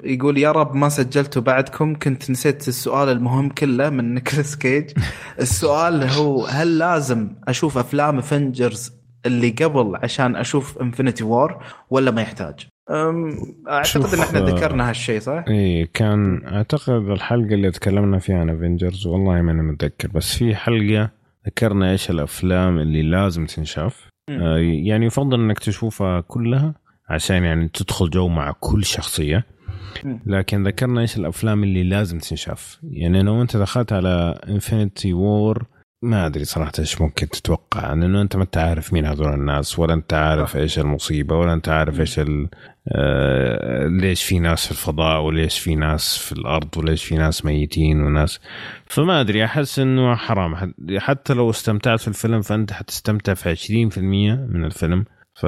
يقول 0.04 0.38
يا 0.38 0.52
رب 0.52 0.74
ما 0.74 0.88
سجلته 0.88 1.40
بعدكم 1.40 1.94
كنت 1.94 2.30
نسيت 2.30 2.68
السؤال 2.68 3.08
المهم 3.08 3.48
كله 3.48 3.90
من 3.90 4.14
نيكلاس 4.14 4.56
كيج 4.56 4.90
السؤال 5.40 6.02
هو 6.04 6.46
هل 6.46 6.78
لازم 6.78 7.28
أشوف 7.48 7.78
أفلام 7.78 8.18
Avengers 8.18 8.92
اللي 9.26 9.50
قبل 9.50 9.96
عشان 10.02 10.36
أشوف 10.36 10.78
Infinity 10.78 11.24
War 11.24 11.62
ولا 11.90 12.10
ما 12.10 12.22
يحتاج؟ 12.22 12.54
أم، 12.90 13.36
أعتقد 13.68 14.14
إن 14.14 14.20
إحنا 14.20 14.38
آه، 14.38 14.42
ذكرنا 14.42 14.90
هالشيء 14.90 15.20
صح؟ 15.20 15.44
إي 15.48 15.86
كان 15.94 16.46
أعتقد 16.46 17.08
الحلقة 17.10 17.54
اللي 17.54 17.70
تكلمنا 17.70 18.18
فيها 18.18 18.38
عن 18.38 18.50
Avengers 18.50 19.06
والله 19.06 19.42
ماني 19.42 19.62
متذكر 19.62 20.08
بس 20.08 20.34
في 20.36 20.54
حلقة 20.56 21.10
ذكرنا 21.46 21.90
إيش 21.90 22.10
الأفلام 22.10 22.78
اللي 22.78 23.02
لازم 23.02 23.46
تنشاف. 23.46 24.08
آه، 24.30 24.56
يعني 24.58 25.06
يفضل 25.06 25.40
إنك 25.40 25.58
تشوفها 25.58 26.20
كلها 26.20 26.74
عشان 27.08 27.44
يعني 27.44 27.68
تدخل 27.68 28.10
جو 28.10 28.28
مع 28.28 28.52
كل 28.60 28.84
شخصية. 28.84 29.44
لكن 30.26 30.66
ذكرنا 30.66 31.00
إيش 31.00 31.16
الأفلام 31.16 31.64
اللي 31.64 31.82
لازم 31.82 32.18
تنشاف. 32.18 32.78
يعني 32.90 33.22
لو 33.22 33.42
أنت 33.42 33.56
دخلت 33.56 33.92
على 33.92 34.38
انفنتي 34.48 35.12
وور 35.12 35.64
ما 36.02 36.26
أدري 36.26 36.44
صراحة 36.44 36.72
إيش 36.78 37.00
ممكن 37.00 37.28
تتوقع. 37.28 37.94
لأنه 37.94 38.22
أنت 38.22 38.36
ما 38.36 38.42
أنت 38.42 38.56
عارف 38.58 38.92
مين 38.92 39.06
هذول 39.06 39.34
الناس 39.34 39.78
ولا 39.78 39.94
أنت 39.94 40.14
عارف. 40.14 40.56
إيش 40.56 40.78
المصيبة 40.78 41.36
ولا 41.36 41.52
أنت 41.52 41.68
عارف 41.68 42.00
إيش 42.00 42.18
ال... 42.18 42.48
آه... 42.88 43.86
ليش 43.86 44.22
في 44.24 44.38
ناس 44.38 44.64
في 44.64 44.70
الفضاء 44.72 45.20
وليش 45.22 45.58
في 45.58 45.74
ناس 45.74 46.18
في 46.18 46.32
الأرض 46.32 46.68
وليش 46.76 47.04
في 47.04 47.14
ناس 47.16 47.44
ميتين 47.44 48.00
وناس. 48.02 48.40
فما 48.86 49.20
أدري 49.20 49.44
أحس 49.44 49.78
إنه 49.78 50.14
حرام. 50.16 50.56
حت- 50.56 50.74
حتى 50.98 51.34
لو 51.34 51.50
استمتعت 51.50 52.00
في 52.00 52.08
الفيلم 52.08 52.42
فأنت 52.42 52.72
حتستمتع 52.72 53.34
في 53.34 53.56
20% 53.56 53.98
من 54.54 54.64
الفيلم. 54.64 55.04
ف 55.34 55.46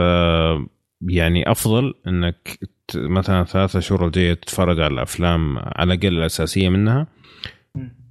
يعني 1.03 1.51
أفضل 1.51 1.95
إنك 2.07 2.59
ت- 2.89 2.97
مثلا 2.97 3.45
ثلاثة 3.45 3.81
شهور 3.81 4.07
الجاية 4.07 4.35
تتفرج 4.35 4.81
على 4.81 4.95
الأفلام 4.95 5.59
على 5.59 5.95
الأقل 5.95 6.19
الأساسية 6.19 6.69
منها. 6.69 7.07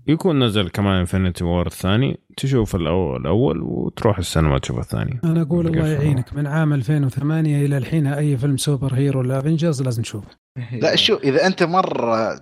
يكون 0.08 0.44
نزل 0.44 0.70
كمان 0.70 1.00
Infinity 1.00 1.44
War 1.44 1.68
الثاني. 1.68 2.20
تشوف 2.38 2.76
الأول, 2.76 3.22
الأول 3.22 3.62
وتروح 3.62 4.18
السينما 4.18 4.58
تشوف 4.60 4.80
الثاني. 4.80 5.20
أنا 5.24 5.42
أقول 5.42 5.68
الله؟ 5.68 5.88
يعينك. 5.88 6.34
من 6.34 6.48
عام 6.48 6.74
2008 6.74 7.66
إلى 7.66 7.78
الحين 7.78 8.08
أي 8.08 8.38
فيلم 8.38 8.58
superhero 8.58 8.94
ل 8.94 9.22
Avengers 9.22 9.82
لازم 9.82 10.02
تشوفه 10.04 10.28
لا 10.84 10.96
شوف 10.96 11.24
إذا 11.24 11.48
أنت 11.48 11.64
مرة 11.64 12.40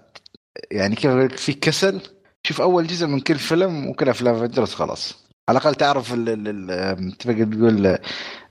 يعني 0.71 0.95
كيف 0.95 1.11
في 1.41 1.53
كسل 1.53 2.01
شوف 2.47 2.61
أول 2.61 2.87
جزء 2.87 3.07
من 3.07 3.19
كل 3.19 3.35
فيلم 3.35 3.87
وكل 3.87 4.09
أفلام 4.09 4.35
Avengers 4.35 4.73
خلاص. 4.73 5.24
على 5.49 5.57
الأقل 5.57 5.75
تعرف 5.75 6.13
ال- 6.13 6.29
ال- 6.29 6.71
ال- 6.71 7.17
تبقى 7.17 7.45
تقول 7.45 7.97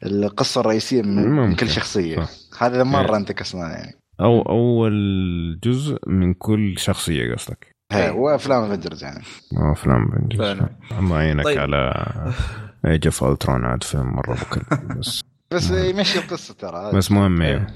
القصة 0.07 0.61
الرئيسية 0.61 1.03
من, 1.03 1.31
ممكن. 1.31 1.57
كل 1.57 1.69
شخصية 1.71 2.21
صح. 2.25 2.63
هذا 2.63 2.83
مرة 2.85 3.11
إيه. 3.11 3.17
أنت 3.17 3.33
كسلان 3.33 3.71
يعني 3.71 3.95
أو 4.21 4.43
أول 4.43 4.95
جزء 5.65 5.99
من 6.07 6.35
كل 6.35 6.75
شخصية 6.79 7.35
قصدك 7.35 7.75
هي 7.93 8.05
إيه. 8.05 8.11
وافلام 8.11 8.63
Avengers 8.63 9.05
يعني 9.05 9.23
أفلام 9.73 10.09
Avengers 10.13 10.41
فعلا. 10.41 10.69
الله 10.99 11.23
يعينك 11.23 11.45
طيب. 11.45 11.59
على 11.59 11.95
Age 12.87 13.07
of 13.07 13.25
Ultron 13.25 13.65
عاد 13.65 13.83
فيلم 13.83 14.07
مرة 14.17 14.35
بكل 14.35 14.63
بس 14.99 15.21
بس 15.51 15.71
يمشي 15.71 16.19
القصة 16.19 16.55
ترى 16.55 16.93
بس 16.95 17.11
مهم 17.13 17.43
أيوه 17.43 17.67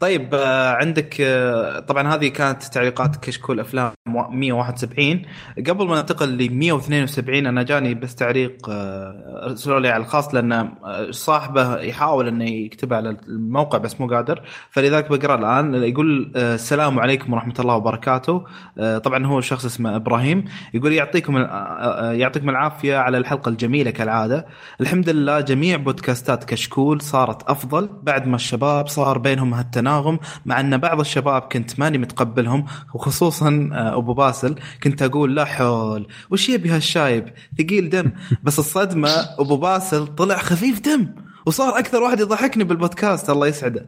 طيب 0.00 0.34
آه، 0.34 0.72
عندك 0.72 1.20
آه، 1.20 1.80
طبعا 1.80 2.14
هذه 2.14 2.28
كانت 2.28 2.62
تعليقات 2.62 3.16
كشكول 3.16 3.60
افلام 3.60 3.92
171 4.06 5.22
قبل 5.66 5.86
ما 5.86 5.96
ننتقل 5.96 6.28
ل 6.28 6.54
172 6.54 7.46
أنا 7.46 7.62
جاني 7.62 7.94
بس 7.94 8.14
تعليق 8.14 8.70
آه، 8.70 9.44
ارسلوا 9.50 9.80
لي 9.80 9.88
على 9.88 10.02
الخاص 10.02 10.34
لأن 10.34 10.52
آه، 10.52 11.10
صاحبه 11.10 11.78
يحاول 11.80 12.28
إنه 12.28 12.44
يكتب 12.44 12.92
على 12.92 13.16
الموقع 13.28 13.78
بس 13.78 14.00
مو 14.00 14.06
قادر. 14.06 14.42
فلذلك 14.70 15.10
بقرأ 15.10 15.34
الآن 15.34 15.74
يقول 15.74 16.32
آه، 16.36 16.54
السلام 16.54 16.98
عليكم 17.00 17.32
ورحمة 17.32 17.54
الله 17.58 17.74
وبركاته. 17.74 18.44
آه، 18.78 18.98
طبعا 18.98 19.26
هو 19.26 19.40
شخص 19.40 19.64
اسمه 19.64 19.96
إبراهيم. 19.96 20.44
يقول 20.74 20.92
يعطيكم 20.92 21.36
آه، 21.36 21.42
آه، 21.42 22.12
يعطيكم 22.12 22.50
العافية 22.50 22.96
على 22.96 23.18
الحلقة 23.18 23.48
الجميلة 23.48 23.90
كالعادة. 23.90 24.46
الحمد 24.80 25.08
لله 25.08 25.40
جميع 25.40 25.76
بودكاستات 25.76 26.44
كشكول 26.44 27.00
صارت 27.00 27.42
أفضل 27.50 27.90
بعد 28.02 28.26
ما 28.26 28.36
الشباب 28.36 28.88
صار 28.98 29.18
بينهم 29.18 29.54
هالتناغم 29.54 30.18
مع 30.46 30.60
أن 30.60 30.76
بعض 30.76 31.00
الشباب 31.00 31.42
كنت 31.42 31.80
ماني 31.80 31.98
متقبلهم 31.98 32.66
وخصوصا 32.94 33.70
آه، 33.72 33.98
أبو 33.98 34.14
باسل 34.14 34.54
كنت 34.82 35.02
أقول 35.02 35.36
لا 35.36 35.44
حول 35.44 36.08
وش 36.30 36.48
يبي 36.48 36.70
هالشايب؟ 36.70 37.28
ثقيل 37.58 37.90
دم. 37.90 38.12
بس 38.44 38.58
الصدمة 38.58 39.10
أبو 39.38 39.56
باسل 39.56 40.06
طلع 40.06 40.38
خفيف 40.38 40.80
دم 40.80 41.14
وصار 41.46 41.78
أكثر 41.78 42.02
واحد 42.02 42.20
يضحكني 42.20 42.64
بالبودكاست. 42.64 43.30
الله 43.30 43.46
يسعده. 43.46 43.86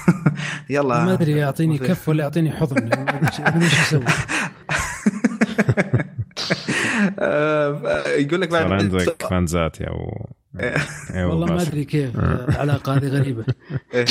يلا. 0.70 1.04
ما 1.04 1.12
أدري 1.12 1.32
يعطيني 1.32 1.78
كف 1.78 2.08
ولا 2.08 2.24
يعطيني 2.24 2.52
حضن. 2.52 2.88
ما 2.88 3.18
أدري 3.48 3.68
شو 3.68 3.82
أسوي. 3.82 4.04
آه، 7.18 8.08
يقول 8.08 8.40
لك 8.40 8.48
بعد 8.48 8.72
عندك 8.72 9.26
فانزات 9.30 9.80
يا 9.80 9.90
والله 11.14 11.46
ما. 11.46 11.62
أدري 11.62 11.84
كيف 11.84 12.16
العلاقه 12.16 12.96
هذه 12.96 13.06
غريبة 13.06 13.44
إيه. 13.94 14.04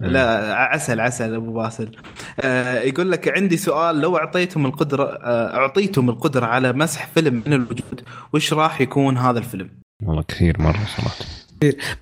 لا 0.00 0.54
عسل 0.54 1.00
عسل 1.00 1.34
أبو 1.34 1.52
باسل 1.52 1.96
آه، 2.40 2.80
يقول 2.80 3.10
لك 3.10 3.38
عندي 3.38 3.56
سؤال 3.56 4.00
لو 4.00 4.16
أعطيتم 4.16 4.66
القدرة 4.66 5.04
آه، 5.04 5.56
أعطيتم 5.56 6.10
القدرة 6.10 6.46
على 6.46 6.72
مسح 6.72 7.06
فيلم 7.06 7.42
من 7.46 7.52
الوجود 7.52 8.00
وش 8.32 8.52
راح 8.52 8.80
يكون 8.80 9.16
هذا 9.18 9.38
الفيلم؟ 9.38 9.70
والله 10.02 10.22
كثير 10.22 10.62
مرة 10.62 10.80
صراحة 10.96 11.24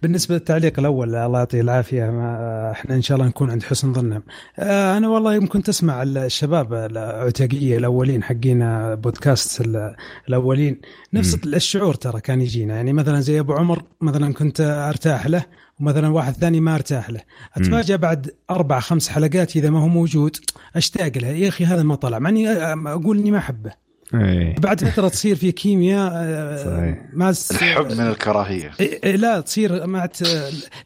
بالنسبة 0.02 0.34
للتعليق 0.34 0.78
الأول 0.78 1.14
الله 1.14 1.38
يعطيه 1.38 1.60
العافية 1.60 2.04
ما 2.10 2.70
إحنا 2.70 2.94
إن 2.94 3.02
شاء 3.02 3.16
الله 3.16 3.28
نكون 3.28 3.50
عند 3.50 3.62
حسن 3.62 3.92
ظنهم 3.92 4.22
آه، 4.58 4.96
أنا 4.96 5.08
والله 5.08 5.34
يمكن 5.34 5.62
تسمع 5.62 6.02
الشباب 6.02 6.74
العتاقية 6.74 7.76
الأولين 7.78 8.22
حقين 8.22 8.60
بودكاست 8.94 9.60
ال- 9.60 9.94
الأولين. 10.28 10.80
نفس 11.14 11.34
مم. 11.34 11.54
الشعور 11.54 11.94
ترى 11.94 12.20
كان 12.20 12.40
يجينا. 12.40 12.74
يعني 12.76 12.92
مثلا 12.92 13.20
زي 13.20 13.40
أبو 13.40 13.52
عمر 13.52 13.82
مثلا 14.00 14.34
كنت 14.34 14.60
أرتاح 14.60 15.26
له 15.26 15.44
ومثلا 15.80 16.08
واحد 16.08 16.32
ثاني 16.32 16.60
ما 16.60 16.74
أرتاح 16.74 17.10
له. 17.10 17.20
اتفاجئ 17.56 17.96
بعد 17.96 18.30
أربع 18.50 18.80
خمس 18.80 19.08
حلقات 19.08 19.56
إذا 19.56 19.70
ما 19.70 19.80
هو 19.80 19.88
موجود 19.88 20.36
أشتاق 20.76 21.18
له. 21.18 21.28
يا 21.28 21.48
أخي 21.48 21.64
هذا 21.64 21.82
ما 21.82 21.94
طلع. 21.94 22.18
مع 22.18 22.28
إني 22.30 22.48
أقول 22.52 23.18
إني 23.18 23.30
ما 23.30 23.38
أحبه. 23.38 23.87
إيه. 24.14 24.54
بعد 24.58 24.84
فترة 24.84 25.08
تصير 25.08 25.36
في 25.36 25.52
كيمياء 25.52 26.12
آه، 26.14 26.56
صحيح. 26.56 27.06
ما 27.12 27.34
الحب 27.50 27.84
من 27.84 28.06
الكراهية. 28.06 28.70
إيه 28.80 29.00
إيه 29.04 29.16
لا 29.16 29.40
تصير 29.40 29.86
مع 29.86 30.06
ت... 30.06 30.22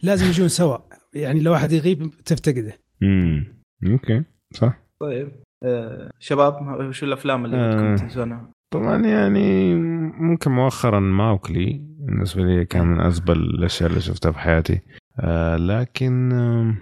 لازم 0.02 0.26
يجون 0.26 0.48
سوا. 0.48 0.78
يعني 1.14 1.40
لو 1.40 1.52
واحد 1.52 1.72
يغيب 1.72 2.10
تفتقده. 2.24 2.72
امم 3.02 3.46
أوكي 3.86 4.22
صح. 4.54 4.78
طيب 5.00 5.28
آه، 5.64 6.10
شباب 6.18 6.92
شو 6.92 7.06
الأفلام 7.06 7.44
اللي 7.44 7.56
آه. 7.56 7.70
بدكم 7.70 7.96
تنسونها؟ 7.96 8.50
طبعا 8.72 9.06
يعني 9.06 9.74
ممكن 10.20 10.50
مؤخرا 10.50 11.00
ماوكلي 11.00 11.80
بالنسبة 11.98 12.42
لي 12.42 12.64
كان 12.64 12.86
من 12.86 13.00
ازبل 13.00 13.36
الأشياء 13.38 13.90
اللي 13.90 14.00
شفتها 14.00 14.32
في 14.32 14.38
حياتي. 14.38 14.80
آه 15.20 15.56
لكن 15.56 16.32
آم، 16.32 16.76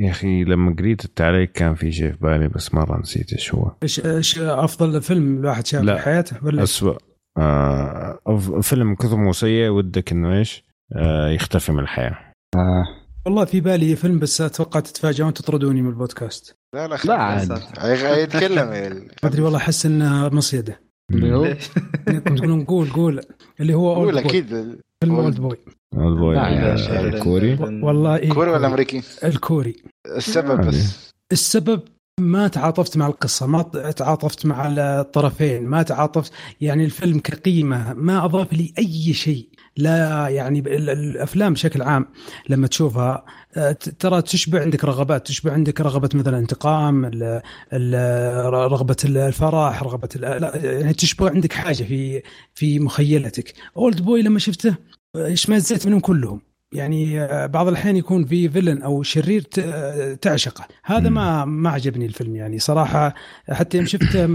يا 0.00 0.10
أخي 0.10 0.44
لما 0.44 0.76
قريت 0.78 1.04
التعليق 1.04 1.52
كان 1.52 1.74
في 1.74 1.92
شيء 1.92 2.12
في 2.12 2.18
بالي 2.20 2.48
بس 2.48 2.74
مرة 2.74 3.00
نسيت 3.00 3.32
إيش 3.32 3.54
هو. 3.54 3.72
إيش 3.82 4.06
إيش 4.06 4.38
أفضل 4.38 5.02
فيلم 5.02 5.38
الواحد 5.40 5.66
شافه. 5.66 5.96
في 5.96 6.02
حياته 6.02 6.44
ولا؟ 6.44 6.62
اسوء 6.62 6.98
آه 7.38 8.18
فيلم 8.62 8.94
كثر 8.94 9.16
مو 9.16 9.32
سيء 9.32 9.68
ودك 9.68 10.12
إنه 10.12 10.38
إيش؟ 10.38 10.64
آه 10.96 11.28
يختفي 11.28 11.72
من 11.72 11.78
الحياة. 11.78 12.32
آه. 12.56 12.84
والله 13.26 13.44
في 13.44 13.60
بالي 13.60 13.96
فيلم 13.96 14.18
بس 14.18 14.40
أتوقع 14.40 14.80
تتفاجئون 14.80 15.34
تطردوني 15.34 15.82
من 15.82 15.88
البودكاست. 15.88 16.56
لا 16.74 16.88
لا 16.88 16.98
لا 17.04 17.14
عاد. 17.14 17.62
يتكلم 18.18 18.68
ما 18.68 19.08
أدري 19.24 19.42
والله 19.42 19.58
أحس 19.58 19.86
انها 19.86 20.28
مصيده 20.28 20.80
اللي 21.10 21.34
هو 21.34 21.56
تقولون 22.36 22.64
قول 22.64 22.90
قول. 22.90 23.20
اللي 23.60 23.74
هو 23.74 23.94
قول 23.94 24.18
أكيد. 24.18 24.48
فيلم 25.00 25.14
Oldboy 25.14 25.56
Oldboy 25.96 26.34
لا 26.34 26.48
يا 26.48 26.76
شيخ. 26.76 26.90
الكوري 26.90 27.54
والله 27.60 28.16
إيه 28.16 28.30
كوري 28.32 28.50
ولا. 28.50 28.66
أمريكي؟ 28.66 29.02
الكوري 29.24 29.76
السبب. 30.16 30.60
بس 30.66 31.12
السبب 31.32 31.80
ما 32.20 32.48
تعاطفت 32.48 32.96
مع 32.96 33.06
القصة 33.06 33.46
ما 33.46 33.62
تعاطفت 33.96 34.46
مع 34.46 34.66
الطرفين 34.78 35.66
ما 35.66 35.82
تعاطفت 35.82 36.32
يعني 36.60 36.84
الفيلم 36.84 37.18
كقيمة 37.18 37.92
ما 37.94 38.24
أضاف 38.24 38.52
لي 38.52 38.72
أي 38.78 39.12
شيء 39.12 39.48
لا 39.76 40.28
يعني 40.28 40.58
ال- 40.58 40.90
الأفلام 40.90 41.52
بشكل 41.52 41.82
عام 41.82 42.06
لما 42.48 42.66
تشوفها 42.66 43.24
آه، 43.56 43.72
ت- 43.72 43.88
ترى 43.88 44.22
تشبع 44.22 44.60
عندك 44.60 44.84
رغبات 44.84 45.26
تشبع 45.26 45.52
عندك 45.52 45.80
رغبة 45.80 46.08
مثلا 46.14 46.38
انتقام 46.38 47.04
ال- 47.04 47.40
ال- 47.72 48.54
رغبة 48.72 48.96
الفرح 49.04 49.82
رغبة 49.82 50.08
ال- 50.16 50.20
لا 50.42 50.56
يعني 50.56 50.92
تشبع 50.94 51.30
عندك 51.30 51.52
حاجة 51.52 51.82
في 51.84 52.22
في 52.54 52.78
مخيلتك 52.78 53.52
اولد 53.76 54.00
بوي 54.02 54.22
لما 54.22 54.38
شفته 54.38 54.74
اشمئزيت 55.16 55.86
منهم 55.86 56.00
كلهم. 56.00 56.40
يعني 56.72 57.20
آه، 57.20 57.46
بعض 57.46 57.68
الاحيان 57.68 57.96
يكون 57.96 58.24
في 58.24 58.48
فيلن 58.48 58.82
أو 58.82 59.02
شرير 59.02 59.44
آه، 59.58 60.14
تعشقه. 60.14 60.66
هذا. 60.84 61.08
ما 61.08 61.44
ما 61.44 61.70
عجبني 61.70 62.06
الفيلم 62.06 62.36
يعني 62.36 62.58
صراحة. 62.58 63.14
حتى 63.50 63.76
يوم 63.76 63.86
شفته 63.86 64.26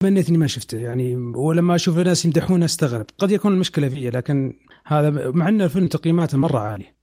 تمنيت 0.00 0.28
اني 0.28 0.38
ما 0.38 0.46
شفته. 0.46 0.78
يعني 0.78 1.16
ولما 1.16 1.74
أشوف 1.74 1.98
ناس 1.98 2.24
يمدحونه 2.24 2.64
أستغرب. 2.64 3.06
قد 3.18 3.30
يكون 3.30 3.52
المشكلة 3.52 3.88
فيا 3.88 4.10
لكن 4.10 4.52
هذا 4.86 5.30
مع 5.30 5.48
إن 5.48 5.62
الفيلم 5.62 5.86
تقييماته 5.86 6.38
مرة 6.38 6.58
عالية. 6.58 6.96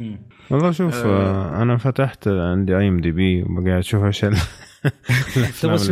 مم. 0.00 0.18
والله 0.50 0.70
شوف 0.70 0.94
آه. 0.94 1.06
آه 1.06 1.62
أنا 1.62 1.76
فتحت 1.76 2.28
عندي 2.28 2.76
IMDb 2.78 3.42
وقاعد 3.42 3.78
أشوف 3.78 4.04
إيش 4.04 4.20
تبغى 5.62 5.76
تشوف 5.76 5.90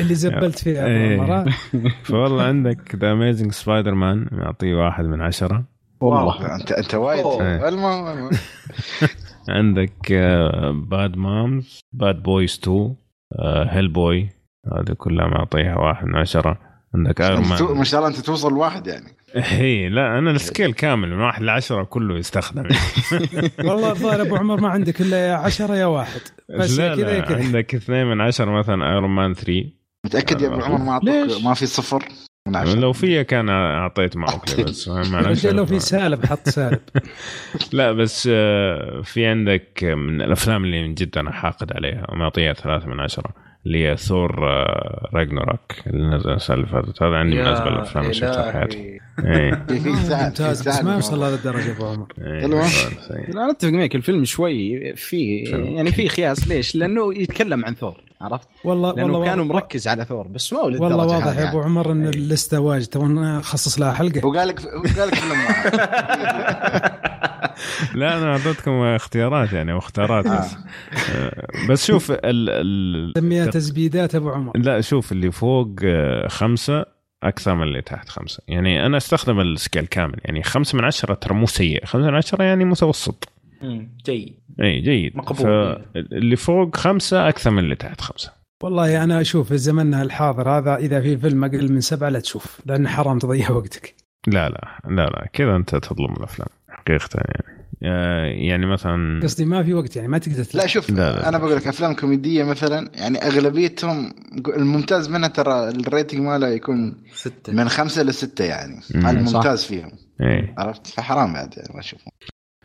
اللي 0.00 0.14
زبلت 0.14 0.58
فيها 0.58 0.86
إيه. 0.86 1.20
مرات 1.20 1.48
فوالله 2.08 2.42
عندك 2.42 2.94
The 2.94 3.12
Amazing 3.12 3.52
Spider-Man 3.52 4.28
معطيه 4.32 4.74
واحد 4.74 5.04
من 5.04 5.22
عشرة 5.22 5.64
والله 6.00 6.56
انت 6.56 6.72
أنت 6.72 6.94
وايد 6.94 7.24
أوه. 7.24 7.68
المهم 7.68 8.30
عندك 9.48 10.12
Bad 10.90 11.16
Moms 11.16 11.80
Bad 11.92 12.22
Boys 12.22 12.60
2 12.62 12.94
Hellboy 13.68 14.28
هذه 14.72 14.92
كلها 14.96 15.26
معطيها 15.26 15.78
واحد 15.78 16.06
من 16.06 16.16
عشرة 16.16 16.58
عندك 16.94 17.20
Iron 17.20 17.48
Man 17.48 17.76
ما 17.76 17.84
شاء 17.84 18.00
الله 18.00 18.10
أنت 18.10 18.20
توصل 18.20 18.52
واحد 18.52 18.86
يعني 18.86 19.15
هي 19.34 19.88
لا 19.88 20.18
أنا 20.18 20.30
ال 20.30 20.37
scale 20.37 20.72
كامل 20.72 21.08
من 21.10 21.20
واحد 21.20 21.42
لعشرة 21.42 21.82
كله 21.82 22.18
يستخدم. 22.18 22.68
والله 23.64 23.90
الظاهر 23.90 24.22
أبو 24.22 24.36
عمر 24.36 24.60
ما 24.60 24.68
عندك 24.68 25.00
إلا 25.00 25.26
يا 25.28 25.34
عشرة 25.34 25.76
يا 25.76 25.86
واحد. 25.86 26.20
بس 26.58 26.78
لا 26.78 26.96
كذا 26.96 27.20
كذا. 27.20 27.44
عندك 27.44 27.74
اثنين 27.74 28.06
من 28.06 28.20
عشرة 28.20 28.50
مثلا 28.50 28.92
Iron 28.92 29.10
Man 29.10 29.34
3 29.34 29.64
متأكد 30.06 30.40
يا 30.40 30.46
أبو 30.46 30.62
عمر 30.62 30.78
ما؟ 30.78 30.92
اعطوك 30.92 31.44
ما 31.44 31.54
في 31.54 31.66
صفر؟ 31.66 32.04
من 32.48 32.56
عشرة. 32.56 32.74
لو 32.80 32.92
فيها 32.92 33.22
كان 33.22 33.48
أعطيت 33.48 34.16
معك 34.16 34.60
بس 34.60 34.88
لو 35.44 35.66
في. 35.66 35.80
سالب 35.80 36.26
حط 36.26 36.48
سالب. 36.48 36.80
لا 37.72 37.92
بس 37.92 38.28
آه، 38.32 39.00
في 39.04 39.26
عندك 39.26 39.84
من 39.84 40.20
الأفلام 40.22 40.64
اللي 40.64 40.82
من 40.82 40.94
جد 40.94 41.18
أنا 41.18 41.32
حاقد 41.32 41.72
عليها 41.72 42.06
ومعطيها 42.12 42.52
ثلاثة 42.52 42.86
من 42.86 43.00
عشرة. 43.00 43.45
اللي 43.66 43.88
هي 43.88 43.96
ثور 43.96 44.38
راجنروك 45.14 45.72
اللي 45.86 46.16
نزل 46.16 46.30
السنة 46.30 46.56
اللي 46.56 46.66
فاتت 46.66 47.02
هذا 47.02 47.16
عندي 47.16 47.36
من 47.36 47.46
ازبل 47.46 47.68
الافلام 47.68 48.04
اللي 48.04 48.14
شفتها 48.14 48.50
في 48.50 48.58
حياتي. 48.58 49.00
إيه. 49.24 49.66
ممتاز 50.24 50.68
بس 50.68 50.82
ما 50.82 50.94
يوصل 50.94 51.20
لهذا 51.20 51.34
الدرجة 51.34 51.72
أبو 51.72 51.86
عمر 51.86 52.06
إيه. 52.20 52.46
لا 53.26 53.50
أتفق 53.50 53.70
معك 53.70 53.94
الفيلم 53.94 54.24
شوي 54.24 54.92
في 54.96 55.36
يعني 55.52 55.92
في 55.92 56.08
خياس 56.08 56.48
ليش؟ 56.48 56.76
لأنه 56.76 57.14
يتكلم 57.14 57.64
عن 57.64 57.74
ثور 57.74 58.00
عرفت؟ 58.20 58.48
والله 58.64 58.92
لأنه 58.94 59.12
والله 59.12 59.26
كانوا 59.26 59.44
مركز 59.44 59.88
على 59.88 60.04
ثور 60.04 60.26
بس 60.28 60.52
ما 60.52 60.58
للدرجة 60.58 60.82
والله 60.82 61.06
واضح 61.06 61.38
يا 61.38 61.48
أبو 61.48 61.58
يعني. 61.58 61.70
عمر 61.70 61.92
إن 61.92 62.06
اللسته 62.06 62.60
واجد 62.60 62.86
تبغى 62.86 63.06
نخصص 63.06 63.78
لها 63.78 63.92
حلقة 63.92 64.26
وقال 64.26 64.48
لك 64.48 64.60
وقال 64.64 65.08
لك 65.08 65.14
فيلم 65.14 65.30
واحد 65.30 67.06
لا 67.94 68.18
أنا 68.18 68.32
أعطيتكم 68.32 68.70
اختيارات 68.70 69.52
يعني 69.52 69.72
واختيارات 69.72 70.24
بس. 70.24 70.56
آه، 71.14 71.46
بس 71.68 71.86
شوف 71.86 72.10
ال 72.10 72.20
ال 72.24 73.12
سميها 73.18 73.46
تزبيدات 73.46 74.14
أبو 74.14 74.30
عمر. 74.30 74.58
لا 74.58 74.80
شوف 74.80 75.12
اللي 75.12 75.30
فوق 75.30 75.70
آه، 75.84 76.28
خمسة 76.28 76.84
أكثر 77.22 77.54
من 77.54 77.62
اللي 77.62 77.82
تحت 77.82 78.08
خمسة. 78.08 78.42
يعني 78.48 78.86
أنا 78.86 78.96
أستخدم 78.96 79.40
السكيل 79.40 79.86
كامل. 79.86 80.20
يعني 80.24 80.42
خمسة 80.42 80.78
من 80.78 80.84
عشرة 80.84 81.14
ترى 81.14 81.34
مو 81.34 81.46
سيء. 81.46 81.84
خمسة 81.84 82.06
من 82.06 82.14
عشرة 82.14 82.44
يعني 82.44 82.64
متوسط. 82.64 83.28
جيد. 84.06 84.34
أي 84.60 84.80
جيد. 84.80 85.16
مقبول. 85.16 85.82
اللي 85.96 86.36
فوق 86.36 86.76
خمسة 86.76 87.28
أكثر 87.28 87.50
من 87.50 87.58
اللي 87.58 87.74
تحت 87.74 88.00
خمسة. 88.00 88.32
والله 88.62 89.04
أنا 89.04 89.20
أشوف 89.20 89.48
في 89.48 89.58
زمننا 89.58 90.02
الحاضر 90.02 90.48
هذا 90.48 90.76
إذا 90.76 91.00
في 91.00 91.16
فيلم 91.16 91.44
أقل 91.44 91.72
من 91.72 91.80
سبعة 91.80 92.08
لا 92.08 92.20
تشوف 92.20 92.60
لأن 92.66 92.88
حرام 92.88 93.18
تضيع 93.18 93.50
وقتك. 93.50 93.94
لا 94.26 94.48
لا 94.48 94.80
لا 94.84 95.06
لا 95.06 95.28
كذا 95.32 95.56
أنت 95.56 95.76
تظلم 95.76 96.12
الأفلام. 96.12 96.48
حقيقة 96.76 97.08
يعني 97.14 97.56
آه، 97.82 98.24
يعني 98.24 98.66
مثلا 98.66 99.20
قصدي 99.22 99.44
ما 99.44 99.62
في 99.62 99.74
وقت 99.74 99.96
يعني 99.96 100.08
ما 100.08 100.18
تقدر 100.18 100.44
تلعب. 100.44 100.62
لا 100.62 100.66
شوف 100.66 100.90
لا، 100.90 101.12
لا. 101.12 101.28
أنا 101.28 101.38
بقول 101.38 101.56
لك 101.56 101.66
أفلام 101.66 101.94
كوميدية 101.94 102.44
مثلا 102.44 102.90
يعني 102.94 103.18
أغلبيتهم 103.18 104.12
الممتاز 104.56 105.08
منها 105.08 105.28
ترى 105.28 105.68
ال 105.68 105.75
rating 105.75 106.20
ماله 106.20 106.48
يكون 106.48 107.02
ستة 107.12 107.52
من 107.52 107.68
خمسة 107.68 108.02
لسته 108.02 108.44
يعني. 108.44 108.80
هذا. 108.94 109.10
الممتاز 109.10 109.64
فيهم 109.64 109.90
إيه. 110.20 110.54
عرفت 110.58 110.86
فحرام 110.86 111.32
بعد 111.32 111.54
يعني 111.56 111.68
ما 111.74 111.80
أشوفهم 111.80 112.12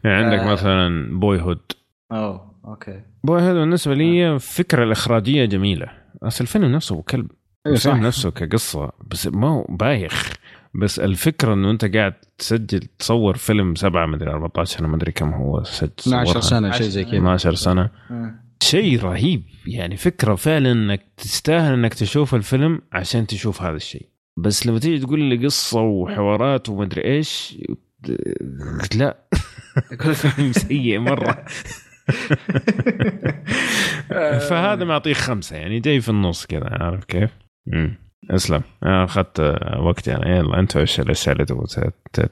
يعني 0.03 0.25
عندك 0.25 0.39
آه. 0.39 0.51
مثلا 0.51 1.19
Boyhood 1.19 1.71
أوه 2.11 2.51
أوكي 2.65 3.01
Boyhood 3.23 3.55
بالنسبة 3.55 3.93
لي 3.93 4.33
الفكرة 4.33 4.83
الإخراجية 4.83 5.45
جميلة 5.45 5.87
بس 6.21 6.41
الفيلم 6.41 6.65
نفسه 6.65 7.01
كلب 7.01 7.27
صح. 7.27 7.71
الفيلم 7.71 8.05
نفسه 8.05 8.31
كقصة 8.31 8.91
بس 9.07 9.27
ما 9.27 9.47
هو 9.47 9.65
بايخ 9.69 10.33
بس 10.73 10.99
الفكرة 10.99 11.53
إنه 11.53 11.71
أنت 11.71 11.95
قاعد 11.95 12.13
تسجل 12.37 12.79
تصور 12.99 13.37
فيلم 13.37 13.75
سبعة 13.75 14.05
مدري 14.05 14.29
14 14.31 14.79
أنا 14.79 14.87
مدري 14.87 15.11
كم 15.11 15.33
هو 15.33 15.63
سجل. 15.63 15.91
12 15.99 16.41
سنة 16.41 16.71
شيء 16.71 16.87
زي 16.87 17.03
كذا. 17.03 17.17
12 17.17 17.55
سنة. 17.55 17.89
مم. 18.09 18.41
شيء 18.63 19.03
رهيب. 19.03 19.43
يعني 19.67 19.97
فكرة 19.97 20.35
فعلا 20.35 20.71
إنك 20.71 21.01
تستاهل 21.17 21.73
إنك 21.73 21.93
تشوف 21.93 22.35
الفيلم 22.35 22.81
عشان 22.91 23.27
تشوف 23.27 23.61
هذا 23.61 23.75
الشيء. 23.75 24.07
بس 24.37 24.67
لما 24.67 24.79
تيجي 24.79 25.05
تقول 25.05 25.19
لي 25.19 25.45
قصة 25.45 25.81
وحوارات 25.81 26.69
ومدري 26.69 27.03
إيش 27.03 27.57
لا. 28.95 29.17
فيلم 30.13 30.51
سيء 30.51 30.99
مرة. 30.99 31.45
فهذا 34.49 34.85
معطيه 34.85 35.13
خمسة 35.13 35.55
يعني 35.55 35.79
جاي 35.79 36.01
في 36.01 36.09
النص 36.09 36.45
كذا 36.45 36.69
عارف 36.71 37.05
كيف؟ 37.05 37.29
أسلم 38.29 38.61
أنا 38.83 39.03
أخذت 39.03 39.39
وقتي 39.79 40.15
أنا 40.15 40.37
يلا 40.37 40.59
أنتم 40.59 40.79
إيش 40.79 40.99
الاشياء 40.99 41.33
اللي 41.35 41.45
تبغوا 41.45 41.65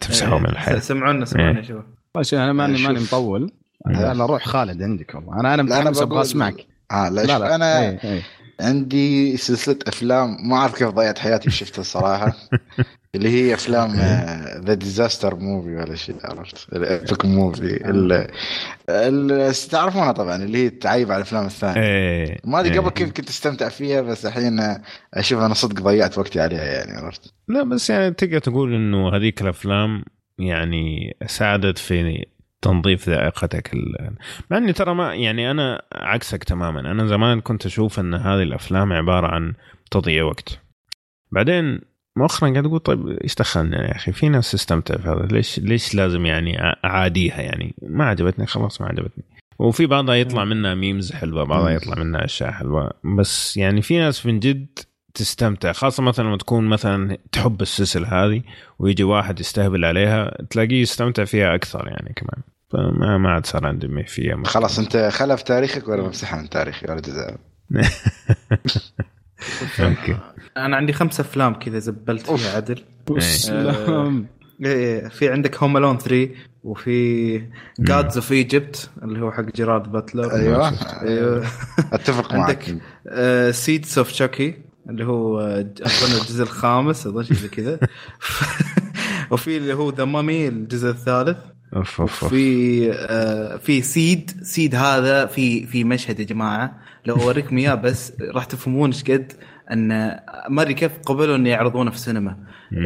تمسحوا 0.02 0.40
من 0.40 0.46
الحياة 0.46 0.80
سمعونا 0.80 1.26
سمعونا 1.26 1.60
إيه. 1.60 1.66
شوف 1.66 1.84
ماشي 2.16 2.38
أنا 2.38 2.54
ماني 2.54 2.78
شوف. 2.78 2.88
ماني 2.88 3.00
مطول 3.00 3.52
لا. 3.86 4.12
أنا 4.12 4.24
أروح 4.24 4.46
خالد 4.46 4.82
عندك 4.84 5.16
والله 5.16 5.40
أنا 5.40 5.54
أنا 5.54 5.62
لا، 5.62 5.76
أنا 5.76 5.90
متحمس 5.90 6.02
أبغى 6.02 6.22
أسمعك 6.22 6.66
آه 6.92 7.10
لا, 7.10 7.22
لا, 7.22 7.56
أنا 7.56 7.80
إيه، 7.80 8.00
إيه. 8.04 8.22
عندي 8.60 9.38
سلسلة 9.38 9.80
أفلام 9.88 10.38
ما 10.50 10.56
أعرف 10.56 10.76
كيف 10.78 10.88
ضيعت 10.88 11.20
حياتي 11.20 11.52
شفتها 11.52 11.82
الصراحه 11.82 12.34
اللي 13.16 13.30
هي 13.30 13.54
أفلام 13.54 13.92
the 14.66 14.74
Disaster 14.74 15.36
Movie 15.36 15.76
ولا 15.76 15.96
شيء 15.96 16.16
عرفت؟ 16.24 16.74
ال 16.74 16.84
Epic 16.84 17.26
Movie 17.26 17.90
ال- 17.90 18.28
ال- 18.90 19.54
تعرفونها 19.72 20.12
طبعا 20.12 20.36
اللي 20.36 20.58
هي 20.66 20.70
تعيب 20.70 21.12
على 21.12 21.18
الأفلام 21.18 21.46
الثانية. 21.46 21.82
إيه 21.82 22.38
ما 22.44 22.60
أدري 22.60 22.74
إيه. 22.74 22.80
قبل 22.80 22.90
كيف 22.90 23.12
كنت 23.12 23.30
استمتع 23.30 23.70
فيها 23.70 24.02
بس 24.02 24.26
الحين 24.26 24.60
أشوف 25.14 25.40
أنا 25.42 25.54
صدق 25.54 25.82
ضيعت 25.82 26.18
وقتي 26.18 26.40
عليها 26.40 26.64
يعني 26.64 26.92
عرفت؟ 26.98 27.34
لا 27.48 27.64
بس 27.64 27.90
يعني 27.90 28.14
تقدر 28.14 28.40
تقول 28.40 28.74
إنه 28.76 29.16
هذيك 29.16 29.42
الأفلام 29.42 30.04
يعني 30.40 31.18
ساعدت 31.28 31.78
في 31.78 32.26
تنظيف 32.62 33.10
ذائقتك 33.10 33.74
ال- 33.74 34.16
مع 34.52 34.58
إني 34.58 34.74
ترى 34.74 34.94
ما 34.96 35.16
يعني 35.16 35.52
أنا 35.52 35.82
عكسك 35.94 36.44
تماما. 36.44 36.80
أنا 36.80 37.06
زمان 37.08 37.42
كنت 37.42 37.66
أشوف 37.66 38.00
إن 38.00 38.14
هذه 38.14 38.44
الأفلام 38.44 38.94
عبارة 38.94 39.28
عن 39.28 39.54
تضييع 39.92 40.24
وقت. 40.24 40.60
بعدين 41.32 41.82
مؤخرا 42.18 42.50
قاعد 42.52 42.66
أقول 42.66 42.80
طيب 42.80 43.08
إيش 43.08 43.36
دخلنا 43.36 43.88
يا 43.88 43.96
أخي؟ 43.96 44.12
في 44.12 44.30
ناس 44.30 44.52
تستمتع 44.52 44.98
في 44.98 45.10
هذا. 45.10 45.28
ليش 45.32 45.60
ليش 45.60 45.96
لازم 45.96 46.26
يعني 46.26 46.58
أعاديها 46.86 47.42
يعني؟ 47.42 47.76
ما 47.82 48.06
عجبتني 48.06 48.46
خلاص 48.46 48.82
ما 48.82 48.88
عجبتني. 48.88 49.24
وفي 49.60 49.86
بعضها 49.86 50.16
يطلع 50.16 50.46
منها 50.46 50.76
memes 50.76 51.12
حلوة 51.12 51.44
بعضها 51.44 51.70
يطلع 51.70 51.96
منها 52.04 52.26
أشياء 52.26 52.52
حلوة. 52.52 52.92
بس 53.18 53.58
يعني 53.58 53.82
في 53.82 53.98
ناس 53.98 54.26
من 54.26 54.40
جد 54.40 54.80
تستمتع 55.14 55.72
خاصة 55.72 56.04
مثلا 56.04 56.26
لما 56.26 56.38
تكون 56.38 56.68
مثلا 56.68 57.18
تحب 57.32 57.62
السلسلة 57.62 58.08
هذه 58.08 58.42
ويجي 58.80 59.04
واحد 59.04 59.40
يستهبل 59.40 59.86
عليها 59.86 60.38
تلاقيه 60.50 60.82
يستمتع 60.82 61.26
فيها 61.26 61.56
أكثر 61.56 61.88
يعني 61.88 62.14
كمان. 62.16 62.44
فما 62.72 63.18
ما 63.18 63.32
عاد 63.32 63.46
صار 63.46 63.68
عندي 63.68 64.04
فيها 64.04 64.36
مشكلة. 64.36 64.54
خلاص 64.54 64.80
أنت 64.80 65.10
خلف 65.12 65.42
تاريخك 65.42 65.88
ولا 65.88 66.02
بمسحها 66.02 66.42
من 66.42 66.50
تاريخي؟ 66.50 66.92
ولا 66.92 67.02
تزعل 67.02 67.38
أوكي. 69.80 70.18
أنا 70.58 70.78
عندي 70.78 70.94
خمس 70.94 71.20
أفلام 71.20 71.54
كذا 71.54 71.80
زبلت 71.80 72.32
فيها 72.32 72.56
عدل. 72.56 72.84
وسلام. 73.10 74.28
إيه، 74.66 75.08
في 75.08 75.30
عندك 75.30 75.58
Home 75.58 75.78
Alone 75.78 75.98
3 75.98 76.30
وفي 76.64 77.38
Gods 77.80 78.18
of 78.18 78.32
Egypt 78.32 78.90
اللي 79.04 79.22
هو 79.22 79.32
حق 79.32 79.44
جيرارد 79.56 79.92
باتلر. 79.92 80.36
أيوه. 80.36 80.74
أيوه 81.02 81.48
اتفق 81.94 82.34
معك. 82.34 82.66
عندك 82.70 83.56
Seeds 83.56 83.98
of 83.98 84.12
Chucky 84.12 84.69
اللي 84.90 85.06
هو 85.06 85.40
آه، 85.40 85.60
أظن 85.82 86.22
الجزء 86.22 86.44
الخامس 86.44 87.08
أظن 87.08 87.24
شيء 87.24 87.38
زي 87.38 87.48
كذا. 87.48 87.80
وفي 89.32 89.58
اللي 89.58 89.74
هو 89.74 89.90
The 89.90 90.06
Mummy 90.06 90.48
الجزء 90.48 90.90
الثالث. 90.90 91.38
أوف 91.76 92.02
أوف 92.02 92.24
أوف. 92.24 92.34
في 92.34 92.92
آه 92.94 93.58
في 93.58 93.82
Seed 93.82 94.32
Seed 94.42 94.76
هذا 94.76 95.26
في 95.26 95.66
في 95.66 95.84
مشهد 95.84 96.20
يا 96.20 96.26
جماعة. 96.26 96.80
لو 97.06 97.16
أوريكم 97.16 97.58
إياه 97.58 97.76
بس 97.76 98.14
راح 98.22 98.46
تفهمون 98.46 98.90
إيش 98.92 99.04
قد 99.04 99.34
أن 99.72 99.88
ما 100.50 100.62
أدري 100.62 100.74
كيف 100.74 100.92
قبلوا 101.06 101.36
انه 101.36 101.50
يعرضونه 101.50 101.90
في 101.90 101.96
السينما. 101.96 102.38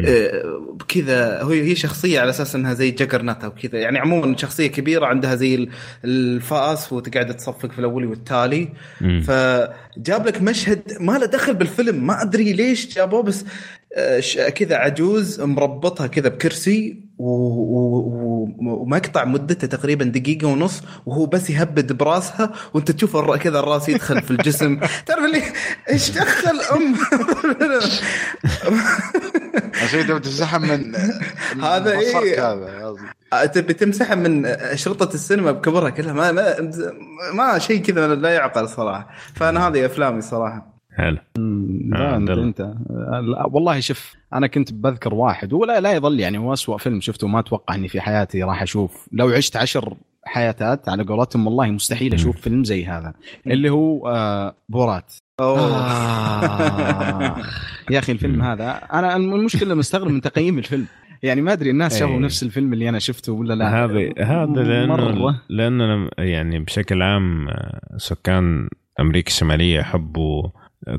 آه 0.06 0.76
كذا 0.88 1.42
هو 1.42 1.50
هي 1.50 1.74
شخصية 1.74 2.20
على 2.20 2.30
أساس 2.30 2.54
إنها 2.54 2.74
زي 2.74 2.90
جاكرنات 2.90 3.44
أو 3.44 3.50
كذا. 3.50 3.78
يعني 3.78 3.98
عموما 3.98 4.36
شخصية 4.36 4.66
كبيرة 4.66 5.06
عندها 5.06 5.34
زي 5.34 5.54
ال- 5.54 5.68
الفأس 6.04 6.92
وتقعد 6.92 7.36
تصفق 7.36 7.72
في 7.72 7.78
الاولي 7.78 8.06
والتالي. 8.06 8.68
مم. 9.00 9.20
فجاب 9.20 10.26
لك 10.26 10.42
مشهد 10.42 10.82
ما 11.00 11.18
له 11.18 11.26
دخل 11.26 11.54
بالفيلم. 11.54 12.06
ما 12.06 12.22
أدري 12.22 12.52
ليش 12.52 12.94
جابوه 12.94 13.22
بس 13.22 13.44
آه، 13.96 14.48
كذا 14.48 14.76
عجوز 14.76 15.40
مربطها 15.40 16.06
كذا 16.06 16.28
بكرسي. 16.28 17.03
ومقطع 18.58 19.24
مدته 19.24 19.66
تقريبا 19.66 20.04
دقيقة 20.04 20.46
ونص 20.48 20.82
وهو 21.06 21.26
بس 21.26 21.50
يهبد 21.50 21.92
براسها 21.92 22.52
وانت 22.74 22.90
تشوف 22.90 23.16
الر- 23.16 23.36
كذا 23.36 23.58
الراس 23.58 23.88
يدخل 23.88 24.22
في 24.22 24.30
الجسم. 24.30 24.80
تعرف 25.06 25.24
اللي 25.24 25.42
إيش 25.90 26.10
دخل؟ 26.10 26.60
أم. 26.72 26.94
عشان 29.82 30.06
تبي 30.06 30.20
تمسحها 30.20 30.58
من 30.58 30.94
هذا 31.64 31.90
إيه. 31.98 32.52
هذا 32.52 32.86
قصدي. 32.86 33.48
تبي 33.62 33.74
تمسحها 33.74 34.14
من 34.14 34.46
شرطة 34.74 35.14
السينما 35.14 35.52
بكبرها 35.52 35.90
كلها؟ 35.90 36.12
ما 36.12 36.32
ما, 36.32 36.54
ما 37.34 37.58
شيء 37.58 37.82
كذا 37.82 38.14
لا 38.14 38.28
يعقل 38.30 38.68
صراحة. 38.68 39.08
فأنا 39.34 39.68
هذه 39.68 39.86
أفلامي 39.86 40.20
صراحة. 40.20 40.74
حلو. 40.98 41.18
لا 41.88 42.14
آه، 42.14 42.16
أنت. 42.16 42.60
لا، 42.60 43.46
والله 43.52 43.80
شوف 43.80 44.12
أنا 44.34 44.46
كنت 44.46 44.72
بذكر 44.72 45.14
واحد 45.14 45.52
ولا 45.52 45.80
لا 45.80 45.92
يظل 45.92 46.20
يعني 46.20 46.38
هو 46.38 46.52
اسوء 46.52 46.76
فيلم 46.78 47.00
شفته 47.00 47.28
ما 47.28 47.38
أتوقع 47.38 47.74
إني 47.74 47.88
في 47.88 48.00
حياتي 48.00 48.42
راح 48.42 48.62
أشوف. 48.62 49.08
لو 49.12 49.28
عشت 49.28 49.56
عشر 49.56 49.96
حياتات 50.24 50.88
على 50.88 51.02
قولتهم 51.02 51.46
والله 51.46 51.66
مستحيل 51.66 52.14
أشوف 52.14 52.40
فيلم 52.40 52.64
زي 52.64 52.86
هذا. 52.86 53.14
اللي 53.46 53.70
هو 53.70 54.08
آه 54.08 54.54
بورات. 54.68 55.12
آه. 55.40 55.64
يا 57.90 57.98
أخي 57.98 58.12
الفيلم 58.12 58.42
هذا 58.42 58.70
أنا 58.92 59.16
المشكلة 59.16 59.74
مستغرب 59.74 60.10
من 60.10 60.20
تقييم 60.20 60.58
الفيلم. 60.58 60.86
يعني 61.22 61.42
ما 61.42 61.52
أدري 61.52 61.70
الناس 61.70 61.98
شافوا 61.98 62.14
إيه. 62.14 62.20
نفس 62.20 62.42
الفيلم 62.42 62.72
اللي 62.72 62.88
أنا 62.88 62.98
شفته 62.98 63.32
ولا 63.32 63.54
لا. 63.54 63.84
هذا 63.84 64.12
هذا 64.18 64.62
لأنه. 64.62 65.40
لاننا 65.48 66.10
يعني 66.18 66.58
بشكل 66.58 67.02
عام 67.02 67.48
آه، 67.48 67.80
سكان 67.96 68.68
أمريكا 69.00 69.28
الشمالية 69.28 69.78
يحبوا 69.78 70.48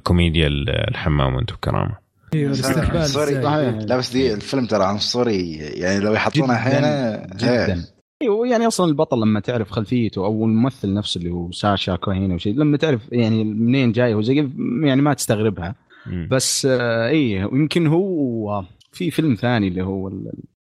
كوميديا 0.03 0.47
الحمام 0.87 1.35
وأنتم 1.35 1.55
بكرامه 1.55 2.04
أيوه 2.35 2.51
الاستقبال. 2.51 3.87
لا 3.87 3.97
بس 3.97 4.11
دي 4.11 4.33
الفيلم 4.33 4.65
ترى 4.65 4.83
عنصري 4.83 5.55
يعني 5.55 5.99
لو 5.99 6.13
يحطونه 6.13 6.53
هنا 6.53 7.27
جدا. 7.35 7.85
أيوه 8.21 8.47
يعني 8.47 8.67
أصلا 8.67 8.89
البطل 8.89 9.21
لما 9.21 9.39
تعرف 9.39 9.71
خلفيته 9.71 10.25
أو 10.25 10.45
الممثل 10.45 10.93
نفسه 10.93 11.19
اللي 11.19 11.29
هو 11.31 11.51
ساشا 11.51 11.95
كوهين 11.95 12.31
أو 12.31 12.37
شيء 12.37 12.53
لما 12.53 12.77
تعرف 12.77 13.01
يعني 13.11 13.43
منين 13.43 13.91
جاي 13.91 14.13
وزي 14.13 14.35
كذا، 14.35 14.49
يعني 14.83 15.01
ما 15.01 15.13
تستغربها. 15.13 15.75
مم. 16.05 16.27
بس 16.31 16.65
آه 16.65 17.07
اي 17.07 17.45
ويمكن 17.45 17.87
هو 17.87 18.63
في 18.91 19.11
فيلم 19.11 19.35
ثاني 19.35 19.67
اللي 19.67 19.81
هو 19.81 20.11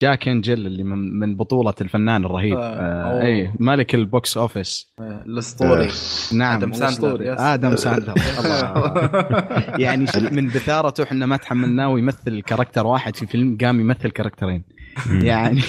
Jack 0.04 0.28
and 0.28 0.45
Jill 0.45 0.68
اللي 0.68 0.84
من, 0.84 1.20
من 1.20 1.36
بطولة 1.36 1.74
الفنان 1.82 2.26
الرهيب. 2.26 2.58
آه، 2.58 2.62
آه. 2.62 3.22
أي 3.22 3.54
مالك 3.60 3.96
ال 3.96 4.06
box 4.06 4.38
office. 4.38 4.94
الأسطوري. 5.00 5.90
نعم. 6.34 6.58
آدم 6.58 6.74
ساندلر،. 6.74 7.36
آدم 7.40 7.76
ساندلر. 7.76 8.14
الله. 8.40 9.78
يعني 9.80 10.06
من 10.32 10.48
بثارته 10.48 11.04
إحنا 11.04 11.26
ما 11.26 11.38
تحملناه 11.38 11.90
ويمثل 11.90 12.42
character 12.42 12.86
واحد 12.88 13.16
في 13.16 13.26
فيلم 13.26 13.58
قام 13.62 13.80
يمثل 13.80 14.12
كاركترين. 14.12 14.64
يعني. 15.12 15.62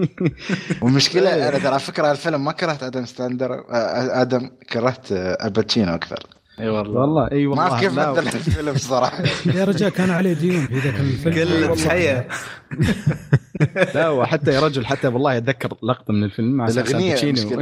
والمشكلة 0.82 1.48
أنا 1.48 1.58
ترى 1.58 1.68
على 1.68 1.80
فكرة 1.80 2.10
الفيلم 2.10 2.44
ما 2.44 2.52
كرهت 2.52 2.82
آدم 2.82 3.04
ساندلر 3.04 3.52
آه، 3.52 4.22
آدم 4.22 4.50
كرهت 4.72 5.12
آه، 5.12 5.46
الباتشينو 5.46 5.94
أكثر. 5.94 6.39
إي 6.60 6.68
والله. 6.68 7.00
والله 7.00 7.30
إي 7.32 7.46
ما 7.46 7.50
والله 7.50 7.62
اعرف 7.62 7.80
كيف 7.80 7.92
مثل 7.92 8.36
الفيلم 8.36 8.74
صراحة. 8.76 9.24
يا 9.56 9.64
رجال 9.64 9.88
كان 9.88 10.10
عليه 10.10 10.32
ديون 10.32 10.66
في 10.66 10.78
ذاك 10.78 11.00
الفيلم. 11.00 11.34
قلة 11.34 11.88
حياة 11.88 12.26
لا 13.94 14.08
وحتى 14.08 14.50
يا 14.50 14.60
رجل 14.60 14.86
حتى 14.86 15.08
والله 15.08 15.36
أتذكر 15.36 15.76
لقطة 15.82 16.12
من 16.12 16.24
الفيلم 16.24 16.52
مع 16.52 16.68
المشكلة. 16.68 16.98
إي 16.98 17.12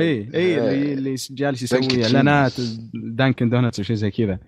إي 0.01 0.28
إيه. 0.35 0.59
اللي 0.59 0.93
اللي 0.93 1.17
جالس 1.31 1.62
يسوي 1.62 2.05
إعلانات 2.05 2.52
Dunkin 2.94 3.51
Donuts 3.51 3.81
وشيء 3.81 3.97
زي 3.97 4.10
كذا. 4.10 4.39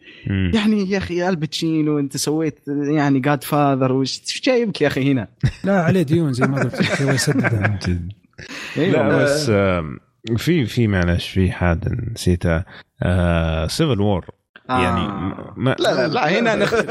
يعني 0.55 0.91
يا 0.91 0.99
أخي 0.99 1.29
الباتشينو 1.29 1.99
أنت 1.99 2.17
سويت 2.17 2.59
يعني 2.95 3.21
Godfather 3.21 3.93
وش 3.93 4.43
جايبك 4.45 4.81
يا 4.81 4.87
أخي 4.87 5.13
هنا؟ 5.13 5.29
لا 5.65 5.83
عليه 5.83 6.03
ديون 6.03 6.33
زي 6.33 6.47
ما 6.47 6.63
قلت 6.63 6.81
لك 6.81 7.03
هو 7.03 7.11
يسددها. 7.11 7.79
لا 8.77 9.09
بس 9.09 9.51
في 10.37 10.67
في 10.67 10.87
معلش 10.87 11.29
في 11.29 11.53
حاجة 11.53 11.97
نسيتها. 12.13 12.65
Civil 13.67 14.01
War 14.01 14.40
يعني 14.71 15.01
آه. 15.01 15.55
ما 15.57 15.77
لا 15.79 15.95
لا 15.95 16.09
لا 16.09 16.39
هنا 16.39 16.55
نختلف. 16.55 16.87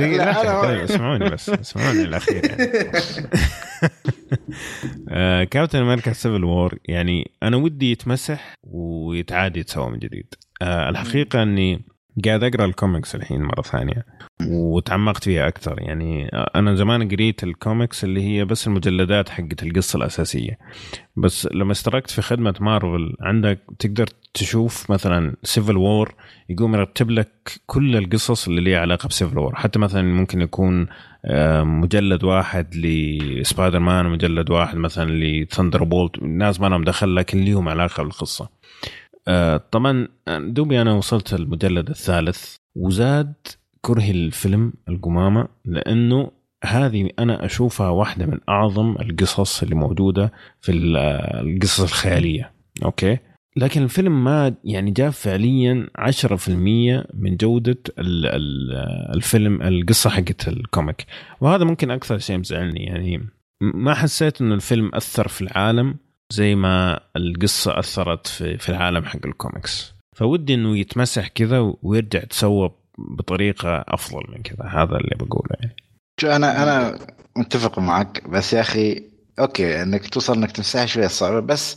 دقيقة 0.00 0.84
اسمعوني 0.84 1.30
بس 1.30 1.50
اسمعوني 1.50 2.02
الاخير 2.02 2.44
يعني. 2.44 2.90
آه، 5.08 5.44
Captain 5.44 5.78
America 5.78 6.12
Civil 6.12 6.44
War 6.44 6.78
يعني 6.84 7.30
أنا 7.42 7.56
ودي 7.56 7.92
يتمسح 7.92 8.54
ويتعاد 8.62 9.56
يتسوى 9.56 9.90
من 9.90 9.98
جديد. 9.98 10.34
آه، 10.62 10.88
الحقيقة 10.88 11.42
إني 11.42 11.84
قاعد 12.24 12.44
أقرأ 12.44 12.64
الكوميكس 12.64 13.14
الحين 13.14 13.42
مرة 13.42 13.62
ثانية. 13.62 14.06
وتعمقت 14.48 15.24
فيها 15.24 15.48
أكثر. 15.48 15.82
يعني 15.82 16.28
أنا 16.32 16.74
زمان 16.74 17.08
قريت 17.08 17.44
الكوميكس 17.44 18.04
اللي 18.04 18.22
هي 18.22 18.44
بس 18.44 18.66
المجلدات 18.66 19.28
حقت 19.28 19.62
القصة 19.62 19.96
الأساسية. 19.96 20.58
بس 21.16 21.48
لما 21.52 21.72
اشتركت 21.72 22.10
في 22.10 22.22
خدمة 22.22 22.54
مارفل 22.60 23.16
عندك 23.20 23.58
تقدر 23.78 24.06
تشوف 24.34 24.90
مثلا 24.90 25.36
Civil 25.42 25.76
War 25.76 26.14
يقوم 26.48 26.74
يرتب 26.74 27.10
لك 27.10 27.60
كل 27.66 27.96
القصص 27.96 28.48
اللي 28.48 28.60
ليها 28.60 28.80
علاقة 28.80 29.06
ب 29.08 29.13
Civil 29.13 29.38
War 29.38 29.54
حتى 29.54 29.78
مثلا 29.78 30.02
ممكن 30.02 30.40
يكون 30.40 30.86
آه، 31.24 31.62
مجلد 31.62 32.24
واحد 32.24 32.76
لسبايدر 32.76 33.78
مان 33.78 34.06
ومجلد 34.06 34.50
واحد 34.50 34.76
مثلا 34.76 35.10
ل 35.10 35.84
Thunderbolts 35.84 36.18
ناس 36.18 36.60
ما 36.60 36.66
لهم 36.66 36.84
دخل 36.84 37.14
لكن 37.16 37.40
ليهم 37.40 37.68
علاقة 37.68 38.02
بالقصة. 38.02 38.48
طبعا 39.70 40.08
دوبي 40.28 40.80
أنا 40.80 40.92
وصلت 40.92 41.34
المجلد 41.34 41.90
الثالث. 41.90 42.54
وزاد 42.76 43.34
كرهي 43.80 44.10
الفيلم 44.10 44.72
القمامة 44.88 45.48
لأنه 45.64 46.30
هذه 46.64 47.10
أنا 47.18 47.44
أشوفها 47.44 47.88
واحدة 47.88 48.26
من 48.26 48.38
أعظم 48.48 48.96
القصص 49.00 49.62
اللي 49.62 49.74
موجودة 49.74 50.32
في 50.60 50.72
القصص 50.72 51.80
الخيالية. 51.80 52.52
أوكي؟ 52.84 53.18
لكن 53.56 53.82
الفيلم 53.82 54.24
ما 54.24 54.54
يعني 54.64 54.90
جاب 54.90 55.12
فعليا 55.12 55.86
10% 55.98 56.50
من 57.14 57.36
جودة 57.36 57.78
الفيلم 59.14 59.62
القصة 59.62 60.10
حقت 60.10 60.48
ال 60.48 60.56
comic. 60.56 61.06
وهذا 61.40 61.64
ممكن 61.64 61.90
أكثر 61.90 62.18
شيء 62.18 62.38
مزعلني 62.38 62.84
يعني 62.84 63.28
ما 63.60 63.94
حسيت 63.94 64.40
إنه 64.40 64.54
الفيلم 64.54 64.90
أثر 64.94 65.28
في 65.28 65.42
العالم. 65.42 65.96
زي 66.32 66.54
ما 66.54 67.00
القصة 67.16 67.78
أثرت 67.78 68.26
في, 68.26 68.58
في 68.58 68.68
العالم 68.68 69.04
حق 69.04 69.26
الكوميكس. 69.26 69.94
فودي 70.16 70.54
إنه 70.54 70.78
يتمسح 70.78 71.28
كذا 71.28 71.74
ويرجع 71.82 72.20
تسوى 72.20 72.70
بطريقة 72.98 73.84
أفضل 73.88 74.22
من 74.28 74.42
كذا. 74.42 74.64
هذا 74.68 74.96
اللي 74.96 75.16
بقوله 75.20 75.56
يعني. 75.60 75.76
شو 76.20 76.28
أنا 76.28 76.62
أنا 76.62 76.98
متفق 77.36 77.78
معك. 77.78 78.28
بس 78.28 78.52
يا 78.52 78.60
أخي 78.60 79.02
أوكي 79.38 79.82
إنك 79.82 80.08
توصل 80.08 80.36
إنك 80.36 80.50
تمسحها 80.52 80.86
شوية 80.86 81.06
صعبة. 81.06 81.40
بس 81.40 81.76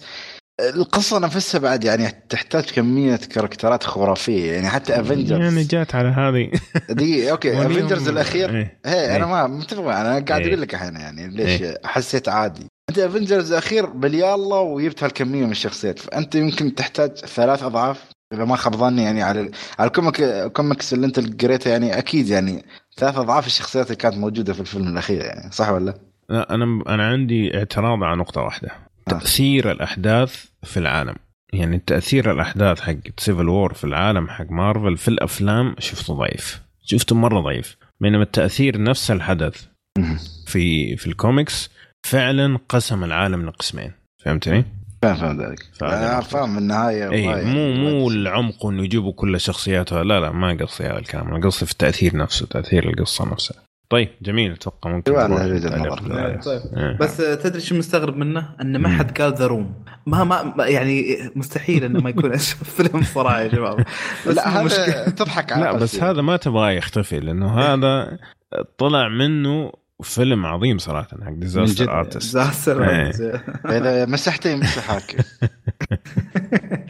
القصة 0.60 1.20
نفسها 1.20 1.60
بعد 1.60 1.84
يعني 1.84 2.12
تحتاج 2.30 2.64
كمية 2.64 3.16
كاركترات 3.16 3.84
خرافية. 3.84 4.52
يعني 4.52 4.70
حتى 4.70 5.00
Avengers 5.00 5.42
يعني 5.42 5.64
جات 5.64 5.96
على 5.96 6.10
هذه. 6.10 6.52
دي 6.90 7.32
أوكي 7.32 7.52
Avengers 7.66 8.10
الأخير. 8.10 8.56
إيه. 8.56 8.80
هي 8.86 9.02
إيه. 9.02 9.16
أنا 9.16 9.26
ما 9.26 9.48
متفق 9.48 9.84
أنا 9.84 10.10
قاعد 10.10 10.32
أقول 10.32 10.44
إيه. 10.48 10.56
لك 10.56 10.74
الحين 10.74 10.96
يعني 10.96 11.28
ليش 11.28 11.62
إيه. 11.62 11.78
حسيت 11.86 12.30
عادي. 12.30 12.68
أنت 12.90 13.00
Avengers 13.00 13.52
الأخير 13.52 13.86
باليالله 13.86 14.60
وجبت 14.60 15.04
هالكميه 15.04 15.46
من 15.46 15.52
الشخصيات. 15.52 16.00
فانت 16.00 16.36
يمكن 16.36 16.76
تحتاج 16.76 17.18
ثلاث 17.18 17.64
أضعاف 17.64 18.04
إذا 18.34 18.46
ما 18.46 18.56
خاب 18.56 18.76
ظني 18.76 19.04
يعني 19.04 19.22
على 19.22 19.52
على 19.80 19.88
ال 19.88 19.93
comic 19.93 20.22
ال 20.22 20.32
comics 20.32 20.94
اللي 20.94 21.06
أنت 21.06 21.44
قريتها 21.44 21.72
يعني 21.72 21.98
أكيد 21.98 22.28
يعني 22.28 22.66
ثلاث 22.98 23.18
أضعاف 23.18 23.48
الشخصيات 23.48 23.86
اللي 23.86 23.96
كانت 23.96 24.18
موجودة 24.18 24.54
في 24.54 24.60
الفيلم 24.60 24.88
الأخير 24.88 25.22
يعني 25.22 25.52
صح 25.52 25.70
ولا؟ 25.70 25.94
لا 26.30 26.54
أنا 26.54 26.84
أنا 26.88 27.08
عندي 27.08 27.58
اعتراض 27.58 28.04
على 28.04 28.16
نقطة 28.20 28.42
واحدة. 28.42 28.70
آه. 29.08 29.12
تأثير 29.12 29.72
الأحداث 29.72 30.46
في 30.64 30.78
العالم. 30.78 31.16
يعني 31.54 31.84
تأثير 31.88 32.32
الأحداث 32.32 32.80
حق 32.80 32.96
Civil 33.18 33.50
War 33.50 33.74
في 33.74 33.84
العالم 33.84 34.30
حق 34.30 34.52
مارفل 34.52 34.98
في 34.98 35.08
الأفلام 35.08 35.76
شفته 35.80 36.14
ضعيف. 36.14 36.62
شفته 36.84 37.16
مرة 37.16 37.40
ضعيف. 37.40 37.78
بينما 38.00 38.24
التأثير 38.24 38.82
نفس 38.84 39.12
الحدث 39.12 39.66
في 40.46 40.98
في 40.98 41.08
الكوميكس 41.08 41.70
فعلا 42.04 42.60
قسم 42.70 43.04
العالم 43.04 43.46
لقسمين. 43.46 43.92
فهمتني؟ 44.18 44.66
فاهم 45.02 45.16
فاهم 45.16 45.42
ذلك. 45.42 45.60
فاهم 46.24 46.58
النهاية 46.58 47.12
اي 47.12 47.46
مو 47.46 47.74
مو 47.74 48.10
العمق 48.10 48.66
إنه 48.66 48.84
يجيبوا 48.84 49.14
كل 49.14 49.40
شخصياتها 49.40 50.04
لا 50.04 50.20
لا 50.20 50.32
ما 50.32 50.58
قصدي 50.62 50.88
هذا 50.88 51.00
الكلام. 51.00 51.28
أنا 51.28 51.48
قصدي 51.48 51.66
في 51.66 51.72
التأثير 51.72 52.18
نفسه 52.18 52.46
تأثير 52.46 52.90
القصة 52.90 53.32
نفسها. 53.32 53.58
طيب 53.90 54.10
جميل. 54.22 54.52
أتوقع 54.52 54.90
ممكن 54.90 55.14
طيب. 56.46 56.62
إيه. 56.78 56.98
بس 56.98 57.18
تدري 57.18 57.62
شو 57.62 57.76
مستغرب 57.76 58.18
منه؟ 58.18 58.50
انه 58.62 58.80
ما 58.80 58.90
حد 58.90 59.22
قال 59.22 59.34
ذا 59.34 59.48
روم. 59.48 59.74
ما 60.06 60.24
ما 60.24 60.66
يعني 60.66 61.18
مستحيل 61.36 61.84
إنه 61.84 62.00
ما 62.00 62.10
يكون 62.10 62.38
فيلم 62.78 63.04
صراحة 63.04 63.42
يا 63.42 63.50
شباب 63.50 63.86
لا 64.26 64.48
هذا 64.48 65.10
تضحك 65.10 65.52
على 65.52 65.64
لا 65.64 65.74
بس 65.74 66.04
هذا 66.04 66.22
ما 66.22 66.38
تبغاه 66.38 66.72
يختفي 66.72 67.20
لأنه 67.20 67.60
هذا 67.60 68.18
طلع 68.78 69.08
منه 69.10 69.72
فيلم 70.04 70.46
عظيم 70.46 70.78
صراحة 70.78 71.08
حق 71.24 71.32
Disaster 71.32 72.00
Artist 72.00 72.18
Disaster 72.18 72.84
اذا 73.66 74.06
مسحته 74.06 74.50
يمسحك 74.50 75.26
آه، 75.44 76.83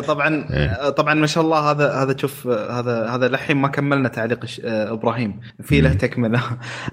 طبعا 0.00 0.46
إيه. 0.50 0.66
آه، 0.66 0.90
طبعا 0.90 1.14
ما 1.14 1.26
شاء 1.26 1.44
الله 1.44 1.70
هذا 1.70 1.92
هذا 1.92 2.16
شوف 2.16 2.48
آه، 2.48 2.80
هذا 2.80 3.08
هذا 3.08 3.28
للحين 3.28 3.56
ما 3.56 3.68
كملنا 3.68 4.08
تعليق 4.08 4.46
إبراهيم 4.64 5.40
في 5.62 5.80
له 5.80 5.92
تكملة. 5.92 6.40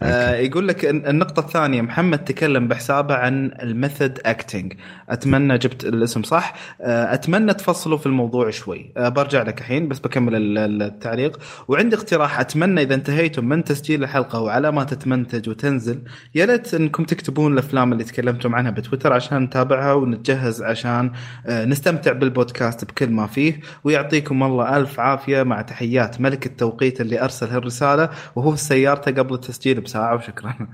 يقول 0.45 0.67
لك 0.67 0.85
النقطة 0.85 1.39
الثانية 1.39 1.81
محمد 1.81 2.23
تكلم 2.23 2.67
بحسابه 2.67 3.15
عن 3.15 3.51
ال 3.61 3.70
method 3.70 4.19
acting 4.25 4.73
أتمنى 5.09 5.57
جبت 5.57 5.83
الاسم 5.83 6.23
صح. 6.23 6.53
أتمنى 6.81 7.53
تفصلوا 7.53 7.97
في 7.97 8.05
الموضوع 8.05 8.49
شوي. 8.49 8.93
برجع 8.97 9.43
لك 9.43 9.59
الحين 9.59 9.87
بس 9.87 9.99
بكمل 9.99 10.57
التعليق. 10.81 11.39
وعندي 11.67 11.95
اقتراح 11.95 12.39
أتمنى 12.39 12.81
إذا 12.81 12.95
انتهيتم 12.95 13.45
من 13.45 13.63
تسجيل 13.63 14.03
الحلقة 14.03 14.41
وعلى 14.41 14.71
ما 14.71 14.83
تتمنتج 14.83 15.49
وتنزل 15.49 16.01
يا 16.35 16.45
ليت 16.45 16.73
إنكم 16.73 17.03
تكتبون 17.03 17.53
الأفلام 17.53 17.93
اللي 17.93 18.03
تكلمتم 18.03 18.55
عنها 18.55 18.71
بتويتر 18.71 19.13
عشان 19.13 19.37
نتابعها 19.37 19.93
ونتجهز 19.93 20.63
عشان 20.63 21.11
نستمتع 21.49 22.11
بالبودكاست 22.23 22.85
بكل 22.85 23.09
ما 23.09 23.27
فيه 23.27 23.59
ويعطيكم 23.83 24.43
الله 24.43 24.77
ألف 24.77 24.99
عافية 24.99 25.43
مع 25.43 25.61
تحيات 25.61 26.21
ملك 26.21 26.45
التوقيت 26.45 27.01
اللي 27.01 27.21
أرسل 27.23 27.47
هالرسالة 27.47 28.09
وهو 28.35 28.51
في 28.51 28.57
سيارته 28.57 29.11
قبل 29.11 29.33
التسجيل 29.33 29.81
بساعة 29.81 30.15
وشكرا 30.15 30.53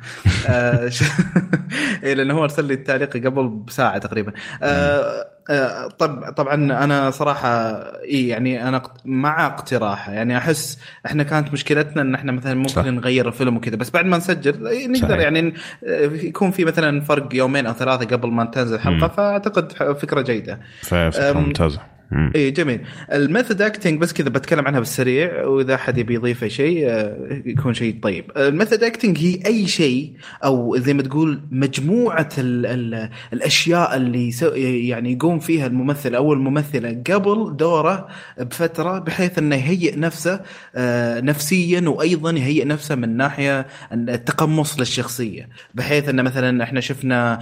آه، 0.47 0.89
إيه، 2.03 2.13
لأنه 2.13 2.33
هو 2.33 2.43
أرسل 2.43 2.65
لي 2.65 2.73
التعليق 2.73 3.17
قبل 3.17 3.47
بساعة 3.47 3.97
تقريبا. 3.97 4.33
آه، 4.63 5.27
طب 5.99 6.33
طبعا 6.37 6.53
أنا 6.83 7.11
صراحة 7.11 7.49
إي 8.03 8.27
يعني 8.27 8.67
أنا 8.67 8.81
مع 9.05 9.45
اقتراحه 9.45 10.11
يعني 10.11 10.37
أحس 10.37 10.79
إحنا 11.05 11.23
كانت 11.23 11.53
مشكلتنا 11.53 12.01
إن 12.01 12.15
إحنا 12.15 12.31
مثلا 12.31 12.53
ممكن 12.53 12.69
صح. 12.69 12.85
نغير 12.85 13.27
الفيلم 13.27 13.57
وكذا 13.57 13.75
بس 13.75 13.89
بعد 13.89 14.05
ما 14.05 14.17
نسجل 14.17 14.63
نقدر 14.91 15.07
صحيح. 15.07 15.19
يعني 15.19 15.53
يكون 16.23 16.51
في 16.51 16.65
مثلا 16.65 17.01
فرق 17.01 17.35
يومين 17.35 17.65
أو 17.65 17.73
ثلاثة 17.73 18.05
قبل 18.15 18.31
ما 18.31 18.45
تنزل 18.45 18.75
الحلقة 18.75 19.07
فأعتقد 19.07 19.71
فكرة 19.71 20.21
جيدة 20.21 20.59
فكره 20.81 21.33
ممتازة 21.33 21.79
اي 22.35 22.51
جميل. 22.51 22.81
ال 23.11 23.18
method 23.18 23.61
acting 23.61 23.99
بس 23.99 24.13
كذا 24.13 24.29
بتكلم 24.29 24.67
عنها 24.67 24.79
بالسريع 24.79 25.45
وإذا 25.45 25.75
أحد 25.75 25.97
يبي 25.97 26.13
يضيف 26.13 26.43
أي 26.43 26.49
شيء 26.49 26.89
آه، 26.89 27.41
يكون 27.45 27.73
شيء 27.73 27.99
طيب. 28.01 28.31
ال 28.37 28.44
method 28.44 28.83
acting 28.83 29.17
هي 29.17 29.39
أي 29.45 29.67
شيء 29.67 30.13
أو 30.43 30.77
زي 30.77 30.93
ما 30.93 31.01
تقول 31.01 31.41
مجموعة 31.51 32.29
ال 32.37 32.65
ال 32.65 33.09
الأشياء 33.33 33.95
اللي 33.95 34.31
يعني 34.87 35.13
يقوم 35.13 35.39
فيها 35.39 35.67
الممثل 35.67 36.15
أو 36.15 36.33
الممثلة 36.33 37.01
قبل 37.09 37.55
دوره 37.57 38.07
بفترة 38.39 38.99
بحيث 38.99 39.37
إنه 39.37 39.55
يهيئ 39.55 39.95
نفسه 39.95 40.41
آه، 40.75 41.21
نفسيا 41.21 41.89
وأيضا 41.89 42.31
يهيئ 42.31 42.65
نفسه 42.65 42.95
من 42.95 43.17
ناحية 43.17 43.67
التقمص 43.93 44.79
للشخصية. 44.79 45.49
بحيث 45.73 46.09
انه 46.09 46.21
مثلا 46.21 46.63
إحنا 46.63 46.79
شفنا 46.79 47.39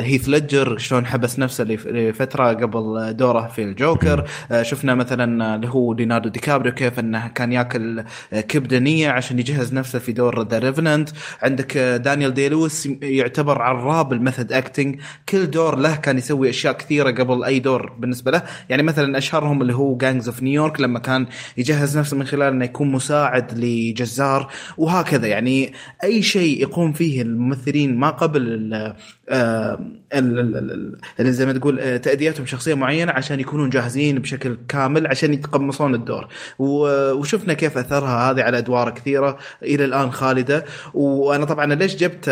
هيث 0.00 0.28
ليدجر 0.28 0.78
شلون 0.78 1.06
حبس 1.06 1.38
نفسه 1.38 1.64
لفترة 1.64 2.48
قبل 2.48 3.16
دوره 3.16 3.49
في 3.50 3.62
الجوكر. 3.62 4.24
آه، 4.52 4.62
شفنا 4.62 4.94
مثلا 4.94 5.54
اللي 5.54 5.68
هو 5.68 5.92
ليناردو 5.92 6.28
دي 6.28 6.40
كابريو 6.40 6.72
كيف 6.74 6.98
إنه 6.98 7.28
كان 7.28 7.52
يأكل 7.52 8.04
آه، 8.32 8.40
كبده 8.40 8.78
نيه 8.78 9.08
عشان 9.08 9.38
يجهز 9.38 9.74
نفسه 9.74 9.98
في 9.98 10.12
دور 10.12 10.48
The 10.48 10.58
Revenant 10.58 11.08
عندك 11.42 11.76
آه، 11.76 11.96
دانيال 11.96 12.34
دي 12.34 12.48
لويس 12.48 12.88
يعتبر 13.02 13.62
عراب 13.62 14.12
ال 14.12 14.18
method 14.18 14.52
acting. 14.52 15.00
كل 15.28 15.50
دور 15.50 15.78
له 15.78 15.96
كان 15.96 16.18
يسوي 16.18 16.50
أشياء 16.50 16.72
كثيرة 16.72 17.10
قبل 17.10 17.44
أي 17.44 17.58
دور 17.58 17.92
بالنسبة 17.98 18.30
له. 18.30 18.42
يعني 18.68 18.82
مثلا 18.82 19.18
أشهرهم 19.18 19.62
اللي 19.62 19.74
هو 19.74 19.96
Gangs 19.96 20.28
of 20.28 20.42
New 20.42 20.58
York 20.58 20.80
لما 20.80 20.98
كان 20.98 21.26
يجهز 21.56 21.98
نفسه 21.98 22.16
من 22.16 22.24
خلال 22.24 22.52
إنه 22.52 22.64
يكون 22.64 22.92
مساعد 22.92 23.58
لجزار 23.58 24.52
وهكذا. 24.78 25.26
يعني 25.26 25.72
أي 26.04 26.22
شيء 26.22 26.62
يقوم 26.62 26.92
فيه 26.92 27.22
الممثلين 27.22 27.96
ما 27.98 28.10
قبل 28.10 28.42
اللي 30.12 31.32
زي 31.32 31.46
ما 31.46 31.52
تقول 31.52 31.98
تاديتهم 31.98 32.46
شخصية 32.46 32.74
معينة 32.74 33.12
عشان 33.12 33.39
عشان 33.40 33.48
يكونون 33.48 33.70
جاهزين 33.70 34.18
بشكل 34.18 34.58
كامل 34.68 35.06
عشان 35.06 35.34
يتقمصون 35.34 35.94
الدور. 35.94 36.28
وشفنا 36.58 37.54
كيف 37.54 37.78
أثرها 37.78 38.30
هذه 38.30 38.42
على 38.42 38.58
أدوار 38.58 38.90
كثيرة 38.90 39.38
إلى 39.62 39.84
الآن 39.84 40.10
خالدة. 40.12 40.64
وأنا 40.94 41.44
طبعا 41.44 41.74
ليش 41.74 41.96
جبت 41.96 42.30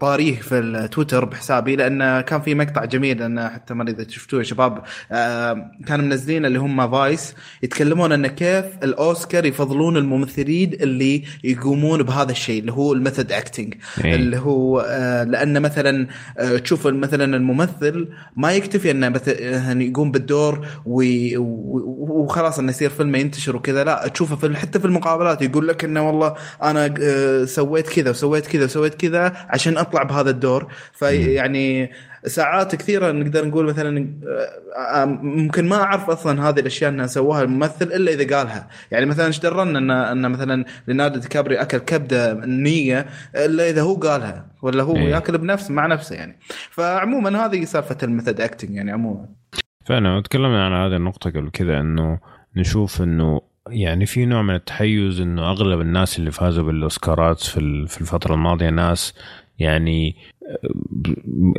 طاريه 0.00 0.34
في 0.34 0.58
التويتر 0.58 1.24
بحسابي؟ 1.24 1.76
لأن 1.76 2.20
كان 2.20 2.40
في 2.40 2.54
مقطع 2.54 2.84
جميل 2.84 3.22
أنا 3.22 3.48
حتى 3.48 3.74
ما 3.74 3.90
إذا 3.90 4.08
شفتوه 4.08 4.38
يا 4.38 4.44
شباب 4.44 4.82
آه، 5.12 5.70
كانوا 5.86 6.04
منزلين 6.04 6.44
اللي 6.46 6.58
هم 6.58 6.90
Vice 6.90 7.34
يتكلمون 7.62 8.12
إن 8.12 8.26
كيف 8.26 8.64
الأوسكار 8.82 9.46
يفضلون 9.46 9.96
الممثلين 9.96 10.72
اللي 10.72 11.22
يقومون 11.44 12.02
بهذا 12.02 12.30
الشيء 12.32 12.60
اللي 12.60 12.72
هو 12.72 12.92
ال 12.92 12.98
method 12.98 13.32
acting 13.32 13.74
إيه. 14.04 14.14
اللي 14.14 14.38
هو 14.38 14.80
آه، 14.80 15.24
لأن 15.24 15.62
مثلا 15.62 16.06
آه، 16.38 16.56
تشوف 16.56 16.86
مثلا 16.86 17.36
الممثل 17.36 18.08
ما 18.36 18.52
يكتفي 18.52 18.90
إنه 18.90 19.08
مثلا 19.08 19.82
يقوم 19.82 20.10
بالدور 20.10 20.49
و- 20.86 22.22
وخلاص 22.22 22.58
إنه 22.58 22.70
يصير 22.70 22.90
فيلم 22.90 23.14
ينتشر 23.14 23.56
وكذا. 23.56 23.84
لا 23.84 24.08
تشوفه 24.08 24.36
في 24.36 24.56
حتى 24.56 24.78
في 24.80 24.84
المقابلات 24.84 25.42
يقول 25.42 25.68
لك 25.68 25.84
إنه 25.84 26.06
والله 26.06 26.34
أنا 26.62 26.94
آه، 27.02 27.44
سويت 27.44 27.88
كذا 27.88 28.10
وسويت 28.10 28.46
كذا 28.46 28.64
وسويت 28.64 28.94
كذا 28.94 29.32
عشان 29.48 29.78
أطلع 29.78 30.02
بهذا 30.02 30.30
الدور. 30.30 30.66
فيعني 30.92 31.90
ساعات 32.26 32.74
كثيرة 32.74 33.12
نقدر 33.12 33.48
نقول 33.48 33.64
مثلا 33.66 34.08
آه، 34.94 35.04
ممكن 35.22 35.68
ما 35.68 35.76
أعرف 35.76 36.10
أصلا 36.10 36.48
هذه 36.48 36.60
الأشياء 36.60 36.90
إنها 36.90 37.06
سواها 37.06 37.42
الممثل 37.42 37.84
إلا 37.86 38.12
إذا 38.12 38.36
قالها. 38.36 38.68
يعني 38.90 39.06
مثلا 39.06 39.26
إيش 39.26 39.38
درنا 39.38 39.78
إن 39.78 39.90
إن 39.90 40.30
مثلا 40.32 40.64
ليوناردو 40.88 41.18
دي 41.20 41.28
كابري 41.28 41.60
أكل 41.60 41.78
كبدة 41.78 42.34
نية 42.46 43.06
إلا 43.36 43.70
إذا 43.70 43.82
هو 43.82 43.94
قالها 43.94 44.46
ولا 44.62 44.82
هو 44.82 44.96
إيه. 44.96 45.08
يأكل 45.10 45.38
بنفسه 45.38 45.72
مع 45.74 45.86
نفسه 45.86 46.16
يعني. 46.16 46.38
فعموما 46.70 47.46
هذه 47.46 47.64
سالفة 47.64 47.96
ال 48.02 48.07
method 48.07 48.40
acting 48.40 48.70
يعني 48.76 48.92
عموما. 48.92 49.26
فعلا 49.84 50.20
تكلمنا 50.20 50.64
عن 50.66 50.72
هذه 50.72 50.96
النقطة 50.96 51.30
قبل 51.30 51.50
كذا 51.50 51.80
إنه 51.80 52.18
نشوف 52.56 53.02
إنه 53.02 53.40
يعني 53.68 54.06
في 54.06 54.26
نوع 54.26 54.42
من 54.42 54.54
التحيز 54.54 55.20
إنه 55.20 55.50
أغلب 55.50 55.80
الناس 55.80 56.18
اللي 56.18 56.30
فازوا 56.30 56.64
بالأوسكارات 56.64 57.40
في 57.40 57.86
في 57.86 58.00
الفترة 58.00 58.34
الماضية 58.34 58.70
ناس 58.70 59.14
يعني 59.58 60.16
آه، 60.48 60.68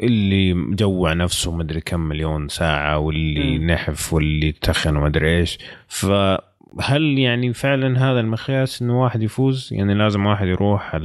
اللي 0.04 0.54
مجوع 0.54 1.14
نفسه 1.14 1.56
مدري 1.56 1.82
كم 1.82 2.00
مليون 2.00 2.48
ساعة 2.48 2.98
واللي 2.98 3.60
مم. 3.60 3.72
نحف 3.72 4.14
واللي 4.14 4.52
تخن 4.52 4.96
ومدري 4.96 5.38
إيش. 5.38 5.60
فهل 5.88 7.20
يعني 7.20 7.54
فعلا 7.54 8.12
هذا 8.12 8.20
المقياس 8.20 8.82
إنه 8.82 9.04
واحد 9.04 9.24
يفوز؟ 9.24 9.70
يعني 9.72 9.94
لازم 9.94 10.26
واحد 10.26 10.48
يروح 10.48 11.00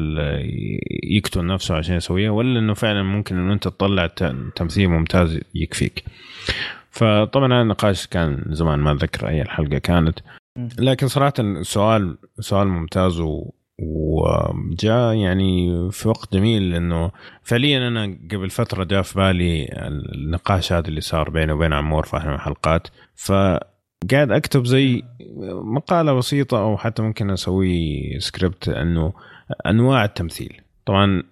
يقتل 1.03 1.47
نفسه 1.47 1.77
عشان 1.77 1.97
يسويها 1.97 2.31
ولا 2.31 2.59
إنه 2.59 2.75
فعلا 2.75 3.03
ممكن 3.03 3.37
إنه 3.37 3.53
أنت 3.53 3.65
تطلع 3.65 4.07
تمثيل 4.57 4.89
ممتاز 4.89 5.41
يكفيك؟ 5.55 6.05
فطبعا 6.97 7.53
هذا 7.53 7.63
النقاش 7.63 8.07
كان 8.07 8.45
زمان 8.49 8.79
ما 8.79 8.93
أتذكر 8.93 9.29
أي 9.29 9.43
الحلقة 9.43 9.79
كانت. 9.79 10.19
لكن 10.79 11.09
صراحة 11.09 11.33
السؤال 11.39 12.19
سؤال 12.41 12.69
ممتاز 12.69 13.21
و 13.21 13.51
وجاء 13.79 15.15
يعني 15.15 15.71
في 15.91 16.09
وقت 16.09 16.33
جميل 16.33 16.71
لأنه 16.71 17.11
فعليا 17.43 17.89
أنا 17.89 18.19
قبل 18.33 18.51
فترة 18.51 18.85
جاء 18.85 19.03
في 19.03 19.15
بالي 19.15 19.69
النقاش 20.15 20.73
هذا 20.73 20.89
اللي 20.89 21.01
صار 21.01 21.31
بيني 21.31 21.53
وبين 21.53 21.73
عمور 21.73 22.07
في 22.07 22.17
أحد 22.17 22.29
الحلقات. 22.29 22.89
فقاعد 23.15 24.31
أكتب 24.31 24.65
زي 24.65 25.03
مقالة 25.77 26.13
بسيطة 26.13 26.59
أو 26.59 26.77
حتى 26.77 27.03
ممكن 27.03 27.31
أسوي 27.31 28.01
سكريبت 28.19 28.69
إنه 28.69 29.13
أنواع 29.67 30.05
التمثيل. 30.05 30.61
طبعا 30.87 31.23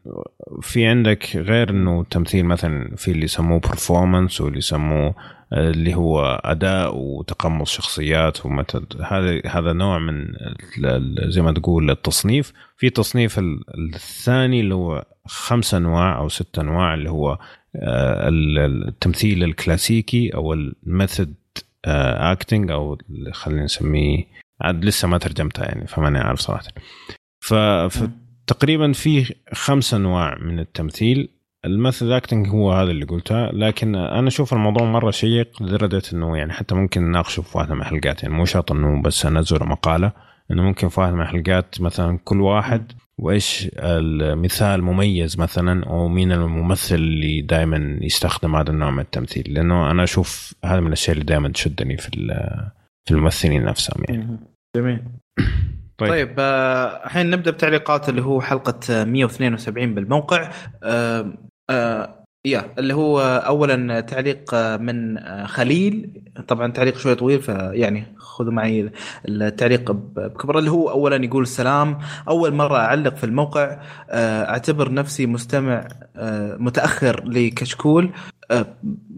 في 0.62 0.86
عندك 0.86 1.36
غير 1.36 1.70
إنه 1.70 2.00
التمثيل 2.00 2.44
مثلا 2.44 2.96
في 2.96 3.10
اللي 3.10 3.24
يسموه 3.24 3.60
performance 3.60 4.40
واللي 4.40 4.58
يسموه 4.58 5.14
آه، 5.52 5.70
اللي 5.70 5.94
هو 5.94 6.40
أداء 6.44 6.96
وتقمص 6.96 7.70
شخصيات 7.70 8.46
ومثل. 8.46 8.86
هذا 9.02 9.40
هذا 9.46 9.72
نوع 9.72 9.98
من 9.98 10.26
زي 11.30 11.42
ما 11.42 11.52
تقول 11.52 11.90
التصنيف. 11.90 12.52
في 12.76 12.90
تصنيف 12.90 13.38
ال- 13.38 13.94
الثاني 13.94 14.60
اللي 14.60 14.74
هو 14.74 15.04
خمس 15.26 15.74
أنواع 15.74 16.18
أو 16.18 16.28
ست 16.28 16.58
أنواع 16.58 16.94
اللي 16.94 17.10
هو 17.10 17.38
آه، 17.76 18.28
ال- 18.28 18.88
التمثيل 18.88 19.44
الكلاسيكي 19.44 20.34
أو 20.34 20.52
ال 20.52 20.64
method 20.64 21.34
acting 21.86 22.70
أو 22.70 22.98
اللي 23.10 23.32
خلينا 23.32 23.64
نسميه 23.64 24.24
عاد 24.60 24.84
لسه 24.84 25.08
ما 25.08 25.18
ترجمتها 25.18 25.64
يعني 25.64 25.86
فماني 25.86 26.18
عارف 26.18 26.40
صراحة. 26.40 26.64
ف- 27.40 27.54
تقريبا 28.46 28.92
في 28.92 29.34
خمس 29.52 29.94
أنواع 29.94 30.38
من 30.38 30.58
التمثيل. 30.58 31.28
ال 31.64 31.71
method 31.71 32.10
acting 32.10 32.48
هو 32.48 32.72
هذا 32.72 32.90
اللي 32.90 33.04
قلته 33.04 33.46
لكن 33.46 33.94
أنا 33.94 34.28
أشوف 34.28 34.52
الموضوع 34.52 34.84
مرة 34.84 35.10
شيق 35.10 35.62
لدرجة 35.62 36.02
إنه 36.12 36.36
يعني 36.36 36.52
حتى 36.52 36.74
ممكن 36.74 37.02
نناقشه 37.02 37.42
في 37.42 37.58
واحدة 37.58 37.74
من 37.74 37.80
الحلقات. 37.80 38.22
يعني 38.22 38.34
مو 38.34 38.44
شرط 38.44 38.72
إنه 38.72 39.02
بس 39.02 39.26
انزل 39.26 39.64
مقالة 39.64 40.12
إنه 40.50 40.62
ممكن 40.62 40.88
في 40.88 41.00
واحدة 41.00 41.16
من 41.16 41.22
الحلقات 41.22 41.80
مثلا 41.80 42.18
كل 42.24 42.40
واحد 42.40 42.92
وإيش 43.18 43.70
المثال 43.78 44.82
مميز 44.82 45.40
مثلا 45.40 45.84
أو 45.86 46.08
مين 46.08 46.32
الممثل 46.32 46.94
اللي 46.94 47.40
دائما 47.40 47.98
يستخدم 48.02 48.56
هذا 48.56 48.70
النوع 48.70 48.90
من 48.90 49.00
التمثيل. 49.00 49.54
لأنه 49.54 49.90
أنا 49.90 50.04
أشوف 50.04 50.54
هذا 50.64 50.80
من 50.80 50.86
الأشياء 50.86 51.14
اللي 51.14 51.24
دائما 51.24 51.48
تشدني 51.48 51.96
في 51.96 52.10
في 53.04 53.14
الممثلين 53.14 53.64
نفسهم 53.64 54.04
يعني. 54.08 54.38
جميل. 54.76 55.02
طيب, 55.98 56.10
طيب 56.10 56.34
آه، 56.38 57.04
الحين 57.06 57.30
نبدأ 57.30 57.50
بتعليقات 57.50 58.08
اللي 58.08 58.22
هو 58.22 58.40
حلقة 58.40 58.80
آه، 58.90 59.04
172 59.04 59.94
بالموقع. 59.94 60.50
آه، 60.82 61.32
آه، 61.70 62.24
يا 62.46 62.64
اللي 62.78 62.94
هو 62.94 63.20
اولا 63.20 64.00
تعليق 64.00 64.54
آه، 64.54 64.76
من 64.76 65.18
آه، 65.18 65.46
خليل. 65.46 66.22
طبعا 66.48 66.72
تعليق 66.72 66.96
شوي 66.98 67.14
طويل 67.14 67.42
فيعني 67.42 68.04
خذوا 68.18 68.52
معي 68.52 68.90
التعليق 69.28 69.92
بكبره 69.92 70.58
اللي 70.58 70.70
هو 70.70 70.90
اولا 70.90 71.24
يقول 71.24 71.46
سلام. 71.46 71.98
أول 72.28 72.54
مرة 72.54 72.76
أعلق 72.78 73.14
في 73.16 73.24
الموقع 73.24 73.78
أعتبر 74.10 74.92
نفسي 74.92 75.26
مستمع 75.26 75.88
متأخر 76.58 77.24
لكشكول. 77.28 78.10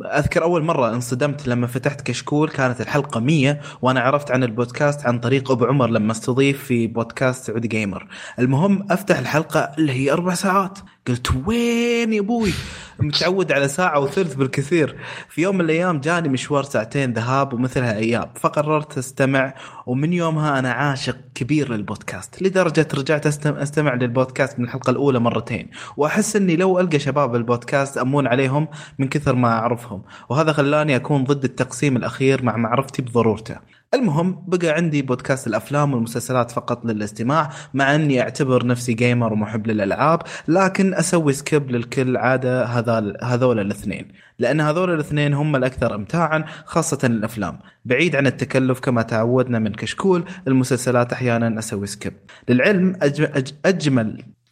أذكر 0.05 0.43
أول 0.43 0.65
مرة 0.65 0.95
انصدمت 0.95 1.49
لما 1.49 1.67
فتحت 1.67 2.01
كشكول 2.01 2.49
كانت 2.49 2.81
الحلقة 2.81 3.21
100 3.21 3.61
وأنا 3.83 4.01
عرفت 4.01 4.31
عن 4.31 4.45
البودكاست 4.45 5.07
عن 5.07 5.19
طريق 5.19 5.51
أبو 5.51 5.65
عمر 5.65 5.91
لما 5.91 6.13
استضيف 6.13 6.65
في 6.65 6.87
بودكاست 6.87 7.45
سعودي 7.45 7.69
جيمر 7.69 8.07
المهم 8.39 8.87
أفتح 8.91 9.19
الحلقة 9.19 9.71
اللي 9.79 9.93
هي 9.93 10.13
أربع 10.13 10.35
ساعات. 10.35 10.79
قلت 11.09 11.33
وين 11.47 12.13
يا 12.13 12.21
أبوي؟ 12.21 12.53
متعود 13.01 13.53
على 13.53 13.69
ساعة 13.69 14.01
وثلث 14.01 14.35
بالكثير. 14.35 14.97
في 15.29 15.43
يوم 15.43 15.55
من 15.55 15.61
الأيام 15.61 16.01
جاني 16.01 16.29
مشوار 16.29 16.63
ساعتين 16.63 17.13
ذهاب 17.13 17.53
ومثلها 17.53 17.97
اياب 17.97 18.31
فقررت 18.35 18.99
أستمع 18.99 19.55
ومن 19.87 20.13
يومها 20.13 20.59
أنا 20.59 20.73
عاشق 20.73 21.17
كبير 21.35 21.73
للبودكاست 21.73 22.43
لدرجة 22.43 22.89
رجعت 22.95 23.27
أستمع 23.47 23.95
للبودكاست 23.95 24.59
من 24.59 24.65
الحلقة 24.65 24.91
الأولى 24.91 25.19
مرتين. 25.19 25.71
وأحس 25.97 26.37
إني 26.37 26.57
لو 26.57 26.81
ألقى 26.81 26.99
شباب 26.99 27.35
البودكاست 27.35 27.99
أمون 27.99 28.27
عليهم 28.27 28.69
من 28.99 29.09
كثر 29.19 29.35
ما 29.35 29.49
أعرفهم 29.49 30.03
وهذا 30.29 30.53
خلاني 30.53 30.97
أكون 30.97 31.25
ضد 31.25 31.45
التقسيم 31.45 31.97
الأخير 31.97 32.43
مع 32.43 32.57
معرفتي 32.57 33.03
بضرورته. 33.03 33.57
المهم 33.95 34.45
بقى 34.49 34.69
عندي 34.69 35.03
بودكاست 35.03 35.47
الأفلام 35.47 35.95
والمسلسلات 35.95 36.51
فقط 36.51 36.85
للاستماع 36.85 37.51
مع 37.75 37.95
أني 37.95 38.21
أعتبر 38.21 38.67
نفسي 38.67 38.93
gamer 38.95 39.33
ومحب 39.33 39.67
للألعاب 39.67 40.23
لكن 40.49 40.95
أسوي 40.95 41.33
skip 41.33 41.71
للكل 41.71 42.17
عادة 42.17 42.65
هذا 42.65 43.13
هذول 43.23 43.61
الاثنين. 43.61 44.09
لأن 44.39 44.61
هذول 44.61 44.95
الاثنين 44.95 45.35
هم 45.35 45.57
الأكثر 45.57 45.95
امتاعا 45.95 46.45
خاصة 46.65 46.99
الأفلام. 47.05 47.59
بعيد 47.85 48.17
عن 48.17 48.27
التكلف 48.27 48.81
كما 48.81 49.03
تعودنا 49.03 49.59
من 49.59 49.73
كشكول 49.73 50.25
المسلسلات 50.49 51.13
أحيانا 51.13 51.59
أسوي 51.59 51.87
skip 51.87 52.13
للعلم 52.49 52.97
أج... 53.03 53.55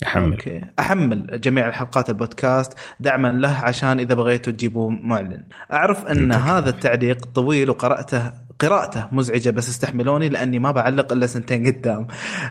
أحمل. 0.06 0.30
okay. 0.30 0.60
أحمل 0.78 1.40
جميع 1.40 1.68
الحلقات 1.68 2.10
البودكاست 2.10 2.72
دعما 3.00 3.28
له 3.28 3.58
عشان 3.58 4.00
إذا 4.00 4.14
بغيتوا 4.14 4.52
تجيبوا 4.52 4.90
معلن. 4.90 5.44
أعرف 5.72 6.06
أن 6.06 6.32
هذا 6.32 6.70
التعليق 6.70 7.24
طويل 7.24 7.70
وقرأته 7.70 8.32
قراءته 8.60 9.08
مزعجة 9.12 9.50
بس 9.50 9.68
استحملوني 9.68 10.28
لأني 10.28 10.58
ما 10.58 10.70
بعلق 10.70 11.12
إلا 11.12 11.26
سنتين 11.26 11.66
قدام. 11.66 12.06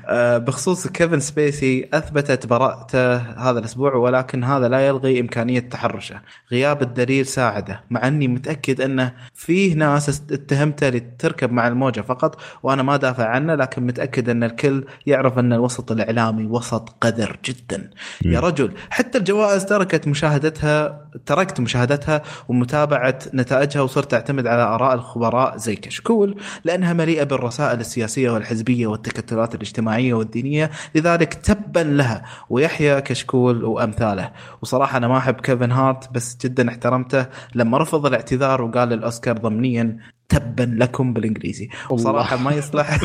أه 0.06 0.38
بخصوص 0.38 0.88
كيفن 0.88 1.20
سبيسي 1.20 1.90
أثبتت 1.94 2.48
براءته 2.48 3.16
هذا 3.16 3.60
الأسبوع 3.60 3.96
ولكن 3.96 4.44
هذا 4.44 4.68
لا 4.68 4.88
يلغي 4.88 5.20
إمكانية 5.20 5.60
تحرشه. 5.60 6.22
غياب 6.52 6.82
الدليل 6.82 7.26
ساعده 7.26 7.84
مع 7.90 8.08
أني 8.08 8.28
متأكد 8.28 8.82
أنه 8.82 9.14
فيه 9.34 9.76
ناس 9.76 10.24
اتهمته 10.32 10.90
لتركب 10.90 11.52
مع 11.52 11.68
الموجة 11.68 12.02
فقط 12.02 12.42
وأنا 12.64 12.84
ما 12.84 12.98
دافع 12.98 13.28
عنه 13.28 13.56
لكن 13.56 13.86
متأكد 13.86 14.30
أن 14.30 14.44
الكل 14.44 14.86
يعرف 15.06 15.40
أن 15.40 15.54
الوسط 15.54 15.92
الإعلامي 15.92 16.46
وسط 16.46 16.90
قذر 17.02 17.40
جدا. 17.46 17.90
يا 18.26 18.40
رجل 18.40 18.72
حتى 18.90 19.18
الجوائز 19.18 19.66
تركت 19.66 20.08
مشاهدتها 20.08 21.08
تركت 21.26 21.60
مشاهدتها 21.60 22.22
ومتابعة 22.48 23.20
نتائجها 23.34 23.82
وصرت 23.82 24.14
أعتمد 24.14 24.48
على 24.48 24.62
آراء 24.62 24.94
الخبراء 24.94 25.58
زي 25.58 25.76
كشكول 25.94 26.36
لأنها 26.64 26.94
مليئة 26.94 27.24
بالرسائل 27.24 27.80
السياسية 27.80 28.30
والحزبية 28.30 28.88
والتكتلات 28.88 29.56
الاجتماعية 29.56 30.14
والدينية. 30.14 30.72
لذلك 30.96 31.34
تبا 31.34 31.80
لها 31.80 32.24
ويحيى 32.50 33.02
كشكول 33.02 33.64
وأمثاله. 33.64 34.32
وصراحة 34.62 34.98
أنا 34.98 35.08
ما 35.08 35.18
أحب 35.18 35.34
كيفن 35.34 35.72
هارت 35.72 36.14
بس 36.14 36.38
جدا 36.42 36.70
احترمته. 36.70 37.26
لما 37.56 37.78
رفض 37.78 38.06
الاعتذار 38.06 38.62
وقال 38.62 38.94
الأوسكار 38.94 39.38
ضمنيا 39.38 39.98
تبا 40.30 40.76
لكم 40.78 41.14
بالإنجليزي. 41.14 41.70
وصراحة 41.90 42.38
ما 42.38 42.52
يصلح 42.52 42.98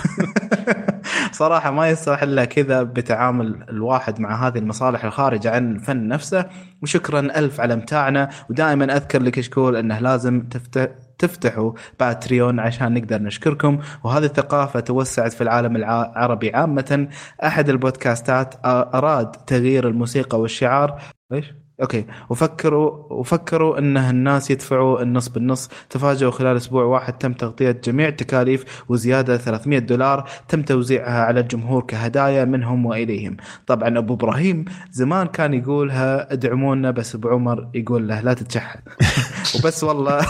صراحة 1.33 1.71
ما 1.71 1.91
يصلح 1.91 2.23
إلا 2.23 2.45
كذا 2.45 2.83
بتعامل 2.83 3.65
الواحد 3.69 4.21
مع 4.21 4.47
هذه 4.47 4.59
المصالح 4.59 5.05
الخارجة 5.05 5.51
عن 5.51 5.73
الفن 5.73 6.09
نفسه. 6.09 6.45
وشكرا 6.83 7.21
ألف 7.21 7.61
على 7.61 7.77
امتاعنا 7.77 8.31
ودائما 8.51 8.97
أذكر 8.97 9.23
لكشكول 9.23 9.77
أنه 9.77 9.99
لازم 9.99 10.41
تفتح 10.41 10.89
تفتحوا 11.19 11.73
Patreon 12.01 12.61
عشان 12.61 12.95
نقدر 12.95 13.23
نشكركم. 13.23 13.79
وهذه 14.05 14.25
الثقافة 14.25 14.81
توسعت 14.81 15.33
في 15.33 15.41
العالم 15.41 15.77
العربي 15.77 16.51
عامة. 16.55 17.09
أحد 17.45 17.69
البودكاستات 17.69 18.55
أراد 18.67 19.33
تغيير 19.33 19.89
الموسيقى 19.89 20.41
والشعار. 20.41 21.03
إيش؟ 21.33 21.55
okay. 21.83 22.05
وفكروا 22.31 23.13
وفكروا 23.13 23.79
إنه 23.79 24.11
الناس 24.11 24.51
يدفعوا 24.51 25.03
النص 25.03 25.29
بالنص. 25.29 25.69
تفاجئوا 25.91 26.31
خلال 26.31 26.57
أسبوع 26.57 26.85
واحد 26.85 27.19
تم 27.19 27.33
تغطية 27.33 27.71
جميع 27.71 28.09
التكاليف 28.09 28.85
وزيادة 28.89 29.37
300 29.37 29.79
دولار 29.79 30.29
تم 30.49 30.63
توزيعها 30.63 31.25
على 31.25 31.41
الجمهور 31.41 31.83
كهدايا 31.83 32.45
منهم 32.45 32.87
وإليهم. 32.87 33.37
طبعا 33.67 33.99
أبو 33.99 34.15
إبراهيم 34.15 34.65
زمان 34.91 35.27
كان 35.27 35.55
يقولها 35.55 36.33
ادعمونا 36.33 36.91
بس 36.91 37.15
أبو 37.15 37.29
عمر 37.29 37.69
يقول 37.75 38.09
له 38.09 38.21
لا 38.21 38.35
تتشحن 38.35 38.81
وبس 39.57 39.85
والله 39.85 40.27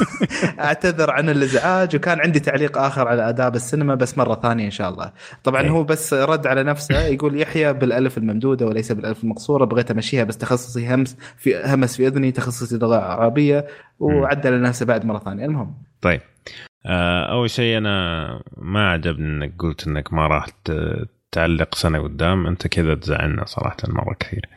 أعتذر 0.61 1.11
عن 1.11 1.31
الإزعاج. 1.31 1.97
وكان 1.97 2.21
عندي 2.21 2.41
تعليق 2.41 2.79
آخر 2.79 3.09
على 3.09 3.29
آداب 3.29 3.55
السينما 3.55 3.95
بس 3.95 4.19
مرة 4.19 4.35
ثانية 4.43 4.65
إن 4.65 4.71
شاء 4.71 4.89
الله. 4.91 5.13
طبعا 5.45 5.63
إيه. 5.63 5.71
هو 5.71 5.85
بس 5.85 6.15
رد 6.15 6.47
على 6.47 6.63
نفسه. 6.63 7.01
يقول 7.01 7.41
يحيى 7.41 7.73
بالألف 7.73 8.19
الممدودة 8.19 8.67
وليس 8.67 8.93
بالألف 8.93 9.25
المقصورة. 9.25 9.65
بغيت 9.65 9.91
أمشيها 9.91 10.25
بس 10.25 10.39
تخصصي 10.39 10.95
همس 10.95 11.17
في 11.39 11.63
همس 11.65 11.97
في 11.97 12.07
أذني 12.07 12.33
تخصصي 12.33 12.79
لغه 12.79 12.97
عربيه 12.97 13.67
وعدل 13.99 14.63
نفسه 14.63 14.87
بعد 14.87 15.07
مرة 15.07 15.19
ثانية. 15.19 15.45
المهم. 15.45 15.75
طيب. 16.01 16.21
آه، 16.87 17.33
أول 17.33 17.51
شيء 17.51 17.79
أنا 17.79 18.29
ما 18.57 18.91
عجبني 18.91 19.27
إنك 19.27 19.55
قلت 19.59 19.87
إنك 19.87 20.13
ما 20.13 20.27
راح 20.27 20.47
تعلق 21.33 21.75
سنة 21.75 22.03
قدام. 22.03 22.47
أنت 22.47 22.67
كذا 22.67 22.95
تزعلنا 22.95 23.45
صراحة 23.45 23.77
مرة 23.89 24.17
كثير. 24.21 24.49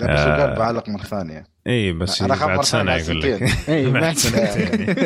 بس 0.00 0.08
آه. 0.08 0.54
بعلق 0.54 0.88
مرة 0.88 1.02
ثانية. 1.02 1.44
إي 1.66 1.92
بس 1.92 2.22
أنا 2.22 2.34
أخاف 2.34 2.46
بعد 2.46 2.56
مرة 2.56 2.64
سنة 2.64 2.98
ثانية 2.98 3.26
يقول 3.26 3.42
لك. 3.42 3.68
إي 3.68 3.90
بعد 4.00 4.12
سنتين. 4.12 4.94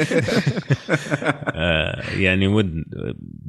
آه، 1.54 2.02
يعني 2.16 2.46
ود 2.46 2.84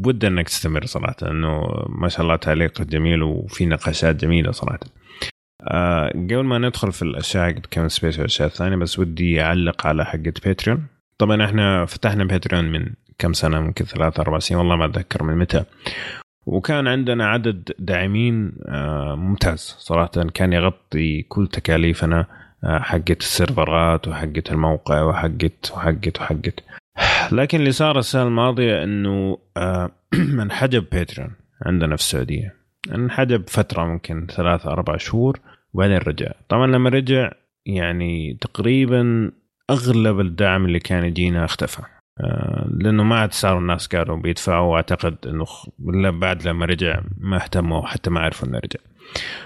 ود 0.05 0.25
إنك 0.25 0.47
تستمر 0.47 0.85
صراحة 0.85 1.15
انه 1.23 1.61
ما 1.89 2.07
شاء 2.07 2.21
الله 2.21 2.35
تعليق 2.35 2.81
جميل 2.81 3.23
وفي 3.23 3.65
نقاشات 3.65 4.15
جميلة 4.15 4.51
صراحة. 4.51 4.79
آه، 5.61 6.09
قبل 6.09 6.43
ما 6.43 6.57
ندخل 6.57 6.91
في 6.91 7.01
الأشياء 7.01 7.53
حقت 7.53 7.65
كيفن 7.65 7.89
سبيسي 7.89 8.17
والأشياء 8.17 8.47
الثانية 8.47 8.75
بس 8.75 8.99
ودي 8.99 9.41
أعلق 9.41 9.87
على 9.87 10.05
حقه 10.05 10.33
Patreon 10.45 10.87
طبعا 11.17 11.45
إحنا 11.45 11.85
فتحنا 11.85 12.23
باتريون 12.23 12.65
من 12.65 12.85
كم 13.19 13.33
سنة؟ 13.33 13.59
ممكن 13.59 13.85
ثلاثة 13.85 14.21
أربع 14.21 14.39
سنين 14.39 14.59
والله 14.59 14.75
ما 14.75 14.85
أتذكر 14.85 15.23
من 15.23 15.37
متى. 15.37 15.63
وكان 16.45 16.87
عندنا 16.87 17.27
عدد 17.27 17.71
داعمين 17.79 18.51
آه، 18.67 19.15
ممتاز. 19.15 19.75
صراحة 19.79 20.11
كان 20.33 20.53
يغطي 20.53 21.21
كل 21.21 21.47
تكاليفنا 21.47 22.25
آه، 22.63 22.79
حقت 22.79 23.21
السيرفرات 23.21 24.07
وحقت 24.07 24.51
الموقع 24.51 25.01
وحقت 25.01 25.71
وحقت 25.73 26.21
وحقت. 26.21 26.63
لكن 27.31 27.59
اللي 27.59 27.71
صار 27.71 27.99
السنة 27.99 28.23
الماضية 28.23 28.83
إنه 28.83 29.37
انحجب 30.43 30.85
باتريون 30.91 31.31
عندنا 31.65 31.95
في 31.95 32.01
السعودية. 32.01 32.55
انحجب 32.95 33.49
فترة 33.49 33.85
ممكن 33.85 34.27
ثلاثة 34.27 34.71
أربع 34.71 34.97
شهور. 34.97 35.39
وبعدين 35.73 35.97
رجع. 35.97 36.31
طبعا 36.49 36.67
لما 36.67 36.89
رجع 36.89 37.31
يعني 37.65 38.37
تقريبا 38.41 39.31
أغلب 39.69 40.19
الدعم 40.19 40.65
اللي 40.65 40.79
كان 40.79 41.05
يجينا 41.05 41.45
اختفى. 41.45 41.81
آه، 42.21 42.69
لأنه 42.71 43.03
ما 43.03 43.19
عاد 43.19 43.33
صاروا 43.33 43.59
الناس 43.61 43.87
قالوا 43.87 44.17
بيدفعوا 44.17 44.71
وأعتقد 44.71 45.15
إنه 45.27 45.45
بعد 46.19 46.47
لما 46.47 46.65
رجع 46.65 47.01
ما 47.17 47.43
اهتموا 47.43 47.87
حتى 47.87 48.09
ما 48.09 48.19
عرفوا 48.19 48.47
إنه 48.47 48.57
رجع. 48.57 48.79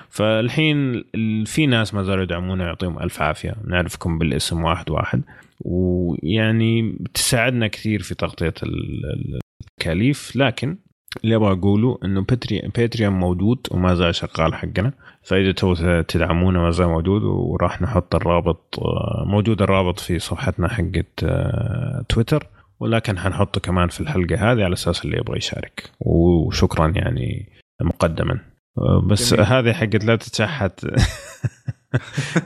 فالحين 0.10 1.04
ال- 1.16 1.46
في 1.46 1.66
ناس 1.66 1.94
ما 1.94 2.04
زالوا 2.04 2.24
يدعمونا 2.24 2.66
يعطيهم 2.66 3.00
ألف 3.00 3.22
عافية. 3.22 3.56
نعرفكم 3.68 4.18
بالاسم 4.18 4.64
واحد 4.64 4.90
واحد. 4.90 5.24
ويعني 5.60 6.98
بتساعدنا 7.00 7.68
كثير 7.68 8.02
في 8.02 8.16
تغطية 8.16 8.54
ال- 8.64 9.06
ال- 9.14 9.40
التكاليف. 9.62 10.36
لكن 10.36 10.78
اللي 11.24 11.36
أبغى 11.36 11.52
أقوله 11.52 11.98
إنه 12.06 12.22
باتري 12.22 12.72
باتريون 12.76 13.14
موجود 13.14 13.68
وما 13.72 13.96
زال 13.96 14.16
شغال 14.16 14.54
حقنا 14.56 14.92
فإذا 15.24 15.52
تبغوا 15.52 16.02
تدعمونا 16.02 16.60
ما 16.60 16.72
زال 16.72 16.88
موجود 16.88 17.24
وراح 17.24 17.82
نحط 17.82 18.16
الرابط 18.16 18.80
آه، 18.80 19.24
موجود 19.28 19.62
الرابط 19.62 20.00
في 20.00 20.20
صفحتنا 20.20 20.68
حقت 20.68 21.24
آه، 21.24 22.06
تويتر 22.10 22.48
ولكن 22.80 23.20
حنحطه 23.20 23.62
كمان 23.62 23.88
في 23.88 24.02
الحلقة 24.02 24.36
هذه 24.36 24.64
على 24.64 24.74
أساس 24.74 25.06
اللي 25.06 25.18
يبغى 25.18 25.38
يشارك 25.38 25.90
وشكرا 26.00 26.88
يعني 26.96 27.50
مقدما 27.82 28.40
آه، 28.78 29.02
بس 29.08 29.34
جميل. 29.34 29.46
هذه 29.46 29.74
حقت 29.74 30.04
لا 30.06 30.16
تتشحت 30.16 30.86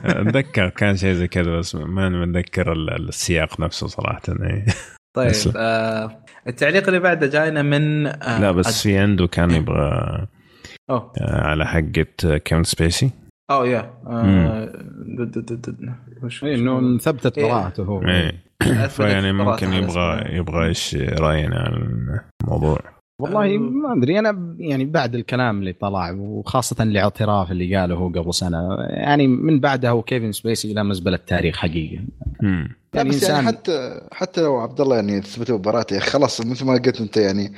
أتذكر 0.04 0.68
كان 0.68 0.96
شيء 0.96 1.12
زي 1.12 1.28
كذا 1.28 1.58
بس 1.58 1.74
ما 1.74 2.08
متذكر 2.08 2.72
ال- 2.72 3.08
السياق 3.08 3.60
نفسه 3.60 3.86
صراحة 3.86 4.22
إيه. 4.28 4.66
طيب. 5.16 5.32
آه 5.56 6.24
التعليق 6.46 6.86
اللي 6.86 7.00
بعده 7.00 7.26
جاينا 7.26 7.62
من 7.62 8.06
آه 8.06 8.40
لا 8.40 8.52
بس 8.52 8.82
في 8.82 8.98
عنده 8.98 9.26
كان 9.26 9.50
يبغى 9.50 10.26
أوه. 10.90 11.12
آه، 11.20 11.40
على 11.46 11.66
حقه 11.66 12.36
كيفن 12.36 12.62
سبيسي. 12.62 13.10
أوه 13.50 13.68
يا. 13.68 13.90
إنه 16.42 16.98
ثبتت. 16.98 17.38
براءته 17.38 17.82
هو. 17.82 18.02
إيه. 18.02 18.32
فيعني 18.96 19.32
ممكن 19.32 19.72
يبغى 19.72 20.36
يبغى 20.36 20.66
إيش 20.66 20.94
رأينا 20.94 21.56
عن 21.56 21.98
الموضوع. 22.42 22.78
والله 23.20 23.58
ما 23.58 23.92
أدري. 23.92 24.18
أنا 24.18 24.56
يعني 24.58 24.84
بعد 24.84 25.14
الكلام 25.14 25.58
اللي 25.58 25.72
طلع 25.72 26.10
وخاصة 26.10 26.82
الاعتراف 26.82 27.50
اللي 27.50 27.76
قاله 27.76 27.94
هو 27.94 28.08
قبل 28.08 28.34
سنة 28.34 28.76
يعني 28.80 29.26
من 29.26 29.60
بعدها 29.60 29.90
هو 29.90 30.02
كيفن 30.02 30.32
سبيسي 30.32 30.72
إلى 30.72 30.84
مزبلة 30.84 31.16
التاريخ 31.16 31.56
حقيقة. 31.56 32.02
مم. 32.42 32.77
لا 32.94 33.00
يعني 33.00 33.10
بس 33.10 33.28
يعني 33.28 33.46
حتى 33.46 34.00
حتى 34.12 34.40
لو 34.40 34.56
عبد 34.56 34.80
الله 34.80 34.96
يعني 34.96 35.22
ثبتوا 35.22 35.58
براءته 35.58 35.94
يا 35.94 35.98
أخي 35.98 36.10
خلاص 36.10 36.46
مثل 36.46 36.64
ما 36.64 36.72
قلت 36.72 37.00
أنت 37.00 37.16
يعني 37.16 37.52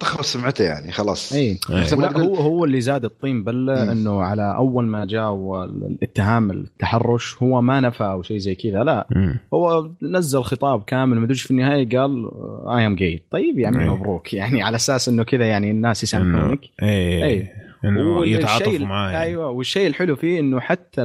تخرب 0.00 0.24
سمعته 0.24 0.64
يعني 0.64 0.92
خلاص. 0.92 1.32
أي. 1.32 1.58
هو 2.02 2.34
هو 2.34 2.64
اللي 2.64 2.80
زاد 2.80 3.04
الطين 3.04 3.44
بلة. 3.44 3.92
إنه 3.92 4.22
على 4.22 4.56
أول 4.56 4.84
ما 4.84 5.04
جاء 5.04 5.64
الاتهام 5.64 6.50
التحرش 6.50 7.36
هو 7.42 7.60
ما 7.60 7.80
نفى 7.80 8.04
أو 8.04 8.22
شيء 8.22 8.38
زي 8.38 8.54
كذا 8.54 8.84
لا. 8.84 9.06
مم. 9.10 9.38
هو 9.54 9.90
نزل 10.02 10.42
خطاب 10.42 10.82
كامل 10.82 11.18
ما 11.18 11.24
أدري 11.24 11.36
في 11.36 11.50
النهاية 11.50 11.98
قال 11.98 12.30
اي 12.68 12.86
ام 12.86 12.96
جاي 12.96 13.22
طيب 13.30 13.58
يعني. 13.58 13.90
مبروك. 13.90 14.34
يعني 14.34 14.62
على 14.62 14.76
أساس 14.76 15.08
إنه 15.08 15.22
كذا 15.22 15.44
يعني 15.44 15.70
الناس 15.70 16.02
يسامحونك. 16.02 16.60
إيه. 16.82 17.69
إنه 17.84 18.26
يتعاطفوا 18.26 18.78
معاه 18.78 19.10
يعني. 19.10 19.24
أيوه 19.24 19.50
والشيء 19.50 19.86
الحلو 19.86 20.16
فيه 20.16 20.40
إنه 20.40 20.60
حتى 20.60 21.04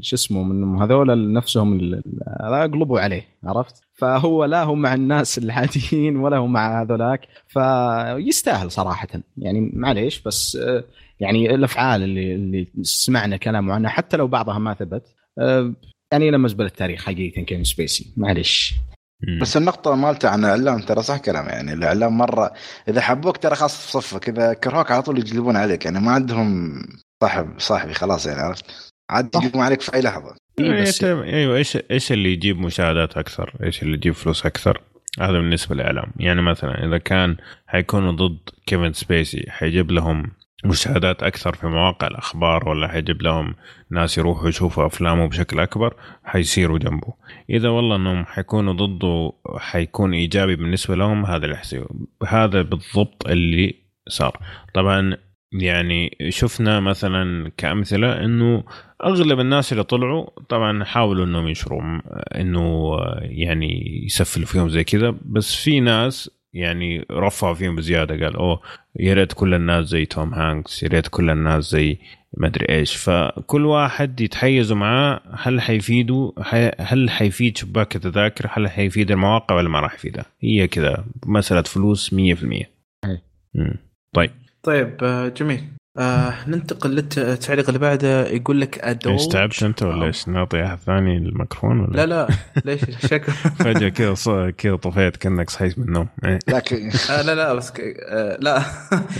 شو 0.00 0.16
اسمه 0.16 0.42
من 0.42 0.82
هذول 0.82 1.32
نفسهم 1.32 2.00
اقلبوا 2.26 3.00
عليه 3.00 3.26
عرفت؟ 3.44 3.82
فهو 3.94 4.44
لا 4.44 4.62
هو 4.62 4.74
مع 4.74 4.94
الناس 4.94 5.38
العاديين 5.44 6.16
ولا 6.16 6.36
هو 6.36 6.46
مع 6.46 6.82
هذولاك 6.82 7.28
فيستاهل 7.48 8.70
صراحة 8.70 9.08
يعني 9.36 9.70
معليش 9.74 10.22
بس 10.22 10.56
آه، 10.56 10.84
يعني 11.20 11.54
الأفعال 11.54 12.02
اللي 12.02 12.34
اللي 12.34 12.66
سمعنا 12.82 13.36
كلامه 13.36 13.74
عنها 13.74 13.90
حتى 13.90 14.16
لو 14.16 14.26
بعضها 14.26 14.58
ما 14.58 14.74
ثبت 14.74 15.14
آه، 15.38 15.72
يعني 16.12 16.30
لما 16.30 16.48
زبل 16.48 16.64
التاريخ 16.64 17.04
حقيقة 17.04 17.42
كيفن 17.42 17.64
سبيسي 17.64 18.12
معليش. 18.16 18.74
بس 19.40 19.56
النقطة 19.56 19.94
مالته 19.94 20.28
عن 20.28 20.44
الإعلام 20.44 20.80
ترى 20.80 21.02
صح 21.02 21.16
كلام 21.16 21.46
يعني. 21.46 21.72
الإعلام 21.72 22.18
مرة 22.18 22.52
إذا 22.88 23.00
حبوك 23.00 23.36
ترى 23.36 23.54
خلاص 23.54 23.86
في 23.86 23.92
صفك 23.92 24.28
إذا 24.28 24.52
كرهوك 24.52 24.90
على 24.90 25.02
طول 25.02 25.18
يجلبون 25.18 25.56
عليك. 25.56 25.84
يعني 25.84 26.00
ما 26.00 26.12
عندهم 26.12 26.82
صاحب 27.22 27.54
صاحبي 27.58 27.94
خلاص 27.94 28.26
يعني 28.26 28.40
عرفت؟ 28.40 28.64
عاد 29.10 29.30
صح. 29.34 29.42
يجلبون 29.42 29.62
عليك 29.62 29.80
في 29.80 29.94
أي 29.94 30.00
لحظة. 30.00 30.34
إيه 30.58 30.84
إيه، 31.02 31.22
أيوه 31.34 31.56
إيش 31.56 31.78
إيش 31.90 32.12
اللي 32.12 32.32
يجيب 32.32 32.58
مشاهدات 32.58 33.16
أكثر؟ 33.16 33.54
إيش 33.62 33.82
اللي 33.82 33.94
يجيب 33.94 34.14
فلوس 34.14 34.46
أكثر؟ 34.46 34.80
هذا 35.20 35.32
بالنسبة 35.32 35.74
للإعلام، 35.74 36.12
يعني 36.16 36.42
مثلا 36.42 36.86
إذا 36.86 36.98
كان 36.98 37.36
حيكونوا 37.66 38.12
ضد 38.12 38.38
كيفن 38.66 38.92
سبيسي 38.92 39.46
حيجيب 39.48 39.90
لهم 39.90 40.30
مشاهدات 40.64 41.22
أكثر 41.22 41.54
في 41.54 41.66
مواقع 41.66 42.06
الأخبار 42.06 42.68
ولا 42.68 42.88
حيجيب 42.88 43.22
لهم 43.22 43.54
ناس 43.90 44.18
يروحوا 44.18 44.48
يشوفوا 44.48 44.86
أفلامه 44.86 45.26
بشكل 45.26 45.60
أكبر 45.60 45.94
حيصيروا 46.24 46.78
جنبه. 46.78 47.14
إذا 47.50 47.68
والله 47.68 47.96
إنهم 47.96 48.24
حيكونوا 48.24 48.72
ضده 48.72 49.32
حيكون 49.58 50.14
إيجابي 50.14 50.56
بالنسبة 50.56 50.96
لهم 50.96 51.26
هذا 51.26 51.46
اللي. 51.46 51.86
هذا 52.28 52.62
بالضبط 52.62 53.28
اللي 53.28 53.74
صار. 54.08 54.38
طبعا 54.74 55.16
يعني 55.52 56.16
شفنا 56.28 56.80
مثلا 56.80 57.52
كأمثلة 57.56 58.24
إنه 58.24 58.64
أغلب 59.04 59.40
الناس 59.40 59.72
اللي 59.72 59.84
طلعوا 59.84 60.26
طبعا 60.48 60.84
حاولوا 60.84 61.24
إنهم 61.24 61.48
ينشروا 61.48 61.82
إنه 62.40 62.96
يعني 63.20 64.04
يسفلوا 64.06 64.46
فيهم 64.46 64.68
زي 64.68 64.84
كذا 64.84 65.14
بس 65.24 65.54
في 65.54 65.80
ناس 65.80 66.30
يعني 66.54 67.06
رفعوا 67.10 67.54
فيهم 67.54 67.76
بزياده 67.76 68.24
قال 68.24 68.36
أوه 68.36 68.60
يا 69.00 69.14
ريت 69.14 69.32
كل 69.32 69.54
الناس 69.54 69.86
زي 69.86 70.06
توم 70.06 70.34
هانكس 70.34 70.82
يا 70.82 70.88
ريت 70.88 71.08
كل 71.08 71.30
الناس 71.30 71.70
زي 71.70 71.98
ما 72.36 72.46
أدري 72.46 72.66
إيش. 72.74 72.96
فكل 72.96 73.66
واحد 73.66 74.20
يتحيزوا 74.20 74.76
معاه 74.76 75.20
هل 75.32 75.60
حيفيدوا 75.60 76.32
حي- 76.42 76.70
هل 76.78 77.10
حيفيد 77.10 77.56
شباك 77.56 77.96
التذاكر؟ 77.96 78.46
هل 78.52 78.68
حيفيد 78.68 79.10
المواقع 79.10 79.54
ولا 79.54 79.68
ما 79.68 79.80
راح 79.80 79.94
يفيدها؟ 79.94 80.24
هي 80.40 80.68
كذا 80.68 81.04
مسألة 81.26 81.62
فلوس 81.62 82.14
100% 82.14 82.18
أي. 83.04 83.22
مم. 83.54 83.74
طيب. 84.14 84.30
طيب 84.62 84.96
آه، 85.04 85.28
جميل. 85.28 85.64
آه 85.98 86.34
ننتقل 86.48 86.90
للتعليق 86.90 87.66
اللي 87.68 87.78
بعده 87.78 88.26
يقول 88.28 88.60
لك 88.60 88.78
ادول 88.78 89.12
إيش 89.12 89.26
تعبت 89.26 89.62
أنت 89.62 89.82
ولا 89.82 90.06
إيش؟ 90.06 90.28
نعطي 90.28 90.64
احد 90.64 90.78
ثاني 90.78 91.16
الميكروفون 91.16 91.80
ولا؟ 91.80 91.96
لا 91.96 92.06
لا 92.06 92.28
ليش؟ 92.64 92.80
شكل 93.06 93.32
فجأة 93.64 93.88
كذا 93.88 94.50
كذا 94.50 94.76
طفيت 94.76 95.16
كأنك 95.16 95.50
صحيت 95.50 95.78
من 95.78 95.84
النوم. 95.84 96.08
إيه. 96.24 96.38
لكن 96.48 96.90
آه 97.10 97.22
لا 97.22 97.34
لا 97.34 97.54
بس. 97.54 97.72
آه 98.08 98.38
لا. 98.40 98.62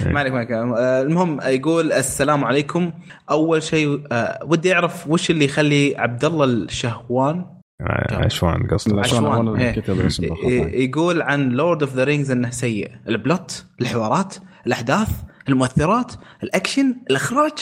ما 0.07 0.21
عليك 0.21 0.33
ما 0.33 0.39
عليك. 0.39 0.51
آه 0.53 1.03
المهم 1.03 1.41
يقول 1.41 1.93
السلام 1.93 2.45
عليكم. 2.45 2.93
أول 3.31 3.63
شيء 3.63 4.03
آه 4.13 4.39
ودي 4.45 4.75
أعرف 4.75 5.09
وش 5.09 5.31
اللي 5.31 5.45
يخلي 5.45 5.95
عبد 5.99 6.25
الله 6.25 6.45
الشهوان 6.45 7.45
عشوان 8.11 8.67
قصدك 8.67 8.99
عشوان، 8.99 9.49
عشان 10.05 10.29
هو 10.29 10.49
إيه. 10.49 10.89
يقول 10.89 11.23
عن 11.23 11.49
Lord 11.49 11.83
of 11.83 11.95
the 11.95 12.05
Rings 12.05 12.31
إنه 12.31 12.51
سيء. 12.51 12.91
ال 13.09 13.20
plot 13.20 13.67
الحوارات 13.81 14.35
الأحداث 14.67 15.09
المؤثرات 15.51 16.13
الأكشن 16.43 16.97
الإخراج 17.11 17.53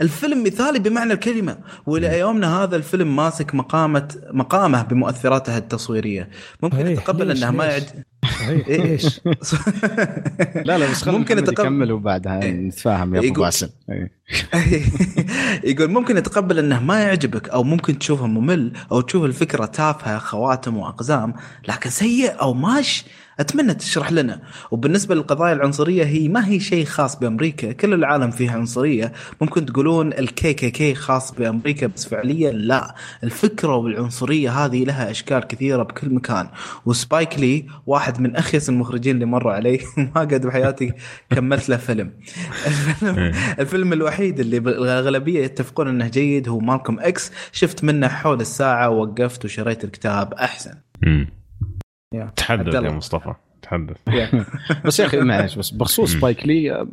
الفيلم 0.00 0.44
مثالي 0.44 0.78
بمعنى 0.78 1.12
الكلمة 1.12 1.58
وإلى 1.86 2.18
يومنا 2.18 2.62
هذا 2.62 2.76
الفيلم 2.76 3.16
ماسك 3.16 3.54
مقامه 3.54 4.08
مقامه 4.32 4.82
بمؤثراته 4.82 5.56
التصويرية 5.58 6.28
ممكن. 6.62 6.86
أتقبل 6.86 7.26
ليش- 7.26 7.38
أنه 7.42 7.50
ما؟ 7.50 7.64
يعد 7.64 8.04
صحيح 8.24 8.66
إيه. 8.68 8.98
لا 10.66 10.78
لا 10.78 10.90
بس 10.90 11.02
خلينا 11.02 11.18
ممكن 11.18 11.36
نكمل 11.36 11.92
وبعدها 11.92 12.42
إيه. 12.42 12.50
نتفاهم 12.52 13.14
يا 13.14 13.18
أبو 13.20 13.26
يقول- 13.28 13.40
باسل 13.44 13.70
إيه. 13.90 14.10
يقول 15.70 15.90
ممكن 15.90 16.16
أتقبل 16.16 16.58
أنه 16.58 16.80
ما 16.80 17.00
يعجبك 17.02 17.48
أو 17.48 17.62
ممكن 17.62 17.98
تشوفه 17.98 18.26
ممل 18.26 18.72
أو 18.92 19.00
تشوف 19.00 19.24
الفكرة 19.24 19.66
تافهة 19.66 20.18
خواتم 20.18 20.76
وأقزام 20.76 21.34
لكن 21.68 21.90
سيء 21.90 22.40
أو 22.40 22.54
ماش 22.54 23.04
أتمنى 23.40 23.74
تشرح 23.74 24.12
لنا. 24.12 24.40
وبالنسبة 24.70 25.14
للقضايا 25.14 25.52
العنصرية 25.52 26.04
هي 26.04 26.28
ما 26.28 26.48
هي 26.48 26.60
شيء 26.60 26.84
خاص 26.84 27.16
بأمريكا؟ 27.16 27.72
كل 27.72 27.94
العالم 27.94 28.30
فيها 28.30 28.52
عنصرية. 28.52 29.12
ممكن 29.40 29.66
تقولون 29.66 30.12
ال 30.12 30.52
KKK 30.52 30.94
خاص 30.94 31.32
بأمريكا 31.32 31.86
بس 31.86 32.08
فعليا 32.08 32.52
لا. 32.52 32.94
الفكرة 33.24 33.76
والعنصرية 33.76 34.50
هذه 34.50 34.84
لها 34.84 35.10
أشكال 35.10 35.40
كثيرة 35.40 35.82
بكل 35.82 36.14
مكان. 36.14 36.48
وسبايك 36.86 37.38
لي 37.38 37.66
واحد 37.86 38.20
من 38.20 38.36
أخيس 38.36 38.68
المخرجين 38.68 39.14
اللي 39.14 39.26
مروا 39.26 39.52
علي. 39.52 39.80
ما 40.14 40.20
قد 40.20 40.46
بحياتي 40.46 40.92
كملت 41.30 41.68
له 41.68 41.76
فيلم. 41.76 42.12
الفيلم, 42.66 43.34
الفيلم 43.58 43.92
الوحيد 43.92 44.40
اللي 44.40 44.58
الاغلبيه 44.58 45.44
يتفقون 45.44 45.88
إنه 45.88 46.08
جيد 46.08 46.48
هو 46.48 46.58
Malcolm 46.58 47.00
X. 47.00 47.32
شفت 47.52 47.84
منه 47.84 48.08
حول 48.08 48.40
الساعة 48.40 48.88
ووقفت 48.88 49.44
وشريت 49.44 49.84
الكتاب. 49.84 50.34
أحسن. 50.34 50.74
تحدث 52.36 52.74
يا. 52.74 52.90
مصطفى. 52.90 53.34
تحدث. 53.62 53.96
بس 54.84 55.00
يا 55.00 55.06
أخي 55.06 55.20
معلش 55.30 55.54
بس 55.54 55.70
بخصوص. 55.70 56.12
سبايك 56.12 56.46
لي 56.46 56.72
آه، 56.72 56.86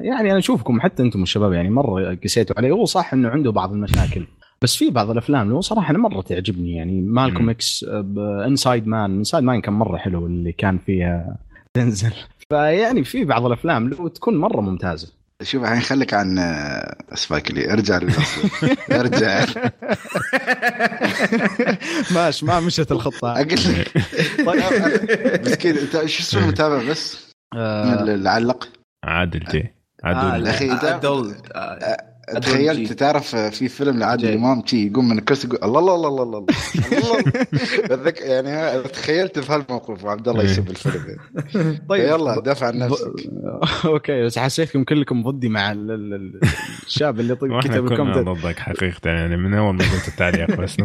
يعني 0.00 0.30
أنا 0.30 0.38
أشوفكم 0.38 0.80
حتى 0.80 1.02
أنتم 1.02 1.22
الشباب 1.22 1.52
يعني 1.52 1.70
مرة 1.70 2.14
قسيتوا 2.24 2.56
عليه. 2.58 2.70
هو 2.72 2.84
صح 2.84 3.12
إنه 3.14 3.28
عنده 3.28 3.52
بعض 3.52 3.72
المشاكل 3.72 4.26
بس 4.62 4.76
في 4.76 4.90
بعض 4.90 5.10
الأفلام 5.10 5.42
اللي 5.42 5.54
هو 5.54 5.60
صراحة 5.60 5.90
أنا 5.90 5.98
مرة 5.98 6.20
تعجبني. 6.20 6.76
يعني 6.76 7.00
Malcolm 7.00 7.42
مم. 7.42 7.50
X 7.50 7.86
Inside 8.46 8.86
Man 8.86 9.10
Inside 9.18 9.44
Man 9.44 9.60
كان 9.60 9.74
مرة 9.74 9.96
حلو 9.96 10.26
اللي 10.26 10.52
كان 10.52 10.78
فيها 10.78 11.36
تنزل 11.74 12.12
فيعني 12.48 13.04
في 13.04 13.24
بعض 13.24 13.46
الأفلام 13.46 13.88
لو 13.88 14.08
تكون 14.08 14.36
مرة 14.36 14.60
ممتازة. 14.60 15.12
شوف 15.42 15.62
الحين 15.62 15.80
خليك 15.80 16.14
عن 16.14 16.38
آه، 16.38 16.96
سبايك 17.14 17.53
لي 17.53 17.72
ارجع 17.72 17.98
للأصل. 17.98 18.48
ارجع. 19.00 19.44
ماشي 22.14 22.46
ما 22.46 22.60
مشت 22.60 22.92
الخطة. 22.92 23.32
أقول 23.32 23.48
لك. 23.50 23.92
طيب 24.46 24.62
مسكين 25.46 25.78
أنت 25.78 25.92
شو 26.06 26.22
اسم 26.22 26.38
المتابع 26.38 26.82
بس؟ 26.90 27.32
من 27.54 27.60
آه، 27.60 28.02
اللي 28.02 28.30
علق 28.30 28.68
عادل 29.04 29.40
جي. 29.52 29.74
آه، 30.04 30.08
عادل 30.08 30.44
لا. 30.44 30.50
أخي، 30.50 30.68
ده- 30.68 30.96
أدول. 30.96 31.34
آه، 31.54 32.11
تخيلت. 32.40 32.92
تعرف 32.92 33.36
في 33.36 33.68
فيلم 33.68 33.98
لعادل. 33.98 34.32
إمام 34.32 34.62
شي 34.66 34.86
يقوم 34.86 35.08
من 35.08 35.18
الكرسي 35.18 35.46
يقول 35.46 35.58
الله 35.64 35.78
الله 35.80 35.94
الله 35.94 36.22
الله 36.22 36.22
الله 36.22 36.44
الله. 37.90 38.12
يعني 38.32 38.82
تخيلت 38.82 39.38
في 39.38 39.52
هالموقف 39.52 40.04
وعبد 40.04 40.28
الله 40.28 40.42
يسب 40.44 40.70
الفيلم. 40.70 41.16
طيب. 41.88 42.04
يلا 42.04 42.40
دافع 42.40 42.66
عن 42.66 42.78
نفسك. 42.78 43.12
أوكي 43.84 44.24
بس 44.24 44.38
حسيتكم 44.38 44.84
كلكم 44.84 45.22
ضدي 45.22 45.48
مع 45.48 45.72
ال- 45.72 45.90
ال- 45.90 46.14
ال- 46.14 46.40
الشاب 46.86 47.20
اللي 47.20 47.34
طيب 47.34 47.60
كتب 47.60 47.88
كنا 47.88 48.32
ضدك 48.32 48.58
حقيقة 48.58 49.10
يعني 49.10 49.36
من 49.36 49.54
أول 49.54 49.74
ما 49.74 49.84
قلت 49.84 50.08
التعليق 50.08 50.60
بس 50.60 50.76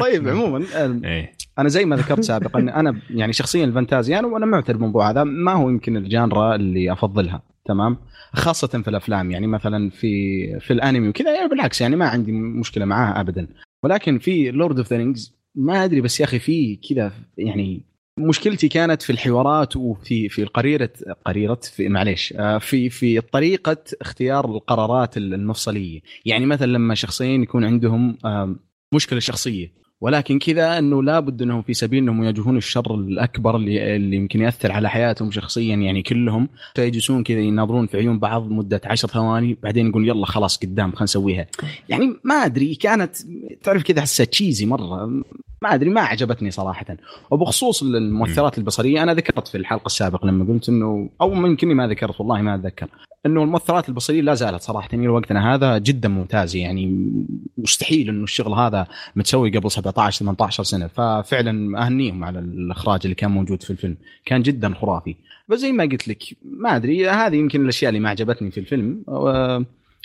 طيب 0.00 0.28
عموما 0.28 0.64
إيه. 1.04 1.32
أنا 1.58 1.68
زي 1.68 1.84
ما 1.84 1.96
ذكرت 1.96 2.20
سابقا 2.24 2.58
أنا 2.60 3.00
يعني 3.10 3.32
شخصيا 3.32 3.64
الفانتازيا 3.64 4.18
أنا 4.18 4.26
وأنا 4.26 4.46
معترف 4.46 4.76
بالموضوع 4.76 5.10
هذا 5.10 5.24
ما 5.24 5.52
هو 5.52 5.68
يمكن 5.68 5.96
ال 5.96 6.06
genre 6.06 6.54
اللي 6.54 6.92
أفضلها؟ 6.92 7.42
تمام؟ 7.68 7.96
خاصة 8.32 8.68
في 8.82 8.88
الأفلام 8.88 9.30
يعني 9.30 9.46
مثلا 9.46 9.90
في 9.90 10.60
في 10.60 10.72
الأنمي 10.72 11.08
وكذا 11.08 11.34
يعني 11.34 11.48
بالعكس 11.48 11.80
يعني 11.80 11.96
ما 11.96 12.08
عندي 12.08 12.32
مشكلة 12.32 12.84
معاها 12.84 13.20
ابدا. 13.20 13.46
ولكن 13.84 14.18
في 14.18 14.50
Lord 14.50 14.78
of 14.78 14.90
the 14.90 14.96
Rings 14.96 15.34
ما 15.54 15.84
أدري 15.84 16.00
بس 16.00 16.20
يا 16.20 16.24
أخي 16.24 16.38
في 16.38 16.76
كذا 16.76 17.12
يعني 17.38 17.82
مشكلتي 18.18 18.68
كانت 18.68 19.02
في 19.02 19.10
الحوارات 19.12 19.76
وفي 19.76 20.28
في 20.28 20.42
القريرة 20.42 20.90
قريرة 21.26 21.58
في 21.62 21.88
معليش 21.88 22.34
آه، 22.36 22.58
في 22.58 22.90
في 22.90 23.20
طريقة 23.20 23.76
اختيار 24.00 24.44
القرارات 24.44 25.16
المفصلية 25.16 26.00
يعني 26.24 26.46
مثلا 26.46 26.66
لما 26.66 26.94
شخصين 26.94 27.42
يكون 27.42 27.64
عندهم 27.64 28.18
آم، 28.24 28.58
مشكلة 28.94 29.20
شخصية 29.20 29.72
ولكن 30.00 30.38
كذا 30.38 30.78
إنه 30.78 31.02
لابد 31.02 31.42
إنهم 31.42 31.62
في 31.62 31.74
سبيل 31.74 32.02
إنهم 32.02 32.22
يواجهون 32.22 32.56
الشر 32.56 32.94
الأكبر 32.94 33.56
اللي, 33.56 33.96
اللي 33.96 34.16
يمكن 34.16 34.40
يأثر 34.40 34.72
على 34.72 34.90
حياتهم 34.90 35.30
شخصيا 35.30 35.76
يعني 35.76 36.02
كلهم. 36.02 36.48
فيجلسون 36.74 37.22
كذا 37.22 37.40
يناظرون 37.40 37.86
في 37.86 37.96
عيون 37.96 38.18
بعض 38.18 38.50
مدة 38.50 38.80
عشر 38.84 39.08
ثواني 39.08 39.58
بعدين 39.62 39.88
يقول 39.88 40.08
يلا 40.08 40.26
خلاص 40.26 40.58
قدام 40.58 40.90
خلينا 40.90 41.04
نسويها. 41.04 41.46
يعني 41.88 42.16
ما 42.24 42.34
أدري 42.34 42.74
كانت 42.74 43.16
تعرف 43.62 43.82
كذا 43.82 43.98
احسها 43.98 44.26
تشيزي 44.26 44.66
مرة. 44.66 45.22
ما 45.62 45.74
أدري 45.74 45.90
ما 45.90 46.00
عجبتني 46.00 46.50
صراحة. 46.50 46.86
وبخصوص 47.30 47.82
المؤثرات 47.82 48.58
البصرية 48.58 49.02
أنا 49.02 49.14
ذكرت 49.14 49.48
في 49.48 49.58
الحلقة 49.58 49.86
السابقة 49.86 50.26
لما 50.26 50.52
قلت 50.52 50.68
إنه 50.68 51.08
أو 51.20 51.32
يمكن 51.32 51.68
ما 51.68 51.86
ذكرت 51.86 52.20
والله 52.20 52.42
ما 52.42 52.54
أتذكر 52.54 52.88
إنه 53.26 53.42
المؤثرات 53.42 53.88
البصرية 53.88 54.20
لا 54.20 54.34
زالت 54.34 54.62
صراحة. 54.62 54.88
إلى 54.92 55.08
وقتنا 55.08 55.54
هذا 55.54 55.78
جدا 55.78 56.08
ممتازه 56.08 56.58
يعني 56.58 57.12
مستحيل 57.58 58.08
إنه 58.08 58.24
الشغل 58.24 58.52
هذا 58.52 58.86
متسوي 59.16 59.50
قبل 59.50 59.70
17 59.70 60.18
18 60.18 60.62
سنة. 60.62 60.86
ففعلا 60.86 61.86
أهنيهم 61.86 62.24
على 62.24 62.38
الإخراج 62.38 63.00
اللي 63.04 63.14
كان 63.14 63.30
موجود 63.30 63.62
في 63.62 63.70
الفيلم. 63.70 63.96
كان 64.24 64.42
جدا 64.42 64.74
خرافي. 64.74 65.16
بس 65.48 65.58
زي 65.58 65.72
ما 65.72 65.84
قلت 65.84 66.08
لك 66.08 66.22
ما 66.44 66.76
أدري 66.76 67.08
هذه 67.08 67.36
يمكن 67.36 67.62
الأشياء 67.62 67.88
اللي 67.88 68.00
ما 68.00 68.10
عجبتني 68.10 68.50
في 68.50 68.60
الفيلم. 68.60 69.02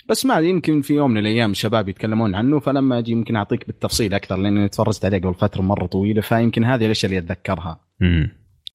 بس 0.08 0.26
ما 0.26 0.38
يمكن 0.38 0.82
في 0.82 0.94
يوم 0.94 1.10
من 1.10 1.18
الأيام 1.18 1.50
الشباب 1.50 1.88
يتكلمون 1.88 2.34
عنه 2.34 2.60
فلما 2.60 2.98
أجي 2.98 3.12
يمكن 3.12 3.36
أعطيك 3.36 3.66
بالتفصيل 3.66 4.14
أكثر 4.14 4.36
لأني 4.36 4.68
تفرجت 4.68 5.04
عليه 5.04 5.18
قبل 5.18 5.34
فترة 5.34 5.62
مرة 5.62 5.86
طويلة 5.86 6.20
فيمكن 6.20 6.64
هذه 6.64 6.84
الأشياء 6.86 7.12
اللي 7.12 7.18
أتذكرها. 7.26 7.80
امم 8.02 8.30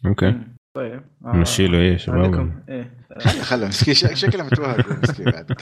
أوكي. 0.05 0.35
طيب. 0.75 1.01
آه، 1.25 1.35
نمشي 1.35 1.67
له 1.67 1.77
إيه 1.77 1.91
يا 1.91 1.97
شباب؟ 1.97 2.19
عندكم 2.19 2.51
إيه. 2.69 2.91
خله 3.19 3.41
خله 3.43 3.67
مسكين. 3.67 3.93
شك- 3.93 4.13
شكله 4.13 4.43
متوهق 4.43 4.99
مسكين 5.03 5.25
بعد. 5.25 5.51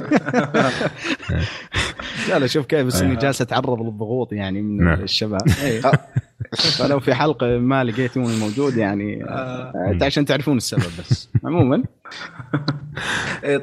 لا 2.30 2.40
لا 2.40 2.48
شوف 2.48 2.66
كيف 2.66 2.86
بس 2.88 3.02
إني 3.02 3.14
آه. 3.16 3.20
جالس 3.20 3.42
أتعرض 3.42 3.82
للضغوط 3.82 4.34
يعني 4.34 4.62
من 4.62 4.84
نعم. 4.84 5.02
الشباب. 5.04 5.42
إيه. 5.64 5.82
فلو 6.78 7.00
في 7.00 7.14
حلقة 7.14 7.58
ما 7.58 7.84
لقيتوني 7.84 8.40
موجود 8.40 8.78
يعني 8.78 9.24
آه. 9.24 9.28
آه، 10.02 10.06
عشان 10.06 10.26
تعرفون 10.26 10.58
السبب 10.58 10.82
بس. 11.00 11.30
عموما 11.46 11.76
إيه 11.76 11.84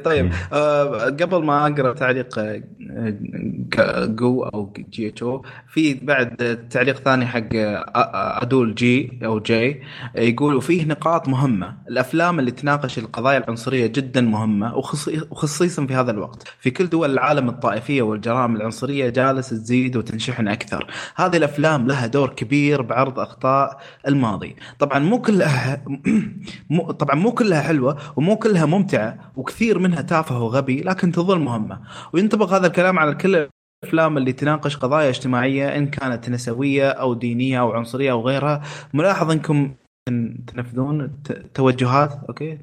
طيب 0.03 0.31
آه 0.53 1.05
قبل 1.05 1.43
ما 1.43 1.67
أقرأ 1.67 1.93
تعليق 1.93 2.39
آه، 2.39 4.05
جو 4.05 4.43
أو 4.43 4.73
GH 4.89 5.23
أو 5.23 5.45
في 5.67 5.93
بعد 5.93 6.59
تعليق 6.69 6.95
ثاني 6.99 7.25
حق 7.25 7.39
آه، 7.55 7.75
آه، 7.95 8.41
أدول 8.43 8.75
G 8.75 9.19
أو 9.25 9.39
G 9.39 9.81
يقول 10.15 10.55
وفيه 10.55 10.85
نقاط 10.85 11.27
مهمة. 11.27 11.75
الأفلام 11.89 12.39
اللي 12.39 12.51
تناقش 12.51 12.97
القضايا 12.99 13.37
العنصرية 13.37 13.87
جدا 13.87 14.21
مهمة 14.21 14.75
وخصي- 14.75 15.21
وخصيصا 15.31 15.85
في 15.85 15.93
هذا 15.93 16.11
الوقت. 16.11 16.43
في 16.59 16.71
كل 16.71 16.89
دول 16.89 17.11
العالم 17.13 17.49
الطائفية 17.49 18.01
والجرائم 18.01 18.55
العنصرية 18.55 19.09
جالس 19.09 19.49
تزيد 19.49 19.97
وتنشحن 19.97 20.47
أكثر. 20.47 20.87
هذه 21.15 21.37
الأفلام 21.37 21.87
لها 21.87 22.07
دور 22.07 22.29
كبير 22.29 22.81
بعرض 22.81 23.19
أخطاء 23.19 23.77
الماضي. 24.07 24.55
طبعا 24.79 24.99
مو 24.99 25.21
كلها 25.21 25.83
مو 26.69 26.91
طبعا 26.91 27.15
مو 27.15 27.31
كلها 27.31 27.61
حلوة 27.61 27.97
ومو 28.15 28.34
كلها 28.35 28.65
ممتعة 28.65 29.17
وكثير 29.35 29.79
منها 29.79 30.01
تافه 30.01 30.41
وغبي 30.41 30.81
لكن 30.81 31.11
تظل 31.11 31.39
مهمة. 31.39 31.79
وينطبق 32.13 32.53
هذا 32.53 32.67
الكلام 32.67 32.99
على 32.99 33.15
كل 33.15 33.47
الأفلام 33.83 34.17
اللي 34.17 34.33
تناقش 34.33 34.77
قضايا 34.77 35.09
اجتماعية 35.09 35.77
إن 35.77 35.87
كانت 35.87 36.29
نسوية 36.29 36.89
أو 36.89 37.13
دينية 37.13 37.59
أو 37.59 37.71
عنصرية 37.71 38.11
أو 38.11 38.21
غيرها 38.27 38.61
ملاحظ 38.93 39.31
إنكم 39.31 39.73
تن- 40.09 40.45
تنفذون 40.47 41.11
توجهات 41.53 42.13
أوكي؟ 42.29 42.57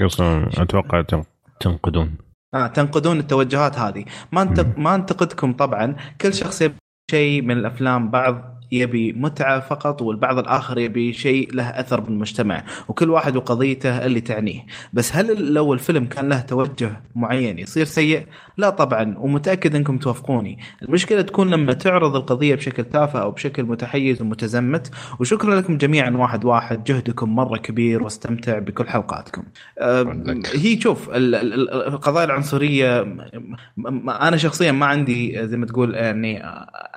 قصة 0.00 0.46
أتوقع 0.62 1.02
تن- 1.02 1.24
تنقدون. 1.60 2.14
آه 2.54 2.66
تنقدون 2.66 3.18
التوجهات 3.18 3.78
هذه. 3.78 4.04
ما 4.32 4.42
انت 4.42 4.66
ما 4.76 4.94
أنتقدكم 4.94 5.52
طبعا 5.52 5.96
كل 6.20 6.34
شخص 6.34 6.62
يبي 6.62 6.74
شيء 7.10 7.42
من 7.42 7.50
الأفلام 7.58 8.10
بعض 8.10 8.55
يبي 8.72 9.12
متعة 9.12 9.60
فقط 9.60 10.02
والبعض 10.02 10.38
الآخر 10.38 10.78
يبي 10.78 11.12
شيء 11.12 11.54
له 11.54 11.64
أثر 11.64 12.00
بالمجتمع 12.00 12.64
وكل 12.88 13.10
واحد 13.10 13.36
وقضيته 13.36 14.06
اللي 14.06 14.20
تعنيه. 14.20 14.66
بس 14.92 15.16
هل 15.16 15.52
لو 15.54 15.72
الفيلم 15.72 16.04
كان 16.04 16.28
له 16.28 16.40
توجه 16.40 17.00
معين 17.14 17.58
يصير 17.58 17.84
سيء؟ 17.84 18.26
لا 18.56 18.70
طبعا 18.70 19.14
ومتأكد 19.18 19.74
أنكم 19.74 19.98
توافقوني. 19.98 20.58
المشكلة 20.82 21.22
تكون 21.22 21.50
لما 21.50 21.72
تعرض 21.72 22.16
القضية 22.16 22.54
بشكل 22.54 22.84
تافه 22.84 23.22
أو 23.22 23.30
بشكل 23.30 23.62
متحيز 23.62 24.22
ومتزمت. 24.22 24.90
وشكرا 25.20 25.54
لكم 25.54 25.76
جميعا 25.76 26.10
واحد 26.10 26.44
واحد. 26.44 26.84
جهدكم 26.84 27.34
مرة 27.36 27.58
كبير 27.58 28.02
واستمتع 28.02 28.58
بكل 28.58 28.88
حلقاتكم. 28.88 29.42
أه 29.78 30.24
هي 30.54 30.80
شوف 30.80 31.10
القضايا 31.12 32.24
العنصرية 32.24 33.16
أنا 34.08 34.36
شخصيا 34.36 34.72
ما 34.72 34.86
عندي 34.86 35.46
زي 35.46 35.56
ما 35.56 35.66
تقول 35.66 35.94
يعني 35.94 36.42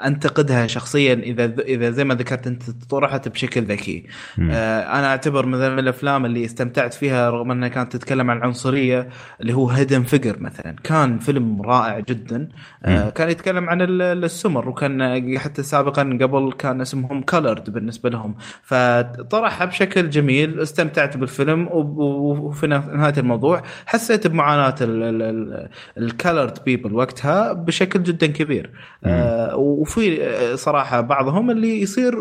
أنتقدها 0.05 0.67
شخصيا 0.67 1.13
إذا 1.13 1.45
إذا 1.59 1.89
زي 1.89 2.03
ما 2.03 2.15
ذكرت 2.15 2.47
أنت 2.47 2.63
طرحت 2.89 3.27
بشكل 3.27 3.61
ذكي. 3.61 4.05
آه 4.39 4.81
أنا 4.99 5.07
أعتبر 5.07 5.45
مثلا 5.45 5.69
من 5.69 5.79
الأفلام 5.79 6.25
اللي 6.25 6.45
استمتعت 6.45 6.93
فيها 6.93 7.29
رغم 7.29 7.51
أنها 7.51 7.67
كانت 7.67 7.93
تتكلم 7.93 8.31
عن 8.31 8.37
العنصريه 8.37 9.09
اللي 9.41 9.53
هو 9.53 9.69
هيدن 9.69 10.03
فيجر 10.03 10.39
مثلا. 10.39 10.75
كان 10.83 11.19
فيلم 11.19 11.61
رائع 11.61 11.99
جدا. 11.99 12.49
آه 12.85 13.09
كان 13.09 13.29
يتكلم 13.29 13.69
عن 13.69 13.81
السمر 13.81 14.69
وكان 14.69 15.39
حتى 15.39 15.63
سابقا 15.63 16.17
قبل 16.21 16.53
كان 16.57 16.81
اسمهم 16.81 17.21
كولرد 17.21 17.69
بالنسبة 17.69 18.09
لهم. 18.09 18.35
فطرحها 18.63 19.65
بشكل 19.65 20.09
جميل 20.09 20.59
استمتعت 20.59 21.17
بالفيلم 21.17 21.67
وفي 21.71 22.67
نهاية 22.67 23.13
الموضوع 23.17 23.61
حسيت 23.85 24.27
بمعاناة 24.27 24.75
الكالرد 25.97 26.57
بيبل 26.65 26.93
وقتها 26.93 27.53
بشكل 27.53 28.03
جدا 28.03 28.27
كبير. 28.27 28.69
آه 29.05 29.55
وفي 29.55 30.19
صراحة 30.57 31.01
بعضهم 31.01 31.48
اللي 31.51 31.81
يصير 31.81 32.13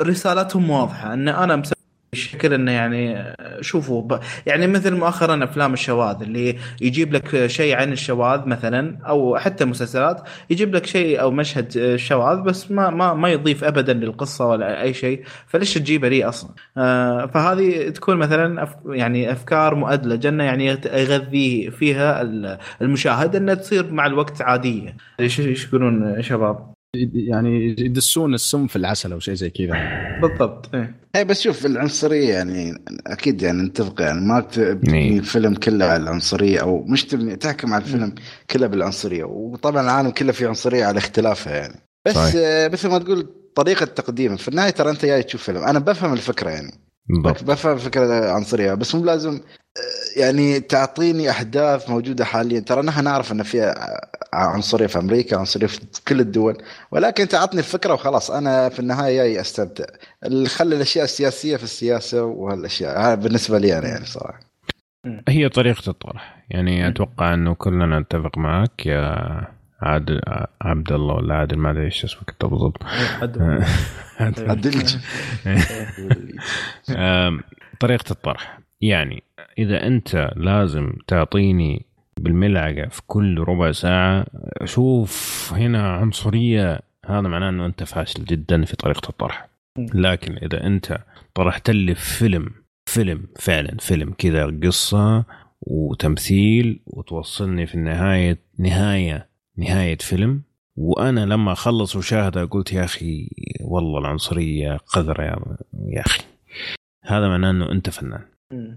رسالتهم 0.00 0.70
واضحة 0.70 1.12
إن 1.12 1.28
أنا 1.28 1.56
مسوي 1.56 1.76
بشكل 2.12 2.52
إنه 2.52 2.72
يعني 2.72 3.34
شوفوا 3.60 4.02
ب... 4.02 4.20
يعني 4.46 4.66
مثل 4.66 4.94
مؤخرا 4.94 5.44
أفلام 5.44 5.72
الشواذ 5.72 6.22
اللي 6.22 6.56
يجيب 6.80 7.12
لك 7.12 7.46
شيء 7.46 7.76
عن 7.76 7.92
الشواذ 7.92 8.46
مثلا 8.48 8.98
أو 9.08 9.36
حتى 9.36 9.64
مسلسلات 9.64 10.28
يجيب 10.50 10.74
لك 10.74 10.86
شيء 10.86 11.20
أو 11.20 11.30
مشهد 11.30 11.96
شواذ 11.96 12.40
بس 12.40 12.70
ما 12.70 12.90
ما 12.90 13.14
ما 13.14 13.28
يضيف 13.28 13.64
ابدا 13.64 13.92
للقصة 13.92 14.46
ولا 14.46 14.82
أي 14.82 14.94
شيء 14.94 15.22
فليش 15.46 15.74
تجيبه 15.74 16.08
لي 16.08 16.24
أصلا؟ 16.24 16.50
آه 16.76 17.26
فهذه 17.26 17.88
تكون 17.88 18.16
مثلا 18.16 18.62
أف... 18.62 18.74
يعني 18.86 19.32
أفكار 19.32 19.74
مؤدلجه 19.74 20.28
انه 20.28 20.44
يعني 20.44 20.66
يغذي 20.66 21.70
فيها 21.70 22.22
المشاهد 22.82 23.36
إنها 23.36 23.54
تصير 23.54 23.92
مع 23.92 24.06
الوقت 24.06 24.42
عادية. 24.42 24.96
إيش 25.20 25.38
يقولون 25.38 26.22
شباب؟ 26.22 26.75
يعني 27.14 27.76
يدسون 27.78 28.34
السم 28.34 28.66
في 28.66 28.76
العسل 28.76 29.12
أو 29.12 29.20
شيء 29.20 29.34
زي 29.34 29.50
كذا. 29.50 29.74
بالضبط 30.20 30.74
إيه. 30.74 30.94
اي 31.16 31.24
بس 31.24 31.40
شوف 31.40 31.66
العنصرية 31.66 32.28
يعني 32.34 32.74
أكيد 33.06 33.42
يعني 33.42 33.62
نتفق 33.62 34.02
يعني 34.02 34.20
ما 34.20 34.40
تبني 34.40 34.98
إيه. 34.98 35.18
الفيلم 35.18 35.54
كله 35.54 35.84
على 35.84 36.02
العنصرية 36.02 36.60
أو 36.60 36.84
مش 36.84 37.04
تبني 37.04 37.36
تحكم 37.36 37.74
على 37.74 37.84
الفيلم 37.84 38.14
كله 38.50 38.66
بالعنصرية. 38.66 39.24
وطبعا 39.24 39.82
العالم 39.82 40.10
كله 40.10 40.32
فيه 40.32 40.48
عنصرية 40.48 40.84
على 40.84 40.98
اختلافها 40.98 41.56
يعني. 41.56 41.80
بس 42.06 42.14
صحيح. 42.14 42.34
آه، 42.36 42.68
مثل 42.68 42.88
ما 42.88 42.98
تقول 42.98 43.26
طريقة 43.54 43.86
تقديم. 43.86 44.36
في 44.36 44.48
النهاية 44.48 44.70
ترى 44.70 44.90
أنت 44.90 45.04
جاي 45.04 45.22
تشوف 45.22 45.42
فيلم. 45.42 45.62
أنا 45.62 45.78
بفهم 45.78 46.12
الفكرة 46.12 46.50
يعني. 46.50 46.85
بفهم 47.08 47.76
فكرة 47.76 48.32
عنصريه 48.32 48.74
بس 48.74 48.94
مو 48.94 49.04
لازم 49.04 49.40
يعني 50.16 50.60
تعطيني 50.60 51.30
احداث 51.30 51.90
موجودة 51.90 52.24
حاليا. 52.24 52.60
ترى 52.60 52.82
نحن 52.82 53.04
نعرف 53.04 53.32
إن 53.32 53.42
في 53.42 53.74
عنصريه 54.32 54.86
في 54.86 54.98
أمريكا 54.98 55.36
عنصريه 55.36 55.66
في 55.66 55.80
كل 56.08 56.20
الدول. 56.20 56.62
ولكن 56.90 57.28
تعطني 57.28 57.60
الفكرة 57.60 57.94
وخلاص. 57.94 58.30
أنا 58.30 58.68
في 58.68 58.80
النهاية 58.80 59.16
جاي 59.16 59.40
أستمتع. 59.40 59.84
خلي 60.46 60.76
الأشياء 60.76 61.04
السياسية 61.04 61.56
في 61.56 61.64
السياسة 61.64 62.24
وهالاشياء 62.24 63.00
هذا 63.00 63.14
بالنسبة 63.14 63.58
لي 63.58 63.78
أنا 63.78 63.88
يعني 63.88 64.06
صراحة. 64.06 64.40
هي 65.28 65.48
طريقة 65.48 65.90
الطرح. 65.90 66.44
يعني 66.50 66.88
أتوقع 66.88 67.34
إنه 67.34 67.54
كلنا 67.54 67.98
نتفق 68.00 68.38
معك. 68.38 68.86
يا 68.86 69.55
عادل 69.80 70.20
عبد 70.62 70.92
الله 70.92 71.14
ولا 71.14 71.34
عادل؟ 71.34 71.58
ما 71.58 71.70
ادري 71.70 71.84
إيش 71.84 72.04
اسمك 72.04 72.30
انت 72.30 72.44
بالضبط. 72.44 72.82
عدلج 74.20 74.96
طريقة 77.80 78.10
الطرح. 78.10 78.58
يعني 78.80 79.22
إذا 79.58 79.86
أنت 79.86 80.30
لازم 80.36 80.92
تعطيني 81.06 81.84
بالملعقة 82.20 82.88
في 82.88 83.02
كل 83.06 83.38
ربع 83.40 83.72
ساعة 83.72 84.26
شوف 84.64 85.52
هنا 85.56 85.92
عنصرية. 85.92 86.80
هذا 87.06 87.20
معناه 87.20 87.48
إنه 87.48 87.66
أنت 87.66 87.82
فاشل 87.82 88.24
جدا 88.24 88.64
في 88.64 88.76
طريقة 88.76 89.08
الطرح. 89.08 89.48
لكن 89.94 90.36
إذا 90.36 90.66
أنت 90.66 90.98
طرحت 91.34 91.70
لي 91.70 91.94
فيلم 91.94 92.50
فيلم 92.86 93.26
فعلا 93.36 93.76
فيلم 93.78 94.14
كذا 94.18 94.58
قصة 94.62 95.24
وتمثيل 95.60 96.80
وتوصلني 96.86 97.66
في 97.66 97.74
النهاية 97.74 98.38
نهاية 98.58 99.28
نهاية 99.56 99.98
فيلم. 99.98 100.42
وأنا 100.76 101.26
لما 101.26 101.52
أخلص 101.52 101.96
وشاهده 101.96 102.44
قلت 102.44 102.72
يا 102.72 102.84
أخي 102.84 103.28
والله 103.60 103.98
العنصرية 103.98 104.76
قذرة 104.76 105.22
يا 105.88 106.00
أخي. 106.00 106.22
هذا 107.04 107.28
معناه 107.28 107.50
إنه 107.50 107.72
أنت 107.72 107.90
فنان. 107.90 108.22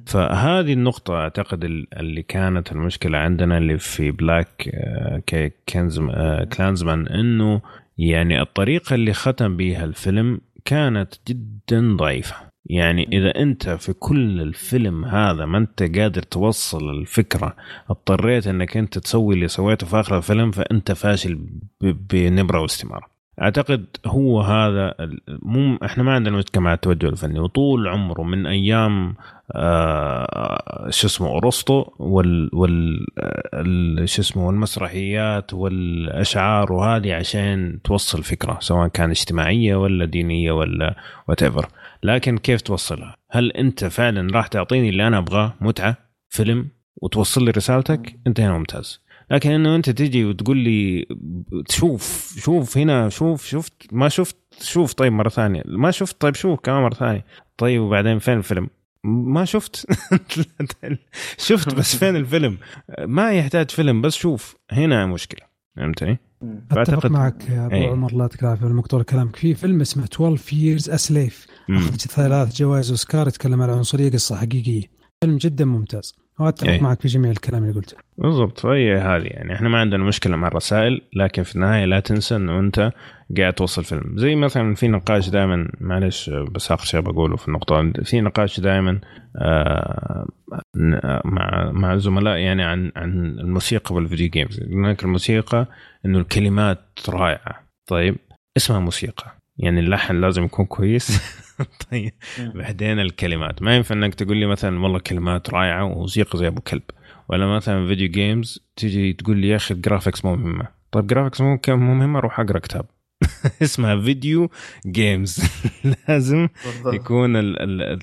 فهذه 0.06 0.74
النقطة 0.74 1.16
أعتقد 1.16 1.64
اللي 1.94 2.24
كانت 2.24 2.72
المشكلة 2.72 3.18
عندنا 3.18 3.58
اللي 3.58 3.78
في 3.78 4.12
بلاك 4.12 4.70
آه، 4.74 5.22
كلانزمان 6.58 7.08
آه، 7.08 7.20
إنه 7.20 7.62
يعني 7.98 8.42
الطريقة 8.42 8.96
اللي 8.96 9.14
ختم 9.14 9.58
بها 9.58 9.86
الفيلم 9.86 10.42
كانت 10.66 11.14
جدا 11.28 11.96
ضعيفة. 11.96 12.49
يعني 12.66 13.08
إذا 13.12 13.42
أنت 13.42 13.70
في 13.70 13.94
كل 13.94 14.42
الفيلم 14.42 15.06
هذا 15.06 15.46
ما 15.46 15.58
أنت 15.58 15.84
قادر 15.84 16.22
توصل 16.22 16.90
الفكرة 16.90 17.56
اضطريت 17.90 18.48
أنك 18.48 18.78
أنت 18.78 18.98
تسوي 18.98 19.36
اللي 19.36 19.48
سويته 19.48 19.88
في 19.88 20.00
آخر 20.00 20.18
الفيلم 20.18 20.52
فأنت 20.52 20.92
فاشل 20.92 21.40
بنبرة 21.82 22.62
واستمارة. 22.62 23.20
أعتقد 23.42 23.86
هو 24.06 24.42
هذا 24.42 24.96
مو 25.30 25.78
إحنا 25.86 26.04
ما 26.04 26.14
عندنا 26.14 26.38
مشكلة 26.38 26.64
مع 26.64 26.74
التوجه 26.74 27.10
الفني. 27.10 27.40
وطول 27.40 27.88
عمره 27.88 28.24
من 28.24 28.46
أيام 28.48 29.16
آه 29.56 30.90
شو 30.90 31.08
اسمه 31.08 31.38
أرسطو 31.38 31.86
وال 32.00 32.50
وال 32.54 34.10
شو 34.10 34.22
اسمه 34.22 34.48
والمسرحيات 34.48 35.54
والأشعار 35.54 36.74
وهذه 36.74 37.14
عشان 37.14 37.80
توصل 37.84 38.24
فكرة 38.24 38.58
سواء 38.62 38.88
كان 38.88 39.10
اجتماعية 39.10 39.76
ولا 39.76 40.06
دينية 40.06 40.52
ولا 40.52 40.96
وات 41.28 41.44
لكن 42.04 42.38
كيف 42.38 42.62
توصلها؟ 42.62 43.16
هل 43.32 43.52
أنت 43.52 43.86
فعلا 43.86 44.34
راح 44.34 44.48
تعطيني 44.48 44.90
اللي 44.90 45.08
أنا 45.08 45.18
أبغاه؟ 45.18 45.54
متعة؟ 45.62 45.98
فيلم؟ 46.30 46.68
وتوصل 47.02 47.46
لي 47.46 47.52
رسالتك؟ 47.52 48.20
انت 48.28 48.40
هنا 48.40 48.58
ممتاز. 48.58 49.02
لكن 49.32 49.52
إنه 49.52 49.76
أنت 49.76 49.90
تجي 49.90 50.26
وتقول 50.26 50.58
لي 50.58 51.06
شوف 51.70 52.36
شوف 52.40 52.78
هنا 52.78 53.10
شوف 53.10 53.46
شفت 53.46 53.74
ما 53.92 54.10
شفت 54.10 54.38
شوف 54.62 54.94
طيب 54.94 55.14
مرة 55.14 55.30
ثانية. 55.30 55.64
ما 55.66 55.92
شفت 55.92 56.22
طيب 56.22 56.36
شوف 56.36 56.60
كمان 56.60 56.82
مرة 56.82 56.94
ثانية. 56.94 57.26
طيب 57.58 57.82
وبعدين 57.82 58.20
فين 58.20 58.38
الفيلم؟ 58.38 58.70
ما 59.04 59.46
شفت. 59.46 59.86
شفت 61.48 61.76
بس 61.76 61.96
فين 61.96 62.16
الفيلم؟ 62.16 62.58
ما 63.00 63.32
يحتاج 63.32 63.72
فيلم 63.72 64.02
بس 64.02 64.16
شوف. 64.16 64.56
هنا 64.72 65.06
مشكلة. 65.06 65.50
فهمت 65.76 66.04
علي؟ 66.04 66.18
اتفق 66.72 67.06
معك 67.06 67.50
يا 67.50 67.66
أبو 67.66 67.76
إيه. 67.76 67.90
عمر 67.90 68.16
لا 68.16 68.28
تكلف 68.28 68.64
المقطوع 68.64 69.04
كلامك 69.04 69.36
في 69.36 69.56
فيلم 69.56 69.82
اسمه 69.82 70.04
12 70.04 70.56
ييرز 70.56 70.90
اسليف 70.90 71.48
اخذ 71.70 71.96
ثلاث 71.96 72.56
جوائز 72.56 72.90
أوسكار 72.90 73.28
يتكلم 73.28 73.62
عن 73.62 73.70
العنصريه 73.70 74.12
قصة 74.12 74.36
حقيقية. 74.36 74.84
فيلم 75.24 75.38
جدا 75.38 75.66
ممتاز. 75.66 76.16
واتفق 76.40 76.68
أيه. 76.68 76.82
معك 76.82 77.02
في 77.02 77.08
جميع 77.08 77.32
الكلام 77.32 77.64
اللي 77.64 77.76
قلته. 77.76 77.98
بالضبط 78.18 78.60
فهي 78.60 78.98
هذه 78.98 79.24
يعني. 79.26 79.54
إحنا 79.54 79.70
ما 79.70 79.80
عندنا 79.80 80.04
مشكلة 80.04 80.36
مع 80.36 80.48
الرسائل 80.48 81.02
لكن 81.16 81.44
في 81.44 81.56
النهاية 81.56 81.86
لا 81.86 82.00
تنسى 82.00 82.36
إنه 82.36 82.60
أنت 82.60 82.92
قاعد 83.38 83.54
توصل 83.54 83.84
فيلم. 83.84 84.18
زي 84.18 84.36
مثلا 84.36 84.76
في 84.76 84.88
نقاش 84.88 85.30
دائما 85.30 85.72
معلش 85.82 86.30
بس 86.30 86.72
آخر 86.72 86.86
شيء 86.86 87.00
بقوله 87.00 87.36
في 87.38 87.48
النقطة. 87.48 87.92
في 88.04 88.22
نقاش 88.22 88.60
دائما 88.60 89.00
آه 89.38 90.28
مع 91.26 91.72
مع 91.72 91.94
الزملاء 91.94 92.38
يعني 92.38 92.64
عن 92.64 92.92
عن 92.96 93.26
الموسيقى 93.40 93.96
والفيديو 93.96 94.30
جيمز 94.30 94.64
هناك 94.64 95.04
الموسيقى 95.04 95.68
إنه 96.06 96.20
الكلمات 96.20 97.00
رائعة. 97.10 97.64
طيب 97.88 98.16
اسمها 98.58 98.80
موسيقى. 98.80 99.36
يعني 99.58 99.80
اللحن 99.80 100.22
لازم 100.22 100.44
يكون 100.44 100.66
كويس. 100.66 101.12
طيب. 101.92 102.14
بعدين 102.56 103.00
الكلمات. 103.00 103.62
ما 103.62 103.76
ينفع 103.76 103.96
إنك 103.96 104.16
تقول 104.16 104.38
لي 104.38 104.46
مثلا 104.46 104.80
والله 104.80 105.00
كلمات 105.00 105.50
رائعة 105.50 105.84
وموسيقى 105.84 106.40
زي 106.40 106.48
أبو 106.48 106.62
كلب. 106.62 106.84
ولا 107.30 107.48
مثلا 107.48 107.88
video 107.88 108.10
games 108.10 108.70
تيجي 108.76 109.14
تقول 109.14 109.38
لي 109.38 109.48
يا 109.48 109.56
أخي 109.56 109.74
ال 109.74 109.79
graphics 109.79 110.26
مو 110.26 110.36
مهمة. 110.36 110.68
طيب 110.92 111.08
graphics 111.08 111.42
مو 111.42 111.60
مهمة؟ 111.68 112.20
روح 112.20 112.40
أقرأ 112.40 112.60
كتاب. 112.60 112.86
اسمها 113.62 114.02
video 114.02 114.50
games 114.86 115.44
لازم 116.08 116.48
يكون 116.86 117.36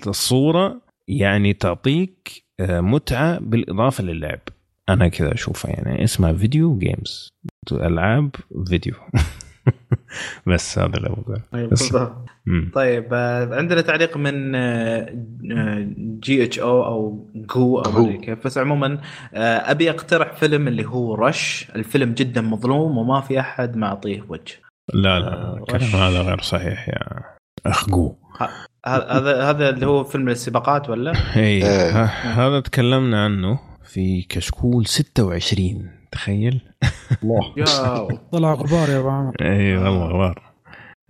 الصورة 0.07 0.81
يعني 1.09 1.53
تعطيك 1.53 2.45
آه، 2.61 2.81
متعة 2.81 3.39
بالإضافة 3.39 4.05
للعب. 4.05 4.41
أنا 4.89 5.09
كذا 5.09 5.35
أشوفها 5.35 5.71
يعني. 5.71 6.05
اسمها 6.05 6.33
video 6.33 6.79
games 6.79 7.29
العاب 7.73 8.31
فيديو 8.69 8.95
بس 10.47 10.79
هذا 10.79 10.97
اللي 10.97 11.09
أبغى 11.09 11.43
طيب. 11.53 11.71
طيب 12.75 13.09
آه، 13.13 13.57
عندنا 13.57 13.81
تعليق 13.81 14.17
من 14.17 14.55
آه، 14.55 15.09
GH 16.23 16.59
أو 16.59 16.85
أو 16.85 17.29
جو 17.35 17.79
أو 17.79 18.21
كيف. 18.21 18.47
بس 18.47 18.59
عموما 18.59 19.01
آه، 19.35 19.71
أبي 19.71 19.91
أقترح 19.91 20.33
فيلم 20.33 20.69
اللي 20.69 20.87
هو 20.87 21.15
Rush. 21.15 21.69
الفيلم 21.77 22.13
جدا 22.13 22.41
مظلوم 22.41 22.99
وما 22.99 23.21
في 23.21 23.41
أحد 23.41 23.77
معطيه 23.77 24.25
وجه. 24.29 24.55
لا 24.95 25.21
لا 25.21 25.57
الكلام. 25.57 25.83
هذا 25.83 26.23
غير 26.23 26.41
صحيح 26.41 26.89
يا 26.89 27.23
أخ 27.67 27.91
جو. 27.91 28.15
هذا 28.87 29.51
هذا 29.51 29.71
اللي 29.71 29.87
هو 29.87 30.05
فيلم 30.05 30.29
السباقات 30.29 30.91
ولا؟ 30.91 31.13
اي 31.37 31.43
إيه. 31.43 32.05
هذا 32.05 32.61
تكلمنا 32.61 33.25
عنه 33.25 33.59
في 33.85 34.23
كشكول 34.23 34.87
26 34.87 35.91
تخيل؟ 36.17 36.61
الله. 37.23 37.55
طلع 38.33 38.53
غبار 38.55 38.89
يا 38.89 38.99
أبو 38.99 39.09
عمر. 39.09 39.35
اي 39.41 39.77
والله 39.77 40.07
غبار. 40.07 40.43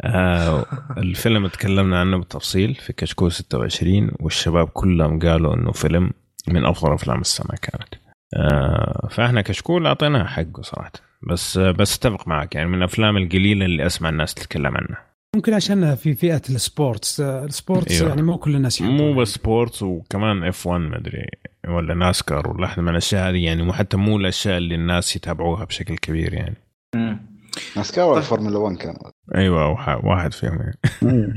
آه 0.05 0.65
الفيلم 0.99 1.47
تكلمنا 1.47 2.01
عنه 2.01 2.17
بالتفصيل 2.17 2.75
في 2.75 2.93
كشكول 2.93 3.33
26 3.33 4.11
والشباب 4.21 4.69
كلهم 4.69 5.19
قالوا 5.19 5.55
إنه 5.55 5.73
فيلم 5.73 6.11
من 6.49 6.65
أفضل 6.65 6.93
أفلام 6.93 7.21
السنة 7.21 7.57
كانت. 7.63 7.95
آه 8.37 9.09
فإحنا 9.11 9.41
كشكول 9.41 9.87
أعطيناه 9.87 10.25
حقه 10.25 10.63
صراحة. 10.63 10.93
بس 11.31 11.59
آه 11.59 11.71
بس 11.71 11.97
أتفق 11.97 12.29
معك 12.29 12.55
يعني 12.55 12.69
من 12.69 12.79
الأفلام 12.79 13.17
القليلة 13.17 13.65
اللي 13.65 13.87
أسمع 13.87 14.09
الناس 14.09 14.35
تتكلم 14.35 14.77
عنها. 14.77 15.07
ممكن 15.37 15.55
عشان 15.55 15.95
في 15.95 16.15
فئة 16.15 16.43
ال 16.51 16.60
sports. 16.60 17.21
آه، 17.21 17.45
ال 17.45 17.53
sports 17.53 18.01
أيوه. 18.01 18.09
يعني 18.09 18.23
مو 18.23 18.39
كل 18.39 18.57
الناس 18.57 18.81
يحبونه. 18.81 19.03
مو 19.03 19.15
بس 19.21 19.29
sports 19.29 19.83
وكمان 19.83 20.45
F1 20.45 20.81
مدري 20.81 21.27
ولا 21.69 21.95
ناسكار 21.95 22.49
ولا 22.49 22.67
أحد 22.67 22.81
من 22.81 22.89
الأشياء 22.89 23.31
هذه 23.31 23.45
يعني 23.45 23.63
مو 23.63 23.73
حتى 23.73 23.97
مو 23.97 24.17
الأشياء 24.17 24.59
اللي 24.59 24.75
الناس 24.75 25.17
يتابعوها 25.17 25.65
بشكل 25.65 25.97
كبير 25.97 26.35
يعني 26.35 26.57
مم. 26.95 27.37
ناسكار 27.77 28.09
ولا 28.09 28.21
فورمولا 28.21 28.59
1 28.59 28.77
كان 28.77 28.97
أيوه 29.35 29.71
واحد 30.07 30.33
فيهم 30.33 30.59
يعني. 30.59 30.79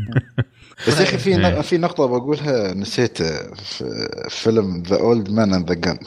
بس 0.87 0.99
يا 0.99 1.03
أخي 1.03 1.17
في 1.17 1.47
إيه. 1.47 1.61
في 1.61 1.77
نقطة 1.77 2.05
بقولها 2.05 2.73
نسيت 2.73 3.23
في 3.55 4.09
فيلم 4.29 4.83
The 4.87 4.99
Old 4.99 5.29
Man 5.29 5.53
and 5.53 5.71
the 5.71 5.73
Gun 5.73 5.97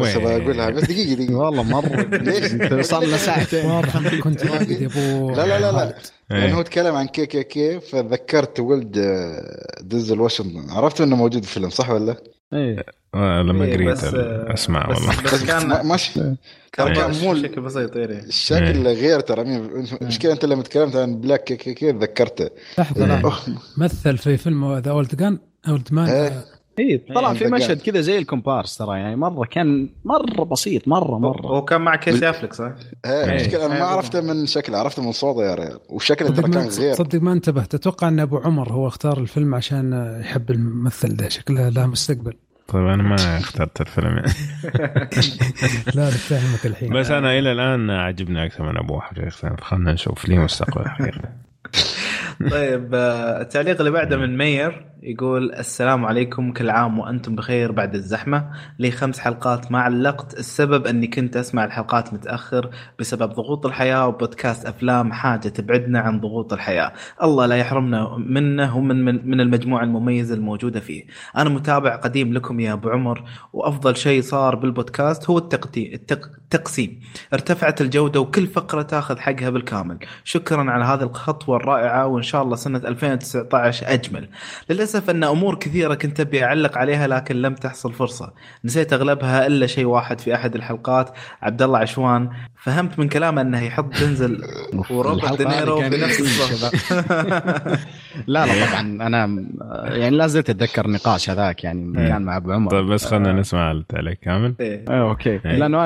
بس 0.00 0.16
وين؟ 0.16 0.38
بقولها 0.38 0.70
بس 0.70 0.82
دقيقة 0.82 1.14
دقيقة 1.14 1.36
والله 1.36 1.62
مرة 1.62 2.02
ليش؟ 2.26 2.86
صار 2.86 3.04
لنا 3.04 3.16
ساعتين 3.16 3.66
واضح 3.66 3.96
انك 3.96 4.14
كنت 4.14 4.46
راقد 4.46 4.70
يا 4.70 4.86
أبو 4.86 5.30
لا 5.30 5.46
لا 5.46 5.60
لا 5.60 5.72
لا 5.72 5.94
لأنه 6.30 6.54
هو 6.54 6.58
إيه. 6.58 6.64
تكلم 6.64 6.94
عن 6.94 7.06
KKK 7.06 7.80
فذكرت 7.80 8.60
ولد 8.60 8.98
آه، 8.98 9.82
دنزل 9.82 10.20
واشنطن 10.20 10.70
عرفت 10.70 11.00
إنه 11.00 11.16
موجود 11.16 11.44
في 11.44 11.48
الفيلم 11.48 11.70
صح 11.70 11.90
ولا؟ 11.90 12.16
إيه. 12.54 12.84
آه، 13.14 13.42
لما 13.42 13.64
إيه، 13.64 13.74
قريت 13.74 13.88
بس، 13.88 14.04
آه، 14.04 14.08
الاسماء 14.46 14.90
بس, 14.92 14.98
والله. 14.98 15.22
بس 15.22 15.44
كان 15.44 15.66
ما- 15.68 15.82
ماشي 15.82 16.12
كان 16.72 16.94
كان 16.94 17.10
رش 17.10 17.22
مو- 17.22 17.32
بشكل 17.32 17.60
بسيط 17.60 17.96
يعني 17.96 18.18
الشكل 18.18 18.86
غير 18.86 19.20
ترى. 19.20 19.44
مين 19.44 19.86
المشكلة 20.02 20.32
أنت 20.32 20.44
لما 20.44 20.62
تكلمت 20.62 20.96
عن 20.96 21.20
Black 21.20 21.44
KKK 21.44 21.92
تذكرته. 21.92 22.50
لحظة. 22.78 23.32
مثل 23.78 24.18
في 24.18 24.36
فيلم 24.36 24.78
The 24.78 24.90
Old 24.90 25.14
Gun 25.16 25.38
Old 25.68 25.88
Man. 25.92 26.08
إيه. 26.08 26.44
إيه 26.78 27.14
طلع 27.14 27.30
إيه، 27.32 27.38
في. 27.38 27.46
مشهد 27.46 27.80
كذا 27.80 28.00
زي 28.00 28.18
الكومبارس 28.18 28.76
ترى 28.76 28.98
يعني 28.98 29.16
مرة 29.16 29.46
كان 29.50 29.88
مرة 30.04 30.44
بسيط 30.44 30.88
مرة 30.88 31.18
مرة. 31.18 31.46
هو 31.46 31.64
كان 31.64 31.80
مع 31.80 31.96
كيسي 31.96 32.30
افلك 32.30 32.52
صح؟ 32.52 32.64
ها، 32.64 33.24
إيه. 33.24 33.24
المشكلة 33.30 33.66
أنا 33.66 33.74
إيه، 33.74 33.80
ما 33.80 33.86
عرفته 33.86 34.20
من 34.20 34.46
شكله 34.46 34.78
عرفته 34.78 35.02
من 35.02 35.12
صوته 35.12 35.44
يا 35.44 35.54
ريال. 35.54 35.78
وشكله 35.88 36.28
صدق 36.28 36.36
ترى 36.40 36.48
ما 36.48 36.54
كان 36.54 36.68
غير. 36.68 36.94
صدق 36.94 37.20
ما 37.20 37.32
انتبهت. 37.32 37.74
أتوقع 37.74 38.08
أن 38.08 38.20
أبو 38.20 38.38
عمر 38.38 38.72
هو 38.72 38.88
اختار 38.88 39.18
الفيلم 39.18 39.54
عشان 39.54 40.16
يحب 40.20 40.50
الممثل 40.50 41.16
ده. 41.16 41.28
شكله 41.28 41.68
له 41.68 41.86
مستقبل. 41.86 42.34
طيب 42.68 42.86
أنا 42.86 43.02
ما 43.02 43.38
اخترت 43.38 43.80
الفيلم. 43.80 44.06
يعني. 44.16 44.32
لا 45.94 46.08
بتفهمك 46.08 46.66
الحين. 46.66 46.92
بس 46.92 47.10
أنا 47.10 47.38
إلى 47.38 47.52
الآن 47.52 47.90
عجبني 47.90 48.44
أكثر 48.46 48.64
من 48.72 48.76
ابوه 48.78 49.00
حقيقه 49.00 49.56
خلينا 49.60 49.92
نشوف 49.92 50.28
لي 50.28 50.38
مستقبل. 50.38 50.88
حقيقه 50.88 51.20
طيب 52.50 52.94
آه، 52.94 53.40
التعليق 53.40 53.78
اللي 53.78 53.90
بعده 53.90 54.16
من 54.16 54.36
مير 54.36 54.94
يقول 55.02 55.52
السلام 55.52 56.06
عليكم 56.06 56.52
كل 56.52 56.70
عام 56.70 56.98
وأنتم 56.98 57.34
بخير 57.34 57.72
بعد 57.72 57.94
الزحمة. 57.94 58.50
لي 58.78 58.90
خمس 58.90 59.18
حلقات 59.18 59.72
ما 59.72 59.78
علقت 59.80 60.38
السبب 60.38 60.86
أني 60.86 61.06
كنت 61.06 61.36
أسمع 61.36 61.64
الحلقات 61.64 62.14
متأخر 62.14 62.70
بسبب 62.98 63.32
ضغوط 63.32 63.66
الحياة 63.66 64.06
وبودكاست 64.06 64.66
أفلام 64.66 65.12
حاجة 65.12 65.48
تبعدنا 65.48 66.00
عن 66.00 66.20
ضغوط 66.20 66.52
الحياة. 66.52 66.92
الله 67.22 67.46
لا 67.46 67.56
يحرمنا 67.56 68.16
منه 68.18 68.76
ومن 68.76 69.04
من, 69.04 69.30
من 69.30 69.40
المجموعة 69.40 69.84
المميزة 69.84 70.34
الموجودة 70.34 70.80
فيه. 70.80 71.04
أنا 71.36 71.50
متابع 71.50 71.96
قديم 71.96 72.32
لكم 72.32 72.60
يا 72.60 72.72
أبو 72.72 72.88
عمر 72.88 73.24
وأفضل 73.52 73.96
شيء 73.96 74.22
صار 74.22 74.54
بالبودكاست 74.56 75.30
هو 75.30 75.38
التقدي 75.38 75.94
التق... 75.94 76.30
التقسيم. 76.54 77.00
ارتفعت 77.32 77.80
الجودة 77.80 78.20
وكل 78.20 78.46
فقرة 78.46 78.82
تاخذ 78.82 79.18
حقها 79.18 79.50
بالكامل. 79.50 79.98
شكرا 80.24 80.70
على 80.70 80.84
هذه 80.84 81.02
الخطوة 81.02 81.56
الرائعة 81.56 82.06
وإن 82.06 82.22
شاء 82.22 82.42
الله 82.42 82.56
سنة 82.56 82.78
2019 82.78 83.92
أجمل. 83.92 84.28
للأسف 84.70 85.10
أن 85.10 85.24
أمور 85.24 85.54
كثيرة 85.54 85.94
كنت 85.94 86.20
أبي 86.20 86.44
أعلق 86.44 86.78
عليها 86.78 87.06
لكن 87.06 87.36
لم 87.36 87.54
تحصل 87.54 87.92
فرصة. 87.92 88.32
نسيت 88.64 88.92
أغلبها 88.92 89.46
إلا 89.46 89.66
شيء 89.66 89.84
واحد 89.84 90.20
في 90.20 90.34
أحد 90.34 90.54
الحلقات 90.54 91.10
عبد 91.42 91.62
الله 91.62 91.78
عشوان. 91.78 92.30
فهمت 92.64 92.98
من 92.98 93.08
كلامه 93.08 93.40
أنه 93.40 93.64
يحط 93.64 94.00
دنزل 94.00 94.42
وروبرت 94.90 95.38
دينيرو 95.38 95.80
كان 95.80 95.90
في 95.90 95.96
نفس 95.96 96.20
يجي 96.20 96.28
الصف 96.28 96.84
لا 98.26 98.46
لا 98.46 98.66
طبعا 98.66 98.80
أنا 98.80 99.46
يعني 99.84 100.16
لا 100.16 100.26
زلت 100.26 100.50
أتذكر 100.50 100.84
النقاش 100.84 101.30
هذاك 101.30 101.64
يعني 101.64 101.98
إيه. 101.98 102.08
كان 102.08 102.22
مع 102.22 102.36
أبو 102.36 102.52
عمر. 102.52 102.70
طيب 102.70 102.86
بس 102.86 103.06
خلينا 103.06 103.32
نسمع 103.32 103.72
التعليق 103.72 104.18
كامل. 104.22 104.54
إيه. 104.60 104.84
إيه 104.90 105.10
okay. 105.10 105.30
إيه. 105.30 105.56
لأنه 105.56 105.84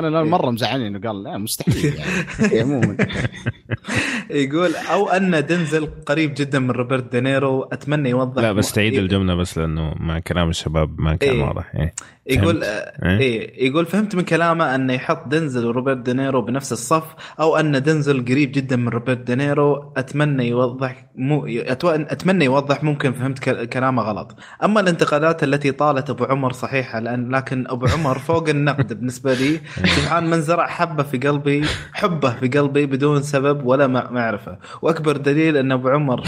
مزعلني 0.58 0.86
إنه 0.88 0.98
قال 1.08 1.22
لا 1.22 1.38
مستحيل 1.38 1.94
يعني 1.94 2.10
إيه، 2.52 2.62
عموما 2.62 2.96
يقول 4.30 4.74
أو 4.76 5.08
أن 5.08 5.46
دنزل 5.46 5.86
قريب 6.06 6.34
جدا 6.36 6.58
من 6.58 6.70
روبرت 6.70 7.12
دينيرو 7.12 7.62
أتمنى 7.72 8.10
يوضح 8.10 8.42
لا 8.42 8.52
بس 8.52 8.72
تعيد 8.72 8.92
إيه. 8.92 9.00
الجملة 9.00 9.34
بس 9.34 9.58
لأنه 9.58 9.94
مع 9.96 10.18
كلام 10.18 10.48
الشباب 10.48 11.00
ما 11.00 11.16
كان 11.16 11.30
إيه. 11.34 11.42
واضح 11.44 11.72
إيه. 11.74 11.94
يقول 12.26 12.60
فهمت. 12.62 12.94
إيه؟ 13.04 13.18
إيه 13.18 13.66
يقول 13.68 13.86
فهمت 13.86 14.14
من 14.14 14.22
كلامه 14.22 14.74
أنه 14.74 14.92
يحط 14.92 15.28
دنزل 15.28 15.66
وروبرت 15.66 15.96
دينيرو 15.96 16.42
بنفس 16.42 16.72
الصف 16.72 17.04
أو 17.40 17.56
أن 17.56 17.82
دنزل 17.82 18.24
قريب 18.24 18.52
جدا 18.52 18.76
من 18.76 18.88
روبرت 18.88 19.18
دينيرو 19.18 19.92
أتمنى 19.96 20.48
يوضح 20.48 21.06
مو 21.16 21.46
أتو- 21.46 21.84
أتمنى 21.84 22.44
يوضح 22.44 22.84
ممكن 22.84 23.12
فهمت 23.12 23.38
ك- 23.38 23.68
كلامه 23.68 24.02
غلط 24.02 24.36
أما 24.64 24.80
الانتقادات 24.80 25.44
التي 25.44 25.72
طالت 25.72 26.10
أبو 26.10 26.24
عمر 26.24 26.52
صحيحة 26.52 26.98
لأن 27.00 27.34
لكن 27.34 27.66
أبو 27.68 27.86
عمر 27.86 28.18
فوق 28.18 28.48
النقد 28.48 28.92
بالنسبة 28.92 29.34
لي 29.34 29.60
سبحان 29.76 30.30
من 30.30 30.37
زرع 30.40 30.66
حبة 30.66 31.02
في 31.02 31.18
قلبي 31.18 31.64
حبة 31.92 32.30
في 32.30 32.48
قلبي 32.48 32.86
بدون 32.86 33.22
سبب 33.22 33.64
ولا 33.66 33.86
مع- 33.86 34.10
معرفه 34.10 34.58
وأكبر 34.82 35.16
دليل 35.16 35.56
أن 35.56 35.72
أبو 35.72 35.88
عمر 35.88 36.22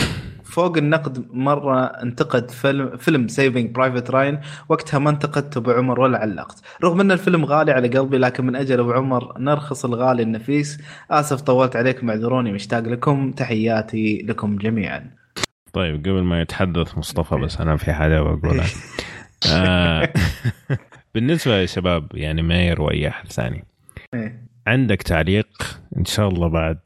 فوق 0.44 0.76
النقد 0.76 1.26
مرة 1.32 1.84
انتقد 1.84 2.50
فيلم 2.50 2.96
فيلم 2.96 3.28
Saving 3.28 3.70
Private 3.70 4.10
Ryan 4.10 4.40
وقتها 4.68 4.98
ما 4.98 5.10
انتقدت 5.10 5.56
أبو 5.56 5.70
عمر 5.70 6.00
ولا 6.00 6.18
علقت. 6.18 6.60
رغم 6.84 7.00
أن 7.00 7.12
الفيلم 7.12 7.44
غالي 7.44 7.72
على 7.72 7.88
قلبي 7.88 8.18
لكن 8.18 8.46
من 8.46 8.56
أجل 8.56 8.80
أبو 8.80 8.92
عمر 8.92 9.38
نرخص 9.38 9.84
الغالي 9.84 10.22
النفيس. 10.22 10.78
آسف 11.10 11.40
طولت 11.40 11.76
عليكم 11.76 12.10
اعذروني 12.10 12.52
مشتاق 12.52 12.80
لكم. 12.80 13.32
تحياتي 13.32 14.22
لكم 14.28 14.56
جميعا. 14.56 15.10
طيب 15.72 16.00
قبل 16.00 16.22
ما 16.22 16.40
يتحدث 16.40 16.98
مصطفى 16.98 17.34
بس 17.36 17.60
أنا 17.60 17.76
في 17.76 17.92
حاجة 17.92 18.20
بقولها 18.20 18.66
آه. 19.52 20.12
بالنسبة 21.14 21.54
يا 21.54 21.66
شباب 21.66 22.06
يعني 22.14 22.42
ماير 22.42 22.82
وأي 22.82 23.08
أحد 23.08 23.32
ثاني. 23.32 23.64
إيه. 24.14 24.46
عندك 24.66 25.02
تعليق 25.02 25.80
إن 25.98 26.04
شاء 26.04 26.28
الله 26.28 26.48
بعد 26.48 26.78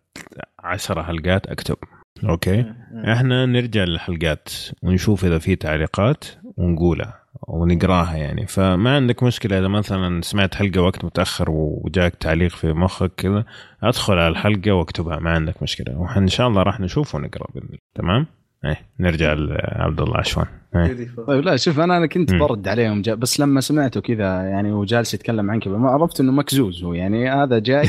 عشرة 0.59 1.03
حلقات 1.03 1.47
أكتب. 1.47 1.77
أوكي؟ 2.25 2.75
إحنا 3.13 3.47
نرجع 3.47 3.85
للحلقات 3.85 4.49
ونشوف 4.83 5.25
إذا 5.25 5.39
في 5.39 5.57
تعليقات 5.57 6.25
ونقولها 6.57 7.21
ونقراها 7.49 8.17
يعني. 8.17 8.47
فما 8.47 8.97
عندك 8.97 9.23
مشكلة 9.23 9.59
إذا 9.59 9.69
مثلا 9.69 10.21
سمعت 10.23 10.55
حلقة 10.55 10.83
وقت 10.83 11.05
متأخر 11.05 11.51
وجاك 11.51 12.15
تعليق 12.15 12.51
في 12.51 12.73
مخك 12.73 13.13
كذا 13.17 13.45
أدخل 13.83 14.13
على 14.15 14.29
الحلقة 14.29 14.73
واكتبها 14.73 15.19
ما 15.19 15.31
عندك 15.31 15.63
مشكلة. 15.63 15.99
وان 15.99 16.29
شاء 16.29 16.49
الله 16.49 16.63
راح 16.63 16.81
نشوف 16.81 17.15
ونقرأ 17.15 17.47
بإذن 17.55 17.67
الله. 17.67 17.79
تمام؟ 17.95 18.27
إيه 18.65 18.77
نرجع 19.01 19.33
لعبد 19.33 20.01
الله 20.01 20.19
عشوان 20.19 20.47
إيه. 20.77 21.09
طيب 21.27 21.45
لا 21.45 21.57
شوف 21.57 21.81
أنا 21.81 21.97
أنا 21.97 22.07
كنت. 22.07 22.35
برد 22.35 22.69
عليهم 22.69 23.03
جا 23.03 23.15
بس 23.15 23.41
لما 23.41 23.61
سمعته 23.61 24.01
كذا 24.01 24.43
يعني 24.43 24.73
وجالس 24.73 25.15
يتكلم 25.15 25.51
عن 25.51 25.61
كذا 25.61 25.77
ما 25.77 25.91
عرفت 25.91 26.21
إنه 26.21 26.33
مكزوز 26.33 26.85
هو 26.85 26.95
يعني 26.95 27.31
هذا 27.31 27.59
جاي 27.59 27.89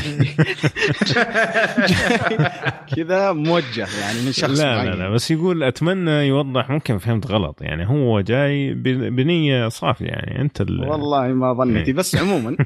كذا 2.96 3.32
موجه 3.32 3.86
يعني 4.00 4.26
من 4.26 4.32
شخص 4.32 4.60
لا 4.60 4.76
معين. 4.76 4.90
لا 4.90 4.96
لا 4.96 5.10
بس 5.10 5.30
يقول 5.30 5.62
أتمنى 5.62 6.10
يوضح 6.10 6.70
ممكن 6.70 6.98
فهمت 6.98 7.26
غلط 7.26 7.62
يعني 7.62 7.88
هو 7.88 8.20
جاي 8.20 8.74
بنية 9.10 9.68
صافية 9.68 10.06
يعني 10.06 10.40
أنت 10.40 10.60
ال... 10.60 10.88
والله 10.88 11.26
ما 11.28 11.52
ظنيتي 11.52 11.90
إيه. 11.90 11.96
بس 11.96 12.16
عموما 12.16 12.56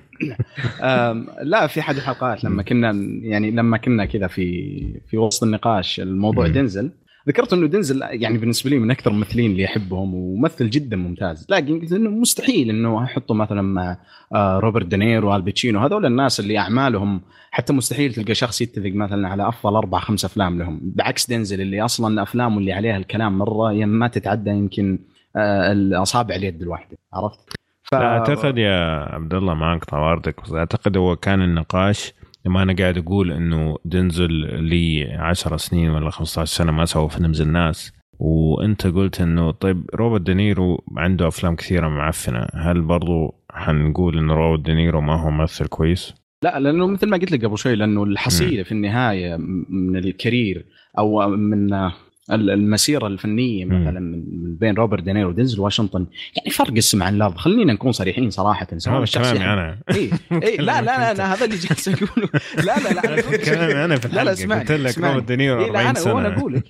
لا 1.42 1.66
في 1.66 1.80
احد 1.80 1.96
الحلقات 1.96 2.44
لما 2.44 2.62
كنا 2.62 2.92
يعني 3.22 3.50
لما 3.50 3.76
كنا 3.76 4.04
كذا 4.04 4.26
في 4.26 5.00
في 5.10 5.18
وسط 5.18 5.42
النقاش 5.44 6.00
الموضوع. 6.00 6.46
دنزل 6.46 6.90
ذكرت 7.28 7.52
إنه 7.52 7.66
دنزل 7.66 8.02
يعني 8.02 8.38
بالنسبة 8.38 8.70
لي 8.70 8.78
من 8.78 8.90
أكثر 8.90 9.10
الممثلين 9.10 9.50
اللي 9.50 9.64
أحبهم 9.64 10.14
وممثل 10.14 10.70
جدا 10.70 10.96
ممتاز. 10.96 11.46
لكن 11.50 11.80
قلت 11.80 11.92
إنه 11.92 12.10
مستحيل 12.10 12.70
إنه 12.70 13.04
أحطه 13.04 13.34
مثلا 13.34 13.62
مع 13.62 13.96
آه، 14.34 14.58
روبرت 14.58 14.86
دينيرو 14.86 15.32
وآل 15.32 15.47
باتشينو 15.47 15.80
هذول 15.80 16.06
الناس 16.06 16.40
اللي 16.40 16.58
أعمالهم 16.58 17.20
حتى 17.50 17.72
مستحيل 17.72 18.14
تلقى 18.14 18.34
شخص 18.34 18.60
يتفق 18.60 18.90
مثلا 18.94 19.28
على 19.28 19.48
أفضل 19.48 19.76
أربع 19.76 19.98
خمس 19.98 20.24
أفلام 20.24 20.58
لهم. 20.58 20.80
بعكس 20.82 21.30
دنزل 21.30 21.60
اللي 21.60 21.84
أصلا 21.84 22.22
أفلامه 22.22 22.58
اللي 22.58 22.72
عليها 22.72 22.96
الكلام 22.96 23.38
مرة 23.38 23.72
يعني 23.72 23.90
ما 23.90 24.08
تتعدى 24.08 24.50
يمكن 24.50 24.98
آه، 25.36 25.72
الأصابع 25.72 26.34
اليد 26.34 26.62
الواحدة. 26.62 26.98
عرفت؟ 27.12 27.40
ف... 27.82 27.94
لا 27.94 28.18
أعتقد 28.18 28.58
يا 28.58 29.06
عبد 29.14 29.34
الله 29.34 29.54
ما 29.54 29.76
اقطع 29.76 29.98
واردك 29.98 30.42
بس 30.42 30.52
أعتقد 30.52 30.96
هو 30.96 31.16
كان 31.16 31.42
النقاش 31.42 32.12
لما 32.46 32.62
أنا 32.62 32.76
قاعد 32.78 32.98
أقول 32.98 33.32
إنه 33.32 33.76
دنزل 33.84 34.30
له 34.64 35.12
10 35.12 35.56
سنين 35.56 35.90
ولا 35.90 36.10
15 36.10 36.56
سنة 36.56 36.72
ما 36.72 36.84
سوى 36.84 37.08
فيلم 37.08 37.32
زي 37.32 37.44
الناس. 37.44 37.92
وأنت 38.18 38.86
قلت 38.86 39.20
إنه 39.20 39.50
طيب 39.50 39.90
روبرت 39.94 40.20
دينيرو 40.20 40.84
عنده 40.96 41.28
أفلام 41.28 41.56
كثيرة 41.56 41.88
معفنة. 41.88 42.46
هل 42.54 42.82
برضو 42.82 43.34
حنقول 43.50 44.18
انه 44.18 44.34
روبرت 44.34 44.60
دينيرو 44.66 45.00
ما 45.00 45.22
هو 45.22 45.30
ممثل 45.30 45.66
كويس؟ 45.66 46.14
لا 46.44 46.60
لأنه 46.60 46.86
مثل 46.86 47.08
ما 47.08 47.16
قلت 47.16 47.32
لك 47.32 47.44
قبل 47.44 47.58
شوي 47.58 47.74
لأنه 47.74 48.02
الحصيلة 48.02 48.62
في 48.62 48.72
النهاية 48.72 49.36
من 49.68 49.96
ال 49.96 50.06
career 50.06 50.66
أو 50.98 51.28
من 51.28 51.90
المسيرة 52.34 53.06
الفنية 53.06 53.64
مثلا 53.64 54.00
من 54.00 54.22
بين 54.60 54.74
روبرت 54.74 55.02
دينيرو 55.02 55.28
ودنزل 55.28 55.60
واشنطن 55.60 56.06
يعني 56.36 56.50
فرق 56.50 56.72
السما 56.72 57.06
عن 57.06 57.14
الأرض 57.14 57.36
خلينا 57.36 57.72
نكون 57.72 57.92
صريحين 57.92 58.30
صراحة 58.30 58.66
سواء 58.76 59.02
الشخص 59.02 59.32
يعني 59.32 59.52
أنا. 59.52 59.78
اي 59.94 60.10
اي 60.32 60.56
لا 60.56 60.82
لا 60.82 61.14
لا 61.14 61.34
هذا 61.34 61.44
اللي 61.44 61.56
جالس 61.56 61.88
أقوله. 61.88 62.28
لا 62.56 62.78
لا 62.78 62.88
لا 62.88 63.20
كلامي 63.44 63.84
أنا 63.84 63.96
في 63.96 64.06
الحلقة 64.06 64.22
لا 64.22 64.24
لا 64.24 64.32
اسمعني 64.32 64.60
قلت 64.60 64.72
لك 64.72 64.98
روبرت 64.98 65.24
دينيرو 65.24 65.64
40 65.64 65.94
سنة. 65.94 66.14
وأنا 66.14 66.38
أقول 66.38 66.54
لك. 66.54 66.64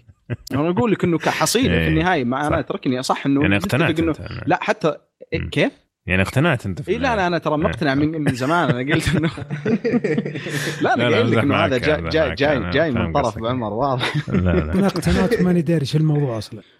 أنا 0.53 0.71
أقول 0.71 0.93
لك 0.93 1.05
إنه 1.05 1.19
كحصيلة 1.19 1.79
في 1.79 1.89
النهاية. 1.89 2.25
ما 2.25 2.47
أنا 2.47 2.61
أتركني 2.61 3.03
صح 3.03 3.27
إنه 3.27 3.43
يعني 3.43 3.57
اقتنعت 3.57 4.01
إنه 4.01 4.15
لا 4.47 4.59
حتى 4.63 4.95
كيف؟ 5.53 5.73
يعني 6.11 6.23
اقتنعت 6.23 6.67
أنت 6.67 6.83
في 6.83 6.91
اي 6.91 6.99
لا 6.99 7.17
لا 7.17 7.27
أنا 7.27 7.39
ترى 7.39 7.59
مقتنع 7.59 7.95
من, 7.95 8.21
من 8.21 8.35
زمان. 8.35 8.71
أنا 8.71 8.95
قلت 8.95 9.17
انه 9.17 9.31
لا 10.83 10.95
أنا 10.95 11.09
قايل 11.09 11.31
لك 11.31 11.39
إنه 11.39 11.57
هذا 11.57 11.79
جاي 11.79 12.09
جاي 12.09 12.35
جاي, 12.35 12.71
جاي 12.71 12.91
من 12.91 13.13
طرف 13.13 13.39
عمر 13.39 13.73
واضح. 13.73 14.29
لا 14.29 14.41
لا. 14.41 14.75
أنا 14.75 14.87
اقتنعت 14.87 15.43
ماني 15.43 15.63
داري. 15.63 15.85
شو 15.85 15.99
الموضوع 15.99 16.39
أصلا؟ 16.39 16.61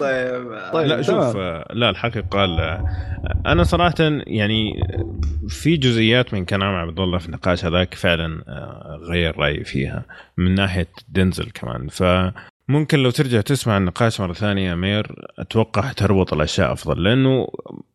طيب 0.00 0.58
طيب 0.72 0.86
لا 0.86 1.02
شوف 1.02 1.36
لا 1.70 1.90
الحقيقة 1.90 2.26
قال 2.30 2.80
أنا 3.46 3.62
صراحة 3.62 3.94
يعني 4.26 4.82
في 5.48 5.76
جزئيات 5.76 6.34
من 6.34 6.44
كلام 6.44 6.74
عبد 6.74 7.00
الله 7.00 7.18
في 7.18 7.26
النقاش 7.26 7.64
هذاك 7.64 7.94
فعلا 7.94 8.42
آه، 8.48 8.98
غير 9.02 9.38
رأيي 9.38 9.64
فيها 9.64 10.04
من 10.36 10.54
ناحية 10.54 10.88
دنزل 11.08 11.50
كمان. 11.54 11.88
ف 11.88 12.02
ممكن 12.68 12.98
لو 12.98 13.10
ترجع 13.10 13.40
تسمع 13.40 13.76
النقاش 13.76 14.20
مرة 14.20 14.32
ثانية 14.32 14.74
أنا 14.74 15.26
أتوقع 15.38 15.92
تربط 15.92 16.32
الأشياء 16.32 16.72
أفضل 16.72 17.02
لأنه 17.02 17.48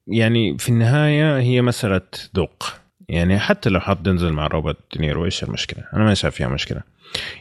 يعني 0.08 0.58
في 0.58 0.69
النهاية 0.69 1.40
هي 1.40 1.61
مسألة 1.61 2.01
ذوق. 2.35 2.64
يعني 3.09 3.40
حتى 3.40 3.69
لو 3.69 3.80
حط 3.80 4.01
دنزل 4.01 4.33
مع 4.33 4.48
روبرت 4.48 4.77
دينيرو 4.98 5.25
إيش 5.25 5.43
المشكلة؟ 5.43 5.83
أنا 5.93 6.03
ما 6.03 6.14
شايف 6.14 6.35
فيها 6.35 6.48
مشكلة. 6.48 6.82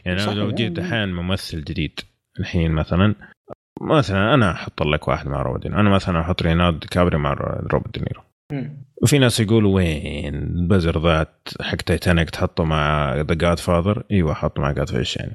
يعني 0.05 0.35
لو 0.35 0.51
جيت 0.51 0.79
الحين 0.79 1.13
ممثل 1.13 1.63
جديد 1.63 1.99
الحين 2.39 2.71
مثلا 2.71 3.15
مثلا 3.81 4.33
أنا 4.33 4.51
أحط 4.51 4.83
لك 4.83 5.07
واحد 5.07 5.27
مع 5.27 5.41
روبرت 5.41 5.63
دينيرو 5.63 5.81
أنا 5.81 5.89
مثلا 5.89 6.21
أحط 6.21 6.41
ليوناردو 6.41 6.77
دي 6.77 6.87
كابريو 6.87 7.17
مع 7.17 7.33
روبرت 7.73 7.93
دينيرو. 7.93 8.21
وفي 9.03 9.19
ناس 9.19 9.39
يقولوا 9.39 9.75
وين 9.75 10.35
البزر 10.35 11.03
ذا 11.03 11.49
حق 11.61 11.75
تايتانيك 11.75 12.29
تحطه 12.29 12.63
مع 12.63 13.15
ذا 13.15 13.33
The 13.33 13.59
Godfather 13.59 14.03
إيوه 14.11 14.33
حطه 14.33 14.61
مع 14.61 14.71
God 14.71 14.89
father 14.89 15.08
إيش 15.08 15.17
يعني؟ 15.17 15.33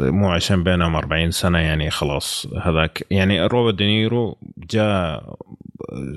مو 0.00 0.30
عشان 0.30 0.64
بينهم 0.64 0.96
40 0.96 1.30
سنة 1.30 1.58
يعني 1.58 1.90
خلاص 1.90 2.46
هذاك. 2.62 3.06
يعني 3.10 3.46
روبرت 3.46 3.74
دينيرو 3.74 4.38
جاء 4.58 5.34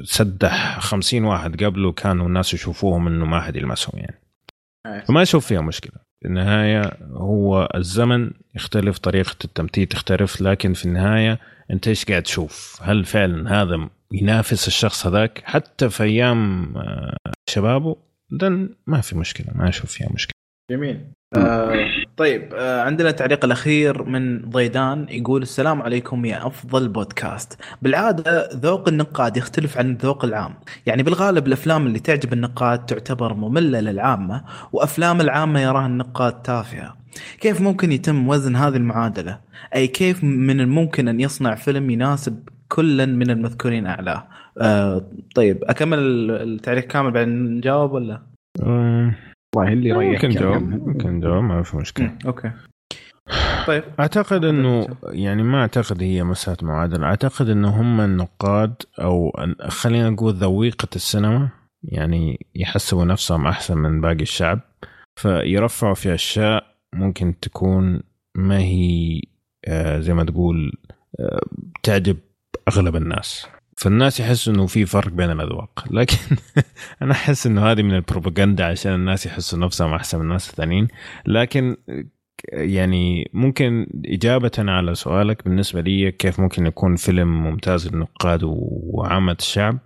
سدح 0.03 0.79
50 0.79 1.23
واحد 1.23 1.63
قبله 1.63 1.91
كانوا 1.91 2.27
الناس 2.27 2.53
يشوفوهم 2.53 3.07
إنه 3.07 3.25
ما 3.25 3.41
حد 3.41 3.55
يلمسهم 3.55 3.99
يعني. 3.99 4.19
فما 5.07 5.21
أشوف 5.21 5.45
فيها 5.45 5.61
مشكلة. 5.61 6.09
في 6.21 6.27
النهاية 6.27 6.97
هو 7.11 7.69
الزمن 7.75 8.31
يختلف 8.55 8.97
طريقة 8.97 9.35
التمثيل 9.45 9.85
تختلف 9.85 10.41
لكن 10.41 10.73
في 10.73 10.85
النهاية 10.85 11.39
أنت 11.71 11.87
إيش 11.87 12.05
قاعد 12.05 12.23
تشوف؟ 12.23 12.79
هل 12.81 13.05
فعلا 13.05 13.61
هذا 13.61 13.89
ينافس 14.11 14.67
الشخص 14.67 15.07
هذاك؟ 15.07 15.41
حتى 15.45 15.89
في 15.89 16.03
أيام 16.03 16.73
آه، 16.77 17.17
شبابه 17.49 17.95
ده 18.31 18.69
ما 18.87 19.01
في 19.01 19.17
مشكلة 19.17 19.47
ما 19.55 19.69
أشوف 19.69 19.91
فيها 19.91 20.09
مشكلة. 20.13 20.38
جميل. 20.69 21.05
آه 21.37 21.85
طيب 22.17 22.53
آه 22.53 22.81
عندنا 22.81 23.09
التعليق 23.09 23.45
الأخير 23.45 24.03
من 24.03 24.49
ضيدان 24.49 25.05
يقول 25.09 25.41
السلام 25.41 25.81
عليكم 25.81 26.25
يا 26.25 26.47
أفضل 26.47 26.87
بودكاست. 26.87 27.61
بالعادة 27.81 28.49
ذوق 28.53 28.87
النقاد 28.87 29.37
يختلف 29.37 29.77
عن 29.77 29.91
الذوق 29.91 30.25
العام. 30.25 30.53
يعني 30.85 31.03
بالغالب 31.03 31.47
الأفلام 31.47 31.87
اللي 31.87 31.99
تعجب 31.99 32.33
النقاد 32.33 32.85
تعتبر 32.85 33.33
مملة 33.33 33.79
للعامة 33.79 34.43
وأفلام 34.73 35.21
العامة 35.21 35.59
يراها 35.59 35.85
النقاد 35.85 36.41
تافهة. 36.41 36.97
كيف 37.39 37.61
ممكن 37.61 37.91
يتم 37.91 38.27
وزن 38.27 38.55
هذه 38.55 38.75
المعادلة؟ 38.75 39.39
أي 39.75 39.87
كيف 39.87 40.23
من 40.23 40.61
الممكن 40.61 41.07
أن 41.07 41.19
يصنع 41.19 41.55
فيلم 41.55 41.89
يناسب 41.89 42.49
كلا 42.67 43.05
من 43.05 43.29
المذكورين 43.29 43.87
أعلاه؟ 43.87 44.27
آه 44.57 45.01
طيب 45.35 45.63
أكمل 45.63 45.99
التعليق 46.31 46.83
كامل 46.83 47.11
بعدين 47.11 47.45
نجاوب 47.57 47.91
ولا؟ 47.91 48.21
آه، 48.63 49.15
والله 49.55 49.73
اللي 49.73 49.89
يريحك 49.89 50.25
ممكن 50.25 50.39
جواب 50.39 50.61
ممكن 50.87 51.19
جواب 51.19 51.43
ما 51.43 51.63
في 51.63 51.77
مشكلة. 51.77 52.17
أوكي. 52.25 52.51
طيب. 53.67 53.83
أعتقد 53.99 54.45
إنه 54.45 54.87
يعني 55.03 55.43
ما 55.43 55.61
أعتقد 55.61 56.03
هي 56.03 56.23
مسألة 56.23 56.57
معادلة. 56.61 57.05
أعتقد 57.05 57.49
انه 57.49 57.81
هم 57.81 58.01
النقاد 58.01 58.73
أو 58.99 59.31
خلينا 59.67 60.09
نقول 60.09 60.33
ذويقة 60.33 60.87
السينما 60.95 61.49
يعني 61.83 62.45
يحسبوا 62.55 63.05
نفسهم 63.05 63.47
أحسن 63.47 63.77
من 63.77 64.01
باقي 64.01 64.21
الشعب 64.21 64.59
فيرفعوا 65.15 65.93
في 65.93 66.13
أشياء 66.13 66.63
ممكن 66.93 67.39
تكون 67.39 68.01
ما 68.35 68.57
هي 68.59 69.21
آه، 69.65 69.99
زي 69.99 70.13
ما 70.13 70.23
تقول 70.23 70.71
آه، 71.19 71.41
تعجب 71.83 72.17
أغلب 72.67 72.95
الناس. 72.95 73.47
فالناس 73.79 74.19
يحسوا 74.19 74.53
إنه 74.53 74.67
في 74.67 74.85
فرق 74.85 75.11
بين 75.11 75.31
الأذواق. 75.31 75.85
لكن 75.91 76.17
أنا 77.01 77.11
أحس 77.11 77.47
إنه 77.47 77.71
هذه 77.71 77.81
من 77.81 77.95
البروباغندا 77.95 78.65
عشان 78.65 78.93
الناس 78.93 79.25
يحسوا 79.25 79.59
نفسهم 79.59 79.93
أحسن 79.93 80.17
من 80.17 80.23
الناس 80.23 80.49
الثانيين. 80.49 80.87
لكن 81.25 81.77
يعني 82.53 83.29
ممكن 83.33 83.87
إجابة 84.05 84.51
على 84.57 84.95
سؤالك 84.95 85.43
بالنسبة 85.43 85.81
لي 85.81 86.11
كيف 86.11 86.39
ممكن 86.39 86.65
يكون 86.65 86.95
فيلم 86.95 87.43
ممتاز 87.43 87.87
للنقاد 87.87 88.41
وعامة 88.43 89.37
الشعب. 89.39 89.79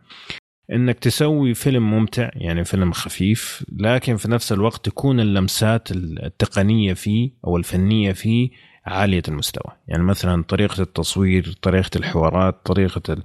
إنك 0.72 1.00
تسوي 1.00 1.54
فيلم 1.54 1.92
ممتع 1.92 2.30
يعني 2.36 2.64
فيلم 2.64 2.92
خفيف 2.92 3.66
لكن 3.80 4.18
في 4.18 4.32
نفس 4.32 4.52
الوقت 4.52 4.86
تكون 4.86 5.20
اللمسات 5.20 5.92
التقنية 5.92 6.94
فيه 6.94 7.32
أو 7.46 7.58
الفنية 7.58 8.12
فيه 8.12 8.50
عالية 8.86 9.22
المستوى. 9.28 9.74
يعني 9.88 10.04
مثلا 10.04 10.44
طريقة 10.44 10.82
التصوير 10.82 11.54
طريقة 11.62 11.90
الحوارات 11.96 12.66
طريقة 12.66 13.18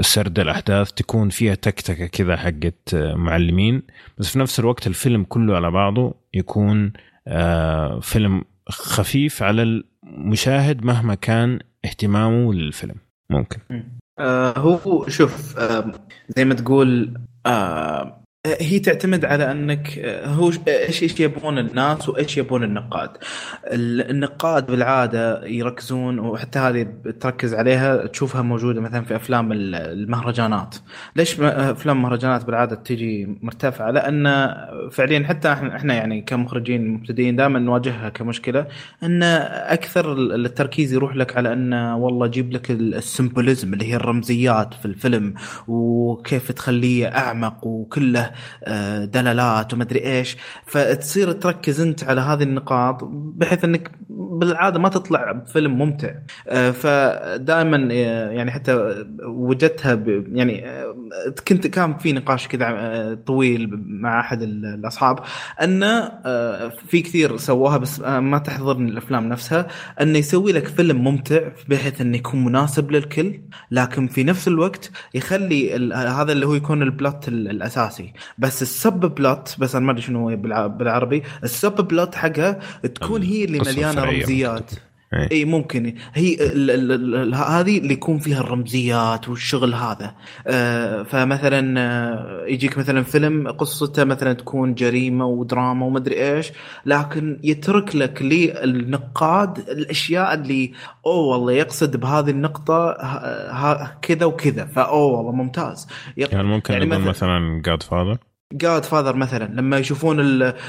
سرد 0.00 0.38
الأحداث 0.38 0.92
تكون 0.92 1.28
فيها 1.28 1.54
تكتكة 1.54 2.06
كذا 2.06 2.36
حقت 2.36 2.94
معلمين 2.94 3.82
بس 4.18 4.28
في 4.28 4.38
نفس 4.38 4.60
الوقت 4.60 4.86
الفيلم 4.86 5.24
كله 5.24 5.56
على 5.56 5.70
بعضه 5.70 6.14
يكون 6.34 6.92
آه، 7.28 8.00
فيلم 8.00 8.44
خفيف 8.68 9.42
على 9.42 9.82
المشاهد 10.04 10.84
مهما 10.84 11.14
كان 11.14 11.58
اهتمامه 11.84 12.54
للفيلم. 12.54 12.94
ممكن. 13.30 13.58
آه 14.18 14.58
هو 14.58 15.08
شوف 15.08 15.58
آه 15.58 15.92
زي 16.28 16.44
ما 16.44 16.54
تقول 16.54 17.14
هي 18.60 18.78
تعتمد 18.78 19.24
على 19.24 19.50
أنك 19.50 19.98
هو 20.24 20.52
إيش 20.68 21.02
إيش 21.02 21.20
يبون 21.20 21.58
الناس 21.58 22.08
وإيش 22.08 22.38
يبون 22.38 22.64
النقاد. 22.64 23.10
النقاد 23.66 24.66
بالعادة 24.66 25.46
يركزون 25.46 26.18
وحتى 26.18 26.58
هذه 26.58 26.86
تركز 27.20 27.54
عليها 27.54 28.06
تشوفها 28.06 28.42
موجودة 28.42 28.80
مثلا 28.80 29.04
في 29.04 29.16
أفلام 29.16 29.52
المهرجانات. 29.52 30.76
ليش 31.16 31.40
أفلام 31.40 31.96
المهرجانات 31.96 32.44
بالعادة 32.44 32.76
تجي 32.76 33.38
مرتفعة؟ 33.42 33.90
لأن 33.90 34.54
فعليا 34.90 35.26
حتى 35.26 35.52
إحنا 35.52 35.94
يعني 35.94 36.20
كمخرجين 36.20 36.88
مبتدئين 36.88 37.36
دائما 37.36 37.58
نواجهها 37.58 38.08
كمشكلة 38.08 38.66
إن 39.02 39.22
أكثر 39.22 40.12
التركيز 40.12 40.92
يروح 40.92 41.16
لك 41.16 41.36
على 41.36 41.52
إن 41.52 41.74
والله 41.74 42.26
جيب 42.26 42.52
لك 42.52 42.70
السمبوليزم 42.70 43.74
اللي 43.74 43.92
هي 43.92 43.96
الرمزيات 43.96 44.74
في 44.74 44.86
الفيلم 44.86 45.34
وكيف 45.68 46.52
تخليه 46.52 47.06
أعمق 47.06 47.66
وكله 47.66 48.20
آه، 48.20 48.32
دلالات 49.04 49.74
ومدري 49.74 50.00
إيش. 50.00 50.36
فتصير 50.66 51.32
تركز 51.32 51.80
أنت 51.80 52.04
على 52.04 52.20
هذه 52.20 52.42
النقاط 52.42 53.04
بحيث 53.04 53.64
أنك 53.64 53.90
بالعادة 54.10 54.78
ما 54.78 54.88
تطلع 54.88 55.32
بفيلم 55.32 55.78
ممتع. 55.78 56.14
آه، 56.48 56.70
فدائما 56.70 57.76
يعني 58.32 58.50
حتى 58.50 59.04
وجدتها 59.22 60.02
يعني 60.32 60.64
كنت 61.48 61.66
كان 61.66 61.98
في 61.98 62.12
نقاش 62.12 62.48
كذا 62.48 63.18
طويل 63.26 63.70
مع 63.86 64.20
أحد 64.20 64.42
الأصحاب 64.42 65.18
أنه 65.62 66.08
في 66.88 67.00
كثير 67.02 67.36
سووها 67.36 67.76
بس 67.76 68.00
ما 68.00 68.38
تحضرني 68.38 68.90
الأفلام 68.90 69.28
نفسها 69.28 69.66
أنه 70.00 70.18
يسوي 70.18 70.52
لك 70.52 70.66
فيلم 70.66 71.04
ممتع 71.04 71.40
بحيث 71.68 72.00
انه 72.00 72.16
يكون 72.16 72.44
مناسب 72.44 72.90
للكل 72.90 73.40
لكن 73.70 74.06
في 74.06 74.24
نفس 74.24 74.48
الوقت 74.48 74.90
يخلي 75.14 75.92
هذا 75.94 76.32
اللي 76.32 76.46
هو 76.46 76.54
يكون 76.54 76.82
ال 76.82 76.91
plot 76.91 77.28
الأساسي. 77.28 78.12
بس 78.38 78.62
ال 78.62 79.00
subplot 79.00 79.56
بس 79.58 79.74
أنا 79.74 79.86
ما 79.86 79.92
أدري 79.92 80.02
شنو 80.02 80.28
هو 80.30 80.36
بالعربي 80.68 81.22
ال 81.44 81.72
subplot 81.72 82.14
حقها 82.14 82.60
تكون 82.82 83.22
هي 83.22 83.44
اللي 83.44 83.58
مليانة 83.58 84.00
رمزيات. 84.20 84.70
اي 85.14 85.28
إيه 85.30 85.44
ممكن. 85.44 85.94
هي 86.14 86.36
هذه 87.34 87.78
اللي 87.78 87.92
يكون 87.92 88.18
فيها 88.18 88.40
الرمزيات 88.40 89.28
والشغل 89.28 89.74
هذا. 89.74 90.14
آه 90.46 91.02
فمثلا 91.02 91.80
آه 91.80 92.44
يجيك 92.46 92.78
مثلا 92.78 93.02
فيلم 93.02 93.48
قصته 93.48 94.04
مثلا 94.04 94.32
تكون 94.32 94.74
جريمة 94.74 95.26
ودراما 95.26 95.86
ومدري 95.86 96.36
إيش 96.36 96.52
لكن 96.86 97.40
يترك 97.44 97.96
لك 97.96 98.22
للنقاد 98.22 99.58
الأشياء 99.58 100.34
اللي 100.34 100.72
أوه 101.06 101.26
والله 101.26 101.52
يقصد 101.52 101.96
بهذه 101.96 102.30
النقطة 102.30 102.92
كذا 104.02 104.26
وكذا. 104.26 104.64
فأوه 104.64 105.16
والله 105.16 105.32
ممتاز. 105.32 105.86
يعني 106.16 106.48
ممكن 106.48 106.72
يعني 106.74 106.86
مثلا, 106.86 107.04
مثلا 107.04 107.62
جاد 107.64 107.82
فاذر 107.82 108.18
جاد 108.52 108.84
فاذر 108.84 109.16
مثلا 109.16 109.44
لما 109.54 109.78
يشوفون 109.78 110.16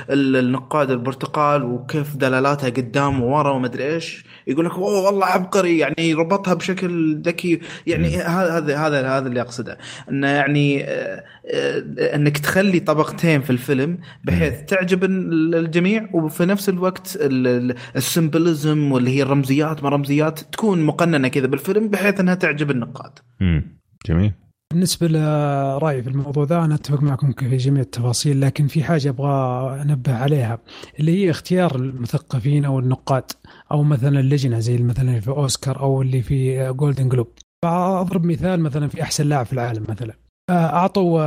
النقاد 0.10 0.92
البرتقال 0.92 1.64
وكيف 1.64 2.16
دلالاتها 2.16 2.70
قدام 2.70 3.22
وورا 3.22 3.52
ومدري 3.52 3.94
إيش 3.94 4.26
يقول 4.48 4.66
لك 4.66 4.72
أوه 4.72 5.06
والله 5.06 5.26
عبقري 5.26 5.78
يعني 5.78 6.14
ربطها 6.14 6.54
بشكل 6.54 7.22
ذكي 7.22 7.60
يعني 7.88 8.08
هذا 8.18 8.78
هذا 8.78 9.18
هذا 9.18 9.28
اللي 9.28 9.42
أقصده 9.42 9.78
إنه 10.10 10.28
يعني 10.28 10.84
آه، 10.84 11.24
آه، 11.46 12.16
إنك 12.16 12.38
تخلي 12.38 12.80
طبقتين 12.80 13.42
في 13.42 13.50
الفيلم 13.50 13.98
بحيث 14.24 14.62
تعجب 14.62 15.04
الجميع 15.04 16.10
وفي 16.14 16.46
نفس 16.46 16.70
الوقت 16.70 17.18
ال 17.96 18.05
symbolism 18.05 18.92
واللي 18.92 19.18
هي 19.18 19.22
الرمزيات 19.22 19.84
ما 19.84 19.90
رمزيات 19.90 20.40
تكون 20.40 20.82
مقننة 20.82 21.28
كذا 21.28 21.48
بالفيلم 21.48 21.88
بحيث 21.88 22.20
إنها 22.20 22.36
تعجب 22.36 22.72
النقاد. 22.72 23.20
امم 23.42 23.80
جميل. 24.06 24.49
بالنسبة 24.74 25.08
لرأيي 25.08 26.04
في 26.04 26.10
الموضوع 26.10 26.44
ذا 26.44 26.66
أنا 26.66 26.76
أتفق 26.76 27.02
معكم 27.02 27.34
في 27.34 27.58
جميع 27.58 27.82
التفاصيل 27.82 28.42
لكن 28.42 28.68
في 28.68 28.84
حاجة 28.84 29.10
أبغى 29.10 29.82
أنبه 29.82 30.16
عليها 30.16 30.60
اللي 31.00 31.12
هي 31.12 31.30
اختيار 31.30 31.76
المثقفين 31.76 32.66
أو 32.66 32.80
النقاد 32.80 33.32
أو 33.72 33.84
مثلا 33.84 34.20
اللجنة 34.20 34.60
زي 34.60 34.78
مثلا 34.78 35.20
في 35.20 35.28
أوسكار 35.28 35.80
أو 35.80 36.02
اللي 36.02 36.22
في 36.22 36.70
Golden 36.74 37.10
Globe 37.10 37.28
أضرب 37.66 38.26
مثال 38.26 38.60
مثلا 38.60 38.88
في 38.88 39.02
أحسن 39.02 39.28
لاعب 39.28 39.46
في 39.46 39.54
العالم 39.54 39.86
مثلا. 39.90 40.14
أعطوا 40.50 41.22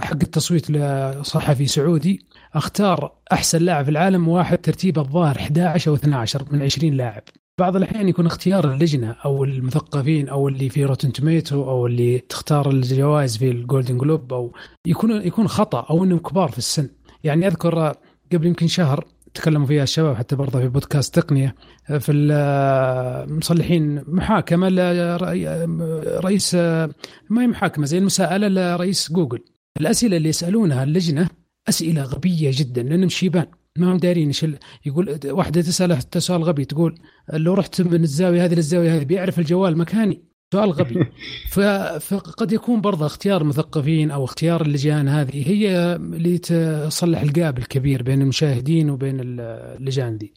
حق 0.00 0.12
التصويت 0.22 0.70
لصحفي 0.70 1.66
سعودي 1.66 2.26
اختار 2.54 3.12
أحسن 3.32 3.62
لاعب 3.62 3.84
في 3.84 3.90
العالم 3.90 4.28
واحد 4.28 4.58
ترتيب 4.58 4.98
الظاهر 4.98 5.36
11 5.36 5.90
أو 5.90 5.94
12 5.96 6.44
من 6.50 6.62
20 6.62 6.92
لاعب. 6.94 7.22
بعض 7.58 7.76
الأحيان 7.76 8.08
يكون 8.08 8.26
اختيار 8.26 8.72
اللجنة 8.72 9.16
أو 9.24 9.44
المثقفين 9.44 10.28
أو 10.28 10.48
اللي 10.48 10.68
في 10.68 10.84
Rotten 10.84 11.12
Tomatoes 11.12 11.70
أو 11.70 11.86
اللي 11.86 12.18
تختار 12.18 12.70
الجوائز 12.70 13.36
في 13.36 13.50
ال 13.50 13.57
Golden 13.57 13.98
Globe 13.98 14.32
أو 14.32 14.52
يكون 14.86 15.10
يكون 15.26 15.48
خطأ 15.48 15.86
أو 15.90 16.04
إنهم 16.04 16.18
كبار 16.18 16.48
في 16.48 16.58
السن. 16.58 16.88
يعني 17.24 17.46
أذكر 17.46 17.94
قبل 18.32 18.46
يمكن 18.46 18.66
شهر 18.66 19.04
تكلموا 19.34 19.66
فيها 19.66 19.82
الشباب 19.82 20.16
حتى 20.16 20.36
برضه 20.36 20.60
في 20.60 20.68
بودكاست 20.68 21.14
تقنية 21.18 21.54
في 21.98 22.12
المصلحين 22.12 24.04
محاكمة 24.06 24.68
لرئيس 24.68 26.54
ما 26.54 27.42
هي 27.42 27.46
محاكمة 27.46 27.86
زي 27.86 27.98
المساءلة 27.98 28.48
لرئيس 28.48 29.12
جوجل 29.12 29.38
الأسئلة 29.80 30.16
اللي 30.16 30.28
يسألونها 30.28 30.84
اللجنة 30.84 31.28
أسئلة 31.68 32.02
غبية 32.02 32.50
جدا 32.54 32.82
لأنهم 32.82 33.08
شيبان. 33.08 33.46
ما 33.78 33.92
هم 33.92 33.96
دارين 33.96 34.26
إيش 34.26 34.46
يقول 34.86 35.18
واحدة 35.24 35.60
تسأله 35.60 35.98
سؤال 36.18 36.42
غبي 36.42 36.64
تقول 36.64 36.94
لو 37.32 37.54
رحت 37.54 37.80
من 37.80 38.02
الزاوية 38.02 38.44
هذه 38.44 38.54
للزاوية 38.54 38.96
هذه 38.96 39.04
بيعرف 39.04 39.38
الجوال 39.38 39.78
مكاني. 39.78 40.22
سؤال 40.52 40.70
غبي. 40.70 41.06
فقد 42.08 42.52
يكون 42.52 42.80
برضه 42.80 43.06
اختيار 43.06 43.42
المثقفين 43.42 44.10
أو 44.10 44.24
اختيار 44.24 44.62
اللجان 44.62 45.08
هذه 45.08 45.48
هي 45.50 45.94
اللي 45.96 46.38
تصلح 46.38 47.20
الجاب 47.20 47.58
الكبير 47.58 48.02
بين 48.02 48.22
المشاهدين 48.22 48.90
وبين 48.90 49.16
اللجان 49.20 50.18
دي. 50.18 50.34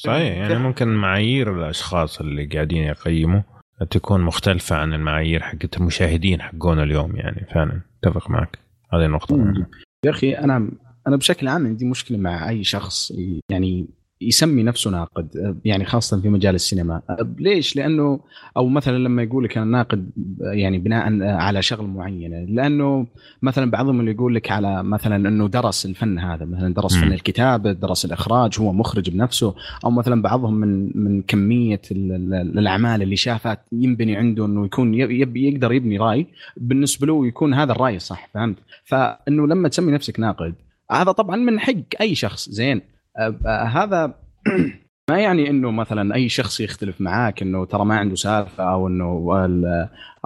صحيح 0.00 0.36
يعني 0.36 0.58
ممكن 0.58 0.88
معايير 0.88 1.58
الأشخاص 1.58 2.20
اللي 2.20 2.46
قاعدين 2.46 2.82
يقيموا 2.82 3.42
تكون 3.90 4.20
مختلفة 4.20 4.76
عن 4.76 4.92
المعايير 4.92 5.42
حقت 5.42 5.76
المشاهدين 5.76 6.42
حقونا 6.42 6.82
اليوم 6.82 7.16
يعني 7.16 7.46
فعلا 7.54 7.80
أتفق 8.04 8.30
معك. 8.30 8.58
هذه 8.92 9.06
النقطة. 9.06 9.66
يا 10.04 10.10
أخي 10.10 10.32
أنا 10.32 10.70
أنا 11.06 11.16
بشكل 11.16 11.48
عام 11.48 11.66
عندي 11.66 11.84
مشكلة 11.84 12.18
مع 12.18 12.48
أي 12.48 12.64
شخص 12.64 13.12
يعني 13.50 13.86
يسمي 14.20 14.62
نفسه 14.62 14.90
ناقد 14.90 15.56
يعني 15.64 15.84
خاصة 15.84 16.20
في 16.20 16.28
مجال 16.28 16.54
السينما. 16.54 17.02
ليش؟ 17.38 17.76
لأنه 17.76 18.20
أو 18.56 18.68
مثلا 18.68 18.98
لما 18.98 19.22
يقول 19.22 19.44
لك 19.44 19.56
أنا 19.56 19.66
ناقد 19.66 20.10
يعني 20.40 20.78
بناء 20.78 21.22
على 21.22 21.62
شغلة 21.62 21.86
معينة. 21.86 22.44
لأنه 22.44 23.06
مثلا 23.42 23.70
بعضهم 23.70 24.00
اللي 24.00 24.10
يقول 24.10 24.34
لك 24.34 24.50
على 24.50 24.82
مثلا 24.82 25.28
إنه 25.28 25.48
درس 25.48 25.86
الفن 25.86 26.18
هذا 26.18 26.44
مثلا 26.44 26.74
درس 26.74 26.96
فن 26.96 27.12
الكتابة 27.12 27.72
درس 27.72 28.04
الإخراج 28.04 28.60
هو 28.60 28.72
مخرج 28.72 29.10
بنفسه. 29.10 29.54
أو 29.84 29.90
مثلا 29.90 30.22
بعضهم 30.22 30.54
من 30.54 30.90
من 30.94 31.22
كمية 31.22 31.80
الأعمال 31.90 33.02
اللي 33.02 33.16
شافها 33.16 33.64
ينبني 33.72 34.16
عنده 34.16 34.46
إنه 34.46 34.64
يكون 34.64 34.94
يبي 34.94 35.48
يقدر 35.48 35.72
يبني 35.72 35.98
رأي 35.98 36.26
بالنسبة 36.56 37.06
له 37.06 37.26
يكون 37.26 37.54
هذا 37.54 37.72
الرأي 37.72 37.96
الصح 37.96 38.28
فهمت؟ 38.34 38.56
فإنه 38.84 39.46
لما 39.46 39.68
تسمي 39.68 39.92
نفسك 39.92 40.20
ناقد 40.20 40.54
هذا 40.92 41.12
طبعا 41.12 41.36
من 41.36 41.60
حق 41.60 42.00
أي 42.00 42.14
شخص 42.14 42.48
زين. 42.48 42.82
هذا 43.46 44.14
ما 45.10 45.18
يعني 45.18 45.50
إنه 45.50 45.70
مثلا 45.70 46.14
أي 46.14 46.28
شخص 46.28 46.60
يختلف 46.60 47.00
معاك 47.00 47.42
إنه 47.42 47.64
ترى 47.64 47.84
ما 47.84 47.96
عنده 47.96 48.14
سالفة 48.14 48.72
أو 48.72 48.88
إنه 48.88 49.18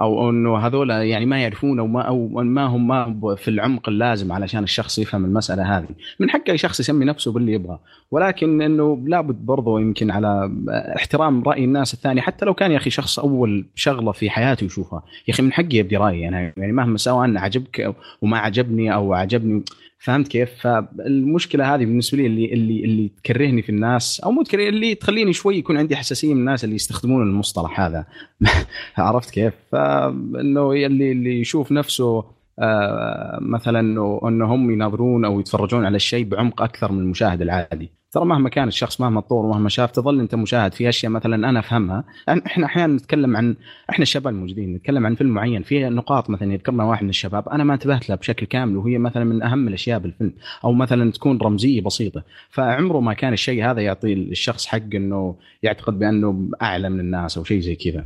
أو 0.01 0.29
إنه 0.29 0.57
هذول 0.57 0.89
يعني 0.89 1.25
ما 1.25 1.41
يعرفون 1.41 1.79
أو 1.79 1.87
ما 1.87 2.01
أو 2.01 2.27
ما 2.27 2.65
هم 2.65 2.87
ما 2.87 3.35
في 3.35 3.47
العمق 3.47 3.89
اللازم 3.89 4.31
علشان 4.31 4.63
الشخص 4.63 4.99
يفهم 4.99 5.25
المسألة 5.25 5.77
هذه، 5.77 5.87
من 6.19 6.29
حق 6.29 6.49
أي 6.49 6.57
شخص 6.57 6.79
يسمي 6.79 7.05
نفسه 7.05 7.31
باللي 7.31 7.53
يبغى، 7.53 7.79
ولكن 8.11 8.61
إنه 8.61 9.03
لابد 9.05 9.35
برضه 9.35 9.79
يمكن 9.79 10.11
على 10.11 10.51
احترام 10.95 11.43
رأي 11.43 11.63
الناس 11.63 11.93
الثاني. 11.93 12.21
حتى 12.21 12.45
لو 12.45 12.53
كان 12.53 12.71
يا 12.71 12.77
أخي 12.77 12.89
شخص 12.89 13.19
أول 13.19 13.65
شغلة 13.75 14.11
في 14.11 14.29
حياته 14.29 14.65
يشوفها، 14.65 15.03
يا 15.27 15.33
أخي 15.33 15.43
من 15.43 15.53
حقي 15.53 15.77
يبدي 15.77 15.97
رأيي 15.97 16.27
أنا. 16.27 16.53
يعني 16.57 16.71
مهما 16.71 16.97
سوى 16.97 17.25
أنا 17.25 17.41
عجبك 17.41 17.95
وما 18.21 18.37
عجبني 18.37 18.93
أو 18.93 19.13
عجبني 19.13 19.63
فهمت 20.01 20.27
كيف؟ 20.27 20.49
فالمشكلة 20.61 21.75
هذه 21.75 21.85
بالنسبة 21.85 22.17
لي 22.17 22.25
اللي 22.25 22.53
اللي 22.53 22.85
اللي 22.85 23.11
تكرهني 23.23 23.61
في 23.61 23.69
الناس 23.69 24.19
أو 24.19 24.31
مو 24.31 24.43
تكرهني 24.43 24.69
اللي 24.69 24.95
تخليني 24.95 25.33
شوي 25.33 25.57
يكون 25.57 25.77
عندي 25.77 25.95
حساسية 25.95 26.33
من 26.33 26.39
الناس 26.39 26.63
اللي 26.63 26.75
يستخدمون 26.75 27.21
المصطلح 27.21 27.79
هذا. 27.79 28.05
عرفت 28.97 29.29
كيف؟ 29.29 29.53
فانه 29.91 30.71
اللي 30.71 31.11
اللي 31.11 31.39
يشوف 31.39 31.71
نفسه 31.71 32.23
آه 32.59 33.39
مثلا 33.41 33.79
انه 34.27 34.45
هم 34.45 34.71
يناظرون 34.71 35.25
أو 35.25 35.39
يتفرجون 35.39 35.85
على 35.85 35.95
الشيء 35.95 36.25
بعمق 36.25 36.61
أكثر 36.61 36.91
من 36.91 36.99
المشاهد 36.99 37.41
العادي. 37.41 37.91
ترى 38.11 38.25
مهما 38.25 38.49
كان 38.49 38.67
الشخص 38.67 39.01
مهما 39.01 39.21
تطور 39.21 39.45
ومهما 39.45 39.69
شاف 39.69 39.91
تظل 39.91 40.19
أنت 40.19 40.35
مشاهد. 40.35 40.73
في 40.73 40.89
أشياء 40.89 41.11
مثلا 41.11 41.49
أنا 41.49 41.59
أفهمها. 41.59 42.03
إحنا 42.29 42.65
أحيانا 42.65 42.93
نتكلم 42.93 43.37
عن 43.37 43.55
إحنا 43.89 44.03
الشباب 44.03 44.33
الموجودين 44.33 44.73
نتكلم 44.73 45.05
عن 45.05 45.15
فيلم 45.15 45.29
معين. 45.29 45.63
في 45.63 45.89
نقاط 45.89 46.29
مثلا 46.29 46.53
يذكرنا 46.53 46.83
واحد 46.83 47.03
من 47.03 47.09
الشباب 47.09 47.49
أنا 47.49 47.63
ما 47.63 47.73
انتبهت 47.73 48.09
لها 48.09 48.17
بشكل 48.17 48.45
كامل 48.45 48.77
وهي 48.77 48.97
مثلا 48.97 49.23
من 49.23 49.43
أهم 49.43 49.67
الأشياء 49.67 49.99
بالفيلم. 49.99 50.33
أو 50.63 50.73
مثلا 50.73 51.11
تكون 51.11 51.37
رمزية 51.37 51.81
بسيطة. 51.81 52.23
فعمره 52.49 52.99
ما 52.99 53.13
كان 53.13 53.33
الشيء 53.33 53.65
هذا 53.71 53.81
يعطي 53.81 54.13
الشخص 54.13 54.65
حق 54.65 54.95
إنه 54.95 55.35
يعتقد 55.63 55.99
بأنه 55.99 56.49
أعلى 56.61 56.89
من 56.89 56.99
الناس 56.99 57.37
أو 57.37 57.43
شيء 57.43 57.59
زي 57.59 57.75
كذا. 57.75 58.05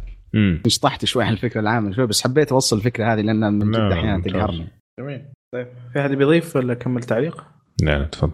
شطحت 0.68 1.06
شوي 1.06 1.24
عن 1.24 1.34
الفكرة 1.34 1.62
العامة 1.62 1.92
شوي 1.92 2.08
بس 2.08 2.24
حبيت 2.24 2.52
أوصل 2.52 2.78
الفكرة 2.78 3.14
هذه 3.14 3.22
لأن 3.22 3.54
من 3.54 3.72
جد 3.72 3.80
أحيانا 3.80 4.22
تقهرني 4.22 4.68
جميل. 5.00 5.22
طيب 5.54 5.68
في 5.94 6.00
احد 6.00 6.12
بيضيف 6.12 6.56
ولا 6.56 6.74
كمل 6.74 7.04
تعليق؟ 7.04 7.44
لا 7.82 8.04
تفضل. 8.04 8.32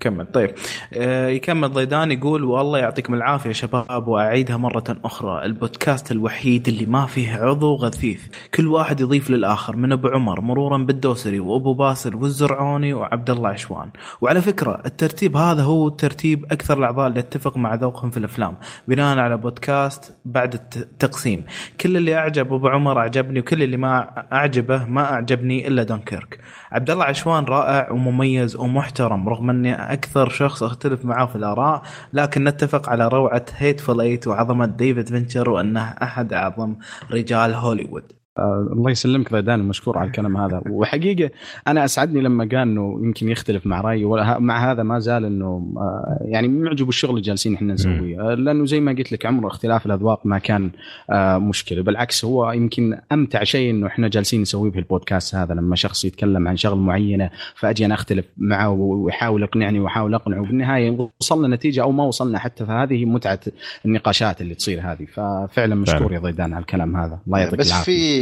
كمل. 0.00 0.26
طيب. 0.26 0.50
آه 0.94 1.28
يكمل 1.28 1.68
ضيدان 1.68 2.12
يقول 2.12 2.44
والله 2.44 2.78
يعطيكم 2.78 3.14
العافية 3.14 3.52
شباب 3.52 4.08
وأعيدها 4.08 4.56
مرة 4.56 4.84
أخرى. 5.04 5.44
البودكاست 5.44 6.12
الوحيد 6.12 6.68
اللي 6.68 6.86
ما 6.86 7.06
فيه 7.06 7.34
عضو 7.36 7.74
غثيث. 7.74 8.22
كل 8.54 8.68
واحد 8.68 9.00
يضيف 9.00 9.30
للآخر 9.30 9.76
من 9.76 9.92
أبو 9.92 10.08
عمر 10.08 10.40
مرورا 10.40 10.78
بالدوسري 10.78 11.40
وأبو 11.40 11.74
باسل 11.74 12.14
والزرعوني 12.14 12.94
وعبد 12.94 13.30
الله 13.30 13.48
عشوان. 13.48 13.90
وعلى 14.20 14.40
فكرة 14.42 14.82
الترتيب 14.86 15.36
هذا 15.36 15.62
هو 15.62 15.88
ترتيب 15.88 16.44
أكثر 16.52 16.78
الأعضاء 16.78 17.08
اللي 17.08 17.20
يتفق 17.20 17.56
مع 17.56 17.74
ذوقهم 17.74 18.10
في 18.10 18.16
الأفلام 18.16 18.54
بناء 18.88 19.18
على 19.18 19.36
بودكاست 19.36 20.14
بعد 20.24 20.54
التقسيم 20.54 21.44
كل 21.80 21.96
اللي 21.96 22.14
أعجب 22.14 22.52
أبو 22.52 22.68
عمر 22.68 22.98
أعجبني 22.98 23.40
وكل 23.40 23.62
اللي 23.62 23.76
ما 23.76 24.24
أعجبه 24.32 24.84
ما 24.84 25.12
أعجبني 25.12 25.68
إلا 25.68 25.82
دونكيرك. 25.82 26.38
عبد 26.72 26.90
الله 26.90 27.04
عشوان 27.04 27.44
رائع 27.44 27.90
ومميز 27.90 28.56
ومحترم 28.56 29.28
رغم 29.28 29.50
إني 29.62 29.92
أكثر 29.92 30.28
شخص 30.28 30.62
أختلف 30.62 31.04
معاه 31.04 31.26
في 31.26 31.36
الآراء 31.36 31.82
لكن 32.12 32.44
نتفق 32.44 32.88
على 32.88 33.08
روعة 33.08 33.44
Hateful 33.58 34.00
Eight 34.00 34.26
وعظمة 34.26 34.66
ديفيد 34.66 35.08
فينشر 35.08 35.50
وأنه 35.50 35.80
أحد 36.02 36.32
أعظم 36.32 36.76
رجال 37.10 37.54
هوليوود. 37.54 38.21
آه 38.38 38.68
الله 38.72 38.90
يسلمك 38.90 39.32
ضيدان 39.32 39.60
مشكور 39.60 39.98
على 39.98 40.06
الكلام 40.06 40.36
هذا. 40.36 40.62
وحقيقة 40.70 41.30
أنا 41.66 41.84
أسعدني 41.84 42.20
لما 42.20 42.44
قال 42.44 42.58
إنه 42.58 43.00
يمكن 43.02 43.28
يختلف 43.28 43.66
مع 43.66 43.80
رأيي 43.80 44.04
مع 44.38 44.72
هذا 44.72 44.82
ما 44.82 44.98
زال 44.98 45.24
إنه 45.24 45.72
آه 45.76 46.18
يعني 46.24 46.48
معجب 46.48 46.86
بالشغل 46.86 47.10
اللي 47.10 47.22
جالسين 47.22 47.54
إحنا 47.54 47.74
نسويه. 47.74 48.20
آه 48.20 48.34
لأنه 48.34 48.66
زي 48.66 48.80
ما 48.80 48.92
قلت 48.92 49.12
لك 49.12 49.26
عمر 49.26 49.46
اختلاف 49.48 49.86
الأذواق 49.86 50.26
ما 50.26 50.38
كان 50.38 50.70
آه 51.10 51.38
مشكلة. 51.38 51.82
بالعكس 51.82 52.24
هو 52.24 52.52
يمكن 52.52 52.98
أمتع 53.12 53.44
شيء 53.44 53.70
إنه 53.70 53.86
إحنا 53.86 54.08
جالسين 54.08 54.40
نسويه 54.40 54.70
في 54.70 54.78
البودكاست 54.78 55.34
هذا. 55.34 55.54
لما 55.54 55.76
شخص 55.76 56.04
يتكلم 56.04 56.48
عن 56.48 56.56
شغله 56.56 56.76
معينة 56.76 57.30
فأجي 57.54 57.86
أنا 57.86 57.94
أختلف 57.94 58.26
معه 58.36 58.70
ويحاول 58.70 59.42
يقنعني 59.42 59.80
واحاول 59.80 60.14
أقنعه. 60.14 60.40
وبالنهاية 60.40 61.08
وصلنا 61.20 61.56
نتيجة 61.56 61.82
أو 61.82 61.92
ما 61.92 62.04
وصلنا 62.04 62.38
حتى 62.38 62.66
فهذه 62.66 63.04
متعة 63.04 63.40
النقاشات 63.86 64.40
اللي 64.40 64.54
تصير 64.54 64.80
هذه. 64.80 65.04
ففعلا 65.04 65.74
مشكور 65.74 66.12
يا 66.12 66.18
ضيدان 66.18 66.52
على 66.52 66.60
الكلام 66.60 66.96
هذا. 66.96 67.18
الله 67.26 67.38
يعطيك 67.38 67.60
العافية. 67.60 68.21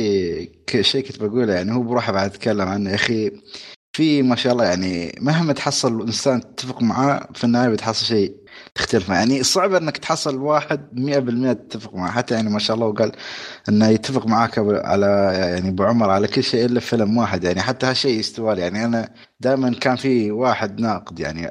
شيء 0.80 1.06
كنت 1.06 1.22
بقوله 1.22 1.52
يعني 1.54 1.72
هو 1.72 1.82
بروحه 1.82 2.12
بعد 2.12 2.30
اتكلم 2.30 2.68
عنه. 2.68 2.90
يا 2.90 2.94
أخي 2.94 3.32
في 3.92 4.22
ما 4.22 4.36
شاء 4.36 4.52
الله 4.52 4.64
يعني 4.64 5.18
مهما 5.20 5.52
تحصل 5.52 6.02
إنسان 6.02 6.40
تتفق 6.40 6.82
معاه 6.82 7.28
في 7.34 7.44
النهاية 7.44 7.68
بتحصل 7.68 8.06
شيء 8.06 8.36
تختلف 8.74 9.10
معه. 9.10 9.18
يعني 9.18 9.42
صعب 9.42 9.74
إنك 9.74 9.96
تحصل 9.96 10.36
واحد 10.36 10.80
100% 10.92 11.52
تتفق 11.52 11.94
معه. 11.94 12.10
حتى 12.10 12.34
يعني 12.34 12.50
ما 12.50 12.58
شاء 12.58 12.74
الله 12.76 12.86
وقال 12.86 13.12
إنه 13.68 13.88
يتفق 13.88 14.26
معاك 14.26 14.58
على 14.58 15.32
يعني 15.34 15.68
أبو 15.68 15.82
عمر 15.82 16.10
على 16.10 16.28
كل 16.28 16.42
شيء 16.42 16.64
إلا 16.64 16.80
فيلم 16.80 17.18
واحد. 17.18 17.44
يعني 17.44 17.60
حتى 17.60 17.86
هالشيء 17.86 18.18
يستوى 18.18 18.56
يعني 18.56 18.84
أنا 18.84 19.14
دائما 19.40 19.74
كان 19.74 19.96
في 19.96 20.30
واحد 20.30 20.80
ناقد 20.80 21.20
يعني 21.20 21.50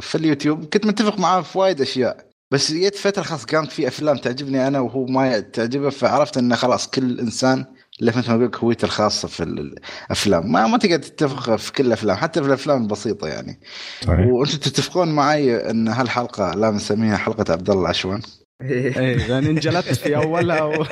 في 0.00 0.14
اليوتيوب 0.14 0.64
كنت 0.64 0.86
متفق 0.86 1.18
معاه 1.18 1.40
في 1.40 1.58
وايد 1.58 1.80
أشياء. 1.80 2.29
بس 2.50 2.72
جيت 2.72 2.96
فترة 2.96 3.22
خلاص 3.22 3.46
كانت 3.46 3.72
في 3.72 3.88
أفلام 3.88 4.16
تعجبني 4.16 4.66
أنا 4.66 4.80
وهو 4.80 5.06
ما 5.06 5.40
تعجبه 5.40 5.90
فعرفت 5.90 6.38
إنه 6.38 6.56
خلاص 6.56 6.88
كل 6.90 7.20
إنسان 7.20 7.64
اللي 8.00 8.12
مثل 8.16 8.28
ما 8.30 8.34
أقول 8.34 8.50
هويته 8.62 8.84
الخاصة 8.84 9.28
في 9.28 9.42
الأفلام. 9.42 10.52
ما 10.52 10.66
ما 10.66 10.78
تقدر 10.78 10.96
تتفق 10.96 11.56
في 11.56 11.72
كل 11.72 11.86
الأفلام 11.86 12.16
حتى 12.16 12.42
في 12.42 12.48
الأفلام 12.48 12.82
البسيطة 12.82 13.28
يعني. 13.28 13.60
صحيح. 14.04 14.26
وأنتم 14.26 14.58
تتفقون 14.58 15.14
معي 15.14 15.70
إن 15.70 15.88
هالحلقة 15.88 16.54
لا 16.54 16.70
نسميها 16.70 17.16
حلقة 17.16 17.52
عبد 17.52 17.70
الله 17.70 17.82
العشوان 17.82 18.20
إيه. 18.62 19.38
انجلدت 19.38 19.94
في 19.94 20.16
اولها 20.24 20.62
و... 20.62 20.84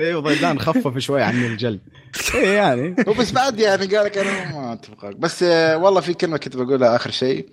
أيوه 0.00 0.20
ضيدان 0.20 0.58
خفف 0.58 0.98
شوي 0.98 1.22
عني 1.22 1.46
الجلد. 1.46 1.80
إيه 2.34 2.48
يعني. 2.48 2.96
وبس 3.08 3.30
بعد 3.30 3.60
يعني 3.60 3.86
قال 3.86 4.04
لك 4.04 4.18
أنا 4.18 4.52
ما 4.52 4.72
أتفق. 4.72 5.10
بس 5.10 5.42
آه، 5.42 5.76
والله 5.76 6.00
في 6.00 6.14
كلمة 6.14 6.36
كنت 6.36 6.56
بقولها 6.56 6.96
آخر 6.96 7.10
شيء 7.10 7.48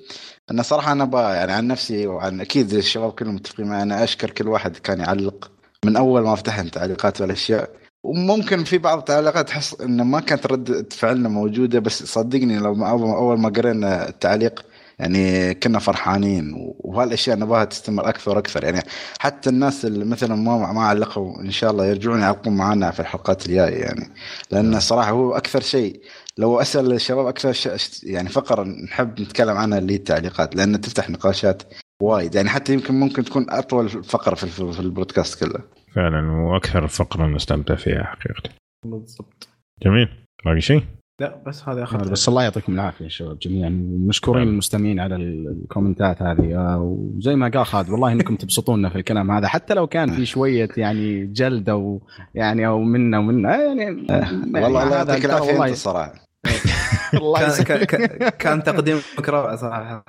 أن 0.52 0.64
صراحة 0.64 0.92
أنا 0.92 1.34
يعني 1.34 1.52
عن 1.52 1.68
نفسي 1.68 2.08
وعن 2.08 2.42
أكيد 2.42 2.74
الشباب 2.74 3.12
كلهم 3.12 3.36
متفقين 3.36 3.68
معي 3.68 3.82
أنا 3.84 4.04
أشكر 4.04 4.30
كل 4.30 4.48
واحد 4.48 4.78
كان 4.78 5.00
يعلق. 5.00 5.52
من 5.86 5.96
أول 5.96 6.22
ما 6.22 6.36
فتحنا 6.36 6.70
تعليقات 6.70 7.22
والأشياء 7.22 7.70
وممكن 8.04 8.64
في 8.64 8.78
بعض 8.78 8.98
التعليقات 8.98 9.48
تحس 9.48 9.82
انه 9.82 10.04
ما 10.04 10.20
كانت 10.20 10.48
ردة 10.48 10.86
فعلنا 10.92 11.30
موجودة 11.30 11.80
بس 11.80 12.04
صدقني 12.04 12.60
لو 12.60 12.86
أول 12.86 13.40
ما 13.40 13.50
قرينا 13.50 14.10
التعليق 14.10 14.66
يعني 15.00 15.54
كنا 15.54 15.80
فرحانين 15.80 16.54
وهالأشياء 16.80 17.38
نبغاها 17.40 17.66
تستمر 17.66 18.10
أكثر 18.10 18.36
وأكثر. 18.36 18.64
يعني 18.64 18.82
حتى 19.20 19.50
الناس 19.50 19.86
اللي 19.86 20.06
مثلا 20.06 20.36
ما 20.36 20.74
ما 20.74 20.82
علقوا 20.82 21.42
إن 21.42 21.52
شاء 21.52 21.72
الله 21.72 21.86
يرجعون 21.86 22.20
يعلقون 22.20 22.56
معنا 22.58 22.92
في 22.92 23.00
الحلقات 23.00 23.46
الجاية 23.46 23.82
يعني. 23.82 24.10
لأن 24.52 24.76
الصراحه 24.76 25.12
هو 25.12 25.38
أكثر 25.38 25.62
شيء 25.62 26.02
لو 26.38 26.62
أسأل 26.62 26.94
الشباب 26.94 27.28
أكثر 27.28 27.52
شيء 27.52 27.78
يعني 28.04 28.30
فقرة 28.30 28.64
نحب 28.64 29.22
نتكلم 29.22 29.58
عنها 29.58 29.78
اللي 29.78 29.96
التعليقات 29.96 30.56
لأن 30.56 30.82
تفتح 30.82 31.10
نقاشات 31.10 31.64
وايد. 32.02 32.36
يعني 32.36 32.50
حتى 32.50 32.74
يمكن 32.74 32.94
ممكن 32.94 33.24
تكون 33.24 33.46
أطول 33.50 33.90
فقرة 33.90 34.36
في, 34.36 34.48
في 34.48 34.80
البودكاست 34.80 35.44
كله. 35.44 35.60
فعلا 35.96 36.32
وأكثر 36.32 36.88
فقرة 36.88 37.26
نستمتع 37.26 37.76
فيها 37.76 38.04
حقيقة. 38.04 38.50
بالضبط. 38.86 39.48
جميل. 39.84 40.10
باقي 40.46 40.62
شيء؟ 40.62 40.84
لا 41.20 41.44
بس 41.48 41.70
هذا 41.70 41.84
اخر 41.84 41.98
بس 41.98 42.30
الله 42.30 42.44
يعطيكم 42.44 42.74
العافية 42.74 43.08
شباب 43.08 43.40
جميعا. 43.40 43.70
مشكورين 44.08 44.48
المستمعين 44.48 45.00
على 45.00 45.16
الكومنتات 45.16 46.22
هذه. 46.22 46.56
آه، 46.56 46.80
وزي 46.80 47.36
ما 47.36 47.50
قال 47.50 47.66
خالد 47.66 47.90
والله 47.90 48.12
إنكم 48.12 48.36
تبسطونا 48.42 48.90
في 48.90 48.96
الكلام 48.96 49.32
هذا 49.32 49.48
حتى 49.48 49.74
لو 49.74 49.88
كان 49.88 50.12
في 50.12 50.26
شوية 50.34 50.70
يعني 50.78 51.26
جلد 51.26 51.70
أو 51.70 52.02
يعني 52.36 52.68
أو 52.68 52.80
منا 52.82 53.20
ومنا 53.20 53.56
يعني, 53.56 54.06
يعني 54.10 54.38
والله 54.54 54.84
الله 54.84 54.96
يعطيك 54.96 55.26
العافية 55.26 55.64
أنت 55.64 55.72
الصراحه 55.72 56.14
والله 57.14 57.64
كان, 57.64 58.08
كان 58.30 58.64
تقديمك 58.64 59.30
روعه 59.30 59.56
صراحة. 59.56 60.06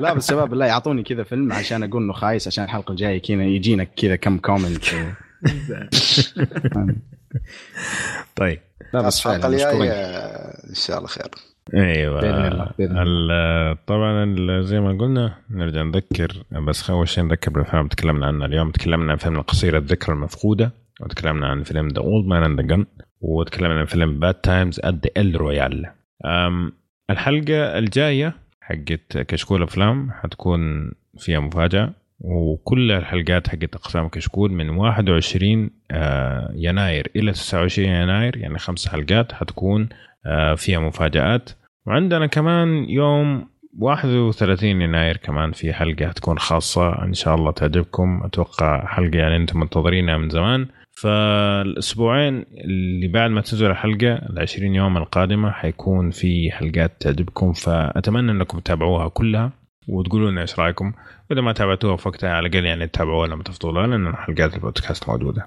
لا 0.00 0.14
بس 0.14 0.30
شباب 0.30 0.50
بالله 0.50 0.66
يعطوني 0.66 1.02
كذا 1.02 1.22
فيلم 1.22 1.52
عشان 1.52 1.82
أقول 1.82 2.02
إنه 2.02 2.12
خايس 2.12 2.46
عشان 2.46 2.64
الحلقة 2.64 2.90
الجاية 2.92 3.22
كذا 3.22 3.42
يجينا 3.42 3.84
كذا 3.84 4.16
كم 4.16 4.38
كومنت 4.38 4.84
طيب. 8.36 8.58
لا 8.94 9.02
بس 9.02 9.26
الحلقة 9.26 9.48
الجاية 9.48 9.92
إن 10.70 10.74
شاء 10.74 10.96
الله 10.98 11.08
خير. 11.08 11.30
أيوه. 11.74 12.20
بإذن 12.78 12.98
الله. 12.98 13.72
طبعا 13.86 14.36
زي 14.62 14.80
ما 14.80 14.98
قلنا 14.98 15.34
نرجع 15.50 15.82
نذكر 15.82 16.42
بس 16.50 16.90
أول 16.90 17.08
شيء 17.08 17.24
نذكر 17.24 17.50
بالافلام 17.50 17.88
تكلمنا 17.88 18.26
عنها 18.26 18.46
اليوم. 18.46 18.70
تكلمنا 18.70 19.12
عن 19.12 19.18
فيلم 19.18 19.36
القصيره 19.36 19.78
الذكرى 19.78 20.14
المفقودة 20.14 20.72
وتكلمنا 21.00 21.46
عن 21.46 21.62
فيلم 21.62 21.88
The 21.88 22.00
Old 22.00 22.26
Man 22.26 22.42
and 22.42 22.60
the 22.60 22.66
Gun 22.66 22.86
وتكلمنا 23.20 23.78
عن 23.78 23.86
فيلم 23.86 24.18
Bad 24.18 24.34
Times 24.34 24.80
at 24.84 24.94
the 24.94 25.10
El 25.16 25.40
Royale 25.40 25.86
الحلقة 27.10 27.78
الجاية 27.78 28.34
حقت 28.60 29.18
كشكول 29.18 29.62
أفلام 29.62 30.10
حتكون 30.10 30.92
فيها 31.18 31.40
مفاجأة. 31.40 31.92
وكل 32.24 32.92
الحلقات 32.92 33.48
حقت 33.48 33.74
أقسام 33.74 34.08
كشكول 34.08 34.52
من 34.52 34.70
21 34.70 35.70
آه، 35.90 36.52
يناير 36.54 37.10
إلى 37.16 37.32
29 37.32 37.88
يناير 37.88 38.36
يعني 38.36 38.58
خمس 38.58 38.88
حلقات 38.88 39.32
حتكون 39.32 39.88
آه، 40.26 40.54
فيها 40.54 40.78
مفاجآت. 40.78 41.50
وعندنا 41.86 42.26
كمان 42.26 42.84
يوم 42.90 43.48
31 43.78 44.82
يناير 44.82 45.16
كمان 45.16 45.52
في 45.52 45.72
حلقة 45.72 46.08
حتكون 46.08 46.38
خاصة 46.38 47.04
إن 47.04 47.14
شاء 47.14 47.34
الله 47.34 47.50
تعجبكم. 47.50 48.20
أتوقع 48.24 48.86
حلقة 48.86 49.18
يعني 49.18 49.36
أنتم 49.36 49.60
منتظرينها 49.60 50.18
من 50.18 50.28
زمان. 50.28 50.66
فالأسبوعين 51.02 52.44
اللي 52.64 53.08
بعد 53.08 53.30
ما 53.30 53.40
تنزل 53.40 53.70
الحلقة 53.70 54.12
ال 54.12 54.38
20 54.38 54.74
يوم 54.74 54.96
القادمة 54.96 55.50
حيكون 55.50 56.10
في 56.10 56.50
حلقات 56.50 56.92
تعجبكم 57.00 57.52
فأتمنى 57.52 58.32
إنكم 58.32 58.58
تتابعوها 58.58 59.08
كلها. 59.08 59.61
وتقولوا 59.88 60.30
لنا 60.30 60.40
إيش 60.40 60.58
رأيكم؟ 60.58 60.92
وإذا 61.30 61.40
ما 61.40 61.52
تابعتوها 61.52 61.96
في 61.96 62.08
وقتها 62.08 62.30
على 62.30 62.48
الأقل 62.48 62.64
يعني 62.64 62.86
تتابعوها 62.86 63.28
لما 63.28 63.42
تفضلوا 63.42 63.86
لأن 63.86 64.16
حلقات 64.16 64.54
البودكاست 64.54 65.08
موجودة. 65.08 65.46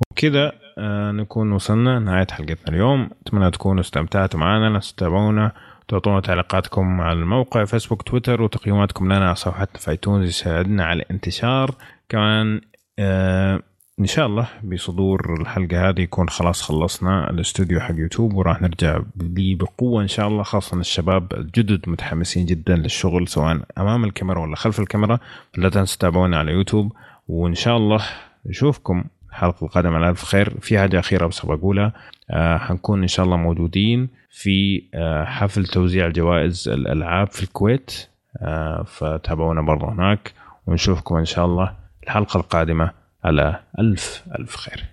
وبكذا 0.00 0.52
آه 0.78 1.10
نكون 1.12 1.52
وصلنا 1.52 1.98
نهايه 1.98 2.26
حلقتنا 2.30 2.68
اليوم. 2.68 3.10
أتمنى 3.26 3.50
تكونوا 3.50 3.80
استمتعتوا 3.80 4.40
معنا 4.40 4.70
لا 4.70 4.78
تتابعونا. 4.78 5.52
تعطونا 5.88 6.20
تعليقاتكم 6.20 7.00
على 7.00 7.18
الموقع 7.18 7.64
فيسبوك 7.64 8.02
تويتر 8.02 8.42
وتقييماتكم 8.42 9.04
لنا 9.04 9.26
على 9.26 9.34
صفحتنا 9.34 9.96
في 9.96 10.24
يساعدنا 10.24 10.84
على 10.84 11.02
الانتشار. 11.02 11.70
كمان 12.08 12.60
آه 12.98 13.60
إن 14.00 14.06
شاء 14.06 14.26
الله 14.26 14.48
بصدور 14.64 15.34
الحلقة 15.40 15.88
هذه 15.88 16.00
يكون 16.00 16.28
خلاص 16.28 16.62
خلصنا 16.62 17.30
الاستوديو 17.30 17.80
حق 17.80 17.94
يوتيوب 17.94 18.34
وراح 18.34 18.62
نرجع 18.62 19.00
لي 19.16 19.54
بقوة 19.54 20.02
إن 20.02 20.08
شاء 20.08 20.28
الله 20.28 20.42
خاصة 20.42 20.80
الشباب 20.80 21.32
الجدد 21.32 21.88
متحمسين 21.88 22.46
جدا 22.46 22.76
للشغل 22.76 23.28
سواء 23.28 23.60
أمام 23.78 24.04
الكاميرا 24.04 24.40
ولا 24.40 24.56
خلف 24.56 24.80
الكاميرا. 24.80 25.18
لا 25.56 25.68
تنسوا 25.68 25.96
تتابعونا 25.98 26.38
على 26.38 26.52
يوتيوب 26.52 26.92
وإن 27.28 27.54
شاء 27.54 27.76
الله 27.76 28.04
نشوفكم 28.46 29.04
الحلقة 29.30 29.64
القادمه 29.64 29.96
على 29.96 30.10
ألف 30.10 30.24
خير. 30.24 30.54
في 30.60 30.78
حاجة 30.78 30.98
أخيرة 30.98 31.26
بس 31.26 31.46
بقولها 31.46 31.92
آه 32.30 32.58
حنكون 32.58 33.02
إن 33.02 33.08
شاء 33.08 33.26
الله 33.26 33.36
موجودين 33.36 34.08
في 34.30 34.82
آه 34.94 35.24
حفل 35.24 35.66
توزيع 35.66 36.08
جوائز 36.08 36.68
الألعاب 36.68 37.26
في 37.26 37.42
الكويت 37.42 38.08
آه 38.42 38.82
فتابعونا 38.82 39.62
برضه 39.62 39.92
هناك 39.92 40.32
ونشوفكم 40.66 41.16
إن 41.16 41.24
شاء 41.24 41.44
الله 41.44 41.72
الحلقة 42.04 42.38
القادمة. 42.38 43.05
على 43.26 43.60
ألف 43.78 44.22
ألف 44.38 44.56
خير. 44.56 44.84